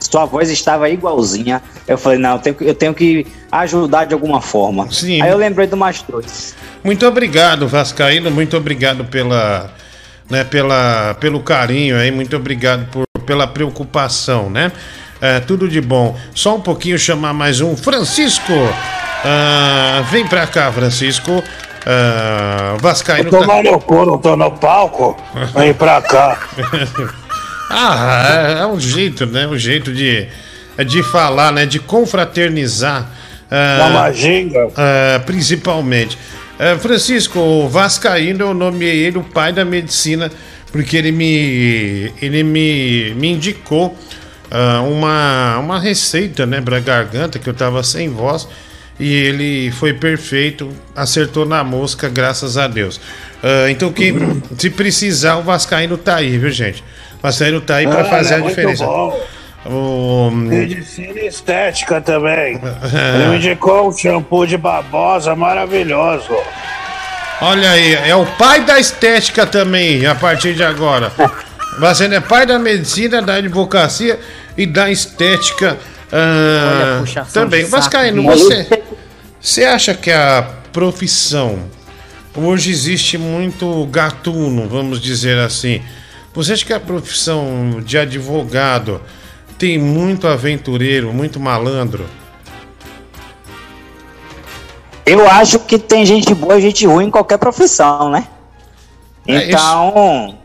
sua 0.00 0.24
voz 0.26 0.50
estava 0.50 0.88
igualzinha. 0.90 1.62
Eu 1.88 1.96
falei, 1.96 2.18
não, 2.18 2.32
eu 2.34 2.38
tenho, 2.38 2.54
que- 2.56 2.64
eu 2.64 2.74
tenho 2.74 2.94
que 2.94 3.26
ajudar 3.50 4.04
de 4.04 4.14
alguma 4.14 4.40
forma. 4.40 4.90
Sim. 4.92 5.22
Aí 5.22 5.30
eu 5.30 5.36
lembrei 5.38 5.66
do 5.66 5.76
Mastruz. 5.76 6.54
Muito 6.82 7.06
obrigado, 7.06 7.66
Vascaíno. 7.66 8.30
Muito 8.30 8.56
obrigado 8.56 9.04
pela, 9.06 9.72
né, 10.30 10.44
pela, 10.44 11.14
pelo 11.18 11.40
carinho 11.40 11.96
aí. 11.96 12.10
Muito 12.10 12.36
obrigado 12.36 12.86
por, 12.90 13.03
pela 13.24 13.46
preocupação, 13.46 14.48
né? 14.50 14.70
É, 15.20 15.40
tudo 15.40 15.68
de 15.68 15.80
bom. 15.80 16.16
Só 16.34 16.56
um 16.56 16.60
pouquinho 16.60 16.98
chamar 16.98 17.32
mais 17.32 17.60
um. 17.60 17.76
Francisco! 17.76 18.52
Ah, 19.24 20.02
vem 20.10 20.26
pra 20.26 20.46
cá, 20.46 20.70
Francisco. 20.70 21.42
Ah, 21.86 22.76
Vascaíno. 22.80 23.28
Eu 23.28 23.30
tô 23.46 23.62
meu 23.62 23.78
cu, 23.80 24.04
não 24.06 24.18
tô 24.18 24.36
no 24.36 24.50
palco. 24.52 25.16
Vem 25.54 25.72
pra 25.74 26.00
cá. 26.02 26.38
Ah, 27.70 28.26
é, 28.58 28.62
é 28.62 28.66
um 28.66 28.78
jeito, 28.78 29.24
né? 29.26 29.46
Um 29.46 29.56
jeito 29.58 29.92
de, 29.92 30.28
de 30.86 31.02
falar, 31.02 31.50
né? 31.50 31.64
De 31.66 31.78
confraternizar. 31.78 33.08
ah, 33.50 33.78
Da 33.78 33.88
maginga. 33.88 34.68
ah, 34.76 35.18
principalmente. 35.24 36.16
Ah, 36.60 36.76
Francisco, 36.78 37.38
o 37.40 37.68
Vascaíno, 37.68 38.44
eu 38.44 38.54
nomeei 38.54 39.04
ele 39.06 39.18
o 39.18 39.24
pai 39.24 39.52
da 39.52 39.64
medicina, 39.64 40.30
porque 40.74 40.96
ele 40.96 41.12
me, 41.12 42.12
ele 42.20 42.42
me, 42.42 43.14
me 43.14 43.30
indicou 43.30 43.96
ah, 44.50 44.80
uma, 44.82 45.56
uma 45.60 45.78
receita, 45.78 46.44
né? 46.44 46.60
Pra 46.60 46.80
garganta, 46.80 47.38
que 47.38 47.48
eu 47.48 47.54
tava 47.54 47.80
sem 47.84 48.08
voz. 48.08 48.48
E 48.98 49.12
ele 49.14 49.70
foi 49.70 49.92
perfeito, 49.94 50.68
acertou 50.96 51.46
na 51.46 51.62
mosca, 51.62 52.08
graças 52.08 52.58
a 52.58 52.66
Deus. 52.66 53.00
Ah, 53.40 53.70
então, 53.70 53.92
que, 53.92 54.12
se 54.58 54.68
precisar, 54.68 55.36
o 55.36 55.42
Vascaíno 55.44 55.96
tá 55.96 56.16
aí, 56.16 56.36
viu, 56.38 56.50
gente? 56.50 56.82
O 57.20 57.22
Vascaíno 57.22 57.60
tá 57.60 57.76
aí 57.76 57.86
pra 57.86 58.00
Ah, 58.00 58.04
fazer 58.06 58.34
é 58.34 58.36
a 58.38 58.40
diferença. 58.40 58.84
bom. 58.84 59.16
O- 59.66 60.28
Medicina 60.32 61.20
estética 61.20 62.00
também. 62.00 62.56
Ele 63.14 63.28
me 63.28 63.36
indicou 63.36 63.88
um 63.88 63.92
shampoo 63.96 64.44
de 64.44 64.58
babosa 64.58 65.36
maravilhoso. 65.36 66.36
Olha 67.46 67.72
aí, 67.72 67.92
é 67.92 68.16
o 68.16 68.24
pai 68.24 68.64
da 68.64 68.80
estética 68.80 69.46
também, 69.46 70.06
a 70.06 70.14
partir 70.14 70.54
de 70.54 70.64
agora. 70.64 71.12
Você 71.78 72.06
é 72.06 72.18
pai 72.18 72.46
da 72.46 72.58
medicina, 72.58 73.20
da 73.20 73.34
advocacia 73.34 74.18
e 74.56 74.64
da 74.64 74.90
estética 74.90 75.76
ah, 76.10 77.02
Olha, 77.02 77.26
também. 77.34 77.66
Vascaíno, 77.66 78.22
você, 78.22 78.66
você 79.38 79.62
acha 79.62 79.92
que 79.92 80.10
a 80.10 80.48
profissão 80.72 81.68
hoje 82.34 82.70
existe 82.70 83.18
muito 83.18 83.84
gatuno, 83.88 84.66
vamos 84.66 84.98
dizer 84.98 85.36
assim? 85.36 85.82
Você 86.32 86.54
acha 86.54 86.64
que 86.64 86.72
a 86.72 86.80
profissão 86.80 87.82
de 87.84 87.98
advogado 87.98 89.02
tem 89.58 89.76
muito 89.76 90.26
aventureiro, 90.26 91.12
muito 91.12 91.38
malandro? 91.38 92.06
Eu 95.06 95.28
acho 95.28 95.58
que 95.58 95.78
tem 95.78 96.04
gente 96.06 96.34
boa 96.34 96.56
e 96.58 96.62
gente 96.62 96.86
ruim 96.86 97.06
em 97.06 97.10
qualquer 97.10 97.38
profissão, 97.38 98.08
né? 98.10 98.26
É 99.26 99.48
Então, 99.50 100.38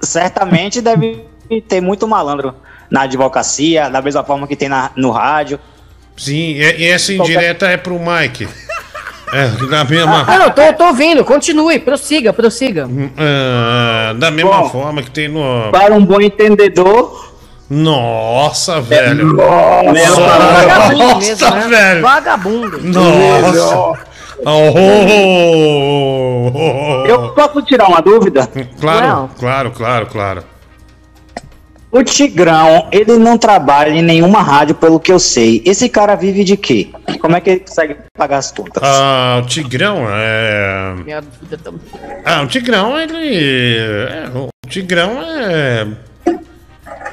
certamente 0.00 0.80
deve 0.80 1.24
ter 1.68 1.80
muito 1.80 2.06
malandro 2.08 2.54
na 2.90 3.02
advocacia, 3.02 3.88
da 3.90 4.00
mesma 4.00 4.22
forma 4.24 4.46
que 4.46 4.56
tem 4.56 4.68
na- 4.68 4.90
no 4.96 5.10
rádio. 5.10 5.58
Sim, 6.16 6.52
e, 6.54 6.86
essa 6.88 7.12
indireta 7.12 7.66
é 7.66 7.76
pro 7.76 7.98
Mike. 7.98 8.48
É, 9.32 9.48
da 9.66 9.84
mesma, 9.84 10.24
Ah, 10.26 10.38
não, 10.38 10.50
tô, 10.50 10.72
tô 10.72 10.84
ouvindo, 10.86 11.24
continue, 11.24 11.78
prossiga, 11.80 12.32
prossiga. 12.32 12.88
ah, 13.18 14.14
da 14.16 14.30
mesma 14.30 14.62
Bom, 14.62 14.68
forma 14.70 15.02
que 15.02 15.10
tem 15.10 15.28
no. 15.28 15.70
Para 15.72 15.94
um 15.94 16.04
bom 16.04 16.20
entendedor. 16.20 17.25
Nossa, 17.68 18.80
velho. 18.80 19.36
Vagabundo 19.36 20.98
Nossa, 20.98 21.18
mesmo, 21.18 21.50
né? 21.50 21.68
velho. 21.68 22.02
Vagabundo. 22.02 22.80
Nossa. 22.82 24.06
Oh, 24.44 24.72
Eu 27.08 27.30
posso 27.32 27.62
tirar 27.62 27.88
uma 27.88 28.00
dúvida? 28.00 28.48
Claro, 28.80 29.06
Não. 29.06 29.28
claro, 29.28 29.70
claro, 29.70 30.06
claro. 30.06 30.44
O 31.90 32.02
Tigrão, 32.04 32.88
ele 32.92 33.16
não 33.16 33.38
trabalha 33.38 33.90
em 33.90 34.02
nenhuma 34.02 34.42
rádio, 34.42 34.74
pelo 34.74 35.00
que 35.00 35.10
eu 35.10 35.18
sei. 35.18 35.62
Esse 35.64 35.88
cara 35.88 36.14
vive 36.14 36.44
de 36.44 36.56
quê? 36.56 36.90
Como 37.20 37.34
é 37.36 37.40
que 37.40 37.50
ele 37.50 37.60
consegue 37.60 37.96
pagar 38.16 38.38
as 38.38 38.52
contas? 38.52 38.82
Ah, 38.82 39.40
o 39.42 39.46
Tigrão 39.46 40.06
é. 40.10 40.94
Minha 41.02 41.22
dúvida 41.22 41.58
também. 41.62 41.80
Ah, 42.24 42.42
o 42.42 42.46
Tigrão, 42.46 42.98
ele. 42.98 43.78
é, 43.78 44.28
o 44.34 44.48
Tigrão 44.68 45.12
é. 45.22 45.86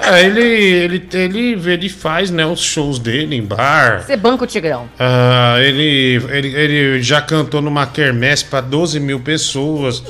É, 0.06 0.25
ele, 0.25 0.41
ele, 0.41 1.07
ele, 1.14 1.72
ele 1.72 1.90
faz 1.90 2.30
né, 2.30 2.45
os 2.45 2.59
shows 2.61 2.99
dele 2.99 3.35
em 3.35 3.43
bar. 3.43 4.03
Você 4.06 4.17
banca 4.17 4.43
o 4.43 4.48
Tigrão. 4.48 4.90
Ah, 4.99 5.56
ele, 5.61 6.22
ele, 6.30 6.48
ele 6.56 7.01
já 7.01 7.22
cantou 7.22 7.61
numa 7.61 7.88
quermesse 7.88 8.45
pra 8.45 8.59
12 8.61 8.99
mil 8.99 9.19
pessoas. 9.19 10.03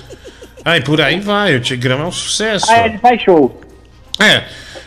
Aí 0.66 0.82
por 0.82 1.00
aí 1.02 1.20
vai, 1.20 1.56
o 1.56 1.60
Tigrão 1.60 2.02
é 2.02 2.06
um 2.06 2.12
sucesso. 2.12 2.66
Ah, 2.72 2.88
ele 2.88 2.98
faz 2.98 3.22
show. 3.22 3.62
É, 4.20 4.44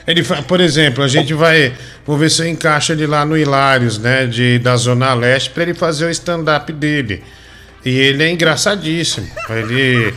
ele 0.07 0.25
fa- 0.25 0.43
por 0.43 0.61
exemplo, 0.61 1.05
a 1.05 1.09
gente 1.09 1.35
vai. 1.35 1.73
Vou 2.07 2.17
ver 2.17 2.31
se 2.31 2.43
eu 2.43 2.49
encaixo 2.49 2.93
ele 2.93 3.07
lá 3.07 3.25
no 3.25 3.37
Hilários, 3.37 3.99
né? 3.99 4.27
De, 4.27 4.59
da 4.59 4.77
Zona 4.77 5.13
Leste, 5.15 5.51
pra 5.51 5.65
ele 5.65 5.75
fazer 5.75 6.07
o 6.07 6.11
stand-up 6.11 6.73
dele. 6.73 7.23
E 7.85 7.91
ele 7.91 8.23
é 8.25 8.31
engraçadíssimo. 8.31 9.29
Ele. 9.51 10.15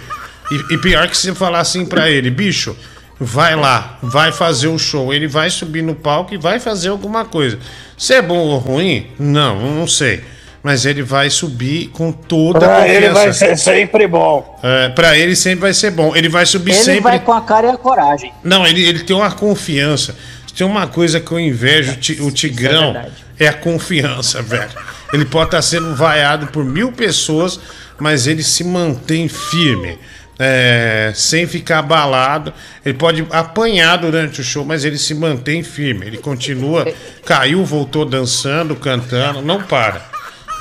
E, 0.51 0.73
e 0.73 0.77
pior 0.79 1.07
que 1.07 1.17
se 1.17 1.33
falar 1.35 1.59
assim 1.59 1.85
pra 1.85 2.09
ele, 2.09 2.29
bicho, 2.31 2.75
vai 3.19 3.55
lá, 3.55 3.97
vai 4.01 4.31
fazer 4.31 4.67
o 4.67 4.77
show. 4.79 5.13
Ele 5.13 5.27
vai 5.27 5.49
subir 5.49 5.81
no 5.81 5.95
palco 5.95 6.33
e 6.33 6.37
vai 6.37 6.59
fazer 6.59 6.89
alguma 6.89 7.25
coisa. 7.25 7.59
Se 7.97 8.13
é 8.13 8.21
bom 8.21 8.37
ou 8.37 8.57
ruim, 8.57 9.07
não, 9.19 9.59
não 9.75 9.87
sei. 9.87 10.23
Mas 10.61 10.85
ele 10.85 11.01
vai 11.01 11.29
subir 11.29 11.87
com 11.89 12.11
toda 12.11 12.57
a 12.57 12.61
Pra 12.61 12.75
confiança. 12.81 12.95
ele 12.97 13.09
vai 13.09 13.33
ser 13.33 13.57
sempre 13.57 14.07
bom. 14.07 14.59
É, 14.61 14.89
pra 14.89 15.17
ele 15.17 15.33
sempre 15.35 15.61
vai 15.61 15.73
ser 15.73 15.91
bom. 15.91 16.13
Ele 16.15 16.27
vai 16.27 16.45
subir 16.45 16.71
Ele 16.73 16.81
sempre. 16.83 17.01
vai 17.01 17.19
com 17.19 17.31
a 17.31 17.41
cara 17.41 17.67
e 17.67 17.69
a 17.69 17.77
coragem. 17.77 18.33
Não, 18.43 18.67
ele, 18.67 18.83
ele 18.85 18.99
tem 18.99 19.15
uma 19.15 19.31
confiança. 19.31 20.15
Se 20.45 20.53
Tem 20.53 20.67
uma 20.67 20.85
coisa 20.87 21.21
que 21.21 21.31
eu 21.31 21.39
invejo 21.39 21.97
o 22.21 22.31
Tigrão 22.31 22.93
é, 23.39 23.47
a 23.47 23.53
confiança, 23.53 24.41
velho. 24.41 24.69
Ele 25.13 25.23
pode 25.23 25.45
estar 25.47 25.61
sendo 25.61 25.95
vaiado 25.95 26.47
por 26.47 26.65
mil 26.65 26.91
pessoas, 26.91 27.57
mas 27.97 28.27
ele 28.27 28.43
se 28.43 28.63
mantém 28.65 29.29
firme. 29.29 29.97
É, 30.39 31.11
sem 31.13 31.45
ficar 31.45 31.79
abalado. 31.79 32.53
Ele 32.85 32.97
pode 32.97 33.27
apanhar 33.29 33.97
durante 33.97 34.39
o 34.39 34.43
show, 34.43 34.63
mas 34.65 34.85
ele 34.85 34.97
se 34.97 35.13
mantém 35.13 35.61
firme. 35.61 36.05
Ele 36.07 36.17
continua, 36.17 36.87
caiu, 37.25 37.63
voltou 37.65 38.05
dançando, 38.05 38.75
cantando, 38.75 39.41
não 39.41 39.61
para. 39.61 40.01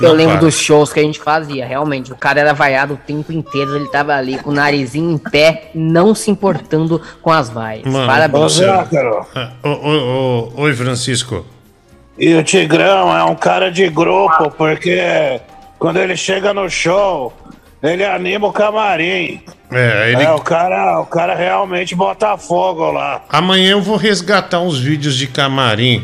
Eu 0.01 0.09
Não 0.09 0.15
lembro 0.15 0.33
para. 0.35 0.45
dos 0.45 0.55
shows 0.57 0.93
que 0.93 0.99
a 1.01 1.03
gente 1.03 1.19
fazia, 1.19 1.65
realmente. 1.65 2.11
O 2.13 2.15
cara 2.15 2.39
era 2.39 2.53
vaiado 2.53 2.93
o 2.93 2.97
tempo 2.97 3.33
inteiro, 3.33 3.75
ele 3.75 3.89
tava 3.89 4.13
ali 4.15 4.37
com 4.37 4.49
o 4.49 4.53
narizinho 4.53 5.11
em 5.11 5.17
pé, 5.17 5.71
não 5.75 6.15
se 6.15 6.31
importando 6.31 7.01
com 7.21 7.29
as 7.31 7.49
vaias. 7.49 7.83
Mano, 7.85 8.07
Parabéns. 8.07 8.53
você- 8.53 8.65
Ah, 8.65 9.51
ô, 9.61 10.51
Oi, 10.55 10.73
Francisco. 10.73 11.45
E 12.17 12.33
o 12.33 12.43
Tigrão 12.43 13.15
é 13.17 13.23
um 13.25 13.35
cara 13.35 13.69
de 13.71 13.89
grupo, 13.89 14.49
porque 14.51 15.39
quando 15.77 15.97
ele 15.97 16.15
chega 16.15 16.53
no 16.53 16.69
show, 16.69 17.33
ele 17.81 18.03
anima 18.05 18.47
o 18.47 18.53
camarim. 18.53 19.41
É, 19.71 20.11
ele- 20.11 20.23
É, 20.23 20.31
o 20.31 20.39
cara, 20.39 20.99
o 20.99 21.05
cara 21.05 21.35
realmente 21.35 21.95
bota 21.95 22.37
fogo 22.37 22.91
lá. 22.91 23.23
Amanhã 23.29 23.71
eu 23.71 23.81
vou 23.81 23.95
resgatar 23.97 24.59
uns 24.59 24.79
vídeos 24.79 25.15
de 25.15 25.27
camarim 25.27 26.03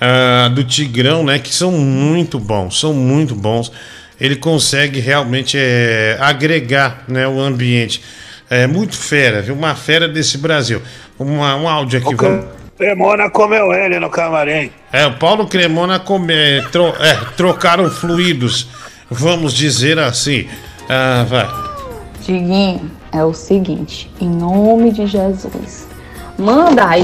ah, 0.00 0.48
do 0.48 0.62
Tigrão, 0.62 1.24
né? 1.24 1.38
Que 1.38 1.52
são 1.52 1.72
muito 1.72 2.38
bons, 2.38 2.78
são 2.78 2.92
muito 2.92 3.34
bons. 3.34 3.72
Ele 4.20 4.36
consegue 4.36 4.98
realmente 5.00 5.56
é, 5.58 6.16
agregar 6.20 7.04
né, 7.08 7.26
o 7.26 7.40
ambiente. 7.40 8.02
É 8.50 8.66
muito 8.66 8.96
fera, 8.96 9.42
viu? 9.42 9.54
Uma 9.54 9.74
fera 9.74 10.08
desse 10.08 10.38
Brasil. 10.38 10.82
Uma, 11.18 11.54
um 11.56 11.68
áudio 11.68 12.00
aqui. 12.00 12.14
Vamos... 12.14 12.46
Cremona 12.76 13.28
comeu 13.28 13.72
ele 13.72 13.98
no 13.98 14.08
camarim. 14.08 14.70
É, 14.92 15.04
o 15.06 15.14
Paulo 15.14 15.46
Cremona 15.48 15.98
come, 15.98 16.32
é, 16.32 16.62
tro- 16.70 16.94
é, 17.00 17.14
trocaram 17.36 17.90
fluidos, 17.90 18.68
vamos 19.10 19.52
dizer 19.52 19.98
assim. 19.98 20.48
Ah, 20.88 21.24
vai. 21.28 21.46
Diguinho, 22.20 22.90
é 23.12 23.24
o 23.24 23.32
seguinte, 23.32 24.10
em 24.20 24.28
nome 24.28 24.90
de 24.90 25.06
Jesus, 25.06 25.86
manda 26.38 26.86
aí 26.86 27.02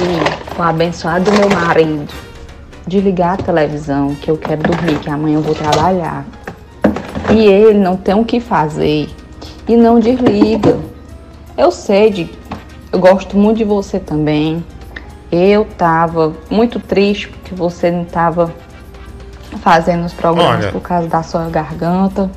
o 0.59 0.63
abençoado 0.63 1.31
meu 1.33 1.49
marido 1.49 2.13
desligar 2.87 3.35
a 3.35 3.37
televisão, 3.37 4.15
que 4.15 4.31
eu 4.31 4.37
quero 4.37 4.63
dormir, 4.63 4.99
que 4.99 5.11
amanhã 5.11 5.37
eu 5.37 5.43
vou 5.43 5.55
trabalhar. 5.55 6.25
E 7.31 7.47
ele 7.47 7.79
não 7.79 7.97
tem 7.97 8.15
o 8.15 8.25
que 8.25 8.41
fazer 8.41 9.09
e 9.67 9.77
não 9.77 9.99
desliga. 9.99 10.79
Eu 11.57 11.71
sei, 11.71 12.11
de, 12.11 12.31
eu 12.93 12.99
gosto 12.99 13.37
muito 13.37 13.59
de 13.59 13.65
você 13.65 13.99
também. 13.99 14.65
Eu 15.33 15.65
tava 15.65 16.33
muito 16.51 16.79
triste 16.79 17.29
porque 17.29 17.55
você 17.55 17.91
não 17.91 18.05
tava 18.05 18.55
fazendo 19.63 20.05
os 20.05 20.13
programas 20.13 20.65
Olha. 20.65 20.73
por 20.73 20.81
causa 20.81 21.09
da 21.09 21.23
sua 21.23 21.49
garganta. 21.49 22.31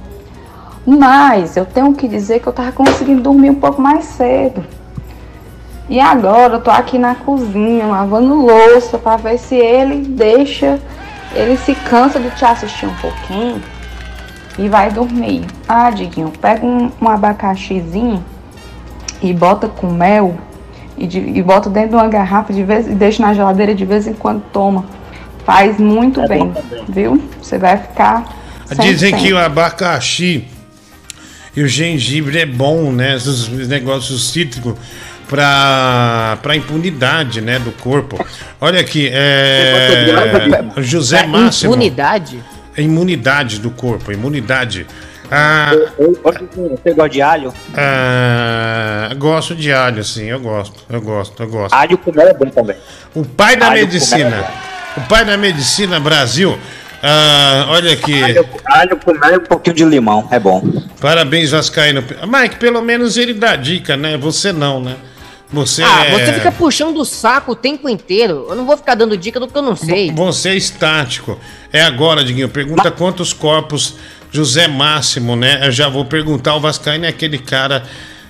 Mas 0.88 1.58
eu 1.58 1.66
tenho 1.66 1.94
que 1.94 2.08
dizer 2.08 2.40
que 2.40 2.48
eu 2.48 2.54
tava 2.54 2.72
conseguindo 2.72 3.22
dormir 3.22 3.50
um 3.50 3.56
pouco 3.56 3.82
mais 3.82 4.06
cedo. 4.06 4.64
E 5.90 6.00
agora 6.00 6.54
eu 6.56 6.62
tô 6.62 6.72
aqui 6.72 6.98
na 6.98 7.14
cozinha 7.16 7.86
lavando 7.88 8.34
louça 8.34 8.98
pra 8.98 9.18
ver 9.18 9.38
se 9.38 9.56
ele 9.56 10.06
deixa, 10.08 10.80
ele 11.34 11.58
se 11.58 11.76
cansa 11.76 12.20
de 12.20 12.30
te 12.32 12.44
assistir 12.46 12.86
um 12.86 12.94
pouquinho 12.96 13.62
e 14.58 14.68
vai 14.70 14.90
dormir. 14.92 15.46
Ah, 15.68 15.90
Diguinho, 15.90 16.32
pega 16.42 16.66
um, 16.66 16.90
um 17.02 17.08
abacaxizinho 17.10 18.24
e 19.22 19.34
bota 19.34 19.68
com 19.68 19.88
mel 19.92 20.36
e, 20.98 21.06
de- 21.06 21.20
e 21.20 21.42
bota 21.42 21.70
dentro 21.70 21.90
de 21.92 21.96
uma 21.96 22.08
garrafa 22.08 22.52
de 22.54 22.64
vez, 22.64 22.88
e 22.88 22.92
deixa 22.96 23.22
na 23.22 23.34
geladeira 23.34 23.74
de 23.76 23.86
vez 23.86 24.08
em 24.08 24.14
quando 24.14 24.42
toma. 24.54 24.86
Faz 25.46 25.78
muito 25.80 26.20
É 26.22 26.28
bem, 26.28 26.52
também. 26.52 26.84
viu? 26.88 27.22
Você 27.42 27.58
vai 27.58 27.78
ficar. 27.78 28.26
Dizem 28.80 29.14
100%. 29.14 29.18
que 29.22 29.32
o 29.34 29.38
abacaxi 29.38 30.46
e 31.58 31.64
o 31.64 31.68
gengibre 31.68 32.38
é 32.38 32.46
bom, 32.46 32.92
né? 32.92 33.16
Esses 33.16 33.48
negócios 33.68 34.30
cítricos 34.30 34.76
para 35.28 36.38
para 36.44 36.56
impunidade, 36.56 37.42
né, 37.42 37.58
do 37.58 37.72
corpo. 37.72 38.24
Olha 38.62 38.80
aqui, 38.80 39.10
é 39.12 40.62
José 40.78 41.18
Pra 41.18 41.28
Máximo. 41.28 41.74
Imunidade? 41.74 42.44
É 42.78 42.82
imunidade 42.84 43.60
do 43.60 43.72
corpo, 43.72 44.12
imunidade. 44.12 44.86
Ah, 45.32 45.72
Você 45.98 46.94
gosta 46.94 47.10
de 47.10 47.22
alho? 47.24 47.54
ah, 47.76 49.10
gosto 49.18 49.56
de 49.56 49.74
alho, 49.74 50.04
sim, 50.04 50.26
eu 50.26 50.40
gosto, 50.40 50.84
eu 50.88 51.02
gosto, 51.02 51.42
eu 51.42 51.50
gosto. 51.50 51.74
Alho 51.74 51.98
com 51.98 52.12
mel 52.14 52.28
é 52.28 52.34
bom 52.36 52.50
também. 52.52 52.78
O 53.16 53.26
pai 53.26 53.56
da 53.58 53.72
Alho 53.72 53.80
com 53.80 53.94
medicina, 53.94 54.36
é 54.96 55.00
o 55.00 55.02
pai 55.08 55.26
da 55.26 55.36
medicina 55.36 56.00
Brasil. 56.00 56.58
Ah, 57.02 57.68
olha 57.70 57.94
aqui. 57.94 58.22
Alho 58.66 58.98
com 58.98 59.14
mel 59.14 59.34
e 59.34 59.38
um 59.38 59.44
pouquinho 59.44 59.76
de 59.76 59.86
limão, 59.86 60.28
é 60.32 60.40
bom. 60.40 60.62
Parabéns, 61.00 61.52
Vascaíno. 61.52 62.04
Mike, 62.28 62.58
pelo 62.58 62.82
menos 62.82 63.18
ele 63.18 63.34
dá 63.34 63.56
dica, 63.56 63.96
né? 63.96 64.18
Você 64.18 64.52
não, 64.52 64.82
né? 64.82 64.96
Você 65.52 65.82
Ah, 65.82 66.06
é... 66.06 66.12
você 66.12 66.34
fica 66.34 66.52
puxando 66.52 66.98
o 66.98 67.06
saco 67.06 67.54
o 67.54 67.56
tempo 67.56 67.88
inteiro. 67.88 68.48
Eu 68.50 68.56
não 68.56 68.66
vou 68.66 68.76
ficar 68.76 68.96
dando 68.96 69.16
dica 69.16 69.40
do 69.40 69.48
que 69.48 69.58
eu 69.58 69.62
não 69.62 69.76
sei. 69.76 70.12
Você 70.12 70.50
é 70.50 70.56
estático. 70.56 71.40
É 71.72 71.82
agora, 71.82 72.24
Diguinho. 72.24 72.50
Pergunta 72.50 72.92
quantos 72.92 73.32
corpos 73.32 73.96
José 74.32 74.68
Máximo, 74.68 75.36
né? 75.36 75.62
Eu 75.66 75.72
já 75.72 75.88
vou 75.88 76.04
perguntar. 76.04 76.56
O 76.56 76.60
Vascaíno 76.60 77.06
é 77.06 77.10
aquele 77.10 77.38
cara 77.38 77.84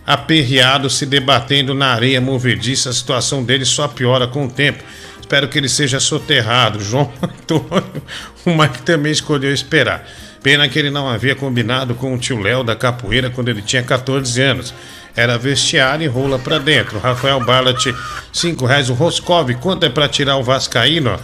aperreado, 0.05 0.89
se 0.89 1.05
debatendo 1.05 1.73
na 1.73 1.87
areia 1.93 2.21
movediça. 2.21 2.89
A 2.89 2.93
situação 2.93 3.43
dele 3.43 3.65
só 3.65 3.87
piora 3.87 4.27
com 4.27 4.45
o 4.45 4.49
tempo. 4.49 4.83
Espero 5.19 5.47
que 5.47 5.57
ele 5.57 5.67
seja 5.67 5.99
soterrado. 5.99 6.79
João 6.79 7.11
Antônio, 7.21 8.01
o 8.46 8.50
Mike 8.50 8.82
também 8.82 9.12
escolheu 9.12 9.52
esperar. 9.52 10.06
Pena 10.42 10.68
que 10.68 10.78
ele 10.78 10.90
não 10.90 11.08
havia 11.08 11.36
combinado 11.36 11.94
com 11.94 12.14
o 12.14 12.18
tio 12.18 12.40
Léo 12.40 12.64
da 12.64 12.74
capoeira 12.74 13.30
quando 13.30 13.48
ele 13.48 13.62
tinha 13.62 13.82
14 13.82 14.42
anos. 14.42 14.74
Era 15.14 15.38
vestiário 15.38 16.04
e 16.04 16.08
rola 16.08 16.38
pra 16.38 16.58
dentro. 16.58 16.98
Rafael 16.98 17.38
Ballat, 17.40 17.94
5 18.32 18.66
reais. 18.66 18.90
O 18.90 18.94
Roscov, 18.94 19.50
quanto 19.60 19.84
é 19.84 19.88
pra 19.88 20.08
tirar 20.08 20.36
o 20.36 20.42
Vascaíno? 20.42 21.18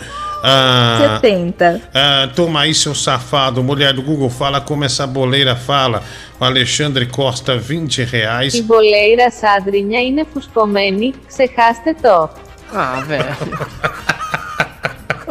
Ah, 0.45 1.19
70. 1.21 1.81
ah, 1.93 2.29
toma 2.35 2.61
aí, 2.61 2.75
seu 2.75 2.95
safado. 2.95 3.63
Mulher 3.63 3.93
do 3.93 4.03
Google 4.03 4.31
fala 4.31 4.61
como 4.61 4.85
essa 4.85 5.07
boleira 5.07 5.57
fala. 5.57 6.03
O 6.39 6.45
Alexandre 6.45 7.07
Costa, 7.07 7.57
20 7.57 8.05
reais. 8.05 8.55
Η 8.55 8.63
βολέιρα 8.63 9.31
σάντρινια 9.31 10.01
είναι 10.01 10.27
φουσκωμένη, 10.33 11.15
ξεχάστε 11.27 11.97
το. 12.03 12.31
Ah, 12.73 13.01
velho. 13.09 14.12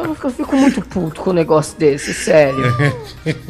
Eu, 0.04 0.16
eu 0.22 0.30
fico 0.30 0.56
muito 0.56 0.80
puto 0.82 1.20
com 1.20 1.30
um 1.30 1.34
negócio 1.34 1.78
desse, 1.78 2.12
sério. 2.12 2.64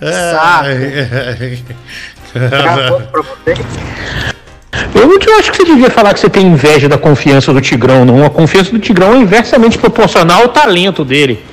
Saco. 0.00 0.68
Eu 4.94 5.06
não 5.06 5.38
acho 5.38 5.50
que 5.50 5.56
você 5.56 5.64
devia 5.64 5.90
falar 5.90 6.14
que 6.14 6.20
você 6.20 6.28
tem 6.28 6.46
inveja 6.46 6.88
da 6.88 6.98
confiança 6.98 7.52
do 7.52 7.60
Tigrão, 7.60 8.04
não. 8.04 8.24
A 8.24 8.30
confiança 8.30 8.70
do 8.70 8.78
Tigrão 8.78 9.14
é 9.14 9.18
inversamente 9.18 9.78
proporcional 9.78 10.42
ao 10.42 10.48
talento 10.48 11.04
dele, 11.04 11.44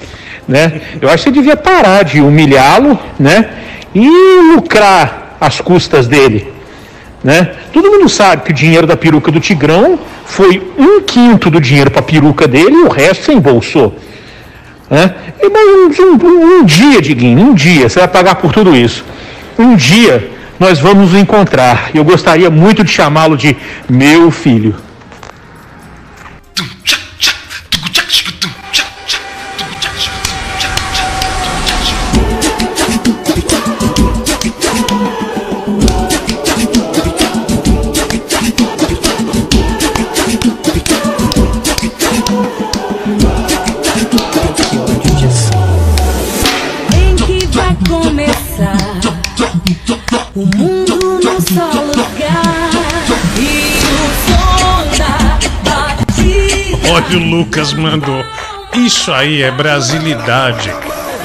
né? 0.48 0.82
Eu 1.02 1.10
acho 1.10 1.24
que 1.24 1.30
você 1.30 1.32
devia 1.32 1.56
parar 1.56 2.04
de 2.04 2.22
humilhá-lo, 2.22 3.00
né? 3.20 3.50
E 3.94 4.08
lucrar 4.56 5.38
às 5.40 5.60
custas 5.62 6.08
dele, 6.08 6.52
né? 7.24 7.52
Todo 7.72 7.92
mundo 7.92 8.10
sabe 8.10 8.44
que 8.44 8.52
o 8.52 8.54
dinheiro 8.54 8.88
da 8.88 8.98
peruca 8.98 9.32
do 9.32 9.40
Tigrão 9.40 10.00
foi 10.26 10.62
um 10.78 11.02
quinto 11.02 11.50
do 11.50 11.60
dinheiro 11.62 11.92
para 11.92 12.00
a 12.00 12.04
peruca 12.04 12.48
dele 12.48 12.76
e 12.76 12.82
o 12.84 12.90
resto 12.90 13.26
você 13.26 13.34
embolsou. 13.34 13.96
Né? 14.90 15.14
E, 15.42 15.50
mas 15.50 16.00
um, 16.00 16.14
um- 16.28 16.60
um 16.60 16.66
dia, 16.66 17.02
Diguinho, 17.02 17.40
um 17.40 17.54
dia, 17.54 17.88
você 17.90 18.00
vai 18.00 18.08
pagar 18.08 18.36
por 18.36 18.52
tudo 18.52 18.76
isso. 18.76 19.06
Um 19.58 19.76
dia 19.76 20.30
nós 20.60 20.80
vamos 20.80 21.12
nos 21.12 21.20
encontrar. 21.22 21.90
Eu 21.94 22.04
gostaria 22.04 22.50
muito 22.50 22.84
de 22.84 22.92
chamá-lo 22.92 23.38
de 23.38 23.56
meu 23.90 24.30
filho. 24.32 24.76
O 50.36 50.46
mundo 50.58 51.00
num 51.24 51.40
só 51.42 51.82
lugar 51.82 52.70
e 53.38 53.80
o 53.84 53.86
som 54.26 54.84
da 54.98 55.14
batida. 55.70 56.92
Olha 56.94 57.18
o 57.18 57.20
Lucas 57.30 57.74
mandou. 57.74 58.24
Isso 58.74 59.12
aí 59.12 59.42
é 59.42 59.52
brasilidade. 59.52 60.74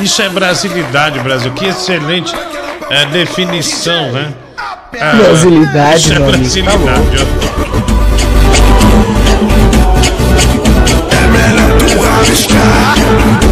Isso 0.00 0.20
é 0.20 0.28
brasilidade, 0.28 1.20
Brasil. 1.20 1.52
Que 1.52 1.66
excelente 1.66 2.34
é, 2.90 3.06
definição, 3.06 4.10
né? 4.12 4.32
Ah, 5.00 5.14
Brasilidade, 5.16 5.96
Isso 6.00 6.12
é 6.12 6.16
amigo, 6.16 6.32
tá 6.32 6.38
brasilidade. 6.38 7.16
ó. 13.42 13.45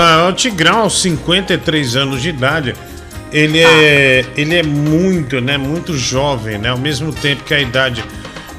Ah, 0.00 0.28
o 0.28 0.32
Tigrão, 0.32 0.80
aos 0.80 1.00
53 1.00 1.96
anos 1.96 2.22
de 2.22 2.28
idade, 2.28 2.74
ele 3.32 3.60
é, 3.60 4.24
ele 4.36 4.56
é 4.56 4.62
muito, 4.62 5.40
né, 5.40 5.56
muito 5.56 5.96
jovem, 5.96 6.58
né? 6.58 6.70
Ao 6.70 6.78
mesmo 6.78 7.12
tempo 7.12 7.42
que 7.44 7.54
a 7.54 7.60
idade 7.60 8.04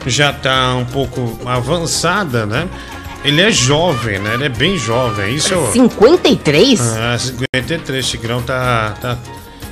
já 0.06 0.34
tá 0.34 0.76
um 0.76 0.86
pouco 0.86 1.40
avançada, 1.46 2.46
né? 2.46 2.68
Ele 3.24 3.42
é 3.42 3.52
jovem, 3.52 4.20
né? 4.20 4.36
Ele 4.36 4.46
é 4.46 4.50
bem 4.50 4.78
jovem. 4.78 5.34
Isso 5.34 5.72
53? 5.72 6.80
Ah, 6.98 7.18
53. 7.18 8.08
Tigrão 8.08 8.42
tá, 8.42 8.94
tá, 9.02 9.18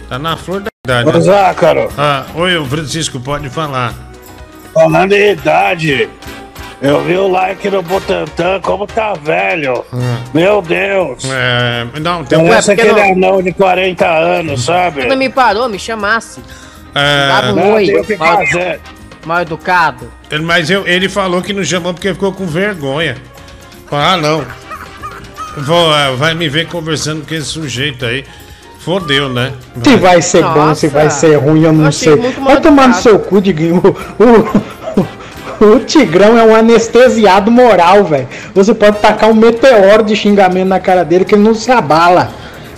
tá 0.10 0.18
na 0.18 0.36
flor 0.36 0.62
da 0.62 0.70
idade. 0.86 1.18
Ô, 1.18 1.22
Zácaro. 1.22 1.90
Ah, 1.98 2.26
oi, 2.34 2.58
o 2.58 2.66
Francisco, 2.66 3.20
pode 3.20 3.50
falar. 3.50 3.94
Falando 4.74 5.14
em 5.14 5.34
idade, 5.34 6.10
eu 6.84 7.02
vi 7.04 7.16
o 7.18 7.28
like 7.28 7.70
no 7.70 7.82
Butantan, 7.82 8.60
como 8.62 8.86
tá 8.86 9.14
velho. 9.14 9.84
Meu 10.34 10.62
Deus. 10.62 11.24
É, 11.32 11.88
não, 12.00 12.24
tem 12.24 12.38
um. 12.38 12.48
Parece 12.48 12.72
é 12.72 12.74
aquele 12.74 12.92
não- 12.92 13.12
anão 13.14 13.42
de 13.42 13.52
40 13.54 14.06
anos, 14.08 14.66
sabe? 14.66 15.02
Quando 15.06 15.18
me 15.18 15.30
parou, 15.30 15.68
me 15.70 15.80
chamasse. 15.80 16.42
É, 16.94 17.28
Dava 17.28 17.52
um 17.54 17.56
Não, 17.56 17.74
oi. 17.74 17.88
mal, 18.20 18.40
mal 19.26 19.42
educado. 19.42 20.12
Ele- 20.30 20.44
Mas 20.44 20.70
eu- 20.70 20.86
ele 20.86 21.10
falou 21.10 21.42
que 21.42 21.54
não 21.54 21.64
chamou 21.64 21.94
porque 21.94 22.14
ficou 22.14 22.32
com 22.34 22.46
vergonha. 22.46 23.18
Ah, 23.92 24.18
não. 24.18 24.46
Vou, 25.58 25.92
ah, 25.94 26.12
vai 26.18 26.34
me 26.34 26.50
ver 26.50 26.68
conversando 26.68 27.26
com 27.28 27.34
esse 27.34 27.46
sujeito 27.46 28.06
aí. 28.06 28.26
Fodeu, 28.80 29.30
né? 29.30 29.54
Se 29.84 29.96
vai 29.96 30.22
ser 30.22 30.44
bom, 30.44 30.56
Nossa. 30.56 30.82
se 30.82 30.88
vai 30.90 31.10
ser 31.10 31.36
ruim, 31.38 31.64
eu 31.64 31.72
não 31.72 31.86
Eu 31.86 31.92
sei. 31.92 32.16
Vai 32.18 32.60
tomar 32.60 32.90
no 32.90 32.96
seu 32.96 33.18
cu, 33.18 33.40
Diguinho. 33.42 33.82
O, 34.20 34.24
o, 34.24 34.64
o 35.64 35.80
Tigrão 35.80 36.38
é 36.38 36.44
um 36.44 36.56
anestesiado 36.56 37.50
moral, 37.50 38.04
velho. 38.04 38.28
Você 38.54 38.74
pode 38.74 39.00
tacar 39.00 39.30
um 39.30 39.34
meteoro 39.34 40.04
de 40.04 40.16
xingamento 40.16 40.68
na 40.68 40.80
cara 40.80 41.04
dele 41.04 41.26
que 41.26 41.36
ele 41.36 41.44
não 41.44 41.56
se 41.56 41.72
abala. 41.72 42.32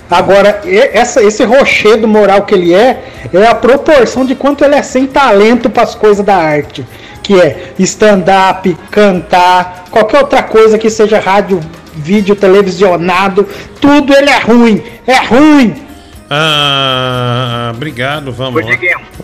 Agora, 0.09 0.61
essa, 0.93 1.23
esse 1.23 1.43
rochedo 1.43 2.07
moral 2.07 2.43
que 2.43 2.53
ele 2.53 2.73
é, 2.73 3.03
é 3.33 3.47
a 3.47 3.55
proporção 3.55 4.23
de 4.23 4.35
quanto 4.35 4.63
ele 4.63 4.75
é 4.75 4.83
sem 4.83 5.07
talento 5.07 5.69
para 5.69 5.83
as 5.83 5.95
coisas 5.95 6.23
da 6.23 6.35
arte. 6.35 6.85
Que 7.23 7.39
é 7.41 7.73
stand-up, 7.79 8.77
cantar, 8.91 9.85
qualquer 9.89 10.19
outra 10.19 10.43
coisa 10.43 10.77
que 10.77 10.91
seja 10.91 11.19
rádio, 11.19 11.59
vídeo, 11.95 12.35
televisionado, 12.35 13.47
tudo 13.81 14.13
ele 14.13 14.29
é 14.29 14.37
ruim. 14.37 14.83
É 15.07 15.17
ruim. 15.17 15.84
Ah, 16.29 17.71
obrigado, 17.75 18.31
vamos 18.31 18.65
lá. 18.65 18.71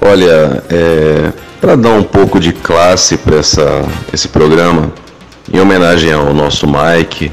Olha, 0.02 0.64
é, 0.70 1.32
para 1.60 1.76
dar 1.76 1.92
um 1.92 2.04
pouco 2.04 2.40
de 2.40 2.54
classe 2.54 3.18
para 3.18 3.38
esse 4.14 4.28
programa, 4.28 4.92
em 5.52 5.60
homenagem 5.60 6.14
ao 6.14 6.34
nosso 6.34 6.68
Mike, 6.68 7.32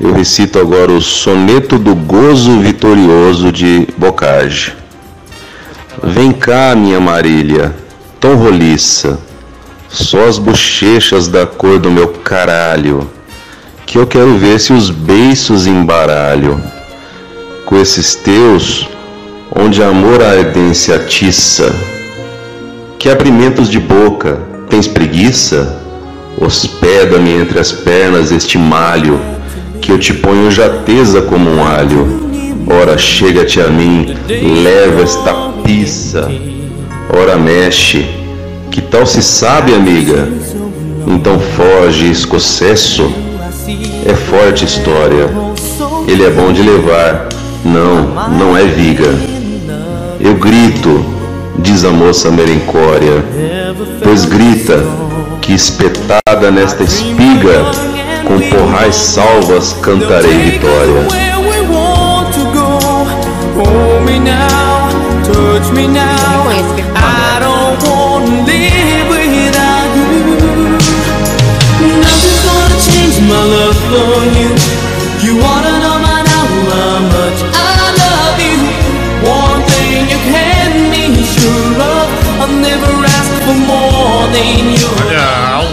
eu 0.00 0.12
recito 0.12 0.58
agora 0.58 0.92
o 0.92 1.00
soneto 1.00 1.78
do 1.78 1.94
gozo 1.94 2.60
vitorioso 2.60 3.52
de 3.52 3.86
Bocage. 3.96 4.72
Vem 6.02 6.32
cá, 6.32 6.74
minha 6.76 7.00
Marília, 7.00 7.74
tão 8.20 8.36
roliça, 8.36 9.18
só 9.88 10.26
as 10.26 10.38
bochechas 10.38 11.28
da 11.28 11.46
cor 11.46 11.78
do 11.78 11.90
meu 11.90 12.08
caralho, 12.08 13.10
que 13.84 13.98
eu 13.98 14.06
quero 14.06 14.38
ver 14.38 14.60
se 14.60 14.72
os 14.72 14.90
beiços 14.90 15.66
embaralho. 15.66 16.77
Com 17.68 17.76
esses 17.78 18.14
teus, 18.14 18.88
onde 19.54 19.82
amor 19.82 20.22
a 20.22 20.30
ardência 20.30 20.96
atiça. 20.96 21.70
Que 22.98 23.10
abrimentos 23.10 23.68
de 23.68 23.78
boca, 23.78 24.40
tens 24.70 24.88
preguiça? 24.88 25.78
Hospeda-me 26.40 27.30
entre 27.30 27.58
as 27.58 27.70
pernas 27.70 28.32
este 28.32 28.56
malho, 28.56 29.20
que 29.82 29.92
eu 29.92 29.98
te 29.98 30.14
ponho 30.14 30.50
jateza 30.50 31.20
como 31.20 31.50
um 31.50 31.62
alho. 31.62 32.30
Ora, 32.66 32.96
chega-te 32.96 33.60
a 33.60 33.66
mim, 33.68 34.16
leva 34.62 35.02
esta 35.02 35.34
pizza. 35.62 36.26
Ora, 37.14 37.36
mexe, 37.36 38.06
que 38.70 38.80
tal 38.80 39.04
se 39.04 39.22
sabe, 39.22 39.74
amiga? 39.74 40.26
Então 41.06 41.38
foge, 41.38 42.10
escocesso. 42.10 43.12
É 44.06 44.14
forte 44.14 44.64
história. 44.64 45.28
Ele 46.08 46.24
é 46.24 46.30
bom 46.30 46.50
de 46.50 46.62
levar. 46.62 47.28
Não, 47.68 48.30
não 48.30 48.56
é 48.56 48.64
viga. 48.64 49.14
Eu 50.18 50.34
grito, 50.36 51.04
diz 51.58 51.84
a 51.84 51.90
moça 51.90 52.30
merencória. 52.30 53.22
Pois 54.02 54.24
grita, 54.24 54.82
que 55.42 55.52
espetada 55.52 56.50
nesta 56.50 56.82
espiga, 56.82 57.66
com 58.24 58.40
porrais 58.48 58.96
salvas 58.96 59.74
cantarei 59.82 60.52
vitória. 60.52 61.06
Want 74.18 74.62
to 74.66 74.77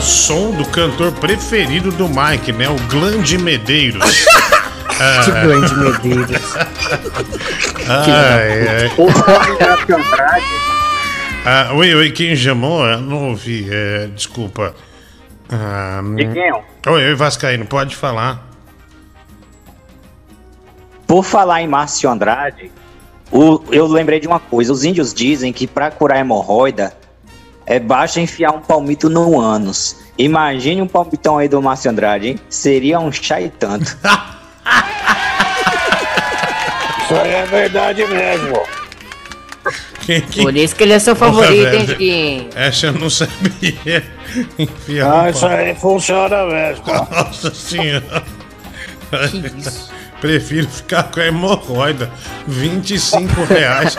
som 0.06 0.52
do 0.52 0.66
cantor 0.70 1.12
preferido 1.14 1.92
do 1.92 2.08
Mike, 2.08 2.52
né? 2.54 2.70
O 2.70 2.76
Glande 2.90 3.38
Medeiros. 3.38 4.26
Ah. 4.98 5.22
Que 5.26 5.32
Glande 5.32 5.76
Medeiros. 5.76 6.56
ai, 7.90 8.68
ai. 8.68 8.92
Ah, 11.46 11.72
oi, 11.74 11.94
oi, 11.94 12.12
quem 12.12 12.34
chamou? 12.34 12.86
Eu 12.86 13.02
não 13.02 13.32
ouvi, 13.32 13.68
é, 13.70 14.08
desculpa. 14.08 14.74
Ah, 15.50 16.02
Diguinho. 16.16 16.64
oi, 16.88 17.08
oi, 17.10 17.14
Vascaíno, 17.14 17.66
pode 17.66 17.94
falar. 17.94 18.48
Por 21.06 21.24
falar 21.26 21.62
em 21.62 21.68
Márcio 21.68 22.10
Andrade, 22.10 22.72
o- 23.30 23.62
eu 23.72 23.86
lembrei 23.88 24.22
de 24.22 24.28
uma 24.28 24.40
coisa. 24.40 24.72
Os 24.72 24.86
índios 24.86 25.14
dizem 25.14 25.52
que 25.52 25.68
para 25.68 25.92
curar 25.92 26.20
hemorroida 26.20 26.96
é 27.66 27.80
basta 27.80 28.20
enfiar 28.20 28.52
um 28.52 28.60
palmito 28.62 29.10
no 29.10 29.40
ânus. 29.40 29.98
Imagine 30.18 30.82
um 30.82 30.88
palmitão 30.88 31.38
aí 31.38 31.48
do 31.48 31.62
Márcio 31.62 31.92
Andrade, 31.92 32.28
hein? 32.30 32.40
Seria 32.50 33.00
um 33.00 33.12
chá 33.12 33.42
e 33.42 33.50
tanto. 33.50 33.86
Isso 37.04 37.14
aí 37.16 37.32
é 37.34 37.46
verdade 37.46 38.06
mesmo. 38.08 38.60
Por 40.42 40.56
isso 40.56 40.76
que 40.76 40.84
ele 40.84 40.94
é 40.94 41.00
seu 41.00 41.16
favorito, 41.16 41.54
hein, 41.54 41.72
velho. 41.72 41.86
Diguinho? 41.88 42.50
Essa 42.56 42.88
eu 42.88 42.94
não 42.94 43.10
sabia. 43.10 44.06
Enfiar 44.60 45.12
Ah, 45.12 45.24
um 45.24 45.30
isso 45.30 45.46
aí 45.48 45.76
funciona 45.76 46.46
mesmo. 46.46 46.84
Nossa 46.86 47.54
senhora. 47.54 48.24
Que 49.32 49.60
isso? 49.60 49.92
Prefiro 50.22 50.68
ficar 50.68 51.04
com 51.04 51.20
a 51.20 51.28
hemorroida. 51.28 52.12
25 52.48 53.44
reais. 53.44 53.98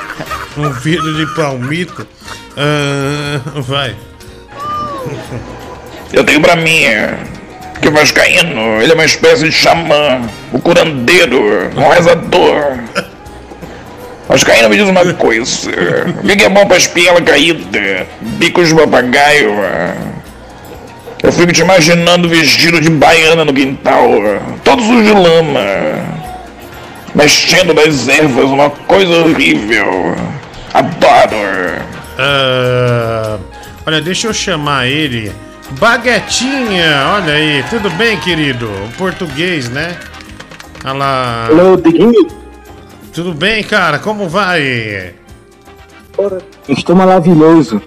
Um 0.56 0.70
vidro 0.70 1.14
de 1.14 1.34
palmito. 1.34 2.06
Ah, 2.56 3.40
vai. 3.56 3.94
Eu 6.12 6.24
tenho 6.24 6.40
pra 6.40 6.56
mim 6.56 6.84
é, 6.84 7.18
que 7.80 7.88
o 7.88 7.92
Vascaíno, 7.92 8.80
ele 8.80 8.92
é 8.92 8.94
uma 8.94 9.04
espécie 9.04 9.44
de 9.44 9.52
xamã, 9.52 10.22
o 10.52 10.58
curandeiro, 10.58 11.70
um 11.76 11.88
rezador. 11.88 12.78
Vascaíno 14.28 14.68
me 14.68 14.76
diz 14.76 14.88
uma 14.88 15.04
coisa, 15.14 15.70
o 16.22 16.36
que 16.36 16.44
é 16.44 16.48
bom 16.48 16.66
pra 16.66 16.76
espinhela 16.76 17.20
caída, 17.20 18.06
bicos 18.20 18.68
de 18.68 18.74
papagaio? 18.74 19.52
Eu 21.22 21.32
fico 21.32 21.52
te 21.52 21.60
imaginando 21.62 22.28
vestido 22.28 22.80
de 22.80 22.90
baiana 22.90 23.44
no 23.44 23.52
quintal, 23.52 24.08
todo 24.62 24.82
sujo 24.82 25.02
de 25.02 25.12
lama, 25.12 25.60
mexendo 27.14 27.74
nas 27.74 28.06
ervas, 28.06 28.44
uma 28.44 28.70
coisa 28.70 29.12
horrível. 29.24 30.14
Adoro. 30.72 31.82
Ah, 32.18 33.38
olha, 33.86 34.00
deixa 34.00 34.28
eu 34.28 34.34
chamar 34.34 34.86
ele. 34.86 35.32
Baguetinha, 35.80 37.10
olha 37.14 37.32
aí, 37.34 37.64
tudo 37.68 37.90
bem, 37.90 38.18
querido? 38.20 38.66
O 38.66 38.92
português, 38.96 39.68
né? 39.68 39.96
Olha 40.84 40.92
lá. 40.92 41.46
Alô, 41.48 41.76
Diguinho? 41.76 42.28
Tudo 43.12 43.32
bem, 43.34 43.64
cara? 43.64 43.98
Como 43.98 44.28
vai? 44.28 45.14
Estou 46.68 46.94
maravilhoso. 46.94 47.82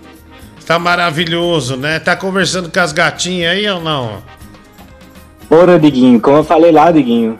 Tá 0.70 0.78
maravilhoso, 0.78 1.76
né? 1.78 1.98
Tá 1.98 2.16
conversando 2.16 2.72
com 2.72 2.80
as 2.80 2.94
gatinhas 2.94 3.54
aí 3.54 3.68
ou 3.68 3.82
não? 3.82 4.22
Ora, 5.50 5.80
Diguinho, 5.80 6.22
como 6.22 6.38
eu 6.38 6.44
falei 6.44 6.72
lá, 6.72 6.92
Diguinho, 6.92 7.40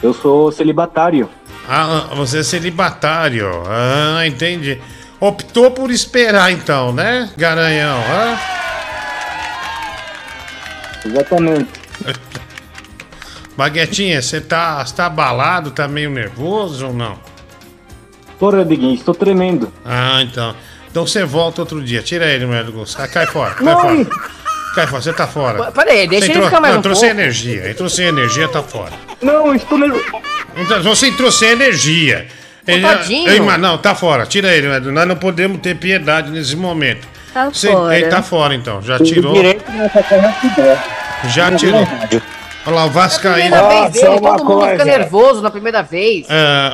eu 0.00 0.14
sou 0.14 0.52
celibatário. 0.52 1.28
Ah, 1.68 2.10
você 2.14 2.38
é 2.38 2.42
celibatário. 2.44 3.48
Ah, 3.66 4.24
entendi. 4.24 4.80
Optou 5.18 5.72
por 5.72 5.90
esperar 5.90 6.52
então, 6.52 6.92
né, 6.92 7.28
Garanhão? 7.36 7.98
Ah? 8.08 8.38
Exatamente. 11.04 11.68
Baguetinha, 13.58 14.22
você 14.22 14.40
tá, 14.40 14.84
tá 14.84 15.06
abalado, 15.06 15.72
tá 15.72 15.88
meio 15.88 16.10
nervoso 16.10 16.86
ou 16.86 16.92
não? 16.92 17.18
Porra, 18.38 18.64
Diguinho, 18.64 18.94
estou 18.94 19.16
tremendo. 19.16 19.72
Ah, 19.84 20.22
então. 20.22 20.54
Então 20.98 21.06
você 21.06 21.24
volta 21.24 21.62
outro 21.62 21.80
dia. 21.80 22.02
Tira 22.02 22.26
ele, 22.26 22.44
mulher 22.44 22.64
do 22.64 22.72
gosto. 22.72 23.00
Ah, 23.00 23.06
cai 23.06 23.24
fora, 23.24 23.54
cai 23.54 23.72
fora. 23.72 24.06
Cai 24.74 24.86
fora, 24.88 25.00
você 25.02 25.12
tá 25.12 25.28
fora. 25.28 25.70
Peraí, 25.70 26.08
deixa 26.08 26.24
ele 26.26 26.32
entrou- 26.32 26.46
ficar 26.46 26.60
mais 26.60 26.72
não, 26.72 26.78
um 26.78 26.80
entrou 26.80 26.94
pouco. 26.94 27.06
sem 27.08 27.10
energia. 27.10 27.70
Entrou 27.70 27.88
sem 27.88 28.06
energia, 28.06 28.48
tá 28.48 28.62
fora. 28.64 28.92
Não, 29.22 29.54
estou 29.54 29.78
nervoso. 29.78 30.04
Então, 30.56 30.82
você 30.82 31.06
entrou 31.06 31.30
sem 31.30 31.50
energia. 31.50 32.26
Ele- 32.66 32.82
tadinho. 32.82 33.30
Ei, 33.30 33.38
mas 33.38 33.60
não, 33.60 33.78
tá 33.78 33.94
fora. 33.94 34.26
Tira 34.26 34.52
ele, 34.52 34.66
Edu. 34.74 34.90
Nós 34.90 35.06
não 35.06 35.14
podemos 35.14 35.60
ter 35.60 35.76
piedade 35.76 36.32
nesse 36.32 36.56
momento. 36.56 37.06
Tá 37.32 37.48
Você- 37.48 37.70
fora. 37.70 37.96
Ele 37.96 38.08
tá 38.08 38.20
fora, 38.20 38.54
então. 38.56 38.82
Já 38.82 38.98
tirou. 38.98 39.36
Já 41.28 41.52
tirou. 41.52 41.86
Olha 42.66 42.74
lá, 42.74 42.84
o 42.86 42.90
Vascaíno. 42.90 43.56
Primeira 43.56 43.68
vez 43.68 43.92
dele, 43.92 44.04
só 44.04 44.16
uma 44.16 44.36
todo 44.36 44.44
mundo 44.48 44.60
fica 44.62 44.76
coisa. 44.76 44.84
nervoso 44.84 45.42
na 45.42 45.50
primeira 45.50 45.80
vez. 45.82 46.26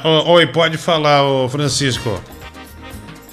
Ô, 0.02 0.30
oi, 0.32 0.46
pode 0.46 0.78
falar, 0.78 1.22
ô 1.24 1.46
Francisco. 1.46 2.20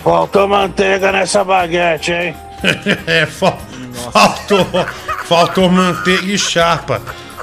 Faltou 0.03 0.47
manteiga 0.47 1.11
nessa 1.11 1.43
baguete, 1.43 2.11
hein? 2.11 2.35
é, 3.07 3.25
fal- 3.25 3.59
faltou, 4.11 4.65
faltou 5.25 5.69
manteiga 5.69 6.25
e 6.31 6.37
chapa 6.37 7.01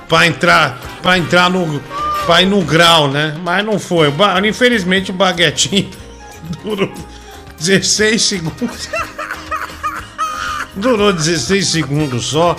pra 0.09 0.27
entrar, 0.27 0.79
pra 1.03 1.19
entrar 1.19 1.51
no, 1.51 1.81
pra 2.27 2.43
ir 2.43 2.47
no 2.47 2.63
grau, 2.63 3.09
né? 3.09 3.37
Mas 3.45 3.65
não 3.65 3.79
foi. 3.79 4.13
Infelizmente 4.47 5.11
o 5.11 5.15
baguetinho 5.15 5.89
durou 6.65 6.93
16 7.59 8.23
segundos. 8.23 8.89
Durou 10.75 11.13
16 11.13 11.67
segundos 11.67 12.27
só. 12.27 12.57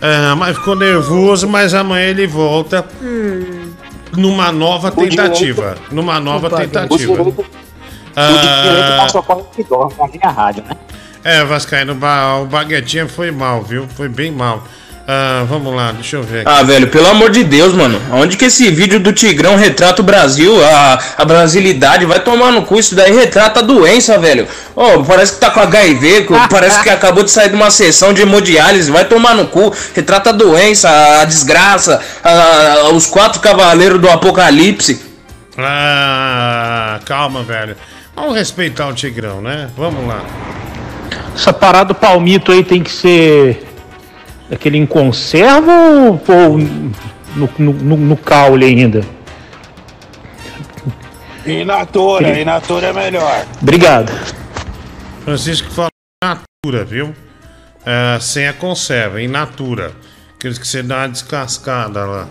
É, 0.00 0.34
mas 0.34 0.56
ficou 0.56 0.74
nervoso, 0.74 1.48
mas 1.48 1.72
amanhã 1.74 2.06
ele 2.08 2.26
volta 2.26 2.84
numa 4.16 4.50
nova 4.50 4.90
tentativa. 4.90 5.76
Numa 5.90 6.18
nova 6.20 6.50
tentativa. 6.50 7.24
O 8.16 8.62
direito 8.62 8.92
Ah, 8.92 8.96
passou 8.98 9.22
corre 9.22 9.42
que 9.54 9.64
dorme 9.64 9.94
na 9.98 10.06
minha 10.08 10.30
rádio, 10.30 10.64
né? 10.68 10.76
é, 11.24 11.44
Vascaíno, 11.44 11.94
ba- 11.94 12.36
o 12.36 12.46
Baguetinha 12.46 13.08
foi 13.08 13.30
mal, 13.30 13.62
viu? 13.62 13.86
Foi 13.96 14.08
bem 14.08 14.30
mal. 14.30 14.64
Ah, 15.06 15.44
vamos 15.48 15.74
lá, 15.74 15.90
deixa 15.90 16.14
eu 16.16 16.22
ver. 16.22 16.46
aqui. 16.46 16.48
Ah, 16.48 16.62
velho, 16.62 16.86
pelo 16.86 17.08
amor 17.08 17.30
de 17.30 17.42
Deus, 17.42 17.74
mano. 17.74 18.00
Onde 18.12 18.36
que 18.36 18.44
esse 18.44 18.70
vídeo 18.70 19.00
do 19.00 19.12
Tigrão 19.12 19.56
retrata 19.56 20.00
o 20.00 20.04
Brasil, 20.04 20.64
a, 20.64 20.98
a 21.18 21.24
brasilidade? 21.24 22.06
Vai 22.06 22.20
tomar 22.20 22.52
no 22.52 22.62
cu, 22.62 22.78
isso 22.78 22.94
daí 22.94 23.10
retrata 23.12 23.58
a 23.58 23.62
doença, 23.64 24.16
velho. 24.18 24.46
Ô, 24.76 25.02
parece 25.02 25.32
que 25.34 25.40
tá 25.40 25.50
com 25.50 25.58
HIV, 25.58 26.28
parece 26.48 26.80
que 26.84 26.88
acabou 26.90 27.24
de 27.24 27.32
sair 27.32 27.48
de 27.48 27.56
uma 27.56 27.70
sessão 27.70 28.12
de 28.12 28.22
hemodiálise. 28.22 28.92
Vai 28.92 29.04
tomar 29.04 29.34
no 29.34 29.48
cu, 29.48 29.74
retrata 29.94 30.30
a 30.30 30.32
doença, 30.32 30.88
a 31.20 31.24
desgraça, 31.24 32.00
a- 32.22 32.90
os 32.92 33.04
quatro 33.06 33.40
cavaleiros 33.40 34.00
do 34.00 34.08
apocalipse. 34.08 35.00
Ah, 35.58 37.00
calma, 37.04 37.42
velho. 37.42 37.76
Vamos 38.14 38.34
respeitar 38.34 38.88
o 38.88 38.94
Tigrão, 38.94 39.40
né? 39.40 39.70
Vamos 39.76 40.06
lá. 40.06 40.24
Essa 41.34 41.52
parada 41.52 41.86
do 41.86 41.94
palmito 41.94 42.52
aí 42.52 42.62
tem 42.62 42.82
que 42.82 42.90
ser 42.90 43.66
aquele 44.50 44.76
em 44.76 44.86
conserva 44.86 45.72
ou, 45.72 46.20
ou 46.28 46.58
no, 46.58 47.50
no, 47.58 47.72
no, 47.72 47.96
no 47.96 48.16
caule 48.16 48.66
ainda? 48.66 49.02
In 51.46 51.64
natura, 51.64 52.38
in 52.38 52.44
natura 52.44 52.88
é 52.88 52.92
melhor. 52.92 53.46
Obrigado. 53.60 54.12
Francisco 55.24 55.70
falou 55.70 55.90
in 56.22 56.28
natura, 56.28 56.84
viu? 56.84 57.14
É, 57.84 58.18
sem 58.20 58.46
a 58.46 58.52
conserva, 58.52 59.20
in 59.20 59.28
natura. 59.28 59.92
Aqueles 60.42 60.58
que 60.58 60.66
você 60.66 60.82
dá 60.82 60.96
uma 60.96 61.08
descascada 61.08 62.04
lá. 62.04 62.26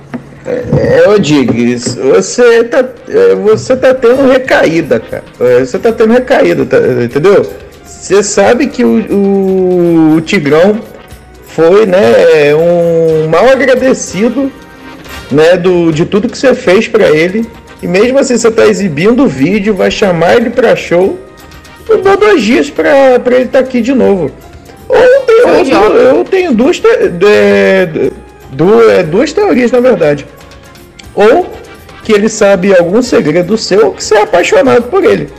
É, 0.45 1.07
ô 1.07 1.17
Diggs, 1.17 1.97
você 1.97 2.61
tá, 2.65 2.83
é, 3.07 3.35
você 3.35 3.73
tá 3.73 3.93
tendo 3.93 4.29
recaída, 4.29 4.99
cara. 4.99 5.23
É, 5.39 5.59
Você 5.61 5.79
tá 5.79 5.93
tendo 5.93 6.11
recaída, 6.11 6.65
tá- 6.65 6.77
entendeu? 7.01 7.49
Você 7.85 8.21
sabe 8.21 8.67
que 8.67 8.83
o, 8.83 10.15
o, 10.17 10.21
Tigrão 10.25 10.81
foi, 11.47 11.85
né, 11.85 12.53
um 12.53 13.29
mal 13.29 13.47
agradecido, 13.47 14.51
né, 15.31 15.55
do, 15.55 15.93
de 15.93 16.05
tudo 16.05 16.27
que 16.27 16.37
você 16.37 16.53
fez 16.53 16.89
pra 16.89 17.09
ele. 17.09 17.47
E 17.81 17.87
mesmo 17.87 18.19
assim 18.19 18.37
você 18.37 18.51
tá 18.51 18.67
exibindo 18.67 19.23
o 19.23 19.27
vídeo, 19.29 19.73
vai 19.73 19.89
chamar 19.89 20.35
ele 20.35 20.49
pra 20.49 20.75
show. 20.75 21.17
Dou 21.87 22.17
dois 22.17 22.43
dias 22.43 22.69
pra, 22.69 23.17
pra 23.23 23.35
ele 23.35 23.45
estar 23.45 23.59
aqui 23.59 23.79
de 23.79 23.93
novo. 23.93 24.29
Ou- 25.45 25.61
idiota. 25.61 25.95
eu 25.95 26.23
tenho 26.25 26.53
duas, 26.53 26.79
te- 26.79 27.09
de- 27.09 28.11
du- 28.51 28.89
é, 28.89 29.03
duas 29.03 29.31
teorias, 29.33 29.71
na 29.71 29.79
verdade. 29.79 30.25
Ou 31.15 31.51
que 32.03 32.11
ele 32.13 32.29
sabe 32.29 32.75
algum 32.75 33.01
segredo 33.01 33.57
seu 33.57 33.87
ou 33.87 33.93
que 33.93 34.03
você 34.03 34.15
é 34.15 34.21
apaixonado 34.23 34.83
por 34.83 35.03
ele. 35.03 35.29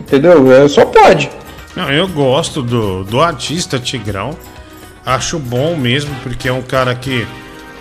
Entendeu? 0.00 0.52
É, 0.52 0.68
só 0.68 0.84
pode. 0.84 1.30
Não, 1.74 1.90
eu 1.90 2.06
gosto 2.08 2.62
do, 2.62 3.04
do 3.04 3.20
artista 3.20 3.78
Tigrão. 3.78 4.36
Acho 5.04 5.38
bom 5.38 5.76
mesmo, 5.76 6.14
porque 6.22 6.48
é 6.48 6.52
um 6.52 6.62
cara 6.62 6.94
que 6.94 7.26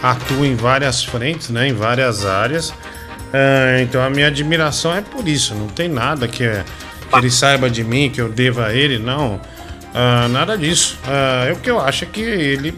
atua 0.02 0.46
em 0.46 0.56
várias 0.56 1.04
frentes, 1.04 1.50
né? 1.50 1.68
Em 1.68 1.74
várias 1.74 2.26
áreas. 2.26 2.74
É, 3.34 3.80
então 3.82 4.02
a 4.04 4.10
minha 4.10 4.28
admiração 4.28 4.96
é 4.96 5.02
por 5.02 5.28
isso. 5.28 5.54
Não 5.56 5.68
tem 5.68 5.88
nada 5.90 6.28
que, 6.28 6.48
que 6.48 7.18
ele 7.18 7.30
saiba 7.32 7.70
de 7.70 7.84
mim, 7.84 8.10
que 8.10 8.22
eu 8.22 8.30
deva 8.30 8.68
a 8.68 8.74
ele, 8.74 8.98
não. 9.00 9.40
Ah, 9.98 10.28
nada 10.28 10.58
disso. 10.58 11.00
Ah, 11.08 11.46
é 11.48 11.54
o 11.54 11.56
que 11.56 11.72
eu 11.72 11.80
acho 11.80 12.04
é 12.04 12.08
que 12.08 12.20
ele. 12.20 12.78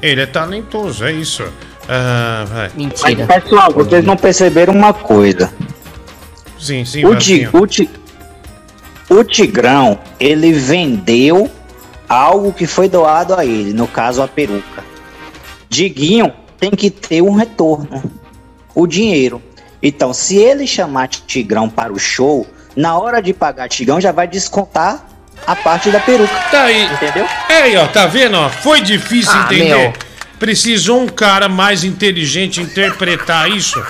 Ele 0.00 0.20
é 0.20 0.26
talentoso, 0.26 1.04
é 1.04 1.12
isso. 1.12 1.44
Ah, 1.88 2.44
vai. 2.48 2.70
Mas, 2.76 3.42
pessoal, 3.42 3.72
vocês 3.72 4.04
não 4.04 4.16
perceberam 4.16 4.72
uma 4.72 4.94
coisa. 4.94 5.52
Sim, 6.60 6.84
sim, 6.84 7.04
O, 7.04 7.16
ti, 7.16 7.48
o, 7.52 7.66
ti, 7.66 7.90
o 9.10 9.24
Tigrão, 9.24 9.98
ele 10.20 10.52
vendeu 10.52 11.50
algo 12.08 12.52
que 12.52 12.68
foi 12.68 12.88
doado 12.88 13.34
a 13.34 13.44
ele, 13.44 13.72
no 13.72 13.88
caso 13.88 14.22
a 14.22 14.28
peruca. 14.28 14.84
Diguinho 15.68 16.32
tem 16.56 16.70
que 16.70 16.88
ter 16.88 17.20
um 17.20 17.32
retorno, 17.32 18.00
o 18.76 18.86
dinheiro. 18.86 19.42
Então, 19.82 20.14
se 20.14 20.36
ele 20.36 20.64
chamar 20.64 21.08
Tigrão 21.08 21.68
para 21.68 21.92
o 21.92 21.98
show, 21.98 22.46
na 22.76 22.96
hora 22.96 23.20
de 23.20 23.32
pagar 23.32 23.68
Tigrão 23.68 24.00
já 24.00 24.12
vai 24.12 24.28
descontar 24.28 25.11
a 25.46 25.56
parte 25.56 25.90
da 25.90 26.00
peruca. 26.00 26.34
Tá 26.50 26.62
aí. 26.64 26.84
Entendeu? 26.84 27.26
É 27.48 27.62
aí, 27.62 27.76
ó, 27.76 27.86
tá 27.86 28.06
vendo? 28.06 28.36
Ó? 28.36 28.48
Foi 28.48 28.80
difícil 28.80 29.32
Ah, 29.34 29.44
entender. 29.46 29.64
meu. 29.76 29.92
Precisou 30.38 31.00
um 31.00 31.08
cara 31.08 31.48
mais 31.48 31.84
inteligente 31.84 32.60
interpretar 32.60 33.50
isso. 33.50 33.82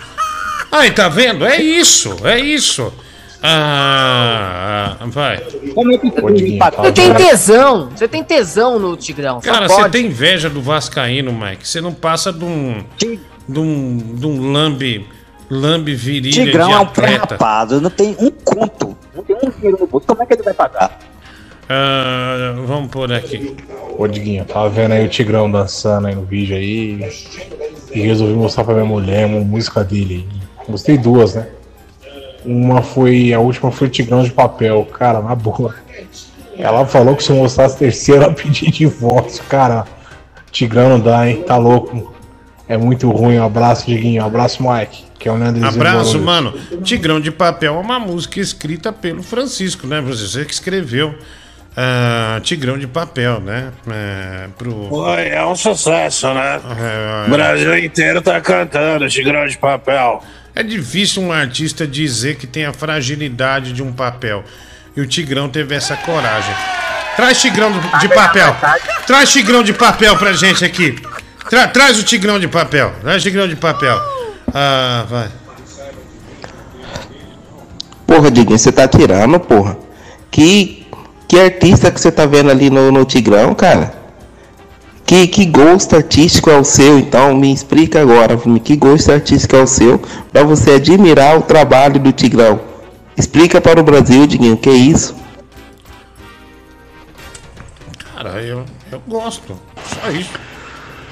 Aí, 0.71 0.91
tá 0.91 1.09
vendo? 1.09 1.45
É 1.47 1.57
isso, 1.61 2.17
é 2.25 2.39
isso. 2.39 2.93
Ah, 3.43 4.97
vai. 5.07 5.39
Como 5.75 5.93
é 5.93 5.99
que 5.99 6.11
Você 6.11 6.93
tem 6.93 7.15
tesão, 7.15 7.91
você 7.95 8.07
tem 8.09 8.23
tesão 8.23 8.79
no 8.79 8.97
Tigrão. 8.97 9.41
Cara, 9.41 9.69
você 9.69 9.89
tem 9.89 10.07
inveja 10.07 10.49
do 10.49 10.63
Vascaíno, 10.63 11.33
Mike. 11.33 11.67
Você 11.67 11.81
não 11.81 11.93
passa 11.93 12.33
de 12.33 12.45
um. 12.45 12.85
De 12.97 13.59
um, 13.59 13.97
de 14.15 14.27
um 14.27 14.53
lambe. 14.53 15.07
Lambe 15.51 15.95
virilha 15.95 16.33
Tigrão 16.47 16.69
de 16.69 16.73
é 16.73 16.79
um 16.79 16.83
atleta. 16.83 17.27
pré-rapado, 17.27 17.79
não 17.81 17.91
tem 17.91 18.17
um 18.19 18.31
conto, 18.31 18.97
não 19.15 19.23
tem 19.23 19.37
um 19.37 19.51
dinheiro 19.51 19.77
no 19.81 19.87
bolso. 19.87 20.07
Como 20.07 20.23
é 20.23 20.27
que 20.27 20.33
ele 20.33 20.43
vai 20.43 20.55
pagar? 20.55 20.99
Ah, 21.69 22.55
vamos 22.67 22.91
por 22.91 23.13
aqui. 23.13 23.57
Ô 23.97 24.07
Diguinho, 24.07 24.45
tava 24.45 24.69
vendo 24.69 24.93
aí 24.93 25.05
o 25.05 25.09
Tigrão 25.09 25.51
dançando 25.51 26.07
aí 26.07 26.15
no 26.15 26.23
vídeo 26.23 26.57
aí. 26.57 27.09
E 27.95 28.01
resolvi 28.01 28.35
mostrar 28.35 28.65
pra 28.65 28.75
minha 28.75 28.87
mulher 28.87 29.27
uma 29.27 29.41
música 29.41 29.85
dele. 29.85 30.27
Gostei 30.69 30.97
duas, 30.97 31.35
né? 31.35 31.49
Uma 32.45 32.83
foi. 32.83 33.33
A 33.33 33.39
última 33.39 33.71
foi 33.71 33.89
Tigrão 33.89 34.23
de 34.23 34.33
papel. 34.33 34.87
Cara, 34.87 35.21
na 35.21 35.35
boa. 35.35 35.75
Ela 36.57 36.87
falou 36.87 37.17
que 37.17 37.23
se 37.23 37.31
eu 37.31 37.37
mostrasse 37.37 37.77
a 37.77 37.79
terceira, 37.79 38.25
ela 38.25 38.35
pedir 38.35 38.71
divórcio. 38.71 39.45
Cara, 39.45 39.85
Tigrão 40.51 40.91
não 40.91 41.01
dá, 41.01 41.29
hein? 41.29 41.43
Tá 41.47 41.57
louco. 41.57 42.15
É 42.69 42.77
muito 42.77 43.11
ruim. 43.11 43.39
Um 43.39 43.45
abraço, 43.45 43.87
Diguinho. 43.87 44.23
Um 44.23 44.27
abraço, 44.27 44.63
Mike. 44.63 45.05
Que 45.19 45.29
é 45.29 45.33
o 45.33 45.37
Leandro 45.37 45.65
Abraço, 45.65 46.19
mano. 46.19 46.53
Tigrão 46.83 47.21
de 47.21 47.31
Papel 47.31 47.75
é 47.75 47.79
uma 47.79 48.01
música 48.01 48.41
escrita 48.41 48.93
pelo 48.93 49.23
Francisco, 49.23 49.87
né? 49.87 50.01
Você 50.01 50.45
que 50.45 50.53
escreveu 50.53 51.15
ah, 51.77 52.41
Tigrão 52.43 52.79
de 52.79 52.87
Papel, 52.87 53.41
né? 53.41 53.73
É, 53.91 54.47
pro... 54.59 54.89
Foi, 54.89 55.29
é 55.29 55.45
um 55.45 55.55
sucesso, 55.57 56.33
né? 56.35 56.61
É, 56.79 57.27
O 57.27 57.31
Brasil 57.31 57.79
inteiro 57.79 58.21
tá 58.21 58.41
cantando 58.41 59.09
Tigrão 59.09 59.47
de 59.47 59.57
Papel. 59.59 60.23
É 60.55 60.63
difícil 60.63 61.23
um 61.23 61.33
artista 61.33 61.87
dizer 61.87 62.37
que 62.37 62.47
tem 62.47 62.67
a 62.67 62.73
fragilidade 62.73 63.73
de 63.73 63.83
um 63.83 63.93
papel. 63.93 64.45
E 64.95 65.01
o 65.01 65.07
Tigrão 65.07 65.49
teve 65.49 65.75
essa 65.75 65.97
coragem. 65.97 66.55
Traz 67.17 67.41
Tigrão 67.41 67.73
de, 67.73 68.01
de 68.01 68.09
papel. 68.15 68.55
Traz 69.07 69.33
Tigrão 69.33 69.63
de 69.63 69.73
papel 69.73 70.17
pra 70.19 70.33
gente 70.35 70.65
aqui. 70.65 70.95
Tra- 71.49 71.69
traz 71.69 71.99
o 71.99 72.03
Tigrão 72.03 72.39
de 72.39 72.49
papel. 72.49 72.93
Traz 73.01 73.23
o 73.23 73.25
Tigrão 73.25 73.49
de 73.49 73.57
papel. 73.57 73.99
Ah, 74.55 75.07
vai. 75.09 75.29
Porra, 78.07 78.31
Diguinho, 78.31 78.59
você 78.59 78.71
tá 78.71 78.87
tirando, 78.87 79.41
porra. 79.41 79.79
Que, 80.31 80.82
que 81.33 81.41
artista 81.41 81.91
que 81.91 81.99
você 81.99 82.13
tá 82.13 82.27
vendo 82.27 82.51
ali 82.51 82.69
no, 82.69 82.93
no 82.93 83.07
Tigrão, 83.07 83.55
cara? 83.55 83.95
Que, 85.07 85.27
que 85.27 85.47
gosto 85.47 85.97
artístico 85.97 86.51
é 86.51 86.59
o 86.59 86.63
seu, 86.63 86.99
então? 86.99 87.35
Me 87.35 87.51
explica 87.51 88.03
agora, 88.03 88.37
que 88.63 88.77
gosto 88.77 89.11
artístico 89.11 89.57
é 89.57 89.63
o 89.63 89.67
seu 89.67 89.99
para 90.31 90.43
você 90.43 90.73
admirar 90.73 91.39
o 91.39 91.41
trabalho 91.41 91.99
do 91.99 92.13
Tigrão. 92.13 92.61
Explica 93.17 93.63
para 93.63 93.81
o 93.81 93.83
Brasil, 93.83 94.27
Diguinho, 94.27 94.59
que 94.59 94.69
é 94.69 94.75
isso? 94.75 95.17
Cara, 98.15 98.43
eu, 98.43 98.67
eu 98.91 99.03
gosto. 99.09 99.59
Só 99.87 100.11
isso. 100.11 100.33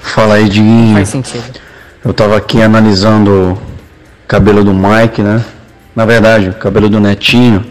Fala 0.03 0.35
aí, 0.35 0.47
Diguinho. 0.47 0.93
Faz 0.97 1.09
sentido. 1.09 1.59
Eu 2.05 2.13
tava 2.13 2.37
aqui 2.37 2.61
analisando 2.61 3.31
o 3.31 3.61
cabelo 4.27 4.63
do 4.63 4.71
Mike, 4.71 5.23
né? 5.23 5.43
Na 5.95 6.05
verdade, 6.05 6.49
o 6.49 6.53
cabelo 6.53 6.87
do 6.87 6.99
Netinho. 6.99 7.65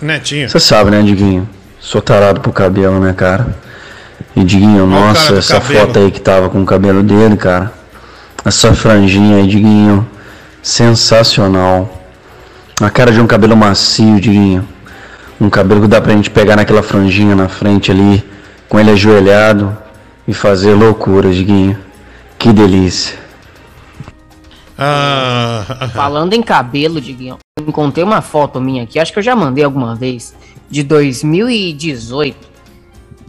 Netinho. 0.00 0.48
Você 0.48 0.60
sabe, 0.60 0.92
né, 0.92 1.02
Diguinho? 1.02 1.55
Sou 1.86 2.02
tarado 2.02 2.40
pro 2.40 2.52
cabelo, 2.52 2.98
né, 2.98 3.12
cara? 3.12 3.56
E 4.34 4.42
Diguinho, 4.42 4.82
Olha 4.82 5.06
nossa, 5.08 5.36
essa 5.36 5.60
cabelo. 5.60 5.86
foto 5.86 5.98
aí 6.00 6.10
que 6.10 6.20
tava 6.20 6.50
com 6.50 6.60
o 6.60 6.66
cabelo 6.66 7.00
dele, 7.00 7.36
cara. 7.36 7.72
Essa 8.44 8.74
franjinha 8.74 9.36
aí, 9.36 9.46
Diguinho. 9.46 10.04
Sensacional. 10.60 11.88
A 12.80 12.90
cara 12.90 13.12
de 13.12 13.20
um 13.20 13.26
cabelo 13.28 13.56
macio, 13.56 14.20
Diguinho. 14.20 14.66
Um 15.40 15.48
cabelo 15.48 15.82
que 15.82 15.86
dá 15.86 16.00
pra 16.00 16.12
gente 16.12 16.28
pegar 16.28 16.56
naquela 16.56 16.82
franjinha 16.82 17.36
na 17.36 17.48
frente 17.48 17.92
ali, 17.92 18.28
com 18.68 18.80
ele 18.80 18.90
ajoelhado 18.90 19.78
e 20.26 20.34
fazer 20.34 20.74
loucura, 20.74 21.30
Diguinho. 21.30 21.78
Que 22.36 22.52
delícia. 22.52 23.16
Ah, 24.76 25.88
Falando 25.94 26.32
em 26.32 26.42
cabelo, 26.42 27.00
Diguinho, 27.00 27.38
encontrei 27.64 28.02
uma 28.02 28.20
foto 28.20 28.60
minha 28.60 28.82
aqui, 28.82 28.98
acho 28.98 29.12
que 29.12 29.20
eu 29.20 29.22
já 29.22 29.36
mandei 29.36 29.62
alguma 29.64 29.94
vez, 29.94 30.34
de 30.68 30.82
2018. 30.82 32.56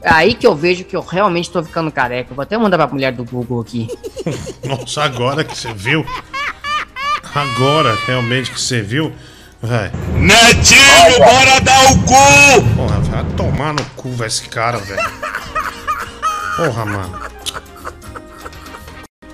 É 0.02 0.12
Aí 0.12 0.34
que 0.34 0.46
eu 0.46 0.56
vejo 0.56 0.84
que 0.84 0.96
eu 0.96 1.02
realmente 1.02 1.50
tô 1.50 1.64
ficando 1.64 1.92
careca. 1.92 2.32
Eu 2.32 2.36
Vou 2.36 2.44
até 2.44 2.58
mandar 2.58 2.78
pra 2.78 2.88
mulher 2.88 3.12
do 3.14 3.24
Google 3.24 3.62
aqui. 3.62 3.88
Nossa, 4.64 5.04
agora 5.04 5.44
que 5.44 5.58
você 5.58 5.74
viu. 5.74 6.06
Agora 7.34 7.98
realmente 8.06 8.52
que 8.52 8.60
você 8.60 8.82
viu. 8.82 9.14
Vai. 9.62 9.92
Netinho, 10.14 11.18
bora 11.18 11.60
dar 11.62 11.92
o 11.92 11.98
cu! 12.04 12.76
Porra, 12.76 13.00
vai 13.00 13.26
tomar 13.36 13.74
no 13.74 13.84
cu, 13.96 14.12
vai 14.12 14.28
esse 14.28 14.48
cara, 14.48 14.78
velho. 14.78 15.12
Porra, 16.56 16.86
mano. 16.86 17.20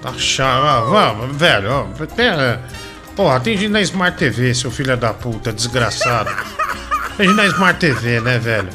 Tá 0.01 0.14
chato. 0.17 0.95
Ah, 0.95 1.14
velho, 1.32 1.72
ó. 1.72 2.06
Pera. 2.06 2.61
Porra, 3.15 3.40
tem 3.40 3.57
gente 3.57 3.69
na 3.69 3.82
Smart 3.82 4.17
TV, 4.17 4.56
seu 4.56 4.72
filho 4.72 4.98
da 4.98 5.14
puta, 5.14 5.53
desgraçado. 5.53 6.30
Gente 7.17 7.33
na 7.33 7.45
Smart 7.45 7.80
TV, 7.80 8.19
né, 8.19 8.38
velho? 8.40 8.69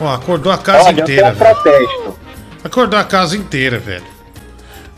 Ó, 0.00 0.12
acordou 0.12 0.52
a 0.52 0.58
casa 0.58 0.88
Olha, 0.88 1.00
eu 1.00 1.04
inteira, 1.04 1.32
tenho 1.32 1.34
velho. 1.36 1.54
protesto. 1.62 2.18
Acordou 2.64 2.98
a 2.98 3.04
casa 3.04 3.36
inteira, 3.36 3.78
velho. 3.78 4.04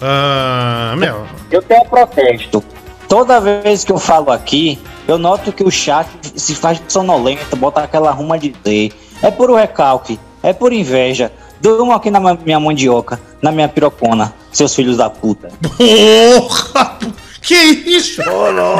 Ah, 0.00 0.94
meu. 0.97 1.26
Eu 1.50 1.62
tenho 1.62 1.84
protesto. 1.86 2.65
Toda 3.09 3.41
vez 3.41 3.84
que 3.84 3.92
eu 3.92 3.99
falo 3.99 4.31
aqui, 4.31 4.78
eu 5.07 5.18
noto 5.18 5.52
que 5.52 5.65
o 5.65 5.70
chat 5.70 6.09
se 6.36 6.55
faz 6.55 6.81
sonolento, 6.89 7.57
bota 7.57 7.83
aquela 7.83 8.10
ruma 8.12 8.39
de 8.39 8.55
Z. 8.65 8.92
É 9.23 9.31
por 9.31 9.52
recalque, 9.52 10.18
é 10.42 10.52
por 10.52 10.73
inveja. 10.73 11.31
Durmam 11.60 11.94
aqui 11.94 12.10
na 12.10 12.20
minha 12.20 12.59
mandioca, 12.59 13.20
na 13.42 13.52
minha 13.52 13.68
pirocona, 13.68 14.33
seus 14.50 14.75
filhos 14.75 14.97
da 14.97 15.10
puta. 15.10 15.50
Porra! 15.60 16.99
Que 17.43 17.55
isso? 17.55 18.23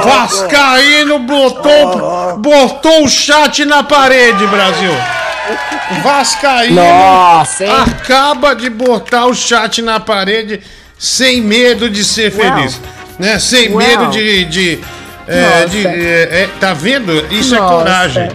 Vascaíno 0.05 1.19
botou, 1.21 2.39
botou 2.39 3.05
o 3.05 3.09
chat 3.09 3.65
na 3.65 3.83
parede, 3.83 4.47
Brasil. 4.47 4.93
Vascaíno 6.03 6.77
Nossa, 6.77 7.65
hein? 7.65 7.71
acaba 7.73 8.55
de 8.55 8.71
botar 8.71 9.27
o 9.27 9.35
chat 9.35 9.83
na 9.83 9.99
parede 9.99 10.61
sem 10.99 11.41
medo 11.41 11.89
de 11.91 12.05
ser 12.05 12.33
Uau. 12.35 12.55
feliz. 12.57 12.81
Né? 13.19 13.39
Sem 13.39 13.69
Uau. 13.71 13.79
medo 13.79 14.07
de. 14.09 14.45
de, 14.45 14.79
é, 15.27 15.67
de- 15.67 15.87
é, 15.87 16.43
é, 16.43 16.49
tá 16.61 16.73
vendo? 16.73 17.27
Isso 17.33 17.55
é 17.55 17.59
Nossa. 17.59 17.75
coragem. 17.75 18.31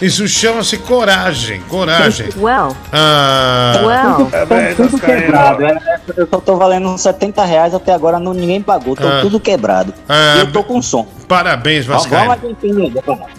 Isso 0.00 0.26
chama-se 0.26 0.78
coragem. 0.78 1.60
Coragem. 1.68 2.28
Well. 2.36 2.74
Ah, 2.92 3.74
tudo 4.76 4.98
quebrado. 4.98 5.64
é, 5.64 5.70
é, 5.72 6.00
Eu 6.16 6.26
só 6.26 6.40
tô 6.40 6.56
valendo 6.56 6.88
uns 6.88 7.02
70 7.02 7.44
reais 7.44 7.74
até 7.74 7.92
agora, 7.92 8.18
não, 8.18 8.32
ninguém 8.32 8.62
pagou. 8.62 8.96
Tô 8.96 9.06
Ah. 9.06 9.18
tudo 9.20 9.38
quebrado. 9.38 9.92
Ah, 10.08 10.36
e 10.36 10.40
eu 10.40 10.52
tô 10.52 10.64
com 10.64 10.80
som. 10.80 11.06
Parabéns, 11.28 11.84
Vascaíno. 11.86 12.34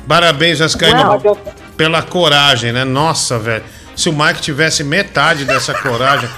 Parabéns, 0.08 0.60
Vascaíno, 0.60 1.20
Well. 1.24 1.38
pela 1.76 2.02
coragem, 2.02 2.72
né? 2.72 2.84
Nossa, 2.84 3.40
velho. 3.40 3.64
Se 3.96 4.10
o 4.10 4.14
Mike 4.14 4.42
tivesse 4.42 4.84
metade 4.84 5.46
dessa 5.46 5.74
coragem, 5.74 6.30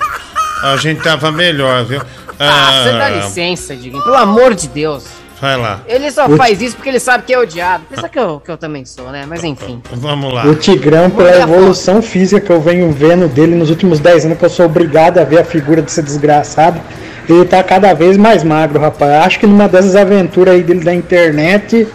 a 0.64 0.76
gente 0.78 1.02
tava 1.02 1.32
melhor, 1.32 1.84
viu? 1.86 2.02
Ah, 2.40 2.82
você 2.84 2.92
dá 2.94 3.10
licença, 3.10 3.76
Diguinho. 3.76 4.04
Pelo 4.04 4.16
amor 4.16 4.56
de 4.56 4.68
Deus. 4.68 5.04
Vai 5.44 5.58
lá. 5.58 5.82
Ele 5.90 6.10
só 6.10 6.26
Eu- 6.26 6.38
faz 6.38 6.62
isso 6.62 6.78
porque 6.78 6.88
ele 6.88 7.02
sabe 7.02 7.26
que 7.26 7.34
é 7.34 7.38
odiado. 7.38 7.84
Pensa 7.90 8.08
que 8.08 8.18
eu, 8.18 8.40
que 8.40 8.50
eu 8.50 8.56
também 8.56 8.86
sou, 8.86 9.12
né? 9.12 9.26
Mas 9.28 9.44
enfim. 9.44 9.82
Vamos 9.92 10.34
lá. 10.34 10.46
O 10.46 10.56
Tigrão, 10.56 11.10
pela 11.10 11.36
evolução 11.38 12.02
física 12.02 12.40
que 12.40 12.50
eu 12.50 12.62
venho 12.62 12.90
vendo 12.94 13.28
dele 13.28 13.54
nos 13.54 13.70
últimos 13.70 14.00
10 14.00 14.24
anos, 14.26 14.38
que 14.38 14.46
eu 14.46 14.50
sou 14.50 14.68
obrigado 14.68 15.18
a 15.18 15.26
ver 15.26 15.42
a 15.42 15.44
figura 15.44 15.82
desse 15.82 16.02
desgraçado, 16.02 16.80
ele 17.28 17.44
tá 17.44 17.62
cada 17.62 17.94
vez 17.94 18.16
mais 18.16 18.42
magro, 18.42 18.80
rapaz. 18.80 19.26
Acho 19.26 19.40
que 19.42 19.46
numa 19.46 19.68
dessas 19.68 19.98
aventuras 19.98 20.54
aí 20.56 20.64
dele 20.64 20.80
da 20.80 20.94
internet, 20.94 21.90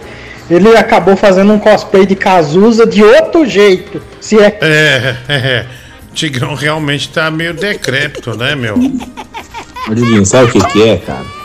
ele 0.50 0.76
acabou 0.76 1.16
fazendo 1.16 1.50
um 1.50 1.58
cosplay 1.58 2.04
de 2.04 2.16
Cazuza 2.16 2.86
de 2.86 3.02
outro 3.02 3.46
jeito. 3.46 4.02
Se 4.20 4.38
é. 4.38 4.58
É, 4.60 5.16
é. 5.32 5.66
Tigrão 6.12 6.54
realmente 6.54 7.08
tá 7.08 7.30
meio 7.30 7.54
decrépito, 7.54 8.36
né, 8.36 8.54
meu? 8.54 8.74
Ô, 8.74 9.94
Diguinho, 9.94 10.26
sabe 10.26 10.50
o 10.50 10.52
que, 10.52 10.66
que 10.66 10.86
é, 10.86 10.98
cara? 10.98 11.37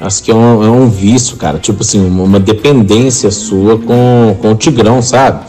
Acho 0.00 0.22
que 0.22 0.30
é 0.30 0.34
um, 0.34 0.64
é 0.64 0.70
um 0.70 0.88
vício, 0.88 1.36
cara. 1.36 1.58
Tipo 1.58 1.82
assim, 1.82 2.04
uma, 2.04 2.40
dependência 2.40 3.30
sua 3.30 3.78
com, 3.78 4.36
com 4.40 4.52
o 4.52 4.54
Tigrão, 4.54 5.02
sabe? 5.02 5.40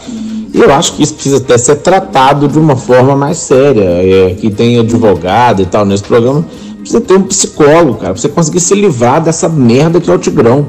Eu 0.53 0.73
acho 0.73 0.93
que 0.95 1.03
isso 1.03 1.13
precisa 1.13 1.37
até 1.37 1.57
ser 1.57 1.75
tratado 1.77 2.47
de 2.49 2.59
uma 2.59 2.75
forma 2.75 3.15
mais 3.15 3.37
séria. 3.37 3.81
É, 3.83 4.35
que 4.39 4.49
tem 4.51 4.77
advogado 4.79 5.61
e 5.61 5.65
tal 5.65 5.85
nesse 5.85 6.03
programa. 6.03 6.45
Precisa 6.79 6.99
ter 6.99 7.15
um 7.15 7.21
psicólogo, 7.21 7.93
cara, 7.93 8.13
pra 8.13 8.21
você 8.21 8.27
conseguir 8.27 8.59
se 8.59 8.73
livrar 8.75 9.21
dessa 9.21 9.47
merda 9.47 10.01
que 10.01 10.09
é 10.09 10.13
o 10.13 10.17
Tigrão. 10.17 10.65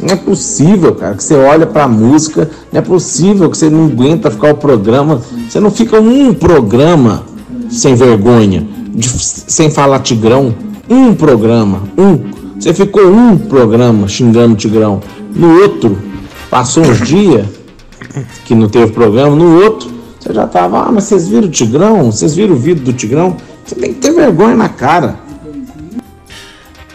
Não 0.00 0.12
é 0.12 0.16
possível, 0.16 0.94
cara, 0.94 1.14
que 1.14 1.24
você 1.24 1.34
olha 1.34 1.66
pra 1.66 1.88
música, 1.88 2.50
não 2.70 2.78
é 2.78 2.82
possível 2.82 3.48
que 3.48 3.56
você 3.56 3.70
não 3.70 3.86
aguenta 3.86 4.30
ficar 4.30 4.50
o 4.52 4.56
programa. 4.56 5.20
Você 5.48 5.58
não 5.58 5.70
fica 5.70 5.98
um 6.00 6.34
programa 6.34 7.22
sem 7.70 7.94
vergonha, 7.94 8.66
de- 8.94 9.08
sem 9.08 9.70
falar 9.70 10.00
Tigrão. 10.00 10.54
Um 10.88 11.14
programa, 11.14 11.82
um. 11.96 12.33
Você 12.58 12.72
ficou 12.72 13.06
um 13.10 13.36
programa 13.36 14.08
xingando 14.08 14.54
o 14.54 14.56
Tigrão. 14.56 15.00
No 15.34 15.60
outro, 15.62 16.00
passou 16.50 16.84
uns 16.84 17.00
dias 17.06 17.46
que 18.44 18.54
não 18.54 18.68
teve 18.68 18.92
programa, 18.92 19.34
no 19.34 19.62
outro, 19.62 19.92
você 20.20 20.32
já 20.32 20.46
tava, 20.46 20.80
ah, 20.86 20.92
mas 20.92 21.04
vocês 21.04 21.28
viram 21.28 21.48
o 21.48 21.50
Tigrão? 21.50 22.10
Vocês 22.12 22.34
viram 22.34 22.54
o 22.54 22.58
vídeo 22.58 22.84
do 22.84 22.92
Tigrão? 22.92 23.36
Você 23.64 23.74
tem 23.74 23.92
que 23.92 24.00
ter 24.00 24.12
vergonha 24.12 24.54
na 24.56 24.68
cara. 24.68 25.18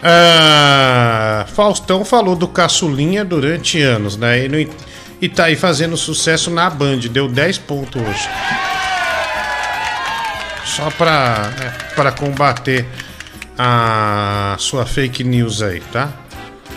Ah, 0.01 1.45
Faustão 1.53 2.05
falou 2.05 2.35
do 2.35 2.47
caçulinha 2.47 3.25
durante 3.25 3.81
anos, 3.81 4.15
né? 4.17 4.45
E, 4.45 4.47
no- 4.49 4.69
e 5.21 5.27
tá 5.27 5.45
aí 5.45 5.55
fazendo 5.57 5.97
sucesso 5.97 6.49
na 6.49 6.69
Band, 6.69 6.99
deu 7.11 7.27
10 7.27 7.57
pontos 7.57 8.01
hoje. 8.01 8.29
Só 10.65 10.89
pra, 10.91 11.51
é, 11.61 11.93
pra 11.95 12.11
combater 12.13 12.85
a 13.61 14.55
sua 14.57 14.85
fake 14.85 15.21
news 15.21 15.61
aí, 15.61 15.81
tá? 15.91 16.09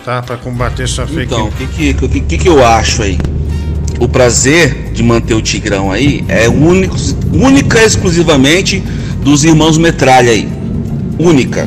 Tá? 0.03 0.21
Pra 0.21 0.35
combater 0.35 0.85
sua 0.85 1.07
fake 1.07 1.33
Então, 1.33 1.43
o 1.43 1.43
news. 1.45 1.55
que, 1.55 1.93
que, 1.93 2.07
que, 2.09 2.19
que, 2.19 2.37
que 2.39 2.49
eu 2.49 2.65
acho 2.65 3.03
aí? 3.03 3.17
O 4.01 4.07
prazer 4.09 4.91
de 4.91 5.01
manter 5.01 5.33
o 5.33 5.41
Tigrão 5.41 5.89
aí 5.89 6.25
é 6.27 6.49
único, 6.49 6.97
única 7.31 7.79
e 7.81 7.85
exclusivamente 7.85 8.83
dos 9.21 9.45
irmãos 9.45 9.77
Metralha 9.77 10.31
aí. 10.31 10.49
Única. 11.17 11.65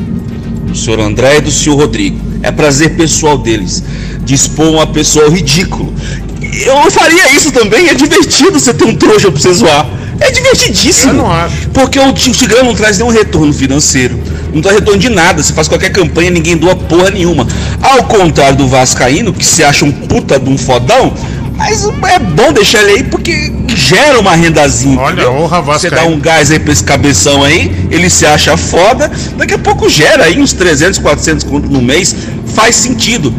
Do 0.66 0.76
senhor 0.76 1.00
André 1.00 1.38
e 1.38 1.40
do 1.40 1.50
senhor 1.50 1.76
Rodrigo. 1.76 2.18
É 2.42 2.52
prazer 2.52 2.94
pessoal 2.94 3.38
deles. 3.38 3.82
Dispor 4.22 4.66
uma 4.66 4.86
pessoa 4.86 5.30
ridículo. 5.30 5.94
Eu 6.42 6.90
faria 6.90 7.32
isso 7.34 7.50
também, 7.52 7.88
é 7.88 7.94
divertido 7.94 8.58
você 8.60 8.74
ter 8.74 8.84
um 8.84 8.94
trouxa 8.94 9.30
pra 9.30 9.40
você 9.40 9.52
zoar. 9.54 9.88
É 10.20 10.30
divertidíssimo. 10.30 11.12
Eu 11.12 11.16
não 11.16 11.30
acho. 11.32 11.68
Porque 11.70 11.98
o 11.98 12.12
Ti- 12.12 12.30
o 12.30 12.32
Tigrão 12.32 12.64
não 12.64 12.74
traz 12.74 12.98
nenhum 12.98 13.10
retorno 13.10 13.52
financeiro. 13.52 14.18
Não 14.52 14.60
dá 14.60 14.70
retorno 14.72 14.98
de 14.98 15.08
nada. 15.08 15.42
Você 15.42 15.52
faz 15.52 15.68
qualquer 15.68 15.90
campanha, 15.90 16.30
ninguém 16.30 16.56
doa 16.56 16.74
porra 16.74 17.10
nenhuma. 17.10 17.46
Ao 17.82 18.02
contrário 18.04 18.56
do 18.56 18.66
Vascaíno, 18.68 19.32
que 19.32 19.44
se 19.44 19.62
acha 19.62 19.84
um 19.84 19.92
puta 19.92 20.38
de 20.38 20.48
um 20.48 20.56
fodão, 20.56 21.12
mas 21.56 21.84
é 22.08 22.18
bom 22.18 22.52
deixar 22.52 22.82
ele 22.82 22.92
aí 22.98 23.02
porque 23.04 23.52
gera 23.68 24.18
uma 24.18 24.34
rendazinha. 24.34 24.98
Olha, 24.98 25.30
honra 25.30 25.60
Você 25.60 25.90
dá 25.90 26.04
um 26.04 26.18
gás 26.18 26.50
aí 26.50 26.58
pra 26.58 26.72
esse 26.72 26.82
cabeção 26.84 27.42
aí, 27.44 27.86
ele 27.90 28.08
se 28.08 28.24
acha 28.26 28.56
foda, 28.56 29.10
daqui 29.36 29.54
a 29.54 29.58
pouco 29.58 29.88
gera 29.88 30.24
aí 30.24 30.40
uns 30.40 30.52
300, 30.52 30.98
400 30.98 31.44
conto 31.44 31.68
no 31.68 31.82
mês, 31.82 32.14
faz 32.54 32.76
sentido. 32.76 33.32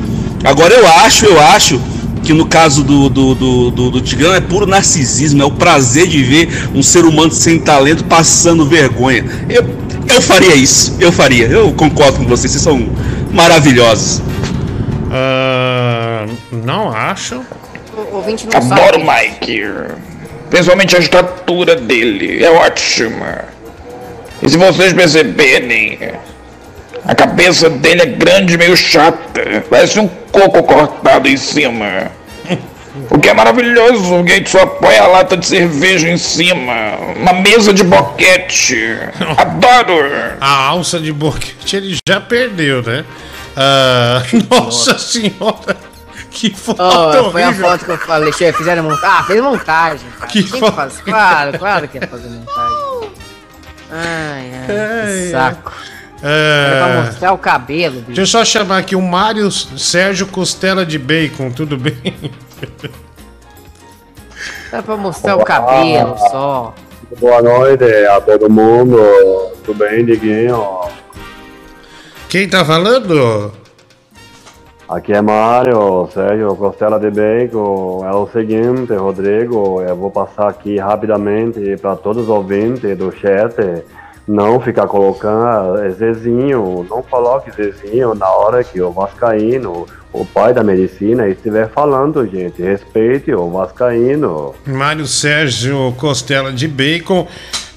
Agora 0.43 0.73
eu 0.73 0.87
acho, 0.87 1.25
eu 1.25 1.39
acho 1.39 1.81
que 2.23 2.33
no 2.33 2.45
caso 2.45 2.83
do, 2.83 3.09
do, 3.09 3.35
do, 3.35 3.71
do, 3.71 3.91
do 3.91 4.01
Tigrão 4.01 4.33
é 4.33 4.41
puro 4.41 4.65
narcisismo, 4.65 5.41
é 5.41 5.45
o 5.45 5.51
prazer 5.51 6.07
de 6.07 6.23
ver 6.23 6.69
um 6.73 6.83
ser 6.83 7.05
humano 7.05 7.31
sem 7.31 7.59
talento 7.59 8.03
passando 8.05 8.65
vergonha. 8.65 9.23
Eu, 9.49 9.65
Eu 10.13 10.21
faria 10.21 10.55
isso, 10.55 10.95
eu 10.99 11.11
faria. 11.11 11.47
Eu 11.47 11.71
concordo 11.73 12.19
com 12.19 12.25
vocês, 12.25 12.51
vocês 12.51 12.63
são 12.63 12.89
maravilhosos. 13.31 14.21
Ah, 15.11 16.25
não 16.51 16.89
acho. 16.91 17.41
O 17.95 18.15
ouvinte 18.15 18.45
não 18.47 18.57
Adoro 18.57 18.99
sabe. 18.99 19.03
o 19.03 19.11
Mike. 19.11 19.63
Principalmente 20.49 20.95
a 20.95 20.99
estatura 20.99 21.75
dele. 21.75 22.43
É 22.43 22.49
ótima. 22.49 23.45
E 24.41 24.49
se 24.49 24.57
vocês 24.57 24.93
perceberem, 24.93 25.97
a 27.05 27.15
cabeça 27.15 27.69
dele 27.69 28.01
é 28.01 28.05
grande 28.05 28.53
e 28.53 28.57
meio 28.57 28.75
chata. 28.77 29.63
Parece 29.69 29.99
um 29.99 30.07
coco 30.07 30.63
cortado 30.63 31.27
em 31.27 31.37
cima. 31.37 32.11
O 33.11 33.19
que 33.19 33.29
é 33.29 33.33
maravilhoso, 33.33 34.15
o 34.15 34.23
Gates 34.23 34.51
só 34.51 34.61
apoia 34.63 35.03
a 35.03 35.07
lata 35.07 35.37
de 35.37 35.45
cerveja 35.45 36.09
em 36.09 36.17
cima. 36.17 36.73
Uma 37.15 37.33
mesa 37.33 37.71
de 37.71 37.83
boquete. 37.83 38.97
Adoro! 39.37 40.09
A 40.41 40.65
alça 40.67 40.99
de 40.99 41.13
boquete 41.13 41.75
ele 41.75 41.97
já 42.07 42.19
perdeu, 42.19 42.81
né? 42.81 43.05
Ah, 43.55 44.23
nossa 44.49 44.97
senhora! 44.97 45.77
Que 46.31 46.53
foto 46.53 46.81
Oh, 46.81 47.31
foi 47.31 47.41
a 47.43 47.53
foto 47.53 47.85
que 47.85 47.91
eu 47.91 47.97
falei, 47.99 48.31
chefe, 48.33 48.59
fizeram 48.59 48.83
montagem. 48.83 49.09
Ah, 49.19 49.23
fez 49.23 49.41
montagem. 49.41 50.07
Cara. 50.19 50.27
Que 50.31 50.43
Quem 50.43 50.59
foto? 50.59 50.75
faz? 50.75 50.97
Claro, 50.99 51.57
claro 51.57 51.87
que 51.87 51.97
ia 51.97 52.07
fazer 52.07 52.29
montagem. 52.29 53.09
Ai, 53.91 54.51
ai, 54.53 54.65
Ai, 54.69 55.13
que 55.25 55.31
saco. 55.31 55.73
É. 56.23 56.71
Era 56.71 56.85
pra 56.85 57.01
mostrar 57.03 57.33
o 57.33 57.37
cabelo, 57.37 57.95
bicho. 57.95 58.07
Deixa 58.07 58.21
eu 58.21 58.25
só 58.27 58.45
chamar 58.45 58.79
aqui 58.79 58.95
o 58.95 59.01
Mário 59.01 59.51
Sérgio 59.51 60.27
Costela 60.27 60.85
de 60.85 60.97
Bacon, 60.97 61.51
tudo 61.51 61.77
bem? 61.77 62.15
Era 64.71 64.83
pra 64.83 64.97
mostrar 64.97 65.35
o 65.35 65.43
cabelo 65.43 66.17
só. 66.17 66.73
Boa 67.19 67.41
noite 67.41 67.85
a 67.85 68.19
todo 68.19 68.49
mundo. 68.49 68.97
Tudo 69.63 69.77
bem, 69.77 70.05
Diguinho? 70.05 70.81
Quem 72.27 72.49
tá 72.49 72.65
falando? 72.65 73.53
Aqui 74.89 75.13
é 75.13 75.21
Mário, 75.21 76.09
Sérgio 76.13 76.55
Costela 76.55 76.99
de 76.99 77.09
Bacon. 77.11 78.05
É 78.05 78.11
o 78.15 78.27
seguinte, 78.27 78.93
Rodrigo, 78.93 79.81
eu 79.81 79.95
vou 79.95 80.09
passar 80.09 80.47
aqui 80.49 80.77
rapidamente 80.77 81.77
para 81.77 81.95
todos 81.95 82.23
os 82.23 82.29
ouvintes 82.29 82.97
do 82.97 83.11
chat. 83.11 83.83
Não 84.27 84.59
ficar 84.59 84.87
colocando 84.87 85.77
eh, 85.77 85.89
Zezinho, 85.91 86.85
não 86.89 87.01
coloque 87.01 87.49
Zezinho 87.49 88.13
na 88.13 88.29
hora 88.29 88.61
que 88.61 88.81
o 88.81 88.91
Vascaíno, 88.91 89.87
o 90.11 90.25
pai 90.25 90.53
da 90.53 90.63
medicina, 90.63 91.29
estiver 91.29 91.69
falando, 91.69 92.27
gente. 92.27 92.61
Respeite 92.61 93.33
o 93.33 93.49
Vascaíno. 93.49 94.53
Mário 94.65 95.07
Sérgio 95.07 95.93
Costela 95.97 96.51
de 96.51 96.67
Bacon 96.67 97.25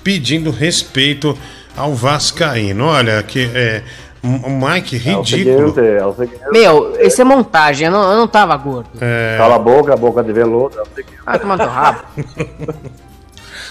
pedindo 0.03 0.51
respeito 0.51 1.39
ao 1.77 1.95
Vascaíno. 1.95 2.87
Olha, 2.87 3.23
que 3.23 3.49
é. 3.55 3.83
O 4.23 4.51
Mike 4.51 4.99
ridículo. 4.99 5.25
seguinte, 5.25 5.81
é 5.81 6.05
o 6.05 6.13
seguinte. 6.13 6.43
Meu, 6.53 6.95
esse 6.99 7.23
é 7.23 7.25
montagem, 7.25 7.87
eu 7.87 7.93
não, 7.93 8.11
eu 8.11 8.19
não 8.19 8.29
tava 8.29 8.55
gordo. 8.55 8.91
É... 9.01 9.37
Cala 9.39 9.57
a 9.57 9.59
boca, 9.59 9.97
boca 9.97 10.23
de 10.23 10.31
veludo. 10.31 10.79
É 10.79 10.83
o 10.83 10.87
seguinte. 10.95 11.17
Ah, 11.25 11.39
rabo. 11.65 12.01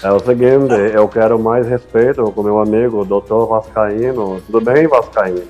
É 0.02 0.10
o 0.10 0.18
seguinte, 0.18 0.74
eu 0.94 1.06
quero 1.08 1.38
mais 1.38 1.66
respeito 1.68 2.22
com 2.32 2.42
meu 2.42 2.58
amigo, 2.58 3.04
doutor 3.04 3.46
Vascaíno. 3.46 4.40
Tudo 4.46 4.60
bem, 4.60 4.88
Vascaíno? 4.88 5.42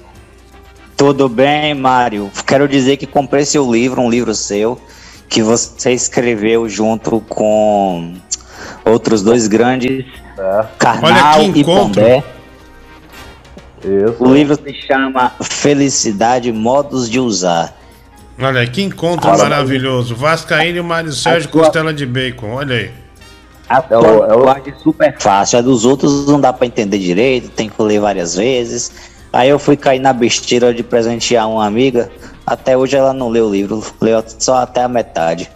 Tudo 0.97 1.29
bem, 1.29 1.73
Mário? 1.73 2.31
Quero 2.47 2.67
dizer 2.67 2.97
que 2.97 3.07
comprei 3.07 3.45
seu 3.45 3.70
livro, 3.70 4.01
um 4.01 4.11
livro 4.11 4.35
seu, 4.35 4.79
que 5.29 5.41
você 5.41 5.93
escreveu 5.93 6.69
junto 6.69 7.20
com 7.20 8.15
outros 8.85 9.23
dois 9.23 9.47
grandes, 9.47 10.05
Olha 10.37 11.53
que 11.53 11.61
e. 11.61 11.65
Pondé. 11.65 12.25
Isso. 13.85 14.17
O 14.19 14.33
livro 14.33 14.57
se 14.57 14.75
chama 14.87 15.33
Felicidade 15.41 16.53
Modos 16.53 17.09
de 17.09 17.20
Usar. 17.20 17.75
Olha 18.39 18.61
aí, 18.61 18.69
que 18.69 18.83
encontro 18.83 19.31
Olha, 19.31 19.45
maravilhoso. 19.45 20.15
Vascaíno 20.15 20.79
e 20.79 20.83
Mário 20.83 21.12
Sérgio 21.12 21.49
Costela 21.51 21.95
de 21.95 22.05
Bacon, 22.05 22.53
olha 22.55 22.77
aí. 22.77 22.91
A 23.71 23.85
É 23.89 23.97
o- 23.97 24.25
é 24.25 24.37
o- 24.37 24.79
super 24.83 25.17
fácil. 25.21 25.61
A 25.61 25.63
dos 25.63 25.85
outros 25.85 26.27
não 26.27 26.41
dá 26.41 26.53
pra 26.53 26.67
entender 26.67 26.99
direito, 26.99 27.51
tem 27.51 27.69
que 27.69 27.81
ler 27.81 28.01
várias 28.01 28.35
vezes. 28.35 28.91
Aí 29.33 29.49
eu 29.49 29.61
fui 29.61 29.77
cair 29.77 30.01
na 30.01 30.13
besteira 30.13 30.75
de 30.75 30.83
presentear 30.83 31.49
uma 31.49 31.65
amiga. 31.65 32.11
Até 32.45 32.77
hoje 32.77 32.97
ela 32.97 33.13
não 33.13 33.29
leu 33.29 33.47
o 33.47 33.51
livro, 33.53 33.81
leu 34.01 34.21
só 34.41 34.57
até 34.57 34.83
a 34.83 34.89
metade. 34.89 35.49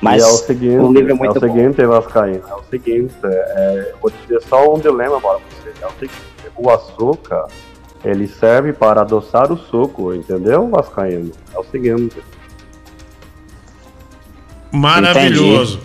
Mas 0.00 0.20
e 0.20 0.26
é 0.26 0.28
o 0.28 0.36
seguinte, 0.38 0.76
o 0.78 0.92
livro 0.92 1.12
é 1.12 1.14
muito 1.14 1.36
o 1.36 1.40
bom. 1.40 1.46
seguinte, 1.54 1.86
Vascaíno, 1.86 2.42
é 2.50 2.54
o 2.54 2.62
seguinte, 2.68 3.14
é, 3.24 3.92
vou 4.02 4.10
te 4.10 4.16
dizer 4.26 4.42
só 4.48 4.74
um 4.74 4.80
dilema 4.80 5.20
para 5.20 5.34
você. 5.38 5.72
É 5.80 5.86
o 5.86 5.90
seguinte, 5.92 6.20
o 6.56 6.68
açúcar, 6.68 7.44
ele 8.04 8.26
serve 8.26 8.72
para 8.72 9.02
adoçar 9.02 9.52
o 9.52 9.56
suco, 9.56 10.12
entendeu, 10.12 10.68
Vascaíno? 10.68 11.30
É 11.54 11.58
o 11.60 11.64
seguinte. 11.70 12.16
Maravilhoso. 14.72 15.78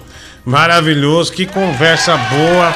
Maravilhoso, 0.48 1.34
que 1.34 1.46
conversa 1.46 2.16
boa. 2.16 2.74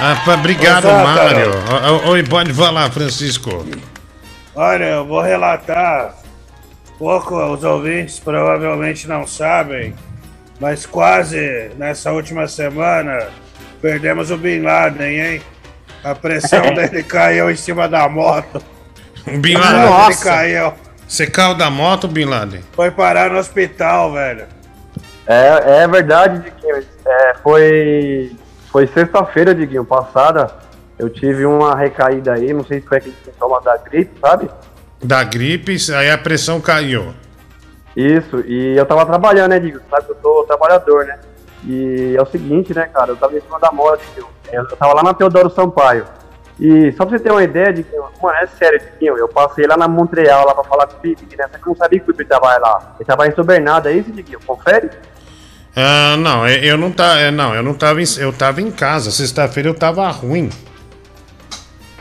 Ah, 0.00 0.20
obrigado, 0.34 0.88
Exato, 0.88 1.04
Mário. 1.04 1.50
Ah, 1.70 1.80
ah, 1.86 2.08
Oi, 2.08 2.24
pode 2.24 2.52
falar, 2.52 2.90
Francisco. 2.90 3.64
Olha, 4.56 4.84
eu 4.86 5.06
vou 5.06 5.22
relatar 5.22 6.16
pouco 6.98 7.36
os 7.36 7.62
ouvintes 7.62 8.18
provavelmente 8.18 9.06
não 9.06 9.24
sabem, 9.24 9.94
mas 10.58 10.84
quase 10.84 11.70
nessa 11.76 12.10
última 12.10 12.48
semana 12.48 13.28
perdemos 13.80 14.32
o 14.32 14.36
Bin 14.36 14.62
Laden, 14.62 15.20
hein? 15.20 15.42
A 16.02 16.12
pressão 16.12 16.60
dele 16.74 17.04
caiu 17.04 17.48
em 17.48 17.56
cima 17.56 17.88
da 17.88 18.08
moto. 18.08 18.60
Bin 19.24 19.52
Ele 19.52 19.58
Laden. 19.58 20.18
caiu. 20.18 20.72
Você 21.06 21.24
caiu 21.28 21.54
da 21.54 21.70
moto, 21.70 22.08
Bin 22.08 22.24
Laden? 22.24 22.64
Foi 22.72 22.90
parar 22.90 23.30
no 23.30 23.38
hospital, 23.38 24.12
velho. 24.12 24.46
É, 25.24 25.82
é 25.84 25.88
verdade, 25.88 26.40
Diguinho. 26.50 26.95
É, 27.06 27.34
foi 27.42 28.36
foi 28.70 28.86
sexta-feira, 28.88 29.54
Diguinho, 29.54 29.84
passada. 29.84 30.50
Eu 30.98 31.08
tive 31.08 31.46
uma 31.46 31.74
recaída 31.74 32.34
aí, 32.34 32.52
não 32.52 32.64
sei 32.64 32.80
se 32.80 32.86
foi 32.86 32.98
aquele 32.98 33.16
sintoma 33.24 33.60
da 33.60 33.76
gripe, 33.76 34.18
sabe? 34.20 34.50
Da 35.02 35.22
gripe, 35.24 35.76
aí 35.94 36.10
a 36.10 36.18
pressão 36.18 36.60
caiu. 36.60 37.14
Isso, 37.96 38.40
e 38.40 38.76
eu 38.76 38.84
tava 38.84 39.06
trabalhando, 39.06 39.50
né, 39.50 39.58
Digo? 39.58 39.80
Sabe 39.88 40.06
que 40.06 40.12
eu 40.12 40.16
sou 40.20 40.44
trabalhador, 40.44 41.06
né? 41.06 41.18
E 41.64 42.14
é 42.16 42.20
o 42.20 42.26
seguinte, 42.26 42.74
né, 42.74 42.86
cara? 42.92 43.12
Eu 43.12 43.16
tava 43.16 43.36
em 43.36 43.40
cima 43.40 43.58
da 43.58 43.70
moto, 43.72 44.00
Diguinho. 44.08 44.28
Eu 44.52 44.66
tava 44.76 44.94
lá 44.94 45.02
na 45.02 45.14
Teodoro 45.14 45.48
Sampaio. 45.50 46.04
E 46.58 46.92
só 46.92 47.04
pra 47.04 47.16
você 47.16 47.24
ter 47.24 47.30
uma 47.30 47.44
ideia, 47.44 47.72
Diguinho, 47.72 48.04
mano, 48.22 48.38
é 48.38 48.46
sério, 48.46 48.80
Diguinho, 48.80 49.16
eu 49.16 49.28
passei 49.28 49.66
lá 49.66 49.76
na 49.76 49.88
Montreal 49.88 50.46
lá 50.46 50.54
pra 50.54 50.64
falar 50.64 50.86
com 50.86 50.96
o 50.96 51.10
né? 51.10 51.48
Só 51.50 51.58
que 51.58 51.66
eu 51.66 51.68
não 51.68 51.76
sabia 51.76 52.00
que 52.00 52.10
o 52.10 52.14
Pipe 52.14 52.28
tava 52.28 52.58
lá. 52.58 52.94
Ele 52.98 53.06
tava 53.06 53.26
em 53.26 53.34
São 53.34 53.44
Bernardo, 53.44 53.88
é 53.88 53.92
isso, 53.92 54.10
Diguinho? 54.12 54.40
Confere? 54.46 54.90
Ah, 55.76 56.16
não, 56.18 56.48
eu- 56.48 56.62
eu 56.62 56.78
não 56.78 56.90
tá, 56.90 57.30
não, 57.30 57.54
eu 57.54 57.62
não 57.62 57.74
tava 57.74 58.00
em, 58.00 58.04
eu 58.18 58.32
tava 58.32 58.62
em 58.62 58.70
casa. 58.70 59.10
Sexta-feira 59.10 59.68
eu 59.68 59.74
tava 59.74 60.08
ruim. 60.08 60.48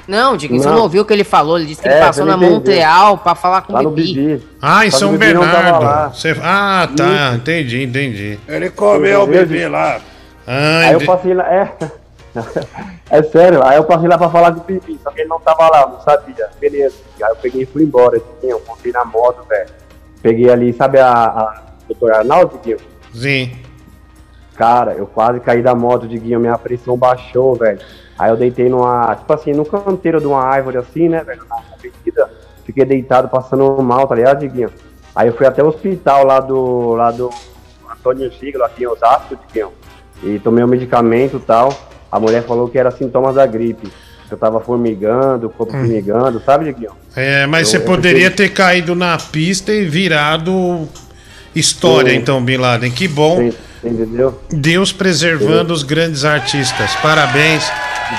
Não, 0.07 0.37
Diego, 0.37 0.57
você 0.59 0.69
Não. 0.69 0.81
ouviu 0.83 1.01
o 1.01 1.05
que 1.05 1.11
ele 1.13 1.23
falou? 1.23 1.57
Ele 1.57 1.65
disse 1.67 1.81
que 1.81 1.87
É, 1.89 1.93
ele 1.97 2.05
passou 2.05 2.25
na. 2.25 2.37
Montreal 2.37 3.17
pra 3.17 3.33
falar 3.33 3.61
com 3.63 3.73
o 3.73 3.89
Bibi. 3.89 4.41
Ah, 4.61 4.85
em 4.85 4.91
Só 4.91 4.99
São 4.99 5.11
Bibi 5.13 5.25
Bernardo. 5.33 5.83
lá. 5.83 6.09
Você- 6.09 6.35
ah, 6.43 6.87
tá, 6.95 7.33
entendi, 7.35 7.83
entendi. 7.83 8.39
Ele 8.47 8.69
comeu 8.69 9.23
o 9.23 9.27
bebê 9.27 9.67
lá. 9.67 9.99
Ah, 10.47 10.79
Aí 10.85 10.93
eu 10.93 11.01
passei 11.05 11.33
lá, 11.33 11.43
é. 11.51 11.73
É 13.09 13.21
sério, 13.23 13.63
aí 13.63 13.77
eu 13.77 13.83
passei 13.83 14.07
lá 14.09 14.17
pra 14.17 14.29
falar 14.29 14.51
com 14.51 14.59
o 14.59 14.63
Pipi, 14.63 14.99
só 15.03 15.09
que 15.11 15.21
ele 15.21 15.29
não 15.29 15.39
tava 15.39 15.69
lá, 15.69 15.87
não 15.87 16.01
sabia. 16.01 16.49
Beleza. 16.59 16.95
Aí 17.23 17.29
eu 17.29 17.35
peguei 17.37 17.61
e 17.61 17.65
fui 17.65 17.83
embora, 17.83 18.17
assim, 18.17 18.49
eu 18.49 18.61
montei 18.67 18.91
na 18.91 19.05
moto, 19.05 19.43
velho. 19.47 19.69
Peguei 20.21 20.49
ali, 20.49 20.73
sabe 20.73 20.99
a, 20.99 21.07
a 21.13 21.61
doutora 21.87 22.17
Arnaldo, 22.17 22.59
Guinho? 22.63 22.77
Sim. 23.13 23.51
Cara, 24.55 24.93
eu 24.93 25.05
quase 25.05 25.39
caí 25.39 25.61
da 25.61 25.75
moto, 25.75 26.07
Diguinho, 26.07 26.39
minha 26.39 26.57
pressão 26.57 26.95
baixou, 26.97 27.55
velho. 27.55 27.79
Aí 28.17 28.29
eu 28.29 28.37
deitei 28.37 28.69
numa, 28.69 29.13
tipo 29.15 29.31
assim, 29.33 29.51
no 29.51 29.65
canteiro 29.65 30.19
de 30.21 30.27
uma 30.27 30.41
árvore 30.41 30.77
assim, 30.77 31.09
né, 31.09 31.23
velho, 31.23 31.41
na 31.49 31.57
avenida. 31.57 32.29
Fiquei 32.65 32.85
deitado, 32.85 33.27
passando 33.27 33.81
mal, 33.83 34.07
tá 34.07 34.15
ligado, 34.15 34.39
Diguinho? 34.39 34.69
Aí 35.15 35.27
eu 35.27 35.35
fui 35.35 35.45
até 35.45 35.61
o 35.63 35.67
hospital 35.67 36.25
lá 36.25 36.39
do, 36.39 36.93
lá 36.95 37.11
do 37.11 37.29
Antônio 37.91 38.31
Siglo, 38.39 38.63
aqui 38.63 38.83
em 38.83 38.87
Osasco, 38.87 39.35
Diguinho. 39.47 39.71
E 40.23 40.39
tomei 40.39 40.63
o 40.63 40.67
medicamento 40.67 41.35
e 41.37 41.39
tal. 41.41 41.73
A 42.11 42.19
mulher 42.19 42.43
falou 42.43 42.69
que 42.69 42.77
era 42.79 42.89
sintomas 42.91 43.35
da 43.35 43.45
gripe. 43.45 43.91
Que 44.27 44.33
eu 44.33 44.37
tava 44.37 44.59
formigando, 44.59 45.47
o 45.47 45.49
corpo 45.51 45.75
Hum. 45.75 45.81
formigando, 45.81 46.41
sabe, 46.43 46.65
Diguinho? 46.65 46.91
É, 47.15 47.45
mas 47.45 47.71
Eu- 47.73 47.79
você 47.81 47.85
poderia 47.85 48.31
ter 48.31 48.49
caído 48.49 48.95
na 48.95 49.17
pista 49.17 49.71
e 49.71 49.85
virado 49.85 50.87
história, 51.53 52.11
Sim. 52.11 52.17
então, 52.17 52.43
Bin 52.43 52.57
Laden. 52.57 52.91
Que 52.91 53.07
bom. 53.07 53.51
Entendeu? 53.85 54.39
Deus 54.49 54.91
preservando 54.91 55.73
os 55.73 55.83
grandes 55.83 56.25
artistas. 56.25 56.95
Parabéns. 56.95 57.63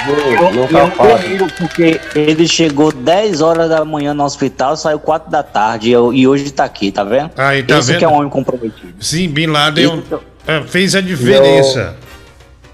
Eu, 0.08 0.68
eu 0.78 0.90
comigo 0.90 1.46
porque 1.58 2.00
ele 2.14 2.46
chegou 2.48 2.92
10 2.92 3.40
horas 3.40 3.68
da 3.68 3.84
manhã 3.84 4.12
no 4.12 4.24
hospital, 4.24 4.76
saiu 4.76 4.98
4 4.98 5.30
da 5.30 5.42
tarde 5.42 5.88
e, 5.90 5.92
eu- 5.92 6.12
e 6.12 6.26
hoje 6.26 6.50
tá 6.50 6.64
aqui, 6.64 6.90
tá 6.90 7.04
vendo? 7.04 7.30
Aí, 7.36 7.62
tá 7.62 7.78
Esse 7.78 7.88
vendo? 7.92 7.98
que 8.00 8.04
é 8.04 8.08
um 8.08 8.14
homem 8.14 8.28
comprometido. 8.28 8.94
Sim, 9.00 9.28
Bin 9.28 9.46
Laden 9.46 10.02
é, 10.46 10.62
fez 10.62 10.94
a 10.96 11.00
diferença. 11.00 11.94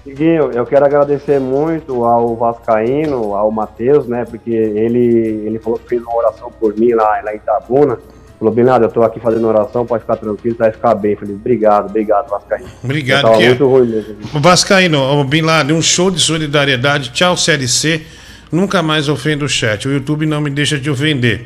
Diguinho, 0.05 0.51
eu 0.51 0.65
quero 0.65 0.85
agradecer 0.85 1.39
muito 1.39 2.03
ao 2.03 2.35
Vascaíno, 2.35 3.35
ao 3.35 3.49
Matheus, 3.51 4.05
né? 4.07 4.25
Porque 4.25 4.49
ele, 4.51 5.43
ele 5.45 5.59
falou 5.59 5.79
que 5.79 5.87
fez 5.89 6.01
uma 6.01 6.15
oração 6.17 6.51
por 6.59 6.75
mim 6.77 6.91
lá, 6.93 7.21
lá 7.23 7.31
em 7.33 7.37
Itabuna. 7.37 7.97
Falou, 8.43 8.53
Binado, 8.53 8.83
eu 8.83 8.89
tô 8.91 9.01
aqui 9.03 9.21
fazendo 9.21 9.47
oração, 9.47 9.85
pode 9.85 10.01
ficar 10.03 10.17
tranquilo, 10.17 10.57
vai 10.59 10.69
ficar 10.69 10.93
bem. 10.95 11.15
Falei, 11.15 11.33
obrigado, 11.33 11.85
obrigado, 11.89 12.29
Vascaíno. 12.29 12.67
Obrigado, 12.83 13.19
Eu 13.19 13.23
tava 13.23 13.37
que 13.37 13.43
é. 13.43 13.47
muito 13.47 13.67
ruim 13.69 13.87
mesmo. 13.87 14.15
O 14.33 14.39
Vascaíno, 14.41 14.99
o 15.01 15.23
Bin 15.23 15.41
Laden, 15.43 15.77
um 15.77 15.81
show 15.81 16.11
de 16.11 16.19
solidariedade. 16.19 17.11
Tchau, 17.11 17.37
Série 17.37 17.69
C. 17.69 18.01
Nunca 18.51 18.83
mais 18.83 19.07
ofendo 19.07 19.45
o 19.45 19.47
chat. 19.49 19.87
O 19.87 19.93
YouTube 19.93 20.25
não 20.25 20.41
me 20.41 20.49
deixa 20.49 20.77
de 20.77 20.89
ofender. 20.89 21.45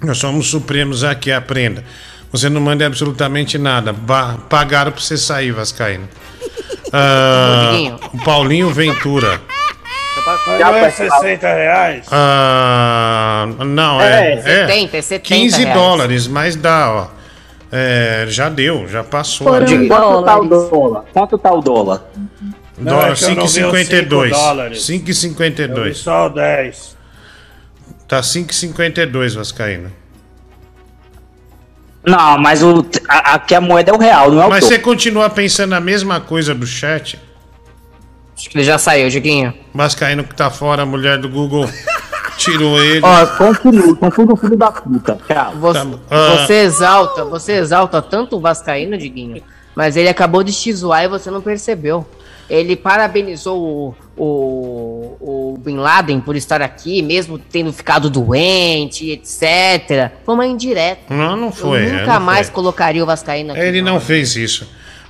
Nós 0.00 0.18
somos 0.18 0.46
supremos 0.48 1.02
aqui, 1.02 1.32
aprenda. 1.32 1.82
Você 2.30 2.48
não 2.48 2.60
manda 2.60 2.86
absolutamente 2.86 3.58
nada. 3.58 3.92
Ba- 3.92 4.38
pagaram 4.48 4.92
pra 4.92 5.00
você 5.00 5.16
sair, 5.16 5.50
Vascaíno. 5.50 6.08
Ah, 6.90 7.98
o 8.14 8.24
Paulinho 8.24 8.70
Ventura. 8.70 9.38
Mas 10.46 10.60
não 10.60 10.74
é 10.76 10.90
60 10.90 11.46
reais? 11.54 12.06
Ah, 12.10 13.46
não, 13.66 14.00
é. 14.00 14.32
É, 14.34 14.42
70, 14.66 14.96
é 14.96 15.02
70 15.02 15.34
15 15.34 15.58
reais. 15.62 15.74
dólares, 15.78 16.26
mas 16.26 16.56
dá, 16.56 16.90
ó. 16.92 17.18
É, 17.70 18.24
já 18.28 18.48
deu, 18.48 18.86
já 18.88 19.04
passou. 19.04 19.46
Foram 19.46 19.64
Diga. 19.66 19.86
Quanto 19.94 20.24
tá 20.24 20.38
o 20.38 20.44
dólar? 20.48 21.04
Quanto 21.12 21.38
tá 21.38 21.52
o 21.52 21.60
dólar? 21.60 22.02
Dólar 22.78 23.00
Não, 23.02 23.02
é 23.02 23.06
vi 23.08 23.12
os 23.12 23.20
5,52. 23.20 24.24
cinco 24.28 24.30
dólares. 24.30 24.78
5,52. 24.86 25.76
Eu 25.76 25.84
vi 25.84 25.94
só 25.94 26.28
10. 26.28 26.96
Tá 28.06 28.20
5,52, 28.20 29.34
Vascaíno. 29.34 29.92
Não, 32.06 32.38
mas 32.38 32.62
o, 32.62 32.86
a- 33.08 33.34
aqui 33.34 33.54
a 33.54 33.60
moeda 33.60 33.90
é 33.90 33.94
o 33.94 33.98
real, 33.98 34.30
não 34.30 34.42
é 34.42 34.46
o 34.46 34.48
Mas 34.48 34.60
dólar. 34.60 34.74
você 34.76 34.78
continua 34.78 35.28
pensando 35.28 35.74
a 35.74 35.80
mesma 35.80 36.20
coisa 36.20 36.54
do 36.54 36.66
chat? 36.66 37.18
Acho 38.38 38.48
que 38.50 38.56
ele 38.56 38.64
já 38.64 38.78
saiu, 38.78 39.08
Diguinho. 39.10 39.52
Vascaíno 39.74 40.22
que 40.22 40.32
tá 40.32 40.48
fora, 40.48 40.82
a 40.82 40.86
mulher 40.86 41.18
do 41.18 41.28
Google 41.28 41.68
tirou 42.38 42.80
ele. 42.80 43.00
Ó, 43.02 43.26
confio, 43.26 43.96
confio 43.96 44.26
no 44.26 44.36
filho 44.36 44.56
da 44.56 44.70
puta. 44.70 45.18
Você, 45.56 45.78
Ah. 46.08 46.36
você 46.46 46.54
exalta, 46.60 47.24
você 47.24 47.52
exalta 47.54 48.00
tanto 48.00 48.36
o 48.36 48.40
Vascaíno, 48.40 48.96
Diguinho, 48.96 49.42
mas 49.74 49.96
ele 49.96 50.08
acabou 50.08 50.44
de 50.44 50.52
te 50.52 50.72
zoar 50.72 51.02
e 51.02 51.08
você 51.08 51.32
não 51.32 51.40
percebeu. 51.40 52.06
Ele 52.48 52.76
parabenizou 52.76 53.60
o, 53.60 53.94
o, 54.16 55.52
o 55.54 55.58
Bin 55.58 55.76
Laden 55.76 56.20
por 56.20 56.34
estar 56.36 56.62
aqui, 56.62 57.02
mesmo 57.02 57.38
tendo 57.38 57.72
ficado 57.72 58.08
doente, 58.08 59.10
etc. 59.10 60.12
Foi 60.24 60.34
uma 60.34 60.46
indireta. 60.46 61.12
Não, 61.12 61.36
não 61.36 61.52
foi. 61.52 61.80
Eu 61.84 61.88
é, 61.88 61.92
nunca 62.00 62.14
não 62.14 62.20
mais 62.20 62.46
foi. 62.46 62.54
colocaria 62.54 63.02
o 63.02 63.06
Vascaíno 63.06 63.52
aqui. 63.52 63.60
Ele 63.60 63.82
não 63.82 64.00
fez 64.00 64.34
isso. 64.36 64.66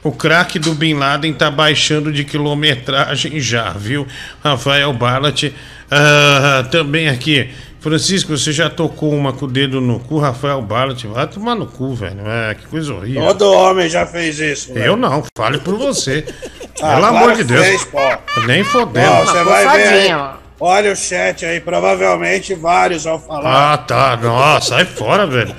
O 0.09 0.12
craque 0.12 0.59
do 0.59 0.73
Bin 0.73 0.95
Laden 0.95 1.35
tá 1.35 1.51
baixando 1.51 2.11
de 2.11 2.25
quilometragem 2.25 3.39
já, 3.39 3.69
viu? 3.73 4.07
Rafael 4.43 4.91
Barlat. 4.95 5.53
ah, 5.91 6.65
também 6.70 7.11
aqui. 7.11 7.51
Francisco, 7.78 8.35
você 8.35 8.51
já 8.51 8.70
tocou 8.70 9.12
uma 9.12 9.35
com 9.35 9.45
o 9.45 9.49
dedo 9.49 9.83
no 9.83 10.01
cu, 10.01 10.19
Rafael 10.19 10.62
Barlat? 10.62 11.05
Vai 11.05 11.27
tomar 11.27 11.55
no 11.55 11.67
cu, 11.67 11.95
velho. 11.95 12.20
É, 12.27 12.55
que 12.55 12.67
coisa 12.69 12.95
horrível. 12.95 13.23
Todo 13.27 13.53
homem 13.53 13.87
já 13.87 14.07
fez 14.07 14.39
isso. 14.41 14.73
Eu 14.73 14.97
não, 14.97 15.23
fale 15.37 15.59
por 15.59 15.77
você. 15.77 16.25
Ah, 16.81 16.95
Pelo 16.95 17.07
amor 17.07 17.33
de 17.33 17.39
que 17.39 17.45
Deus. 17.45 17.67
fez, 17.67 17.85
pô. 17.87 17.99
Nem 18.47 18.62
fodendo. 18.62 19.11
Ó, 19.11 19.25
você 19.25 19.43
vai 19.43 19.77
ver 19.77 19.89
aí. 20.12 20.31
Olha 20.61 20.93
o 20.93 20.97
chat 20.97 21.45
aí, 21.45 21.59
provavelmente 21.59 22.55
vários 22.55 23.03
vão 23.03 23.19
falar. 23.19 23.73
Ah, 23.75 23.78
tá. 23.78 24.17
Nossa, 24.17 24.77
sai 24.77 24.85
fora, 24.85 25.27
velho. 25.27 25.57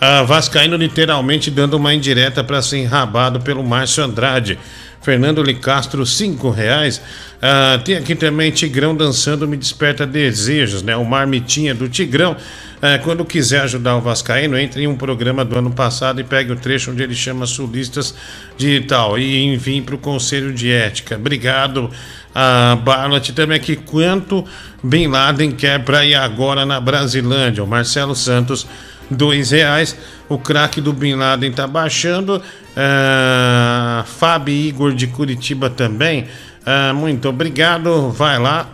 Ah, 0.00 0.22
Vascaíno 0.22 0.76
literalmente 0.76 1.50
dando 1.50 1.74
uma 1.74 1.94
indireta 1.94 2.44
para 2.44 2.60
ser 2.60 2.78
enrabado 2.78 3.40
pelo 3.40 3.62
Márcio 3.64 4.04
Andrade. 4.04 4.58
Fernando 5.00 5.40
Licastro, 5.40 6.04
cinco 6.04 6.50
reais. 6.50 7.00
Ah, 7.40 7.80
tem 7.84 7.94
aqui 7.94 8.14
também 8.14 8.50
Tigrão 8.50 8.94
dançando 8.94 9.46
Me 9.46 9.56
Desperta 9.56 10.04
Desejos, 10.04 10.82
né? 10.82 10.96
O 10.96 11.04
Marmitinha 11.04 11.74
do 11.74 11.88
Tigrão. 11.88 12.36
Ah, 12.82 12.98
quando 12.98 13.24
quiser 13.24 13.60
ajudar 13.62 13.96
o 13.96 14.00
Vascaíno, 14.00 14.58
entre 14.58 14.82
em 14.82 14.86
um 14.86 14.96
programa 14.96 15.44
do 15.44 15.58
ano 15.58 15.70
passado 15.70 16.20
e 16.20 16.24
pegue 16.24 16.52
o 16.52 16.56
trecho 16.56 16.90
onde 16.90 17.02
ele 17.02 17.14
chama 17.14 17.46
sulistas 17.46 18.14
de 18.58 18.80
tal 18.80 19.18
e 19.18 19.44
envie 19.44 19.80
para 19.80 19.94
o 19.94 19.98
Conselho 19.98 20.52
de 20.52 20.70
Ética. 20.70 21.14
Obrigado, 21.14 21.90
a 22.34 22.76
Barlat 22.76 23.30
também 23.30 23.56
aqui. 23.56 23.76
Quanto 23.76 24.44
Bin 24.82 25.06
Laden 25.06 25.52
quer 25.52 25.84
para 25.84 26.04
ir 26.04 26.16
agora 26.16 26.66
na 26.66 26.80
Brasilândia? 26.80 27.64
O 27.64 27.66
Marcelo 27.66 28.14
Santos, 28.14 28.66
dois 29.10 29.50
reais. 29.50 29.96
O 30.28 30.38
craque 30.38 30.80
do 30.80 30.92
Bin 30.92 31.14
Laden 31.14 31.52
tá 31.52 31.66
baixando. 31.66 32.42
Ah, 32.76 34.04
Fábio 34.06 34.54
Igor 34.54 34.92
de 34.92 35.06
Curitiba 35.06 35.70
também. 35.70 36.26
Ah, 36.64 36.92
muito 36.92 37.28
obrigado. 37.28 38.10
Vai 38.10 38.38
lá. 38.38 38.68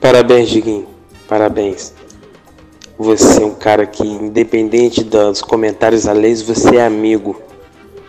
Parabéns, 0.00 0.50
Diguinho. 0.50 0.86
Parabéns. 1.28 1.94
Você 2.98 3.42
é 3.42 3.46
um 3.46 3.54
cara 3.54 3.86
que, 3.86 4.06
independente 4.06 5.02
dos 5.02 5.42
comentários 5.42 6.06
alheios, 6.06 6.42
você 6.42 6.76
é 6.76 6.86
amigo. 6.86 7.40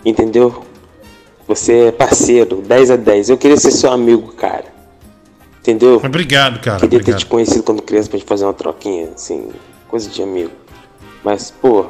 Entendeu? 0.04 0.64
Você 1.48 1.88
é 1.88 1.92
parceiro, 1.92 2.62
10 2.62 2.92
a 2.92 2.96
10. 2.96 3.30
Eu 3.30 3.38
queria 3.38 3.58
ser 3.58 3.72
seu 3.72 3.92
amigo, 3.92 4.34
cara. 4.34 4.66
Entendeu? 5.60 6.02
Obrigado, 6.04 6.60
cara. 6.60 6.80
Queria 6.80 6.90
ter 6.90 6.96
Obrigado. 6.98 7.20
te 7.20 7.26
conhecido 7.26 7.64
quando 7.64 7.82
criança 7.82 8.10
pra 8.10 8.20
gente 8.20 8.28
fazer 8.28 8.46
uma 8.46 8.54
troquinha, 8.54 9.10
assim, 9.16 9.50
coisa 9.88 10.10
de 10.10 10.22
amigo. 10.22 10.52
Mas, 11.26 11.50
pô, 11.52 11.88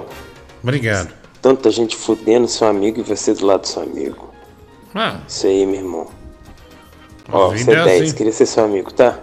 Obrigado. 0.63 1.13
tanta 1.41 1.69
gente 1.69 1.95
fudendo 1.95 2.47
seu 2.47 2.67
amigo 2.67 3.01
e 3.01 3.03
você 3.03 3.33
do 3.33 3.45
lado 3.45 3.61
do 3.61 3.67
seu 3.67 3.83
amigo. 3.83 4.29
Ah, 4.95 5.19
Isso 5.27 5.45
aí, 5.45 5.65
meu 5.65 5.75
irmão. 5.81 6.07
A 7.27 7.37
Ó, 7.37 7.49
você 7.49 7.69
é 7.71 7.73
é 7.75 7.83
10, 7.83 8.01
assim. 8.03 8.15
queria 8.15 8.31
ser 8.31 8.45
seu 8.45 8.63
amigo, 8.63 8.93
tá? 8.93 9.19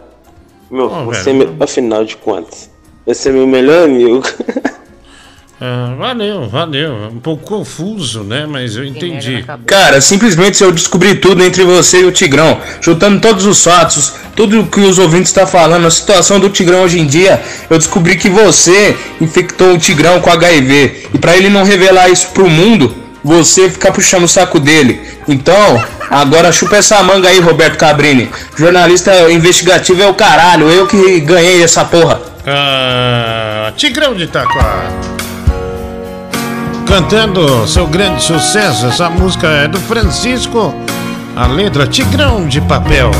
Meu, 0.70 0.84
Ó, 0.90 1.04
você 1.06 1.30
é 1.30 1.32
velho. 1.32 1.52
meu, 1.54 1.64
afinal 1.64 2.04
de 2.04 2.16
contas, 2.18 2.68
você 3.06 3.30
é 3.30 3.32
meu 3.32 3.46
melhor 3.46 3.84
amigo. 3.84 4.22
ah, 5.64 5.94
valeu, 5.96 6.48
valeu. 6.48 7.08
Um 7.12 7.20
pouco 7.20 7.44
confuso, 7.44 8.24
né? 8.24 8.46
Mas 8.50 8.74
eu 8.74 8.84
entendi. 8.84 9.44
Cara, 9.64 10.00
simplesmente 10.00 10.56
se 10.56 10.64
eu 10.64 10.72
descobri 10.72 11.14
tudo 11.14 11.40
entre 11.44 11.62
você 11.62 12.00
e 12.00 12.04
o 12.04 12.10
Tigrão, 12.10 12.60
juntando 12.80 13.20
todos 13.20 13.46
os 13.46 13.62
fatos, 13.62 14.12
tudo 14.34 14.66
que 14.66 14.80
os 14.80 14.98
ouvintes 14.98 15.28
estão 15.28 15.46
falando, 15.46 15.86
a 15.86 15.90
situação 15.90 16.40
do 16.40 16.50
Tigrão 16.50 16.82
hoje 16.82 16.98
em 16.98 17.06
dia, 17.06 17.40
eu 17.70 17.78
descobri 17.78 18.16
que 18.16 18.28
você 18.28 18.96
infectou 19.20 19.74
o 19.74 19.78
Tigrão 19.78 20.20
com 20.20 20.30
HIV. 20.30 21.10
E 21.14 21.18
pra 21.18 21.36
ele 21.36 21.48
não 21.48 21.62
revelar 21.62 22.08
isso 22.08 22.30
pro 22.30 22.50
mundo, 22.50 22.92
você 23.22 23.70
fica 23.70 23.92
puxando 23.92 24.24
o 24.24 24.28
saco 24.28 24.58
dele. 24.58 25.00
Então, 25.28 25.80
agora 26.10 26.50
chupa 26.50 26.74
essa 26.74 27.00
manga 27.04 27.28
aí, 27.28 27.38
Roberto 27.38 27.78
Cabrini. 27.78 28.28
Jornalista 28.56 29.30
investigativo 29.30 30.02
é 30.02 30.08
o 30.08 30.14
caralho, 30.14 30.68
eu 30.68 30.88
que 30.88 31.20
ganhei 31.20 31.62
essa 31.62 31.84
porra. 31.84 32.20
Ah, 32.44 33.72
Tigrão 33.76 34.12
de 34.12 34.24
Itaquá. 34.24 35.21
Cantando 36.86 37.66
seu 37.66 37.86
grande 37.86 38.22
sucesso, 38.22 38.86
essa 38.86 39.08
música 39.08 39.46
é 39.46 39.68
do 39.68 39.78
Francisco. 39.78 40.74
A 41.34 41.46
letra 41.46 41.86
Tigrão 41.86 42.46
de 42.46 42.60
Papel. 42.60 43.10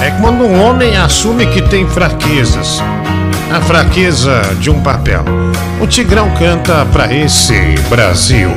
É 0.00 0.10
quando 0.20 0.44
um 0.44 0.62
homem 0.62 0.96
assume 0.96 1.46
que 1.46 1.60
tem 1.62 1.86
fraquezas. 1.88 2.82
A 3.54 3.60
fraqueza 3.60 4.40
de 4.58 4.70
um 4.70 4.80
papel. 4.80 5.24
O 5.80 5.86
Tigrão 5.86 6.30
canta 6.38 6.86
pra 6.92 7.12
esse 7.12 7.74
Brasil. 7.88 8.50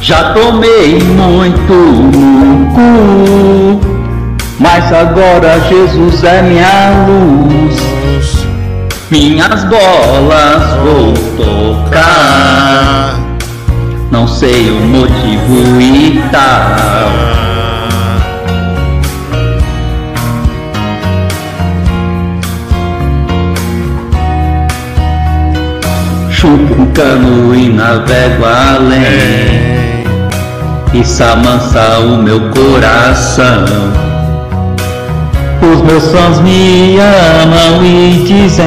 Já 0.00 0.32
tomei 0.34 0.98
muito 1.00 1.72
no 1.72 2.66
cu, 2.74 3.80
mas 4.58 4.92
agora 4.92 5.60
Jesus 5.68 6.24
é 6.24 6.42
minha 6.42 7.06
luz. 7.06 7.80
Minhas 9.10 9.64
bolas 9.64 10.76
vou 10.82 11.12
tocar, 11.36 13.14
não 14.12 14.28
sei 14.28 14.70
o 14.70 14.74
motivo 14.74 15.80
e 15.80 16.22
tal. 16.30 17.10
Chupo 26.30 26.82
um 26.82 26.86
cano 26.92 27.54
e 27.54 27.70
navego 27.70 28.44
além. 28.44 29.72
Isso 30.92 31.24
amansa 31.24 32.00
o 32.00 32.22
meu 32.22 32.50
coração. 32.50 33.64
Os 35.62 35.80
meus 35.80 36.06
fãs 36.08 36.38
me 36.40 36.98
amam 36.98 37.82
e 37.82 38.24
dizem 38.26 38.66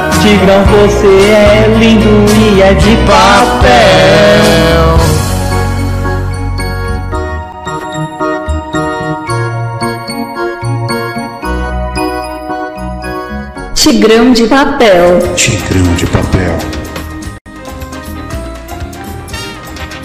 Tigrão, 0.19 0.63
você 0.65 1.07
é 1.07 1.75
lindo 1.79 2.31
e 2.33 2.61
é 2.61 2.73
de 2.73 2.95
papel. 3.05 4.41
Tigrão 13.73 14.31
de 14.31 14.47
papel. 14.47 15.19
Tigrão 15.35 15.95
de 15.95 16.05
papel. 16.07 16.57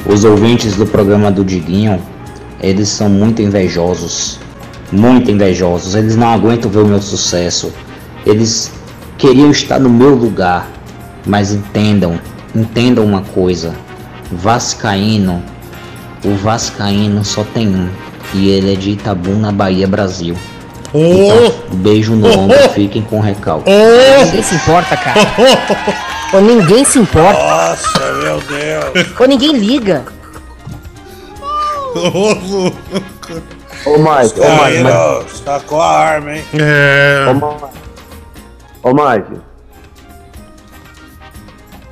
Os 0.07 0.25
ouvintes 0.25 0.77
do 0.77 0.87
programa 0.87 1.31
do 1.31 1.45
Diguinho, 1.45 2.01
eles 2.61 2.89
são 2.89 3.09
muito 3.09 3.43
invejosos. 3.43 4.39
Muito 4.91 5.31
invejosos. 5.31 5.95
Eles 5.95 6.17
não 6.17 6.33
aguentam 6.33 6.71
ver 6.71 6.79
o 6.79 6.87
meu 6.87 7.03
sucesso. 7.03 7.73
Eles 8.25 8.73
queriam 9.19 9.51
estar 9.51 9.79
no 9.79 9.89
meu 9.89 10.15
lugar. 10.15 10.69
Mas 11.27 11.51
entendam, 11.53 12.21
entendam 12.55 13.05
uma 13.05 13.23
coisa. 13.23 13.75
Vascaíno, 14.31 15.43
o 16.25 16.35
Vascaíno 16.37 17.25
só 17.25 17.43
tem 17.43 17.69
um. 17.69 17.89
E 18.33 18.49
ele 18.49 18.73
é 18.73 18.77
de 18.77 18.91
Itabuna, 18.91 19.51
Bahia, 19.51 19.87
Brasil. 19.87 20.37
Então, 20.95 21.77
beijo 21.79 22.15
no 22.15 22.29
ombro, 22.29 22.57
fiquem 22.71 23.03
com 23.03 23.19
o 23.19 23.21
recalque. 23.21 23.71
Ninguém 24.25 24.43
se 24.43 24.55
importa, 24.55 24.97
cara. 24.97 25.21
Ou 26.33 26.41
ninguém 26.41 26.85
se 26.85 26.99
importa. 26.99 27.39
Nossa, 27.39 28.13
meu 28.23 28.41
Deus. 28.41 29.07
Ou 29.19 29.27
ninguém 29.27 29.53
liga. 29.53 30.05
Ô, 31.95 32.31
Mike, 32.31 32.81
ô, 33.87 33.99
Mike, 33.99 34.41
Caíram, 34.41 35.25
sacou 35.45 35.81
a 35.81 35.99
arma, 35.99 36.35
hein? 36.35 36.45
É. 36.55 37.27
Ô, 37.31 37.35
Mike. 37.35 37.86
Ô, 38.87 38.93
Mike, 38.95 39.41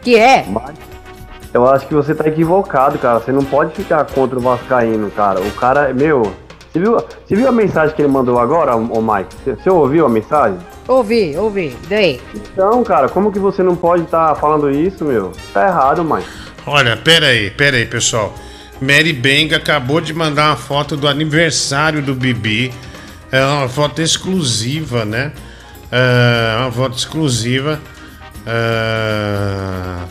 Que 0.01 0.17
é? 0.17 0.47
eu 1.53 1.67
acho 1.69 1.89
que 1.89 1.95
você 1.95 2.15
tá 2.15 2.29
equivocado, 2.29 3.01
cara. 3.01 3.19
Você 3.19 3.33
não 3.33 3.45
pode 3.45 3.75
ficar 3.75 4.05
contra 4.05 4.39
o 4.39 4.41
Vascaíno, 4.41 5.11
cara. 5.11 5.41
O 5.41 5.51
cara, 5.55 5.93
meu. 5.93 6.33
Você 6.71 6.79
viu, 6.79 6.93
você 6.93 7.35
viu 7.35 7.49
a 7.49 7.53
mensagem 7.53 7.97
que 7.97 8.01
ele 8.01 8.09
mandou 8.09 8.39
agora, 8.39 8.77
ô 8.77 9.03
Mike? 9.03 9.35
Você, 9.43 9.55
você 9.57 9.71
ouviu 9.71 10.07
a 10.07 10.09
mensagem? 10.09 10.57
Ouvi, 10.87 11.37
ouvi. 11.37 11.77
Daí? 11.89 12.21
Então, 12.33 12.85
cara, 12.85 13.09
como 13.09 13.33
que 13.33 13.41
você 13.41 13.61
não 13.61 13.75
pode 13.75 14.05
estar 14.05 14.33
falando 14.37 14.71
isso, 14.71 15.05
meu? 15.05 15.33
Tá 15.53 15.67
errado, 15.67 16.05
Mike. 16.05 16.29
Olha, 16.65 16.97
pera 16.97 17.27
aí, 17.27 17.51
pera 17.51 17.77
aí, 17.77 17.87
pessoal. 17.87 18.33
Mary 18.81 19.13
Bang 19.13 19.53
acabou 19.53 20.01
de 20.01 20.15
mandar 20.15 20.51
uma 20.51 20.57
foto 20.57 20.97
do 20.97 21.09
aniversário 21.09 22.01
do 22.01 22.15
Bibi. 22.15 22.73
É 23.33 23.45
uma 23.45 23.69
foto 23.69 24.01
exclusiva, 24.01 25.05
né? 25.05 25.33
É 25.91 26.57
uma 26.59 26.73
foto 26.73 26.97
exclusiva. 26.97 27.81
É... 28.47 30.05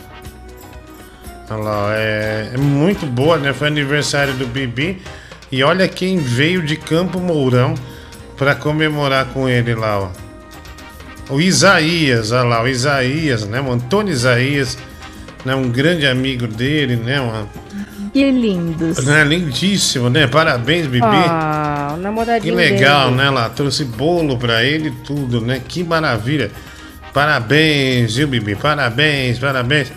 Olha 1.50 1.62
lá, 1.62 1.94
é, 1.94 2.50
é 2.54 2.56
muito 2.56 3.06
boa, 3.06 3.36
né? 3.36 3.52
Foi 3.52 3.68
aniversário 3.68 4.34
do 4.34 4.46
Bibi. 4.46 5.02
E 5.52 5.62
olha 5.62 5.86
quem 5.86 6.18
veio 6.18 6.62
de 6.62 6.76
Campo 6.76 7.20
Mourão 7.20 7.74
para 8.36 8.54
comemorar 8.54 9.26
com 9.26 9.48
ele 9.48 9.74
lá, 9.74 10.00
ó. 10.00 10.10
O 11.30 11.40
Isaías, 11.40 12.32
olha 12.32 12.42
lá, 12.42 12.62
o 12.62 12.68
Isaías, 12.68 13.46
né? 13.46 13.60
O 13.60 13.70
Antônio 13.70 14.12
Isaías, 14.12 14.76
né? 15.44 15.54
Um 15.54 15.70
grande 15.70 16.06
amigo 16.06 16.46
dele, 16.46 16.96
né? 16.96 17.20
Uma, 17.20 17.48
Que 18.14 18.30
lindos. 18.30 19.04
né? 19.04 19.24
Lindíssimo, 19.24 20.08
né? 20.08 20.28
Parabéns, 20.28 20.86
Bibi. 20.86 21.04
Ah, 21.04 21.88
o 21.90 21.94
que 21.96 22.00
namoradinho 22.00 22.54
legal, 22.54 23.06
dele. 23.10 23.16
né? 23.16 23.28
Lá 23.30 23.48
trouxe 23.50 23.84
bolo 23.84 24.38
pra 24.38 24.62
ele 24.62 24.88
e 24.88 24.92
tudo, 25.04 25.40
né? 25.40 25.60
Que 25.66 25.82
maravilha. 25.82 26.52
Parabéns, 27.12 28.14
viu, 28.14 28.28
Bibi? 28.28 28.54
Parabéns, 28.54 29.38
parabéns. 29.40 29.92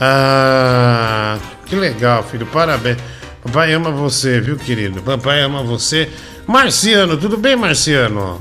Ah, 0.00 1.36
que 1.66 1.76
legal, 1.76 2.22
filho. 2.22 2.46
Parabéns. 2.46 2.96
Papai 3.42 3.74
ama 3.74 3.90
você, 3.90 4.40
viu, 4.40 4.56
querido? 4.56 5.02
Papai 5.02 5.42
ama 5.42 5.62
você. 5.62 6.08
Marciano, 6.46 7.18
tudo 7.18 7.36
bem, 7.36 7.54
Marciano? 7.54 8.40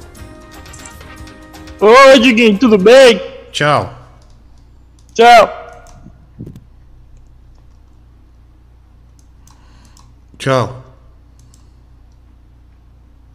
Oi, 1.82 2.20
Diguinho, 2.22 2.58
tudo 2.58 2.78
bem? 2.78 3.22
Tchau. 3.52 3.94
Tchau. 5.14 5.67
Tchau. 10.48 10.82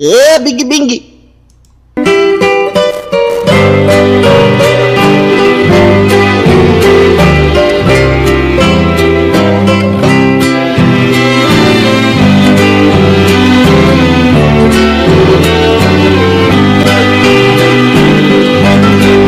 É, 0.00 0.38
Big 0.38 0.64
Bing. 0.64 1.12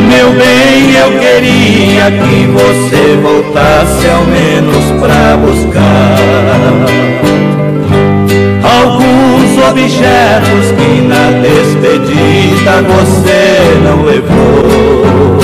Meu 0.09 0.33
bem, 0.33 0.95
eu 0.95 1.11
queria 1.21 2.11
que 2.13 2.47
você 2.47 3.17
voltasse 3.21 4.09
ao 4.09 4.25
menos 4.25 4.85
pra 4.99 5.37
buscar 5.37 7.14
objetos 9.75 10.70
que 10.77 11.01
na 11.01 11.33
despedida 11.43 12.75
você 12.86 13.75
não 13.83 14.05
levou. 14.05 15.36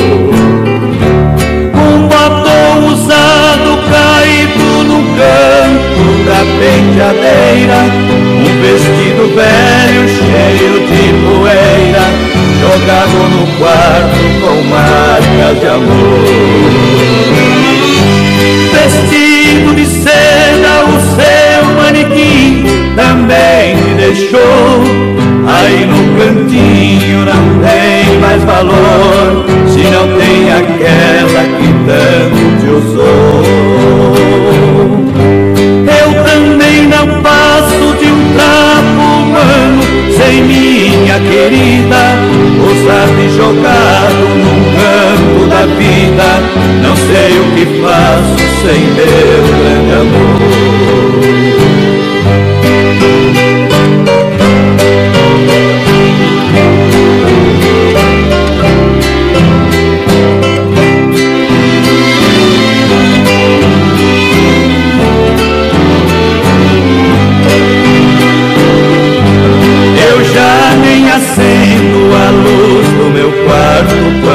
Um 1.74 2.06
batom 2.06 2.86
usado 2.92 3.70
caído 3.90 4.84
no 4.84 4.98
canto 5.16 6.04
da 6.26 6.40
penteadeira, 6.60 7.80
um 8.38 8.50
vestido 8.62 9.22
velho 9.34 10.02
cheio 10.08 10.74
de 10.86 11.02
poeira 11.26 12.06
jogado 12.60 13.18
no 13.30 13.44
quarto 13.58 14.22
com 14.40 14.56
marcas 14.68 15.54
de 15.58 15.66
amor. 15.66 16.22
Vestido 18.72 19.74
de 19.74 19.86
seda, 19.86 20.72
o 20.84 21.00
seu 21.16 21.64
manequim 21.74 22.79
também 22.96 23.76
me 23.76 23.94
deixou. 23.94 24.82
Aí 25.46 25.86
no 25.86 26.00
cantinho 26.18 27.24
não 27.24 27.60
tem 27.60 28.18
mais 28.20 28.42
valor, 28.44 29.44
se 29.68 29.82
não 29.84 30.06
tem 30.18 30.52
aquela 30.52 31.42
que 31.58 31.68
tanto 31.86 32.66
usou. 32.76 33.42
Eu 35.86 36.08
também 36.24 36.86
não 36.86 37.22
passo 37.22 37.96
de 37.98 38.06
um 38.06 38.32
trapo 38.34 39.02
humano 39.22 39.82
sem 40.16 40.42
minha 40.42 41.18
querida, 41.20 42.02
usado 42.70 43.18
e 43.18 43.28
jogado 43.36 44.22
num 44.36 44.60
canto 44.76 45.40
da 45.48 45.62
vida. 45.74 46.28
Não 46.82 46.94
sei 46.96 47.32
o 47.38 47.44
que 47.54 47.64
faço 47.80 48.38
sem 48.62 48.80
meu 48.94 49.42
grande 49.58 49.92
amor. 49.92 51.39
Guardo 73.46 74.29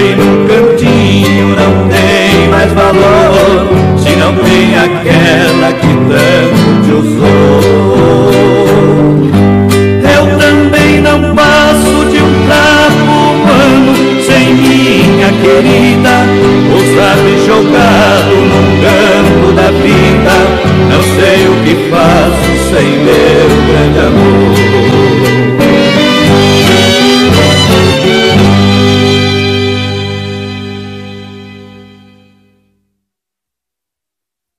rain 0.00 0.39